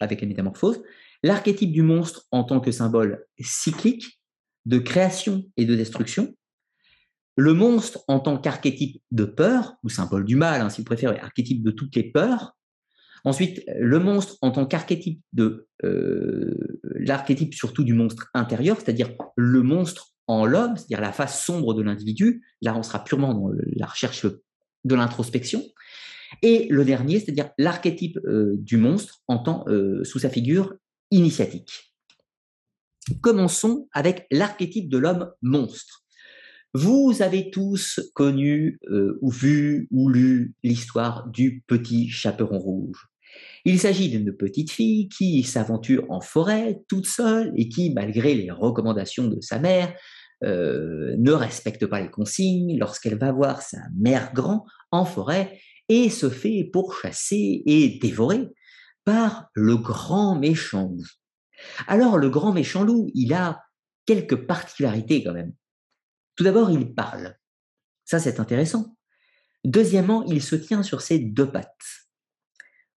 avec 0.00 0.20
la 0.20 0.26
métamorphose. 0.26 0.82
L'archétype 1.22 1.72
du 1.72 1.82
monstre 1.82 2.24
en 2.30 2.44
tant 2.44 2.60
que 2.60 2.70
symbole 2.70 3.26
cyclique 3.40 4.20
de 4.64 4.78
création 4.78 5.44
et 5.56 5.64
de 5.64 5.74
destruction 5.74 6.34
le 7.36 7.52
monstre 7.52 8.02
en 8.08 8.18
tant 8.18 8.38
qu'archétype 8.38 9.02
de 9.10 9.24
peur, 9.24 9.74
ou 9.82 9.90
symbole 9.90 10.24
du 10.24 10.36
mal, 10.36 10.62
hein, 10.62 10.70
si 10.70 10.80
vous 10.80 10.86
préférez, 10.86 11.18
archétype 11.18 11.62
de 11.62 11.70
toutes 11.70 11.94
les 11.94 12.10
peurs. 12.10 12.56
Ensuite, 13.24 13.62
le 13.78 13.98
monstre 13.98 14.36
en 14.40 14.50
tant 14.50 14.66
qu'archétype 14.66 15.20
de 15.32 15.68
euh, 15.84 16.80
l'archétype 16.94 17.54
surtout 17.54 17.84
du 17.84 17.92
monstre 17.92 18.30
intérieur, 18.34 18.76
c'est-à-dire 18.76 19.10
le 19.36 19.62
monstre 19.62 20.12
en 20.26 20.44
l'homme, 20.44 20.76
c'est-à-dire 20.76 21.00
la 21.00 21.12
face 21.12 21.44
sombre 21.44 21.74
de 21.74 21.82
l'individu. 21.82 22.42
Là, 22.60 22.76
on 22.76 22.82
sera 22.82 23.02
purement 23.02 23.34
dans 23.34 23.50
la 23.76 23.86
recherche 23.86 24.26
de 24.84 24.94
l'introspection. 24.94 25.62
Et 26.42 26.66
le 26.70 26.84
dernier, 26.84 27.20
c'est-à-dire 27.20 27.50
l'archétype 27.58 28.18
euh, 28.26 28.56
du 28.58 28.76
monstre 28.76 29.22
en 29.28 29.64
euh, 29.68 30.02
sous 30.04 30.18
sa 30.18 30.30
figure 30.30 30.74
initiatique. 31.10 31.94
Commençons 33.20 33.88
avec 33.92 34.26
l'archétype 34.30 34.88
de 34.88 34.98
l'homme 34.98 35.30
monstre. 35.42 36.02
Vous 36.74 37.16
avez 37.20 37.50
tous 37.50 38.00
connu 38.14 38.80
euh, 38.90 39.18
ou 39.22 39.30
vu 39.30 39.88
ou 39.90 40.08
lu 40.08 40.54
l'histoire 40.62 41.28
du 41.28 41.62
petit 41.66 42.10
chaperon 42.10 42.58
rouge. 42.58 43.08
Il 43.64 43.80
s'agit 43.80 44.08
d'une 44.08 44.32
petite 44.32 44.70
fille 44.70 45.08
qui 45.08 45.42
s'aventure 45.42 46.04
en 46.10 46.20
forêt 46.20 46.82
toute 46.88 47.06
seule 47.06 47.52
et 47.56 47.68
qui, 47.68 47.90
malgré 47.90 48.34
les 48.34 48.50
recommandations 48.50 49.26
de 49.26 49.40
sa 49.40 49.58
mère, 49.58 49.94
euh, 50.44 51.14
ne 51.18 51.32
respecte 51.32 51.86
pas 51.86 52.00
les 52.00 52.10
consignes 52.10 52.78
lorsqu'elle 52.78 53.18
va 53.18 53.32
voir 53.32 53.62
sa 53.62 53.78
mère 53.96 54.32
grand 54.34 54.66
en 54.90 55.04
forêt 55.04 55.58
et 55.88 56.10
se 56.10 56.28
fait 56.28 56.68
pourchasser 56.72 57.62
et 57.64 57.98
dévorer 58.00 58.48
par 59.04 59.48
le 59.54 59.76
grand 59.76 60.38
méchant 60.38 60.88
loup. 60.88 61.06
Alors 61.86 62.18
le 62.18 62.28
grand 62.28 62.52
méchant 62.52 62.84
loup, 62.84 63.10
il 63.14 63.32
a 63.32 63.62
quelques 64.04 64.46
particularités 64.46 65.22
quand 65.22 65.32
même. 65.32 65.52
Tout 66.36 66.44
d'abord, 66.44 66.70
il 66.70 66.94
parle. 66.94 67.36
Ça, 68.04 68.18
c'est 68.18 68.40
intéressant. 68.40 68.96
Deuxièmement, 69.64 70.24
il 70.24 70.42
se 70.42 70.54
tient 70.54 70.82
sur 70.82 71.00
ses 71.00 71.18
deux 71.18 71.50
pattes. 71.50 72.06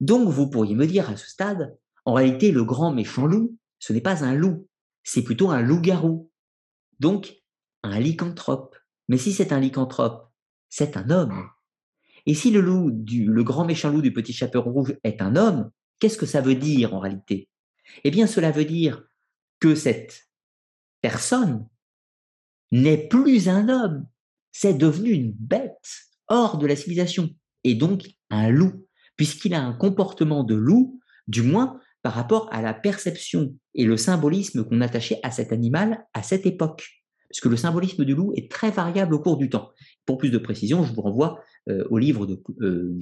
Donc, 0.00 0.28
vous 0.28 0.50
pourriez 0.50 0.74
me 0.74 0.86
dire 0.86 1.08
à 1.08 1.16
ce 1.16 1.28
stade, 1.28 1.76
en 2.04 2.14
réalité, 2.14 2.52
le 2.52 2.64
grand 2.64 2.92
méchant 2.92 3.26
loup, 3.26 3.56
ce 3.78 3.92
n'est 3.92 4.00
pas 4.00 4.24
un 4.24 4.34
loup, 4.34 4.68
c'est 5.02 5.22
plutôt 5.22 5.50
un 5.50 5.62
loup-garou. 5.62 6.30
Donc, 7.00 7.34
un 7.82 7.98
lycanthrope. 7.98 8.76
Mais 9.08 9.18
si 9.18 9.32
c'est 9.32 9.52
un 9.52 9.60
lycanthrope, 9.60 10.30
c'est 10.68 10.96
un 10.96 11.10
homme. 11.10 11.48
Et 12.26 12.34
si 12.34 12.50
le 12.50 12.60
loup 12.60 12.90
du, 12.90 13.24
le 13.24 13.44
grand 13.44 13.64
méchant 13.64 13.90
loup 13.90 14.02
du 14.02 14.12
petit 14.12 14.32
chaperon 14.32 14.72
rouge 14.72 14.96
est 15.04 15.22
un 15.22 15.36
homme, 15.36 15.70
qu'est-ce 15.98 16.18
que 16.18 16.26
ça 16.26 16.40
veut 16.40 16.54
dire 16.54 16.94
en 16.94 17.00
réalité? 17.00 17.48
Eh 18.04 18.10
bien, 18.10 18.26
cela 18.26 18.50
veut 18.50 18.64
dire 18.64 19.02
que 19.60 19.74
cette 19.74 20.28
personne 21.00 21.66
n'est 22.70 23.08
plus 23.08 23.48
un 23.48 23.68
homme, 23.68 24.06
c'est 24.52 24.74
devenu 24.74 25.10
une 25.10 25.32
bête 25.32 26.02
hors 26.28 26.58
de 26.58 26.66
la 26.66 26.76
civilisation, 26.76 27.30
et 27.64 27.74
donc 27.74 28.06
un 28.30 28.50
loup, 28.50 28.86
puisqu'il 29.16 29.54
a 29.54 29.62
un 29.62 29.72
comportement 29.72 30.44
de 30.44 30.54
loup, 30.54 31.00
du 31.26 31.42
moins 31.42 31.80
par 32.08 32.14
rapport 32.14 32.48
à 32.52 32.62
la 32.62 32.72
perception 32.72 33.54
et 33.74 33.84
le 33.84 33.98
symbolisme 33.98 34.64
qu'on 34.64 34.80
attachait 34.80 35.20
à 35.22 35.30
cet 35.30 35.52
animal 35.52 36.06
à 36.14 36.22
cette 36.22 36.46
époque. 36.46 36.88
Parce 37.28 37.40
que 37.40 37.50
le 37.50 37.58
symbolisme 37.58 38.06
du 38.06 38.14
loup 38.14 38.32
est 38.34 38.50
très 38.50 38.70
variable 38.70 39.12
au 39.12 39.18
cours 39.18 39.36
du 39.36 39.50
temps. 39.50 39.72
Pour 40.06 40.16
plus 40.16 40.30
de 40.30 40.38
précision, 40.38 40.84
je 40.84 40.94
vous 40.94 41.02
renvoie 41.02 41.38
euh, 41.68 41.86
au 41.90 41.98
livre, 41.98 42.24
de, 42.24 42.42
euh, 42.62 42.96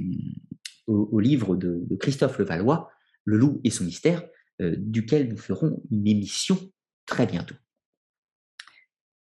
au, 0.88 1.22
de, 1.22 1.96
Christophe 2.00 2.36
Levallois, 2.38 2.90
Le 3.22 3.36
loup 3.36 3.60
et 3.62 3.70
son 3.70 3.84
mystère, 3.84 4.24
euh, 4.60 4.74
duquel 4.76 5.28
nous 5.28 5.36
ferons 5.36 5.80
une 5.92 6.08
émission 6.08 6.58
très 7.06 7.28
bientôt. 7.28 7.54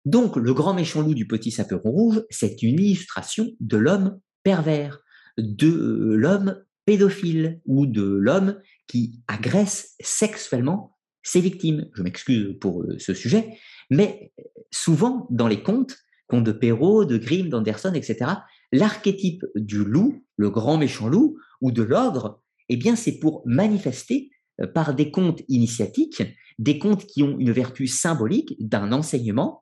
Donc, 0.06 0.36
le 0.36 0.54
grand 0.54 0.72
méchant 0.72 1.02
loup 1.02 1.12
du 1.12 1.26
petit 1.26 1.50
saperon 1.50 1.90
rouge, 1.90 2.22
c'est 2.30 2.62
une 2.62 2.80
illustration 2.80 3.50
de 3.60 3.76
l'homme 3.76 4.18
pervers, 4.42 4.98
de 5.36 6.14
l'homme 6.16 6.56
pédophile 6.88 7.60
ou 7.66 7.84
de 7.84 8.02
l'homme 8.02 8.62
qui 8.86 9.20
agresse 9.28 9.94
sexuellement 10.00 10.96
ses 11.22 11.42
victimes. 11.42 11.90
Je 11.94 12.02
m'excuse 12.02 12.56
pour 12.58 12.82
ce 12.96 13.12
sujet, 13.12 13.58
mais 13.90 14.32
souvent 14.70 15.26
dans 15.28 15.48
les 15.48 15.62
contes, 15.62 15.98
contes 16.28 16.44
de 16.44 16.52
Perrault, 16.52 17.04
de 17.04 17.18
Grimm, 17.18 17.50
d'Anderson, 17.50 17.92
etc., 17.92 18.30
l'archétype 18.72 19.44
du 19.54 19.84
loup, 19.84 20.24
le 20.36 20.48
grand 20.48 20.78
méchant 20.78 21.08
loup, 21.08 21.36
ou 21.60 21.72
de 21.72 21.82
l'ogre, 21.82 22.42
eh 22.70 22.78
bien, 22.78 22.96
c'est 22.96 23.18
pour 23.18 23.42
manifester 23.44 24.30
euh, 24.62 24.66
par 24.66 24.94
des 24.94 25.10
contes 25.10 25.42
initiatiques, 25.48 26.22
des 26.58 26.78
contes 26.78 27.04
qui 27.04 27.22
ont 27.22 27.38
une 27.38 27.52
vertu 27.52 27.86
symbolique 27.86 28.56
d'un 28.60 28.92
enseignement 28.92 29.60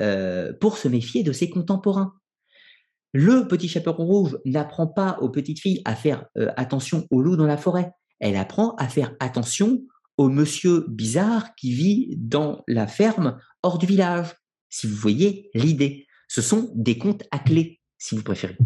euh, 0.00 0.54
pour 0.58 0.78
se 0.78 0.88
méfier 0.88 1.22
de 1.22 1.32
ses 1.32 1.50
contemporains. 1.50 2.14
Le 3.12 3.46
petit 3.46 3.68
chaperon 3.68 4.06
rouge 4.06 4.38
n'apprend 4.44 4.86
pas 4.86 5.18
aux 5.20 5.28
petites 5.28 5.60
filles 5.60 5.82
à 5.84 5.94
faire 5.94 6.26
euh, 6.38 6.50
attention 6.56 7.06
au 7.10 7.20
loup 7.20 7.36
dans 7.36 7.46
la 7.46 7.56
forêt. 7.56 7.92
Elle 8.20 8.36
apprend 8.36 8.74
à 8.76 8.88
faire 8.88 9.14
attention 9.20 9.82
au 10.16 10.28
monsieur 10.28 10.86
bizarre 10.88 11.54
qui 11.54 11.72
vit 11.72 12.14
dans 12.18 12.62
la 12.68 12.86
ferme 12.86 13.38
hors 13.62 13.78
du 13.78 13.86
village. 13.86 14.34
Si 14.68 14.86
vous 14.86 14.96
voyez 14.96 15.50
l'idée, 15.54 16.06
ce 16.28 16.40
sont 16.40 16.70
des 16.74 16.96
contes 16.98 17.24
à 17.30 17.38
clé, 17.38 17.80
si 17.98 18.14
vous 18.14 18.22
préférez. 18.22 18.56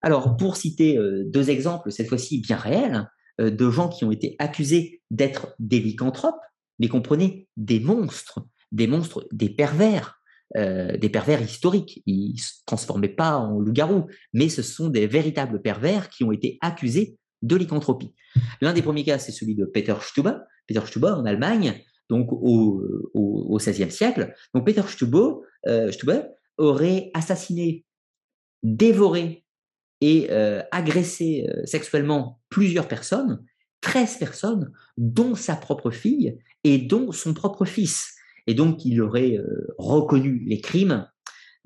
Alors, 0.00 0.36
pour 0.36 0.56
citer 0.56 0.98
deux 1.26 1.50
exemples, 1.50 1.90
cette 1.90 2.08
fois-ci 2.08 2.40
bien 2.40 2.56
réels, 2.56 3.08
euh, 3.40 3.50
de 3.50 3.70
gens 3.70 3.88
qui 3.88 4.04
ont 4.04 4.10
été 4.10 4.36
accusés 4.38 5.02
d'être 5.10 5.54
des 5.58 5.80
lycanthropes, 5.80 6.40
mais 6.78 6.88
comprenez, 6.88 7.48
des 7.56 7.80
monstres, 7.80 8.46
des 8.72 8.86
monstres, 8.86 9.26
des 9.32 9.48
pervers, 9.48 10.17
euh, 10.56 10.96
des 10.96 11.08
pervers 11.08 11.42
historiques. 11.42 12.02
Ils 12.06 12.34
ne 12.34 12.38
se 12.38 12.52
transformaient 12.66 13.08
pas 13.08 13.36
en 13.36 13.58
loups-garous, 13.60 14.06
mais 14.32 14.48
ce 14.48 14.62
sont 14.62 14.88
des 14.88 15.06
véritables 15.06 15.60
pervers 15.60 16.08
qui 16.08 16.24
ont 16.24 16.32
été 16.32 16.58
accusés 16.60 17.16
de 17.42 17.56
lycanthropie. 17.56 18.14
L'un 18.60 18.72
des 18.72 18.82
premiers 18.82 19.04
cas, 19.04 19.18
c'est 19.18 19.32
celui 19.32 19.54
de 19.54 19.64
Peter 19.64 19.94
Stube. 20.00 20.28
Peter 20.66 20.80
Stube 20.84 21.04
en 21.04 21.24
Allemagne, 21.24 21.82
donc 22.10 22.28
au, 22.30 22.82
XVIe 23.58 23.90
siècle. 23.90 24.34
Donc 24.54 24.66
Peter 24.66 24.82
Stube, 24.86 25.16
euh, 25.66 25.90
Stube 25.92 26.22
aurait 26.56 27.10
assassiné, 27.14 27.84
dévoré 28.62 29.44
et 30.00 30.28
euh, 30.30 30.62
agressé 30.70 31.46
euh, 31.48 31.64
sexuellement 31.64 32.40
plusieurs 32.48 32.88
personnes, 32.88 33.44
13 33.80 34.18
personnes, 34.18 34.72
dont 34.96 35.34
sa 35.34 35.56
propre 35.56 35.90
fille 35.90 36.38
et 36.64 36.78
dont 36.78 37.12
son 37.12 37.34
propre 37.34 37.64
fils. 37.64 38.14
Et 38.48 38.54
donc, 38.54 38.84
il 38.84 39.00
aurait 39.00 39.36
euh, 39.36 39.68
reconnu 39.78 40.44
les 40.46 40.60
crimes. 40.60 41.06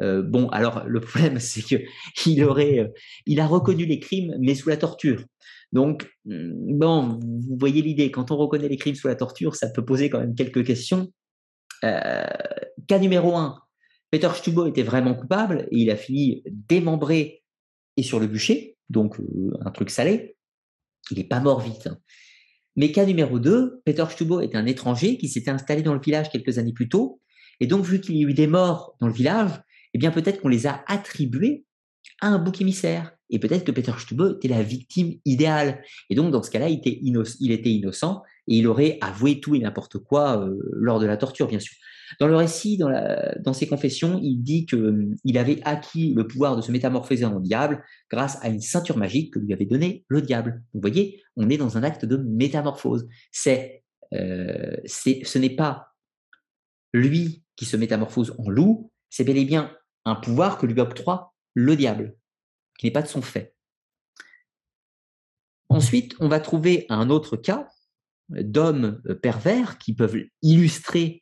bon, 0.01 0.49
alors 0.49 0.85
le 0.87 1.01
problème, 1.01 1.39
c'est 1.49 1.63
que 1.63 1.83
il 2.27 2.45
aurait, 2.45 2.93
il 3.25 3.41
a 3.41 3.47
reconnu 3.47 3.87
les 3.87 4.01
crimes, 4.01 4.37
mais 4.39 4.55
sous 4.55 4.69
la 4.69 4.77
torture. 4.77 5.25
Donc, 5.73 6.11
mm, 6.27 6.79
bon, 6.79 7.19
vous 7.23 7.57
voyez 7.59 7.81
l'idée. 7.81 8.11
Quand 8.11 8.31
on 8.31 8.37
reconnaît 8.37 8.69
les 8.69 8.77
crimes 8.77 8.97
sous 8.97 9.09
la 9.09 9.17
torture, 9.17 9.57
ça 9.57 9.71
peut 9.71 9.85
poser 9.85 10.11
quand 10.11 10.21
même 10.21 10.35
quelques 10.35 10.67
questions. 10.67 11.11
cas 11.81 12.99
numéro 12.99 13.37
un, 13.37 13.63
Peter 14.13 14.29
Stubo 14.35 14.67
était 14.67 14.83
vraiment 14.83 15.15
coupable 15.15 15.67
et 15.71 15.79
il 15.79 15.91
a 15.91 15.97
fini 15.97 16.43
démembré 16.47 17.43
et 17.97 18.03
sur 18.03 18.21
le 18.21 18.27
bûcher, 18.27 18.77
donc 18.91 19.19
euh, 19.19 19.51
un 19.65 19.71
truc 19.71 19.89
salé. 19.89 20.37
Il 21.11 21.17
n'est 21.17 21.25
pas 21.25 21.41
mort 21.41 21.61
vite. 21.61 21.87
Hein. 21.87 21.99
Mais 22.77 22.93
cas 22.93 23.05
numéro 23.05 23.39
2, 23.39 23.83
Peter 23.85 24.05
Stubo 24.11 24.41
est 24.41 24.55
un 24.55 24.67
étranger 24.67 25.19
qui 25.19 25.29
s'était 25.29 25.51
installé 25.51 25.83
dans 25.83 25.95
le 25.95 26.01
village 26.01 26.31
quelques 26.31 26.59
années 26.59 26.73
plus 26.73 26.89
tôt. 26.89 27.21
Et 27.61 27.67
donc, 27.67 27.85
vu 27.85 28.01
qu'il 28.01 28.17
y 28.17 28.25
a 28.25 28.29
eu 28.29 28.35
des 28.35 28.47
morts 28.47 28.97
dans 29.01 29.07
le 29.07 29.13
village, 29.13 29.51
eh 29.95 29.99
bien, 29.99 30.11
peut-être 30.11 30.41
qu'on 30.41 30.49
les 30.49 30.67
a 30.67 30.83
attribués 30.87 31.65
à 32.21 32.29
un 32.29 32.39
bouc 32.39 32.61
émissaire. 32.61 33.13
Et 33.31 33.39
peut-être 33.39 33.65
que 33.65 33.73
Peter 33.73 33.93
Stube 33.99 34.37
était 34.37 34.49
la 34.49 34.63
victime 34.63 35.15
idéale. 35.25 35.83
Et 36.11 36.15
donc, 36.15 36.33
dans 36.33 36.43
ce 36.43 36.51
cas-là, 36.51 36.69
il 36.69 36.79
était, 36.79 37.71
innocent 37.71 38.23
et 38.49 38.57
il 38.57 38.67
aurait 38.67 38.99
avoué 39.01 39.41
tout 39.41 39.55
et 39.55 39.59
n'importe 39.59 39.99
quoi 39.99 40.39
euh, 40.39 40.59
lors 40.73 40.99
de 40.99 41.07
la 41.07 41.17
torture, 41.17 41.49
bien 41.49 41.61
sûr. 41.61 41.75
Dans 42.21 42.27
le 42.27 42.37
récit, 42.37 42.79
dans, 42.79 43.53
ses 43.53 43.67
confessions, 43.67 44.19
il 44.23 44.43
dit 44.43 44.67
qu'il 44.67 44.79
hum, 44.79 45.17
avait 45.35 45.61
acquis 45.65 46.15
le 46.15 46.27
pouvoir 46.27 46.57
de 46.57 46.63
se 46.63 46.73
métamorphoser 46.73 47.25
en 47.25 47.41
diable 47.41 47.83
grâce 48.11 48.39
à 48.43 48.49
une 48.49 48.61
ceinture 48.61 48.97
magique 48.97 49.35
que 49.35 49.39
lui 49.39 49.53
avait 49.53 49.67
donnée 49.67 50.05
le 50.09 50.23
diable. 50.23 50.63
Vous 50.75 50.81
voyez, 50.81 51.23
on 51.37 51.49
est 51.49 51.57
dans 51.57 51.77
un 51.77 51.83
acte 51.83 52.05
de 52.05 52.17
métamorphose. 52.17 53.09
C'est, 53.31 53.83
euh, 54.15 54.77
ce 54.87 55.39
n'est 55.39 55.57
pas 55.57 55.89
lui 56.93 57.45
qui 57.57 57.65
se 57.65 57.77
métamorphose 57.77 58.35
en 58.39 58.51
loup, 58.51 58.91
c'est 59.11 59.25
bel 59.25 59.37
et 59.37 59.45
bien 59.45 59.75
un 60.05 60.15
pouvoir 60.15 60.59
que 60.59 60.67
lui 60.67 60.81
octroie 60.81 61.35
le 61.55 61.77
diable, 61.77 62.17
qui 62.79 62.87
n'est 62.87 62.93
pas 62.93 63.03
de 63.03 63.09
son 63.09 63.23
fait. 63.23 63.55
Ensuite, 65.69 66.15
on 66.21 66.29
va 66.29 66.41
trouver 66.41 66.87
un 66.89 67.09
autre 67.09 67.37
cas 67.37 67.69
d'hommes 68.29 69.01
pervers 69.23 69.79
qui 69.79 69.95
peuvent 69.95 70.19
illustrer 70.43 71.22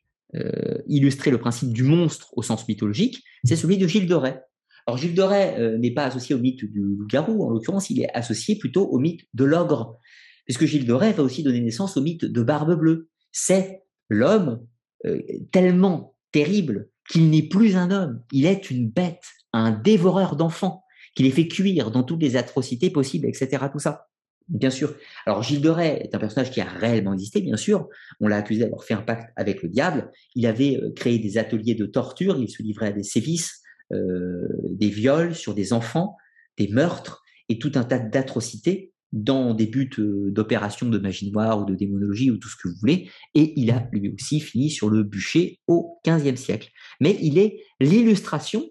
illustrer 0.87 1.29
le 1.29 1.37
principe 1.37 1.73
du 1.73 1.83
monstre 1.83 2.29
au 2.37 2.41
sens 2.41 2.67
mythologique, 2.67 3.23
c'est 3.43 3.55
celui 3.55 3.77
de 3.77 3.87
Gilles 3.87 4.07
de 4.07 4.15
Rais. 4.15 4.41
Alors 4.87 4.97
Gilles 4.97 5.13
de 5.13 5.21
Rais 5.21 5.55
euh, 5.59 5.77
n'est 5.77 5.93
pas 5.93 6.05
associé 6.05 6.35
au 6.35 6.39
mythe 6.39 6.65
du 6.65 6.97
garou, 7.07 7.43
en 7.43 7.49
l'occurrence, 7.49 7.89
il 7.89 8.01
est 8.01 8.09
associé 8.13 8.57
plutôt 8.57 8.85
au 8.87 8.99
mythe 8.99 9.21
de 9.33 9.43
l'ogre, 9.43 9.99
puisque 10.45 10.65
Gilles 10.65 10.85
de 10.85 10.93
Rais 10.93 11.13
va 11.13 11.23
aussi 11.23 11.43
donner 11.43 11.61
naissance 11.61 11.97
au 11.97 12.01
mythe 12.01 12.25
de 12.25 12.41
Barbe 12.41 12.75
Bleue. 12.75 13.09
C'est 13.31 13.83
l'homme 14.09 14.65
euh, 15.05 15.21
tellement 15.51 16.15
terrible 16.31 16.89
qu'il 17.09 17.29
n'est 17.29 17.47
plus 17.47 17.75
un 17.75 17.91
homme, 17.91 18.23
il 18.31 18.45
est 18.45 18.71
une 18.71 18.89
bête, 18.89 19.23
un 19.53 19.71
dévoreur 19.71 20.35
d'enfants, 20.35 20.83
qui 21.15 21.23
les 21.23 21.31
fait 21.31 21.47
cuire 21.47 21.91
dans 21.91 22.03
toutes 22.03 22.21
les 22.21 22.37
atrocités 22.37 22.89
possibles, 22.89 23.27
etc. 23.27 23.65
Tout 23.71 23.79
ça. 23.79 24.07
Bien 24.51 24.69
sûr. 24.69 24.93
Alors 25.25 25.43
Gilles 25.43 25.61
de 25.61 25.69
Rais 25.69 26.01
est 26.03 26.13
un 26.13 26.19
personnage 26.19 26.51
qui 26.51 26.59
a 26.59 26.65
réellement 26.65 27.13
existé, 27.13 27.41
bien 27.41 27.55
sûr. 27.55 27.87
On 28.19 28.27
l'a 28.27 28.35
accusé 28.35 28.61
d'avoir 28.61 28.83
fait 28.83 28.93
un 28.93 29.01
pacte 29.01 29.31
avec 29.37 29.63
le 29.63 29.69
diable. 29.69 30.11
Il 30.35 30.45
avait 30.45 30.77
euh, 30.77 30.91
créé 30.93 31.19
des 31.19 31.37
ateliers 31.37 31.73
de 31.73 31.85
torture, 31.85 32.37
il 32.37 32.49
se 32.49 32.61
livrait 32.61 32.87
à 32.87 32.91
des 32.91 33.03
sévices, 33.03 33.61
euh, 33.93 34.45
des 34.69 34.89
viols 34.89 35.35
sur 35.35 35.53
des 35.53 35.71
enfants, 35.71 36.17
des 36.57 36.67
meurtres 36.67 37.23
et 37.47 37.59
tout 37.59 37.71
un 37.75 37.85
tas 37.85 37.99
d'atrocités 37.99 38.91
dans 39.13 39.53
des 39.53 39.67
buts 39.67 39.89
euh, 39.99 40.31
d'opérations 40.31 40.89
de 40.89 40.97
magie 40.97 41.31
noire 41.31 41.61
ou 41.61 41.65
de 41.65 41.75
démonologie 41.75 42.29
ou 42.29 42.35
tout 42.37 42.49
ce 42.49 42.57
que 42.57 42.67
vous 42.67 42.75
voulez. 42.81 43.09
Et 43.33 43.53
il 43.55 43.71
a 43.71 43.87
lui 43.93 44.13
aussi 44.13 44.41
fini 44.41 44.69
sur 44.69 44.89
le 44.89 45.03
bûcher 45.03 45.61
au 45.67 45.97
XVe 46.05 46.35
siècle. 46.35 46.71
Mais 46.99 47.17
il 47.21 47.37
est 47.37 47.63
l'illustration 47.79 48.65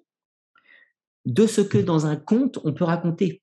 de 1.25 1.47
ce 1.47 1.63
que 1.63 1.79
dans 1.79 2.05
un 2.05 2.17
conte 2.17 2.59
on 2.65 2.75
peut 2.75 2.85
raconter 2.85 3.43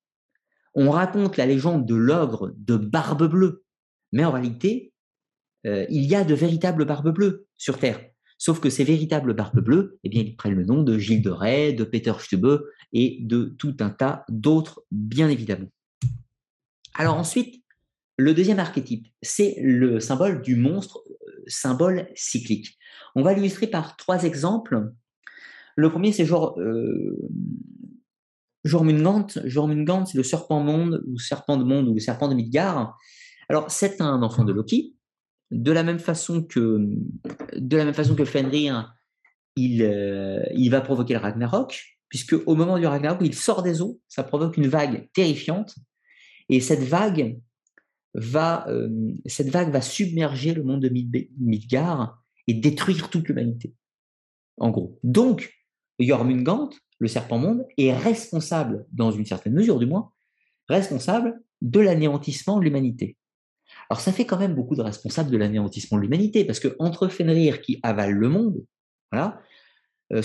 on 0.77 0.91
raconte 0.91 1.37
la 1.37 1.47
légende 1.47 1.87
de 1.87 1.95
l'ogre 1.95 2.53
de 2.55 2.77
Barbe 2.77 3.27
Bleue, 3.27 3.65
mais 4.11 4.23
en 4.23 4.31
réalité, 4.31 4.93
euh, 5.65 5.87
il 5.89 6.03
y 6.03 6.13
a 6.13 6.23
de 6.23 6.35
véritables 6.35 6.85
barbes 6.85 7.11
bleues 7.13 7.47
sur 7.57 7.79
Terre. 7.79 7.99
Sauf 8.37 8.59
que 8.59 8.69
ces 8.69 8.83
véritables 8.83 9.33
barbes 9.33 9.59
bleues, 9.59 9.97
eh 10.03 10.09
bien, 10.09 10.21
ils 10.21 10.35
prennent 10.35 10.53
le 10.53 10.63
nom 10.63 10.83
de 10.83 10.99
Gilles 10.99 11.23
de 11.23 11.31
Rais, 11.31 11.73
de 11.73 11.83
Peter 11.83 12.13
Stube 12.19 12.61
et 12.93 13.17
de 13.21 13.55
tout 13.57 13.75
un 13.79 13.89
tas 13.89 14.23
d'autres, 14.29 14.83
bien 14.91 15.29
évidemment. 15.29 15.67
Alors 16.93 17.17
ensuite, 17.17 17.63
le 18.17 18.35
deuxième 18.35 18.59
archétype, 18.59 19.07
c'est 19.23 19.55
le 19.59 19.99
symbole 19.99 20.43
du 20.43 20.55
monstre, 20.55 21.01
euh, 21.07 21.43
symbole 21.47 22.07
cyclique. 22.13 22.77
On 23.15 23.23
va 23.23 23.33
l'illustrer 23.33 23.65
par 23.65 23.97
trois 23.97 24.25
exemples. 24.25 24.91
Le 25.75 25.89
premier, 25.89 26.11
c'est 26.11 26.25
genre 26.25 26.59
euh, 26.59 27.17
Jormungand, 28.63 29.27
Jormungand, 29.45 30.05
c'est 30.05 30.17
le 30.17 30.23
serpent 30.23 30.59
monde, 30.61 31.03
ou 31.07 31.17
serpent 31.19 31.57
de 31.57 31.63
monde, 31.63 31.87
ou 31.87 31.93
le 31.93 31.99
serpent 31.99 32.27
de 32.27 32.35
Midgard. 32.35 32.97
Alors, 33.49 33.71
c'est 33.71 34.01
un 34.01 34.21
enfant 34.23 34.43
de 34.43 34.53
Loki. 34.53 34.95
De 35.51 35.71
la 35.71 35.83
même 35.83 35.99
façon 35.99 36.43
que, 36.43 36.79
de 37.55 37.77
la 37.77 37.85
même 37.85 37.93
façon 37.93 38.15
que 38.15 38.25
Fenrir, 38.25 38.93
il, 39.55 39.81
euh, 39.81 40.43
il 40.53 40.69
va 40.69 40.81
provoquer 40.81 41.13
le 41.13 41.19
Ragnarok, 41.19 41.81
puisque 42.09 42.35
au 42.45 42.55
moment 42.55 42.77
du 42.77 42.85
Ragnarok, 42.85 43.19
il 43.21 43.33
sort 43.33 43.63
des 43.63 43.81
eaux, 43.81 44.01
ça 44.07 44.23
provoque 44.23 44.57
une 44.57 44.67
vague 44.67 45.09
terrifiante, 45.13 45.75
et 46.49 46.59
cette 46.59 46.83
vague 46.83 47.39
va, 48.13 48.67
euh, 48.67 48.89
cette 49.25 49.49
vague 49.49 49.71
va 49.71 49.81
submerger 49.81 50.53
le 50.53 50.63
monde 50.63 50.81
de 50.81 50.89
Midgard 50.89 52.21
et 52.47 52.53
détruire 52.53 53.09
toute 53.09 53.27
l'humanité. 53.27 53.73
En 54.57 54.71
gros. 54.71 54.99
Donc, 55.03 55.53
Jormungand, 55.99 56.69
le 56.99 57.07
serpent-monde, 57.07 57.65
est 57.77 57.93
responsable, 57.93 58.85
dans 58.91 59.11
une 59.11 59.25
certaine 59.25 59.53
mesure 59.53 59.79
du 59.79 59.85
moins, 59.85 60.11
responsable 60.69 61.41
de 61.61 61.79
l'anéantissement 61.79 62.57
de 62.59 62.63
l'humanité. 62.63 63.17
Alors 63.89 64.01
ça 64.01 64.11
fait 64.11 64.25
quand 64.25 64.37
même 64.37 64.55
beaucoup 64.55 64.75
de 64.75 64.81
responsables 64.81 65.31
de 65.31 65.37
l'anéantissement 65.37 65.97
de 65.97 66.03
l'humanité, 66.03 66.45
parce 66.45 66.59
que 66.59 66.75
entre 66.79 67.07
Fenrir 67.07 67.61
qui 67.61 67.79
avale 67.83 68.11
le 68.11 68.29
monde, 68.29 68.65
voilà, 69.11 69.41
euh, 70.13 70.21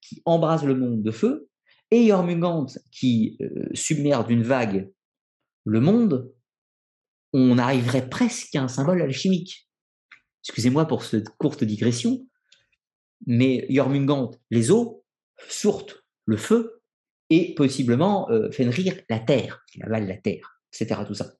qui 0.00 0.22
embrase 0.24 0.64
le 0.64 0.74
monde 0.74 1.02
de 1.02 1.10
feu, 1.10 1.48
et 1.90 2.06
Jormungand 2.08 2.66
qui 2.90 3.36
euh, 3.42 3.68
submerge 3.74 4.26
d'une 4.26 4.42
vague 4.42 4.90
le 5.64 5.80
monde, 5.80 6.32
on 7.32 7.58
arriverait 7.58 8.08
presque 8.08 8.54
à 8.56 8.62
un 8.62 8.68
symbole 8.68 9.02
alchimique. 9.02 9.68
Excusez-moi 10.44 10.86
pour 10.86 11.04
cette 11.04 11.28
courte 11.36 11.64
digression, 11.64 12.26
mais 13.26 13.66
Jormungand, 13.70 14.32
les 14.50 14.70
eaux, 14.70 15.01
Sourte, 15.48 16.04
le 16.24 16.36
feu, 16.36 16.82
et 17.30 17.54
possiblement 17.54 18.30
euh, 18.30 18.50
Fenrir, 18.50 18.94
la 19.08 19.18
terre, 19.18 19.64
qui 19.70 19.82
avale 19.82 20.06
la 20.06 20.16
terre, 20.16 20.60
etc. 20.72 21.00
Tout 21.06 21.14
ça. 21.14 21.32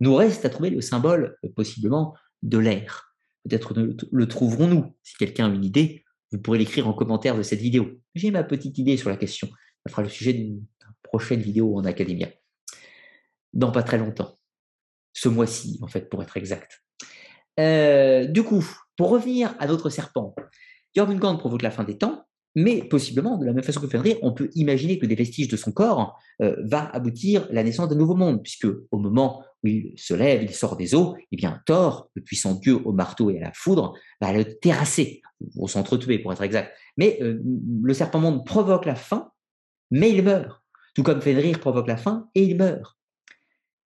Nous 0.00 0.14
reste 0.14 0.44
à 0.44 0.50
trouver 0.50 0.70
le 0.70 0.80
symbole, 0.80 1.36
euh, 1.44 1.48
possiblement, 1.54 2.14
de 2.42 2.58
l'air. 2.58 3.14
Peut-être 3.48 3.74
le 3.74 4.28
trouverons-nous. 4.28 4.94
Si 5.02 5.14
quelqu'un 5.16 5.50
a 5.50 5.54
une 5.54 5.64
idée, 5.64 6.04
vous 6.32 6.38
pourrez 6.38 6.58
l'écrire 6.58 6.88
en 6.88 6.92
commentaire 6.92 7.36
de 7.36 7.42
cette 7.42 7.60
vidéo. 7.60 8.00
J'ai 8.14 8.30
ma 8.30 8.42
petite 8.42 8.78
idée 8.78 8.96
sur 8.96 9.08
la 9.08 9.16
question. 9.16 9.48
Ça 9.84 9.90
fera 9.90 10.02
le 10.02 10.08
sujet 10.08 10.32
d'une 10.32 10.64
prochaine 11.02 11.40
vidéo 11.40 11.76
en 11.78 11.84
Academia. 11.84 12.28
Dans 13.52 13.70
pas 13.70 13.82
très 13.82 13.98
longtemps. 13.98 14.38
Ce 15.12 15.28
mois-ci, 15.28 15.78
en 15.80 15.86
fait, 15.86 16.10
pour 16.10 16.22
être 16.22 16.36
exact. 16.36 16.82
Euh, 17.58 18.26
du 18.26 18.42
coup, 18.42 18.66
pour 18.96 19.10
revenir 19.10 19.54
à 19.58 19.66
notre 19.66 19.88
serpent, 19.88 20.34
Jormungand 20.94 21.36
provoque 21.38 21.62
la 21.62 21.70
fin 21.70 21.84
des 21.84 21.96
temps, 21.96 22.25
mais 22.56 22.82
possiblement, 22.82 23.36
de 23.36 23.44
la 23.44 23.52
même 23.52 23.62
façon 23.62 23.80
que 23.80 23.86
Fenrir, 23.86 24.16
on 24.22 24.32
peut 24.32 24.48
imaginer 24.54 24.98
que 24.98 25.04
des 25.04 25.14
vestiges 25.14 25.48
de 25.48 25.58
son 25.58 25.72
corps 25.72 26.18
euh, 26.40 26.56
va 26.64 26.88
aboutir 26.88 27.46
la 27.50 27.62
naissance 27.62 27.90
d'un 27.90 27.96
nouveau 27.96 28.14
monde, 28.14 28.42
puisque 28.42 28.66
au 28.90 28.98
moment 28.98 29.44
où 29.62 29.66
il 29.68 29.92
se 29.96 30.14
lève, 30.14 30.42
il 30.42 30.54
sort 30.54 30.78
des 30.78 30.94
eaux, 30.94 31.14
eh 31.30 31.36
bien 31.36 31.60
Thor, 31.66 32.08
le 32.14 32.22
puissant 32.22 32.54
dieu 32.54 32.80
au 32.82 32.92
marteau 32.92 33.30
et 33.30 33.36
à 33.36 33.42
la 33.42 33.52
foudre, 33.52 33.92
va 34.22 34.32
le 34.32 34.58
terrasser, 34.58 35.20
au 35.54 35.68
s'entretuer 35.68 36.18
pour 36.18 36.32
être 36.32 36.42
exact. 36.42 36.74
Mais 36.96 37.18
euh, 37.20 37.38
le 37.82 37.94
serpent 37.94 38.20
monde 38.20 38.46
provoque 38.46 38.86
la 38.86 38.94
fin, 38.94 39.30
mais 39.90 40.10
il 40.10 40.22
meurt. 40.22 40.62
Tout 40.94 41.02
comme 41.02 41.20
Fenrir 41.20 41.60
provoque 41.60 41.88
la 41.88 41.98
fin 41.98 42.30
et 42.34 42.42
il 42.42 42.56
meurt. 42.56 42.96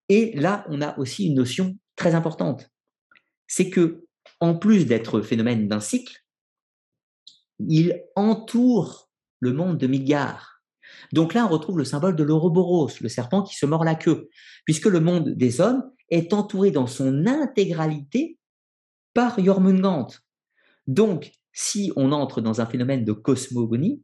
Et 0.08 0.32
là, 0.36 0.64
on 0.68 0.80
a 0.80 0.96
aussi 0.96 1.26
une 1.26 1.34
notion 1.34 1.76
très 1.96 2.14
importante. 2.14 2.70
C'est 3.48 3.68
que, 3.68 4.04
en 4.38 4.54
plus 4.54 4.86
d'être 4.86 5.22
phénomène 5.22 5.66
d'un 5.66 5.80
cycle, 5.80 6.20
il 7.68 8.02
entoure 8.16 9.10
le 9.40 9.52
monde 9.52 9.78
de 9.78 9.86
Midgard. 9.86 10.62
Donc 11.12 11.34
là, 11.34 11.46
on 11.46 11.48
retrouve 11.48 11.78
le 11.78 11.84
symbole 11.84 12.16
de 12.16 12.22
l'Ouroboros, 12.22 12.90
le 13.00 13.08
serpent 13.08 13.42
qui 13.42 13.56
se 13.56 13.66
mord 13.66 13.84
la 13.84 13.94
queue, 13.94 14.28
puisque 14.64 14.86
le 14.86 15.00
monde 15.00 15.30
des 15.30 15.60
hommes 15.60 15.90
est 16.08 16.32
entouré 16.32 16.70
dans 16.70 16.86
son 16.86 17.26
intégralité 17.26 18.38
par 19.14 19.42
Jormungand. 19.42 20.08
Donc, 20.86 21.32
si 21.52 21.92
on 21.96 22.12
entre 22.12 22.40
dans 22.40 22.60
un 22.60 22.66
phénomène 22.66 23.04
de 23.04 23.12
cosmogonie, 23.12 24.02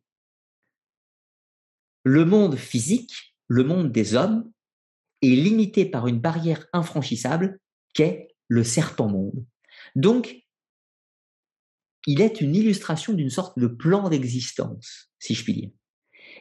le 2.05 2.25
monde 2.25 2.57
physique, 2.57 3.37
le 3.49 3.65
monde 3.65 3.93
des 3.93 4.15
hommes, 4.15 4.51
est 5.23 5.35
limité 5.35 5.85
par 5.85 6.07
une 6.07 6.21
barrière 6.21 6.67
infranchissable 6.73 7.59
qu'est 7.95 8.29
le 8.49 8.63
serpent 8.63 9.09
monde. 9.09 9.45
Donc, 9.95 10.46
il 12.07 12.21
est 12.21 12.41
une 12.41 12.55
illustration 12.55 13.13
d'une 13.13 13.31
sorte 13.31 13.59
de 13.59 13.67
plan 13.67 14.09
d'existence, 14.09 15.11
si 15.19 15.35
je 15.35 15.45
puis 15.45 15.55
dire. 15.55 15.71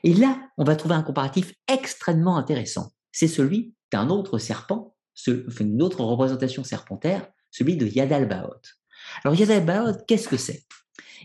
Et 0.04 0.14
là, 0.14 0.50
on 0.58 0.64
va 0.64 0.76
trouver 0.76 0.96
un 0.96 1.02
comparatif 1.02 1.54
extrêmement 1.68 2.38
intéressant. 2.38 2.92
C'est 3.12 3.28
celui 3.28 3.74
d'un 3.92 4.10
autre 4.10 4.38
serpent, 4.38 4.96
une 5.28 5.82
autre 5.82 6.04
représentation 6.04 6.64
serpentaire, 6.64 7.28
celui 7.52 7.78
de 7.78 7.88
Yadalbaoth. 7.88 8.76
Alors 9.24 9.38
Yadalbaoth, 9.40 10.06
qu'est-ce 10.08 10.28
que 10.28 10.38
c'est? 10.38 10.66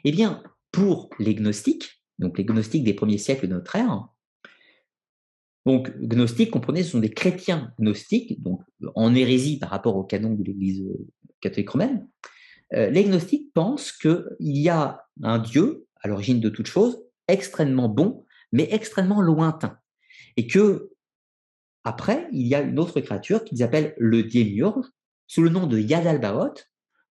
Eh 0.05 0.13
bien, 0.13 0.43
pour 0.71 1.11
les 1.19 1.35
gnostiques, 1.35 2.03
donc 2.19 2.39
les 2.39 2.45
gnostiques 2.45 2.85
des 2.85 2.95
premiers 2.95 3.19
siècles 3.19 3.49
de 3.49 3.55
notre 3.55 3.77
ère, 3.77 4.09
donc 5.67 5.95
gnostiques, 5.99 6.51
comprenez, 6.51 6.83
ce 6.83 6.93
sont 6.93 7.01
des 7.01 7.11
chrétiens 7.11 7.75
gnostiques, 7.79 8.43
donc 8.43 8.63
en 8.95 9.15
hérésie 9.15 9.59
par 9.59 9.71
rapport 9.71 9.97
au 9.97 10.05
canon 10.05 10.35
de 10.35 10.43
l'Église 10.43 10.83
catholique 11.41 11.71
romaine, 11.71 12.09
euh, 12.27 12.40
les 12.73 13.05
gnostiques 13.05 13.53
pensent 13.53 13.93
qu'il 13.93 14.27
y 14.41 14.69
a 14.69 15.05
un 15.23 15.39
Dieu, 15.39 15.87
à 16.03 16.09
l'origine 16.09 16.41
de 16.41 16.49
toute 16.49 16.67
chose, 16.67 17.03
extrêmement 17.29 17.89
bon, 17.89 18.25
mais 18.53 18.69
extrêmement 18.71 19.21
lointain. 19.21 19.79
Et 20.37 20.47
que, 20.47 20.91
après, 21.85 22.29
il 22.33 22.47
y 22.47 22.55
a 22.55 22.61
une 22.61 22.79
autre 22.79 23.01
créature 23.01 23.45
qu'ils 23.45 23.63
appellent 23.63 23.95
le 23.99 24.23
Démiurge, 24.23 24.87
sous 25.27 25.43
le 25.43 25.49
nom 25.49 25.67
de 25.67 25.79
Yadalbaoth. 25.79 26.67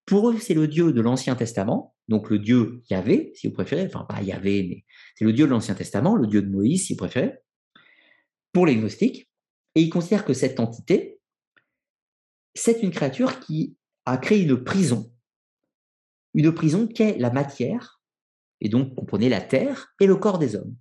Pour 0.06 0.30
eux, 0.30 0.38
c'est 0.40 0.54
le 0.54 0.68
Dieu 0.68 0.92
de 0.92 1.02
l'Ancien 1.02 1.36
Testament, 1.36 1.96
donc 2.08 2.30
le 2.30 2.40
Dieu 2.40 2.82
Yahvé, 2.90 3.32
si 3.36 3.48
vous 3.48 3.54
préférez, 3.54 3.86
enfin 3.86 4.06
pas 4.10 4.22
Yahvé, 4.22 4.66
mais 4.68 4.86
c'est 5.16 5.26
le 5.26 5.34
Dieu 5.34 5.46
de 5.46 5.52
l'Ancien 5.52 5.76
Testament, 5.76 6.16
le 6.16 6.28
Dieu 6.28 6.42
de 6.42 6.50
Moïse, 6.50 6.86
si 6.86 6.94
vous 6.94 6.98
préférez, 6.98 7.36
pour 8.52 8.66
les 8.66 8.76
gnostiques. 8.76 9.30
Et 9.76 9.82
ils 9.82 9.90
considèrent 9.90 10.26
que 10.26 10.34
cette 10.34 10.60
entité, 10.60 11.22
c'est 12.56 12.82
une 12.82 12.92
créature 12.92 13.40
qui 13.40 13.78
a 14.06 14.18
créé 14.18 14.42
une 14.42 14.64
prison 14.64 15.14
une 16.34 16.54
prison 16.54 16.88
qu'est 16.88 17.18
la 17.18 17.32
matière, 17.32 18.02
et 18.62 18.70
donc 18.70 18.96
comprenez 18.96 19.30
la 19.30 19.42
terre 19.42 19.94
et 20.00 20.06
le 20.06 20.16
corps 20.16 20.40
des 20.40 20.56
hommes. 20.56 20.76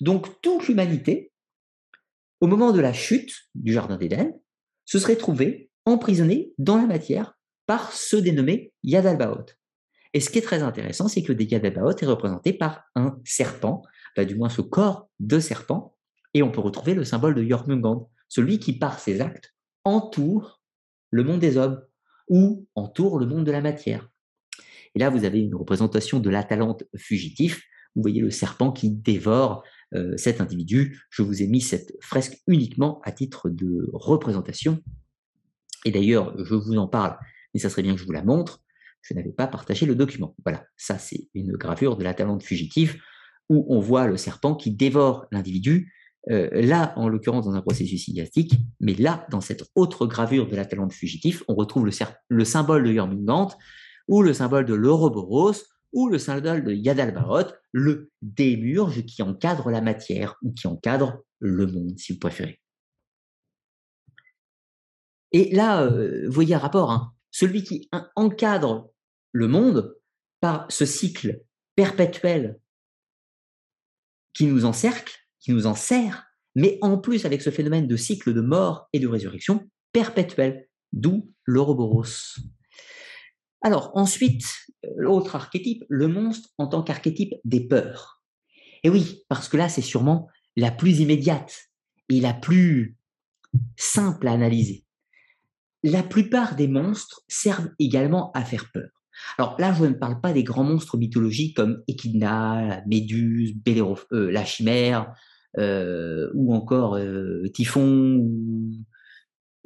Donc 0.00 0.40
toute 0.42 0.68
l'humanité, 0.68 1.32
au 2.40 2.46
moment 2.46 2.72
de 2.72 2.80
la 2.80 2.92
chute 2.92 3.32
du 3.54 3.72
Jardin 3.72 3.96
d'Éden, 3.96 4.32
se 4.84 4.98
serait 4.98 5.16
trouvée 5.16 5.70
emprisonnée 5.86 6.52
dans 6.58 6.76
la 6.76 6.86
matière 6.86 7.34
par 7.66 7.92
ce 7.92 8.16
dénommé 8.16 8.72
Yadalbaoth. 8.82 9.56
Et 10.12 10.20
ce 10.20 10.30
qui 10.30 10.38
est 10.38 10.42
très 10.42 10.62
intéressant, 10.62 11.08
c'est 11.08 11.22
que 11.22 11.32
des 11.32 11.44
Yadalbaoth 11.44 12.02
est 12.02 12.06
représenté 12.06 12.52
par 12.52 12.84
un 12.94 13.18
serpent, 13.24 13.82
bah, 14.16 14.24
du 14.24 14.36
moins 14.36 14.48
ce 14.48 14.60
corps 14.60 15.08
de 15.18 15.40
serpent, 15.40 15.96
et 16.34 16.42
on 16.42 16.50
peut 16.50 16.60
retrouver 16.60 16.94
le 16.94 17.04
symbole 17.04 17.34
de 17.34 17.44
Jormungand, 17.44 18.10
celui 18.28 18.58
qui 18.58 18.78
par 18.78 18.98
ses 18.98 19.20
actes 19.20 19.54
entoure 19.84 20.62
le 21.10 21.24
monde 21.24 21.40
des 21.40 21.56
hommes 21.56 21.82
ou 22.28 22.66
entoure 22.74 23.18
le 23.18 23.26
monde 23.26 23.44
de 23.44 23.52
la 23.52 23.60
matière. 23.60 24.08
Et 24.94 24.98
là, 24.98 25.10
vous 25.10 25.24
avez 25.24 25.40
une 25.40 25.54
représentation 25.54 26.20
de 26.20 26.30
l'Atalante 26.30 26.84
fugitif. 26.96 27.62
Vous 27.94 28.02
voyez 28.02 28.20
le 28.20 28.30
serpent 28.30 28.72
qui 28.72 28.90
dévore 28.90 29.62
euh, 29.94 30.16
cet 30.16 30.40
individu. 30.40 31.00
Je 31.10 31.22
vous 31.22 31.42
ai 31.42 31.46
mis 31.46 31.60
cette 31.60 31.94
fresque 32.00 32.38
uniquement 32.46 33.00
à 33.04 33.12
titre 33.12 33.48
de 33.48 33.88
représentation. 33.92 34.80
Et 35.84 35.90
d'ailleurs, 35.90 36.34
je 36.44 36.54
vous 36.54 36.76
en 36.76 36.88
parle, 36.88 37.16
mais 37.52 37.60
ça 37.60 37.70
serait 37.70 37.82
bien 37.82 37.94
que 37.94 38.00
je 38.00 38.06
vous 38.06 38.12
la 38.12 38.24
montre. 38.24 38.62
Je 39.02 39.14
n'avais 39.14 39.32
pas 39.32 39.46
partagé 39.46 39.86
le 39.86 39.94
document. 39.94 40.34
Voilà, 40.44 40.64
ça 40.76 40.98
c'est 40.98 41.28
une 41.34 41.52
gravure 41.52 41.96
de 41.96 42.04
l'Atalante 42.04 42.42
fugitif 42.42 42.98
où 43.50 43.66
on 43.68 43.78
voit 43.78 44.06
le 44.06 44.16
serpent 44.16 44.54
qui 44.54 44.70
dévore 44.70 45.26
l'individu. 45.30 45.92
Euh, 46.30 46.48
là, 46.52 46.94
en 46.96 47.08
l'occurrence, 47.08 47.44
dans 47.44 47.54
un 47.54 47.60
processus 47.60 48.08
idiotique, 48.08 48.54
mais 48.80 48.94
là, 48.94 49.26
dans 49.30 49.42
cette 49.42 49.64
autre 49.74 50.06
gravure 50.06 50.48
de 50.48 50.56
l'Atalante 50.56 50.94
fugitif, 50.94 51.42
on 51.48 51.54
retrouve 51.54 51.84
le, 51.84 51.92
le 52.28 52.44
symbole 52.46 52.84
de 52.84 52.94
Jormungand 52.94 53.50
ou 54.08 54.22
le 54.22 54.32
symbole 54.32 54.66
de 54.66 54.74
l'Ouroboros, 54.74 55.54
ou 55.92 56.08
le 56.08 56.18
symbole 56.18 56.64
de 56.64 56.72
Yadalbaoth, 56.72 57.54
le 57.72 58.10
démurge 58.20 59.04
qui 59.06 59.22
encadre 59.22 59.70
la 59.70 59.80
matière, 59.80 60.36
ou 60.42 60.52
qui 60.52 60.66
encadre 60.66 61.22
le 61.38 61.66
monde, 61.66 61.98
si 61.98 62.12
vous 62.12 62.18
préférez. 62.18 62.60
Et 65.32 65.54
là, 65.54 65.82
euh, 65.82 66.26
vous 66.26 66.32
voyez 66.32 66.54
un 66.54 66.58
rapport, 66.58 66.90
hein. 66.90 67.12
celui 67.30 67.64
qui 67.64 67.88
encadre 68.14 68.90
le 69.32 69.48
monde 69.48 69.96
par 70.40 70.66
ce 70.70 70.84
cycle 70.84 71.42
perpétuel 71.74 72.60
qui 74.32 74.46
nous 74.46 74.64
encercle, 74.64 75.14
qui 75.40 75.52
nous 75.52 75.66
enserre, 75.66 76.26
mais 76.54 76.78
en 76.82 76.98
plus 76.98 77.24
avec 77.24 77.42
ce 77.42 77.50
phénomène 77.50 77.86
de 77.86 77.96
cycle 77.96 78.32
de 78.32 78.40
mort 78.40 78.88
et 78.92 79.00
de 79.00 79.08
résurrection 79.08 79.68
perpétuel, 79.92 80.68
d'où 80.92 81.32
l'Ouroboros. 81.44 82.38
Alors 83.64 83.92
ensuite, 83.94 84.44
l'autre 84.94 85.36
archétype, 85.36 85.84
le 85.88 86.06
monstre 86.06 86.50
en 86.58 86.66
tant 86.66 86.82
qu'archétype 86.82 87.32
des 87.44 87.66
peurs. 87.66 88.22
Et 88.82 88.90
oui, 88.90 89.24
parce 89.30 89.48
que 89.48 89.56
là, 89.56 89.70
c'est 89.70 89.80
sûrement 89.80 90.28
la 90.54 90.70
plus 90.70 91.00
immédiate 91.00 91.70
et 92.10 92.20
la 92.20 92.34
plus 92.34 92.98
simple 93.76 94.28
à 94.28 94.32
analyser. 94.32 94.84
La 95.82 96.02
plupart 96.02 96.56
des 96.56 96.68
monstres 96.68 97.22
servent 97.26 97.70
également 97.78 98.32
à 98.32 98.44
faire 98.44 98.70
peur. 98.70 98.90
Alors 99.38 99.56
là, 99.58 99.72
je 99.72 99.86
ne 99.86 99.94
parle 99.94 100.20
pas 100.20 100.34
des 100.34 100.44
grands 100.44 100.64
monstres 100.64 100.98
mythologiques 100.98 101.56
comme 101.56 101.82
Echidna, 101.88 102.82
Méduse, 102.86 103.54
euh, 104.12 104.30
la 104.30 104.44
Chimère, 104.44 105.14
euh, 105.56 106.30
ou 106.34 106.54
encore 106.54 106.96
euh, 106.96 107.44
Typhon, 107.54 108.30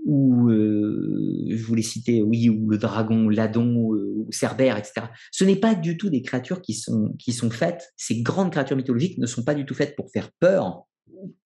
euh, 0.06 1.44
je 1.48 1.64
voulais 1.64 1.82
citer, 1.82 2.22
oui, 2.22 2.48
ou 2.48 2.68
le 2.68 2.78
dragon, 2.78 3.28
l'adon, 3.28 3.92
euh, 3.94 4.14
ou 4.16 4.28
Cerbère, 4.30 4.76
etc. 4.76 5.06
Ce 5.32 5.44
n'est 5.44 5.56
pas 5.56 5.74
du 5.74 5.96
tout 5.96 6.10
des 6.10 6.22
créatures 6.22 6.62
qui 6.62 6.74
sont, 6.74 7.14
qui 7.18 7.32
sont 7.32 7.50
faites, 7.50 7.92
ces 7.96 8.22
grandes 8.22 8.50
créatures 8.52 8.76
mythologiques 8.76 9.18
ne 9.18 9.26
sont 9.26 9.44
pas 9.44 9.54
du 9.54 9.66
tout 9.66 9.74
faites 9.74 9.96
pour 9.96 10.10
faire 10.10 10.30
peur, 10.38 10.84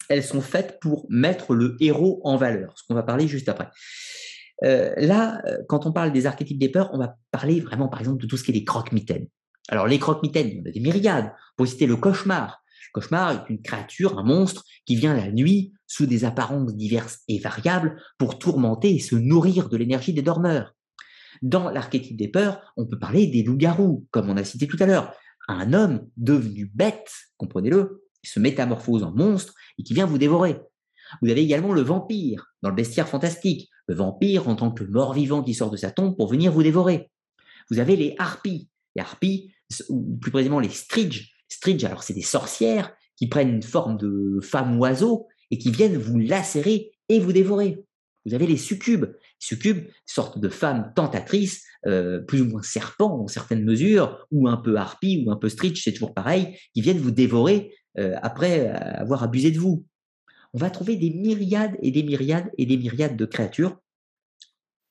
elles 0.08 0.22
sont 0.22 0.40
faites 0.40 0.78
pour 0.80 1.06
mettre 1.08 1.54
le 1.54 1.76
héros 1.80 2.20
en 2.24 2.36
valeur, 2.36 2.74
ce 2.76 2.82
qu'on 2.86 2.94
va 2.94 3.02
parler 3.02 3.26
juste 3.26 3.48
après. 3.48 3.68
Euh, 4.64 4.92
là, 4.96 5.42
quand 5.68 5.86
on 5.86 5.92
parle 5.92 6.12
des 6.12 6.26
archétypes 6.26 6.58
des 6.58 6.68
peurs, 6.68 6.90
on 6.92 6.98
va 6.98 7.16
parler 7.30 7.60
vraiment, 7.60 7.88
par 7.88 8.00
exemple, 8.00 8.22
de 8.22 8.26
tout 8.26 8.36
ce 8.36 8.44
qui 8.44 8.50
est 8.50 8.54
les 8.54 8.64
croque-mitaines. 8.64 9.26
Alors, 9.68 9.86
les 9.86 9.98
croque-mitaines, 9.98 10.48
il 10.48 10.56
y 10.56 10.60
en 10.60 10.66
a 10.66 10.70
des 10.70 10.80
myriades. 10.80 11.32
Pour 11.56 11.66
citer 11.66 11.86
le 11.86 11.96
cauchemar. 11.96 12.61
Le 12.88 13.00
cauchemar 13.00 13.32
est 13.32 13.50
une 13.50 13.62
créature, 13.62 14.18
un 14.18 14.24
monstre, 14.24 14.64
qui 14.86 14.96
vient 14.96 15.14
la 15.14 15.30
nuit 15.30 15.72
sous 15.86 16.06
des 16.06 16.24
apparences 16.24 16.74
diverses 16.74 17.20
et 17.28 17.38
variables 17.38 18.02
pour 18.18 18.38
tourmenter 18.38 18.94
et 18.94 18.98
se 18.98 19.14
nourrir 19.14 19.68
de 19.68 19.76
l'énergie 19.76 20.12
des 20.12 20.22
dormeurs. 20.22 20.74
Dans 21.40 21.70
l'archétype 21.70 22.16
des 22.16 22.28
peurs, 22.28 22.72
on 22.76 22.86
peut 22.86 22.98
parler 22.98 23.26
des 23.26 23.42
loups-garous, 23.42 24.06
comme 24.10 24.28
on 24.28 24.36
a 24.36 24.44
cité 24.44 24.66
tout 24.66 24.76
à 24.80 24.86
l'heure. 24.86 25.12
Un 25.48 25.72
homme 25.72 26.08
devenu 26.16 26.70
bête, 26.74 27.10
comprenez-le, 27.36 28.04
se 28.24 28.38
métamorphose 28.38 29.02
en 29.02 29.12
monstre 29.12 29.54
et 29.78 29.82
qui 29.82 29.94
vient 29.94 30.06
vous 30.06 30.18
dévorer. 30.18 30.60
Vous 31.20 31.30
avez 31.30 31.42
également 31.42 31.72
le 31.72 31.82
vampire 31.82 32.52
dans 32.62 32.70
le 32.70 32.74
bestiaire 32.74 33.08
fantastique, 33.08 33.68
vampire, 33.88 34.48
en 34.48 34.54
tant 34.54 34.70
que 34.70 34.84
mort-vivant 34.84 35.42
qui 35.42 35.54
sort 35.54 35.70
de 35.70 35.76
sa 35.76 35.90
tombe 35.90 36.16
pour 36.16 36.28
venir 36.28 36.52
vous 36.52 36.62
dévorer. 36.62 37.10
Vous 37.70 37.78
avez 37.78 37.96
les 37.96 38.14
harpies. 38.18 38.68
Les 38.94 39.02
harpies, 39.02 39.52
ou 39.88 40.16
plus 40.20 40.30
précisément 40.30 40.60
les 40.60 40.68
stridges. 40.68 41.32
Stridge, 41.52 41.84
alors 41.84 42.02
c'est 42.02 42.14
des 42.14 42.22
sorcières 42.22 42.94
qui 43.16 43.28
prennent 43.28 43.54
une 43.54 43.62
forme 43.62 43.96
de 43.96 44.40
femme 44.42 44.78
oiseau 44.78 45.28
et 45.50 45.58
qui 45.58 45.70
viennent 45.70 45.96
vous 45.96 46.18
lacérer 46.18 46.92
et 47.08 47.20
vous 47.20 47.32
dévorer. 47.32 47.84
Vous 48.24 48.34
avez 48.34 48.46
les 48.46 48.56
succubes. 48.56 49.06
Succubes, 49.38 49.86
sorte 50.06 50.38
de 50.38 50.48
femmes 50.48 50.92
tentatrices, 50.94 51.64
euh, 51.86 52.20
plus 52.20 52.40
ou 52.40 52.46
moins 52.46 52.62
serpents 52.62 53.18
dans 53.18 53.26
certaines 53.26 53.64
mesures, 53.64 54.26
ou 54.30 54.48
un 54.48 54.56
peu 54.56 54.76
harpies, 54.76 55.24
ou 55.26 55.30
un 55.30 55.36
peu 55.36 55.48
stridge, 55.48 55.82
c'est 55.82 55.92
toujours 55.92 56.14
pareil, 56.14 56.56
qui 56.74 56.80
viennent 56.80 56.98
vous 56.98 57.10
dévorer 57.10 57.74
euh, 57.98 58.14
après 58.22 58.68
avoir 58.68 59.22
abusé 59.24 59.50
de 59.50 59.58
vous. 59.58 59.84
On 60.54 60.58
va 60.58 60.70
trouver 60.70 60.96
des 60.96 61.10
myriades 61.10 61.76
et 61.82 61.90
des 61.90 62.02
myriades 62.02 62.50
et 62.58 62.66
des 62.66 62.76
myriades 62.76 63.16
de 63.16 63.24
créatures 63.24 63.78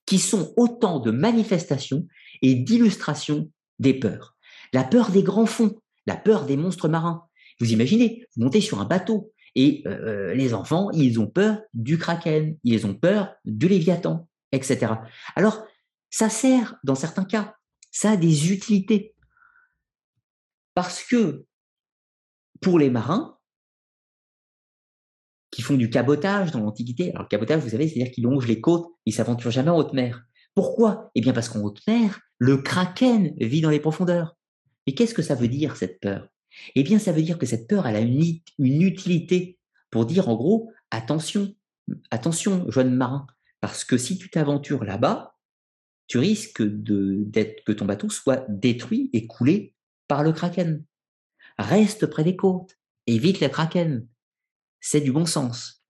qui 0.06 0.20
sont 0.20 0.54
autant 0.58 1.00
de 1.00 1.12
manifestations 1.12 2.08
et 2.42 2.56
d'illustrations 2.56 3.50
des 3.80 3.94
peurs. 3.94 4.36
La 4.74 4.84
peur 4.84 5.12
des 5.12 5.24
grands 5.24 5.46
fonds, 5.46 5.80
la 6.06 6.16
peur 6.16 6.46
des 6.46 6.58
monstres 6.58 6.88
marins. 6.88 7.28
Vous 7.60 7.72
imaginez, 7.72 8.26
vous 8.36 8.44
montez 8.44 8.62
sur 8.62 8.82
un 8.82 8.86
bateau 8.86 9.32
et 9.56 9.84
euh, 9.86 10.34
les 10.34 10.54
enfants, 10.54 10.90
ils 10.92 11.20
ont 11.20 11.28
peur 11.28 11.62
du 11.74 11.98
kraken, 11.98 12.58
ils 12.64 12.88
ont 12.88 12.94
peur 12.94 13.36
du 13.46 13.68
léviathan, 13.68 14.28
etc. 14.52 14.94
Alors, 15.36 15.66
ça 16.10 16.30
sert 16.30 16.76
dans 16.84 16.96
certains 16.96 17.26
cas, 17.26 17.56
ça 17.92 18.12
a 18.12 18.18
des 18.18 18.52
utilités. 18.52 19.16
Parce 20.74 21.04
que 21.04 21.46
pour 22.62 22.80
les 22.80 22.90
marins, 22.90 23.38
qui 25.52 25.62
font 25.62 25.76
du 25.76 25.90
cabotage 25.90 26.52
dans 26.52 26.62
l'Antiquité. 26.62 27.10
Alors, 27.10 27.24
le 27.24 27.28
cabotage, 27.28 27.62
vous 27.62 27.70
savez, 27.70 27.88
c'est-à-dire 27.88 28.12
qu'ils 28.12 28.24
longent 28.24 28.48
les 28.48 28.62
côtes, 28.62 28.88
ils 29.06 29.14
s'aventurent 29.14 29.52
jamais 29.52 29.70
en 29.70 29.78
haute 29.78 29.94
mer. 29.94 30.24
Pourquoi? 30.56 31.12
Eh 31.14 31.22
bien, 31.22 31.34
parce 31.34 31.50
qu'en 31.50 31.60
haute 31.60 31.82
mer, 31.88 32.20
le 32.38 32.58
kraken 32.58 33.34
vit 33.38 33.62
dans 33.62 33.70
les 33.70 33.80
profondeurs. 33.80 34.38
Et 34.88 34.96
qu'est-ce 34.96 35.14
que 35.14 35.22
ça 35.22 35.36
veut 35.36 35.48
dire, 35.48 35.76
cette 35.76 36.00
peur? 36.00 36.28
Eh 36.76 36.84
bien, 36.84 37.00
ça 37.00 37.12
veut 37.12 37.22
dire 37.22 37.38
que 37.38 37.46
cette 37.46 37.68
peur, 37.68 37.88
elle 37.88 37.96
a 37.96 38.00
une, 38.00 38.82
utilité 38.82 39.60
pour 39.90 40.06
dire, 40.06 40.30
en 40.30 40.36
gros, 40.36 40.72
attention, 40.90 41.54
attention, 42.10 42.70
jeune 42.70 42.96
marin, 42.96 43.28
parce 43.60 43.84
que 43.84 43.98
si 43.98 44.18
tu 44.18 44.30
t'aventures 44.30 44.84
là-bas, 44.84 45.36
tu 46.08 46.18
risques 46.18 46.58
que 46.58 47.72
ton 47.72 47.86
bateau 47.86 48.10
soit 48.10 48.46
détruit 48.50 49.10
et 49.14 49.28
coulé 49.28 49.76
par 50.08 50.24
le 50.24 50.34
kraken. 50.34 50.84
Reste 51.58 52.06
près 52.08 52.24
des 52.24 52.36
côtes, 52.36 52.78
évite 53.08 53.40
les 53.40 53.50
kraken 53.50 54.08
c'est 54.82 55.02
du 55.02 55.12
bon 55.12 55.26
sens. 55.26 55.84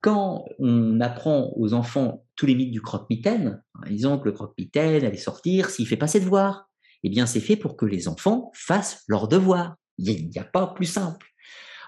Quand 0.00 0.46
on 0.58 1.00
apprend 1.00 1.52
aux 1.56 1.74
enfants 1.74 2.24
tous 2.34 2.46
les 2.46 2.54
mythes 2.54 2.70
du 2.70 2.80
croque-mitaine, 2.80 3.62
par 3.74 3.86
exemple, 3.86 4.28
le 4.28 4.32
croque-mitaine 4.32 5.04
allait 5.04 5.16
sortir 5.16 5.70
s'il 5.70 5.86
fait 5.86 5.96
pas 5.96 6.06
ses 6.06 6.20
devoirs, 6.20 6.70
eh 7.02 7.08
bien, 7.08 7.26
c'est 7.26 7.40
fait 7.40 7.56
pour 7.56 7.76
que 7.76 7.86
les 7.86 8.08
enfants 8.08 8.50
fassent 8.54 9.02
leurs 9.08 9.28
devoirs. 9.28 9.76
Il 9.98 10.28
n'y 10.28 10.38
a, 10.38 10.44
pas 10.44 10.68
plus 10.68 10.86
simple. 10.86 11.26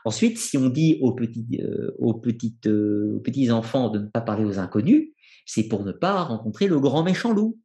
Ensuite, 0.05 0.39
si 0.39 0.59
on 0.59 0.69
dit 0.69 0.99
aux 1.01 1.13
petits, 1.13 1.47
euh, 1.61 1.91
euh, 1.91 1.95
aux 1.99 2.15
petits 2.15 3.51
enfants 3.51 3.89
de 3.89 4.01
ne 4.01 4.07
pas 4.07 4.21
parler 4.21 4.45
aux 4.45 4.59
inconnus, 4.59 5.11
c'est 5.47 5.69
pour 5.69 5.85
ne 5.85 5.93
pas 5.93 6.23
rencontrer 6.23 6.67
le 6.67 6.79
grand 6.81 7.03
méchant 7.03 7.33
loup. 7.33 7.59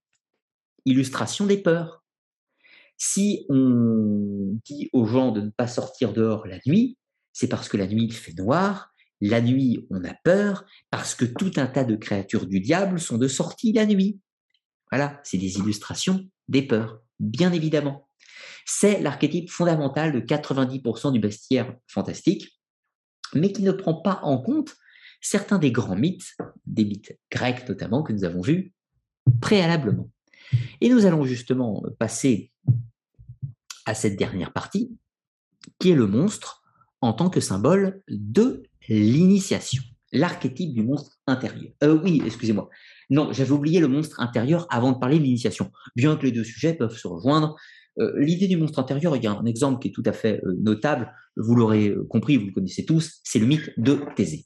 Illustration 0.86 1.46
des 1.46 1.58
peurs. 1.58 2.04
Si 2.98 3.46
on 3.50 4.58
dit 4.66 4.90
aux 4.94 5.06
gens 5.06 5.32
de 5.32 5.42
ne 5.42 5.50
pas 5.50 5.68
sortir 5.68 6.14
dehors 6.14 6.48
la 6.48 6.60
nuit, 6.66 6.98
c'est 7.34 7.48
parce 7.48 7.70
que 7.70 7.78
la 7.78 7.88
nuit 7.88 8.06
il 8.06 8.14
fait 8.14 8.34
noir, 8.34 8.94
la 9.22 9.42
nuit 9.42 9.86
on 9.90 10.04
a 10.04 10.14
peur, 10.24 10.66
parce 10.90 11.16
que 11.16 11.26
tout 11.26 11.52
un 11.58 11.68
tas 11.68 11.84
de 11.84 11.96
créatures 11.96 12.46
du 12.46 12.60
diable 12.60 13.00
sont 13.00 13.18
de 13.18 13.28
sortie 13.28 13.74
la 13.74 13.86
nuit. 13.86 14.20
Voilà, 14.92 15.20
c'est 15.24 15.38
des 15.38 15.58
illustrations 15.58 16.28
des 16.48 16.64
peurs, 16.64 17.02
bien 17.20 17.52
évidemment. 17.52 18.08
C'est 18.66 19.02
l'archétype 19.02 19.50
fondamental 19.50 20.12
de 20.12 20.20
90% 20.20 21.12
du 21.12 21.20
bestiaire 21.20 21.76
fantastique, 21.88 22.60
mais 23.34 23.52
qui 23.52 23.64
ne 23.64 23.72
prend 23.72 23.96
pas 23.96 24.20
en 24.24 24.38
compte 24.38 24.76
certains 25.22 25.60
des 25.60 25.72
grands 25.72 25.96
mythes, 25.96 26.36
des 26.66 26.86
mythes 26.86 27.18
grecs 27.32 27.68
notamment, 27.68 28.04
que 28.04 28.14
nous 28.14 28.24
avons 28.24 28.42
vus 28.42 28.74
préalablement. 29.42 30.10
Et 30.82 30.90
nous 30.90 31.06
allons 31.06 31.26
justement 31.26 31.84
passer 32.00 32.52
à 33.86 33.94
cette 33.94 34.18
dernière 34.18 34.54
partie, 34.54 34.98
qui 35.80 35.92
est 35.92 35.96
le 35.96 36.08
monstre 36.08 36.64
en 37.02 37.14
tant 37.14 37.30
que 37.30 37.40
symbole 37.40 38.02
de 38.08 38.64
l'initiation, 38.88 39.84
l'archétype 40.12 40.74
du 40.74 40.84
monstre 40.84 41.20
intérieur. 41.28 41.72
Euh, 41.84 42.00
oui, 42.04 42.22
excusez-moi. 42.26 42.70
Non, 43.10 43.32
j'avais 43.32 43.52
oublié 43.52 43.80
le 43.80 43.88
monstre 43.88 44.20
intérieur 44.20 44.68
avant 44.70 44.92
de 44.92 45.00
parler 45.00 45.18
de 45.18 45.24
l'initiation. 45.24 45.72
Bien 45.96 46.16
que 46.16 46.26
les 46.26 46.32
deux 46.32 46.44
sujets 46.44 46.74
peuvent 46.74 46.96
se 46.96 47.08
rejoindre, 47.08 47.56
euh, 48.00 48.14
l'idée 48.18 48.48
du 48.48 48.58
monstre 48.58 48.80
intérieur, 48.80 49.16
il 49.16 49.24
y 49.24 49.28
a 49.28 49.32
un 49.32 49.46
exemple 49.46 49.82
qui 49.82 49.90
est 49.90 49.92
tout 49.92 50.04
à 50.06 50.14
fait 50.14 50.42
euh, 50.46 50.56
notable, 50.62 51.12
vous 51.36 51.56
l'aurez 51.56 51.94
compris, 52.10 52.38
vous 52.38 52.48
le 52.48 52.52
connaissez 52.52 52.86
tous, 52.86 53.20
c'est 53.24 53.40
le 53.40 53.46
mythe 53.46 53.72
de 53.78 54.00
Thésée. 54.16 54.46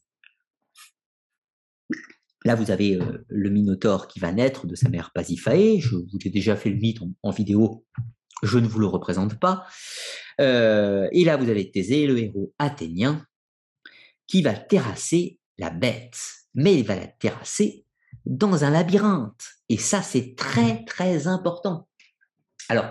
Là, 2.46 2.56
vous 2.56 2.72
avez 2.72 3.00
le 3.30 3.50
Minotaure 3.50 4.08
qui 4.08 4.20
va 4.20 4.34
naître 4.34 4.68
de 4.68 4.76
sa 4.76 4.90
mère 4.90 5.12
Pasiphae. 5.14 5.80
Je 5.80 5.96
vous 5.96 6.18
ai 6.26 6.30
déjà 6.30 6.58
fait 6.58 6.70
le 6.70 6.76
mythe 6.76 7.00
en 7.22 7.32
vidéo, 7.32 7.86
je 8.44 8.60
ne 8.60 8.68
vous 8.68 8.80
le 8.80 8.86
représente 8.86 9.40
pas. 9.40 9.66
Euh, 10.42 11.08
et 11.12 11.24
là, 11.24 11.38
vous 11.38 11.50
avez 11.50 11.72
Thésée, 11.72 12.06
le 12.06 12.20
héros 12.20 12.54
athénien, 12.60 13.26
qui 14.28 14.42
va 14.42 14.54
terrasser 14.54 15.40
la 15.58 15.70
bête, 15.70 16.20
mais 16.54 16.80
il 16.80 16.86
va 16.86 16.96
la 16.96 17.08
terrasser 17.08 17.86
dans 18.26 18.64
un 18.64 18.70
labyrinthe. 18.70 19.44
Et 19.70 19.78
ça, 19.78 20.02
c'est 20.02 20.36
très, 20.36 20.84
très 20.86 21.28
important. 21.28 21.88
Alors, 22.70 22.86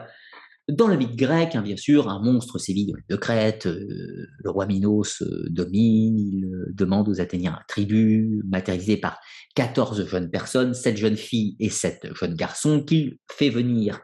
dans 0.69 0.87
le 0.87 0.97
mythe 0.97 1.17
grec, 1.17 1.57
hein, 1.57 1.63
bien 1.63 1.77
sûr, 1.77 2.09
un 2.09 2.21
monstre 2.21 2.59
sévit 2.59 2.93
de 3.09 3.17
Crète, 3.17 3.67
euh, 3.67 4.29
le 4.39 4.51
roi 4.51 4.67
Minos 4.67 5.21
euh, 5.23 5.49
domine, 5.51 6.19
il 6.19 6.45
euh, 6.45 6.73
demande 6.73 7.09
aux 7.09 7.21
Athéniens 7.21 7.55
un 7.55 7.65
tribut, 7.67 8.43
matérialisé 8.47 8.97
par 8.97 9.19
14 9.57 10.07
jeunes 10.07 10.31
personnes, 10.31 10.73
7 10.73 10.97
jeunes 10.97 11.17
filles 11.17 11.57
et 11.59 11.69
7 11.69 12.15
jeunes 12.15 12.35
garçons, 12.35 12.83
qu'il 12.83 13.19
fait 13.31 13.51
venir 13.51 14.01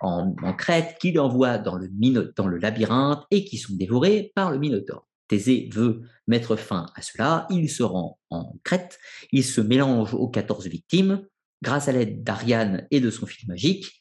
en, 0.00 0.34
Crète, 0.56 0.96
qu'il 0.98 1.20
envoie 1.20 1.58
dans 1.58 1.76
le, 1.76 1.88
dans 2.36 2.46
le 2.46 2.56
labyrinthe 2.56 3.24
et 3.30 3.44
qui 3.44 3.58
sont 3.58 3.74
dévorés 3.76 4.32
par 4.34 4.50
le 4.50 4.58
Minotaure. 4.58 5.07
Thésée 5.28 5.68
veut 5.72 6.02
mettre 6.26 6.56
fin 6.56 6.86
à 6.94 7.02
cela, 7.02 7.46
il 7.50 7.70
se 7.70 7.82
rend 7.82 8.18
en 8.30 8.54
Crète, 8.64 8.98
il 9.30 9.44
se 9.44 9.60
mélange 9.60 10.14
aux 10.14 10.28
14 10.28 10.66
victimes, 10.66 11.26
grâce 11.62 11.88
à 11.88 11.92
l'aide 11.92 12.24
d'Ariane 12.24 12.86
et 12.90 13.00
de 13.00 13.10
son 13.10 13.26
fil 13.26 13.46
magique, 13.48 13.98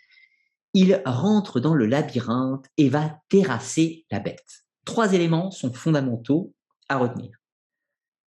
il 0.73 1.01
rentre 1.05 1.59
dans 1.59 1.73
le 1.73 1.85
labyrinthe 1.85 2.65
et 2.77 2.89
va 2.89 3.19
terrasser 3.29 4.05
la 4.11 4.19
bête. 4.19 4.65
Trois 4.85 5.13
éléments 5.13 5.51
sont 5.51 5.73
fondamentaux 5.73 6.53
à 6.89 6.97
retenir. 6.97 7.37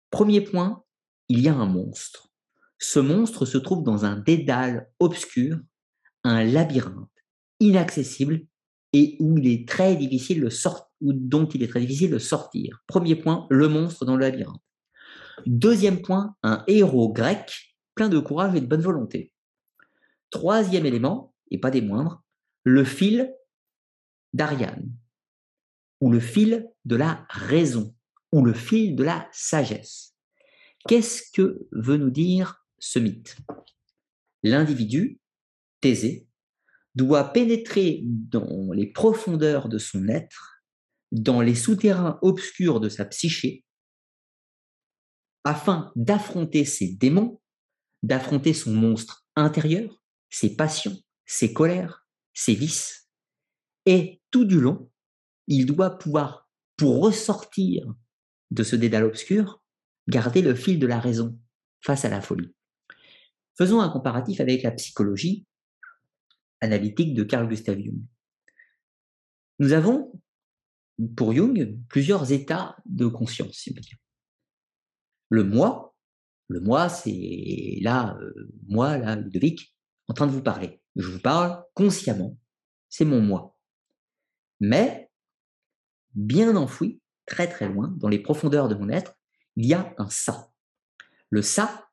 Premier 0.09 0.41
point, 0.41 0.83
il 1.29 1.39
y 1.39 1.47
a 1.47 1.53
un 1.53 1.67
monstre. 1.67 2.29
Ce 2.79 2.99
monstre 2.99 3.45
se 3.45 3.57
trouve 3.57 3.83
dans 3.83 4.05
un 4.05 4.17
dédale 4.17 4.89
obscur, 4.99 5.59
un 6.23 6.43
labyrinthe 6.43 7.07
inaccessible 7.59 8.45
et 8.93 9.17
où 9.19 9.37
il 9.37 9.47
est 9.47 9.67
très 9.67 9.95
difficile 9.95 10.41
de 10.41 10.49
sortir, 10.49 10.87
dont 11.01 11.47
il 11.47 11.63
est 11.63 11.67
très 11.67 11.81
difficile 11.81 12.11
de 12.11 12.19
sortir. 12.19 12.83
Premier 12.87 13.15
point, 13.15 13.47
le 13.49 13.67
monstre 13.67 14.05
dans 14.05 14.15
le 14.15 14.21
labyrinthe. 14.21 14.61
Deuxième 15.45 16.01
point, 16.01 16.35
un 16.43 16.63
héros 16.67 17.11
grec 17.11 17.75
plein 17.95 18.09
de 18.09 18.19
courage 18.19 18.55
et 18.55 18.61
de 18.61 18.65
bonne 18.65 18.81
volonté. 18.81 19.33
Troisième 20.29 20.85
élément, 20.85 21.33
et 21.51 21.57
pas 21.57 21.71
des 21.71 21.81
moindres, 21.81 22.23
le 22.63 22.83
fil 22.83 23.33
d'Ariane, 24.33 24.91
ou 26.01 26.11
le 26.11 26.19
fil 26.19 26.69
de 26.85 26.95
la 26.95 27.25
raison, 27.29 27.95
ou 28.31 28.43
le 28.45 28.53
fil 28.53 28.95
de 28.95 29.03
la 29.03 29.27
sagesse. 29.31 30.15
Qu'est-ce 30.87 31.23
que 31.33 31.67
veut 31.71 31.97
nous 31.97 32.11
dire 32.11 32.65
ce 32.77 32.99
mythe? 32.99 33.35
L'individu, 34.43 35.19
Thésée, 35.81 36.28
doit 36.95 37.31
pénétrer 37.31 38.01
dans 38.03 38.71
les 38.71 38.87
profondeurs 38.87 39.69
de 39.69 39.77
son 39.77 40.07
être, 40.07 40.63
dans 41.11 41.41
les 41.41 41.55
souterrains 41.55 42.19
obscurs 42.21 42.79
de 42.79 42.89
sa 42.89 43.05
psyché, 43.05 43.63
afin 45.43 45.91
d'affronter 45.95 46.65
ses 46.65 46.93
démons, 46.93 47.41
d'affronter 48.03 48.53
son 48.53 48.73
monstre 48.73 49.27
intérieur, 49.35 50.03
ses 50.29 50.55
passions, 50.55 50.97
ses 51.25 51.53
colères, 51.53 52.05
ses 52.33 52.53
vices. 52.53 53.09
Et 53.85 54.21
tout 54.31 54.45
du 54.45 54.59
long, 54.59 54.91
il 55.47 55.65
doit 55.65 55.97
pouvoir, 55.97 56.49
pour 56.77 57.01
ressortir 57.01 57.93
de 58.51 58.63
ce 58.63 58.75
dédale 58.75 59.05
obscur, 59.05 59.61
garder 60.07 60.41
le 60.41 60.55
fil 60.55 60.79
de 60.79 60.87
la 60.87 60.99
raison 60.99 61.39
face 61.81 62.05
à 62.05 62.09
la 62.09 62.21
folie. 62.21 62.53
Faisons 63.57 63.81
un 63.81 63.89
comparatif 63.89 64.39
avec 64.39 64.63
la 64.63 64.71
psychologie 64.71 65.45
analytique 66.61 67.13
de 67.13 67.23
Carl 67.23 67.47
Gustav 67.47 67.77
Jung. 67.79 68.01
Nous 69.59 69.73
avons, 69.73 70.11
pour 71.15 71.33
Jung, 71.33 71.77
plusieurs 71.87 72.31
états 72.31 72.77
de 72.85 73.07
conscience. 73.07 73.67
Le 75.29 75.43
moi, 75.43 75.95
Le 76.47 76.59
moi, 76.59 76.89
c'est 76.89 77.77
là, 77.81 78.17
euh, 78.19 78.51
moi, 78.67 78.97
là, 78.97 79.15
Ludovic, 79.15 79.75
en 80.07 80.13
train 80.13 80.25
de 80.25 80.31
vous 80.31 80.41
parler. 80.41 80.81
Je 80.95 81.07
vous 81.07 81.19
parle 81.19 81.63
consciemment. 81.75 82.35
C'est 82.89 83.05
mon 83.05 83.21
moi. 83.21 83.55
Mais, 84.59 85.11
bien 86.15 86.55
enfoui, 86.55 87.01
très 87.27 87.47
très 87.47 87.69
loin, 87.69 87.93
dans 87.97 88.07
les 88.07 88.17
profondeurs 88.17 88.67
de 88.67 88.73
mon 88.73 88.89
être, 88.89 89.13
il 89.57 89.67
y 89.67 89.75
a 89.75 89.93
un 89.99 90.09
ça. 90.09 90.51
Le 91.29 91.43
ça, 91.43 91.87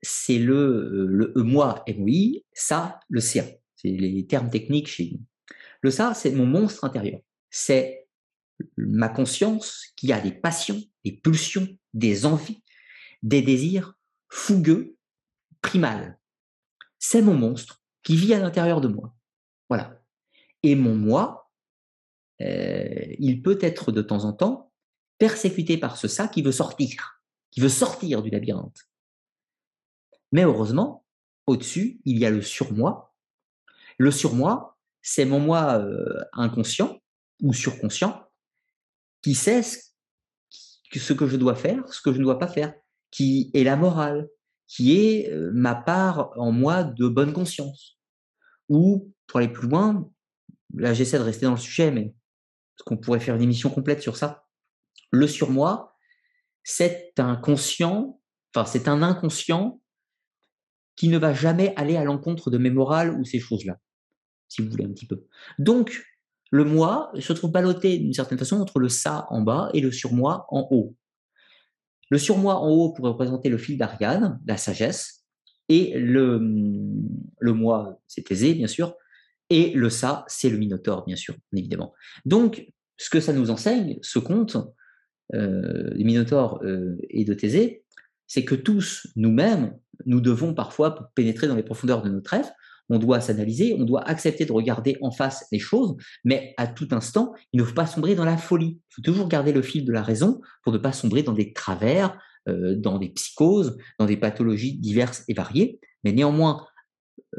c'est 0.00 0.38
le, 0.38 0.54
euh, 0.54 1.32
le 1.34 1.42
moi, 1.42 1.84
MOI, 1.86 2.40
ça, 2.54 3.00
le 3.10 3.20
CA. 3.20 3.44
C'est 3.76 3.88
les 3.88 4.26
termes 4.26 4.50
techniques 4.50 4.88
chez 4.88 5.12
nous. 5.12 5.20
Le 5.82 5.90
ça, 5.90 6.14
c'est 6.14 6.32
mon 6.32 6.46
monstre 6.46 6.84
intérieur. 6.84 7.20
C'est 7.50 8.08
ma 8.76 9.08
conscience 9.08 9.86
qui 9.96 10.12
a 10.12 10.20
des 10.20 10.32
passions, 10.32 10.82
des 11.04 11.12
pulsions, 11.12 11.68
des 11.94 12.26
envies, 12.26 12.62
des 13.22 13.42
désirs 13.42 13.94
fougueux, 14.28 14.96
primals. 15.60 16.18
C'est 16.98 17.22
mon 17.22 17.34
monstre 17.34 17.82
qui 18.02 18.16
vit 18.16 18.34
à 18.34 18.38
l'intérieur 18.38 18.80
de 18.80 18.88
moi. 18.88 19.14
Voilà. 19.68 20.02
Et 20.62 20.74
mon 20.74 20.94
moi, 20.94 21.50
euh, 22.40 23.14
il 23.18 23.42
peut 23.42 23.58
être 23.60 23.92
de 23.92 24.02
temps 24.02 24.24
en 24.24 24.32
temps 24.32 24.72
persécuté 25.18 25.78
par 25.78 25.96
ce 25.96 26.08
ça 26.08 26.28
qui 26.28 26.42
veut 26.42 26.52
sortir, 26.52 27.22
qui 27.50 27.60
veut 27.60 27.68
sortir 27.68 28.22
du 28.22 28.30
labyrinthe. 28.30 28.88
Mais 30.32 30.44
heureusement, 30.44 31.04
au-dessus, 31.46 32.00
il 32.04 32.18
y 32.18 32.26
a 32.26 32.30
le 32.30 32.42
surmoi. 32.42 33.15
Le 33.98 34.10
surmoi, 34.10 34.76
c'est 35.02 35.24
mon 35.24 35.40
moi 35.40 35.78
euh, 35.78 36.20
inconscient 36.32 37.00
ou 37.42 37.52
surconscient 37.52 38.26
qui 39.22 39.34
sait 39.34 39.62
ce 39.62 41.12
que 41.12 41.26
je 41.26 41.36
dois 41.36 41.54
faire, 41.54 41.86
ce 41.92 42.00
que 42.00 42.12
je 42.12 42.18
ne 42.18 42.24
dois 42.24 42.38
pas 42.38 42.48
faire, 42.48 42.74
qui 43.10 43.50
est 43.54 43.64
la 43.64 43.76
morale, 43.76 44.28
qui 44.66 44.98
est 44.98 45.30
euh, 45.30 45.50
ma 45.54 45.74
part 45.74 46.30
en 46.38 46.52
moi 46.52 46.84
de 46.84 47.08
bonne 47.08 47.32
conscience. 47.32 47.98
Ou, 48.68 49.12
pour 49.26 49.38
aller 49.38 49.48
plus 49.48 49.68
loin, 49.68 50.10
là 50.74 50.92
j'essaie 50.94 51.18
de 51.18 51.22
rester 51.22 51.46
dans 51.46 51.52
le 51.52 51.58
sujet, 51.58 51.90
mais 51.90 52.14
parce 52.76 52.84
qu'on 52.84 52.96
pourrait 52.96 53.20
faire 53.20 53.36
une 53.36 53.42
émission 53.42 53.70
complète 53.70 54.02
sur 54.02 54.16
ça. 54.16 54.46
Le 55.10 55.26
surmoi, 55.26 55.96
c'est 56.64 57.12
un 57.18 57.36
conscient, 57.36 58.20
enfin 58.54 58.66
c'est 58.66 58.88
un 58.88 59.02
inconscient 59.02 59.80
qui 60.96 61.08
ne 61.08 61.18
va 61.18 61.32
jamais 61.32 61.74
aller 61.76 61.96
à 61.96 62.04
l'encontre 62.04 62.50
de 62.50 62.58
mes 62.58 62.70
morales 62.70 63.18
ou 63.18 63.24
ces 63.24 63.38
choses-là, 63.38 63.78
si 64.48 64.62
vous 64.62 64.70
voulez 64.70 64.84
un 64.84 64.92
petit 64.92 65.06
peu. 65.06 65.24
Donc, 65.58 66.04
le 66.50 66.64
moi 66.64 67.10
se 67.18 67.32
trouve 67.32 67.50
ballotté 67.50 67.98
d'une 67.98 68.12
certaine 68.12 68.38
façon 68.38 68.60
entre 68.60 68.78
le 68.78 68.88
ça 68.88 69.26
en 69.30 69.42
bas 69.42 69.70
et 69.74 69.80
le 69.80 69.90
surmoi 69.90 70.46
en 70.50 70.68
haut. 70.70 70.94
Le 72.10 72.18
surmoi 72.18 72.56
en 72.56 72.68
haut 72.68 72.92
pourrait 72.92 73.10
représenter 73.10 73.48
le 73.48 73.58
fil 73.58 73.78
d'Ariane, 73.78 74.40
la 74.46 74.56
sagesse, 74.56 75.24
et 75.68 75.98
le, 75.98 76.40
le 77.40 77.52
moi, 77.52 78.00
c'est 78.06 78.30
aisé, 78.30 78.54
bien 78.54 78.68
sûr, 78.68 78.94
et 79.50 79.72
le 79.72 79.90
ça, 79.90 80.24
c'est 80.28 80.48
le 80.48 80.56
minotaure, 80.56 81.04
bien 81.04 81.16
sûr, 81.16 81.34
évidemment. 81.52 81.92
Donc, 82.24 82.72
ce 82.96 83.10
que 83.10 83.20
ça 83.20 83.32
nous 83.32 83.50
enseigne, 83.50 83.98
ce 84.02 84.18
conte, 84.18 84.56
euh, 85.34 85.90
les 85.94 86.04
minotaures 86.04 86.60
euh, 86.64 86.96
et 87.10 87.24
de 87.24 87.34
Thésée, 87.34 87.84
c'est 88.26 88.44
que 88.44 88.54
tous, 88.54 89.06
nous-mêmes, 89.16 89.76
nous 90.04 90.20
devons 90.20 90.54
parfois 90.54 91.10
pénétrer 91.14 91.48
dans 91.48 91.56
les 91.56 91.62
profondeurs 91.62 92.02
de 92.02 92.10
notre 92.10 92.34
être, 92.34 92.52
on 92.88 92.98
doit 92.98 93.20
s'analyser, 93.20 93.74
on 93.78 93.84
doit 93.84 94.02
accepter 94.02 94.44
de 94.44 94.52
regarder 94.52 94.96
en 95.00 95.10
face 95.10 95.46
les 95.52 95.58
choses, 95.58 95.96
mais 96.24 96.54
à 96.56 96.66
tout 96.66 96.88
instant, 96.92 97.32
il 97.52 97.60
ne 97.60 97.64
faut 97.64 97.74
pas 97.74 97.86
sombrer 97.86 98.14
dans 98.14 98.24
la 98.24 98.36
folie. 98.36 98.80
Il 98.90 98.94
faut 98.94 99.02
toujours 99.02 99.28
garder 99.28 99.52
le 99.52 99.62
fil 99.62 99.84
de 99.84 99.92
la 99.92 100.02
raison 100.02 100.40
pour 100.62 100.72
ne 100.72 100.78
pas 100.78 100.92
sombrer 100.92 101.22
dans 101.22 101.32
des 101.32 101.52
travers, 101.52 102.18
euh, 102.48 102.76
dans 102.76 102.98
des 102.98 103.08
psychoses, 103.10 103.76
dans 103.98 104.06
des 104.06 104.16
pathologies 104.16 104.78
diverses 104.78 105.24
et 105.28 105.34
variées. 105.34 105.80
Mais 106.04 106.12
néanmoins, 106.12 106.66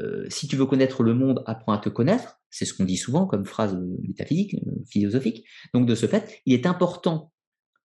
euh, 0.00 0.26
si 0.28 0.46
tu 0.46 0.56
veux 0.56 0.66
connaître 0.66 1.02
le 1.02 1.14
monde, 1.14 1.42
apprends 1.46 1.72
à 1.72 1.78
te 1.78 1.88
connaître. 1.88 2.38
C'est 2.50 2.64
ce 2.64 2.74
qu'on 2.74 2.84
dit 2.84 2.96
souvent 2.96 3.26
comme 3.26 3.44
phrase 3.44 3.78
métaphysique, 4.02 4.54
euh, 4.54 4.84
philosophique. 4.90 5.46
Donc 5.74 5.86
de 5.86 5.94
ce 5.94 6.06
fait, 6.06 6.40
il 6.46 6.54
est 6.54 6.66
important 6.66 7.32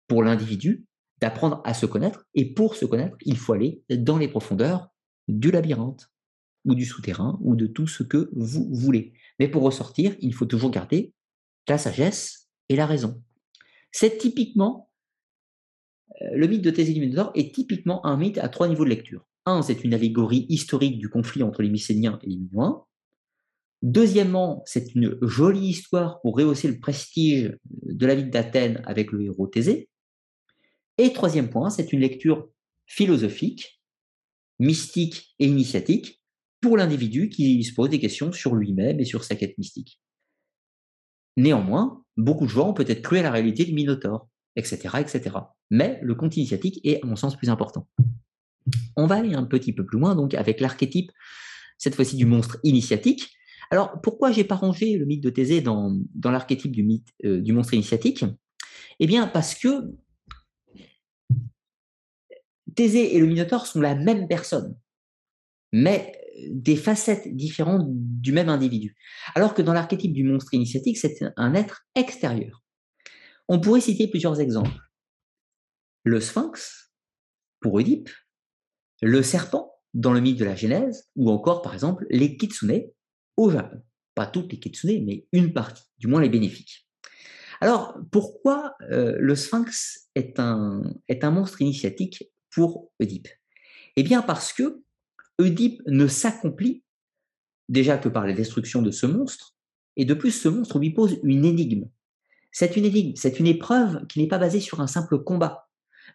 pour 0.08 0.24
l'individu 0.24 0.86
d'apprendre 1.22 1.62
à 1.64 1.74
se 1.74 1.86
connaître. 1.86 2.26
Et 2.34 2.54
pour 2.54 2.76
se 2.76 2.86
connaître, 2.86 3.16
il 3.22 3.38
faut 3.38 3.54
aller 3.54 3.82
dans 3.90 4.18
les 4.18 4.28
profondeurs 4.28 4.90
du 5.28 5.52
labyrinthe 5.52 6.13
ou 6.66 6.76
du 6.76 6.86
souterrain 6.86 7.38
ou 7.42 7.56
de 7.56 7.68
tout 7.68 7.88
ce 7.88 8.04
que 8.04 8.30
vous 8.34 8.68
voulez. 8.72 9.14
Mais 9.40 9.48
pour 9.48 9.64
ressortir, 9.64 10.16
il 10.20 10.34
faut 10.34 10.46
toujours 10.46 10.72
garder 10.72 11.14
la 11.68 11.78
sagesse 11.78 12.50
et 12.70 12.76
la 12.76 12.86
raison. 12.86 13.22
C'est 13.92 14.18
typiquement, 14.18 14.90
euh, 16.22 16.30
le 16.34 16.48
mythe 16.48 16.62
de 16.62 16.72
Thésée 16.72 16.94
du 16.94 17.16
est 17.36 17.54
typiquement 17.54 18.06
un 18.06 18.18
mythe 18.18 18.38
à 18.38 18.50
trois 18.50 18.68
niveaux 18.68 18.86
de 18.86 18.90
lecture. 18.90 19.26
Un, 19.46 19.62
c'est 19.62 19.84
une 19.84 19.94
allégorie 19.94 20.46
historique 20.50 20.98
du 20.98 21.10
conflit 21.10 21.44
entre 21.44 21.62
les 21.62 21.70
Mycéniens 21.70 22.20
et 22.24 22.30
les 22.30 22.38
Minoens. 22.38 22.86
Deuxièmement, 23.82 24.64
c'est 24.66 24.96
une 24.96 25.18
jolie 25.22 25.68
histoire 25.68 26.22
pour 26.22 26.38
rehausser 26.38 26.70
le 26.70 26.80
prestige 26.80 27.58
de 27.66 28.06
la 28.06 28.16
ville 28.16 28.30
d'Athènes 28.30 28.82
avec 28.86 29.12
le 29.12 29.24
héros 29.24 29.48
Thésée. 29.48 29.90
Et 30.98 31.12
troisième 31.12 31.50
point, 31.50 31.70
c'est 31.70 31.92
une 31.92 32.00
lecture 32.00 32.48
philosophique, 32.86 33.82
mystique 34.60 35.36
et 35.40 35.48
initiatique 35.48 36.23
pour 36.64 36.78
l'individu 36.78 37.28
qui 37.28 37.62
se 37.66 37.74
pose 37.74 37.90
des 37.90 38.00
questions 38.00 38.32
sur 38.32 38.56
lui-même 38.56 39.00
et 39.02 39.06
sur 39.06 39.26
sa 39.26 39.36
quête 39.36 39.58
mystique. 39.58 40.00
Néanmoins, 41.36 42.04
beaucoup 42.16 42.46
de 42.46 42.50
gens 42.50 42.70
ont 42.70 42.74
peut-être 42.74 43.02
cru 43.02 43.18
à 43.18 43.22
la 43.22 43.32
réalité 43.32 43.66
du 43.66 43.74
Minotaure, 43.74 44.30
etc., 44.56 44.80
etc. 45.00 45.36
Mais 45.70 46.00
le 46.02 46.16
conte 46.16 46.38
initiatique 46.38 46.80
est, 46.86 47.04
à 47.04 47.06
mon 47.06 47.18
sens, 47.18 47.36
plus 47.36 47.50
important. 47.50 47.86
On 48.96 49.08
va 49.08 49.16
aller 49.16 49.34
un 49.34 49.44
petit 49.44 49.74
peu 49.74 49.86
plus 49.86 50.00
loin, 50.00 50.16
donc, 50.16 50.34
avec 50.36 50.62
l'archétype, 50.62 51.12
cette 51.78 51.96
fois-ci, 51.96 52.16
du 52.16 52.26
monstre 52.26 52.58
initiatique. 52.64 53.30
Alors, 53.70 54.00
pourquoi 54.02 54.32
j'ai 54.32 54.46
pas 54.46 54.56
rangé 54.56 54.98
le 54.98 55.06
mythe 55.06 55.24
de 55.24 55.30
Thésée 55.30 55.60
dans, 55.60 56.00
dans 56.16 56.32
l'archétype 56.32 56.72
du, 56.72 57.02
euh, 57.26 57.42
du 57.42 57.52
monstre 57.52 57.74
initiatique? 57.74 58.24
Eh 59.02 59.08
bien, 59.08 59.28
parce 59.28 59.54
que 59.54 59.92
Thésée 62.74 63.18
et 63.18 63.20
le 63.20 63.26
Minotaure 63.26 63.66
sont 63.66 63.82
la 63.82 63.96
même 63.96 64.30
personne. 64.30 64.78
Mais 65.74 66.23
des 66.50 66.76
facettes 66.76 67.36
différentes 67.36 67.86
du 67.88 68.32
même 68.32 68.50
individu. 68.50 68.96
Alors 69.36 69.54
que 69.54 69.62
dans 69.62 69.74
l'archétype 69.74 70.14
du 70.14 70.24
monstre 70.24 70.54
initiatique, 70.54 70.98
c'est 70.98 71.18
un 71.38 71.54
être 71.54 71.86
extérieur. 71.96 72.64
On 73.48 73.60
pourrait 73.60 73.82
citer 73.82 74.08
plusieurs 74.08 74.40
exemples. 74.40 74.80
Le 76.04 76.20
sphinx, 76.20 76.92
pour 77.60 77.74
Oedipe, 77.74 78.10
le 79.02 79.22
serpent, 79.22 79.72
dans 79.94 80.14
le 80.14 80.22
mythe 80.22 80.40
de 80.40 80.46
la 80.46 80.56
Genèse, 80.56 81.10
ou 81.16 81.30
encore, 81.30 81.62
par 81.62 81.74
exemple, 81.74 82.06
les 82.10 82.36
kitsune 82.36 82.84
au 83.38 83.52
Japon. 83.52 83.84
Pas 84.16 84.26
toutes 84.26 84.52
les 84.52 84.60
kitsune, 84.60 85.06
mais 85.06 85.28
une 85.32 85.54
partie, 85.54 85.84
du 85.98 86.08
moins 86.08 86.22
les 86.22 86.30
bénéfiques. 86.30 86.88
Alors, 87.62 87.98
pourquoi 88.12 88.76
euh, 88.92 89.16
le 89.20 89.36
sphinx 89.36 90.10
est 90.16 90.40
un, 90.40 90.82
est 91.08 91.24
un 91.24 91.32
monstre 91.32 91.62
initiatique 91.62 92.24
pour 92.52 92.92
Oedipe? 93.00 93.28
Eh 93.96 94.04
bien, 94.04 94.22
parce 94.22 94.52
que 94.52 94.84
Oedipe 95.40 95.82
ne 95.88 96.08
s'accomplit 96.08 96.84
déjà 97.70 97.98
que 97.98 98.10
par 98.10 98.28
la 98.28 98.34
destruction 98.34 98.82
de 98.82 98.92
ce 98.92 99.06
monstre, 99.06 99.56
et 99.96 100.06
de 100.06 100.14
plus 100.14 100.32
ce 100.32 100.50
monstre 100.50 100.80
lui 100.80 100.92
pose 100.92 101.20
une 101.24 101.46
énigme. 101.46 101.90
C'est 102.52 102.78
une 102.78 102.86
énigme, 102.86 103.16
c'est 103.16 103.40
une 103.40 103.48
épreuve 103.48 104.06
qui 104.08 104.20
n'est 104.20 104.28
pas 104.28 104.38
basée 104.38 104.60
sur 104.60 104.82
un 104.82 104.88
simple 104.88 105.24
combat. 105.24 105.70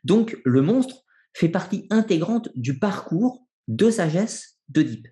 Donc 0.05 0.41
le 0.45 0.63
monstre 0.63 1.05
fait 1.35 1.49
partie 1.49 1.87
intégrante 1.91 2.49
du 2.55 2.79
parcours 2.79 3.47
de 3.67 3.91
sagesse 3.91 4.59
d'Oedipe, 4.69 5.09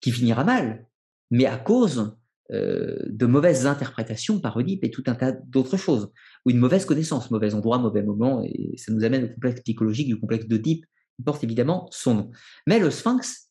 qui 0.00 0.10
finira 0.10 0.44
mal, 0.44 0.86
mais 1.30 1.46
à 1.46 1.56
cause 1.56 2.16
euh, 2.50 2.98
de 3.06 3.26
mauvaises 3.26 3.66
interprétations 3.66 4.40
par 4.40 4.56
Oedipe 4.56 4.84
et 4.84 4.90
tout 4.90 5.04
un 5.06 5.14
tas 5.14 5.32
d'autres 5.32 5.76
choses, 5.76 6.10
ou 6.44 6.50
une 6.50 6.58
mauvaise 6.58 6.84
connaissance, 6.84 7.30
mauvais 7.30 7.54
endroit, 7.54 7.78
mauvais 7.78 8.02
moment, 8.02 8.42
et 8.44 8.76
ça 8.76 8.92
nous 8.92 9.04
amène 9.04 9.24
au 9.24 9.28
complexe 9.28 9.60
psychologique 9.60 10.08
du 10.08 10.18
complexe 10.18 10.46
d'Oedipe, 10.46 10.84
porte 11.24 11.44
évidemment 11.44 11.88
son 11.90 12.14
nom. 12.14 12.30
Mais 12.66 12.78
le 12.78 12.90
sphinx 12.90 13.50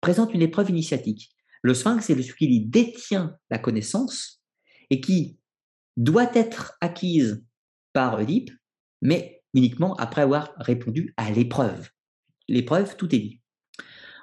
présente 0.00 0.34
une 0.34 0.42
épreuve 0.42 0.70
initiatique. 0.70 1.30
Le 1.62 1.74
sphinx 1.74 2.10
est 2.10 2.22
celui 2.22 2.34
qui 2.34 2.60
détient 2.66 3.36
la 3.50 3.58
connaissance 3.58 4.42
et 4.90 5.00
qui 5.00 5.38
doit 5.96 6.30
être 6.34 6.76
acquise 6.80 7.42
par 7.92 8.18
Oedipe, 8.18 8.50
mais 9.00 9.42
uniquement 9.54 9.94
après 9.94 10.22
avoir 10.22 10.52
répondu 10.56 11.14
à 11.16 11.30
l'épreuve. 11.30 11.88
L'épreuve, 12.48 12.96
tout 12.96 13.14
est 13.14 13.18
dit. 13.18 13.40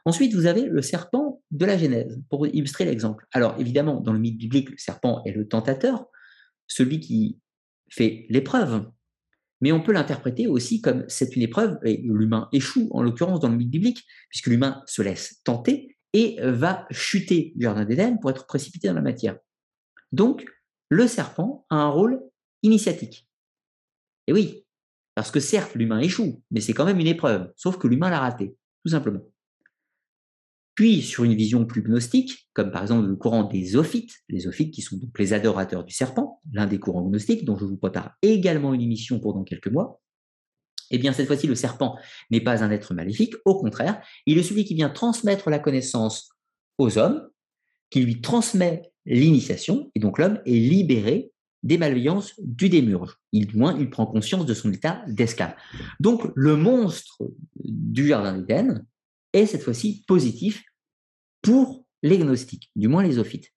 Ensuite, 0.05 0.33
vous 0.33 0.45
avez 0.45 0.65
le 0.65 0.81
serpent 0.81 1.41
de 1.51 1.65
la 1.65 1.77
Genèse, 1.77 2.21
pour 2.29 2.47
illustrer 2.47 2.85
l'exemple. 2.85 3.25
Alors, 3.31 3.59
évidemment, 3.59 3.99
dans 4.01 4.13
le 4.13 4.19
mythe 4.19 4.37
biblique, 4.37 4.69
le 4.69 4.77
serpent 4.77 5.23
est 5.25 5.31
le 5.31 5.47
tentateur, 5.47 6.05
celui 6.67 6.99
qui 6.99 7.39
fait 7.89 8.25
l'épreuve, 8.29 8.89
mais 9.61 9.71
on 9.71 9.81
peut 9.81 9.91
l'interpréter 9.91 10.47
aussi 10.47 10.81
comme 10.81 11.05
c'est 11.07 11.35
une 11.35 11.43
épreuve, 11.43 11.77
et 11.83 12.01
l'humain 12.03 12.49
échoue, 12.51 12.87
en 12.91 13.01
l'occurrence 13.01 13.39
dans 13.39 13.49
le 13.49 13.55
mythe 13.55 13.69
biblique, 13.69 14.05
puisque 14.29 14.47
l'humain 14.47 14.83
se 14.87 15.01
laisse 15.01 15.41
tenter 15.43 15.97
et 16.13 16.37
va 16.41 16.85
chuter 16.91 17.53
du 17.55 17.63
Jardin 17.63 17.85
d'Éden 17.85 18.17
pour 18.19 18.31
être 18.31 18.45
précipité 18.45 18.87
dans 18.87 18.93
la 18.95 19.01
matière. 19.01 19.37
Donc, 20.11 20.45
le 20.89 21.07
serpent 21.07 21.65
a 21.69 21.75
un 21.75 21.87
rôle 21.87 22.21
initiatique. 22.63 23.27
Et 24.27 24.33
oui, 24.33 24.65
Parce 25.15 25.31
que 25.31 25.39
certes, 25.39 25.75
l'humain 25.75 25.99
échoue, 25.99 26.41
mais 26.51 26.61
c'est 26.61 26.73
quand 26.73 26.85
même 26.85 26.99
une 26.99 27.07
épreuve, 27.07 27.51
sauf 27.55 27.77
que 27.77 27.87
l'humain 27.87 28.09
l'a 28.09 28.19
raté, 28.19 28.55
tout 28.83 28.91
simplement. 28.91 29.21
Puis, 30.75 31.01
sur 31.01 31.23
une 31.23 31.35
vision 31.35 31.65
plus 31.65 31.81
gnostique, 31.81 32.47
comme 32.53 32.71
par 32.71 32.83
exemple 32.83 33.07
le 33.07 33.15
courant 33.15 33.43
des 33.43 33.65
Zophites, 33.65 34.13
les 34.29 34.41
Zophites 34.41 34.73
qui 34.73 34.81
sont 34.81 34.97
donc 34.97 35.17
les 35.19 35.33
adorateurs 35.33 35.83
du 35.83 35.93
serpent, 35.93 36.41
l'un 36.53 36.65
des 36.65 36.79
courants 36.79 37.03
gnostiques, 37.03 37.45
dont 37.45 37.57
je 37.57 37.65
vous 37.65 37.77
prépare 37.77 38.15
également 38.21 38.73
une 38.73 38.81
émission 38.81 39.19
pour 39.19 39.33
dans 39.33 39.43
quelques 39.43 39.67
mois, 39.67 40.01
eh 40.91 40.97
bien, 40.97 41.13
cette 41.13 41.27
fois-ci, 41.27 41.47
le 41.47 41.55
serpent 41.55 41.97
n'est 42.29 42.41
pas 42.41 42.63
un 42.63 42.71
être 42.71 42.93
maléfique, 42.93 43.33
au 43.45 43.57
contraire, 43.57 44.01
il 44.25 44.37
est 44.37 44.43
celui 44.43 44.65
qui 44.65 44.75
vient 44.75 44.89
transmettre 44.89 45.49
la 45.49 45.59
connaissance 45.59 46.29
aux 46.77 46.97
hommes, 46.97 47.29
qui 47.89 48.01
lui 48.01 48.21
transmet 48.21 48.91
l'initiation, 49.05 49.89
et 49.95 49.99
donc 49.99 50.19
l'homme 50.19 50.39
est 50.45 50.51
libéré 50.51 51.31
des 51.63 51.77
malveillances 51.77 52.33
du 52.39 52.69
démurge. 52.69 53.17
Il, 53.31 53.55
moins, 53.55 53.77
il 53.79 53.89
prend 53.89 54.05
conscience 54.05 54.45
de 54.45 54.53
son 54.53 54.71
état 54.71 55.03
d'esclave. 55.07 55.53
Donc, 55.99 56.23
le 56.35 56.55
monstre 56.55 57.17
du 57.63 58.07
jardin 58.07 58.37
d'Éden 58.37 58.85
est 59.33 59.45
cette 59.45 59.63
fois-ci 59.63 60.03
positif 60.07 60.63
pour 61.41 61.85
les 62.03 62.17
gnostiques, 62.17 62.69
du 62.75 62.87
moins 62.87 63.03
les 63.03 63.19
ophites. 63.19 63.51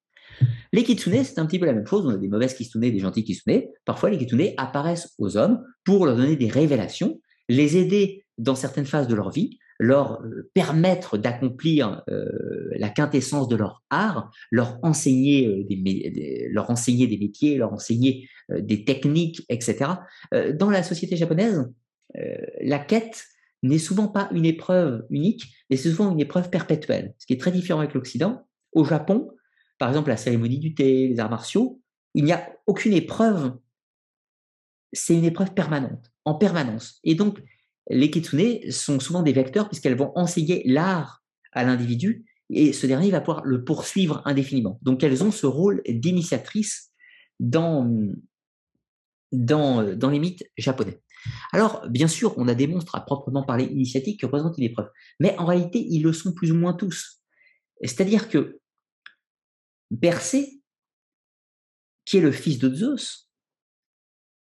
Les 0.72 0.82
kitsune, 0.82 1.22
c'est 1.22 1.38
un 1.38 1.46
petit 1.46 1.58
peu 1.58 1.66
la 1.66 1.72
même 1.72 1.86
chose. 1.86 2.06
On 2.06 2.10
a 2.10 2.16
des 2.16 2.28
mauvaises 2.28 2.54
kitsune, 2.54 2.80
des 2.80 2.98
gentils 2.98 3.24
kitsune. 3.24 3.62
Parfois, 3.84 4.10
les 4.10 4.18
kitsune 4.18 4.52
apparaissent 4.56 5.14
aux 5.18 5.36
hommes 5.36 5.64
pour 5.84 6.06
leur 6.06 6.16
donner 6.16 6.36
des 6.36 6.48
révélations, 6.48 7.20
les 7.48 7.76
aider 7.76 8.24
dans 8.38 8.54
certaines 8.56 8.86
phases 8.86 9.06
de 9.06 9.14
leur 9.14 9.30
vie, 9.30 9.58
leur 9.78 10.22
euh, 10.22 10.50
permettre 10.54 11.18
d'accomplir 11.18 12.02
euh, 12.08 12.26
la 12.76 12.88
quintessence 12.88 13.48
de 13.48 13.56
leur 13.56 13.82
art, 13.90 14.30
leur 14.50 14.78
enseigner, 14.82 15.46
euh, 15.46 15.64
des, 15.68 16.48
leur 16.50 16.70
enseigner 16.70 17.06
des 17.06 17.18
métiers, 17.18 17.56
leur 17.56 17.72
enseigner 17.72 18.28
des 18.50 18.84
techniques, 18.84 19.42
etc. 19.48 19.92
dans 20.54 20.68
la 20.68 20.82
société 20.82 21.16
japonaise, 21.16 21.64
la 22.60 22.78
quête 22.78 23.24
n'est 23.68 23.78
souvent 23.78 24.08
pas 24.08 24.28
une 24.32 24.44
épreuve 24.44 25.06
unique, 25.10 25.54
mais 25.70 25.76
c'est 25.76 25.90
souvent 25.90 26.12
une 26.12 26.20
épreuve 26.20 26.50
perpétuelle, 26.50 27.14
ce 27.18 27.26
qui 27.26 27.32
est 27.32 27.40
très 27.40 27.52
différent 27.52 27.80
avec 27.80 27.94
l'Occident. 27.94 28.46
Au 28.72 28.84
Japon, 28.84 29.30
par 29.78 29.88
exemple, 29.88 30.10
la 30.10 30.16
cérémonie 30.16 30.58
du 30.58 30.74
thé, 30.74 31.08
les 31.08 31.20
arts 31.20 31.30
martiaux, 31.30 31.80
il 32.14 32.24
n'y 32.24 32.32
a 32.32 32.52
aucune 32.66 32.92
épreuve, 32.92 33.56
c'est 34.92 35.14
une 35.14 35.24
épreuve 35.24 35.54
permanente, 35.54 36.12
en 36.24 36.34
permanence. 36.34 37.00
Et 37.04 37.14
donc, 37.14 37.42
les 37.90 38.10
kitsune 38.10 38.70
sont 38.70 39.00
souvent 39.00 39.22
des 39.22 39.32
vecteurs 39.32 39.68
puisqu'elles 39.68 39.96
vont 39.96 40.12
enseigner 40.14 40.62
l'art 40.64 41.22
à 41.52 41.64
l'individu 41.64 42.24
et 42.50 42.72
ce 42.72 42.86
dernier 42.86 43.10
va 43.10 43.20
pouvoir 43.20 43.44
le 43.44 43.64
poursuivre 43.64 44.22
indéfiniment. 44.24 44.78
Donc, 44.82 45.02
elles 45.02 45.24
ont 45.24 45.32
ce 45.32 45.46
rôle 45.46 45.82
d'initiatrice 45.88 46.92
dans, 47.40 47.90
dans, 49.32 49.96
dans 49.96 50.10
les 50.10 50.18
mythes 50.18 50.44
japonais. 50.56 51.00
Alors, 51.52 51.86
bien 51.88 52.08
sûr, 52.08 52.34
on 52.38 52.48
a 52.48 52.54
des 52.54 52.66
monstres 52.66 52.94
à 52.94 53.04
proprement 53.04 53.42
parler 53.42 53.64
initiatiques 53.64 54.20
qui 54.20 54.26
représentent 54.26 54.58
une 54.58 54.64
épreuve, 54.64 54.88
mais 55.20 55.36
en 55.38 55.46
réalité, 55.46 55.84
ils 55.88 56.02
le 56.02 56.12
sont 56.12 56.32
plus 56.32 56.52
ou 56.52 56.56
moins 56.56 56.74
tous. 56.74 57.22
C'est-à-dire 57.80 58.28
que 58.28 58.60
Persée, 60.00 60.60
qui 62.04 62.18
est 62.18 62.20
le 62.20 62.32
fils 62.32 62.58
de 62.58 62.74
Zeus, 62.74 63.28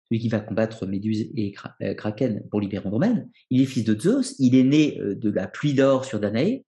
celui 0.08 0.20
qui 0.20 0.28
va 0.28 0.40
combattre 0.40 0.86
Méduse 0.86 1.28
et 1.34 1.54
euh, 1.82 1.94
Kraken 1.94 2.46
pour 2.50 2.60
libérer 2.60 2.86
Andromède, 2.86 3.28
il 3.50 3.60
est 3.60 3.66
fils 3.66 3.84
de 3.84 3.98
Zeus, 3.98 4.34
il 4.38 4.54
est 4.54 4.64
né 4.64 5.00
euh, 5.00 5.14
de 5.14 5.30
la 5.30 5.46
pluie 5.46 5.74
d'or 5.74 6.04
sur 6.04 6.20
Danaé, 6.20 6.64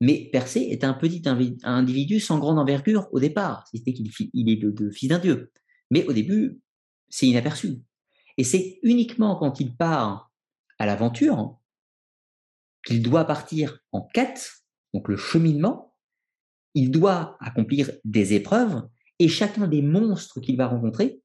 mais 0.00 0.30
Persée 0.32 0.70
est 0.70 0.84
un 0.84 0.94
petit 0.94 1.22
individu 1.62 2.20
sans 2.20 2.38
grande 2.38 2.58
envergure 2.58 3.08
au 3.12 3.20
départ, 3.20 3.66
c'est-à-dire 3.70 3.94
qu'il 3.94 4.48
est 4.48 4.62
le 4.62 4.90
fils 4.90 5.08
d'un 5.08 5.18
dieu. 5.18 5.52
Mais 5.90 6.06
au 6.06 6.12
début, 6.12 6.58
c'est 7.08 7.26
inaperçu. 7.26 7.80
Et 8.40 8.44
c'est 8.44 8.78
uniquement 8.82 9.36
quand 9.36 9.60
il 9.60 9.76
part 9.76 10.32
à 10.78 10.86
l'aventure 10.86 11.58
qu'il 12.86 13.02
doit 13.02 13.26
partir 13.26 13.80
en 13.92 14.00
quête, 14.00 14.64
donc 14.94 15.08
le 15.08 15.18
cheminement, 15.18 15.94
il 16.72 16.90
doit 16.90 17.36
accomplir 17.40 17.90
des 18.02 18.32
épreuves, 18.32 18.88
et 19.18 19.28
chacun 19.28 19.68
des 19.68 19.82
monstres 19.82 20.40
qu'il 20.40 20.56
va 20.56 20.68
rencontrer 20.68 21.20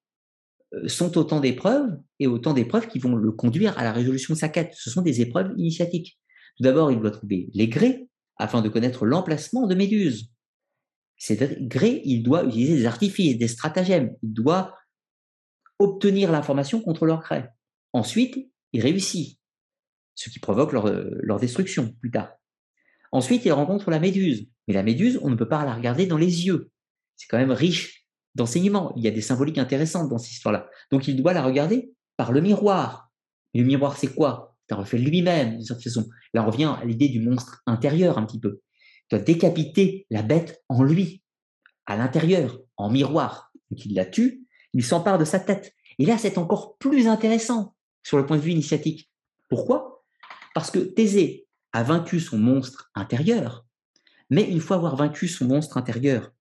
euh, 0.73 0.89
sont 0.89 1.17
autant 1.17 1.39
d'épreuves, 1.39 1.97
et 2.19 2.27
autant 2.27 2.51
d'épreuves 2.51 2.89
qui 2.89 2.99
vont 2.99 3.15
le 3.15 3.31
conduire 3.31 3.79
à 3.79 3.85
la 3.85 3.93
résolution 3.93 4.33
de 4.33 4.39
sa 4.39 4.49
quête. 4.49 4.73
Ce 4.73 4.89
sont 4.89 5.01
des 5.01 5.21
épreuves 5.21 5.53
initiatiques. 5.55 6.19
Tout 6.57 6.63
d'abord, 6.63 6.91
il 6.91 6.99
doit 6.99 7.11
trouver 7.11 7.47
les 7.53 7.69
grès, 7.69 8.09
afin 8.35 8.61
de 8.61 8.67
connaître 8.67 9.05
l'emplacement 9.05 9.67
de 9.67 9.75
Méduse. 9.75 10.33
Ces 11.15 11.37
grès, 11.61 12.01
il 12.03 12.23
doit 12.23 12.43
utiliser 12.43 12.75
des 12.75 12.85
artifices, 12.85 13.37
des 13.37 13.47
stratagèmes, 13.47 14.17
il 14.21 14.33
doit 14.33 14.75
obtenir 15.79 16.31
l'information 16.31 16.81
contre 16.81 17.05
leur 17.05 17.21
gré. 17.21 17.45
Ensuite, 17.93 18.51
il 18.73 18.81
réussit, 18.81 19.39
ce 20.15 20.29
qui 20.29 20.39
provoque 20.39 20.71
leur, 20.73 21.39
destruction 21.39 21.93
plus 21.99 22.11
tard. 22.11 22.33
Ensuite, 23.11 23.45
il 23.45 23.51
rencontre 23.51 23.89
la 23.91 23.99
méduse. 23.99 24.47
Mais 24.67 24.73
la 24.73 24.83
méduse, 24.83 25.19
on 25.21 25.29
ne 25.29 25.35
peut 25.35 25.47
pas 25.47 25.63
la 25.65 25.73
regarder 25.73 26.05
dans 26.07 26.17
les 26.17 26.45
yeux. 26.45 26.71
C'est 27.15 27.27
quand 27.27 27.37
même 27.37 27.51
riche 27.51 28.07
d'enseignements. 28.33 28.93
Il 28.97 29.03
y 29.03 29.07
a 29.07 29.11
des 29.11 29.21
symboliques 29.21 29.57
intéressantes 29.57 30.09
dans 30.09 30.17
cette 30.17 30.31
histoire-là. 30.31 30.69
Donc, 30.91 31.07
il 31.07 31.15
doit 31.15 31.33
la 31.33 31.43
regarder 31.43 31.93
par 32.17 32.31
le 32.31 32.41
miroir. 32.41 33.11
Et 33.53 33.59
le 33.59 33.65
miroir, 33.65 33.97
c'est 33.97 34.13
quoi? 34.13 34.57
C'est 34.67 34.75
un 34.75 34.79
reflet 34.79 34.99
lui-même, 34.99 35.51
d'une 35.51 35.63
certaine 35.63 35.83
façon. 35.83 36.09
Là, 36.33 36.43
on 36.43 36.51
revient 36.51 36.75
à 36.81 36.83
l'idée 36.85 37.07
du 37.07 37.21
monstre 37.21 37.61
intérieur, 37.67 38.17
un 38.17 38.25
petit 38.25 38.39
peu. 38.39 38.61
Il 39.11 39.17
doit 39.17 39.23
décapiter 39.23 40.07
la 40.09 40.23
bête 40.23 40.63
en 40.67 40.83
lui, 40.83 41.23
à 41.85 41.95
l'intérieur, 41.95 42.59
en 42.75 42.89
miroir. 42.89 43.51
Donc, 43.69 43.85
il 43.85 43.93
la 43.93 44.05
tue, 44.05 44.44
il 44.75 44.83
s'empare 44.83 45.17
de 45.17 45.25
sa 45.25 45.39
tête. 45.39 45.73
Et 45.97 46.05
là, 46.05 46.17
c'est 46.17 46.37
encore 46.37 46.77
plus 46.77 47.07
intéressant 47.07 47.75
sur 48.03 48.17
le 48.17 48.25
point 48.25 48.37
de 48.37 48.41
vue 48.41 48.51
initiatique. 48.51 49.09
Pourquoi? 49.49 50.03
Parce 50.53 50.69
que 50.69 50.79
Thésée 50.79 51.47
a 51.73 51.81
vaincu 51.81 52.19
son 52.19 52.37
monstre 52.37 52.91
intérieur, 52.93 53.65
mais 54.29 54.43
une 54.43 54.59
fois 54.59 54.77
avoir 54.77 54.95
vaincu 54.95 55.27
son 55.27 55.45
monstre 55.45 55.77
intérieur 55.77 56.31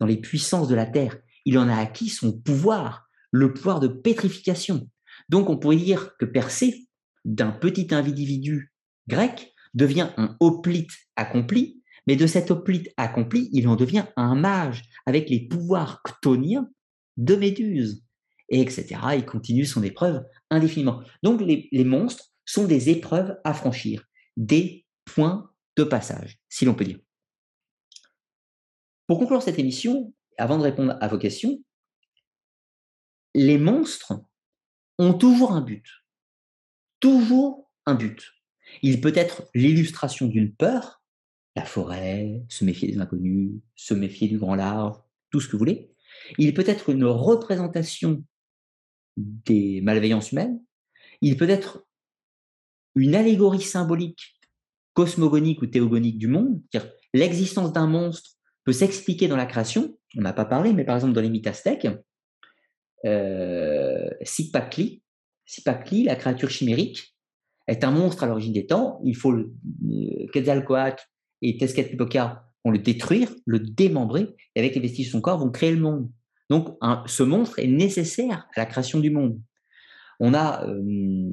dans 0.00 0.06
les 0.06 0.16
puissances 0.16 0.68
de 0.68 0.74
la 0.74 0.86
terre, 0.86 1.16
il 1.44 1.58
en 1.58 1.68
a 1.68 1.76
acquis 1.76 2.08
son 2.08 2.32
pouvoir, 2.32 3.08
le 3.30 3.52
pouvoir 3.52 3.80
de 3.80 3.88
pétrification. 3.88 4.88
Donc 5.28 5.48
on 5.48 5.56
pourrait 5.56 5.76
dire 5.76 6.16
que 6.18 6.24
Persée, 6.24 6.88
d'un 7.24 7.52
petit 7.52 7.94
individu 7.94 8.72
grec, 9.06 9.54
devient 9.74 10.10
un 10.16 10.36
hoplite 10.40 10.90
accompli, 11.14 11.82
mais 12.06 12.16
de 12.16 12.26
cet 12.26 12.50
hoplite 12.50 12.92
accompli, 12.96 13.48
il 13.52 13.68
en 13.68 13.76
devient 13.76 14.04
un 14.16 14.34
mage 14.34 14.82
avec 15.06 15.30
les 15.30 15.46
pouvoirs 15.46 16.02
ctoniens 16.02 16.68
de 17.16 17.34
Méduse, 17.36 18.02
et 18.52 18.60
etc. 18.60 19.00
Il 19.16 19.24
continue 19.24 19.64
son 19.64 19.82
épreuve 19.82 20.24
indéfiniment. 20.50 21.02
Donc 21.22 21.40
les, 21.40 21.84
monstres 21.84 22.32
sont 22.44 22.66
des 22.66 22.90
épreuves 22.90 23.36
à 23.44 23.54
franchir, 23.54 24.04
des 24.36 24.86
points 25.04 25.50
de 25.76 25.84
passage, 25.84 26.38
si 26.48 26.64
l'on 26.64 26.74
peut 26.74 26.84
dire. 26.84 27.00
Pour 29.06 29.18
conclure 29.18 29.42
cette 29.42 29.58
émission, 29.58 30.14
avant 30.38 30.58
de 30.58 30.62
répondre 30.62 30.96
à 31.00 31.08
vos 31.08 31.18
questions, 31.18 31.62
les 33.34 33.58
monstres 33.58 34.12
ont 34.98 35.14
toujours 35.14 35.52
un 35.52 35.62
but. 35.62 35.86
Toujours 37.00 37.70
un 37.86 37.94
but. 37.94 38.32
Il 38.82 39.00
peut 39.00 39.12
être 39.16 39.48
l'illustration 39.54 40.26
d'une 40.26 40.54
peur, 40.54 41.02
la 41.56 41.64
forêt, 41.64 42.42
se 42.48 42.64
méfier 42.64 42.92
des 42.92 42.98
inconnus, 42.98 43.60
se 43.76 43.94
méfier 43.94 44.28
du 44.28 44.38
grand 44.38 44.54
large, 44.54 44.96
tout 45.30 45.40
ce 45.40 45.46
que 45.46 45.52
vous 45.52 45.58
voulez. 45.58 45.91
Il 46.38 46.54
peut 46.54 46.64
être 46.66 46.90
une 46.90 47.04
représentation 47.04 48.24
des 49.16 49.80
malveillances 49.82 50.32
humaines. 50.32 50.60
Il 51.20 51.36
peut 51.36 51.48
être 51.48 51.84
une 52.94 53.14
allégorie 53.14 53.62
symbolique 53.62 54.38
cosmogonique 54.94 55.62
ou 55.62 55.66
théogonique 55.66 56.18
du 56.18 56.28
monde. 56.28 56.60
L'existence 57.14 57.72
d'un 57.72 57.86
monstre 57.86 58.30
peut 58.64 58.72
s'expliquer 58.72 59.28
dans 59.28 59.36
la 59.36 59.46
création. 59.46 59.96
On 60.16 60.22
n'a 60.22 60.32
pas 60.32 60.44
parlé, 60.44 60.72
mais 60.72 60.84
par 60.84 60.96
exemple 60.96 61.14
dans 61.14 61.20
les 61.20 61.30
mythes 61.30 61.46
aztèques, 61.46 61.88
euh, 63.04 64.10
Sipakli, 64.22 65.02
la 66.04 66.16
créature 66.16 66.50
chimérique, 66.50 67.16
est 67.66 67.84
un 67.84 67.90
monstre 67.90 68.24
à 68.24 68.26
l'origine 68.26 68.52
des 68.52 68.66
temps. 68.66 69.00
Il 69.04 69.16
faut 69.16 69.32
euh, 69.32 70.26
Quetzalcoatl 70.32 71.02
et 71.42 71.56
Tezcatlipoca 71.56 72.51
vont 72.64 72.70
le 72.70 72.78
détruire, 72.78 73.32
le 73.46 73.58
démembrer, 73.58 74.28
et 74.54 74.60
avec 74.60 74.74
les 74.74 74.80
vestiges 74.80 75.06
de 75.06 75.12
son 75.12 75.20
corps 75.20 75.38
vont 75.38 75.50
créer 75.50 75.72
le 75.72 75.80
monde. 75.80 76.10
Donc, 76.50 76.76
ce 77.06 77.22
monstre 77.22 77.58
est 77.58 77.66
nécessaire 77.66 78.46
à 78.54 78.60
la 78.60 78.66
création 78.66 79.00
du 79.00 79.10
monde. 79.10 79.40
On 80.20 80.34
a 80.34 80.66
euh, 80.68 81.30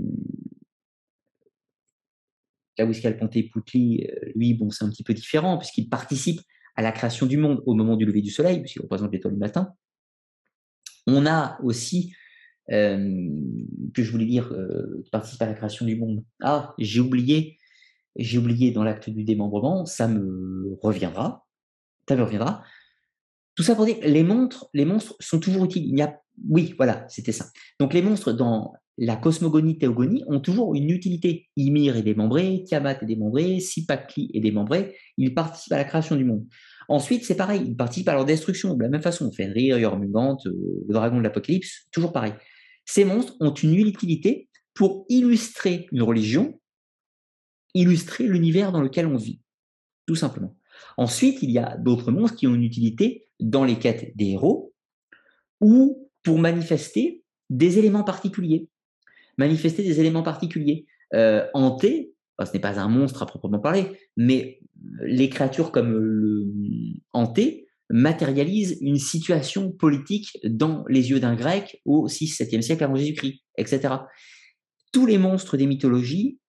Ponté 3.20 3.44
Poutli, 3.44 4.08
euh, 4.08 4.32
lui, 4.36 4.54
bon, 4.54 4.70
c'est 4.70 4.86
un 4.86 4.90
petit 4.90 5.04
peu 5.04 5.14
différent, 5.14 5.58
puisqu'il 5.58 5.90
participe 5.90 6.40
à 6.76 6.82
la 6.82 6.92
création 6.92 7.26
du 7.26 7.38
monde 7.38 7.62
au 7.66 7.74
moment 7.74 7.98
du 7.98 8.06
lever 8.06 8.22
du 8.22 8.32
soleil, 8.32 8.62
puisqu'il 8.62 8.82
représente 8.82 9.12
l'étoile 9.12 9.34
du 9.34 9.40
matin. 9.40 9.74
On 11.08 11.26
a 11.26 11.60
aussi, 11.62 12.14
euh, 12.72 13.30
que 13.94 14.04
je 14.04 14.12
voulais 14.12 14.26
dire, 14.26 14.52
euh, 14.54 15.04
participe 15.12 15.42
à 15.42 15.48
la 15.48 15.54
création 15.54 15.86
du 15.86 15.98
monde. 15.98 16.24
Ah, 16.42 16.74
j'ai 16.80 17.02
oublié, 17.02 17.58
j'ai 18.20 18.38
oublié 18.38 18.72
dans 18.72 18.84
l'acte 18.84 19.10
du 19.10 19.24
démembrement, 19.24 19.86
ça 19.86 20.08
me 20.08 20.78
reviendra, 20.82 21.48
ça 22.08 22.16
me 22.16 22.24
reviendra. 22.24 22.64
Tout 23.56 23.64
ça 23.64 23.76
pour 23.76 23.86
dire, 23.86 23.98
les 24.02 24.24
monstres, 24.24 24.70
les 24.74 24.86
monstres 24.86 25.16
sont 25.20 25.40
toujours 25.40 25.66
utiles. 25.66 25.86
Il 25.86 25.98
y 25.98 26.02
a, 26.02 26.22
oui, 26.50 26.74
voilà, 26.78 27.06
c'était 27.10 27.32
ça. 27.32 27.46
Donc 27.80 27.94
les 27.94 28.02
monstres 28.02 28.32
dans 28.32 28.74
la 28.98 29.16
cosmogonie, 29.16 29.78
théogonie 29.78 30.24
ont 30.28 30.40
toujours 30.40 30.76
une 30.76 30.90
utilité. 30.90 31.48
Ymir 31.56 31.96
est 31.96 32.04
démembré, 32.04 32.64
Tiamat 32.66 33.02
est 33.02 33.06
démembré, 33.06 33.60
Sipakli 33.60 34.30
est 34.34 34.42
démembré, 34.42 34.96
ils 35.18 35.34
participent 35.34 35.74
à 35.74 35.78
la 35.78 35.86
création 35.86 36.16
du 36.16 36.26
monde. 36.26 36.46
Ensuite, 36.90 37.24
c'est 37.24 37.36
pareil, 37.36 37.62
ils 37.66 37.78
participent 37.78 38.10
à 38.10 38.14
leur 38.14 38.26
destruction. 38.26 38.74
De 38.74 38.84
la 38.84 38.90
même 38.90 39.02
façon, 39.02 39.32
Fenrir, 39.32 39.80
Jormungand, 39.80 40.38
euh, 40.46 40.52
le 40.88 40.94
dragon 40.94 41.18
de 41.18 41.24
l'Apocalypse, 41.24 41.88
toujours 41.92 42.12
pareil. 42.12 42.34
Ces 42.86 43.06
monstres 43.06 43.36
ont 43.40 43.54
une 43.54 43.76
utilité 43.76 44.50
pour 44.74 45.06
illustrer 45.08 45.88
une 45.92 46.02
religion, 46.02 46.59
illustrer 47.74 48.26
l'univers 48.28 48.72
dans 48.72 48.82
lequel 48.82 49.08
on 49.08 49.16
vit, 49.16 49.42
tout 50.06 50.16
simplement. 50.16 50.56
Ensuite, 50.98 51.42
il 51.44 51.52
y 51.52 51.58
a 51.58 51.78
d'autres 51.78 52.12
monstres 52.12 52.38
qui 52.38 52.48
ont 52.48 52.56
une 52.56 52.64
utilité 52.64 53.28
dans 53.40 53.64
les 53.64 53.78
quêtes 53.78 54.16
des 54.16 54.32
héros 54.32 54.74
ou 55.62 56.10
pour 56.24 56.40
manifester 56.40 57.24
des 57.50 57.80
éléments 57.80 58.04
particuliers. 58.04 58.68
Manifester 59.38 59.84
des 59.84 60.00
éléments 60.00 60.24
particuliers. 60.24 60.86
Euh, 61.14 61.46
hanté, 61.54 62.14
ce 62.40 62.54
n'est 62.54 62.60
pas 62.60 62.80
un 62.80 62.88
monstre 62.88 63.24
à 63.24 63.26
proprement 63.26 63.60
parler, 63.60 64.00
mais 64.16 64.60
les 65.02 65.30
créatures 65.30 65.72
comme 65.72 65.94
le 65.94 66.48
hanté 67.14 67.68
matérialisent 67.90 68.78
une 68.82 69.00
situation 69.00 69.72
politique 69.72 70.38
dans 70.44 70.86
les 70.88 71.10
yeux 71.10 71.20
d'un 71.20 71.36
grec 71.36 71.82
au 71.86 72.08
6-7e 72.08 72.62
siècle 72.62 72.84
avant 72.84 72.96
Jésus-Christ, 72.96 73.42
etc. 73.58 73.96
Tous 74.92 75.06
les 75.06 75.18
monstres 75.18 75.58
des 75.58 75.66
mythologies 75.66 76.40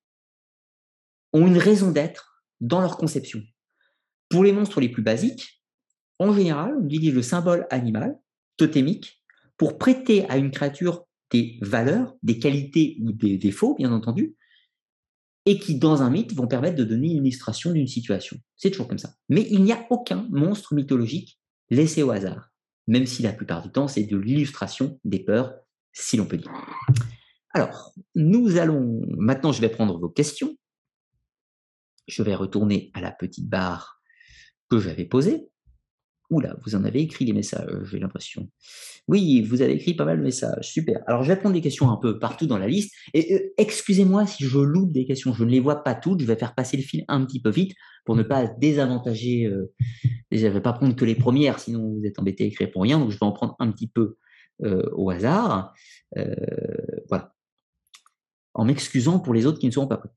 ont 1.32 1.46
une 1.46 1.58
raison 1.58 1.90
d'être 1.90 2.44
dans 2.60 2.80
leur 2.80 2.96
conception. 2.96 3.42
Pour 4.28 4.44
les 4.44 4.52
monstres 4.52 4.80
les 4.80 4.88
plus 4.88 5.02
basiques, 5.02 5.62
en 6.18 6.32
général, 6.32 6.74
on 6.80 6.84
utilise 6.86 7.14
le 7.14 7.22
symbole 7.22 7.66
animal, 7.70 8.18
totémique, 8.56 9.22
pour 9.56 9.78
prêter 9.78 10.28
à 10.28 10.36
une 10.36 10.50
créature 10.50 11.04
des 11.30 11.58
valeurs, 11.62 12.14
des 12.22 12.38
qualités 12.38 12.98
ou 13.02 13.12
des 13.12 13.38
défauts, 13.38 13.74
bien 13.74 13.92
entendu, 13.92 14.36
et 15.46 15.58
qui, 15.58 15.78
dans 15.78 16.02
un 16.02 16.10
mythe, 16.10 16.34
vont 16.34 16.46
permettre 16.46 16.76
de 16.76 16.84
donner 16.84 17.12
une 17.12 17.24
illustration 17.24 17.72
d'une 17.72 17.86
situation. 17.86 18.36
C'est 18.56 18.70
toujours 18.70 18.88
comme 18.88 18.98
ça. 18.98 19.14
Mais 19.28 19.46
il 19.50 19.62
n'y 19.62 19.72
a 19.72 19.86
aucun 19.90 20.26
monstre 20.30 20.74
mythologique 20.74 21.40
laissé 21.70 22.02
au 22.02 22.10
hasard, 22.10 22.50
même 22.86 23.06
si 23.06 23.22
la 23.22 23.32
plupart 23.32 23.62
du 23.62 23.70
temps, 23.70 23.88
c'est 23.88 24.04
de 24.04 24.16
l'illustration 24.16 25.00
des 25.04 25.20
peurs, 25.20 25.54
si 25.92 26.16
l'on 26.16 26.26
peut 26.26 26.36
dire. 26.36 26.52
Alors, 27.52 27.92
nous 28.14 28.58
allons, 28.58 29.00
maintenant 29.16 29.52
je 29.52 29.60
vais 29.60 29.68
prendre 29.68 29.98
vos 29.98 30.08
questions. 30.08 30.56
Je 32.10 32.22
vais 32.22 32.34
retourner 32.34 32.90
à 32.94 33.00
la 33.00 33.12
petite 33.12 33.48
barre 33.48 34.02
que 34.68 34.80
j'avais 34.80 35.04
posé. 35.04 35.48
Oula, 36.30 36.56
vous 36.64 36.76
en 36.76 36.84
avez 36.84 37.00
écrit 37.00 37.24
les 37.24 37.32
messages, 37.32 37.68
j'ai 37.84 37.98
l'impression. 37.98 38.48
Oui, 39.08 39.42
vous 39.42 39.62
avez 39.62 39.74
écrit 39.74 39.94
pas 39.94 40.04
mal 40.04 40.18
de 40.18 40.22
messages, 40.22 40.70
super. 40.70 41.02
Alors, 41.08 41.24
je 41.24 41.28
vais 41.28 41.36
prendre 41.36 41.54
des 41.54 41.60
questions 41.60 41.90
un 41.90 41.96
peu 41.96 42.20
partout 42.20 42.46
dans 42.46 42.58
la 42.58 42.68
liste. 42.68 42.94
Et 43.14 43.34
euh, 43.34 43.52
excusez-moi 43.58 44.26
si 44.26 44.44
je 44.44 44.58
loupe 44.58 44.92
des 44.92 45.06
questions, 45.06 45.32
je 45.32 45.44
ne 45.44 45.50
les 45.50 45.58
vois 45.58 45.82
pas 45.82 45.94
toutes, 45.94 46.20
je 46.20 46.26
vais 46.26 46.36
faire 46.36 46.54
passer 46.54 46.76
le 46.76 46.84
fil 46.84 47.04
un 47.08 47.24
petit 47.24 47.40
peu 47.40 47.50
vite 47.50 47.74
pour 48.04 48.14
ne 48.14 48.22
pas 48.22 48.46
désavantager. 48.46 49.46
Euh, 49.46 49.72
je 50.30 50.46
ne 50.46 50.52
vais 50.52 50.60
pas 50.60 50.72
prendre 50.72 50.94
que 50.94 51.04
les 51.04 51.16
premières, 51.16 51.58
sinon 51.58 51.94
vous 51.96 52.04
êtes 52.04 52.18
embêté 52.20 52.44
à 52.44 52.46
écrire 52.46 52.70
pour 52.70 52.82
rien, 52.82 53.00
donc 53.00 53.10
je 53.10 53.18
vais 53.18 53.26
en 53.26 53.32
prendre 53.32 53.56
un 53.58 53.70
petit 53.72 53.88
peu 53.88 54.16
euh, 54.62 54.88
au 54.92 55.10
hasard. 55.10 55.74
voilà. 57.08 57.34
En 58.54 58.64
m'excusant 58.64 59.18
pour 59.18 59.34
les 59.34 59.46
autres 59.46 59.58
qui 59.58 59.66
ne 59.66 59.72
seront 59.72 59.88
pas 59.88 59.96
prêts. 59.96 60.10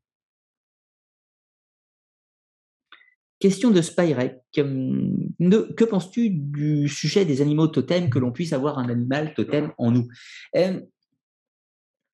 Question 3.43 3.71
de 3.71 3.81
Spyrek. 3.81 4.37
Que 4.53 5.83
penses-tu 5.83 6.29
du 6.29 6.87
sujet 6.87 7.25
des 7.25 7.41
animaux 7.41 7.67
totems, 7.67 8.09
que 8.09 8.17
l'on 8.17 8.31
puisse 8.31 8.53
avoir 8.53 8.79
un 8.79 8.87
animal 8.87 9.33
totem 9.33 9.73
en 9.77 9.91
nous? 9.91 10.07
Euh, 10.55 10.79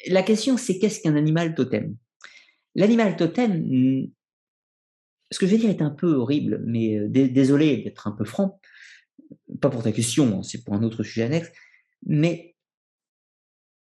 La 0.08 0.24
question, 0.24 0.58
c'est 0.58 0.80
qu'est-ce 0.80 1.02
qu'un 1.02 1.16
animal 1.16 1.54
totem? 1.54 1.96
L'animal 2.74 3.16
totem, 3.16 3.64
ce 5.30 5.38
que 5.38 5.46
je 5.46 5.52
vais 5.52 5.60
dire 5.60 5.70
est 5.70 5.84
un 5.84 5.92
peu 5.92 6.14
horrible, 6.14 6.64
mais 6.66 6.98
euh, 6.98 7.08
désolé 7.08 7.84
d'être 7.84 8.08
un 8.08 8.12
peu 8.14 8.26
franc, 8.26 8.60
pas 9.62 9.70
pour 9.70 9.84
ta 9.84 9.92
question, 9.92 10.40
hein, 10.40 10.42
c'est 10.42 10.64
pour 10.64 10.74
un 10.74 10.82
autre 10.82 11.04
sujet 11.04 11.26
annexe, 11.26 11.52
mais 12.08 12.56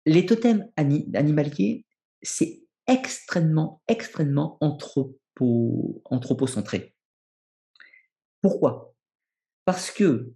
les 0.05 0.27
totems 0.27 0.69
animaliers, 0.75 1.87
c'est 2.21 2.61
extrêmement, 2.85 3.81
extrêmement 3.87 4.59
anthropo, 4.61 6.03
anthropocentré. 6.05 6.93
Pourquoi? 8.41 8.95
Parce 9.65 9.91
que 9.91 10.33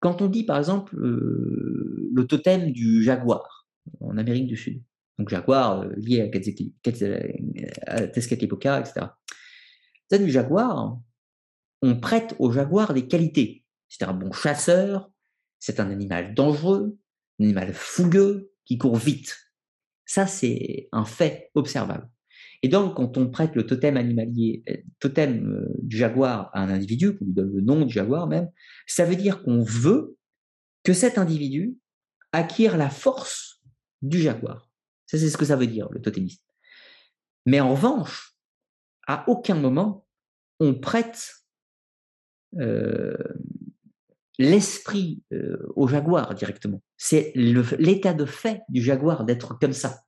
quand 0.00 0.22
on 0.22 0.28
dit 0.28 0.44
par 0.44 0.58
exemple 0.58 0.96
euh, 0.96 2.10
le 2.12 2.26
totem 2.26 2.72
du 2.72 3.02
jaguar 3.02 3.68
en 4.00 4.16
Amérique 4.16 4.46
du 4.46 4.56
Sud, 4.56 4.82
donc 5.18 5.28
jaguar 5.28 5.82
euh, 5.82 5.92
lié 5.96 6.22
à, 7.86 8.06
Tezcatlipoca, 8.08 8.80
etc. 8.80 9.06
Totem 10.08 10.24
du 10.24 10.32
jaguar, 10.32 10.98
on 11.82 12.00
prête 12.00 12.34
au 12.38 12.50
jaguar 12.50 12.94
des 12.94 13.06
qualités. 13.06 13.64
C'est 13.88 14.04
un 14.04 14.14
bon 14.14 14.32
chasseur, 14.32 15.10
c'est 15.58 15.80
un 15.80 15.90
animal 15.90 16.34
dangereux, 16.34 16.98
un 17.38 17.44
animal 17.44 17.72
fougueux 17.74 18.52
qui 18.64 18.78
court 18.78 18.96
vite. 18.96 19.36
Ça, 20.06 20.26
c'est 20.26 20.88
un 20.92 21.04
fait 21.04 21.50
observable. 21.54 22.08
Et 22.62 22.68
donc, 22.68 22.96
quand 22.96 23.16
on 23.16 23.30
prête 23.30 23.54
le 23.56 23.66
totem 23.66 23.96
animalier, 23.96 24.62
euh, 24.68 24.76
totem 24.98 25.50
euh, 25.50 25.74
du 25.82 25.96
jaguar 25.96 26.50
à 26.52 26.62
un 26.62 26.68
individu, 26.68 27.16
qu'on 27.16 27.24
lui 27.24 27.32
donne 27.32 27.52
le 27.54 27.62
nom 27.62 27.84
du 27.84 27.92
jaguar 27.92 28.26
même, 28.26 28.50
ça 28.86 29.04
veut 29.04 29.16
dire 29.16 29.42
qu'on 29.42 29.62
veut 29.62 30.16
que 30.84 30.92
cet 30.92 31.16
individu 31.16 31.76
acquiert 32.32 32.76
la 32.76 32.90
force 32.90 33.62
du 34.02 34.20
jaguar. 34.20 34.70
Ça, 35.06 35.18
c'est 35.18 35.30
ce 35.30 35.36
que 35.36 35.44
ça 35.44 35.56
veut 35.56 35.66
dire, 35.66 35.88
le 35.90 36.00
totémisme. 36.00 36.42
Mais 37.46 37.60
en 37.60 37.70
revanche, 37.70 38.36
à 39.06 39.24
aucun 39.28 39.54
moment, 39.54 40.06
on 40.60 40.74
prête 40.74 41.34
euh, 42.58 43.16
l'esprit 44.38 45.22
au 45.74 45.88
jaguar 45.88 46.34
directement. 46.34 46.82
C'est 46.96 47.32
l'état 47.34 48.14
de 48.14 48.26
fait 48.26 48.62
du 48.68 48.82
jaguar 48.82 49.24
d'être 49.24 49.58
comme 49.58 49.72
ça. 49.72 50.02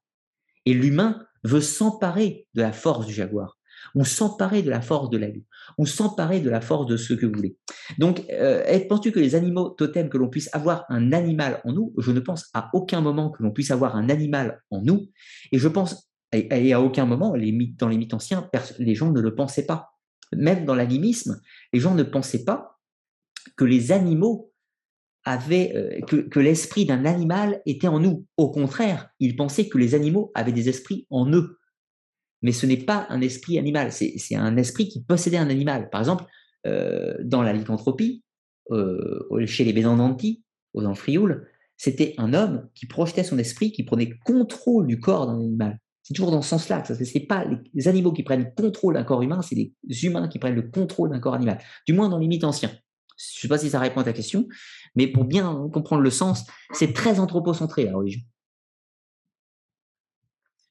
Et 0.65 0.75
l'humain 0.75 1.27
veut 1.45 1.61
s'emparer 1.61 2.47
de 2.55 2.63
la 2.63 2.73
force 2.73 3.07
du 3.07 3.13
jaguar, 3.13 3.59
ou 3.95 4.05
s'emparer 4.05 4.63
de 4.63 4.71
la 4.71 4.81
force 4.81 5.11
de 5.11 5.19
la 5.19 5.29
lune, 5.29 5.45
ou 5.79 5.87
s'emparer 5.87 6.41
de 6.41 6.51
la 6.51 6.61
force 6.61 6.87
de 6.87 6.97
ce 6.97 7.15
que 7.15 7.27
vous 7.27 7.33
voulez. 7.35 7.57
Donc, 7.99 8.25
euh, 8.31 8.63
penses-tu 8.89 9.13
que 9.13 9.21
les 9.21 9.35
animaux 9.35 9.71
totems, 9.71 10.09
que 10.09 10.19
l'on 10.19 10.29
puisse 10.29 10.49
avoir 10.53 10.85
un 10.89 11.13
animal 11.13 11.61
en 11.65 11.73
nous 11.73 11.93
Je 11.99 12.13
ne 12.13 12.21
pense 12.21 12.49
à 12.55 12.71
aucun 12.73 13.01
moment 13.01 13.31
que 13.31 13.43
l'on 13.43 13.51
puisse 13.51 13.71
avoir 13.71 13.97
un 13.97 14.09
animal 14.09 14.63
en 14.71 14.83
nous, 14.83 15.09
et 15.51 15.59
je 15.59 15.69
pense, 15.69 16.11
et, 16.33 16.73
à 16.73 16.81
aucun 16.81 17.07
moment, 17.07 17.31
dans 17.31 17.89
les 17.89 17.99
mythes 17.99 18.15
anciens, 18.15 18.49
les 18.79 18.95
gens 18.95 19.11
ne 19.11 19.21
le 19.21 19.35
pensaient 19.35 19.67
pas. 19.67 19.91
Même 20.35 20.65
dans 20.65 20.75
l'animisme, 20.75 21.41
les 21.73 21.81
gens 21.81 21.95
ne 21.95 22.03
pensaient 22.03 22.45
pas 22.45 22.79
que 23.57 23.65
les 23.65 23.93
animaux 23.93 24.52
avait, 25.25 25.73
euh, 25.75 26.01
que, 26.07 26.41
l'esprit 26.41 26.85
d'un 26.85 27.05
animal 27.05 27.63
était 27.67 27.89
en 27.89 28.01
nous. 28.01 28.27
Au 28.37 28.51
contraire, 28.51 29.11
ils 29.21 29.37
pensaient 29.37 29.69
que 29.69 29.79
les 29.79 29.95
animaux 29.95 30.33
avaient 30.35 30.53
des 30.53 30.69
esprits 30.69 31.07
en 31.11 31.31
eux. 31.33 31.59
Mais 32.43 32.53
ce 32.53 32.67
n'est 32.67 32.77
pas 32.77 33.07
un 33.09 33.21
esprit 33.21 33.59
animal, 33.59 33.93
c'est 33.93 34.35
un 34.35 34.57
esprit 34.57 34.89
qui 34.89 35.03
possédait 35.05 35.37
un 35.37 35.49
animal. 35.49 35.91
Par 35.91 36.01
exemple, 36.01 36.25
euh, 36.67 37.15
dans 37.23 37.43
la 37.43 37.53
lycanthropie, 37.53 38.25
euh, 38.73 39.47
chez 39.47 39.65
les 39.65 39.73
Bédandanti, 39.73 40.43
aux 40.75 40.85
Amphrioules, 40.85 41.47
c'était 41.77 42.15
un 42.19 42.35
homme 42.35 42.69
qui 42.75 42.87
projetait 42.87 43.23
son 43.23 43.39
esprit, 43.39 43.71
qui 43.71 43.85
prenait 43.85 44.11
contrôle 44.25 44.89
du 44.89 44.99
corps 44.99 45.27
d'un 45.27 45.39
animal. 45.39 45.79
C'est 46.03 46.15
toujours 46.15 46.33
dans 46.33 46.43
ce 46.43 46.49
sens-là. 46.49 46.83
Ce 46.85 46.95
n'est 46.95 47.27
pas 47.27 47.45
les 47.75 47.87
animaux 47.87 48.13
qui 48.13 48.25
prennent 48.25 48.53
contrôle 48.55 48.95
d'un 48.95 49.05
corps 49.05 49.23
humain, 49.23 49.41
c'est 49.43 49.55
les 49.55 50.05
humains 50.05 50.27
qui 50.27 50.41
prennent 50.41 50.57
le 50.57 50.63
contrôle 50.63 51.11
d'un 51.11 51.21
corps 51.21 51.35
animal. 51.35 51.59
Du 51.87 51.93
moins 51.93 52.09
dans 52.09 52.19
les 52.19 52.27
mythes 52.27 52.45
anciens. 52.45 52.73
Je 53.17 53.39
ne 53.39 53.41
sais 53.43 53.49
pas 53.49 53.59
si 53.59 53.71
ça 53.71 53.79
répond 53.79 54.01
à 54.01 54.05
ta 54.05 54.13
question, 54.13 54.49
mais 54.95 55.07
pour 55.07 55.25
bien 55.25 55.69
comprendre 55.73 56.03
le 56.03 56.11
sens, 56.11 56.47
c'est 56.73 56.93
très 56.93 57.21
anthropocentré 57.21 57.85
la 57.85 57.97
religion. 57.97 58.23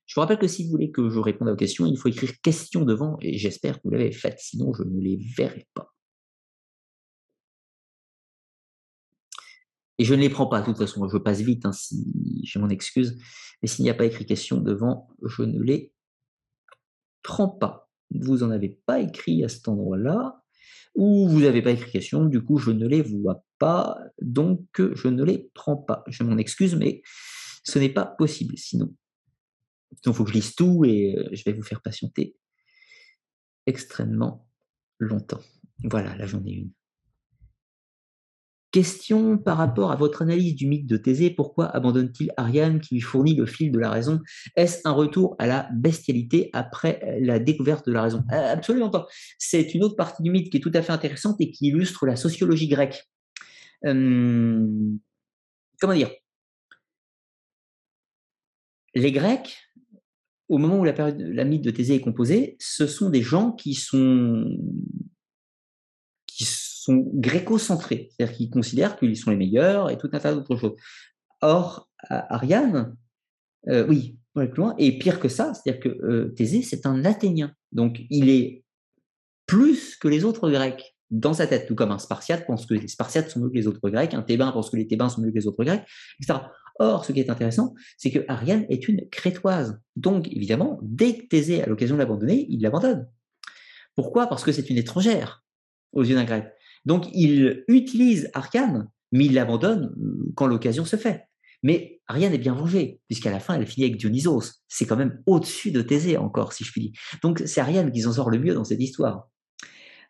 Je 0.06 0.16
vous 0.16 0.22
rappelle 0.22 0.40
que 0.40 0.48
si 0.48 0.66
vous 0.66 0.72
voulez 0.72 0.92
que 0.92 1.10
je 1.10 1.20
réponde 1.20 1.48
à 1.48 1.52
vos 1.52 1.58
questions, 1.58 1.86
il 1.86 1.98
faut 1.98 2.10
écrire 2.10 2.34
question 2.42 2.84
devant, 2.84 3.18
et 3.22 3.38
j'espère 3.38 3.78
que 3.78 3.82
vous 3.86 3.92
l'avez 3.92 4.12
faite, 4.12 4.40
sinon 4.40 4.74
je 4.74 4.84
ne 4.84 5.00
les 5.00 5.18
verrai 5.38 5.68
pas. 5.74 5.94
Et 9.98 10.04
je 10.04 10.14
ne 10.14 10.20
les 10.20 10.30
prends 10.30 10.48
pas, 10.48 10.62
de 10.62 10.66
toute 10.66 10.78
façon, 10.78 11.08
je 11.08 11.18
passe 11.18 11.42
vite, 11.42 11.66
hein, 11.66 11.72
si 11.72 12.44
je 12.44 12.60
m'en 12.60 12.70
excuse, 12.70 13.18
mais 13.62 13.68
s'il 13.68 13.84
n'y 13.84 13.90
a 13.90 13.94
pas 13.94 14.06
écrit 14.06 14.26
question 14.26 14.58
devant, 14.60 15.08
je 15.24 15.44
ne 15.44 15.62
les 15.62 15.94
prends 17.24 17.48
pas. 17.48 17.90
Vous 18.10 18.40
n'en 18.40 18.52
avez 18.52 18.82
pas 18.86 19.00
écrit 19.00 19.44
à 19.44 19.48
cet 19.48 19.68
endroit-là 19.68 20.44
ou 20.96 21.30
vous 21.30 21.42
n'avez 21.42 21.62
pas 21.62 21.72
écrit 21.72 21.92
question, 21.92 22.26
du 22.26 22.44
coup 22.44 22.58
je 22.58 22.72
ne 22.72 22.86
les 22.86 23.02
vois 23.02 23.46
donc 24.22 24.66
je 24.80 25.08
ne 25.08 25.24
les 25.24 25.50
prends 25.54 25.78
pas. 25.78 26.04
Je 26.08 26.24
m'en 26.24 26.38
excuse, 26.38 26.76
mais 26.76 27.02
ce 27.64 27.80
n'est 27.80 27.90
pas 27.90 28.06
possible 28.06 28.58
sinon. 28.58 28.94
Il 30.06 30.14
faut 30.14 30.24
que 30.24 30.32
je 30.32 30.36
lise 30.36 30.56
tout 30.56 30.84
et 30.86 31.16
euh, 31.18 31.30
je 31.34 31.44
vais 31.44 31.54
vous 31.54 31.64
faire 31.64 31.82
patienter 31.82 32.36
extrêmement 33.66 34.48
longtemps. 35.00 35.42
Voilà, 35.84 36.16
là 36.16 36.26
j'en 36.26 36.44
ai 36.46 36.52
une. 36.52 36.72
Question 38.72 39.38
par 39.38 39.58
rapport 39.58 39.92
à 39.92 39.98
votre 39.98 40.22
analyse 40.22 40.56
du 40.56 40.66
mythe 40.66 40.88
de 40.88 40.96
Thésée, 40.96 41.30
pourquoi 41.30 41.66
abandonne-t-il 41.76 42.32
Ariane 42.38 42.80
qui 42.80 42.96
lui 42.96 43.02
fournit 43.02 43.36
le 43.36 43.46
fil 43.46 43.70
de 43.70 43.78
la 43.78 43.90
raison? 43.90 44.22
Est-ce 44.56 44.80
un 44.86 44.94
retour 44.94 45.36
à 45.40 45.46
la 45.46 45.68
bestialité 45.74 46.50
après 46.54 47.18
la 47.20 47.38
découverte 47.40 47.86
de 47.86 47.92
la 47.92 48.04
raison? 48.04 48.24
Euh, 48.32 48.54
Absolument 48.54 48.90
pas. 48.90 49.08
C'est 49.38 49.74
une 49.74 49.84
autre 49.84 49.98
partie 49.98 50.24
du 50.24 50.32
mythe 50.32 50.50
qui 50.50 50.58
est 50.58 50.62
tout 50.62 50.72
à 50.74 50.82
fait 50.82 50.94
intéressante 50.94 51.36
et 51.42 51.52
qui 51.52 51.68
illustre 51.68 52.06
la 52.06 52.16
sociologie 52.16 52.70
grecque. 52.70 53.04
Comment 53.84 55.00
dire? 55.94 56.12
Les 58.94 59.12
Grecs, 59.12 59.58
au 60.50 60.58
moment 60.58 60.80
où 60.80 60.84
la, 60.84 60.94
période, 60.94 61.20
la 61.20 61.46
mythe 61.46 61.64
de 61.64 61.72
Thésée 61.72 61.96
est 61.96 62.02
composée, 62.02 62.58
ce 62.60 62.86
sont 62.88 63.10
des 63.10 63.22
gens 63.22 63.52
qui 63.54 63.74
sont 63.74 64.46
qui 66.28 66.46
sont 66.46 67.10
gréco-centrés, 67.14 68.10
c'est-à-dire 68.12 68.36
qu'ils 68.36 68.50
considèrent 68.50 68.98
qu'ils 68.98 69.18
sont 69.18 69.32
les 69.32 69.38
meilleurs 69.38 69.90
et 69.90 69.98
tout 69.98 70.10
un 70.12 70.20
tas 70.20 70.34
d'autres 70.34 70.58
choses. 70.58 70.76
Or, 71.42 71.90
Ariane, 72.10 72.96
euh, 73.68 73.86
oui, 73.88 74.18
plus 74.34 74.48
loin, 74.56 74.76
et 74.78 74.98
pire 74.98 75.20
que 75.20 75.28
ça, 75.28 75.54
c'est-à-dire 75.54 75.82
que 75.82 75.90
euh, 75.90 76.34
Thésée, 76.36 76.62
c'est 76.62 76.86
un 76.86 77.06
Athénien, 77.06 77.54
donc 77.72 78.02
il 78.10 78.30
est 78.30 78.64
plus 79.46 79.96
que 79.98 80.08
les 80.08 80.24
autres 80.24 80.50
Grecs 80.50 80.91
dans 81.12 81.34
sa 81.34 81.46
tête, 81.46 81.68
tout 81.68 81.76
comme 81.76 81.92
un 81.92 82.00
Spartiate 82.00 82.46
pense 82.48 82.66
que 82.66 82.74
les 82.74 82.88
Spartiates 82.88 83.30
sont 83.30 83.42
mieux 83.42 83.50
que 83.50 83.56
les 83.56 83.68
autres 83.68 83.90
Grecs, 83.90 84.14
un 84.14 84.22
Thébain 84.22 84.52
pense 84.52 84.70
que 84.70 84.78
les 84.78 84.88
Thébains 84.88 85.10
sont 85.10 85.22
mieux 85.22 85.32
que 85.32 85.38
les 85.38 85.46
autres 85.46 85.64
Grecs, 85.64 85.84
etc. 86.20 86.40
Or, 86.80 87.06
ce 87.06 87.12
qui 87.12 87.20
est 87.20 87.30
intéressant, 87.30 87.76
c'est 87.98 88.12
que 88.12 88.26
Ariane 88.28 88.66
est 88.70 88.88
une 88.88 89.08
crétoise. 89.10 89.80
Donc, 89.96 90.28
évidemment, 90.32 90.80
dès 90.82 91.16
que 91.16 91.28
Thésée 91.28 91.62
a 91.62 91.68
l'occasion 91.68 91.96
de 91.96 92.00
l'abandonner, 92.00 92.48
il 92.50 92.62
l'abandonne. 92.62 93.08
Pourquoi? 93.96 94.28
Parce 94.28 94.44
que 94.44 94.52
c'est 94.52 94.70
une 94.70 94.78
étrangère 94.78 95.44
aux 95.92 96.04
yeux 96.04 96.16
d'un 96.16 96.24
grec. 96.24 96.48
Donc, 96.86 97.08
il 97.14 97.64
utilise 97.68 98.30
Ariane, 98.34 98.90
mais 99.12 99.26
il 99.26 99.34
l'abandonne 99.34 99.94
euh, 100.02 100.32
quand 100.36 100.48
l'occasion 100.48 100.86
se 100.86 100.96
fait. 100.96 101.26
Mais 101.62 102.02
Ariane 102.08 102.34
est 102.34 102.40
bien 102.40 102.56
vengée, 102.56 103.00
puisqu'à 103.08 103.32
la 103.32 103.40
fin, 103.40 103.56
elle 103.56 103.68
finit 103.68 103.86
avec 103.86 103.98
Dionysos. 103.98 104.64
C'est 104.68 104.86
quand 104.86 104.96
même 104.96 105.22
au-dessus 105.28 105.72
de 105.72 105.82
Thésée 105.82 106.18
encore, 106.18 106.54
si 106.54 106.64
je 106.64 106.72
puis 106.72 106.82
dire. 106.82 106.92
Donc, 107.22 107.44
c'est 107.46 107.62
Ariane 107.62 107.92
qui 107.92 108.02
s'en 108.02 108.14
sort 108.14 108.32
le 108.32 108.40
mieux 108.40 108.54
dans 108.54 108.64
cette 108.64 108.82
histoire. 108.82 109.30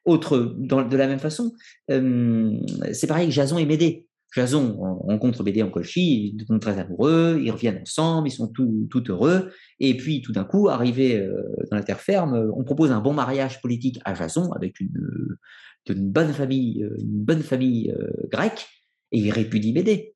Autre, 0.05 0.55
de 0.57 0.97
la 0.97 1.07
même 1.07 1.19
façon, 1.19 1.53
euh, 1.91 2.57
c'est 2.91 3.07
pareil 3.07 3.27
que 3.27 3.33
Jason 3.33 3.57
et 3.57 3.65
Médée. 3.65 4.07
Jason 4.33 4.77
rencontre 4.77 5.43
Médée 5.43 5.61
en 5.61 5.69
Colchie, 5.69 6.35
ils 6.37 6.45
sont 6.45 6.57
très 6.57 6.79
amoureux, 6.79 7.39
ils 7.43 7.51
reviennent 7.51 7.81
ensemble, 7.81 8.29
ils 8.29 8.31
sont 8.31 8.47
tout, 8.47 9.03
heureux. 9.09 9.51
Et 9.79 9.97
puis, 9.97 10.21
tout 10.21 10.31
d'un 10.31 10.45
coup, 10.45 10.69
arrivé 10.69 11.17
euh, 11.17 11.33
dans 11.69 11.75
la 11.75 11.83
terre 11.83 11.99
ferme, 11.99 12.49
on 12.55 12.63
propose 12.63 12.91
un 12.91 13.01
bon 13.01 13.13
mariage 13.13 13.61
politique 13.61 13.99
à 14.05 14.15
Jason 14.15 14.51
avec 14.53 14.79
une, 14.79 15.37
d'une 15.85 16.11
bonne 16.11 16.33
famille, 16.33 16.83
euh, 16.83 16.95
une 16.99 17.23
bonne 17.23 17.41
famille 17.41 17.91
euh, 17.91 18.27
grecque, 18.31 18.67
et 19.11 19.19
il 19.19 19.31
répudie 19.31 19.73
Médée. 19.73 20.15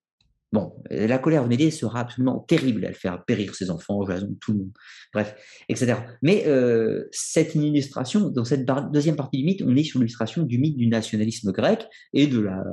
Bon, 0.56 0.74
la 0.90 1.18
colère 1.18 1.44
de 1.44 1.50
Médée 1.50 1.70
sera 1.70 2.00
absolument 2.00 2.40
terrible, 2.40 2.86
elle 2.86 2.96
faire 2.96 3.26
périr 3.26 3.54
ses 3.56 3.70
enfants, 3.70 4.06
Jason, 4.06 4.38
tout 4.40 4.54
le 4.54 4.60
monde, 4.60 4.72
bref, 5.14 5.36
etc. 5.68 5.98
Mais 6.22 6.46
euh, 6.48 7.10
c'est 7.12 7.56
une 7.56 7.64
illustration, 7.64 8.30
dans 8.30 8.46
cette 8.46 8.66
deuxième 8.94 9.18
partie 9.18 9.40
du 9.40 9.44
mythe, 9.44 9.62
on 9.66 9.76
est 9.76 9.84
sur 9.84 10.00
l'illustration 10.00 10.44
du 10.44 10.58
mythe 10.58 10.78
du 10.78 10.88
nationalisme 10.88 11.52
grec 11.52 11.86
et 12.14 12.28
de 12.28 12.40
la 12.40 12.64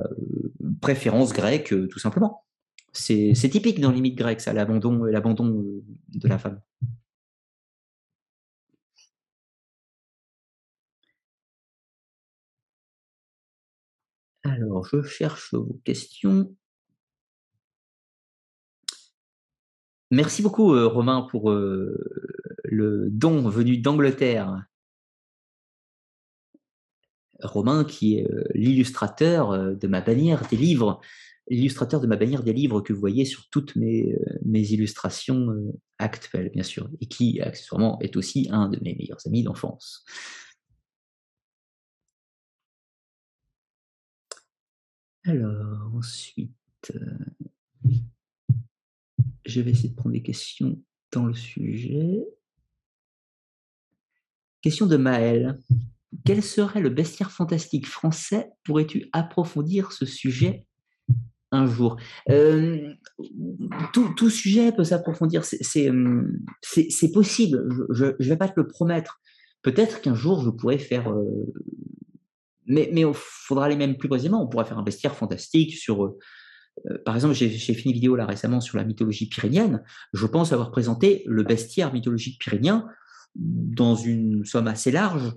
préférence 0.81 1.33
grecque, 1.33 1.75
tout 1.91 1.99
simplement. 1.99 2.45
C'est 2.93 3.33
typique 3.51 3.81
dans 3.81 3.91
les 3.91 4.01
mythes 4.01 4.17
grecs, 4.17 4.41
ça, 4.41 4.53
l'abandon 4.53 4.93
de 4.93 6.29
la 6.29 6.39
femme. 6.39 6.61
Alors, 14.45 14.87
je 14.87 15.03
cherche 15.03 15.53
vos 15.53 15.81
questions. 15.85 16.55
Merci 20.13 20.43
beaucoup, 20.43 20.75
euh, 20.75 20.89
Romain, 20.89 21.23
pour 21.23 21.51
euh, 21.51 21.97
le 22.65 23.09
don 23.11 23.49
venu 23.49 23.79
d'Angleterre. 23.79 24.63
Romain, 27.41 27.85
qui 27.85 28.19
est 28.19 28.31
euh, 28.31 28.45
l'illustrateur 28.55 29.75
de 29.75 29.87
ma 29.87 30.03
bannière 30.03 30.47
des 30.49 30.59
livres, 30.59 31.01
l'illustrateur 31.49 31.99
de 31.99 32.07
ma 32.07 32.17
bannière 32.17 32.43
des 32.43 32.53
livres 32.53 32.83
que 32.83 32.93
vous 32.93 33.01
voyez 33.01 33.25
sur 33.25 33.49
toutes 33.49 33.75
mes, 33.75 34.15
illustrations 34.45 35.49
actuelles, 35.99 36.51
bien 36.51 36.63
sûr, 36.63 36.91
et 37.01 37.07
qui, 37.07 37.41
accessoirement, 37.41 37.99
est 38.01 38.15
aussi 38.17 38.49
un 38.51 38.69
de 38.69 38.79
mes 38.83 38.95
meilleurs 38.95 39.27
amis 39.27 39.43
d'enfance. 39.43 40.05
Alors, 45.25 45.91
ensuite, 45.95 46.93
je 49.45 49.61
vais 49.61 49.71
essayer 49.71 49.91
de 49.91 49.95
prendre 49.95 50.13
des 50.13 50.23
questions 50.23 50.79
dans 51.13 51.27
le 51.27 51.35
sujet. 51.35 52.25
Question 54.61 54.87
de 54.87 54.97
Maël. 54.97 55.59
Quel 56.25 56.43
serait 56.43 56.81
le 56.81 56.91
bestiaire 56.91 57.31
fantastique 57.31 57.87
français 57.87 58.51
Pourrais-tu 58.65 59.09
approfondir 59.13 59.93
ce 59.93 60.07
sujet 60.07 60.67
un 61.51 61.67
jour? 61.67 61.97
Euh, 62.31 62.95
tout, 63.93 64.31
sujet 64.31 64.73
peut 64.73 64.85
s'approfondir, 64.85 65.45
c'est 65.45 65.91
euh, 65.91 66.41
possible, 67.13 67.69
je 67.91 68.07
ne 68.07 68.29
vais 68.29 68.37
pas 68.37 68.49
te 68.49 68.59
le 68.59 68.67
promettre. 68.67 69.21
Peut-être 69.63 70.01
qu'un 70.01 70.15
jour 70.15 70.43
je 70.43 70.51
pourrais 70.51 70.79
faire 70.79 71.13
mais 72.67 72.91
il 72.95 73.13
faudra 73.15 73.67
aller 73.67 73.77
même 73.77 73.97
plus 73.97 74.09
précisément. 74.09 74.43
On 74.43 74.49
pourrait 74.49 74.65
faire 74.65 74.79
un 74.79 74.83
bestiaire 74.83 75.15
fantastique 75.15 75.75
sur. 75.75 76.05
Euh, 76.05 76.09
euh, 76.09 76.19
par 77.05 77.15
exemple, 77.15 77.35
j'ai 77.35 77.49
fait 77.51 77.83
une 77.83 77.93
vidéo 77.93 78.17
là 78.17 78.27
récemment 78.27 78.61
sur 78.61 78.79
la 78.79 78.85
mythologie 78.85 79.29
pyrénienne. 79.29 79.83
Je 80.13 80.27
pense 80.27 80.53
avoir 80.53 80.71
présenté 80.71 81.23
le 81.27 81.43
bestiaire 81.43 81.93
mythologique 81.93 82.41
pyrénien 82.41 82.87
dans 83.35 83.95
une 83.95 84.45
somme 84.45 84.67
assez 84.67 84.91
large, 84.91 85.33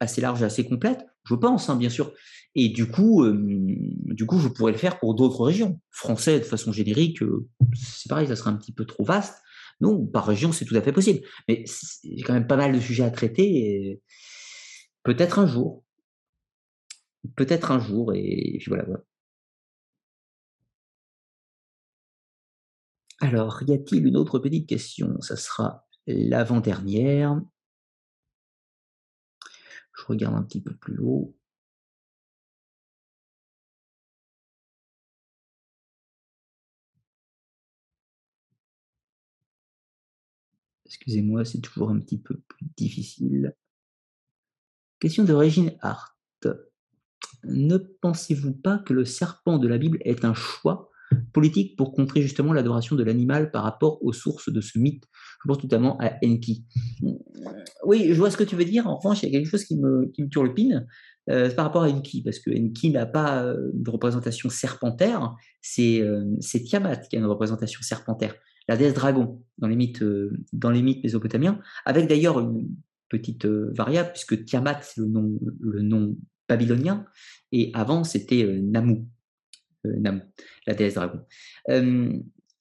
assez 0.00 0.20
large 0.20 0.42
et 0.42 0.44
assez 0.44 0.64
complète. 0.64 1.06
Je 1.24 1.34
pense, 1.34 1.68
hein, 1.68 1.76
bien 1.76 1.90
sûr. 1.90 2.12
Et 2.54 2.68
du 2.68 2.86
coup, 2.86 3.24
euh, 3.24 3.34
du 3.36 4.26
coup, 4.26 4.38
je 4.38 4.48
pourrais 4.48 4.72
le 4.72 4.78
faire 4.78 4.98
pour 4.98 5.14
d'autres 5.14 5.44
régions. 5.44 5.80
Français, 5.90 6.38
de 6.38 6.44
façon 6.44 6.72
générique, 6.72 7.18
c'est 7.74 8.08
pareil, 8.08 8.28
ça 8.28 8.36
serait 8.36 8.50
un 8.50 8.56
petit 8.56 8.72
peu 8.72 8.84
trop 8.84 9.04
vaste. 9.04 9.42
Non, 9.80 10.06
par 10.06 10.26
région, 10.26 10.52
c'est 10.52 10.64
tout 10.64 10.76
à 10.76 10.82
fait 10.82 10.92
possible. 10.92 11.20
Mais 11.48 11.64
a 11.64 12.22
quand 12.24 12.34
même 12.34 12.46
pas 12.46 12.56
mal 12.56 12.72
de 12.72 12.80
sujets 12.80 13.04
à 13.04 13.10
traiter. 13.10 14.00
Peut-être 15.02 15.38
un 15.38 15.46
jour 15.46 15.84
peut-être 17.36 17.70
un 17.70 17.80
jour, 17.80 18.12
et 18.14 18.56
puis 18.58 18.68
voilà. 18.68 18.84
Alors, 23.20 23.62
y 23.66 23.72
a-t-il 23.72 24.06
une 24.06 24.16
autre 24.16 24.38
petite 24.38 24.68
question? 24.68 25.20
Ça 25.20 25.36
sera 25.36 25.86
l'avant-dernière. 26.06 27.40
Je 29.96 30.04
regarde 30.06 30.34
un 30.36 30.42
petit 30.42 30.60
peu 30.60 30.74
plus 30.74 30.98
haut. 30.98 31.34
Excusez-moi, 40.86 41.44
c'est 41.44 41.60
toujours 41.60 41.90
un 41.90 41.98
petit 41.98 42.18
peu 42.18 42.36
plus 42.48 42.66
difficile. 42.76 43.54
Question 45.00 45.24
de 45.24 45.32
Régine 45.32 45.76
Hart 45.80 46.14
ne 47.44 47.76
pensez-vous 47.76 48.54
pas 48.54 48.78
que 48.78 48.92
le 48.92 49.04
serpent 49.04 49.58
de 49.58 49.68
la 49.68 49.78
Bible 49.78 49.98
est 50.02 50.24
un 50.24 50.34
choix? 50.34 50.90
Politique 51.32 51.76
pour 51.76 51.92
contrer 51.92 52.22
justement 52.22 52.52
l'adoration 52.52 52.96
de 52.96 53.02
l'animal 53.02 53.50
par 53.50 53.62
rapport 53.62 54.02
aux 54.02 54.12
sources 54.12 54.50
de 54.50 54.60
ce 54.60 54.78
mythe 54.78 55.04
Je 55.42 55.48
pense 55.48 55.62
notamment 55.62 55.98
à 56.00 56.12
Enki. 56.24 56.64
Oui, 57.84 58.06
je 58.08 58.14
vois 58.14 58.30
ce 58.30 58.36
que 58.36 58.44
tu 58.44 58.56
veux 58.56 58.64
dire. 58.64 58.86
En 58.86 58.96
revanche, 58.96 59.22
il 59.22 59.26
y 59.26 59.34
a 59.34 59.38
quelque 59.38 59.50
chose 59.50 59.64
qui 59.64 59.76
me, 59.76 60.10
qui 60.12 60.22
me 60.22 60.28
turlupine 60.28 60.86
euh, 61.30 61.50
par 61.50 61.66
rapport 61.66 61.84
à 61.84 61.88
Enki, 61.88 62.22
parce 62.22 62.38
que 62.38 62.50
Enki 62.50 62.90
n'a 62.90 63.06
pas 63.06 63.44
euh, 63.44 63.70
de 63.72 63.90
représentation 63.90 64.48
serpentaire, 64.50 65.34
c'est 65.62 66.00
euh, 66.00 66.24
Tiamat 66.40 66.96
qui 66.96 67.16
a 67.16 67.18
une 67.18 67.26
représentation 67.26 67.80
serpentaire, 67.82 68.34
la 68.68 68.76
déesse 68.76 68.94
dragon 68.94 69.42
dans 69.58 69.68
les 69.68 69.76
mythes, 69.76 70.04
dans 70.52 70.70
les 70.70 70.82
mythes 70.82 71.02
mésopotamiens, 71.02 71.60
avec 71.84 72.08
d'ailleurs 72.08 72.40
une 72.40 72.68
petite 73.08 73.46
variable, 73.46 74.10
puisque 74.12 74.44
Tiamat, 74.44 74.80
c'est 74.82 75.00
le 75.00 75.06
nom, 75.06 75.38
le 75.60 75.82
nom 75.82 76.16
babylonien, 76.48 77.06
et 77.52 77.70
avant 77.74 78.04
c'était 78.04 78.44
euh, 78.44 78.60
Namu, 78.62 79.06
euh, 79.86 79.94
Namu, 79.98 80.22
la 80.66 80.74
déesse 80.74 80.94
dragon. 80.94 81.20
Euh, 81.70 82.12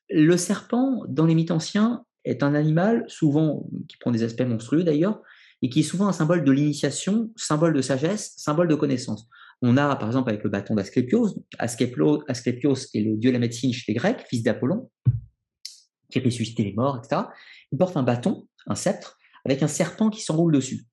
le 0.09 0.37
serpent, 0.37 1.03
dans 1.07 1.25
les 1.25 1.35
mythes 1.35 1.51
anciens, 1.51 2.05
est 2.25 2.43
un 2.43 2.55
animal, 2.55 3.03
souvent, 3.07 3.67
qui 3.87 3.97
prend 3.97 4.11
des 4.11 4.23
aspects 4.23 4.41
monstrueux 4.41 4.83
d'ailleurs, 4.83 5.21
et 5.61 5.69
qui 5.69 5.79
est 5.79 5.83
souvent 5.83 6.07
un 6.07 6.13
symbole 6.13 6.43
de 6.43 6.51
l'initiation, 6.51 7.31
symbole 7.35 7.73
de 7.73 7.81
sagesse, 7.81 8.33
symbole 8.37 8.67
de 8.67 8.75
connaissance. 8.75 9.27
On 9.61 9.77
a, 9.77 9.95
par 9.95 10.09
exemple, 10.09 10.29
avec 10.29 10.43
le 10.43 10.49
bâton 10.49 10.75
d'Asclépios, 10.75 11.45
Asclépios 11.57 12.23
est 12.93 12.99
le 12.99 13.15
dieu 13.15 13.29
de 13.29 13.33
la 13.33 13.39
médecine 13.39 13.71
chez 13.71 13.93
les 13.93 13.97
Grecs, 13.97 14.25
fils 14.27 14.43
d'Apollon, 14.43 14.89
qui 16.11 16.19
ressuscitait 16.19 16.63
les 16.63 16.73
morts, 16.73 16.97
etc. 16.97 17.23
Il 17.71 17.77
porte 17.77 17.95
un 17.95 18.03
bâton, 18.03 18.47
un 18.67 18.75
sceptre, 18.75 19.17
avec 19.45 19.63
un 19.63 19.67
serpent 19.67 20.09
qui 20.09 20.21
s'enroule 20.21 20.53
dessus. 20.53 20.85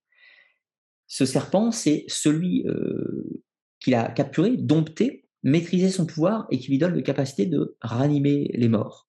Ce 1.08 1.26
serpent, 1.26 1.72
c'est 1.72 2.04
celui 2.06 2.64
euh, 2.68 3.42
qu'il 3.80 3.94
a 3.94 4.08
capturé, 4.08 4.56
dompté, 4.56 5.28
maîtriser 5.42 5.90
son 5.90 6.06
pouvoir 6.06 6.46
et 6.50 6.58
qui 6.58 6.70
lui 6.70 6.78
donne 6.78 6.94
la 6.94 7.02
capacité 7.02 7.46
de 7.46 7.76
ranimer 7.80 8.50
les 8.54 8.68
morts. 8.68 9.08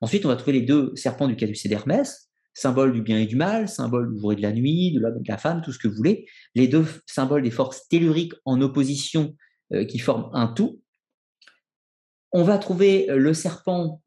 Ensuite, 0.00 0.24
on 0.24 0.28
va 0.28 0.36
trouver 0.36 0.60
les 0.60 0.66
deux 0.66 0.92
serpents 0.96 1.28
du 1.28 1.36
caducée 1.36 1.68
d'Hermès, 1.68 2.30
symbole 2.52 2.92
du 2.92 3.02
bien 3.02 3.18
et 3.18 3.26
du 3.26 3.36
mal, 3.36 3.68
symbole 3.68 4.12
du 4.12 4.20
jour 4.20 4.32
et 4.32 4.36
de 4.36 4.42
la 4.42 4.52
nuit, 4.52 4.92
de 4.92 5.00
l'homme 5.00 5.16
et 5.18 5.22
de 5.22 5.28
la 5.28 5.38
femme, 5.38 5.62
tout 5.62 5.72
ce 5.72 5.78
que 5.78 5.88
vous 5.88 5.96
voulez. 5.96 6.26
Les 6.54 6.68
deux 6.68 6.86
symboles 7.06 7.42
des 7.42 7.50
forces 7.50 7.88
telluriques 7.88 8.34
en 8.44 8.60
opposition 8.60 9.34
euh, 9.72 9.84
qui 9.84 9.98
forment 9.98 10.30
un 10.32 10.46
tout. 10.46 10.80
On 12.32 12.44
va 12.44 12.58
trouver 12.58 13.10
euh, 13.10 13.16
le 13.16 13.34
serpent 13.34 14.02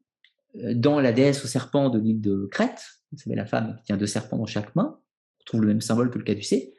euh, 0.56 0.74
dans 0.74 1.00
la 1.00 1.12
déesse 1.12 1.44
au 1.44 1.48
serpent 1.48 1.90
de 1.90 1.98
l'île 1.98 2.20
de 2.20 2.48
Crète. 2.50 2.82
Vous 3.12 3.18
savez, 3.18 3.36
la 3.36 3.46
femme 3.46 3.76
qui 3.78 3.84
tient 3.84 3.96
deux 3.96 4.06
serpents 4.06 4.38
dans 4.38 4.46
chaque 4.46 4.74
main. 4.76 4.98
On 5.40 5.44
trouve 5.44 5.62
le 5.62 5.68
même 5.68 5.80
symbole 5.80 6.10
que 6.10 6.18
le 6.18 6.24
caducée. 6.24 6.74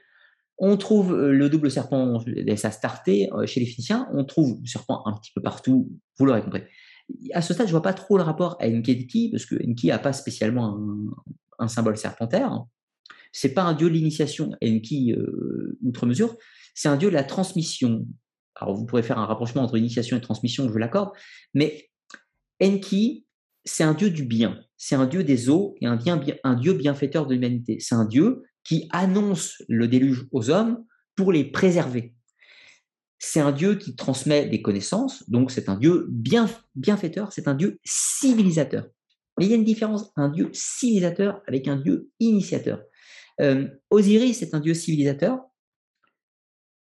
On 0.60 0.76
trouve 0.78 1.16
le 1.16 1.50
double 1.50 1.72
serpent 1.72 2.22
déesse 2.26 2.66
Astarté 2.66 3.30
chez 3.46 3.62
les 3.62 3.66
Phéniciens. 3.66 4.10
On 4.14 4.26
trouve 4.26 4.60
le 4.62 4.68
serpent 4.68 5.04
un 5.06 5.14
petit 5.14 5.32
peu 5.34 5.42
partout, 5.42 5.90
vous 6.18 6.26
l'aurez 6.26 6.44
compris. 6.44 6.64
À 7.34 7.42
ce 7.42 7.54
stade, 7.54 7.68
je 7.68 7.72
vois 7.72 7.82
pas 7.82 7.94
trop 7.94 8.18
le 8.18 8.24
rapport 8.24 8.58
à 8.60 8.68
Enki, 8.68 9.30
parce 9.32 9.46
que 9.46 9.56
Enki 9.68 9.88
n'a 9.88 10.00
pas 10.00 10.14
spécialement 10.14 10.78
un, 11.60 11.68
symbole 11.68 11.98
serpentaire. 11.98 12.66
C'est 13.32 13.54
pas 13.54 13.64
un 13.64 13.74
dieu 13.74 13.90
de 13.90 13.94
l'initiation, 13.94 14.52
Enki, 14.64 15.14
euh, 15.14 15.78
outre 15.84 16.06
mesure. 16.06 16.36
C'est 16.76 16.90
un 16.90 16.98
dieu 16.98 17.10
de 17.10 17.14
la 17.14 17.24
transmission. 17.24 18.06
Alors, 18.56 18.76
vous 18.76 18.86
pourrez 18.86 19.04
faire 19.04 19.18
un 19.18 19.26
rapprochement 19.26 19.64
entre 19.64 19.78
initiation 19.78 20.18
et 20.18 20.22
transmission, 20.22 20.70
je 20.72 20.78
l'accorde. 20.78 21.12
Mais 21.54 21.90
Enki, 22.62 23.26
c'est 23.66 23.84
un 23.84 23.94
dieu 23.94 24.10
du 24.10 24.26
bien. 24.26 24.60
C'est 24.78 24.96
un 24.96 25.06
dieu 25.06 25.24
des 25.24 25.50
eaux 25.50 25.76
et 25.82 25.88
un, 25.88 25.96
bien, 25.96 26.22
un 26.44 26.56
dieu 26.56 26.74
bienfaiteur 26.74 27.28
de 27.28 27.34
l'humanité. 27.34 27.78
C'est 27.80 27.96
un 27.96 28.06
dieu 28.06 28.44
qui 28.70 28.88
annonce 28.92 29.64
le 29.68 29.88
déluge 29.88 30.28
aux 30.32 30.52
hommes 30.52 30.86
pour 31.16 31.34
les 31.34 31.44
préserver 31.44 32.14
c'est 33.20 33.42
un 33.42 33.52
Dieu 33.52 33.76
qui 33.76 33.96
transmet 33.96 34.48
des 34.48 34.62
connaissances, 34.62 35.30
donc 35.30 35.52
c'est 35.52 35.68
un 35.68 35.76
Dieu 35.76 36.08
bien, 36.10 36.50
bienfaiteur, 36.76 37.34
c'est 37.34 37.50
un 37.50 37.54
Dieu 37.54 37.80
civilisateur. 37.84 38.88
Mais 39.38 39.46
il 39.46 39.52
y 39.52 39.54
a 39.54 39.58
une 39.58 39.66
différence, 39.66 40.12
un 40.16 40.30
Dieu 40.30 40.50
civilisateur 40.54 41.42
avec 41.46 41.68
un 41.68 41.76
Dieu 41.76 42.10
initiateur. 42.22 42.82
Euh, 43.42 43.68
Osiris 43.90 44.42
est 44.42 44.54
un 44.54 44.62
Dieu 44.62 44.74
civilisateur, 44.74 45.40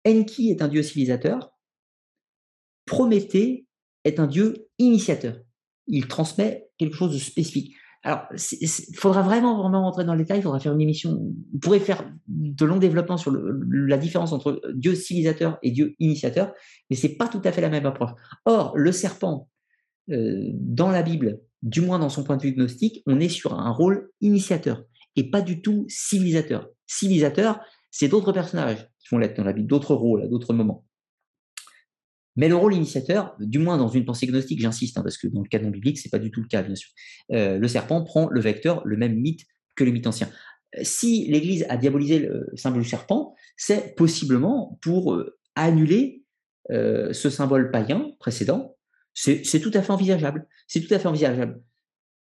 Enki 0.06 0.50
est 0.50 0.62
un 0.62 0.68
Dieu 0.68 0.82
civilisateur, 0.82 1.50
Prométhée 2.84 3.66
est 4.04 4.18
un 4.18 4.26
Dieu 4.26 4.68
initiateur. 4.78 5.40
Il 5.86 6.08
transmet 6.08 6.68
quelque 6.78 6.96
chose 6.96 7.12
de 7.12 7.18
spécifique. 7.18 7.76
Alors, 8.04 8.26
il 8.32 8.96
faudra 8.96 9.22
vraiment, 9.22 9.60
vraiment 9.60 9.82
rentrer 9.82 10.04
dans 10.04 10.14
le 10.14 10.18
détail, 10.18 10.40
il 10.40 10.42
faudra 10.42 10.58
faire 10.58 10.72
une 10.72 10.80
émission. 10.80 11.32
On 11.54 11.58
pourrait 11.58 11.78
faire 11.78 12.04
de 12.26 12.64
longs 12.64 12.78
développements 12.78 13.16
sur 13.16 13.32
la 13.32 13.96
différence 13.96 14.32
entre 14.32 14.60
Dieu 14.74 14.96
civilisateur 14.96 15.58
et 15.62 15.70
Dieu 15.70 15.94
initiateur, 16.00 16.52
mais 16.90 16.96
c'est 16.96 17.16
pas 17.16 17.28
tout 17.28 17.40
à 17.44 17.52
fait 17.52 17.60
la 17.60 17.68
même 17.68 17.86
approche. 17.86 18.10
Or, 18.44 18.76
le 18.76 18.90
serpent, 18.90 19.48
euh, 20.10 20.50
dans 20.54 20.90
la 20.90 21.02
Bible, 21.02 21.40
du 21.62 21.80
moins 21.80 22.00
dans 22.00 22.08
son 22.08 22.24
point 22.24 22.36
de 22.36 22.42
vue 22.42 22.52
gnostique, 22.52 23.02
on 23.06 23.20
est 23.20 23.28
sur 23.28 23.54
un 23.54 23.70
rôle 23.70 24.10
initiateur 24.20 24.82
et 25.14 25.30
pas 25.30 25.40
du 25.40 25.62
tout 25.62 25.84
civilisateur. 25.88 26.68
Civilisateur, 26.88 27.60
c'est 27.90 28.08
d'autres 28.08 28.32
personnages 28.32 28.88
qui 28.98 29.08
vont 29.10 29.18
l'être 29.18 29.36
dans 29.36 29.44
la 29.44 29.52
Bible, 29.52 29.68
d'autres 29.68 29.94
rôles 29.94 30.22
à 30.22 30.26
d'autres 30.26 30.54
moments. 30.54 30.84
Mais 32.36 32.48
le 32.48 32.56
rôle 32.56 32.74
initiateur, 32.74 33.34
du 33.38 33.58
moins 33.58 33.76
dans 33.76 33.88
une 33.88 34.04
pensée 34.04 34.26
gnostique, 34.26 34.60
j'insiste, 34.60 34.96
hein, 34.96 35.02
parce 35.02 35.18
que 35.18 35.26
dans 35.26 35.42
le 35.42 35.48
canon 35.48 35.70
biblique, 35.70 35.98
c'est 35.98 36.08
pas 36.08 36.18
du 36.18 36.30
tout 36.30 36.40
le 36.40 36.48
cas, 36.48 36.62
bien 36.62 36.74
sûr. 36.74 36.90
Euh, 37.32 37.58
le 37.58 37.68
serpent 37.68 38.02
prend 38.02 38.28
le 38.28 38.40
vecteur, 38.40 38.82
le 38.84 38.96
même 38.96 39.16
mythe 39.16 39.42
que 39.76 39.84
le 39.84 39.90
mythe 39.90 40.06
ancien. 40.06 40.30
Euh, 40.78 40.80
si 40.82 41.26
l'Église 41.26 41.66
a 41.68 41.76
diabolisé 41.76 42.20
le 42.20 42.48
symbole 42.54 42.82
du 42.82 42.88
serpent, 42.88 43.34
c'est 43.56 43.94
possiblement 43.96 44.78
pour 44.82 45.14
euh, 45.14 45.38
annuler 45.54 46.20
ce 46.70 47.28
symbole 47.28 47.70
païen 47.70 48.12
précédent. 48.18 48.76
C'est 49.12 49.60
tout 49.60 49.72
à 49.74 49.82
fait 49.82 49.90
envisageable. 49.90 50.46
C'est 50.68 50.80
tout 50.80 50.94
à 50.94 50.98
fait 50.98 51.08
envisageable. 51.08 51.60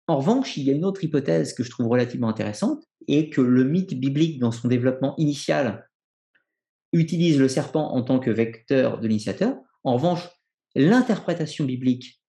En 0.08 0.20
revanche, 0.20 0.56
il 0.56 0.64
y 0.64 0.70
a 0.70 0.74
une 0.74 0.86
autre 0.86 1.04
hypothèse 1.04 1.54
que 1.54 1.64
je 1.64 1.70
trouve 1.70 1.88
relativement 1.88 2.30
intéressante, 2.30 2.88
et 3.08 3.30
que 3.30 3.42
le 3.42 3.64
mythe 3.64 3.94
biblique, 4.00 4.40
dans 4.40 4.52
son 4.52 4.68
développement 4.68 5.16
initial, 5.18 5.90
utilise 6.94 7.40
le 7.40 7.48
serpent 7.48 7.92
en 7.94 8.02
tant 8.04 8.20
que 8.20 8.30
vecteur 8.30 9.00
de 9.00 9.08
l'initiateur. 9.08 9.58
En 9.84 9.94
revanche, 9.94 10.28
l'interprétation 10.76 11.66
biblique 11.66 12.22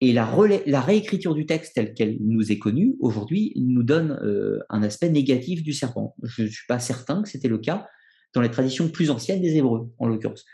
et 0.00 0.12
la, 0.12 0.26
réécriture 0.80 1.34
du 1.34 1.44
texte 1.44 1.74
tel 1.74 1.92
qu'elle 1.92 2.18
nous 2.20 2.52
est 2.52 2.58
connue 2.58 2.96
aujourd'hui 3.00 3.52
nous 3.56 3.82
donne 3.82 4.12
euh, 4.22 4.60
un 4.68 4.82
aspect 4.82 5.10
négatif 5.10 5.62
du 5.62 5.72
serpent. 5.72 6.14
Je 6.22 6.42
ne 6.42 6.48
suis 6.48 6.66
pas 6.68 6.78
certain 6.78 7.22
que 7.22 7.28
c'était 7.28 7.48
le 7.48 7.58
cas 7.58 7.88
dans 8.34 8.40
les 8.40 8.50
traditions 8.50 8.88
plus 8.88 9.10
anciennes 9.10 9.40
des 9.40 9.56
Hébreux, 9.56 9.92
en 9.98 10.06
l'occurrence, 10.06 10.44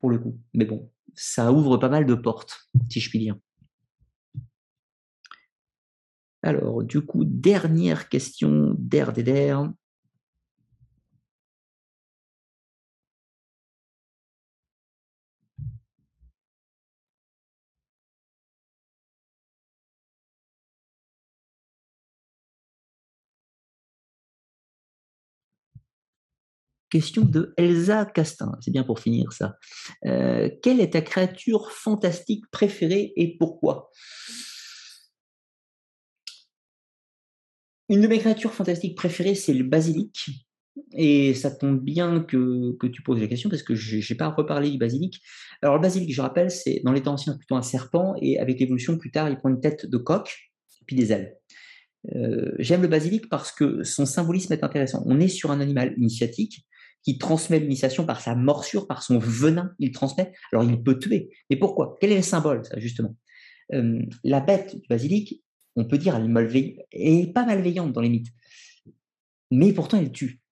pour 0.00 0.10
le 0.10 0.18
coup. 0.18 0.40
Mais 0.54 0.64
bon, 0.64 0.90
ça 1.14 1.52
ouvre 1.52 1.76
pas 1.76 1.88
mal 1.88 2.06
de 2.06 2.14
portes, 2.14 2.68
si 2.88 3.00
je 3.00 3.08
puis 3.08 3.20
dire. 3.20 3.36
Alors, 6.42 6.82
du 6.82 7.00
coup, 7.00 7.24
dernière 7.24 8.08
question 8.08 8.74
d'RDR. 8.78 9.70
Question 26.90 27.24
de 27.24 27.52
Elsa 27.56 28.06
Castin, 28.06 28.52
c'est 28.60 28.70
bien 28.70 28.84
pour 28.84 29.00
finir 29.00 29.32
ça. 29.32 29.56
Euh, 30.06 30.48
quelle 30.62 30.80
est 30.80 30.94
ta 30.94 31.02
créature 31.02 31.70
fantastique 31.70 32.44
préférée 32.50 33.12
et 33.16 33.36
pourquoi? 33.38 33.90
Une 37.90 38.02
de 38.02 38.06
mes 38.06 38.18
créatures 38.18 38.52
fantastiques 38.52 38.96
préférées, 38.96 39.34
c'est 39.34 39.54
le 39.54 39.64
basilic. 39.64 40.30
Et 40.92 41.34
ça 41.34 41.50
tombe 41.50 41.82
bien 41.82 42.20
que, 42.20 42.76
tu 42.86 43.02
poses 43.02 43.20
la 43.20 43.26
question 43.26 43.50
parce 43.50 43.62
que 43.62 43.74
je 43.74 43.96
n'ai 43.96 44.16
pas 44.16 44.28
reparlé 44.28 44.70
du 44.70 44.78
basilic. 44.78 45.20
Alors 45.62 45.76
le 45.76 45.82
basilic, 45.82 46.14
je 46.14 46.20
rappelle, 46.20 46.50
c'est 46.50 46.80
dans 46.84 46.92
les 46.92 47.02
temps 47.02 47.14
anciens 47.14 47.36
plutôt 47.36 47.56
un 47.56 47.62
serpent 47.62 48.14
et 48.22 48.38
avec 48.38 48.60
l'évolution 48.60 48.96
plus 48.96 49.10
tard, 49.10 49.28
il 49.28 49.36
prend 49.36 49.48
une 49.48 49.60
tête 49.60 49.86
de 49.86 49.96
coq 49.96 50.48
puis 50.88 50.96
des 50.96 51.12
ailes. 51.12 51.36
Euh, 52.16 52.52
j'aime 52.58 52.82
le 52.82 52.88
basilic 52.88 53.28
parce 53.28 53.52
que 53.52 53.84
son 53.84 54.06
symbolisme 54.06 54.52
est 54.52 54.64
intéressant. 54.64 55.04
On 55.06 55.20
est 55.20 55.28
sur 55.28 55.52
un 55.52 55.60
animal 55.60 55.94
initiatique 55.98 56.66
qui 57.08 57.16
transmet 57.16 57.58
l'initiation 57.58 58.04
par 58.04 58.20
sa 58.20 58.34
morsure, 58.34 58.86
par 58.86 59.02
son 59.02 59.18
venin, 59.18 59.72
il 59.78 59.92
transmet. 59.92 60.30
Alors 60.52 60.62
il 60.62 60.82
peut 60.82 60.98
tuer. 60.98 61.30
Mais 61.48 61.56
pourquoi? 61.56 61.96
Quel 62.02 62.12
est 62.12 62.16
le 62.16 62.22
symbole, 62.22 62.60
justement? 62.76 63.16
Euh, 63.72 64.02
La 64.24 64.40
bête 64.40 64.76
du 64.78 64.86
basilic, 64.90 65.42
on 65.76 65.86
peut 65.86 65.96
dire, 65.96 66.16
elle 66.16 66.76
est, 66.92 67.32
pas 67.32 67.46
malveillante 67.46 67.94
dans 67.94 68.02
les 68.02 68.10
mythes. 68.10 68.28
Mais 69.50 69.72
pourtant, 69.72 69.98
elle 69.98 70.12
tue. 70.12 70.42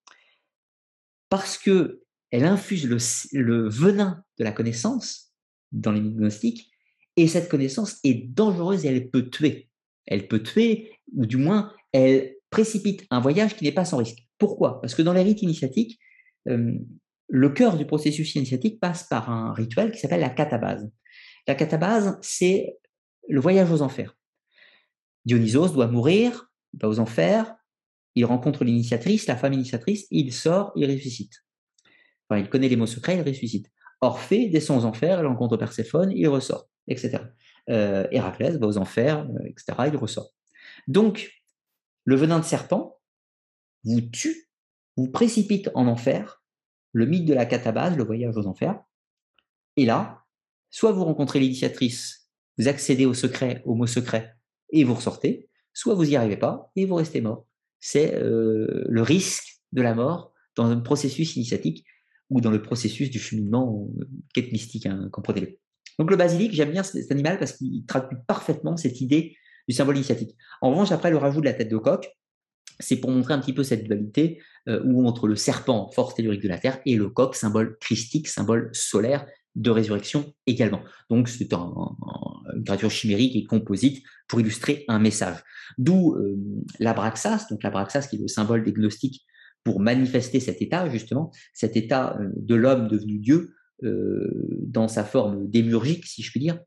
Parce 1.29 1.59
que 1.59 2.01
elle 2.31 2.47
infuse 2.47 2.89
le, 3.33 3.69
venin 3.69 4.25
de 4.39 4.45
la 4.45 4.53
connaissance 4.53 5.35
dans 5.73 5.93
les 5.93 6.01
mythes 6.01 6.17
gnostiques, 6.17 6.71
et 7.17 7.29
cette 7.29 7.51
connaissance 7.51 7.99
est 8.03 8.15
dangereuse 8.35 8.87
et 8.87 8.89
elle 8.89 9.11
peut 9.11 9.29
tuer. 9.29 9.69
Elle 10.07 10.27
peut 10.27 10.43
tuer, 10.43 10.91
ou 11.15 11.27
du 11.27 11.37
moins, 11.37 11.75
elle 11.93 12.37
précipite 12.49 13.05
un 13.11 13.21
voyage 13.21 13.57
qui 13.57 13.65
n'est 13.65 13.73
pas 13.73 13.85
sans 13.85 13.99
risque. 13.99 14.27
Pourquoi? 14.39 14.81
Parce 14.81 14.95
que 14.95 15.03
dans 15.03 15.13
les 15.13 15.23
rites 15.23 15.43
initiatiques, 15.43 16.01
le 16.47 17.49
cœur 17.51 17.77
du 17.77 17.87
processus 17.87 18.35
initiatique 18.35 18.81
passe 18.81 19.05
par 19.05 19.31
un 19.31 19.53
rituel 19.53 19.93
qui 19.93 19.99
s'appelle 19.99 20.21
la 20.21 20.31
catabase. 20.31 20.91
La 21.47 21.55
catabase, 21.55 22.19
c'est 22.23 22.77
le 23.29 23.41
voyage 23.41 23.71
aux 23.71 23.83
enfers. 23.83 24.17
Dionysos 25.25 25.73
doit 25.73 25.89
mourir, 25.89 26.51
il 26.73 26.81
va 26.81 26.89
aux 26.89 27.01
enfers, 27.01 27.57
il 28.15 28.25
rencontre 28.25 28.65
l'initiatrice, 28.65 29.27
la 29.27 29.37
femme 29.37 29.53
initiatrice, 29.53 30.07
il 30.11 30.33
sort, 30.33 30.73
il 30.77 30.91
ressuscite. 30.91 31.45
Il 32.31 32.49
connaît 32.49 32.69
les 32.69 32.77
mots 32.77 32.87
secrets, 32.87 33.17
il 33.17 33.23
ressuscite. 33.23 33.71
Orphée 34.01 34.49
descend 34.49 34.83
aux 34.83 34.85
enfers, 34.85 35.21
il 35.21 35.27
rencontre 35.27 35.57
Perséphone, 35.57 36.13
il 36.13 36.29
ressort, 36.29 36.69
etc. 36.89 37.19
Euh, 37.69 38.07
Héraclès 38.11 38.57
va 38.57 38.67
aux 38.67 38.79
enfers, 38.79 39.29
euh, 39.29 39.47
etc., 39.47 39.89
il 39.89 39.97
ressort. 39.97 40.31
Donc, 40.87 41.31
le 42.05 42.17
venin 42.17 42.39
de 42.39 42.45
serpent 42.45 43.01
vous 43.85 44.01
tue, 44.01 44.46
vous 44.97 45.09
précipite 45.09 45.71
en 45.75 45.87
enfer, 45.87 46.43
le 46.93 47.07
mythe 47.07 47.27
de 47.27 47.35
la 47.35 47.47
catabase, 47.47 47.97
le 47.97 48.05
voyage 48.05 48.37
aux 48.37 48.47
enfers. 48.47 48.81
Et 49.77 49.85
là, 49.85 50.25
soit 50.71 50.93
vous 50.93 51.05
rencontrez 51.05 51.41
l'initiatrice, 51.41 52.31
vous 52.59 52.69
accédez 52.69 53.07
au 53.07 53.15
secret, 53.15 53.63
au 53.67 53.75
mot 53.75 53.87
secret, 53.87 54.37
et 54.71 54.85
vous 54.85 54.95
ressortez, 54.95 55.49
soit 55.73 55.95
vous 55.95 56.07
n'y 56.07 56.17
arrivez 56.17 56.39
pas 56.39 56.71
et 56.77 56.87
vous 56.87 56.95
restez 56.95 57.21
mort. 57.21 57.47
C'est 57.81 58.15
euh, 58.15 58.85
le 58.89 59.03
risque 59.03 59.61
de 59.73 59.83
la 59.83 59.95
mort 59.95 60.33
dans 60.55 60.67
un 60.67 60.81
processus 60.81 61.37
initiatique 61.37 61.85
ou 62.31 62.41
dans 62.41 62.51
le 62.51 62.63
processus 62.63 63.11
du 63.11 63.19
cheminement 63.19 63.89
euh, 64.01 64.05
quête 64.35 64.51
mystique, 64.53 64.87
hein, 64.87 65.09
comprenez-le. 65.13 65.59
Donc 65.99 66.11
le 66.11 66.17
basilic, 66.17 66.53
j'aime 66.53 66.73
bien 66.73 66.83
cet 66.83 67.11
animal 67.11 67.39
parce 67.39 67.53
qu'il 67.53 67.85
traduit 67.87 68.19
parfaitement 68.27 68.77
cette 68.77 69.01
idée 69.01 69.37
du 69.69 69.75
symbole 69.75 69.97
initiatique. 69.97 70.37
En 70.61 70.71
revanche, 70.71 70.93
après 70.93 71.11
le 71.11 71.17
rajout 71.17 71.41
de 71.41 71.47
la 71.47 71.55
tête 71.55 71.71
de 71.71 71.77
coq, 71.77 72.09
c'est 72.79 72.97
pour 72.97 73.11
montrer 73.11 73.35
un 73.35 73.39
petit 73.39 73.53
peu 73.53 73.63
cette 73.63 73.85
dualité 73.85 74.41
euh, 74.69 74.83
entre 75.05 75.29
le 75.29 75.37
serpent, 75.37 75.91
force 75.95 76.15
tellurique 76.15 76.43
de 76.43 76.49
la 76.49 76.59
Terre, 76.59 76.81
et 76.87 76.97
le 76.97 77.09
coq, 77.09 77.35
symbole 77.35 77.77
christique, 77.81 78.29
symbole 78.29 78.71
solaire, 78.73 79.27
de 79.55 79.71
résurrection 79.71 80.35
également. 80.47 80.83
Donc 81.09 81.29
c'est 81.29 81.51
une 81.55 82.65
créature 82.65 82.91
chimérique 82.91 83.37
et 83.37 83.45
composite 83.45 84.05
pour 84.29 84.41
illustrer 84.41 84.85
un 84.89 84.99
message. 84.99 85.39
D'où 85.79 86.15
euh, 86.15 86.37
l'abraxas, 86.79 87.47
donc 87.51 87.63
l'abraxas 87.63 88.09
qui 88.09 88.17
est 88.17 88.21
le 88.21 88.29
symbole 88.29 88.65
des 88.65 88.73
gnostiques 88.73 89.25
pour 89.65 89.81
manifester 89.81 90.41
cet 90.41 90.61
état, 90.61 90.91
justement, 90.91 91.33
cet 91.55 91.75
état 91.77 92.19
euh, 92.21 92.29
de 92.37 92.55
l'homme 92.55 92.89
devenu 92.89 93.19
Dieu 93.19 93.53
dans 93.83 94.89
sa 94.89 95.05
forme 95.05 95.51
démurgique, 95.51 96.07
si 96.07 96.23
je 96.23 96.31
puis 96.31 96.41
dire. 96.41 96.59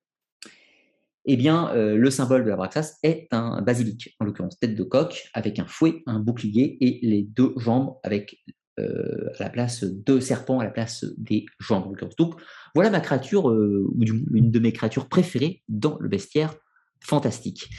Eh 1.32 1.38
bien, 1.38 1.72
le 1.76 2.10
symbole 2.10 2.44
de 2.44 2.50
l'abraxas 2.50 2.98
est 3.04 3.28
un 3.30 3.62
basilic, 3.62 4.16
en 4.20 4.26
l'occurrence 4.26 4.58
tête 4.58 4.74
de 4.74 4.82
coq, 4.82 5.30
avec 5.36 5.60
un 5.60 5.68
fouet, 5.68 6.02
un 6.08 6.20
bouclier 6.20 6.78
et 6.82 7.00
les 7.04 7.22
deux 7.22 7.54
jambes 7.56 7.98
avec 8.02 8.44
euh, 8.80 9.30
à 9.40 9.44
la 9.44 9.50
place 9.50 9.84
de 9.84 10.20
serpents, 10.20 10.60
à 10.60 10.64
la 10.64 10.70
place 10.70 11.06
des 11.18 11.46
jambes. 11.60 11.96
Donc 12.18 12.36
voilà 12.76 12.90
ma 12.90 13.00
créature, 13.00 13.50
euh, 13.50 13.86
ou 13.90 14.04
une 14.04 14.52
de 14.52 14.60
mes 14.60 14.72
créatures 14.72 15.08
préférées 15.08 15.64
dans 15.68 15.98
le 16.00 16.08
bestiaire 16.08 16.56
fantastique. 17.02 17.70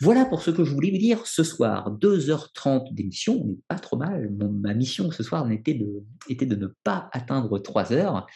Voilà 0.00 0.24
pour 0.24 0.42
ce 0.42 0.50
que 0.50 0.64
je 0.64 0.72
voulais 0.72 0.90
vous 0.90 0.98
dire 0.98 1.26
ce 1.26 1.42
soir. 1.42 1.96
2h30 1.98 2.92
d'émission, 2.92 3.40
on 3.44 3.56
pas 3.68 3.78
trop 3.78 3.96
mal. 3.96 4.30
ma 4.38 4.74
mission 4.74 5.10
ce 5.10 5.22
soir 5.22 5.50
était 5.50 5.74
de, 5.74 6.54
ne 6.54 6.66
pas 6.82 7.08
atteindre 7.12 7.58
3 7.58 7.92
heures. 7.92 8.26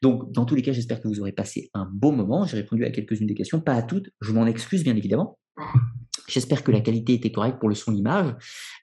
Donc, 0.00 0.32
dans 0.32 0.44
tous 0.44 0.54
les 0.54 0.62
cas, 0.62 0.72
j'espère 0.72 1.00
que 1.00 1.08
vous 1.08 1.20
aurez 1.20 1.32
passé 1.32 1.70
un 1.74 1.84
beau 1.84 2.10
moment. 2.10 2.44
J'ai 2.46 2.56
répondu 2.56 2.84
à 2.84 2.90
quelques-unes 2.90 3.26
des 3.26 3.34
questions, 3.34 3.60
pas 3.60 3.74
à 3.74 3.82
toutes. 3.82 4.10
Je 4.20 4.32
m'en 4.32 4.46
excuse, 4.46 4.82
bien 4.82 4.96
évidemment. 4.96 5.38
J'espère 6.28 6.64
que 6.64 6.72
la 6.72 6.80
qualité 6.80 7.14
était 7.14 7.30
correcte 7.30 7.58
pour 7.58 7.68
le 7.68 7.74
son, 7.74 7.92
l'image. 7.92 8.34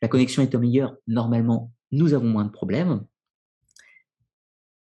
La 0.02 0.08
connexion 0.08 0.44
est 0.44 0.54
au 0.56 0.60
meilleur. 0.60 0.96
Normalement, 1.08 1.74
nous 1.92 2.14
avons 2.14 2.28
moins 2.28 2.46
de 2.46 2.52
problèmes. 2.52 3.04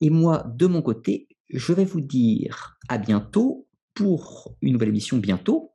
Et 0.01 0.09
moi, 0.09 0.45
de 0.55 0.67
mon 0.67 0.81
côté, 0.81 1.27
je 1.49 1.73
vais 1.73 1.85
vous 1.85 2.01
dire 2.01 2.77
à 2.89 2.97
bientôt 2.97 3.67
pour 3.93 4.55
une 4.61 4.73
nouvelle 4.73 4.89
émission 4.89 5.17
bientôt, 5.17 5.71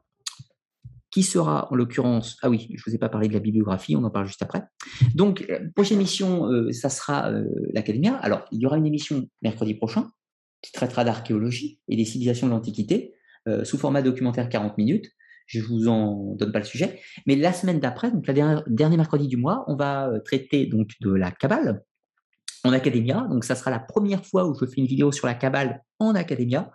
qui 1.13 1.23
sera 1.23 1.71
en 1.71 1.77
l'occurrence, 1.77 2.39
ah 2.43 2.51
oui, 2.51 2.67
je 2.71 2.75
ne 2.75 2.91
vous 2.91 2.95
ai 2.95 2.99
pas 2.99 3.09
parlé 3.09 3.29
de 3.29 3.35
la 3.35 3.39
bibliographie, 3.39 3.95
on 3.95 4.03
en 4.03 4.11
parle 4.11 4.27
juste 4.27 4.43
après. 4.43 4.63
Donc, 5.15 5.45
euh, 5.51 5.69
prochaine 5.75 5.99
émission, 5.99 6.47
euh, 6.47 6.73
ça 6.73 6.89
sera 6.89 7.31
euh. 7.31 7.45
Alors, 8.23 8.45
il 8.51 8.61
y 8.61 8.67
aura 8.67 8.79
une 8.79 8.87
émission 8.87 9.29
mercredi 9.43 9.75
prochain 9.75 10.11
qui 10.63 10.73
traitera 10.73 11.05
d'archéologie 11.05 11.81
et 11.89 11.97
des 11.97 12.05
civilisations 12.05 12.47
de 12.47 12.53
l'Antiquité, 12.53 13.15
sous 13.65 13.77
format 13.77 14.03
documentaire 14.03 14.49
40 14.49 14.79
minutes. 14.79 15.11
Je 15.47 15.61
vous 15.61 15.89
en 15.89 16.35
donne 16.37 16.53
pas 16.53 16.61
le 16.61 16.65
sujet. 16.65 17.01
Mais 17.27 17.37
la 17.37 17.53
semaine 17.53 17.81
d'après, 17.81 18.11
donc 18.11 18.27
le 18.27 18.63
dernier 18.69 18.97
mercredi 18.97 19.29
du 19.29 19.37
mois, 19.37 19.65
on 19.69 19.77
va 19.77 20.09
euh, 20.09 20.21
traiter 20.21 20.67
donc 20.67 20.91
de 21.01 21.13
la 21.13 21.31
Kabbale 21.31 21.83
en 22.65 22.73
Academia. 22.73 23.27
Donc 23.29 23.45
ça 23.45 23.55
sera 23.55 23.71
la 23.71 23.79
première 23.79 24.25
fois 24.25 24.47
où 24.47 24.55
je 24.59 24.65
fais 24.67 24.77
une 24.77 24.87
vidéo 24.87 25.13
sur 25.13 25.27
la 25.27 25.35
Kabbale 25.35 25.83
en 25.99 26.15
Academia, 26.15 26.71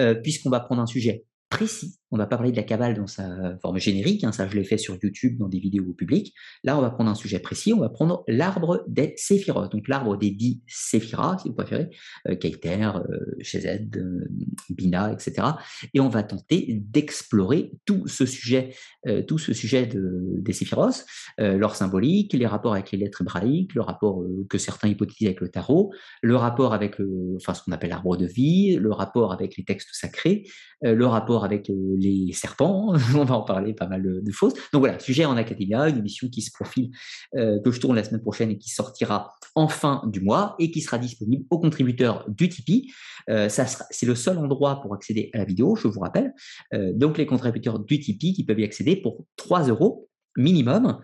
euh, 0.00 0.14
puisqu'on 0.14 0.50
va 0.50 0.60
prendre 0.60 0.82
un 0.82 0.86
sujet 0.86 1.24
précis. 1.48 1.98
On 2.10 2.16
va 2.16 2.26
pas 2.26 2.36
parler 2.36 2.52
de 2.52 2.56
la 2.56 2.62
cabale 2.62 2.94
dans 2.94 3.06
sa 3.06 3.58
forme 3.60 3.78
générique, 3.78 4.24
hein, 4.24 4.32
ça 4.32 4.48
je 4.48 4.56
l'ai 4.56 4.64
fait 4.64 4.78
sur 4.78 4.96
YouTube 5.02 5.36
dans 5.38 5.48
des 5.48 5.58
vidéos 5.58 5.92
publiques. 5.92 6.34
Là, 6.64 6.78
on 6.78 6.80
va 6.80 6.90
prendre 6.90 7.10
un 7.10 7.14
sujet 7.14 7.38
précis, 7.38 7.74
on 7.74 7.80
va 7.80 7.90
prendre 7.90 8.24
l'arbre 8.28 8.84
des 8.88 9.12
séphiros, 9.16 9.68
donc 9.68 9.88
l'arbre 9.88 10.16
des 10.16 10.30
dix 10.30 10.62
séphiras, 10.66 11.38
si 11.42 11.48
vous 11.48 11.54
préférez, 11.54 11.90
euh, 12.28 12.34
Keiter, 12.34 12.92
euh, 12.96 13.58
euh, 13.96 14.28
Bina, 14.70 15.12
etc. 15.12 15.48
Et 15.92 16.00
on 16.00 16.08
va 16.08 16.22
tenter 16.22 16.80
d'explorer 16.82 17.72
tout 17.84 18.06
ce 18.08 18.24
sujet, 18.24 18.74
euh, 19.06 19.22
tout 19.22 19.38
ce 19.38 19.52
sujet 19.52 19.86
de, 19.86 20.38
des 20.38 20.52
séphiros, 20.54 21.04
leur 21.38 21.76
symbolique, 21.76 22.32
les 22.32 22.46
rapports 22.46 22.72
avec 22.72 22.90
les 22.90 22.98
lettres 22.98 23.22
hébraïques, 23.22 23.74
le 23.74 23.82
rapport 23.82 24.22
que 24.48 24.58
certains 24.58 24.88
hypothétisent 24.88 25.28
avec 25.28 25.40
le 25.40 25.50
tarot, 25.50 25.92
le 26.22 26.36
rapport 26.36 26.72
avec 26.72 26.96
enfin, 27.36 27.54
ce 27.54 27.62
qu'on 27.62 27.72
appelle 27.72 27.90
l'arbre 27.90 28.16
de 28.16 28.26
vie, 28.26 28.76
le 28.76 28.92
rapport 28.92 29.32
avec 29.32 29.56
les 29.56 29.64
textes 29.64 29.90
sacrés, 29.92 30.44
le 30.82 31.06
rapport 31.06 31.37
avec 31.44 31.70
les 31.70 32.32
serpents, 32.32 32.94
on 33.14 33.24
va 33.24 33.36
en 33.36 33.42
parler 33.42 33.74
pas 33.74 33.86
mal 33.86 34.02
de, 34.02 34.30
choses. 34.30 34.54
Donc 34.72 34.80
voilà, 34.80 34.98
sujet 34.98 35.24
en 35.24 35.36
Academia, 35.36 35.88
une 35.88 35.98
émission 35.98 36.28
qui 36.28 36.42
se 36.42 36.50
profile, 36.52 36.90
euh, 37.34 37.60
que 37.60 37.70
je 37.70 37.80
tourne 37.80 37.96
la 37.96 38.04
semaine 38.04 38.20
prochaine 38.20 38.50
et 38.50 38.58
qui 38.58 38.70
sortira 38.70 39.34
en 39.54 39.68
fin 39.68 40.02
du 40.06 40.20
mois 40.20 40.54
et 40.58 40.70
qui 40.70 40.80
sera 40.80 40.98
disponible 40.98 41.44
aux 41.50 41.58
contributeurs 41.58 42.24
du 42.28 42.48
Tipeee. 42.48 42.92
Euh, 43.30 43.48
c'est 43.48 44.06
le 44.06 44.14
seul 44.14 44.38
endroit 44.38 44.80
pour 44.80 44.94
accéder 44.94 45.30
à 45.34 45.38
la 45.38 45.44
vidéo, 45.44 45.76
je 45.76 45.88
vous 45.88 46.00
rappelle. 46.00 46.32
Euh, 46.74 46.92
donc 46.94 47.18
les 47.18 47.26
contributeurs 47.26 47.78
du 47.78 47.98
Tipeee 47.98 48.34
qui 48.34 48.44
peuvent 48.44 48.60
y 48.60 48.64
accéder 48.64 48.96
pour 48.96 49.24
3 49.36 49.68
euros 49.68 50.08
minimum 50.36 51.00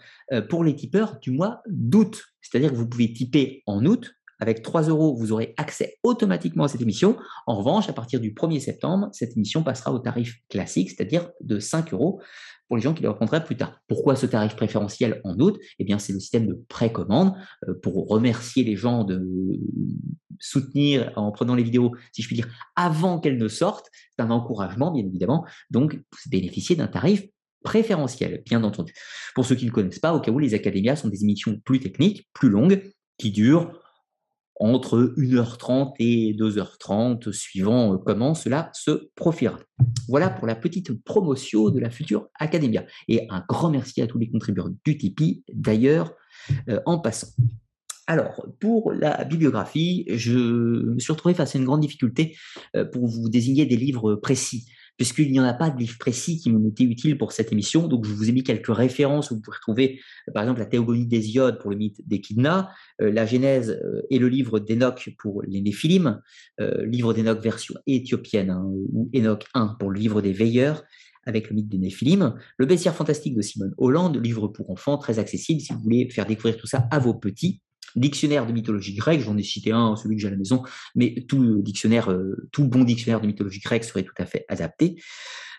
pour 0.49 0.63
les 0.63 0.77
tipeurs 0.77 1.19
du 1.21 1.33
mois 1.33 1.61
d'août. 1.67 2.25
C'est-à-dire 2.41 2.71
que 2.71 2.77
vous 2.77 2.87
pouvez 2.87 3.13
tiper 3.13 3.65
en 3.67 3.85
août 3.85 4.15
avec 4.41 4.63
3 4.63 4.83
euros, 4.89 5.17
vous 5.17 5.33
aurez 5.33 5.55
accès 5.57 5.97
automatiquement 6.03 6.65
à 6.65 6.69
cette 6.69 6.81
émission. 6.81 7.17
En 7.47 7.57
revanche, 7.57 7.89
à 7.89 7.93
partir 7.93 8.21
du 8.21 8.33
1er 8.33 8.61
septembre, 8.61 9.09
cette 9.13 9.37
émission 9.37 9.63
passera 9.63 9.93
au 9.93 9.99
tarif 9.99 10.37
classique, 10.49 10.91
c'est-à-dire 10.91 11.31
de 11.41 11.59
5 11.59 11.93
euros 11.93 12.21
pour 12.69 12.77
les 12.77 12.83
gens 12.83 12.95
qui 12.95 13.03
le 13.03 13.11
reprendraient 13.11 13.45
plus 13.45 13.57
tard. 13.57 13.79
Pourquoi 13.89 14.17
ce 14.17 14.27
tarif 14.27 14.57
préférentiel 14.57 15.21
en 15.25 15.39
août? 15.39 15.59
Eh 15.79 15.85
bien, 15.85 15.99
c'est 15.99 16.13
le 16.13 16.21
système 16.21 16.47
de 16.47 16.55
précommande 16.69 17.35
euh, 17.69 17.75
pour 17.83 18.09
remercier 18.09 18.65
les 18.65 18.77
gens 18.77 19.05
de 19.05 19.23
soutenir 20.41 21.13
en 21.17 21.31
prenant 21.31 21.55
les 21.55 21.63
vidéos, 21.63 21.93
si 22.13 22.23
je 22.23 22.27
puis 22.27 22.37
dire, 22.37 22.49
avant 22.75 23.21
qu'elles 23.21 23.39
ne 23.39 23.49
sortent. 23.49 23.91
C'est 24.17 24.25
un 24.25 24.31
encouragement, 24.31 24.93
bien 24.93 25.05
évidemment. 25.05 25.45
Donc, 25.71 26.01
bénéficier 26.31 26.75
d'un 26.77 26.87
tarif 26.87 27.25
préférentiel, 27.63 28.43
bien 28.45 28.63
entendu. 28.63 28.95
Pour 29.35 29.47
ceux 29.47 29.55
qui 29.55 29.67
ne 29.67 29.71
connaissent 29.71 29.99
pas, 29.99 30.15
au 30.15 30.21
cas 30.21 30.31
où 30.31 30.39
les 30.39 30.55
académias 30.55 30.97
sont 30.97 31.09
des 31.09 31.23
émissions 31.23 31.59
plus 31.65 31.81
techniques, 31.81 32.29
plus 32.33 32.51
longues, 32.51 32.83
qui 33.19 33.31
durent 33.31 33.73
entre 34.57 35.15
1h30 35.17 35.95
et 35.99 36.35
2h30, 36.35 37.33
suivant 37.33 37.95
euh, 37.95 37.99
comment 37.99 38.35
cela 38.35 38.71
se 38.73 39.11
profilera. 39.15 39.59
Voilà 40.09 40.31
pour 40.31 40.47
la 40.47 40.55
petite 40.55 40.93
promotion 41.05 41.71
de 41.71 41.81
la 41.81 41.91
future 41.91 42.29
Academia. 42.39 42.85
Et 43.09 43.27
un 43.31 43.45
grand 43.49 43.71
merci 43.71 44.01
à 44.03 44.07
tous 44.07 44.19
les 44.19 44.31
contributeurs 44.31 44.71
du 44.85 44.97
Tipeee, 44.97 45.45
d'ailleurs, 45.53 46.13
euh, 46.69 46.81
en 46.87 46.99
passant. 46.99 47.29
Alors, 48.07 48.47
pour 48.61 48.93
la 48.93 49.25
bibliographie, 49.25 50.05
je 50.11 50.37
me 50.37 50.99
suis 50.99 51.13
retrouvé 51.13 51.35
face 51.35 51.55
à 51.55 51.59
une 51.59 51.65
grande 51.65 51.81
difficulté 51.81 52.37
euh, 52.77 52.85
pour 52.85 53.07
vous 53.07 53.29
désigner 53.31 53.65
des 53.65 53.77
livres 53.77 54.15
précis 54.15 54.67
puisqu'il 54.97 55.31
n'y 55.33 55.41
en 55.41 55.45
a 55.45 55.55
pas 55.55 55.71
de 55.71 55.79
livre 55.79 55.99
précis 55.99 56.39
qui 56.39 56.51
m'ont 56.51 56.69
été 56.69 56.85
utile 56.85 57.19
pour 57.19 57.33
cette 57.33 57.53
émission. 57.53 57.89
Donc, 57.89 58.05
je 58.07 58.13
vous 58.13 58.29
ai 58.29 58.33
mis 58.33 58.43
quelques 58.43 58.75
références 58.75 59.31
où 59.31 59.37
vous 59.37 59.41
pouvez 59.41 59.57
retrouver, 59.57 60.01
euh, 60.29 60.33
par 60.33 60.43
exemple, 60.43 60.61
la 60.61 60.67
théogonie 60.67 61.07
d'Hésiode 61.07 61.59
pour 61.59 61.71
le 61.71 61.77
mythe 61.77 62.07
d'Echidna, 62.07 62.71
euh, 63.01 63.11
la 63.11 63.27
Genèse 63.27 63.81
euh, 63.85 64.03
et 64.11 64.19
le 64.19 64.29
livre 64.29 64.61
d'Enoch 64.61 65.11
pour 65.19 65.43
les 65.43 65.61
Néphilim, 65.61 66.21
livre 66.87 67.13
d'Enoch 67.13 67.41
version 67.41 67.75
éthiopienne, 67.87 68.51
hein, 68.51 68.63
ou 68.65 69.11
Enoch 69.15 69.45
1 69.55 69.77
pour 69.79 69.91
le 69.91 69.99
livre 69.99 70.23
des 70.23 70.33
Veilleurs, 70.33 70.85
avec 71.27 71.49
le 71.49 71.57
mythe 71.57 71.69
des 71.69 71.79
Néphilim, 71.79 72.35
le 72.59 72.67
bestiaire 72.67 72.95
fantastique 72.95 73.35
de 73.35 73.43
Simone 73.43 73.75
Hollande, 73.79 74.21
livre 74.23 74.49
pour 74.49 74.71
enfants, 74.71 74.99
très 74.99 75.19
accessible 75.19 75.61
si 75.61 75.73
vous 75.73 75.81
voulez 75.81 76.09
faire 76.11 76.27
découvrir 76.27 76.57
tout 76.57 76.67
ça 76.67 76.87
à 76.91 76.99
vos 76.99 77.15
petits 77.15 77.61
dictionnaire 77.97 78.47
de 78.47 78.53
mythologie 78.53 78.95
grecque, 78.95 79.21
j'en 79.21 79.37
ai 79.37 79.43
cité 79.43 79.73
un, 79.73 79.97
celui 79.97 80.17
que 80.17 80.23
j'ai 80.23 80.29
à 80.29 80.31
la 80.31 80.37
maison, 80.37 80.63
mais 80.95 81.25
tout 81.29 81.63
dictionnaire, 81.63 82.11
euh, 82.11 82.49
tout 82.53 82.67
bon 82.67 82.85
dictionnaire 82.85 83.21
de 83.21 83.27
mythologie 83.27 83.61
grecque 83.61 83.85
serait 83.85 84.03
tout 84.03 84.15
à 84.19 84.27
fait 84.27 84.45
adapté. 84.49 84.97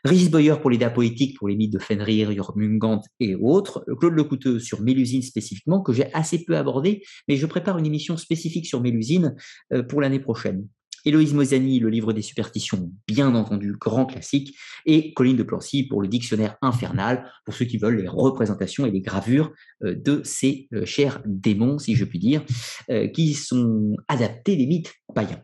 Régis 0.04 0.30
Boyer 0.30 0.54
pour 0.62 0.70
les 0.70 0.78
dates 0.78 0.94
poétiques, 0.94 1.36
pour 1.36 1.48
les 1.48 1.56
mythes 1.56 1.74
de 1.74 1.80
Fenrir, 1.80 2.32
Jormungand 2.32 3.02
et 3.20 3.34
autres. 3.34 3.84
Claude 4.00 4.14
Lecouteux 4.14 4.60
sur 4.60 4.82
Mélusine 4.82 5.24
spécifiquement, 5.24 5.82
que 5.82 5.94
j'ai 5.94 6.14
assez 6.14 6.44
peu 6.46 6.56
abordé, 6.56 7.04
mais 7.28 7.38
je 7.38 7.46
prépare 7.48 7.80
une 7.80 7.88
émission 7.88 8.16
spécifique 8.16 8.68
sur 8.68 8.82
Mélusine 8.82 9.36
euh, 9.74 9.82
pour 9.82 10.02
l'année 10.02 10.20
prochaine. 10.20 10.68
Héloïse 11.06 11.34
Mosani, 11.34 11.80
le 11.80 11.90
livre 11.90 12.14
des 12.14 12.24
superstitions, 12.24 12.92
bien 13.08 13.34
entendu, 13.36 13.76
grand 13.80 14.06
classique, 14.06 14.58
et 14.86 15.14
Colline 15.14 15.38
de 15.38 15.44
Plancy 15.44 15.84
pour 15.84 16.02
le 16.02 16.08
dictionnaire 16.08 16.58
infernal, 16.62 17.32
pour 17.46 17.54
ceux 17.54 17.66
qui 17.66 17.78
veulent 17.78 18.02
les 18.02 18.08
représentations 18.08 18.86
et 18.86 18.92
les 18.92 19.02
gravures 19.02 19.52
euh, 19.84 19.96
de 19.96 20.22
ces 20.24 20.68
euh, 20.74 20.86
chers 20.86 21.22
démons, 21.26 21.78
si 21.78 21.96
je 21.96 22.06
puis 22.06 22.20
dire, 22.20 22.44
euh, 22.90 23.08
qui 23.08 23.34
sont 23.34 23.96
adaptés 24.08 24.56
des 24.56 24.66
mythes 24.66 24.94
païens. 25.14 25.44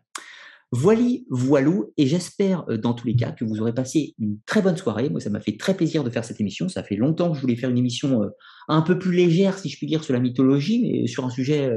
Voilà, 0.73 1.01
voilou, 1.29 1.91
et 1.97 2.07
j'espère 2.07 2.63
dans 2.81 2.93
tous 2.93 3.05
les 3.05 3.15
cas 3.17 3.31
que 3.31 3.43
vous 3.43 3.59
aurez 3.59 3.73
passé 3.73 4.15
une 4.19 4.39
très 4.45 4.61
bonne 4.61 4.77
soirée. 4.77 5.09
Moi, 5.09 5.19
ça 5.19 5.29
m'a 5.29 5.41
fait 5.41 5.57
très 5.57 5.75
plaisir 5.75 6.01
de 6.01 6.09
faire 6.09 6.23
cette 6.23 6.39
émission. 6.39 6.69
Ça 6.69 6.81
fait 6.81 6.95
longtemps 6.95 7.29
que 7.29 7.35
je 7.35 7.41
voulais 7.41 7.57
faire 7.57 7.69
une 7.69 7.77
émission 7.77 8.21
un 8.69 8.81
peu 8.81 8.97
plus 8.97 9.11
légère, 9.11 9.57
si 9.57 9.67
je 9.67 9.75
puis 9.75 9.85
dire, 9.85 10.01
sur 10.01 10.13
la 10.13 10.21
mythologie, 10.21 10.81
mais 10.81 11.07
sur 11.07 11.25
un 11.25 11.29
sujet 11.29 11.69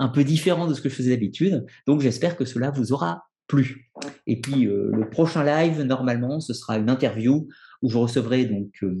un 0.00 0.08
peu 0.08 0.24
différent 0.24 0.66
de 0.66 0.74
ce 0.74 0.80
que 0.80 0.88
je 0.88 0.94
faisais 0.94 1.10
d'habitude. 1.10 1.64
Donc 1.86 2.00
j'espère 2.00 2.36
que 2.36 2.44
cela 2.44 2.70
vous 2.70 2.92
aura 2.92 3.24
plu. 3.46 3.90
Et 4.26 4.40
puis 4.40 4.66
euh, 4.66 4.90
le 4.92 5.08
prochain 5.08 5.44
live, 5.44 5.82
normalement, 5.82 6.40
ce 6.40 6.54
sera 6.54 6.78
une 6.78 6.88
interview 6.88 7.46
où 7.82 7.90
je 7.90 7.98
recevrai 7.98 8.46
donc 8.46 8.70
euh, 8.82 8.98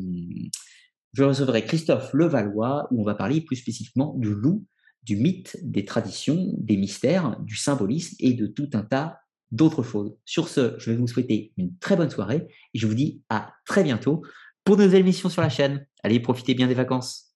je 1.12 1.24
recevrai 1.24 1.64
Christophe 1.64 2.12
Levallois, 2.12 2.86
où 2.90 3.00
on 3.00 3.04
va 3.04 3.14
parler 3.14 3.40
plus 3.40 3.56
spécifiquement 3.56 4.14
du 4.18 4.32
loup, 4.32 4.64
du 5.02 5.16
mythe, 5.16 5.56
des 5.62 5.84
traditions, 5.84 6.54
des 6.58 6.76
mystères, 6.76 7.36
du 7.40 7.56
symbolisme 7.56 8.14
et 8.20 8.34
de 8.34 8.46
tout 8.46 8.68
un 8.74 8.82
tas 8.82 9.18
d'autres 9.50 9.82
choses. 9.82 10.14
Sur 10.24 10.48
ce, 10.48 10.76
je 10.78 10.90
vais 10.90 10.96
vous 10.96 11.08
souhaiter 11.08 11.52
une 11.56 11.76
très 11.78 11.96
bonne 11.96 12.10
soirée 12.10 12.46
et 12.74 12.78
je 12.78 12.86
vous 12.86 12.94
dis 12.94 13.22
à 13.28 13.54
très 13.66 13.82
bientôt 13.82 14.22
pour 14.62 14.76
de 14.76 14.84
nouvelles 14.84 15.00
émissions 15.00 15.30
sur 15.30 15.42
la 15.42 15.48
chaîne. 15.48 15.84
Allez, 16.04 16.20
profitez 16.20 16.54
bien 16.54 16.68
des 16.68 16.74
vacances. 16.74 17.29